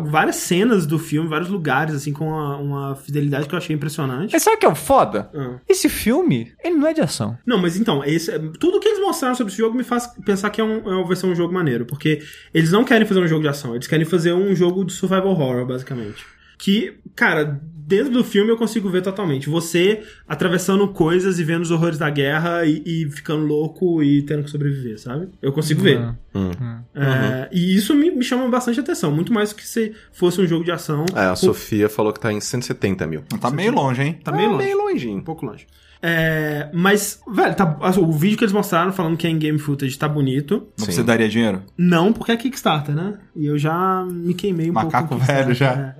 várias 0.05 0.37
cenas 0.37 0.85
do 0.85 0.97
filme, 0.97 1.27
vários 1.27 1.49
lugares, 1.49 1.93
assim, 1.93 2.13
com 2.13 2.29
uma, 2.29 2.55
uma 2.59 2.95
fidelidade 2.95 3.45
que 3.45 3.53
eu 3.53 3.57
achei 3.57 3.75
impressionante. 3.75 4.31
Mas 4.31 4.41
sabe 4.41 4.55
o 4.55 4.59
que 4.61 4.65
é 4.65 4.69
o 4.69 4.73
foda? 4.75 5.29
Ah. 5.35 5.59
Esse 5.67 5.89
filme, 5.89 6.53
ele 6.63 6.75
não 6.77 6.87
é 6.87 6.93
de 6.93 7.01
ação. 7.01 7.37
Não, 7.45 7.57
mas 7.57 7.75
então, 7.75 8.01
esse, 8.05 8.31
tudo 8.57 8.79
que 8.79 8.87
eles 8.87 9.01
mostraram 9.01 9.35
sobre 9.35 9.51
esse 9.51 9.59
jogo 9.61 9.75
me 9.75 9.83
faz 9.83 10.07
pensar 10.25 10.49
que 10.49 10.61
é 10.61 10.63
um, 10.63 11.01
é, 11.01 11.03
vai 11.05 11.17
ser 11.17 11.25
um 11.25 11.35
jogo 11.35 11.53
maneiro. 11.53 11.85
Porque 11.85 12.21
eles 12.53 12.71
não 12.71 12.85
querem 12.85 13.05
fazer 13.05 13.19
um 13.19 13.27
jogo 13.27 13.41
de 13.41 13.49
ação, 13.49 13.75
eles 13.75 13.85
querem 13.85 14.05
fazer 14.05 14.31
um 14.31 14.55
jogo 14.55 14.85
de 14.85 14.93
survival 14.93 15.27
horror, 15.31 15.65
basicamente. 15.65 16.23
Que, 16.63 16.93
cara, 17.15 17.59
dentro 17.73 18.13
do 18.13 18.23
filme 18.23 18.51
eu 18.51 18.55
consigo 18.55 18.87
ver 18.87 19.01
totalmente. 19.01 19.49
Você 19.49 20.03
atravessando 20.27 20.87
coisas 20.89 21.39
e 21.39 21.43
vendo 21.43 21.63
os 21.63 21.71
horrores 21.71 21.97
da 21.97 22.07
guerra 22.07 22.63
e, 22.65 22.83
e 22.85 23.09
ficando 23.09 23.43
louco 23.45 24.03
e 24.03 24.21
tendo 24.21 24.43
que 24.43 24.51
sobreviver, 24.51 24.99
sabe? 25.01 25.29
Eu 25.41 25.51
consigo 25.51 25.81
ver. 25.81 25.99
Hum. 26.35 26.51
É, 26.93 27.49
E 27.51 27.75
isso 27.75 27.95
me, 27.95 28.11
me 28.11 28.23
chama 28.23 28.47
bastante 28.47 28.79
atenção, 28.79 29.11
muito 29.11 29.33
mais 29.33 29.49
do 29.49 29.55
que 29.55 29.67
se 29.67 29.93
fosse 30.13 30.39
um 30.39 30.45
jogo 30.47 30.63
de 30.63 30.71
ação. 30.71 31.03
É, 31.15 31.21
a 31.25 31.29
Com- 31.31 31.35
Sofia 31.37 31.89
falou 31.89 32.13
que 32.13 32.19
tá 32.19 32.31
em 32.31 32.39
170 32.39 33.07
mil. 33.07 33.23
Tá 33.41 33.49
meio 33.49 33.71
longe, 33.73 34.03
hein? 34.03 34.19
Tá 34.23 34.31
meio 34.31 34.49
Ah, 34.49 34.51
longe. 34.53 34.63
meio 34.65 34.77
Um 34.77 34.83
longinho. 34.87 35.23
pouco 35.23 35.45
longe. 35.45 35.65
É, 36.03 36.67
mas, 36.73 37.21
velho, 37.31 37.55
tá- 37.55 37.77
o 37.99 38.11
vídeo 38.11 38.35
que 38.37 38.43
eles 38.43 38.53
mostraram 38.53 38.91
falando 38.91 39.15
que 39.17 39.27
é 39.27 39.29
em 39.29 39.37
game 39.37 39.59
footage 39.59 39.97
tá 39.97 40.07
bonito. 40.09 40.67
Mas 40.79 40.87
Sim. 40.87 40.91
Você 40.93 41.03
daria 41.03 41.29
dinheiro? 41.29 41.61
Não, 41.77 42.11
porque 42.11 42.31
é 42.31 42.37
Kickstarter, 42.37 42.95
né? 42.95 43.19
E 43.35 43.45
eu 43.45 43.57
já 43.57 44.03
me 44.09 44.33
queimei 44.33 44.69
um 44.71 44.73
Macaco 44.73 45.09
pouco. 45.09 45.23
com 45.23 45.31
velho 45.31 45.47
Kickstarter, 45.49 45.83
é. 45.83 45.95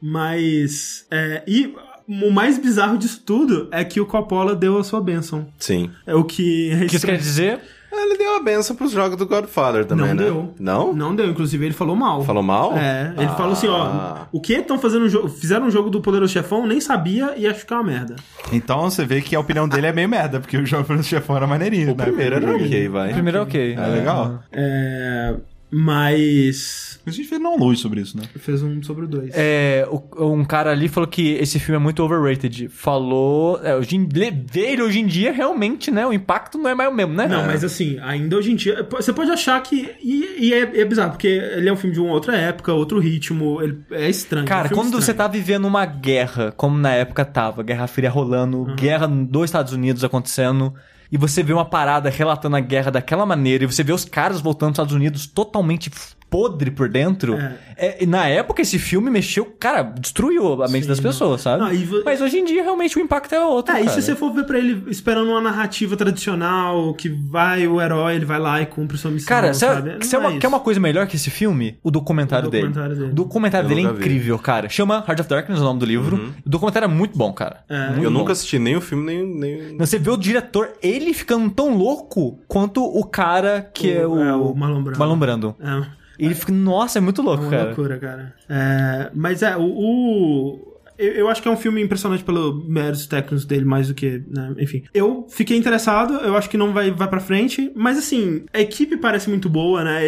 Mas. 0.00 1.06
é, 1.10 1.42
e 1.46 1.74
o 2.08 2.30
mais 2.30 2.58
bizarro 2.58 2.98
disso 2.98 3.22
tudo 3.24 3.68
é 3.70 3.84
que 3.84 4.00
o 4.00 4.06
Coppola 4.06 4.54
deu 4.56 4.78
a 4.78 4.84
sua 4.84 5.00
bênção. 5.00 5.46
Sim. 5.58 5.90
É 6.06 6.14
o 6.14 6.24
que. 6.24 6.72
O 6.84 6.86
que 6.88 6.96
isso 6.96 7.06
quer 7.06 7.16
dizer? 7.18 7.60
Ele 7.92 8.16
deu 8.16 8.36
a 8.36 8.42
benção 8.42 8.76
pros 8.76 8.92
jogos 8.92 9.16
do 9.16 9.26
Godfather 9.26 9.84
também, 9.84 10.06
Não 10.06 10.14
né? 10.14 10.22
deu. 10.24 10.54
Não? 10.60 10.92
Não 10.94 11.14
deu, 11.14 11.26
inclusive 11.26 11.64
ele 11.66 11.74
falou 11.74 11.96
mal. 11.96 12.22
Falou 12.22 12.42
mal? 12.42 12.76
É, 12.78 13.12
ele 13.18 13.28
falou 13.30 13.52
assim, 13.52 13.66
ó, 13.66 13.82
Ah. 13.82 14.28
o 14.30 14.40
que 14.40 14.52
estão 14.52 14.78
fazendo 14.78 15.06
um 15.06 15.08
jogo, 15.08 15.28
fizeram 15.28 15.66
um 15.66 15.70
jogo 15.72 15.90
do 15.90 16.00
Poderoso 16.00 16.32
Chefão, 16.32 16.68
nem 16.68 16.80
sabia 16.80 17.34
e 17.36 17.48
acho 17.48 17.66
que 17.66 17.72
é 17.72 17.76
uma 17.76 17.82
merda. 17.82 18.14
Então 18.52 18.88
você 18.88 19.04
vê 19.04 19.20
que 19.20 19.34
a 19.34 19.40
opinião 19.40 19.68
dele 19.68 19.88
é 19.88 19.92
meio 19.92 20.08
merda, 20.08 20.38
porque 20.38 20.56
o 20.56 20.64
jogo 20.64 20.96
do 20.96 21.02
chefão 21.02 21.36
era 21.36 21.48
maneirinho. 21.48 21.90
O 21.90 21.96
primeiro 21.96 22.36
era 22.36 22.54
ok, 22.54 22.88
vai. 22.88 23.12
Primeiro 23.12 23.38
é 23.38 23.40
ok. 23.42 23.74
É 23.74 23.86
legal. 23.88 24.40
É, 24.52 25.34
mas 25.72 26.98
A 27.06 27.10
gente 27.10 27.28
fez 27.28 27.40
não 27.40 27.56
luz 27.56 27.78
sobre 27.80 28.00
isso, 28.00 28.16
né? 28.16 28.24
fez 28.36 28.62
um 28.62 28.82
sobre 28.82 29.04
o 29.04 29.08
dois. 29.08 29.30
É, 29.34 29.86
o- 29.90 30.32
um 30.32 30.44
cara 30.44 30.70
ali 30.70 30.88
falou 30.88 31.08
que 31.08 31.32
esse 31.34 31.58
filme 31.58 31.76
é 31.76 31.78
muito 31.78 32.02
overrated. 32.02 32.68
Falou. 32.68 33.60
É, 33.62 33.74
hoje 33.76 33.96
em, 33.96 34.06
ver 34.06 34.38
ele 34.54 34.82
hoje 34.82 35.00
em 35.00 35.06
dia, 35.06 35.32
realmente, 35.32 35.90
né? 35.90 36.06
O 36.06 36.12
impacto 36.12 36.58
não 36.58 36.68
é 36.68 36.74
mais 36.74 36.90
o 36.90 36.94
mesmo, 36.94 37.14
né? 37.14 37.26
Não, 37.26 37.46
mas 37.46 37.64
assim, 37.64 37.98
ainda 38.00 38.36
hoje 38.36 38.52
em 38.52 38.56
dia. 38.56 38.86
Você 38.90 39.12
pode 39.12 39.30
achar 39.30 39.60
que. 39.62 39.90
E, 40.02 40.46
e 40.48 40.54
é, 40.54 40.80
é 40.80 40.84
bizarro, 40.84 41.12
porque 41.12 41.28
ele 41.28 41.68
é 41.68 41.72
um 41.72 41.76
filme 41.76 41.94
de 41.94 42.00
uma 42.00 42.12
outra 42.12 42.36
época, 42.36 42.72
outro 42.72 42.98
ritmo. 42.98 43.60
Ele, 43.62 43.78
é 43.90 44.08
estranho. 44.08 44.44
é 44.44 44.48
Cara, 44.48 44.66
um 44.66 44.68
filme 44.68 44.82
quando 44.82 44.92
você 44.94 45.10
estranho. 45.12 45.18
tá 45.18 45.28
vivendo 45.28 45.64
uma 45.66 45.84
guerra, 45.86 46.52
como 46.56 46.76
na 46.78 46.92
época 46.92 47.24
tava, 47.24 47.62
Guerra 47.62 47.86
Fria 47.86 48.10
rolando, 48.10 48.58
Uhum. 48.58 48.76
guerra 48.76 49.06
dos 49.06 49.44
Estados 49.44 49.72
Unidos 49.72 50.04
acontecendo, 50.04 50.74
e 51.10 51.16
você 51.16 51.42
vê 51.42 51.52
uma 51.52 51.64
parada 51.64 52.08
relatando 52.08 52.56
a 52.56 52.60
guerra 52.60 52.90
daquela 52.90 53.26
maneira, 53.26 53.64
e 53.64 53.66
você 53.66 53.82
vê 53.82 53.92
os 53.92 54.04
caras 54.04 54.40
voltando 54.40 54.70
dos 54.70 54.74
Estados 54.74 54.94
Unidos 54.94 55.26
totalmente 55.26 55.90
podre 56.30 56.70
por 56.70 56.88
dentro. 56.88 57.36
É, 57.76 57.96
e 58.02 58.06
na 58.06 58.26
época 58.28 58.62
esse 58.62 58.78
filme 58.78 59.10
mexeu, 59.10 59.44
cara, 59.58 59.82
destruiu 59.82 60.62
a 60.62 60.68
mente 60.68 60.82
Sim, 60.84 60.88
das 60.88 60.98
não. 61.00 61.10
pessoas, 61.10 61.40
sabe? 61.40 61.62
Não, 61.62 61.72
e 61.72 61.84
vo- 61.84 62.02
Mas 62.04 62.20
hoje 62.20 62.38
em 62.38 62.44
dia 62.44 62.62
realmente 62.62 62.96
o 62.98 63.00
impacto 63.02 63.34
é 63.34 63.44
outro. 63.44 63.74
É, 63.74 63.80
e 63.80 63.84
cara. 63.84 63.96
se 63.96 64.02
você 64.02 64.14
for 64.14 64.32
ver 64.32 64.44
pra 64.44 64.58
ele 64.58 64.84
esperando 64.90 65.28
uma 65.30 65.40
narrativa 65.40 65.96
tradicional, 65.96 66.94
que 66.94 67.08
vai 67.08 67.66
o 67.66 67.80
herói, 67.80 68.14
ele 68.16 68.24
vai 68.24 68.38
lá 68.38 68.60
e 68.62 68.66
cumpre 68.66 68.96
sua 68.96 69.10
missão, 69.10 69.26
Cara, 69.28 69.52
sabe? 69.54 69.74
sabe, 69.76 69.90
Não 69.92 69.98
quer, 69.98 70.18
uma, 70.18 70.32
é 70.32 70.38
quer 70.38 70.48
uma 70.48 70.60
coisa 70.60 70.78
melhor 70.78 71.06
que 71.06 71.16
esse 71.16 71.30
filme? 71.30 71.78
O 71.82 71.90
documentário, 71.90 72.48
O 72.48 72.50
documentário 72.50 72.88
dele. 72.90 73.00
dele. 73.00 73.12
O 73.12 73.14
documentário 73.14 73.64
Eu 73.64 73.68
dele 73.68 73.80
é 73.80 73.84
nunca 73.84 73.94
vi. 73.96 74.00
incrível, 74.04 74.38
cara. 74.38 74.68
Chama 74.68 75.04
Heart 75.08 75.20
of 75.20 75.28
Darkness, 75.28 75.58
é 75.58 75.62
o 75.62 75.64
nome 75.64 75.80
do 75.80 75.86
livro. 75.86 76.32
O 76.44 76.48
documentário 76.48 76.86
é 76.86 76.88
muito 76.88 77.16
bom, 77.18 77.32
cara. 77.32 77.64
É. 77.68 77.88
Muito 77.88 78.04
Eu 78.04 78.10
bom. 78.10 78.18
nunca 78.18 78.32
assisti 78.32 78.58
nem 78.58 78.76
o 78.76 78.80
filme, 78.80 79.04
nem. 79.04 79.24
nem... 79.26 79.78
Você 79.78 79.98
vê 79.98 80.10
o 80.10 80.16
diretor, 80.16 80.70
ele 80.82 81.12
ficando 81.14 81.50
tão 81.50 81.76
louco 81.76 82.38
quanto 82.46 82.84
o 82.84 83.04
cara 83.04 83.68
que 83.74 83.90
é 83.90 84.06
o, 84.06 84.22
é, 84.22 84.34
o 84.34 84.54
Marlon 84.54 84.82
Brando. 84.82 84.98
Marlon 84.98 85.90
É. 86.20 86.24
Ele 86.24 86.34
fica, 86.34 86.52
nossa, 86.52 86.98
é 86.98 87.00
muito 87.00 87.20
É 87.20 87.24
louco, 87.24 87.42
uma 87.44 87.50
cara. 87.50 87.64
loucura, 87.64 87.98
cara. 87.98 88.34
É, 88.48 89.10
mas 89.14 89.42
é, 89.42 89.56
o. 89.56 89.62
o- 89.62 90.69
eu, 91.00 91.12
eu 91.12 91.28
acho 91.28 91.40
que 91.42 91.48
é 91.48 91.50
um 91.50 91.56
filme 91.56 91.82
impressionante 91.82 92.22
pelo 92.22 92.62
méritos 92.68 93.06
técnicos 93.06 93.44
dele, 93.44 93.64
mais 93.64 93.88
do 93.88 93.94
que. 93.94 94.22
né, 94.28 94.54
enfim. 94.58 94.82
Eu 94.92 95.26
fiquei 95.28 95.56
interessado, 95.56 96.14
eu 96.14 96.36
acho 96.36 96.48
que 96.50 96.56
não 96.56 96.72
vai, 96.72 96.90
vai 96.90 97.08
pra 97.08 97.20
frente, 97.20 97.70
mas 97.74 97.98
assim, 97.98 98.44
a 98.52 98.60
equipe 98.60 98.96
parece 98.96 99.28
muito 99.28 99.48
boa, 99.48 99.82
né? 99.82 100.00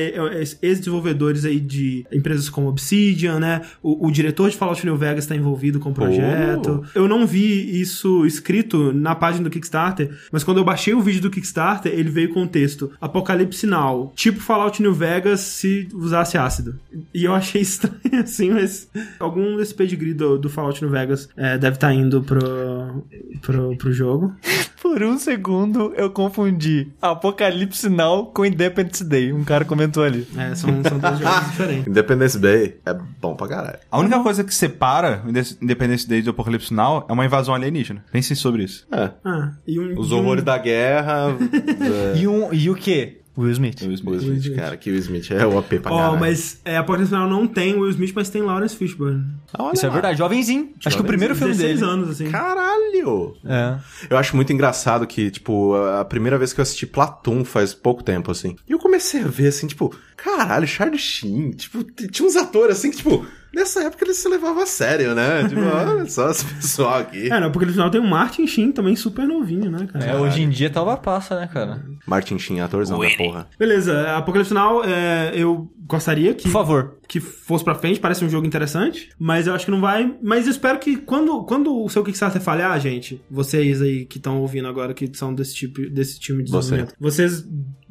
Ex-desenvolvedores 0.61 1.45
aí 1.45 1.59
de 1.59 2.07
empresas 2.13 2.49
como 2.49 2.69
Obsidian, 2.69 3.41
né? 3.41 3.63
O, 3.83 4.07
o 4.07 4.11
diretor 4.11 4.51
de 4.51 4.57
Fallout 4.57 4.85
New 4.85 4.97
Vegas 4.97 5.27
tá 5.27 5.35
envolvido 5.35 5.81
com 5.81 5.91
o 5.91 5.95
projeto. 5.95 6.85
Eu 6.95 7.09
não 7.09 7.27
vi 7.27 7.81
isso 7.81 8.27
escrito 8.27 8.93
na 8.93 9.15
página 9.15 9.45
do 9.45 9.51
Kickstarter, 9.51 10.11
mas 10.31 10.45
quando 10.45 10.59
eu 10.59 10.65
baixei 10.65 10.95
o 10.95 11.01
vídeo 11.01 11.23
do 11.23 11.31
Kickstarter, 11.31 11.93
ele 11.93 12.11
veio 12.11 12.33
com 12.33 12.43
o 12.43 12.49
texto 12.49 12.93
Apocalipse 13.01 13.67
Now, 13.67 14.13
tipo 14.15 14.41
Fallout 14.41 14.83
New 14.83 14.93
Vegas 14.93 15.41
se 15.41 15.89
usasse 15.93 16.37
ácido. 16.37 16.79
E 17.15 17.25
eu 17.25 17.35
achei 17.35 17.61
estranho 17.63 18.23
assim, 18.23 18.51
mas 18.51 18.89
algum 19.19 19.57
desse 19.57 19.75
pedigree 19.75 20.15
do, 20.15 20.39
do 20.39 20.51
Fallout 20.51 20.82
New 20.83 20.91
Vegas 20.91 21.29
é, 21.37 21.57
deve 21.57 21.77
estar 21.77 21.93
indo 21.95 22.23
pro, 22.23 23.05
pro, 23.41 23.77
pro, 23.77 23.93
jogo. 23.93 24.35
Por 24.83 25.01
um 25.05 25.17
segundo 25.17 25.95
eu 25.97 26.11
confundi 26.11 26.89
Apocalipse 27.01 27.89
Now 27.89 28.27
com 28.27 28.45
Independence 28.45 29.05
Day. 29.05 29.33
Um 29.33 29.45
cara 29.45 29.65
comentou 29.65 30.03
ali. 30.03 30.27
É, 30.37 30.57
são, 30.57 30.83
são 30.83 30.99
dois 30.99 31.19
jogos 31.21 31.47
diferentes. 31.51 31.87
Independence 31.87 32.39
Day 32.39 32.81
é 32.85 32.93
bom 33.21 33.37
pra 33.37 33.47
caralho. 33.47 33.79
A 33.91 33.99
única 33.99 34.21
coisa 34.21 34.43
que 34.43 34.53
separa 34.53 35.23
o 35.25 35.31
Independence 35.65 36.09
Day 36.09 36.21
do 36.21 36.31
Apocalipse 36.31 36.75
Now 36.75 37.07
é 37.09 37.13
uma 37.13 37.25
invasão 37.25 37.55
alienígena. 37.55 38.05
Pensem 38.11 38.37
sobre 38.37 38.65
isso. 38.65 38.85
É. 38.91 39.11
Ah, 39.25 39.53
e 39.67 39.79
um, 39.79 39.99
Os 39.99 40.11
e 40.11 40.15
um- 40.15 40.19
horrores 40.19 40.43
da 40.43 40.59
guerra. 40.59 41.29
é. 42.15 42.19
E, 42.19 42.27
um, 42.27 42.53
e 42.53 42.69
o 42.69 42.75
quê? 42.75 43.22
Will 43.37 43.51
Smith. 43.53 43.81
Will 43.83 43.95
Smith. 43.95 44.23
Will 44.23 44.35
Smith, 44.37 44.57
cara, 44.57 44.77
que 44.77 44.91
Will 44.91 44.99
Smith 45.01 45.31
é 45.31 45.47
o 45.47 45.59
AP 45.59 45.79
pra 45.81 45.91
Ó, 45.93 45.97
caralho. 45.99 46.21
mas 46.21 46.61
é, 46.65 46.77
Apocalipse 46.77 47.13
Now 47.13 47.27
não 47.29 47.47
tem 47.47 47.75
Will 47.75 47.89
Smith, 47.91 48.13
mas 48.15 48.29
tem 48.29 48.43
Lawrence 48.43 48.77
Fishburne. 48.77 49.25
Olha 49.59 49.73
Isso 49.75 49.85
é 49.87 49.89
lá. 49.89 49.93
verdade, 49.95 50.19
jovenzinho. 50.19 50.71
Acho 50.85 50.97
que 50.97 51.03
o 51.03 51.07
primeiro 51.07 51.35
filme 51.35 51.55
16 51.55 51.81
dele. 51.81 51.91
anos, 51.91 52.11
assim. 52.11 52.31
Caralho! 52.31 53.35
É. 53.45 53.79
Eu 54.11 54.17
acho 54.19 54.37
muito 54.37 54.53
engraçado 54.53 55.07
que, 55.07 55.31
tipo, 55.31 55.75
a 55.75 56.05
primeira 56.05 56.37
vez 56.39 56.53
que 56.53 56.61
eu 56.61 56.63
assisti 56.63 56.87
Platum 56.87 57.45
faz 57.45 57.73
pouco 57.75 58.03
tempo, 58.03 58.31
assim. 58.31 58.57
E 58.69 58.73
eu 58.73 58.79
comecei 58.79 59.23
a 59.23 59.27
ver, 59.29 59.49
assim, 59.49 59.67
tipo, 59.67 59.95
caralho, 60.23 60.67
Charlie 60.67 60.99
Sheen. 60.99 61.51
Tipo, 61.53 61.83
tinha 61.85 62.27
uns 62.29 62.37
atores, 62.37 62.79
assim, 62.79 62.91
que, 62.91 62.99
tipo, 62.99 63.27
nessa 63.53 63.83
época 63.83 64.05
eles 64.05 64.17
se 64.17 64.29
levavam 64.29 64.63
a 64.63 64.67
sério, 64.67 65.15
né? 65.15 65.47
Tipo, 65.49 65.61
olha 65.61 66.07
só 66.07 66.31
esse 66.31 66.45
pessoal 66.45 67.01
aqui. 67.01 67.31
É, 67.31 67.41
no 67.41 67.47
Apocalipse 67.47 67.79
Now 67.79 67.91
tem 67.91 68.01
o 68.01 68.05
Martin 68.07 68.47
Sheen 68.47 68.73
também 68.73 68.95
super 68.97 69.27
novinho, 69.27 69.71
né, 69.71 69.87
cara? 69.93 70.05
É, 70.05 70.17
hoje 70.17 70.43
em 70.43 70.49
dia 70.49 70.71
tá 70.71 70.83
uma 70.83 70.97
passa, 70.97 71.39
né, 71.41 71.49
cara? 71.53 71.83
Martin 72.07 72.39
Sheen, 72.39 72.61
atorzão 72.61 72.99
da 72.99 73.11
porra. 73.17 73.49
Beleza, 73.59 74.17
Apocalipse 74.17 74.55
Now, 74.55 74.85
é, 74.85 75.33
eu 75.35 75.71
gostaria 75.85 76.33
que, 76.33 76.45
Por 76.45 76.53
favor. 76.53 76.95
que 77.07 77.21
fosse 77.21 77.63
pra 77.65 77.75
frente, 77.75 78.01
parece 78.01 78.25
um 78.25 78.29
jogo 78.29 78.47
interessante, 78.47 79.11
mas 79.19 79.47
eu 79.47 79.55
acho 79.55 79.67
que 79.67 79.71
não 79.71 79.81
vai. 79.81 80.15
Mas 80.23 80.47
eu 80.47 80.51
espero 80.53 80.79
que 80.79 80.97
quando, 80.97 81.45
quando 81.45 81.83
o 81.85 81.89
seu 81.91 82.03
Kickstarter 82.03 82.41
falhar, 82.41 82.79
gente, 82.81 83.21
vocês 83.31 83.83
aí 83.83 84.07
que 84.07 84.17
estão 84.17 84.41
ouvindo 84.41 84.69
agora, 84.69 84.95
que 84.95 85.11
são 85.13 85.35
desse 85.35 85.55
tipo, 85.55 85.81
desse 85.91 86.19
time 86.19 86.43
de 86.45 86.51
Você. 86.51 86.71
desenvolvimento, 86.71 86.97
vocês 86.99 87.45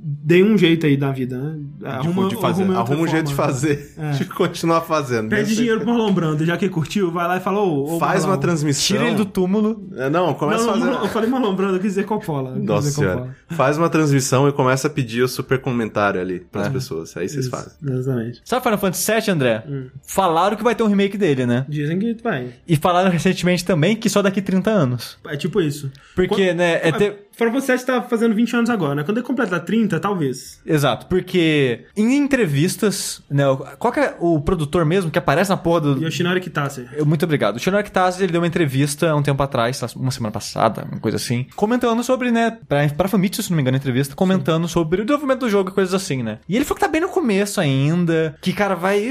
deem 0.04 0.44
um 0.44 0.58
jeito 0.58 0.86
aí 0.86 0.98
na 0.98 1.12
vida, 1.12 1.38
né? 1.38 1.60
Arruma, 1.84 2.28
de 2.28 2.36
fazer. 2.38 2.64
outra 2.64 2.80
Arruma 2.80 3.02
um 3.04 3.08
jeito 3.08 3.28
de 3.28 3.36
forma. 3.36 3.52
fazer, 3.52 3.94
É. 3.98 4.12
de 4.12 4.26
continuar 4.26 4.82
fazendo. 4.82 5.30
Pede 5.30 5.42
Mesmo 5.44 5.56
dinheiro 5.58 5.80
pro 5.82 5.90
Marlon 5.90 6.12
Brando, 6.12 6.44
já 6.46 6.58
que 6.58 6.66
ele 6.66 6.74
curtiu, 6.74 7.12
vai 7.12 7.28
lá 7.28 7.38
e 7.38 7.40
fala, 7.40 7.60
ô, 7.60 7.96
ô, 7.96 8.00
Faz 8.00 8.22
Marlon. 8.22 8.32
uma 8.36 8.38
transmissão. 8.42 8.98
Tira 8.98 9.08
ele 9.08 9.16
do 9.18 9.26
túmulo. 9.26 9.88
É, 9.96 10.10
Não, 10.10 10.34
começa 10.34 10.64
Não, 10.64 10.70
a 10.72 10.74
fazer. 10.74 10.86
não, 10.92 11.02
eu 11.04 11.08
falei 11.10 11.30
Marlon 11.30 11.56
Brando, 11.56 11.76
eu 11.76 11.80
quis 11.80 11.92
dizer 11.92 12.06
Coppola. 12.06 12.56
Nossa 12.56 12.88
dizer 12.88 12.92
senhora. 13.02 13.18
Coppola. 13.18 13.36
Faz 13.52 13.78
uma 13.78 13.90
transmissão 13.90 14.48
e 14.48 14.52
começa 14.52 14.88
a 14.88 14.90
pedir 14.90 15.22
o 15.22 15.28
super 15.28 15.60
comentário 15.60 16.20
ali 16.20 16.40
pras 16.40 16.68
É. 16.68 16.70
pessoas. 16.70 17.16
Aí 17.16 17.30
vocês 17.30 17.48
fazem. 17.48 17.74
Exatamente. 17.84 18.42
Sabe 18.44 18.64
Final 18.64 18.78
Fantasy 18.80 19.12
VII, 19.12 19.30
André? 19.32 19.64
Hum. 19.68 19.88
Falaram 20.04 20.58
que 20.58 20.64
vai 20.64 20.74
ter 20.74 20.84
um 20.84 20.88
remake 20.88 21.18
dele, 21.18 21.46
né? 21.46 21.66
Dizem 21.70 22.00
que 22.00 22.16
vai. 22.24 22.50
E 22.68 22.76
falaram 22.76 23.12
recentemente 23.12 23.64
também 23.64 23.96
que 23.96 24.10
só 24.10 24.22
daqui 24.22 24.42
30 24.42 24.70
anos. 24.72 25.18
É 25.28 25.38
tipo 25.38 25.62
isso. 25.62 25.92
Porque, 26.16 26.28
Quando- 26.48 26.58
né, 26.58 26.80
é 26.82 26.92
ter... 26.92 27.28
Final 27.34 27.54
Fantasy 27.54 27.78
VII 27.78 27.86
tá 27.86 28.02
fazendo 28.04 28.36
20 28.36 28.56
anos 28.56 28.70
agora, 28.70 28.96
né? 28.96 29.04
Quando 29.04 29.18
ele 29.18 29.26
completar 29.26 29.60
30, 29.62 30.00
talvez. 30.00 30.60
Exato, 30.66 31.06
porque 31.08 31.86
em 31.96 32.16
entrevistas, 32.18 33.22
né, 33.30 33.44
qual 33.80 33.92
que 33.94 34.00
é 34.00 34.16
o 34.20 34.40
produtor 34.42 34.86
mesmo 34.86 35.10
que 35.12 35.18
aparece 35.20 35.50
na 35.50 35.58
porra 35.58 35.82
do... 35.82 36.04
Yoshinori 36.04 36.42
Kitase. 36.42 36.88
Eu- 36.94 37.06
Muito 37.06 37.24
obrigado. 37.26 37.56
O 37.56 37.60
Shinori 37.60 37.84
Kitase, 37.84 38.24
ele 38.24 38.32
deu 38.32 38.42
uma 38.42 38.48
entrevista 38.48 39.16
um 39.16 39.22
tempo 39.24 39.42
atrás, 39.42 39.80
lá, 39.82 39.88
uma 39.96 40.12
semana 40.12 40.32
passada, 40.32 40.86
uma 40.92 41.00
coisa 41.00 41.18
assim, 41.18 41.46
comentando 41.56 42.04
sobre, 42.04 42.32
né, 42.32 42.58
pra, 42.68 42.88
pra 42.90 43.08
Famitsu, 43.08 43.42
se 43.44 43.50
não 43.50 43.56
me 43.58 43.62
engano, 43.62 43.76
a 43.76 43.80
entrevista, 43.80 44.16
comentando 44.16 44.68
sobre 44.68 45.02
o 45.02 45.06
desenvolvimento 45.06 45.40
do 45.40 45.50
jogo 45.50 45.70
e 45.70 45.74
coisas 45.74 45.94
assim, 45.94 46.22
né. 46.24 46.40
E 46.48 46.56
ele 46.56 46.66
falou 46.66 46.76
que 46.80 46.86
tá 46.86 46.92
bem 46.92 47.02
no 47.02 47.10
começo 47.10 47.60
ainda, 47.62 48.36
que, 48.42 48.54
cara, 48.54 48.76
vai... 48.76 49.02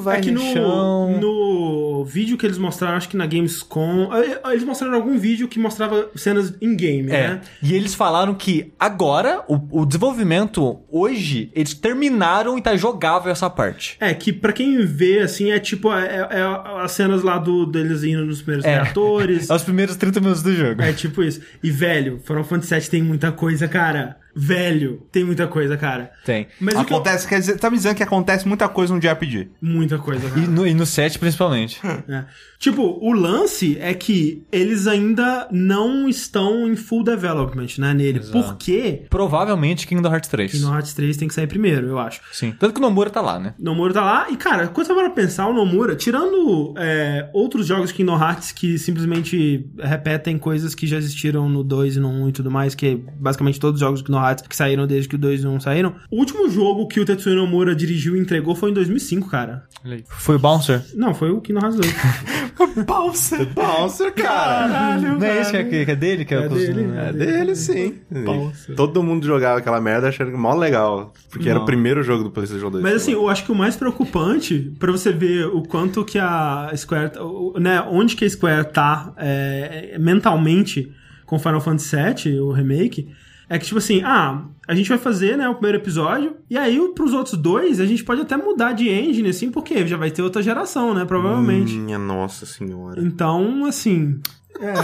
vai 0.00 0.18
é 0.18 0.20
que 0.20 0.30
no, 0.30 0.42
no, 0.42 0.52
chão... 0.52 1.20
no 1.20 2.04
vídeo 2.04 2.36
que 2.38 2.46
eles 2.46 2.58
mostraram, 2.58 2.96
acho 2.96 3.08
que 3.08 3.16
na 3.16 3.26
Gamescom, 3.26 4.10
eh, 4.14 4.40
eles 4.52 4.64
mostraram 4.64 4.94
algum 4.94 5.18
vídeo 5.18 5.48
que 5.48 5.58
mostrava 5.58 6.08
cenas 6.14 6.54
in-game, 6.60 7.10
É, 7.10 7.28
né? 7.28 7.40
e 7.62 7.74
eles 7.74 7.94
falaram 7.94 8.34
que 8.34 8.72
agora, 8.78 9.42
o, 9.48 9.82
o 9.82 9.86
desenvolvimento, 9.86 10.80
hoje, 10.90 11.50
eles 11.54 11.74
terminaram 11.74 12.56
e 12.58 12.62
tá 12.62 12.76
jogável 12.76 13.30
essa 13.30 13.48
parte. 13.50 13.96
É, 14.00 14.12
que 14.14 14.32
pra 14.32 14.52
quem 14.52 14.84
vê, 14.84 15.20
assim, 15.20 15.50
é 15.50 15.58
tipo, 15.58 15.92
é, 15.92 16.28
é 16.30 16.82
as 16.82 16.92
cenas 16.92 17.22
lá 17.22 17.38
do, 17.38 17.66
deles 17.66 18.02
indo 18.04 18.24
nos 18.24 18.42
primeiros 18.42 18.64
É. 18.64 18.74
reatores. 18.82 19.48
É 19.50 19.54
os 19.54 19.62
primeiros 19.62 19.96
30 19.96 20.20
minutos 20.20 20.42
do 20.42 20.54
jogo. 20.54 20.80
É 20.82 20.92
tipo 20.92 21.22
isso. 21.22 21.40
E, 21.62 21.70
velho, 21.70 22.20
Final 22.24 22.44
Fantasy 22.44 22.74
VII 22.74 22.90
tem 22.90 23.02
muita 23.02 23.32
coisa, 23.32 23.66
cara. 23.68 24.16
Velho, 24.40 25.02
tem 25.10 25.24
muita 25.24 25.48
coisa, 25.48 25.76
cara. 25.76 26.12
Tem. 26.24 26.46
Mas 26.60 26.76
o 26.76 26.84
que 26.84 26.92
eu- 26.92 26.96
Acontece, 26.98 27.26
quer 27.26 27.40
dizer, 27.40 27.58
tá 27.58 27.68
me 27.68 27.76
dizendo 27.76 27.96
que 27.96 28.02
acontece 28.04 28.46
muita 28.46 28.68
coisa 28.68 28.94
no 28.94 29.00
JRPG. 29.00 29.48
Muita 29.60 29.98
coisa, 29.98 30.28
cara. 30.28 30.40
E 30.40 30.46
no, 30.46 30.64
e 30.64 30.72
no 30.74 30.86
7, 30.86 31.18
principalmente. 31.18 31.80
É. 32.08 32.24
Tipo, 32.58 32.98
o 33.00 33.12
lance 33.12 33.78
é 33.80 33.94
que 33.94 34.42
eles 34.50 34.86
ainda 34.86 35.46
não 35.50 36.08
estão 36.08 36.68
em 36.68 36.74
full 36.74 37.04
development, 37.04 37.68
né, 37.78 37.94
nele. 37.94 38.20
Porque 38.32 39.02
Provavelmente 39.08 39.86
Kingdom 39.86 40.10
Hearts 40.10 40.28
3. 40.28 40.52
Kingdom 40.52 40.74
Hearts 40.74 40.92
3 40.92 41.16
tem 41.16 41.28
que 41.28 41.34
sair 41.34 41.46
primeiro, 41.46 41.86
eu 41.86 41.98
acho. 41.98 42.20
Sim. 42.32 42.52
Tanto 42.58 42.74
que 42.74 42.80
o 42.80 42.82
Nomura 42.82 43.10
tá 43.10 43.20
lá, 43.20 43.38
né? 43.38 43.54
Nomura 43.58 43.94
tá 43.94 44.04
lá, 44.04 44.28
e 44.30 44.36
cara, 44.36 44.66
quando 44.68 44.86
você 44.86 44.94
vai 44.94 45.08
pensar, 45.10 45.46
o 45.46 45.52
Nomura, 45.52 45.94
tirando 45.94 46.74
é, 46.76 47.30
outros 47.32 47.66
jogos 47.66 47.90
de 47.90 47.94
Kingdom 47.94 48.18
Hearts 48.20 48.50
que 48.50 48.76
simplesmente 48.76 49.64
repetem 49.78 50.36
coisas 50.36 50.74
que 50.74 50.86
já 50.86 50.96
existiram 50.96 51.48
no 51.48 51.62
2 51.62 51.96
e 51.96 52.00
no 52.00 52.08
1 52.08 52.28
e 52.28 52.32
tudo 52.32 52.50
mais, 52.50 52.74
que 52.74 52.86
é 52.86 52.96
basicamente 52.96 53.60
todos 53.60 53.80
os 53.80 53.80
jogos 53.80 54.00
de 54.00 54.06
Kingdom 54.06 54.24
Hearts 54.24 54.44
que 54.48 54.56
saíram 54.56 54.86
desde 54.86 55.08
que 55.08 55.14
o 55.14 55.18
2 55.18 55.44
e 55.44 55.46
o 55.46 55.50
1 55.50 55.60
saíram. 55.60 55.94
O 56.10 56.18
último 56.18 56.50
jogo 56.50 56.88
que 56.88 56.98
o 56.98 57.04
Tetsuya 57.04 57.36
Nomura 57.36 57.74
dirigiu 57.74 58.16
e 58.16 58.20
entregou 58.20 58.54
foi 58.56 58.70
em 58.70 58.74
2005, 58.74 59.28
cara. 59.28 59.64
Foi 60.08 60.36
o 60.36 60.38
Bouncer. 60.38 60.82
Não, 60.94 61.14
foi 61.14 61.30
o 61.30 61.40
Kingdom 61.40 61.60
Hearts 61.60 61.76
2. 61.76 61.94
Bouncer! 62.86 63.46
Bouncer, 63.46 64.12
cara. 64.14 64.96
Não 64.98 65.22
é 65.26 65.40
esse 65.40 65.50
que 65.50 65.56
é, 65.56 65.84
que 65.84 65.90
é 65.90 65.96
dele? 65.96 66.24
Que 66.24 66.34
é, 66.34 66.38
É 66.42 66.46
o- 66.46 66.48
dele. 66.48 66.88
É 66.96 67.12
dele, 67.12 67.54
sim. 67.56 67.94
Bouncer. 68.10 68.74
Todo 68.76 69.02
mundo 69.02 69.26
jogava 69.26 69.58
aquela 69.58 69.80
merda 69.80 70.08
achando 70.08 70.30
que 70.30 70.36
mó 70.36 70.54
legal. 70.54 71.12
Porque 71.30 71.48
era 71.48 71.58
o 71.58 71.64
primeiro 71.64 72.02
jogo 72.02 72.24
do 72.24 72.30
PlayStation 72.30 72.70
2. 72.70 72.82
Mas 72.82 72.94
assim, 72.94 73.12
eu 73.12 73.28
acho 73.28 73.44
que 73.44 73.52
o 73.52 73.54
mais 73.54 73.76
preocupante, 73.76 74.72
pra 74.78 74.90
você 74.92 75.12
ver 75.12 75.46
o 75.46 75.62
quanto 75.62 76.04
que 76.04 76.18
a 76.18 76.70
Square, 76.76 77.12
né, 77.60 77.82
onde 77.90 78.16
que 78.16 78.24
a 78.24 78.30
Square 78.30 78.64
tá 78.72 79.12
é, 79.16 79.90
é, 79.94 79.98
mentalmente 79.98 80.92
com 81.26 81.38
Final 81.38 81.60
Fantasy 81.60 81.96
VII, 82.30 82.40
o 82.40 82.52
remake, 82.52 83.08
é 83.48 83.58
que 83.58 83.64
tipo 83.64 83.78
assim, 83.78 84.02
ah, 84.04 84.42
a 84.66 84.74
gente 84.74 84.88
vai 84.88 84.98
fazer, 84.98 85.36
né, 85.36 85.48
o 85.48 85.54
primeiro 85.54 85.78
episódio, 85.78 86.36
e 86.50 86.56
aí 86.58 86.78
pros 86.94 87.12
outros 87.12 87.36
dois 87.36 87.80
a 87.80 87.86
gente 87.86 88.04
pode 88.04 88.20
até 88.20 88.36
mudar 88.36 88.72
de 88.72 88.88
engine, 88.88 89.28
assim, 89.30 89.50
porque 89.50 89.86
já 89.86 89.96
vai 89.96 90.10
ter 90.10 90.22
outra 90.22 90.42
geração, 90.42 90.92
né, 90.94 91.04
provavelmente. 91.04 91.74
Minha 91.74 91.98
nossa 91.98 92.44
senhora. 92.44 93.00
Então, 93.02 93.64
assim, 93.64 94.20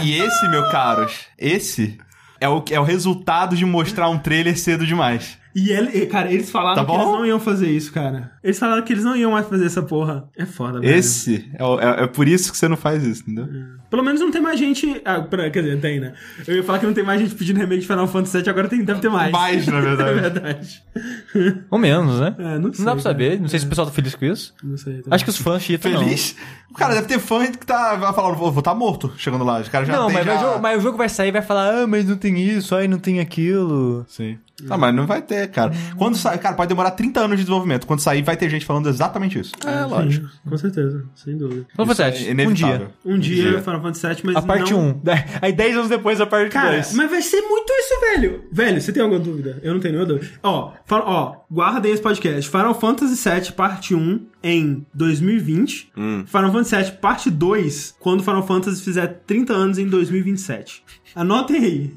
E 0.03 0.13
esse, 0.13 0.49
meu 0.49 0.69
caros, 0.69 1.25
esse 1.37 1.97
é 2.39 2.47
o, 2.49 2.63
é 2.71 2.79
o 2.79 2.83
resultado 2.83 3.55
de 3.55 3.65
mostrar 3.65 4.09
um 4.09 4.17
trailer 4.17 4.57
cedo 4.57 4.85
demais. 4.85 5.37
e 5.55 5.69
ele, 5.71 5.89
e, 5.97 6.05
cara, 6.05 6.31
eles 6.31 6.49
falaram 6.49 6.75
Tá 6.75 6.85
que 6.85 6.91
eles 6.91 7.05
não 7.05 7.25
iam 7.25 7.39
fazer 7.39 7.69
isso, 7.69 7.91
cara. 7.91 8.31
Eles 8.45 8.59
falaram 8.59 8.83
que 8.83 8.93
eles 8.93 9.03
não 9.03 9.15
iam 9.15 9.31
mais 9.31 9.47
fazer 9.47 9.65
essa 9.65 9.81
porra. 9.81 10.29
É 10.37 10.45
foda, 10.45 10.79
velho. 10.79 10.93
Esse 10.95 11.49
é, 11.57 11.63
é- 11.63 12.03
é 12.03 12.07
por 12.07 12.27
isso 12.27 12.51
que 12.51 12.57
você 12.57 12.67
não 12.67 12.77
faz 12.77 13.03
isso, 13.03 13.23
entendeu? 13.23 13.47
Pelo 13.89 14.03
menos 14.03 14.21
não 14.21 14.29
tem 14.29 14.39
mais 14.39 14.59
gente. 14.59 15.01
Ah, 15.03 15.19
pera, 15.21 15.49
quer 15.49 15.63
dizer, 15.63 15.79
tem, 15.81 15.99
né? 15.99 16.13
Eu 16.47 16.55
ia 16.57 16.63
falar 16.63 16.77
que 16.77 16.85
não 16.85 16.93
tem 16.93 17.03
mais 17.03 17.19
gente 17.19 17.33
pedindo 17.33 17.57
remake 17.57 17.81
de 17.81 17.87
Final 17.87 18.07
Fantasy 18.07 18.37
VII, 18.37 18.49
agora 18.49 18.67
tem, 18.67 18.83
deve 18.83 18.99
ter 18.99 19.09
mais. 19.09 19.31
Mais, 19.31 19.65
na 19.65 19.79
verdade. 19.81 20.09
é 20.09 20.13
verdade. 20.21 20.83
Ou 21.71 21.79
menos, 21.79 22.19
né? 22.19 22.35
É, 22.37 22.59
não 22.59 22.71
sei. 22.71 22.85
Não 22.85 22.85
dá 22.85 22.91
pra 22.91 22.91
cara. 22.91 23.01
saber. 23.01 23.39
Não 23.41 23.47
sei 23.47 23.59
se 23.59 23.65
o 23.65 23.69
pessoal 23.69 23.87
tá 23.87 23.93
feliz 23.93 24.13
com 24.13 24.25
isso. 24.25 24.53
Não 24.63 24.77
sei. 24.77 24.93
também. 24.97 25.07
Acho 25.09 25.23
que 25.23 25.29
os 25.31 25.37
fãs 25.37 25.63
chitam, 25.63 25.91
não. 25.91 26.03
Feliz? 26.03 26.35
O 26.69 26.73
cara 26.75 26.93
deve 26.93 27.07
ter 27.07 27.19
fã 27.19 27.45
que 27.47 27.65
tá 27.65 27.95
vai 27.95 28.13
falar, 28.13 28.31
vou 28.33 28.49
estar 28.59 28.75
morto 28.75 29.11
chegando 29.17 29.43
lá. 29.43 29.59
Os 29.61 29.69
caras 29.69 29.87
já 29.87 29.95
Não, 29.95 30.09
mas, 30.09 30.23
já... 30.25 30.33
mas 30.33 30.41
o 30.41 30.45
jogo, 30.45 30.61
mas 30.61 30.77
o 30.79 30.81
jogo 30.81 30.97
vai 30.97 31.09
sair 31.09 31.29
e 31.29 31.31
vai 31.31 31.41
falar, 31.41 31.83
ah, 31.83 31.87
mas 31.87 32.05
não 32.05 32.17
tem 32.17 32.37
isso, 32.39 32.75
aí 32.75 32.87
não 32.87 32.99
tem 32.99 33.19
aquilo. 33.19 34.05
Sim. 34.07 34.37
Ah, 34.69 34.77
mas 34.77 34.95
não 34.95 35.05
vai 35.05 35.21
ter, 35.21 35.49
cara. 35.51 35.73
Quando 35.97 36.17
sai, 36.17 36.37
cara, 36.37 36.55
pode 36.55 36.69
demorar 36.69 36.91
30 36.91 37.19
anos 37.19 37.37
de 37.37 37.43
desenvolvimento. 37.43 37.85
Quando 37.85 37.99
sair, 37.99 38.21
vai 38.21 38.34
ter 38.35 38.49
gente 38.49 38.65
falando 38.65 38.87
exatamente 38.89 39.39
isso. 39.39 39.51
É, 39.65 39.85
lógico. 39.85 40.27
Com 40.47 40.57
certeza, 40.57 41.03
sem 41.15 41.37
dúvida. 41.37 41.65
Final 41.71 41.91
Isso 41.91 42.01
é 42.01 42.05
Fantasy, 42.11 42.31
um 42.47 42.53
dia. 42.53 42.87
Um 43.05 43.19
dia, 43.19 43.51
dia. 43.51 43.61
Final 43.61 43.81
Fantasy 43.81 44.07
VII, 44.07 44.17
mas 44.25 44.35
A 44.35 44.41
parte 44.41 44.73
não... 44.73 44.89
1. 44.91 45.01
Aí 45.41 45.53
10 45.53 45.75
anos 45.77 45.89
depois 45.89 46.19
a 46.21 46.25
parte 46.25 46.51
Cara, 46.51 46.71
2. 46.73 46.93
mas 46.93 47.09
vai 47.09 47.21
ser 47.21 47.41
muito 47.41 47.71
isso, 47.71 47.99
velho. 48.01 48.43
Velho, 48.51 48.81
você 48.81 48.91
tem 48.91 49.01
alguma 49.03 49.19
dúvida? 49.19 49.59
Eu 49.63 49.73
não 49.73 49.79
tenho 49.79 49.93
nenhuma 49.95 50.13
dúvida. 50.13 50.31
Ó, 50.43 50.73
fala- 50.85 51.05
ó, 51.05 51.35
guardem 51.51 51.91
esse 51.91 52.01
podcast. 52.01 52.49
Final 52.49 52.79
Fantasy 52.79 53.29
VII 53.29 53.51
Parte 53.53 53.93
1 53.95 54.25
em 54.43 54.85
2020. 54.93 55.91
Final 56.25 56.51
Fantasy 56.51 56.75
VII 56.83 56.91
Parte 56.99 57.29
2 57.31 57.95
quando 57.99 58.23
Final 58.23 58.45
Fantasy 58.45 58.81
fizer 58.83 59.07
30 59.25 59.53
anos 59.53 59.77
em 59.77 59.87
2027. 59.87 60.83
Anotem 61.15 61.57
aí. 61.63 61.93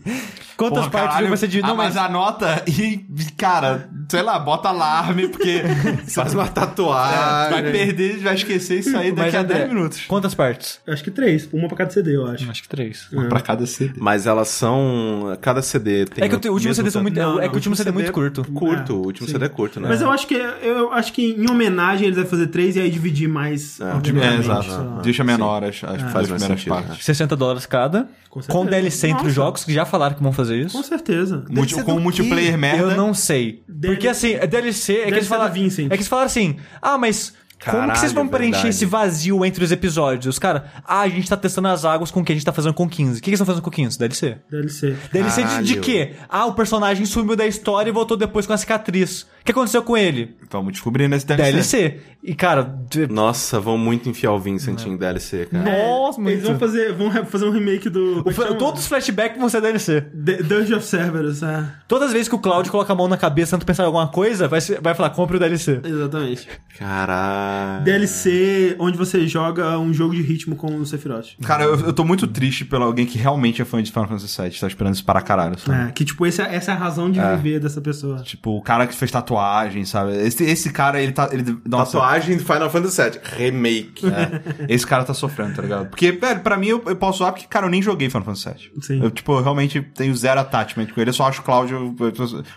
Quantas 0.57 0.79
Porra, 0.87 0.91
partes 0.91 1.17
caralho. 1.19 1.37
ser 1.37 1.47
de... 1.47 1.61
Ah, 1.63 1.69
Não, 1.69 1.77
mas 1.77 1.95
mas... 1.95 2.05
anota 2.05 2.65
e, 2.67 3.05
cara, 3.37 3.89
sei 4.09 4.23
lá, 4.23 4.41
bota 4.41 4.69
alarme, 4.71 5.29
porque 5.29 5.63
Faz 6.13 6.35
uma 6.35 6.49
tatuagem. 6.49 7.63
vai 7.63 7.71
perder, 7.71 8.19
vai 8.19 8.35
esquecer 8.35 8.81
isso 8.81 8.97
aí 8.97 9.13
daqui 9.13 9.31
Mas, 9.31 9.35
a 9.37 9.41
André, 9.41 9.59
10 9.61 9.69
minutos. 9.73 10.01
Quantas 10.09 10.35
partes? 10.35 10.81
Acho 10.89 11.05
que 11.05 11.13
três. 11.13 11.49
Uma 11.53 11.69
pra 11.69 11.77
cada 11.77 11.91
CD, 11.93 12.17
eu 12.17 12.27
acho. 12.27 12.51
Acho 12.51 12.63
que 12.63 12.69
três. 12.69 13.07
Um 13.13 13.29
pra 13.29 13.41
cada 13.41 13.65
CD. 13.67 13.95
Mas 14.01 14.27
elas 14.27 14.49
são. 14.49 15.39
Cada 15.41 15.63
CD 15.63 16.07
tem. 16.07 16.25
É 16.25 16.29
que 16.29 16.35
o 16.49 16.51
o 16.51 16.55
último 16.55 16.75
CD 16.75 16.91
são 16.91 17.03
muito, 17.03 17.17
Não, 17.17 17.39
é 17.41 17.47
que 17.49 17.55
o 17.55 17.57
último 17.57 17.77
CD 17.77 17.91
é 17.91 17.93
muito 17.93 18.11
curto. 18.13 18.45
Curto, 18.53 18.93
É, 18.93 18.97
o 18.97 18.99
último 19.07 19.27
sim. 19.29 19.33
CD 19.35 19.45
é 19.45 19.49
curto, 19.49 19.79
né? 19.79 19.89
Mas 19.89 20.01
eu 20.01 20.11
acho 20.11 20.27
que 20.27 20.35
eu 20.35 20.93
acho 20.93 21.13
que 21.13 21.37
em 21.39 21.49
homenagem 21.49 22.07
eles 22.07 22.17
devem 22.17 22.29
fazer 22.31 22.49
três 22.49 22.75
e 22.75 22.81
aí 22.81 22.91
dividir 22.91 23.29
mais. 23.29 23.81
É, 23.81 23.85
É, 23.85 24.39
exato. 24.39 25.01
Deixa 25.03 25.23
menor 25.23 25.63
as, 25.63 25.85
as 25.85 26.03
Faz 26.11 26.29
mais 26.29 26.43
primeiras 26.43 26.65
partes. 26.65 27.05
60 27.05 27.37
dólares 27.37 27.65
cada. 27.65 28.09
Com. 28.49 28.67
DLC 28.67 29.08
entre 29.11 29.27
os 29.29 29.35
jogos, 29.35 29.65
que 29.65 29.73
já 29.73 29.85
falaram 29.85 30.15
que 30.15 30.23
vão 30.23 30.33
fazer 30.33 30.61
Com 30.71 30.79
isso. 30.81 30.83
certeza. 30.89 31.45
Multi- 31.51 31.75
ser 31.75 31.83
com 31.85 31.95
do 31.97 32.01
multiplayer 32.01 32.51
quê? 32.53 32.57
merda. 32.57 32.83
Eu 32.83 32.97
não 32.97 33.13
sei. 33.15 33.63
Dele- 33.69 33.95
Porque 33.95 34.09
assim, 34.09 34.33
é 34.35 34.47
DLC, 34.47 34.95
é 35.01 35.05
que 35.07 35.15
eles 35.15 35.27
falaram. 35.27 35.53
Vincent. 35.55 35.87
É 35.87 35.89
que 35.91 35.95
eles 35.95 36.09
falaram 36.09 36.27
assim: 36.27 36.57
ah, 36.81 36.97
mas. 36.99 37.33
Como 37.65 37.93
que 37.93 37.99
vocês 37.99 38.13
vão 38.13 38.25
Caralho, 38.29 38.31
preencher 38.31 38.53
verdade. 38.63 38.69
esse 38.77 38.87
vazio 38.87 39.45
entre 39.45 39.65
os 39.65 39.73
episódios? 39.73 40.27
Os 40.27 40.39
caras, 40.39 40.63
ah, 40.87 41.01
a 41.01 41.09
gente 41.09 41.29
tá 41.29 41.37
testando 41.37 41.69
as 41.69 41.85
águas 41.85 42.11
com 42.11 42.21
o 42.21 42.25
que 42.25 42.31
a 42.33 42.35
gente 42.35 42.45
tá 42.45 42.53
fazendo 42.53 42.73
com 42.75 42.89
15. 42.89 43.13
O 43.13 43.15
que, 43.17 43.21
que 43.23 43.31
eles 43.31 43.37
estão 43.41 43.47
fazendo 43.47 43.63
com 43.65 43.71
15? 43.71 43.99
DLC. 43.99 44.37
DLC. 44.51 44.97
DLC 45.13 45.43
de, 45.43 45.49
de 45.49 45.75
Caralho. 45.75 45.81
quê? 45.81 46.13
Ah, 46.29 46.47
o 46.47 46.55
personagem 46.55 47.05
sumiu 47.05 47.35
da 47.35 47.47
história 47.47 47.91
e 47.91 47.93
voltou 47.93 48.17
depois 48.17 48.47
com 48.47 48.53
a 48.53 48.57
cicatriz. 48.57 49.23
O 49.23 49.45
que 49.45 49.53
aconteceu 49.53 49.83
com 49.83 49.97
ele? 49.97 50.37
Vamos 50.51 50.73
descobrir 50.73 51.09
nesse 51.09 51.27
DLC. 51.27 51.53
DLC. 51.53 52.01
E, 52.23 52.35
cara, 52.35 52.63
de- 52.91 53.07
Nossa, 53.07 53.59
vão 53.61 53.79
muito 53.79 54.09
enfiar 54.09 54.33
o 54.33 54.39
Vincent 54.39 54.85
em 54.87 54.97
DLC, 54.97 55.47
cara. 55.47 55.65
nossa, 55.65 56.21
Eles 56.21 56.43
vão 56.43 56.59
fazer, 56.59 56.93
vão 56.93 57.11
fazer 57.25 57.47
um 57.47 57.51
remake 57.53 57.89
do. 57.89 58.23
O 58.27 58.31
fla- 58.33 58.55
Todos 58.55 58.81
os 58.83 58.87
flashbacks 58.89 59.39
vão 59.39 59.49
ser 59.49 59.61
DLC. 59.63 60.01
The- 60.03 60.43
Dungeon 60.43 60.77
of 60.79 60.87
Cerberus, 60.87 61.43
é. 61.43 61.65
Todas 61.87 62.09
as 62.09 62.13
vezes 62.13 62.29
que 62.29 62.35
o 62.35 62.39
Cloud 62.39 62.69
coloca 62.71 62.93
a 62.93 62.97
mão 62.97 63.09
na 63.09 63.17
cabeça 63.17 63.53
tentando 63.57 63.67
pensar 63.67 63.85
em 63.85 63.87
alguma 63.87 64.09
coisa, 64.09 64.47
vai, 64.49 64.61
vai 64.83 64.95
falar, 64.95 65.11
compre 65.11 65.37
o 65.37 65.41
DLC. 65.41 65.81
Exatamente. 65.85 66.47
Caralho. 66.79 67.48
DLC 67.85 68.77
onde 68.79 68.97
você 68.97 69.27
joga 69.27 69.79
um 69.79 69.93
jogo 69.93 70.15
de 70.15 70.23
ritmo 70.23 70.57
com 70.57 70.77
o 70.77 70.87
Sephiroth. 70.87 71.29
Cara, 71.43 71.65
eu, 71.65 71.79
eu 71.81 71.93
tô 71.93 72.05
muito 72.05 72.27
triste 72.27 72.65
pelo 72.65 72.85
alguém 72.85 73.07
que 73.07 73.19
realmente 73.19 73.61
é 73.63 73.65
fã 73.65 73.83
de 73.83 73.91
Final 73.91 74.09
Fantasy 74.09 74.41
VII. 74.43 74.51
Tá 74.61 74.67
esperando 74.67 74.95
isso 74.95 75.05
para 75.05 75.21
caralho, 75.21 75.59
sabe? 75.59 75.89
É, 75.89 75.93
que 75.93 76.05
tipo, 76.05 76.27
esse 76.27 76.41
é- 76.43 76.55
essa 76.55 76.73
é 76.73 76.75
a 76.75 76.79
razão 76.79 77.11
de 77.11 77.21
viver 77.21 77.61
dessa 77.61 77.81
pessoa. 77.81 78.19
Tipo, 78.23 78.57
o 78.57 78.63
cara 78.63 78.87
que 78.87 78.95
fez 78.95 79.11
tatuagem, 79.11 79.85
sabe? 79.85 80.13
Esse, 80.17 80.45
esse 80.45 80.71
cara, 80.73 81.01
ele 81.01 81.13
tá. 81.13 81.29
Ele, 81.33 81.57
nossa, 81.67 81.93
Tatuagem 81.93 82.37
do 82.37 82.43
Final 82.45 82.71
Fantasy 82.71 83.03
VII. 83.03 83.21
Remake. 83.37 84.07
É, 84.07 84.67
esse 84.75 84.87
cara 84.87 85.05
tá 85.05 85.15
sofrendo, 85.15 85.55
tá 85.57 85.63
ligado? 85.63 85.87
Porque, 85.89 86.13
velho, 86.13 86.41
pra 86.41 86.57
mim 86.57 86.69
eu, 86.69 86.83
eu 86.87 86.97
posso 86.97 87.19
zoar 87.19 87.33
porque, 87.33 87.47
cara, 87.47 87.67
eu 87.67 87.71
nem 87.71 87.83
joguei 87.83 88.09
Final 88.11 88.25
Fantasy 88.25 88.49
VII. 88.49 88.83
Sim. 88.83 89.03
Eu, 89.03 89.11
tipo, 89.11 89.33
eu 89.33 89.43
realmente 89.43 89.81
tenho 89.81 90.15
zero 90.15 90.41
attachment 90.41 90.87
com 90.87 91.01
ele. 91.01 91.11
Eu 91.11 91.15
só 91.15 91.27
acho 91.29 91.41
o 91.41 91.45
Cláudio. 91.45 91.95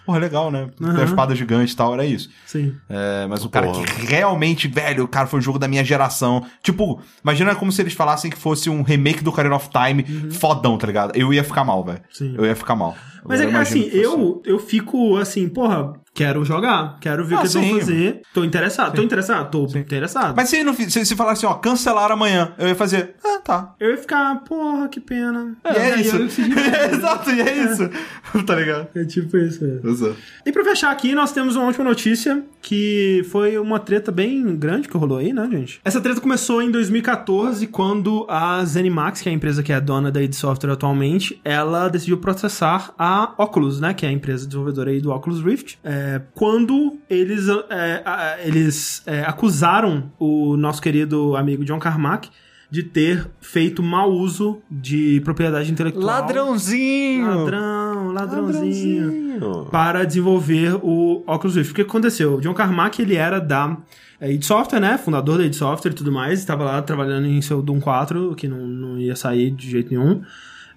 Porra, 0.05 0.19
legal, 0.19 0.51
né? 0.51 0.69
Tem 0.77 1.01
a 1.01 1.03
espada 1.03 1.35
gigante 1.35 1.73
e 1.73 1.75
tal, 1.75 1.93
era 1.93 2.05
isso. 2.05 2.29
Sim. 2.45 2.75
É, 2.89 3.25
mas 3.27 3.43
o 3.45 3.49
cara 3.49 3.67
Porra. 3.67 3.85
que 3.85 4.05
realmente, 4.05 4.67
velho, 4.81 5.03
o 5.03 5.07
cara 5.07 5.27
foi 5.27 5.39
o 5.39 5.41
jogo 5.41 5.59
da 5.59 5.67
minha 5.67 5.83
geração. 5.83 6.45
Tipo, 6.63 7.01
imagina 7.23 7.55
como 7.55 7.71
se 7.71 7.81
eles 7.81 7.93
falassem 7.93 8.29
que 8.31 8.37
fosse 8.37 8.69
um 8.69 8.81
remake 8.81 9.23
do 9.23 9.29
Ocarina 9.29 9.55
of 9.55 9.69
Time 9.69 10.03
fodão, 10.31 10.77
tá 10.77 10.87
ligado? 10.87 11.15
Eu 11.15 11.33
ia 11.33 11.43
ficar 11.43 11.63
mal, 11.63 11.83
velho. 11.83 12.01
Uhum. 12.19 12.35
Eu 12.37 12.45
ia 12.45 12.55
ficar 12.55 12.75
mal. 12.75 12.95
Mas 13.23 13.39
é 13.39 13.43
Eu 13.43 13.47
que 13.49 13.53
imagino 13.55 13.85
assim, 13.85 13.97
eu, 13.97 14.41
eu 14.45 14.59
fico 14.59 15.17
assim, 15.17 15.47
porra, 15.47 15.93
quero 16.13 16.43
jogar, 16.43 16.97
quero 16.99 17.23
ver 17.25 17.35
o 17.35 17.37
Ah, 17.37 17.41
que 17.41 17.45
eles 17.45 17.53
vão 17.53 17.63
sim. 17.63 17.79
fazer. 17.79 18.21
Tô 18.33 18.43
interessado, 18.43 18.95
tô 18.95 19.01
interessado, 19.01 19.49
tô 19.49 19.77
interessado. 19.77 20.33
Mas 20.35 20.49
se, 20.49 20.57
ele 20.57 20.63
não, 20.65 20.73
se, 20.73 21.05
se 21.05 21.15
falar 21.15 21.31
assim, 21.33 21.45
ó, 21.45 21.53
cancelar 21.55 22.11
amanhã, 22.11 22.53
eu 22.57 22.67
ia 22.67 22.75
fazer, 22.75 23.15
ah, 23.23 23.39
tá. 23.43 23.75
Eu 23.79 23.91
ia 23.91 23.97
ficar, 23.97 24.35
porra, 24.43 24.87
que 24.89 24.99
pena. 24.99 25.55
E 25.65 25.67
é, 25.77 26.01
isso. 26.01 26.17
Exato, 26.93 27.29
e 27.31 27.41
é 27.41 27.63
isso. 27.63 27.89
tá 28.45 28.55
ligado? 28.55 28.87
É 28.95 29.03
tipo 29.05 29.37
isso. 29.37 29.63
é. 29.65 29.87
Exato. 29.87 30.15
E 30.45 30.51
pra 30.51 30.63
fechar 30.63 30.91
aqui, 30.91 31.13
nós 31.15 31.31
temos 31.31 31.55
uma 31.55 31.65
última 31.65 31.83
notícia, 31.85 32.43
que 32.61 33.25
foi 33.31 33.57
uma 33.57 33.79
treta 33.79 34.11
bem 34.11 34.55
grande 34.57 34.87
que 34.87 34.97
rolou 34.97 35.17
aí, 35.17 35.31
né, 35.33 35.47
gente? 35.51 35.79
Essa 35.83 36.01
treta 36.01 36.19
começou 36.21 36.61
em 36.61 36.69
2014, 36.71 37.67
quando 37.67 38.25
a 38.29 38.63
ZeniMax, 38.65 39.21
que 39.21 39.29
é 39.29 39.31
a 39.31 39.35
empresa 39.35 39.63
que 39.63 39.71
é 39.71 39.79
dona 39.79 40.11
da 40.11 40.21
id 40.21 40.33
Software 40.33 40.71
atualmente, 40.73 41.39
ela 41.43 41.87
decidiu 41.87 42.17
processar 42.17 42.93
a 42.97 43.33
Oculus, 43.37 43.79
né, 43.79 43.93
que 43.93 44.05
é 44.05 44.09
a 44.09 44.11
empresa 44.11 44.45
desenvolvedora 44.45 44.91
aí 44.91 44.99
do 44.99 45.11
Oculus 45.11 45.41
Rift, 45.41 45.79
é, 45.83 46.00
quando 46.33 46.99
eles, 47.09 47.47
é, 47.69 48.01
a- 48.05 48.37
eles 48.43 49.01
é, 49.05 49.21
acusaram 49.21 50.11
o 50.19 50.55
nosso 50.57 50.81
querido 50.81 51.35
amigo 51.35 51.63
John 51.65 51.79
Carmack 51.79 52.29
de 52.69 52.83
ter 52.83 53.27
feito 53.41 53.83
mau 53.83 54.09
uso 54.11 54.61
de 54.71 55.19
propriedade 55.25 55.69
intelectual. 55.69 56.05
Ladrãozinho! 56.05 57.27
Ladrão, 57.27 58.11
ladrãozinho. 58.13 59.65
Para 59.71 60.05
desenvolver 60.05 60.75
o 60.81 61.23
Oculus 61.27 61.55
Rift. 61.57 61.71
O 61.71 61.75
que 61.75 61.81
aconteceu? 61.81 62.35
O 62.35 62.41
John 62.41 62.53
Carmack, 62.53 63.01
ele 63.01 63.15
era 63.15 63.39
da 63.39 63.75
é, 64.21 64.31
id 64.31 64.43
Software, 64.43 64.79
né? 64.79 64.97
Fundador 64.97 65.37
da 65.37 65.45
id 65.45 65.53
Software 65.53 65.91
e 65.91 65.95
tudo 65.95 66.11
mais. 66.11 66.39
Estava 66.39 66.63
lá 66.63 66.81
trabalhando 66.81 67.27
em 67.27 67.41
seu 67.41 67.61
Doom 67.61 67.79
4, 67.81 68.35
que 68.35 68.47
não, 68.47 68.65
não 68.65 68.97
ia 68.99 69.15
sair 69.17 69.51
de 69.51 69.69
jeito 69.69 69.89
nenhum. 69.91 70.21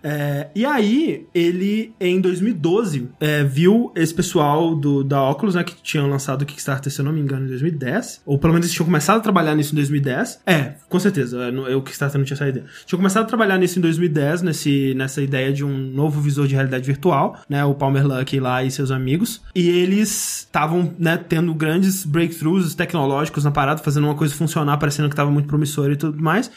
É, 0.05 0.49
e 0.55 0.67
aí, 0.67 1.27
ele, 1.35 1.95
em 1.99 2.21
2012, 2.21 3.09
é, 3.19 3.43
viu 3.43 3.91
esse 3.97 4.13
pessoal 4.13 4.75
do, 4.75 5.03
da 5.03 5.31
Oculus, 5.31 5.55
né, 5.55 5.65
que 5.65 5.75
tinham 5.83 6.07
lançado 6.07 6.43
o 6.43 6.47
Kickstarter, 6.47 6.93
se 6.93 7.01
eu 7.01 7.05
não 7.07 7.13
me 7.13 7.21
engano, 7.21 7.47
em 7.47 7.49
2010, 7.49 8.21
ou 8.27 8.39
pelo 8.39 8.53
menos 8.53 8.67
eles 8.67 8.75
tinham 8.75 8.85
começado 8.85 9.17
a 9.17 9.21
trabalhar 9.21 9.55
nisso 9.55 9.73
em 9.73 9.77
2010. 9.77 10.43
É, 10.45 10.75
com 10.91 11.01
certeza, 11.01 11.43
é, 11.43 11.75
o 11.75 11.81
Kickstarter 11.81 12.19
não 12.19 12.25
tinha 12.27 12.37
saído. 12.37 12.65
Tinham 12.85 12.99
começado 12.99 13.23
a 13.23 13.27
trabalhar 13.27 13.57
nisso 13.57 13.79
em 13.79 13.83
2010, 13.83 14.43
nesse, 14.43 14.93
nessa 14.95 15.23
ideia 15.23 15.51
de 15.51 15.65
um 15.65 15.75
novo 15.75 16.21
visor 16.21 16.47
de 16.47 16.55
realidade 16.55 16.85
virtual, 16.85 17.41
né, 17.49 17.65
o 17.65 17.75
Palmer 17.75 18.07
Luckey 18.07 18.39
lá 18.39 18.63
e 18.63 18.71
seus 18.71 18.91
amigos. 18.91 19.41
E 19.55 19.71
eles 19.71 20.41
estavam, 20.41 20.95
né, 20.99 21.17
tendo 21.17 21.55
grandes 21.55 22.05
breakthroughs 22.05 22.75
tecnológicos 22.75 23.45
na 23.45 23.51
parada, 23.51 23.83
fazendo 23.83 24.05
uma 24.05 24.15
coisa 24.15 24.35
funcionar, 24.35 24.77
parecendo 24.77 25.09
que 25.09 25.15
estava 25.15 25.31
muito 25.31 25.47
promissor 25.47 25.91
e 25.91 25.97
tudo 25.97 26.23
mais. 26.23 26.51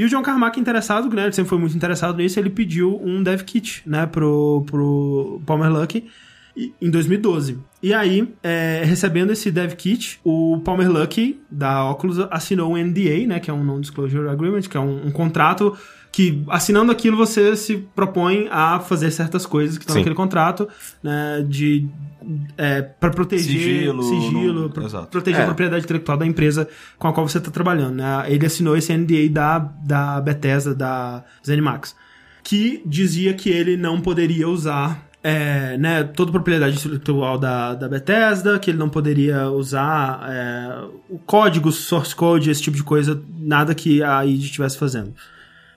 E 0.00 0.04
o 0.06 0.08
John 0.08 0.22
Carmack, 0.22 0.58
interessado, 0.58 1.14
né, 1.14 1.24
ele 1.24 1.32
sempre 1.32 1.50
foi 1.50 1.58
muito 1.58 1.76
interessado 1.76 2.16
nisso, 2.16 2.40
ele 2.40 2.48
pediu 2.48 2.98
um 3.04 3.22
dev 3.22 3.42
kit, 3.42 3.82
né, 3.84 4.06
pro, 4.06 4.64
pro 4.64 5.42
Palmer 5.44 5.70
Luckey 5.70 6.06
e- 6.56 6.72
em 6.80 6.90
2012. 6.90 7.58
E 7.82 7.92
aí, 7.92 8.26
é, 8.42 8.80
recebendo 8.82 9.30
esse 9.30 9.50
dev 9.50 9.74
kit, 9.74 10.18
o 10.24 10.58
Palmer 10.64 10.90
Luckey, 10.90 11.38
da 11.50 11.84
Oculus, 11.90 12.18
assinou 12.30 12.72
um 12.72 12.78
NDA, 12.78 13.26
né, 13.26 13.40
que 13.40 13.50
é 13.50 13.52
um 13.52 13.62
Non-Disclosure 13.62 14.26
Agreement, 14.26 14.62
que 14.62 14.76
é 14.78 14.80
um, 14.80 15.08
um 15.08 15.10
contrato 15.10 15.76
que, 16.10 16.42
assinando 16.48 16.90
aquilo, 16.90 17.14
você 17.14 17.54
se 17.54 17.76
propõe 17.94 18.48
a 18.50 18.80
fazer 18.80 19.10
certas 19.10 19.44
coisas 19.44 19.76
que 19.76 19.82
estão 19.82 19.92
Sim. 19.92 20.00
naquele 20.00 20.16
contrato, 20.16 20.66
né, 21.02 21.44
de... 21.46 21.86
É, 22.56 22.82
para 22.82 23.10
proteger 23.10 23.44
Sigilo, 23.44 24.02
sigilo 24.02 24.52
não- 24.62 24.70
pra 24.70 24.84
exato. 24.84 25.08
proteger 25.08 25.40
É. 25.40 25.42
a 25.42 25.46
propriedade 25.46 25.84
intelectual 25.84 26.18
da 26.18 26.26
empresa 26.26 26.68
com 26.98 27.08
a 27.08 27.12
qual 27.12 27.28
você 27.28 27.38
está 27.38 27.50
trabalhando. 27.50 27.94
Né? 27.96 28.24
Ele 28.28 28.46
assinou 28.46 28.76
esse 28.76 28.92
NDA 28.92 29.28
da, 29.30 29.58
da 29.58 30.20
Bethesda, 30.20 30.74
da 30.74 31.24
ZeniMax, 31.46 31.94
que 32.42 32.82
dizia 32.86 33.34
que 33.34 33.48
ele 33.50 33.76
não 33.76 34.00
poderia 34.00 34.48
usar 34.48 35.06
é, 35.22 35.76
né, 35.76 36.02
toda 36.02 36.30
a 36.30 36.32
propriedade 36.32 36.78
intelectual 36.78 37.36
da, 37.38 37.74
da 37.74 37.86
Bethesda, 37.88 38.58
que 38.58 38.70
ele 38.70 38.78
não 38.78 38.88
poderia 38.88 39.48
usar 39.50 40.26
é, 40.30 40.84
o 41.10 41.18
código, 41.18 41.70
source 41.70 42.14
code, 42.14 42.48
esse 42.50 42.62
tipo 42.62 42.74
de 42.76 42.82
coisa, 42.82 43.22
nada 43.38 43.74
que 43.74 44.02
a 44.02 44.24
id 44.24 44.42
estivesse 44.44 44.78
fazendo. 44.78 45.12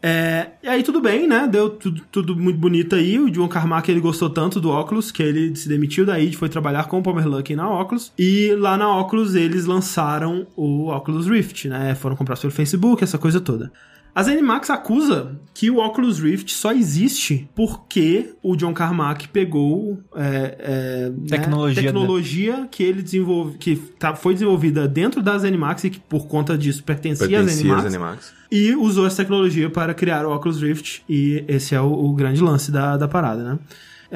É, 0.06 0.48
e 0.62 0.68
aí 0.68 0.84
tudo 0.84 1.00
bem, 1.00 1.26
né? 1.26 1.48
Deu 1.48 1.70
tudo, 1.70 2.02
tudo 2.12 2.36
muito 2.36 2.60
bonito 2.60 2.94
aí. 2.94 3.18
O 3.18 3.30
John 3.32 3.48
Carmack 3.48 3.90
ele 3.90 4.02
gostou 4.02 4.30
tanto 4.30 4.60
do 4.60 4.70
Oculus 4.70 5.12
que 5.12 5.24
ele 5.24 5.56
se 5.56 5.70
demitiu 5.70 6.06
da 6.06 6.20
id, 6.20 6.36
foi 6.36 6.50
trabalhar 6.50 6.90
com 6.90 7.00
o 7.00 7.02
Palmer 7.02 7.26
Luckey 7.26 7.56
na 7.56 7.70
Oculus. 7.70 8.12
E 8.20 8.54
lá 8.56 8.76
na 8.76 8.98
Oculus 9.00 9.34
eles 9.34 9.66
lançaram 9.66 10.46
o 10.58 10.90
Oculus 10.90 11.28
Rift, 11.28 11.70
né? 11.70 11.96
Foram 11.96 12.18
comprar 12.18 12.38
pelo 12.38 12.52
Facebook, 12.52 13.02
essa 13.02 13.18
coisa 13.18 13.40
toda. 13.40 13.72
A 14.16 14.22
ZeniMax 14.22 14.70
acusa 14.70 15.40
que 15.56 15.72
o 15.72 15.78
Oculus 15.78 16.20
Rift 16.20 16.54
só 16.54 16.72
existe 16.72 17.50
porque 17.56 18.36
o 18.44 18.56
John 18.56 18.74
Carmack 18.74 19.28
pegou 19.28 20.00
é, 20.16 20.58
é, 20.60 21.10
né, 21.10 21.28
Tecnologia, 21.28 21.82
né? 21.82 21.88
tecnologia 21.88 22.68
que 22.70 22.84
ele 22.84 23.02
desenvolve, 23.02 23.58
que 23.58 23.76
tá, 23.76 24.16
foi 24.16 24.34
desenvolvida 24.34 24.88
dentro 24.88 25.22
da 25.22 25.38
ZeniMax 25.38 25.86
e 25.86 25.90
que 25.90 26.00
por 26.00 26.28
conta 26.28 26.56
disso 26.56 26.84
pertencia, 26.84 27.26
à 27.26 27.30
Pertencia 27.30 27.56
ZeniMax 27.56 27.80
às 27.80 27.86
Animax. 27.88 28.34
e 28.52 28.76
usou 28.76 29.08
essa 29.08 29.18
tecnologia 29.18 29.70
para 29.70 29.96
criar 29.96 30.26
o 30.28 30.36
Oculus 30.36 30.62
Rift 30.62 31.04
e 31.10 31.44
esse 31.48 31.74
é 31.74 31.82
o, 31.82 31.92
o 31.92 32.14
grande 32.14 32.42
lance 32.42 32.72
da, 32.72 32.96
da 32.98 33.08
parada, 33.08 33.44
né? 33.44 33.60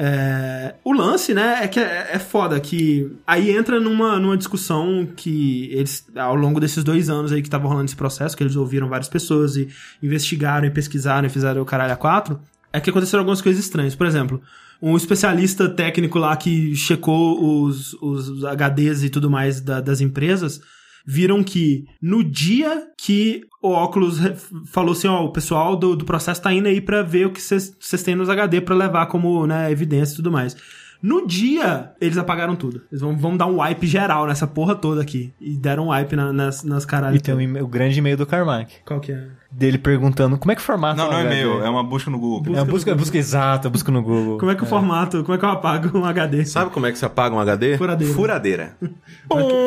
É, 0.00 0.76
o 0.84 0.92
lance, 0.92 1.34
né, 1.34 1.58
é 1.64 1.66
que 1.66 1.80
é, 1.80 2.10
é 2.12 2.18
foda 2.20 2.60
que 2.60 3.10
aí 3.26 3.50
entra 3.50 3.80
numa, 3.80 4.16
numa 4.20 4.36
discussão 4.36 5.04
que 5.16 5.68
eles, 5.72 6.06
ao 6.14 6.36
longo 6.36 6.60
desses 6.60 6.84
dois 6.84 7.10
anos 7.10 7.32
aí 7.32 7.42
que 7.42 7.50
tava 7.50 7.66
rolando 7.66 7.86
esse 7.86 7.96
processo, 7.96 8.36
que 8.36 8.44
eles 8.44 8.54
ouviram 8.54 8.88
várias 8.88 9.08
pessoas 9.08 9.56
e 9.56 9.68
investigaram 10.00 10.68
e 10.68 10.70
pesquisaram 10.70 11.26
e 11.26 11.30
fizeram 11.30 11.60
o 11.62 11.64
caralho 11.64 11.92
a 11.92 11.96
quatro, 11.96 12.38
é 12.72 12.78
que 12.78 12.90
aconteceram 12.90 13.22
algumas 13.22 13.42
coisas 13.42 13.64
estranhas. 13.64 13.96
Por 13.96 14.06
exemplo, 14.06 14.40
um 14.80 14.96
especialista 14.96 15.68
técnico 15.68 16.16
lá 16.20 16.36
que 16.36 16.76
checou 16.76 17.64
os, 17.64 17.92
os 17.94 18.44
HDs 18.44 19.02
e 19.02 19.10
tudo 19.10 19.28
mais 19.28 19.60
da- 19.60 19.80
das 19.80 20.00
empresas 20.00 20.60
viram 21.06 21.42
que 21.42 21.86
no 22.00 22.22
dia 22.22 22.86
que 22.96 23.42
o 23.62 23.70
Oculus 23.72 24.18
re- 24.18 24.34
falou 24.66 24.92
assim, 24.92 25.08
ó, 25.08 25.24
o 25.24 25.32
pessoal 25.32 25.74
do, 25.76 25.96
do 25.96 26.04
processo 26.04 26.40
tá 26.42 26.52
indo 26.52 26.68
aí 26.68 26.80
pra 26.80 27.02
ver 27.02 27.26
o 27.26 27.32
que 27.32 27.40
vocês 27.40 27.74
têm 28.04 28.14
nos 28.14 28.28
HD 28.28 28.60
pra 28.60 28.74
levar 28.74 29.06
como, 29.06 29.46
né, 29.46 29.70
evidência 29.70 30.12
e 30.12 30.16
tudo 30.16 30.30
mais. 30.30 30.56
No 31.00 31.24
dia, 31.28 31.92
eles 32.00 32.18
apagaram 32.18 32.56
tudo. 32.56 32.82
Eles 32.90 33.00
vão, 33.00 33.16
vão 33.16 33.36
dar 33.36 33.46
um 33.46 33.60
wipe 33.62 33.86
geral 33.86 34.26
nessa 34.26 34.48
porra 34.48 34.74
toda 34.74 35.00
aqui. 35.00 35.32
E 35.40 35.56
deram 35.56 35.86
um 35.86 35.90
wipe 35.90 36.16
na- 36.16 36.32
nas, 36.32 36.64
nas 36.64 36.84
caralhas. 36.84 37.20
E 37.20 37.22
tem 37.22 37.32
o, 37.34 37.40
e-mail- 37.40 37.64
o 37.64 37.68
grande 37.68 37.96
e-mail 38.00 38.16
do 38.16 38.26
Carmack. 38.26 38.74
Qual 38.84 38.98
que 38.98 39.12
é? 39.12 39.28
Dele 39.50 39.78
perguntando 39.78 40.36
como 40.36 40.52
é 40.52 40.54
que 40.54 40.60
formata 40.60 40.94
Não, 40.96 41.08
um 41.08 41.10
não 41.10 41.18
é 41.18 41.22
HD? 41.22 41.40
e-mail, 41.40 41.64
é 41.64 41.70
uma 41.70 41.82
busca 41.82 42.10
no 42.10 42.18
Google. 42.18 42.54
É 42.54 42.58
uma 42.58 42.66
busca, 42.66 42.94
busca 42.94 43.16
exata, 43.16 43.70
busca 43.70 43.90
no 43.90 44.02
Google. 44.02 44.36
Como 44.36 44.52
é 44.52 44.54
que 44.54 44.62
o 44.62 44.66
formato, 44.66 45.24
como 45.24 45.34
é 45.34 45.38
que 45.38 45.44
eu 45.44 45.48
apago 45.48 45.98
um 45.98 46.04
HD? 46.04 46.44
Sabe 46.44 46.70
como 46.70 46.84
é 46.84 46.92
que 46.92 46.98
se 46.98 47.04
apaga 47.06 47.34
um 47.34 47.40
HD? 47.40 47.78
Furadeira. 47.78 48.12
Furadeira. 48.14 48.76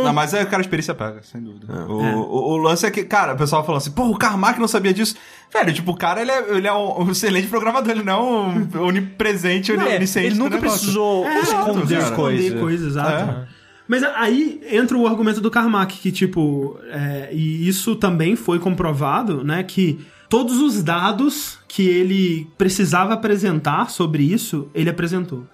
Não, 0.04 0.14
mas 0.14 0.36
é, 0.36 0.46
cara, 0.46 0.58
a 0.60 0.62
experiência 0.62 0.94
pega, 0.94 1.24
sem 1.24 1.42
dúvida. 1.42 1.66
O, 1.88 2.00
É. 2.06 2.16
o, 2.16 2.20
o 2.20 2.58
lance 2.58 2.86
é 2.86 2.92
que, 2.92 3.04
cara, 3.04 3.34
o 3.34 3.38
pessoal 3.38 3.64
falou 3.66 3.78
assim, 3.78 3.90
pô, 3.92 4.04
o 4.08 4.18
Carmack 4.18 4.60
não 4.60 4.68
sabia 4.68 4.94
disso. 4.94 5.16
Velho, 5.52 5.74
tipo, 5.74 5.92
o 5.92 5.98
cara, 5.98 6.22
ele 6.22 6.32
é, 6.32 6.56
ele 6.58 6.68
é 6.68 6.74
um, 6.74 7.10
excelente 7.10 7.48
programador, 7.48 7.90
ele 7.92 8.04
não 8.04 8.14
é 8.14 8.78
um 8.78 8.86
onipresente, 8.86 9.74
Não, 9.74 9.88
é, 9.88 9.96
onisciente 9.96 10.28
ele 10.28 10.36
do 10.36 10.44
nunca 10.44 10.58
precisou 10.60 11.26
É, 11.26 11.40
esconder 11.40 11.98
as 11.98 12.12
coisas. 12.12 12.46
Esconder 12.46 12.62
coisas, 12.62 12.88
exato. 12.88 13.48
Mas 13.92 14.04
aí 14.04 14.62
entra 14.72 14.98
o 14.98 15.06
argumento 15.06 15.42
do 15.42 15.52
Carmack, 15.52 15.98
que 15.98 16.14
tipo, 16.14 16.80
é, 16.90 17.28
e 17.34 17.68
isso 17.68 17.94
também 17.94 18.38
foi 18.38 18.58
comprovado, 18.58 19.44
né, 19.44 19.64
que 19.64 20.00
todos 20.30 20.60
os 20.60 20.82
dados 20.82 21.60
que 21.68 21.90
ele 21.90 22.48
precisava 22.58 23.14
apresentar 23.14 23.90
sobre 23.90 24.24
isso, 24.24 24.70
ele 24.74 24.90
apresentou. 24.90 25.46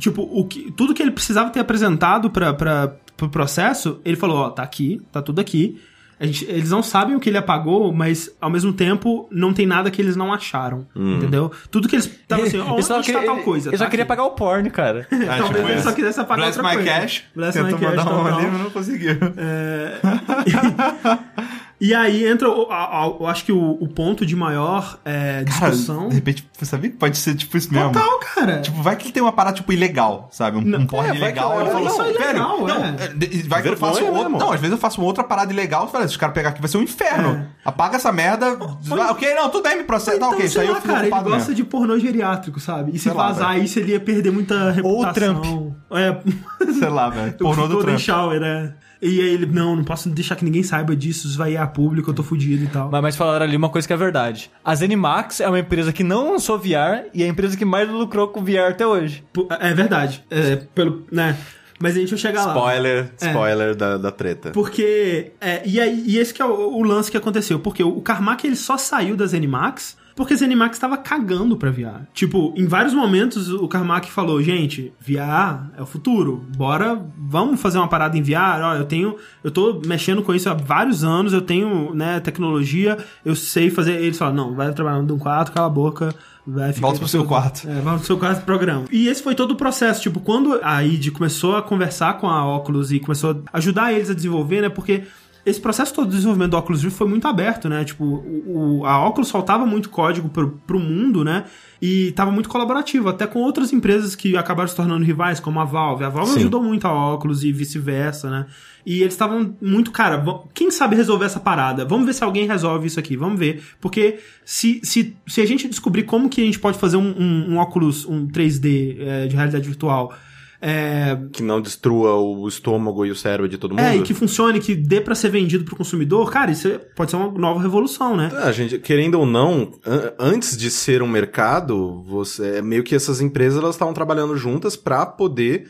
Tipo, 0.00 0.22
o 0.22 0.46
que, 0.46 0.72
tudo 0.72 0.94
que 0.94 1.02
ele 1.02 1.10
precisava 1.10 1.50
ter 1.50 1.60
apresentado 1.60 2.30
para 2.30 2.96
pro 3.14 3.28
processo, 3.28 4.00
ele 4.06 4.16
falou, 4.16 4.38
ó, 4.38 4.48
tá 4.50 4.62
aqui, 4.62 5.02
tá 5.12 5.20
tudo 5.20 5.38
aqui. 5.38 5.78
A 6.18 6.24
gente- 6.24 6.46
eles 6.46 6.70
não 6.70 6.82
sabem 6.82 7.14
o 7.14 7.20
que 7.20 7.28
ele 7.28 7.36
apagou, 7.36 7.92
mas 7.92 8.34
ao 8.40 8.48
mesmo 8.48 8.72
tempo 8.72 9.28
não 9.30 9.52
tem 9.52 9.66
nada 9.66 9.90
que 9.90 10.00
eles 10.00 10.16
não 10.16 10.32
acharam, 10.32 10.86
entendeu? 10.96 11.52
Tudo 11.70 11.88
que 11.88 11.94
eles 11.96 12.06
estavam 12.06 12.46
assim, 12.46 12.58
onde 12.60 12.82
só 12.84 13.00
está 13.00 13.12
queria- 13.12 13.26
tal 13.34 13.42
coisa? 13.42 13.68
Ele 13.68 13.76
só 13.76 13.84
tá 13.84 13.90
queria 13.90 14.04
aqui. 14.04 14.08
pagar 14.08 14.24
o 14.24 14.30
porn, 14.30 14.70
cara. 14.70 15.06
É, 15.10 15.16
Talvez 15.26 15.44
tipo 15.46 15.58
ele 15.68 15.74
isso. 15.74 15.82
só 15.82 15.92
quisesse 15.92 16.18
apagar 16.18 16.46
Bless 16.46 16.58
outra 16.58 16.72
my 16.72 16.76
coisa. 16.82 17.00
cash. 17.00 17.24
Bless 17.34 17.58
my 17.58 17.64
Tentou 17.64 17.78
cash, 17.80 17.96
mandar 18.04 18.12
um 18.12 18.50
mas 18.52 18.60
não 18.62 18.70
conseguiu. 18.70 19.16
E 21.78 21.94
aí 21.94 22.26
entra, 22.26 22.48
eu 22.48 23.26
acho 23.26 23.44
que 23.44 23.52
o, 23.52 23.72
o 23.80 23.86
ponto 23.86 24.24
de 24.24 24.34
maior 24.34 24.98
é, 25.04 25.44
Cara, 25.44 25.70
discussão. 25.70 26.08
de 26.08 26.14
repente, 26.14 26.48
você 26.52 26.64
sabia 26.64 26.90
que 26.90 26.96
pode 26.96 27.18
ser 27.18 27.34
tipo 27.34 27.54
isso 27.56 27.70
mesmo? 27.72 27.92
Total, 27.92 28.18
cara. 28.20 28.60
Tipo, 28.62 28.82
vai 28.82 28.96
que 28.96 29.04
ele 29.04 29.12
tem 29.12 29.22
uma 29.22 29.32
parada, 29.32 29.56
tipo, 29.56 29.70
ilegal, 29.74 30.28
sabe? 30.32 30.56
Um, 30.56 30.62
Não, 30.62 30.80
um 30.80 30.86
porn 30.86 31.04
é, 31.04 31.08
vai 31.10 31.32
que 31.32 31.38
ilegal. 31.38 31.60
Ele 31.60 31.70
falou 31.70 31.84
não, 31.84 32.00
assim, 32.00 32.00
é 32.00 32.12
velho, 32.14 32.24
ilegal, 32.30 32.66
não, 32.66 32.84
é. 32.84 32.88
é, 33.04 33.08
de- 33.08 33.42
vai 33.48 33.60
que 33.62 33.68
eu 33.68 33.76
faço 33.76 34.02
outra... 34.04 34.22
mesmo. 34.22 34.38
Não, 34.38 34.52
às 34.52 34.58
vezes 34.60 34.72
eu 34.72 34.78
faço 34.78 35.00
uma 35.02 35.06
outra 35.06 35.22
parada 35.22 35.52
ilegal, 35.52 35.86
e 35.86 35.92
falo, 35.92 36.04
se 36.04 36.10
os 36.12 36.16
caras 36.16 36.34
pegar 36.34 36.48
aqui 36.48 36.60
vai 36.62 36.68
ser 36.70 36.78
um 36.78 36.82
inferno. 36.82 37.46
Apaga 37.62 37.96
essa 37.96 38.10
merda. 38.10 38.56
Ah, 38.58 39.10
ok, 39.10 39.34
não, 39.34 39.50
tudo 39.50 39.62
bem, 39.64 39.76
me 39.76 39.84
processa. 39.84 40.16
então, 40.16 40.30
Tá, 40.30 40.34
ok, 40.36 40.46
isso 40.46 40.58
aí 40.58 40.68
lá, 40.68 40.76
eu 40.76 40.80
fiz 40.80 40.90
cara, 40.90 41.02
ele 41.06 41.10
gosta 41.10 41.30
mesmo. 41.38 41.54
de 41.54 41.64
pornô 41.64 41.98
geriátrico, 41.98 42.58
sabe? 42.58 42.92
E 42.94 42.98
se 42.98 43.04
Sei 43.04 43.12
lá, 43.12 43.26
vazar 43.28 43.58
isso, 43.62 43.78
ele 43.78 43.92
ia 43.92 44.00
perder 44.00 44.30
muita 44.32 44.70
reputação. 44.70 45.12
Trump. 45.42 45.72
É, 45.92 46.72
Sei 46.72 46.88
lá, 46.88 47.10
velho. 47.10 47.32
Pornô 47.38 47.68
do 47.68 47.80
Trump. 47.80 47.98
Shower, 47.98 48.40
é. 48.42 48.72
E 49.06 49.20
aí 49.20 49.28
ele, 49.28 49.46
não, 49.46 49.76
não 49.76 49.84
posso 49.84 50.08
deixar 50.10 50.34
que 50.36 50.44
ninguém 50.44 50.62
saiba 50.62 50.96
disso, 50.96 51.28
isso 51.28 51.38
vai 51.38 51.52
ir 51.52 51.56
a 51.56 51.66
público, 51.66 52.10
eu 52.10 52.14
tô 52.14 52.22
fudido 52.22 52.64
e 52.64 52.66
tal. 52.66 52.90
Mas, 52.90 53.02
mas 53.02 53.16
falaram 53.16 53.44
ali 53.44 53.56
uma 53.56 53.68
coisa 53.68 53.86
que 53.86 53.92
é 53.94 53.96
verdade. 53.96 54.50
A 54.64 54.74
Zenimax 54.74 55.40
é 55.40 55.48
uma 55.48 55.58
empresa 55.60 55.92
que 55.92 56.02
não 56.02 56.32
lançou 56.32 56.58
VR 56.58 57.08
e 57.14 57.22
é 57.22 57.26
a 57.26 57.28
empresa 57.28 57.56
que 57.56 57.64
mais 57.64 57.88
lucrou 57.88 58.28
com 58.28 58.42
VR 58.44 58.70
até 58.70 58.86
hoje. 58.86 59.22
É 59.60 59.72
verdade. 59.72 60.24
É, 60.30 60.56
pelo, 60.74 61.04
né? 61.10 61.36
Mas 61.78 61.94
a 61.94 62.00
gente 62.00 62.10
vai 62.10 62.18
chegar 62.18 62.44
lá. 62.46 62.54
Spoiler, 62.54 63.10
É. 63.20 63.26
spoiler 63.26 63.74
da, 63.74 63.98
da 63.98 64.10
treta. 64.10 64.50
Porque. 64.50 65.32
É, 65.40 65.62
e, 65.66 65.78
aí, 65.78 66.04
e 66.06 66.18
esse 66.18 66.32
que 66.32 66.40
é 66.40 66.44
o, 66.44 66.50
o 66.50 66.82
lance 66.82 67.10
que 67.10 67.16
aconteceu. 67.16 67.58
Porque 67.58 67.84
o, 67.84 67.98
o 67.98 68.00
Carmack 68.00 68.46
ele 68.46 68.56
só 68.56 68.78
saiu 68.78 69.14
da 69.14 69.26
Zenimax 69.26 69.96
porque 70.16 70.32
a 70.32 70.36
Zenimax 70.36 70.76
estava 70.76 70.96
cagando 70.96 71.56
pra 71.56 71.70
VR. 71.70 72.06
Tipo, 72.14 72.54
em 72.56 72.66
vários 72.66 72.94
momentos 72.94 73.50
o 73.50 73.68
Carmack 73.68 74.10
falou: 74.10 74.42
gente, 74.42 74.92
VR 74.98 75.70
é 75.76 75.82
o 75.82 75.86
futuro. 75.86 76.42
Bora, 76.56 77.00
vamos 77.16 77.60
fazer 77.60 77.76
uma 77.76 77.86
parada 77.86 78.16
em 78.16 78.22
VR. 78.22 78.62
Ó, 78.62 78.74
eu 78.74 78.84
tenho. 78.86 79.16
Eu 79.44 79.50
tô 79.50 79.80
mexendo 79.86 80.22
com 80.22 80.34
isso 80.34 80.48
há 80.48 80.54
vários 80.54 81.04
anos, 81.04 81.34
eu 81.34 81.42
tenho, 81.42 81.94
né, 81.94 82.18
tecnologia, 82.18 82.96
eu 83.24 83.36
sei 83.36 83.70
fazer. 83.70 84.00
Eles 84.00 84.16
falaram: 84.16 84.36
não, 84.36 84.54
vai 84.54 84.72
trabalhar 84.72 85.02
no 85.02 85.18
4, 85.18 85.52
cala 85.52 85.66
a 85.66 85.70
boca. 85.70 86.14
Vai 86.48 86.72
ficar 86.72 86.86
Volta 86.86 87.00
pro 87.00 87.08
seu 87.08 87.24
quarto. 87.24 87.68
é, 87.68 87.80
vamos 87.80 88.02
pro 88.02 88.06
seu 88.06 88.16
quarto 88.16 88.44
programa. 88.44 88.84
E 88.92 89.08
esse 89.08 89.20
foi 89.20 89.34
todo 89.34 89.50
o 89.50 89.56
processo. 89.56 90.00
Tipo, 90.00 90.20
quando 90.20 90.60
a 90.62 90.82
ID 90.84 91.10
começou 91.10 91.56
a 91.56 91.62
conversar 91.62 92.18
com 92.18 92.28
a 92.28 92.56
Oculus 92.56 92.92
e 92.92 93.00
começou 93.00 93.42
a 93.52 93.58
ajudar 93.58 93.92
eles 93.92 94.08
a 94.10 94.14
desenvolver, 94.14 94.62
né? 94.62 94.68
Porque 94.68 95.02
esse 95.46 95.60
processo 95.60 95.94
todo 95.94 96.08
de 96.08 96.16
desenvolvimento 96.16 96.50
do 96.50 96.56
Oculus 96.58 96.82
Rift 96.82 96.98
foi 96.98 97.06
muito 97.08 97.26
aberto, 97.28 97.68
né? 97.68 97.84
Tipo, 97.84 98.04
o, 98.04 98.80
o- 98.80 98.84
a 98.86 99.06
Oculus 99.08 99.28
soltava 99.28 99.64
muito 99.64 99.88
código 99.88 100.28
pro, 100.28 100.60
pro 100.66 100.78
mundo, 100.80 101.24
né? 101.24 101.44
E 101.80 102.10
tava 102.12 102.30
muito 102.32 102.48
colaborativo, 102.48 103.08
até 103.08 103.26
com 103.26 103.38
outras 103.40 103.72
empresas 103.72 104.16
que 104.16 104.36
acabaram 104.36 104.66
se 104.68 104.74
tornando 104.74 105.04
rivais, 105.04 105.38
como 105.38 105.60
a 105.60 105.64
Valve. 105.64 106.04
A 106.04 106.08
Valve 106.08 106.32
Sim. 106.32 106.38
ajudou 106.40 106.62
muito 106.62 106.86
a 106.86 107.14
Oculus 107.14 107.44
e 107.44 107.52
vice-versa, 107.52 108.28
né? 108.28 108.46
E 108.84 109.00
eles 109.02 109.14
estavam 109.14 109.54
muito, 109.60 109.90
cara, 109.90 110.24
quem 110.54 110.70
sabe 110.70 110.96
resolver 110.96 111.26
essa 111.26 111.40
parada? 111.40 111.84
Vamos 111.84 112.06
ver 112.06 112.12
se 112.14 112.24
alguém 112.24 112.46
resolve 112.46 112.86
isso 112.86 112.98
aqui, 112.98 113.16
vamos 113.16 113.38
ver. 113.38 113.62
Porque 113.80 114.18
se, 114.44 114.80
se, 114.82 115.16
se 115.26 115.40
a 115.40 115.46
gente 115.46 115.68
descobrir 115.68 116.04
como 116.04 116.28
que 116.28 116.40
a 116.40 116.44
gente 116.44 116.58
pode 116.58 116.78
fazer 116.78 116.96
um, 116.96 117.14
um, 117.18 117.52
um 117.52 117.56
óculos, 117.58 118.04
um 118.06 118.26
3D 118.26 118.96
é, 119.00 119.26
de 119.26 119.34
realidade 119.36 119.66
virtual, 119.66 120.12
é, 120.60 121.16
Que 121.32 121.42
não 121.42 121.60
destrua 121.60 122.14
o 122.16 122.46
estômago 122.48 123.04
e 123.04 123.10
o 123.10 123.14
cérebro 123.16 123.48
de 123.48 123.58
todo 123.58 123.70
mundo. 123.72 123.80
é, 123.80 123.96
e 123.96 124.02
que 124.02 124.14
funcione, 124.14 124.58
que 124.60 124.74
dê 124.74 125.00
pra 125.00 125.14
ser 125.14 125.28
vendido 125.30 125.64
pro 125.64 125.76
consumidor, 125.76 126.30
cara, 126.30 126.50
isso 126.50 126.68
é- 126.68 126.78
pode 126.78 127.10
ser 127.10 127.16
uma 127.16 127.30
nova 127.30 127.60
revolução, 127.60 128.16
né? 128.16 128.30
A 128.42 128.50
gente, 128.52 128.78
querendo 128.78 129.16
ou 129.18 129.26
não, 129.26 129.72
an- 129.86 130.12
antes 130.18 130.56
de 130.56 130.70
ser 130.70 131.02
um 131.02 131.08
mercado, 131.08 132.02
você 132.06 132.56
é 132.56 132.62
meio 132.62 132.82
que 132.82 132.94
essas 132.94 133.20
empresas 133.20 133.62
elas 133.62 133.74
estavam 133.74 133.92
trabalhando 133.94 134.36
juntas 134.36 134.76
pra 134.76 135.04
poder 135.04 135.68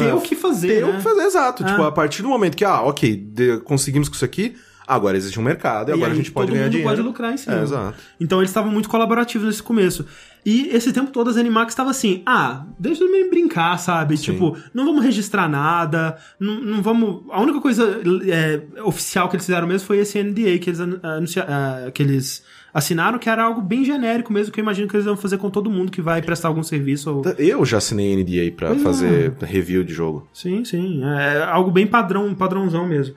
Ter 0.00 0.12
o 0.14 0.20
que 0.20 0.34
fazer, 0.34 0.68
ter 0.68 0.84
né? 0.86 0.90
o 0.92 0.96
que 0.96 1.02
fazer, 1.02 1.22
exato. 1.22 1.62
Ah. 1.64 1.66
Tipo, 1.70 1.82
a 1.84 1.92
partir 1.92 2.22
do 2.22 2.28
momento 2.28 2.56
que, 2.56 2.64
ah, 2.64 2.82
ok, 2.82 3.14
de- 3.14 3.58
conseguimos 3.60 4.08
com 4.08 4.14
isso 4.16 4.24
aqui, 4.24 4.56
agora 4.88 5.16
existe 5.16 5.38
um 5.38 5.42
mercado 5.42 5.90
e, 5.90 5.92
agora 5.92 6.08
aí 6.08 6.12
a 6.12 6.16
gente 6.16 6.32
pode 6.32 6.50
ganhar 6.50 6.68
dinheiro. 6.68 6.88
pode 6.88 7.02
lucrar 7.02 7.32
em 7.32 7.36
cima. 7.36 7.56
É, 7.58 7.62
exato. 7.62 7.94
Então 8.18 8.38
eles 8.40 8.50
estavam 8.50 8.70
muito 8.72 8.88
colaborativos 8.88 9.46
nesse 9.46 9.62
começo. 9.62 10.06
E 10.46 10.68
esse 10.68 10.92
tempo 10.92 11.10
todo 11.10 11.28
a 11.28 11.32
Zenimax 11.32 11.72
estava 11.72 11.90
assim, 11.90 12.22
ah, 12.24 12.64
deixa 12.78 13.04
eu 13.04 13.12
me 13.12 13.28
brincar, 13.28 13.76
sabe? 13.78 14.16
Tipo, 14.16 14.56
não 14.72 14.84
vamos 14.86 15.04
registrar 15.04 15.46
nada, 15.48 16.16
não, 16.40 16.60
não 16.60 16.82
vamos... 16.82 17.24
A 17.30 17.42
única 17.42 17.60
coisa 17.60 18.00
é, 18.26 18.62
oficial 18.82 19.28
que 19.28 19.36
eles 19.36 19.44
fizeram 19.44 19.66
mesmo 19.66 19.86
foi 19.86 19.98
esse 19.98 20.22
NDA 20.22 20.58
que 20.58 20.70
eles, 20.70 20.80
anu- 20.80 21.00
anuncia, 21.02 21.44
ah, 21.46 21.90
que 21.92 22.02
eles 22.02 22.42
assinaram, 22.72 23.18
que 23.18 23.28
era 23.28 23.42
algo 23.42 23.60
bem 23.60 23.84
genérico 23.84 24.32
mesmo, 24.32 24.52
que 24.52 24.60
eu 24.60 24.62
imagino 24.62 24.88
que 24.88 24.96
eles 24.96 25.04
vão 25.04 25.16
fazer 25.16 25.36
com 25.36 25.50
todo 25.50 25.68
mundo 25.68 25.90
que 25.90 26.00
vai 26.00 26.22
prestar 26.22 26.48
algum 26.48 26.62
serviço 26.62 27.10
ou... 27.12 27.22
Eu 27.36 27.64
já 27.66 27.76
assinei 27.78 28.16
NDA 28.16 28.54
pra 28.56 28.68
Pois 28.68 28.80
é. 28.80 28.84
fazer 28.84 29.32
review 29.42 29.82
de 29.84 29.92
jogo. 29.92 30.28
Sim, 30.32 30.64
sim. 30.64 31.02
É 31.04 31.42
algo 31.42 31.70
bem 31.70 31.86
padrão, 31.86 32.32
padrãozão 32.34 32.86
mesmo. 32.86 33.14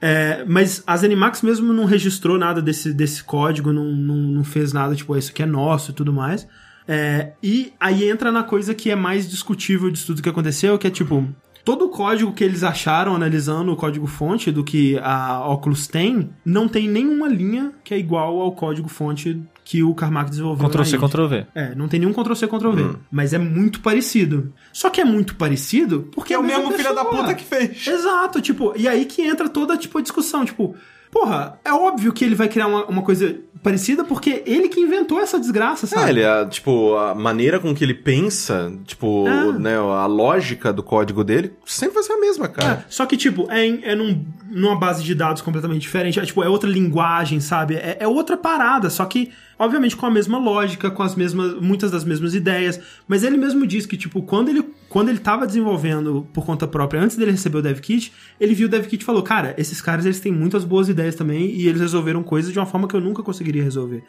É, 0.00 0.44
mas 0.46 0.82
a 0.86 0.96
Zenimax 0.96 1.42
mesmo 1.42 1.72
não 1.72 1.84
registrou 1.84 2.38
nada 2.38 2.62
desse, 2.62 2.92
desse 2.92 3.22
código, 3.24 3.72
não, 3.72 3.84
não, 3.84 4.16
não 4.16 4.44
fez 4.44 4.72
nada, 4.72 4.94
tipo, 4.94 5.16
isso 5.16 5.30
aqui 5.30 5.42
é 5.42 5.46
nosso 5.46 5.90
e 5.90 5.94
tudo 5.94 6.12
mais. 6.12 6.46
É, 6.86 7.32
e 7.42 7.72
aí 7.78 8.08
entra 8.08 8.32
na 8.32 8.42
coisa 8.42 8.74
que 8.74 8.90
é 8.90 8.96
mais 8.96 9.28
discutível 9.28 9.90
disso 9.90 10.06
tudo 10.06 10.22
que 10.22 10.28
aconteceu, 10.28 10.78
que 10.78 10.86
é 10.86 10.90
tipo, 10.90 11.28
todo 11.64 11.84
o 11.84 11.90
código 11.90 12.32
que 12.32 12.42
eles 12.42 12.62
acharam 12.62 13.14
analisando 13.14 13.70
o 13.72 13.76
código-fonte 13.76 14.50
do 14.50 14.64
que 14.64 14.98
a 15.00 15.46
Oculus 15.48 15.86
tem, 15.86 16.30
não 16.42 16.66
tem 16.66 16.88
nenhuma 16.88 17.28
linha 17.28 17.72
que 17.84 17.92
é 17.92 17.98
igual 17.98 18.40
ao 18.40 18.52
código-fonte 18.52 19.42
que 19.70 19.82
o 19.82 19.94
Carmack 19.94 20.30
desenvolveu. 20.30 20.66
Ctrl 20.66 20.78
na 20.78 20.84
C, 20.86 20.96
id. 20.96 21.02
Ctrl 21.02 21.26
V. 21.26 21.46
É, 21.54 21.74
não 21.74 21.88
tem 21.88 22.00
nenhum 22.00 22.14
Ctrl-C, 22.14 22.46
Ctrl-V. 22.48 22.96
Mas 23.10 23.34
é 23.34 23.38
muito 23.38 23.80
parecido. 23.80 24.50
Só 24.72 24.88
que 24.88 24.98
é 24.98 25.04
muito 25.04 25.34
parecido 25.34 26.08
porque 26.14 26.28
Que 26.28 26.34
é 26.34 26.38
o 26.38 26.40
a 26.40 26.42
mesmo 26.42 26.72
filho 26.72 26.94
da 26.94 27.04
puta 27.04 27.34
que 27.34 27.44
fez. 27.44 27.86
Exato, 27.86 28.40
tipo, 28.40 28.72
e 28.76 28.88
aí 28.88 29.04
que 29.04 29.20
entra 29.20 29.46
toda, 29.46 29.76
tipo, 29.76 29.98
a 29.98 30.00
discussão, 30.00 30.42
tipo, 30.46 30.74
porra, 31.10 31.58
é 31.62 31.70
óbvio 31.72 32.14
que 32.14 32.24
ele 32.24 32.34
vai 32.34 32.48
criar 32.48 32.66
uma, 32.66 32.86
uma 32.86 33.02
coisa 33.02 33.36
parecida 33.62 34.04
porque 34.04 34.42
ele 34.46 34.68
que 34.70 34.80
inventou 34.80 35.20
essa 35.20 35.38
desgraça, 35.38 35.84
É, 35.84 35.88
sabe? 35.88 36.10
ele 36.12 36.22
é, 36.22 36.46
tipo, 36.46 36.94
a 36.96 37.14
maneira 37.14 37.58
com 37.60 37.74
que 37.74 37.84
ele 37.84 37.92
pensa, 37.94 38.72
tipo, 38.86 39.26
É. 39.28 39.52
né, 39.58 39.76
a 39.76 40.06
lógica 40.06 40.72
do 40.72 40.82
código 40.82 41.22
dele 41.24 41.52
sempre 41.66 41.94
vai 41.96 42.04
ser 42.04 42.12
a 42.14 42.20
mesma, 42.20 42.48
cara. 42.48 42.72
É, 42.72 42.84
só 42.88 43.04
que, 43.04 43.16
tipo, 43.18 43.46
é, 43.50 43.66
em- 43.66 43.80
é 43.82 43.94
num- 43.94 44.24
numa 44.50 44.76
base 44.78 45.02
de 45.02 45.14
dados 45.14 45.42
completamente 45.42 45.82
diferente. 45.82 46.18
É, 46.20 46.24
tipo, 46.24 46.42
é 46.42 46.48
outra 46.48 46.70
linguagem, 46.70 47.40
sabe? 47.40 47.74
É, 47.74 47.98
é 48.00 48.08
outra 48.08 48.36
parada, 48.36 48.88
só 48.88 49.04
que, 49.04 49.30
obviamente, 49.58 49.96
com 49.96 50.06
a 50.06 50.10
mesma 50.10 50.38
lógica, 50.38 50.90
com 50.90 51.02
as 51.02 51.14
mesmas. 51.14 51.60
muitas 51.60 51.90
das 51.90 52.04
mesmas 52.04 52.34
ideias. 52.34 52.80
Mas 53.06 53.22
ele 53.24 53.36
mesmo 53.36 53.66
diz 53.66 53.86
que, 53.86 53.96
tipo, 53.96 54.22
quando 54.22 54.48
ele, 54.48 54.64
quando 54.88 55.08
ele 55.08 55.18
tava 55.18 55.46
desenvolvendo 55.46 56.26
por 56.32 56.44
conta 56.44 56.66
própria, 56.66 57.02
antes 57.02 57.16
dele 57.16 57.32
receber 57.32 57.58
o 57.58 57.62
Dev 57.62 57.80
Kit, 57.80 58.12
ele 58.40 58.54
viu 58.54 58.68
o 58.68 58.70
Dev 58.70 58.86
Kit 58.86 59.02
e 59.02 59.06
falou: 59.06 59.22
Cara, 59.22 59.54
esses 59.58 59.80
caras 59.80 60.04
eles 60.04 60.20
têm 60.20 60.32
muitas 60.32 60.64
boas 60.64 60.88
ideias 60.88 61.14
também 61.14 61.50
e 61.50 61.66
eles 61.66 61.80
resolveram 61.80 62.22
coisas 62.22 62.52
de 62.52 62.58
uma 62.58 62.66
forma 62.66 62.86
que 62.86 62.94
eu 62.94 63.00
nunca 63.00 63.22
conseguiria 63.22 63.62
resolver. 63.62 64.04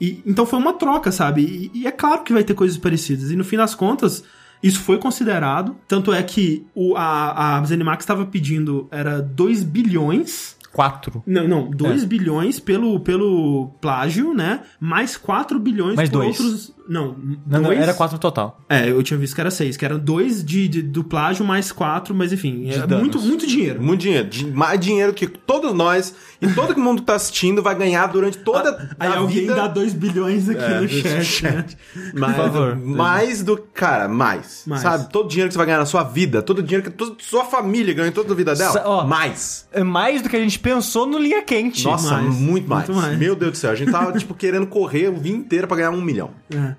E, 0.00 0.22
então 0.26 0.46
foi 0.46 0.58
uma 0.58 0.72
troca, 0.72 1.12
sabe? 1.12 1.70
E, 1.74 1.80
e 1.80 1.86
é 1.86 1.90
claro 1.90 2.22
que 2.22 2.32
vai 2.32 2.44
ter 2.44 2.54
coisas 2.54 2.76
parecidas. 2.76 3.30
E 3.30 3.36
no 3.36 3.44
fim 3.44 3.56
das 3.56 3.74
contas, 3.74 4.24
isso 4.62 4.80
foi 4.80 4.98
considerado. 4.98 5.76
Tanto 5.88 6.12
é 6.12 6.22
que 6.22 6.64
o, 6.74 6.96
a, 6.96 7.58
a 7.58 7.64
Zenimax 7.64 8.04
estava 8.04 8.24
pedindo 8.24 8.86
era 8.90 9.20
2 9.20 9.64
bilhões. 9.64 10.56
4. 10.72 11.22
Não, 11.26 11.46
não, 11.46 11.70
2 11.70 12.02
É. 12.02 12.06
bilhões 12.06 12.58
pelo, 12.58 12.98
pelo 13.00 13.68
plágio, 13.80 14.32
né? 14.34 14.60
Mais 14.80 15.16
4 15.16 15.58
bilhões 15.60 15.96
Mais 15.96 16.08
por 16.08 16.18
dois. 16.18 16.40
outros. 16.40 16.74
Não, 16.88 17.16
Não, 17.16 17.36
não, 17.46 17.62
dois- 17.62 17.78
era 17.80 17.94
quatro 17.94 18.14
no 18.16 18.20
total. 18.20 18.60
É, 18.68 18.88
eu 18.90 19.02
tinha 19.02 19.18
visto 19.18 19.34
que 19.34 19.40
era 19.40 19.50
seis, 19.50 19.76
que 19.76 19.84
eram 19.84 19.98
dois 19.98 20.44
de, 20.44 20.68
de- 20.68 20.82
do 20.82 21.04
plágio 21.04 21.44
mais 21.44 21.70
quatro, 21.72 22.14
mas 22.14 22.32
enfim, 22.32 22.68
é 22.70 22.86
muito, 22.96 23.20
muito 23.20 23.46
dinheiro. 23.46 23.80
Muito 23.82 24.00
dinheiro. 24.00 24.28
Di- 24.28 24.46
Mais 24.46 24.78
dinheiro 24.80 25.12
que 25.14 25.26
todos 25.26 25.72
nós 25.74 26.14
e 26.40 26.48
todo 26.48 26.76
mundo 26.78 27.00
que 27.00 27.06
tá 27.06 27.14
assistindo 27.14 27.62
vai 27.62 27.74
ganhar 27.74 28.06
durante 28.08 28.38
toda 28.38 28.90
Aí 28.98 29.08
a 29.08 29.18
alguém 29.18 29.42
vida. 29.42 29.54
dá 29.54 29.68
2 29.68 29.92
bilhões 29.94 30.48
aqui 30.48 30.60
É, 30.62 30.80
no 30.80 30.86
desse 30.86 31.22
chat, 31.24 31.76
né? 31.94 32.12
Mais, 32.14 32.36
favor. 32.36 32.76
mais 32.76 33.42
do. 33.42 33.56
Cara, 33.72 34.08
mais, 34.08 34.64
Mais. 34.66 34.82
Sabe? 34.82 35.08
Todo 35.12 35.26
o 35.26 35.28
dinheiro 35.28 35.48
que 35.48 35.52
você 35.54 35.58
vai 35.58 35.66
ganhar 35.66 35.78
na 35.78 35.86
sua 35.86 36.02
vida, 36.02 36.42
todo 36.42 36.58
o 36.58 36.62
dinheiro 36.62 36.82
que 36.88 36.96
toda 36.96 37.14
sua 37.20 37.44
família 37.44 37.94
ganhou 37.94 38.08
em 38.08 38.12
toda 38.12 38.32
a 38.32 38.36
vida 38.36 38.54
dela. 38.54 38.72
Sa- 38.72 38.82
ó, 38.86 39.06
mais. 39.06 39.68
É 39.72 39.82
mais 39.84 40.20
do 40.22 40.28
que 40.28 40.36
a 40.36 40.40
gente 40.40 40.58
pensou 40.58 41.06
no 41.06 41.18
Linha 41.18 41.42
Quente. 41.42 41.84
Nossa, 41.84 42.14
mais, 42.14 42.34
muito, 42.34 42.68
mais. 42.68 42.88
muito 42.88 43.00
mais. 43.00 43.18
Meu 43.18 43.34
Deus 43.36 43.52
do 43.52 43.56
céu. 43.58 43.70
A 43.70 43.74
gente 43.74 43.90
tava, 43.92 44.12
tipo, 44.18 44.34
querendo 44.34 44.66
correr 44.66 45.08
o 45.08 45.20
dia 45.20 45.32
inteiro 45.34 45.66
pra 45.68 45.76
ganhar 45.76 45.90
um 45.90 46.00
milhão. 46.02 46.30
É. 46.54 46.72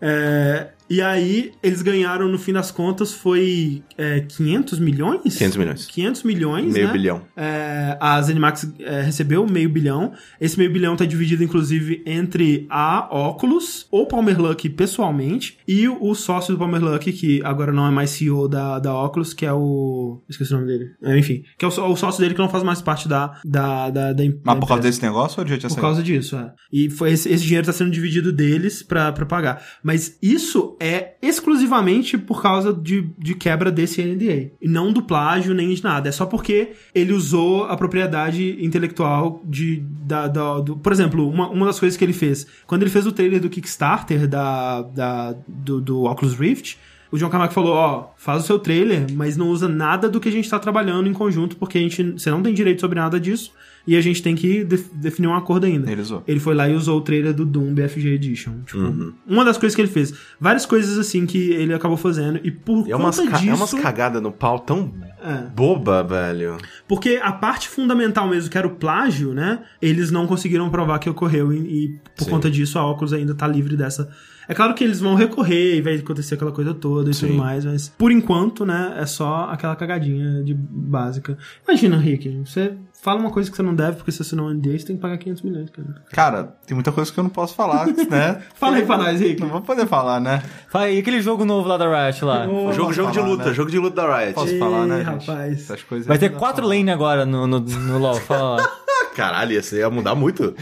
É, 0.00 0.68
e 0.88 1.02
aí, 1.02 1.52
eles 1.62 1.82
ganharam, 1.82 2.28
no 2.28 2.38
fim 2.38 2.52
das 2.52 2.70
contas, 2.70 3.12
foi 3.12 3.82
é, 3.98 4.20
500 4.20 4.78
milhões? 4.78 5.36
500 5.36 5.56
milhões. 5.56 5.86
500 5.86 6.22
milhões, 6.22 6.72
Meio 6.72 6.86
né? 6.86 6.92
bilhão. 6.92 7.22
É, 7.36 7.96
a 8.00 8.20
ZeniMax 8.22 8.72
é, 8.78 9.00
recebeu 9.02 9.46
meio 9.46 9.68
bilhão. 9.68 10.12
Esse 10.40 10.56
meio 10.58 10.72
bilhão 10.72 10.96
tá 10.96 11.04
dividido, 11.04 11.42
inclusive, 11.42 12.02
entre 12.06 12.66
a 12.70 13.08
Oculus, 13.10 13.86
o 13.90 14.06
Palmer 14.06 14.40
Luck 14.40 14.68
pessoalmente, 14.70 15.58
e 15.66 15.88
o, 15.88 16.14
sócio 16.14 16.54
do 16.54 16.58
Palmer 16.58 16.82
Luck, 16.82 17.12
que 17.12 17.40
agora 17.44 17.72
não 17.72 17.86
é 17.86 17.90
mais 17.90 18.10
CEO 18.10 18.48
da, 18.48 18.78
da 18.78 18.94
Oculus, 18.94 19.32
que 19.32 19.44
é 19.44 19.52
o... 19.52 20.22
Esqueci 20.28 20.52
o 20.54 20.58
nome 20.58 20.68
dele. 20.68 20.90
É, 21.02 21.18
enfim, 21.18 21.42
que 21.58 21.64
é 21.64 21.68
o, 21.68 21.70
o 21.70 21.96
sócio 21.96 22.20
dele 22.22 22.34
que 22.34 22.40
não 22.40 22.48
faz 22.48 22.62
mais 22.62 22.80
parte 22.80 23.08
da, 23.08 23.40
da, 23.44 23.90
da, 23.90 24.12
da, 24.12 24.24
em- 24.24 24.40
Mas 24.44 24.54
por 24.58 24.66
causa 24.68 24.80
empresa. 24.80 24.82
desse 24.82 25.02
negócio 25.02 25.42
ou 25.42 25.46
já 25.48 25.58
tinha 25.58 25.70
Por 25.70 25.80
causa 25.80 26.02
disso, 26.02 26.36
é. 26.36 26.52
E 26.72 26.88
foi 26.90 27.12
esse, 27.12 27.28
esse 27.28 27.44
dinheiro 27.44 27.66
tá 27.66 27.72
sendo 27.72 27.90
dividido 27.90 28.32
deles 28.32 28.82
pra 28.82 29.12
pagar. 29.12 29.62
Mas 29.82 30.16
isso 30.22 30.75
é 30.78 31.14
exclusivamente 31.22 32.18
por 32.18 32.42
causa 32.42 32.72
de, 32.72 33.08
de 33.18 33.34
quebra 33.34 33.70
desse 33.70 34.02
NDA. 34.02 34.50
E 34.60 34.68
não 34.68 34.92
do 34.92 35.02
plágio 35.02 35.54
nem 35.54 35.72
de 35.72 35.82
nada. 35.82 36.08
É 36.08 36.12
só 36.12 36.26
porque 36.26 36.72
ele 36.94 37.12
usou 37.12 37.64
a 37.64 37.76
propriedade 37.76 38.58
intelectual 38.64 39.40
de. 39.44 39.82
Da, 40.04 40.28
da- 40.28 40.60
do, 40.60 40.76
por 40.76 40.92
exemplo, 40.92 41.28
uma, 41.28 41.48
uma 41.48 41.66
das 41.66 41.80
coisas 41.80 41.96
que 41.96 42.04
ele 42.04 42.12
fez. 42.12 42.46
Quando 42.66 42.82
ele 42.82 42.90
fez 42.90 43.06
o 43.06 43.12
trailer 43.12 43.40
do 43.40 43.48
Kickstarter 43.48 44.26
da, 44.28 44.82
da, 44.82 45.34
do, 45.48 45.80
do 45.80 46.04
Oculus 46.04 46.34
Rift. 46.34 46.78
O 47.10 47.16
John 47.16 47.28
Carmack 47.30 47.54
falou, 47.54 47.72
ó, 47.72 48.08
faz 48.16 48.42
o 48.42 48.46
seu 48.46 48.58
trailer, 48.58 49.06
mas 49.12 49.36
não 49.36 49.48
usa 49.50 49.68
nada 49.68 50.08
do 50.08 50.18
que 50.18 50.28
a 50.28 50.32
gente 50.32 50.50
tá 50.50 50.58
trabalhando 50.58 51.08
em 51.08 51.12
conjunto, 51.12 51.56
porque 51.56 51.78
a 51.78 51.80
gente, 51.80 52.02
você 52.02 52.30
não 52.32 52.42
tem 52.42 52.52
direito 52.52 52.80
sobre 52.80 52.98
nada 52.98 53.18
disso, 53.20 53.52
e 53.86 53.96
a 53.96 54.00
gente 54.00 54.22
tem 54.22 54.34
que 54.34 54.64
def- 54.64 54.90
definir 54.92 55.28
um 55.28 55.34
acordo 55.34 55.64
ainda. 55.66 55.90
Ele 55.90 56.00
usou. 56.00 56.22
Ele 56.26 56.40
foi 56.40 56.54
lá 56.54 56.68
e 56.68 56.74
usou 56.74 56.98
o 56.98 57.00
trailer 57.00 57.32
do 57.32 57.44
Doom 57.46 57.72
BFG 57.74 58.08
Edition. 58.14 58.52
Tipo, 58.66 59.14
uma 59.26 59.44
das 59.44 59.56
coisas 59.56 59.74
que 59.76 59.80
ele 59.82 59.88
fez. 59.90 60.12
Várias 60.40 60.66
coisas 60.66 60.98
assim 60.98 61.24
que 61.26 61.50
ele 61.52 61.72
acabou 61.72 61.96
fazendo. 61.96 62.40
E 62.42 62.50
por 62.50 62.86
E 62.88 62.92
é 62.92 62.96
umas, 62.96 63.16
conta 63.18 63.30
ca- 63.30 63.36
disso. 63.38 63.50
é 63.50 63.54
umas 63.54 63.74
cagadas 63.74 64.20
no 64.22 64.32
pau 64.32 64.58
tão 64.58 64.92
É. 65.22 65.48
boba, 65.54 66.02
velho. 66.02 66.56
Porque 66.88 67.20
a 67.22 67.32
parte 67.32 67.68
fundamental 67.68 68.28
mesmo, 68.28 68.50
que 68.50 68.58
era 68.58 68.66
o 68.66 68.70
plágio, 68.76 69.32
né? 69.32 69.60
Eles 69.80 70.10
não 70.10 70.26
conseguiram 70.26 70.68
provar 70.70 70.98
que 70.98 71.08
ocorreu. 71.08 71.52
E, 71.52 71.56
e 71.58 71.88
por 72.16 72.24
Sim. 72.24 72.30
conta 72.30 72.50
disso, 72.50 72.78
a 72.78 72.90
Oculus 72.90 73.12
ainda 73.12 73.34
tá 73.34 73.46
livre 73.46 73.76
dessa. 73.76 74.08
É 74.48 74.54
claro 74.54 74.74
que 74.74 74.84
eles 74.84 75.00
vão 75.00 75.16
recorrer 75.16 75.76
e 75.76 75.80
vai 75.82 75.96
acontecer 75.96 76.34
aquela 76.36 76.52
coisa 76.52 76.72
toda 76.72 77.10
e 77.10 77.12
tudo 77.12 77.32
Sim. 77.32 77.36
mais, 77.36 77.64
mas 77.64 77.88
por 77.98 78.12
enquanto, 78.12 78.64
né, 78.64 78.94
é 78.96 79.04
só 79.04 79.48
aquela 79.50 79.74
cagadinha 79.74 80.40
de 80.44 80.54
básica. 80.54 81.36
Imagina, 81.66 81.96
Rick, 81.96 82.28
você 82.44 82.74
fala 83.06 83.20
uma 83.20 83.30
coisa 83.30 83.48
que 83.48 83.56
você 83.56 83.62
não 83.62 83.72
deve, 83.72 83.98
porque 83.98 84.10
se 84.10 84.18
você 84.24 84.34
não 84.34 84.50
NDA, 84.50 84.76
você 84.76 84.84
tem 84.86 84.96
que 84.96 85.02
pagar 85.02 85.16
500 85.16 85.42
milhões, 85.42 85.70
cara. 85.70 85.88
Cara, 86.10 86.56
tem 86.66 86.74
muita 86.74 86.90
coisa 86.90 87.12
que 87.12 87.16
eu 87.20 87.22
não 87.22 87.30
posso 87.30 87.54
falar, 87.54 87.86
né? 88.10 88.42
Fala 88.56 88.78
aí 88.78 88.84
pra 88.84 88.96
nós, 88.96 89.20
Rick. 89.20 89.40
Não 89.40 89.48
vou 89.48 89.60
poder 89.60 89.86
falar, 89.86 90.18
né? 90.18 90.42
Fala 90.68 90.86
aí, 90.86 90.98
aquele 90.98 91.20
jogo 91.22 91.44
novo 91.44 91.68
lá 91.68 91.76
da 91.76 91.86
Riot 91.86 92.24
lá. 92.24 92.48
Ô, 92.48 92.72
jogo, 92.72 92.92
jogo 92.92 93.12
de 93.12 93.18
falar, 93.18 93.28
luta, 93.30 93.44
né? 93.44 93.54
jogo 93.54 93.70
de 93.70 93.78
luta 93.78 94.02
da 94.02 94.18
Riot. 94.18 94.34
Posso 94.34 94.52
Ei, 94.52 94.58
falar, 94.58 94.86
né, 94.86 95.04
gente? 95.04 95.26
rapaz. 95.28 95.52
Essas 95.52 95.82
coisas 95.84 96.04
Vai 96.08 96.18
ter 96.18 96.30
quatro 96.30 96.62
falar. 96.64 96.74
lane 96.74 96.90
agora 96.90 97.24
no, 97.24 97.46
no, 97.46 97.60
no 97.60 97.98
LoL. 97.98 98.16
Fala 98.16 98.56
lá. 98.56 98.70
Caralho, 99.14 99.52
ia, 99.52 99.62
ia 99.78 99.88
mudar 99.88 100.14
muito. 100.18 100.52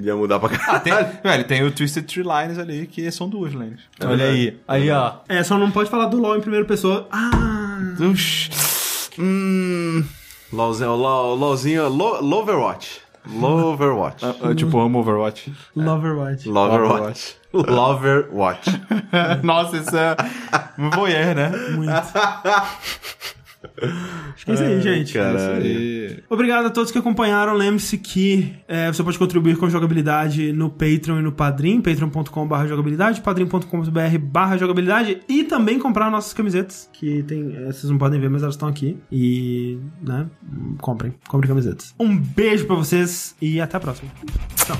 ia 0.00 0.14
mudar 0.14 0.38
pra 0.38 0.56
Ah, 0.68 0.78
tem, 0.78 0.92
caralho. 0.92 1.18
velho, 1.22 1.44
tem 1.44 1.62
o 1.64 1.72
Twisted 1.72 2.04
Tree 2.06 2.22
Lines 2.22 2.58
ali, 2.58 2.86
que 2.86 3.10
são 3.10 3.28
duas 3.28 3.52
lanes. 3.52 3.80
Olha 4.04 4.26
aí. 4.26 4.56
Aí, 4.68 4.88
ó. 4.90 5.14
É, 5.28 5.42
só 5.42 5.58
não 5.58 5.70
pode 5.72 5.90
falar 5.90 6.06
do 6.06 6.16
LoL 6.16 6.36
em 6.36 6.40
primeira 6.40 6.64
pessoa. 6.64 7.08
Ah, 7.10 7.78
Ux. 8.00 9.10
Hum. 9.18 10.04
LOLzinho, 10.52 10.94
LOL, 10.96 11.36
LOLzinho, 11.36 11.88
Lo- 11.88 12.20
Loverwatch. 12.20 13.00
Loverwatch. 13.26 14.22
Eu, 14.42 14.54
tipo, 14.54 14.80
amo 14.80 15.00
Overwatch. 15.00 15.52
Loverwatch. 15.76 16.48
Loverwatch. 16.48 17.36
Loverwatch. 17.52 18.70
Nossa, 19.44 19.76
isso 19.76 19.96
é 19.96 20.16
um 20.78 20.88
voyeur, 20.90 21.34
né? 21.34 21.50
Muito. 21.76 21.92
Acho 24.34 24.44
que 24.44 24.50
é 24.50 24.54
isso 24.54 24.62
aí, 24.62 24.80
gente. 24.80 25.12
Caralho. 25.12 25.66
E... 25.66 26.22
Obrigado 26.28 26.66
a 26.66 26.70
todos 26.70 26.90
que 26.90 26.98
acompanharam. 26.98 27.54
Lembre-se 27.54 27.98
que 27.98 28.54
é, 28.68 28.92
você 28.92 29.02
pode 29.02 29.18
contribuir 29.18 29.56
com 29.56 29.68
jogabilidade 29.68 30.52
no 30.52 30.70
Patreon 30.70 31.18
e 31.18 31.22
no 31.22 31.32
Padrim, 31.32 31.80
patreon.com.br 31.80 32.66
jogabilidade, 32.66 33.20
padrim.com.br 33.20 34.58
jogabilidade 34.58 35.20
e 35.28 35.44
também 35.44 35.78
comprar 35.78 36.10
nossas 36.10 36.32
camisetas, 36.32 36.88
que 36.92 37.22
tem, 37.24 37.54
é, 37.56 37.66
vocês 37.66 37.90
não 37.90 37.98
podem 37.98 38.20
ver, 38.20 38.30
mas 38.30 38.42
elas 38.42 38.54
estão 38.54 38.68
aqui. 38.68 38.96
E, 39.10 39.78
né, 40.02 40.26
comprem, 40.80 41.14
comprem 41.28 41.48
camisetas. 41.48 41.94
Um 41.98 42.16
beijo 42.16 42.66
pra 42.66 42.76
vocês 42.76 43.34
e 43.40 43.60
até 43.60 43.76
a 43.76 43.80
próxima. 43.80 44.10
Tchau. 44.56 44.76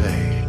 Say, 0.00 0.39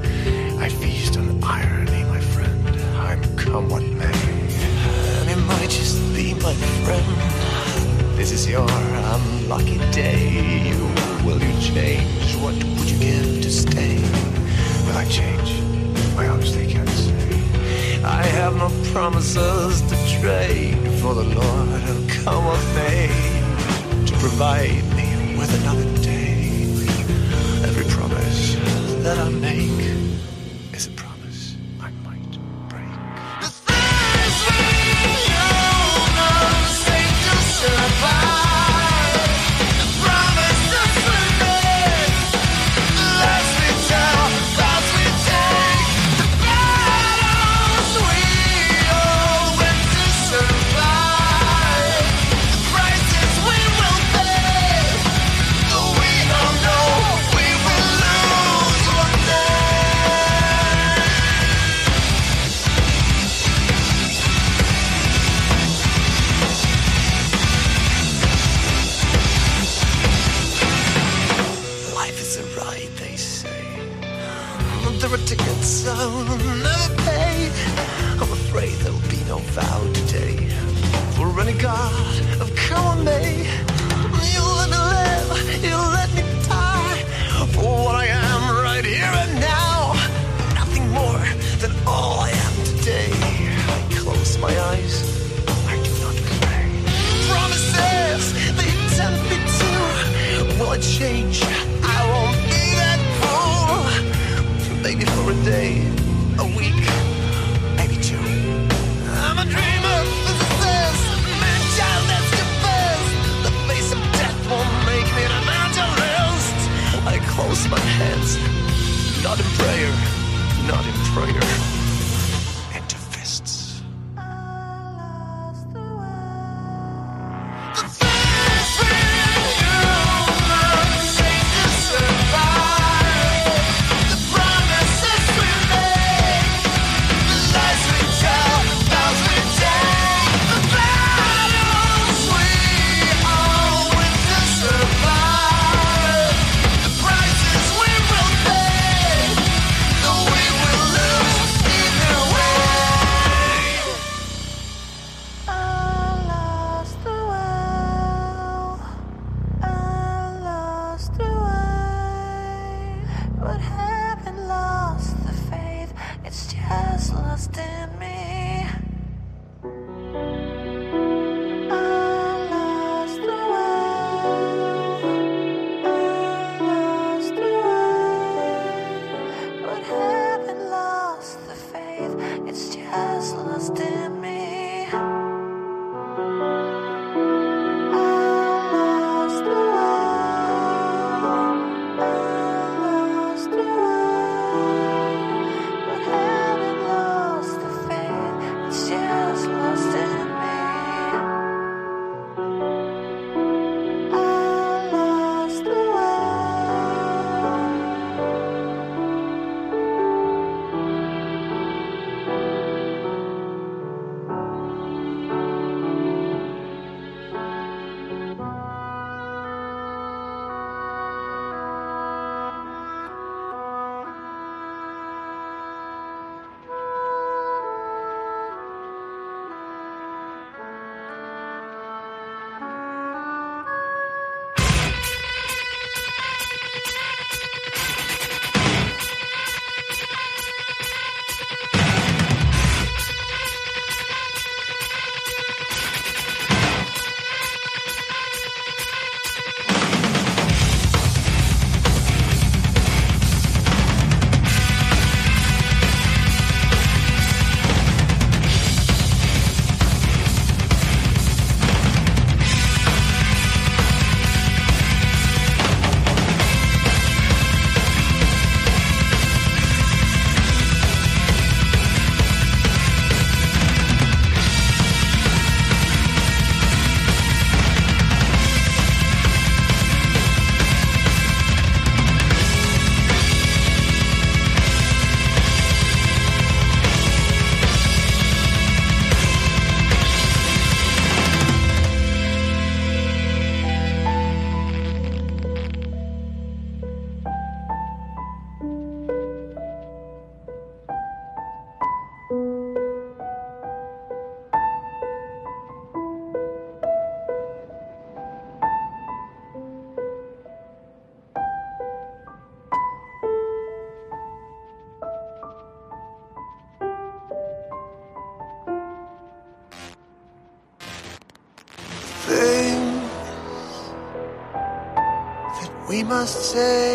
say 326.52 326.91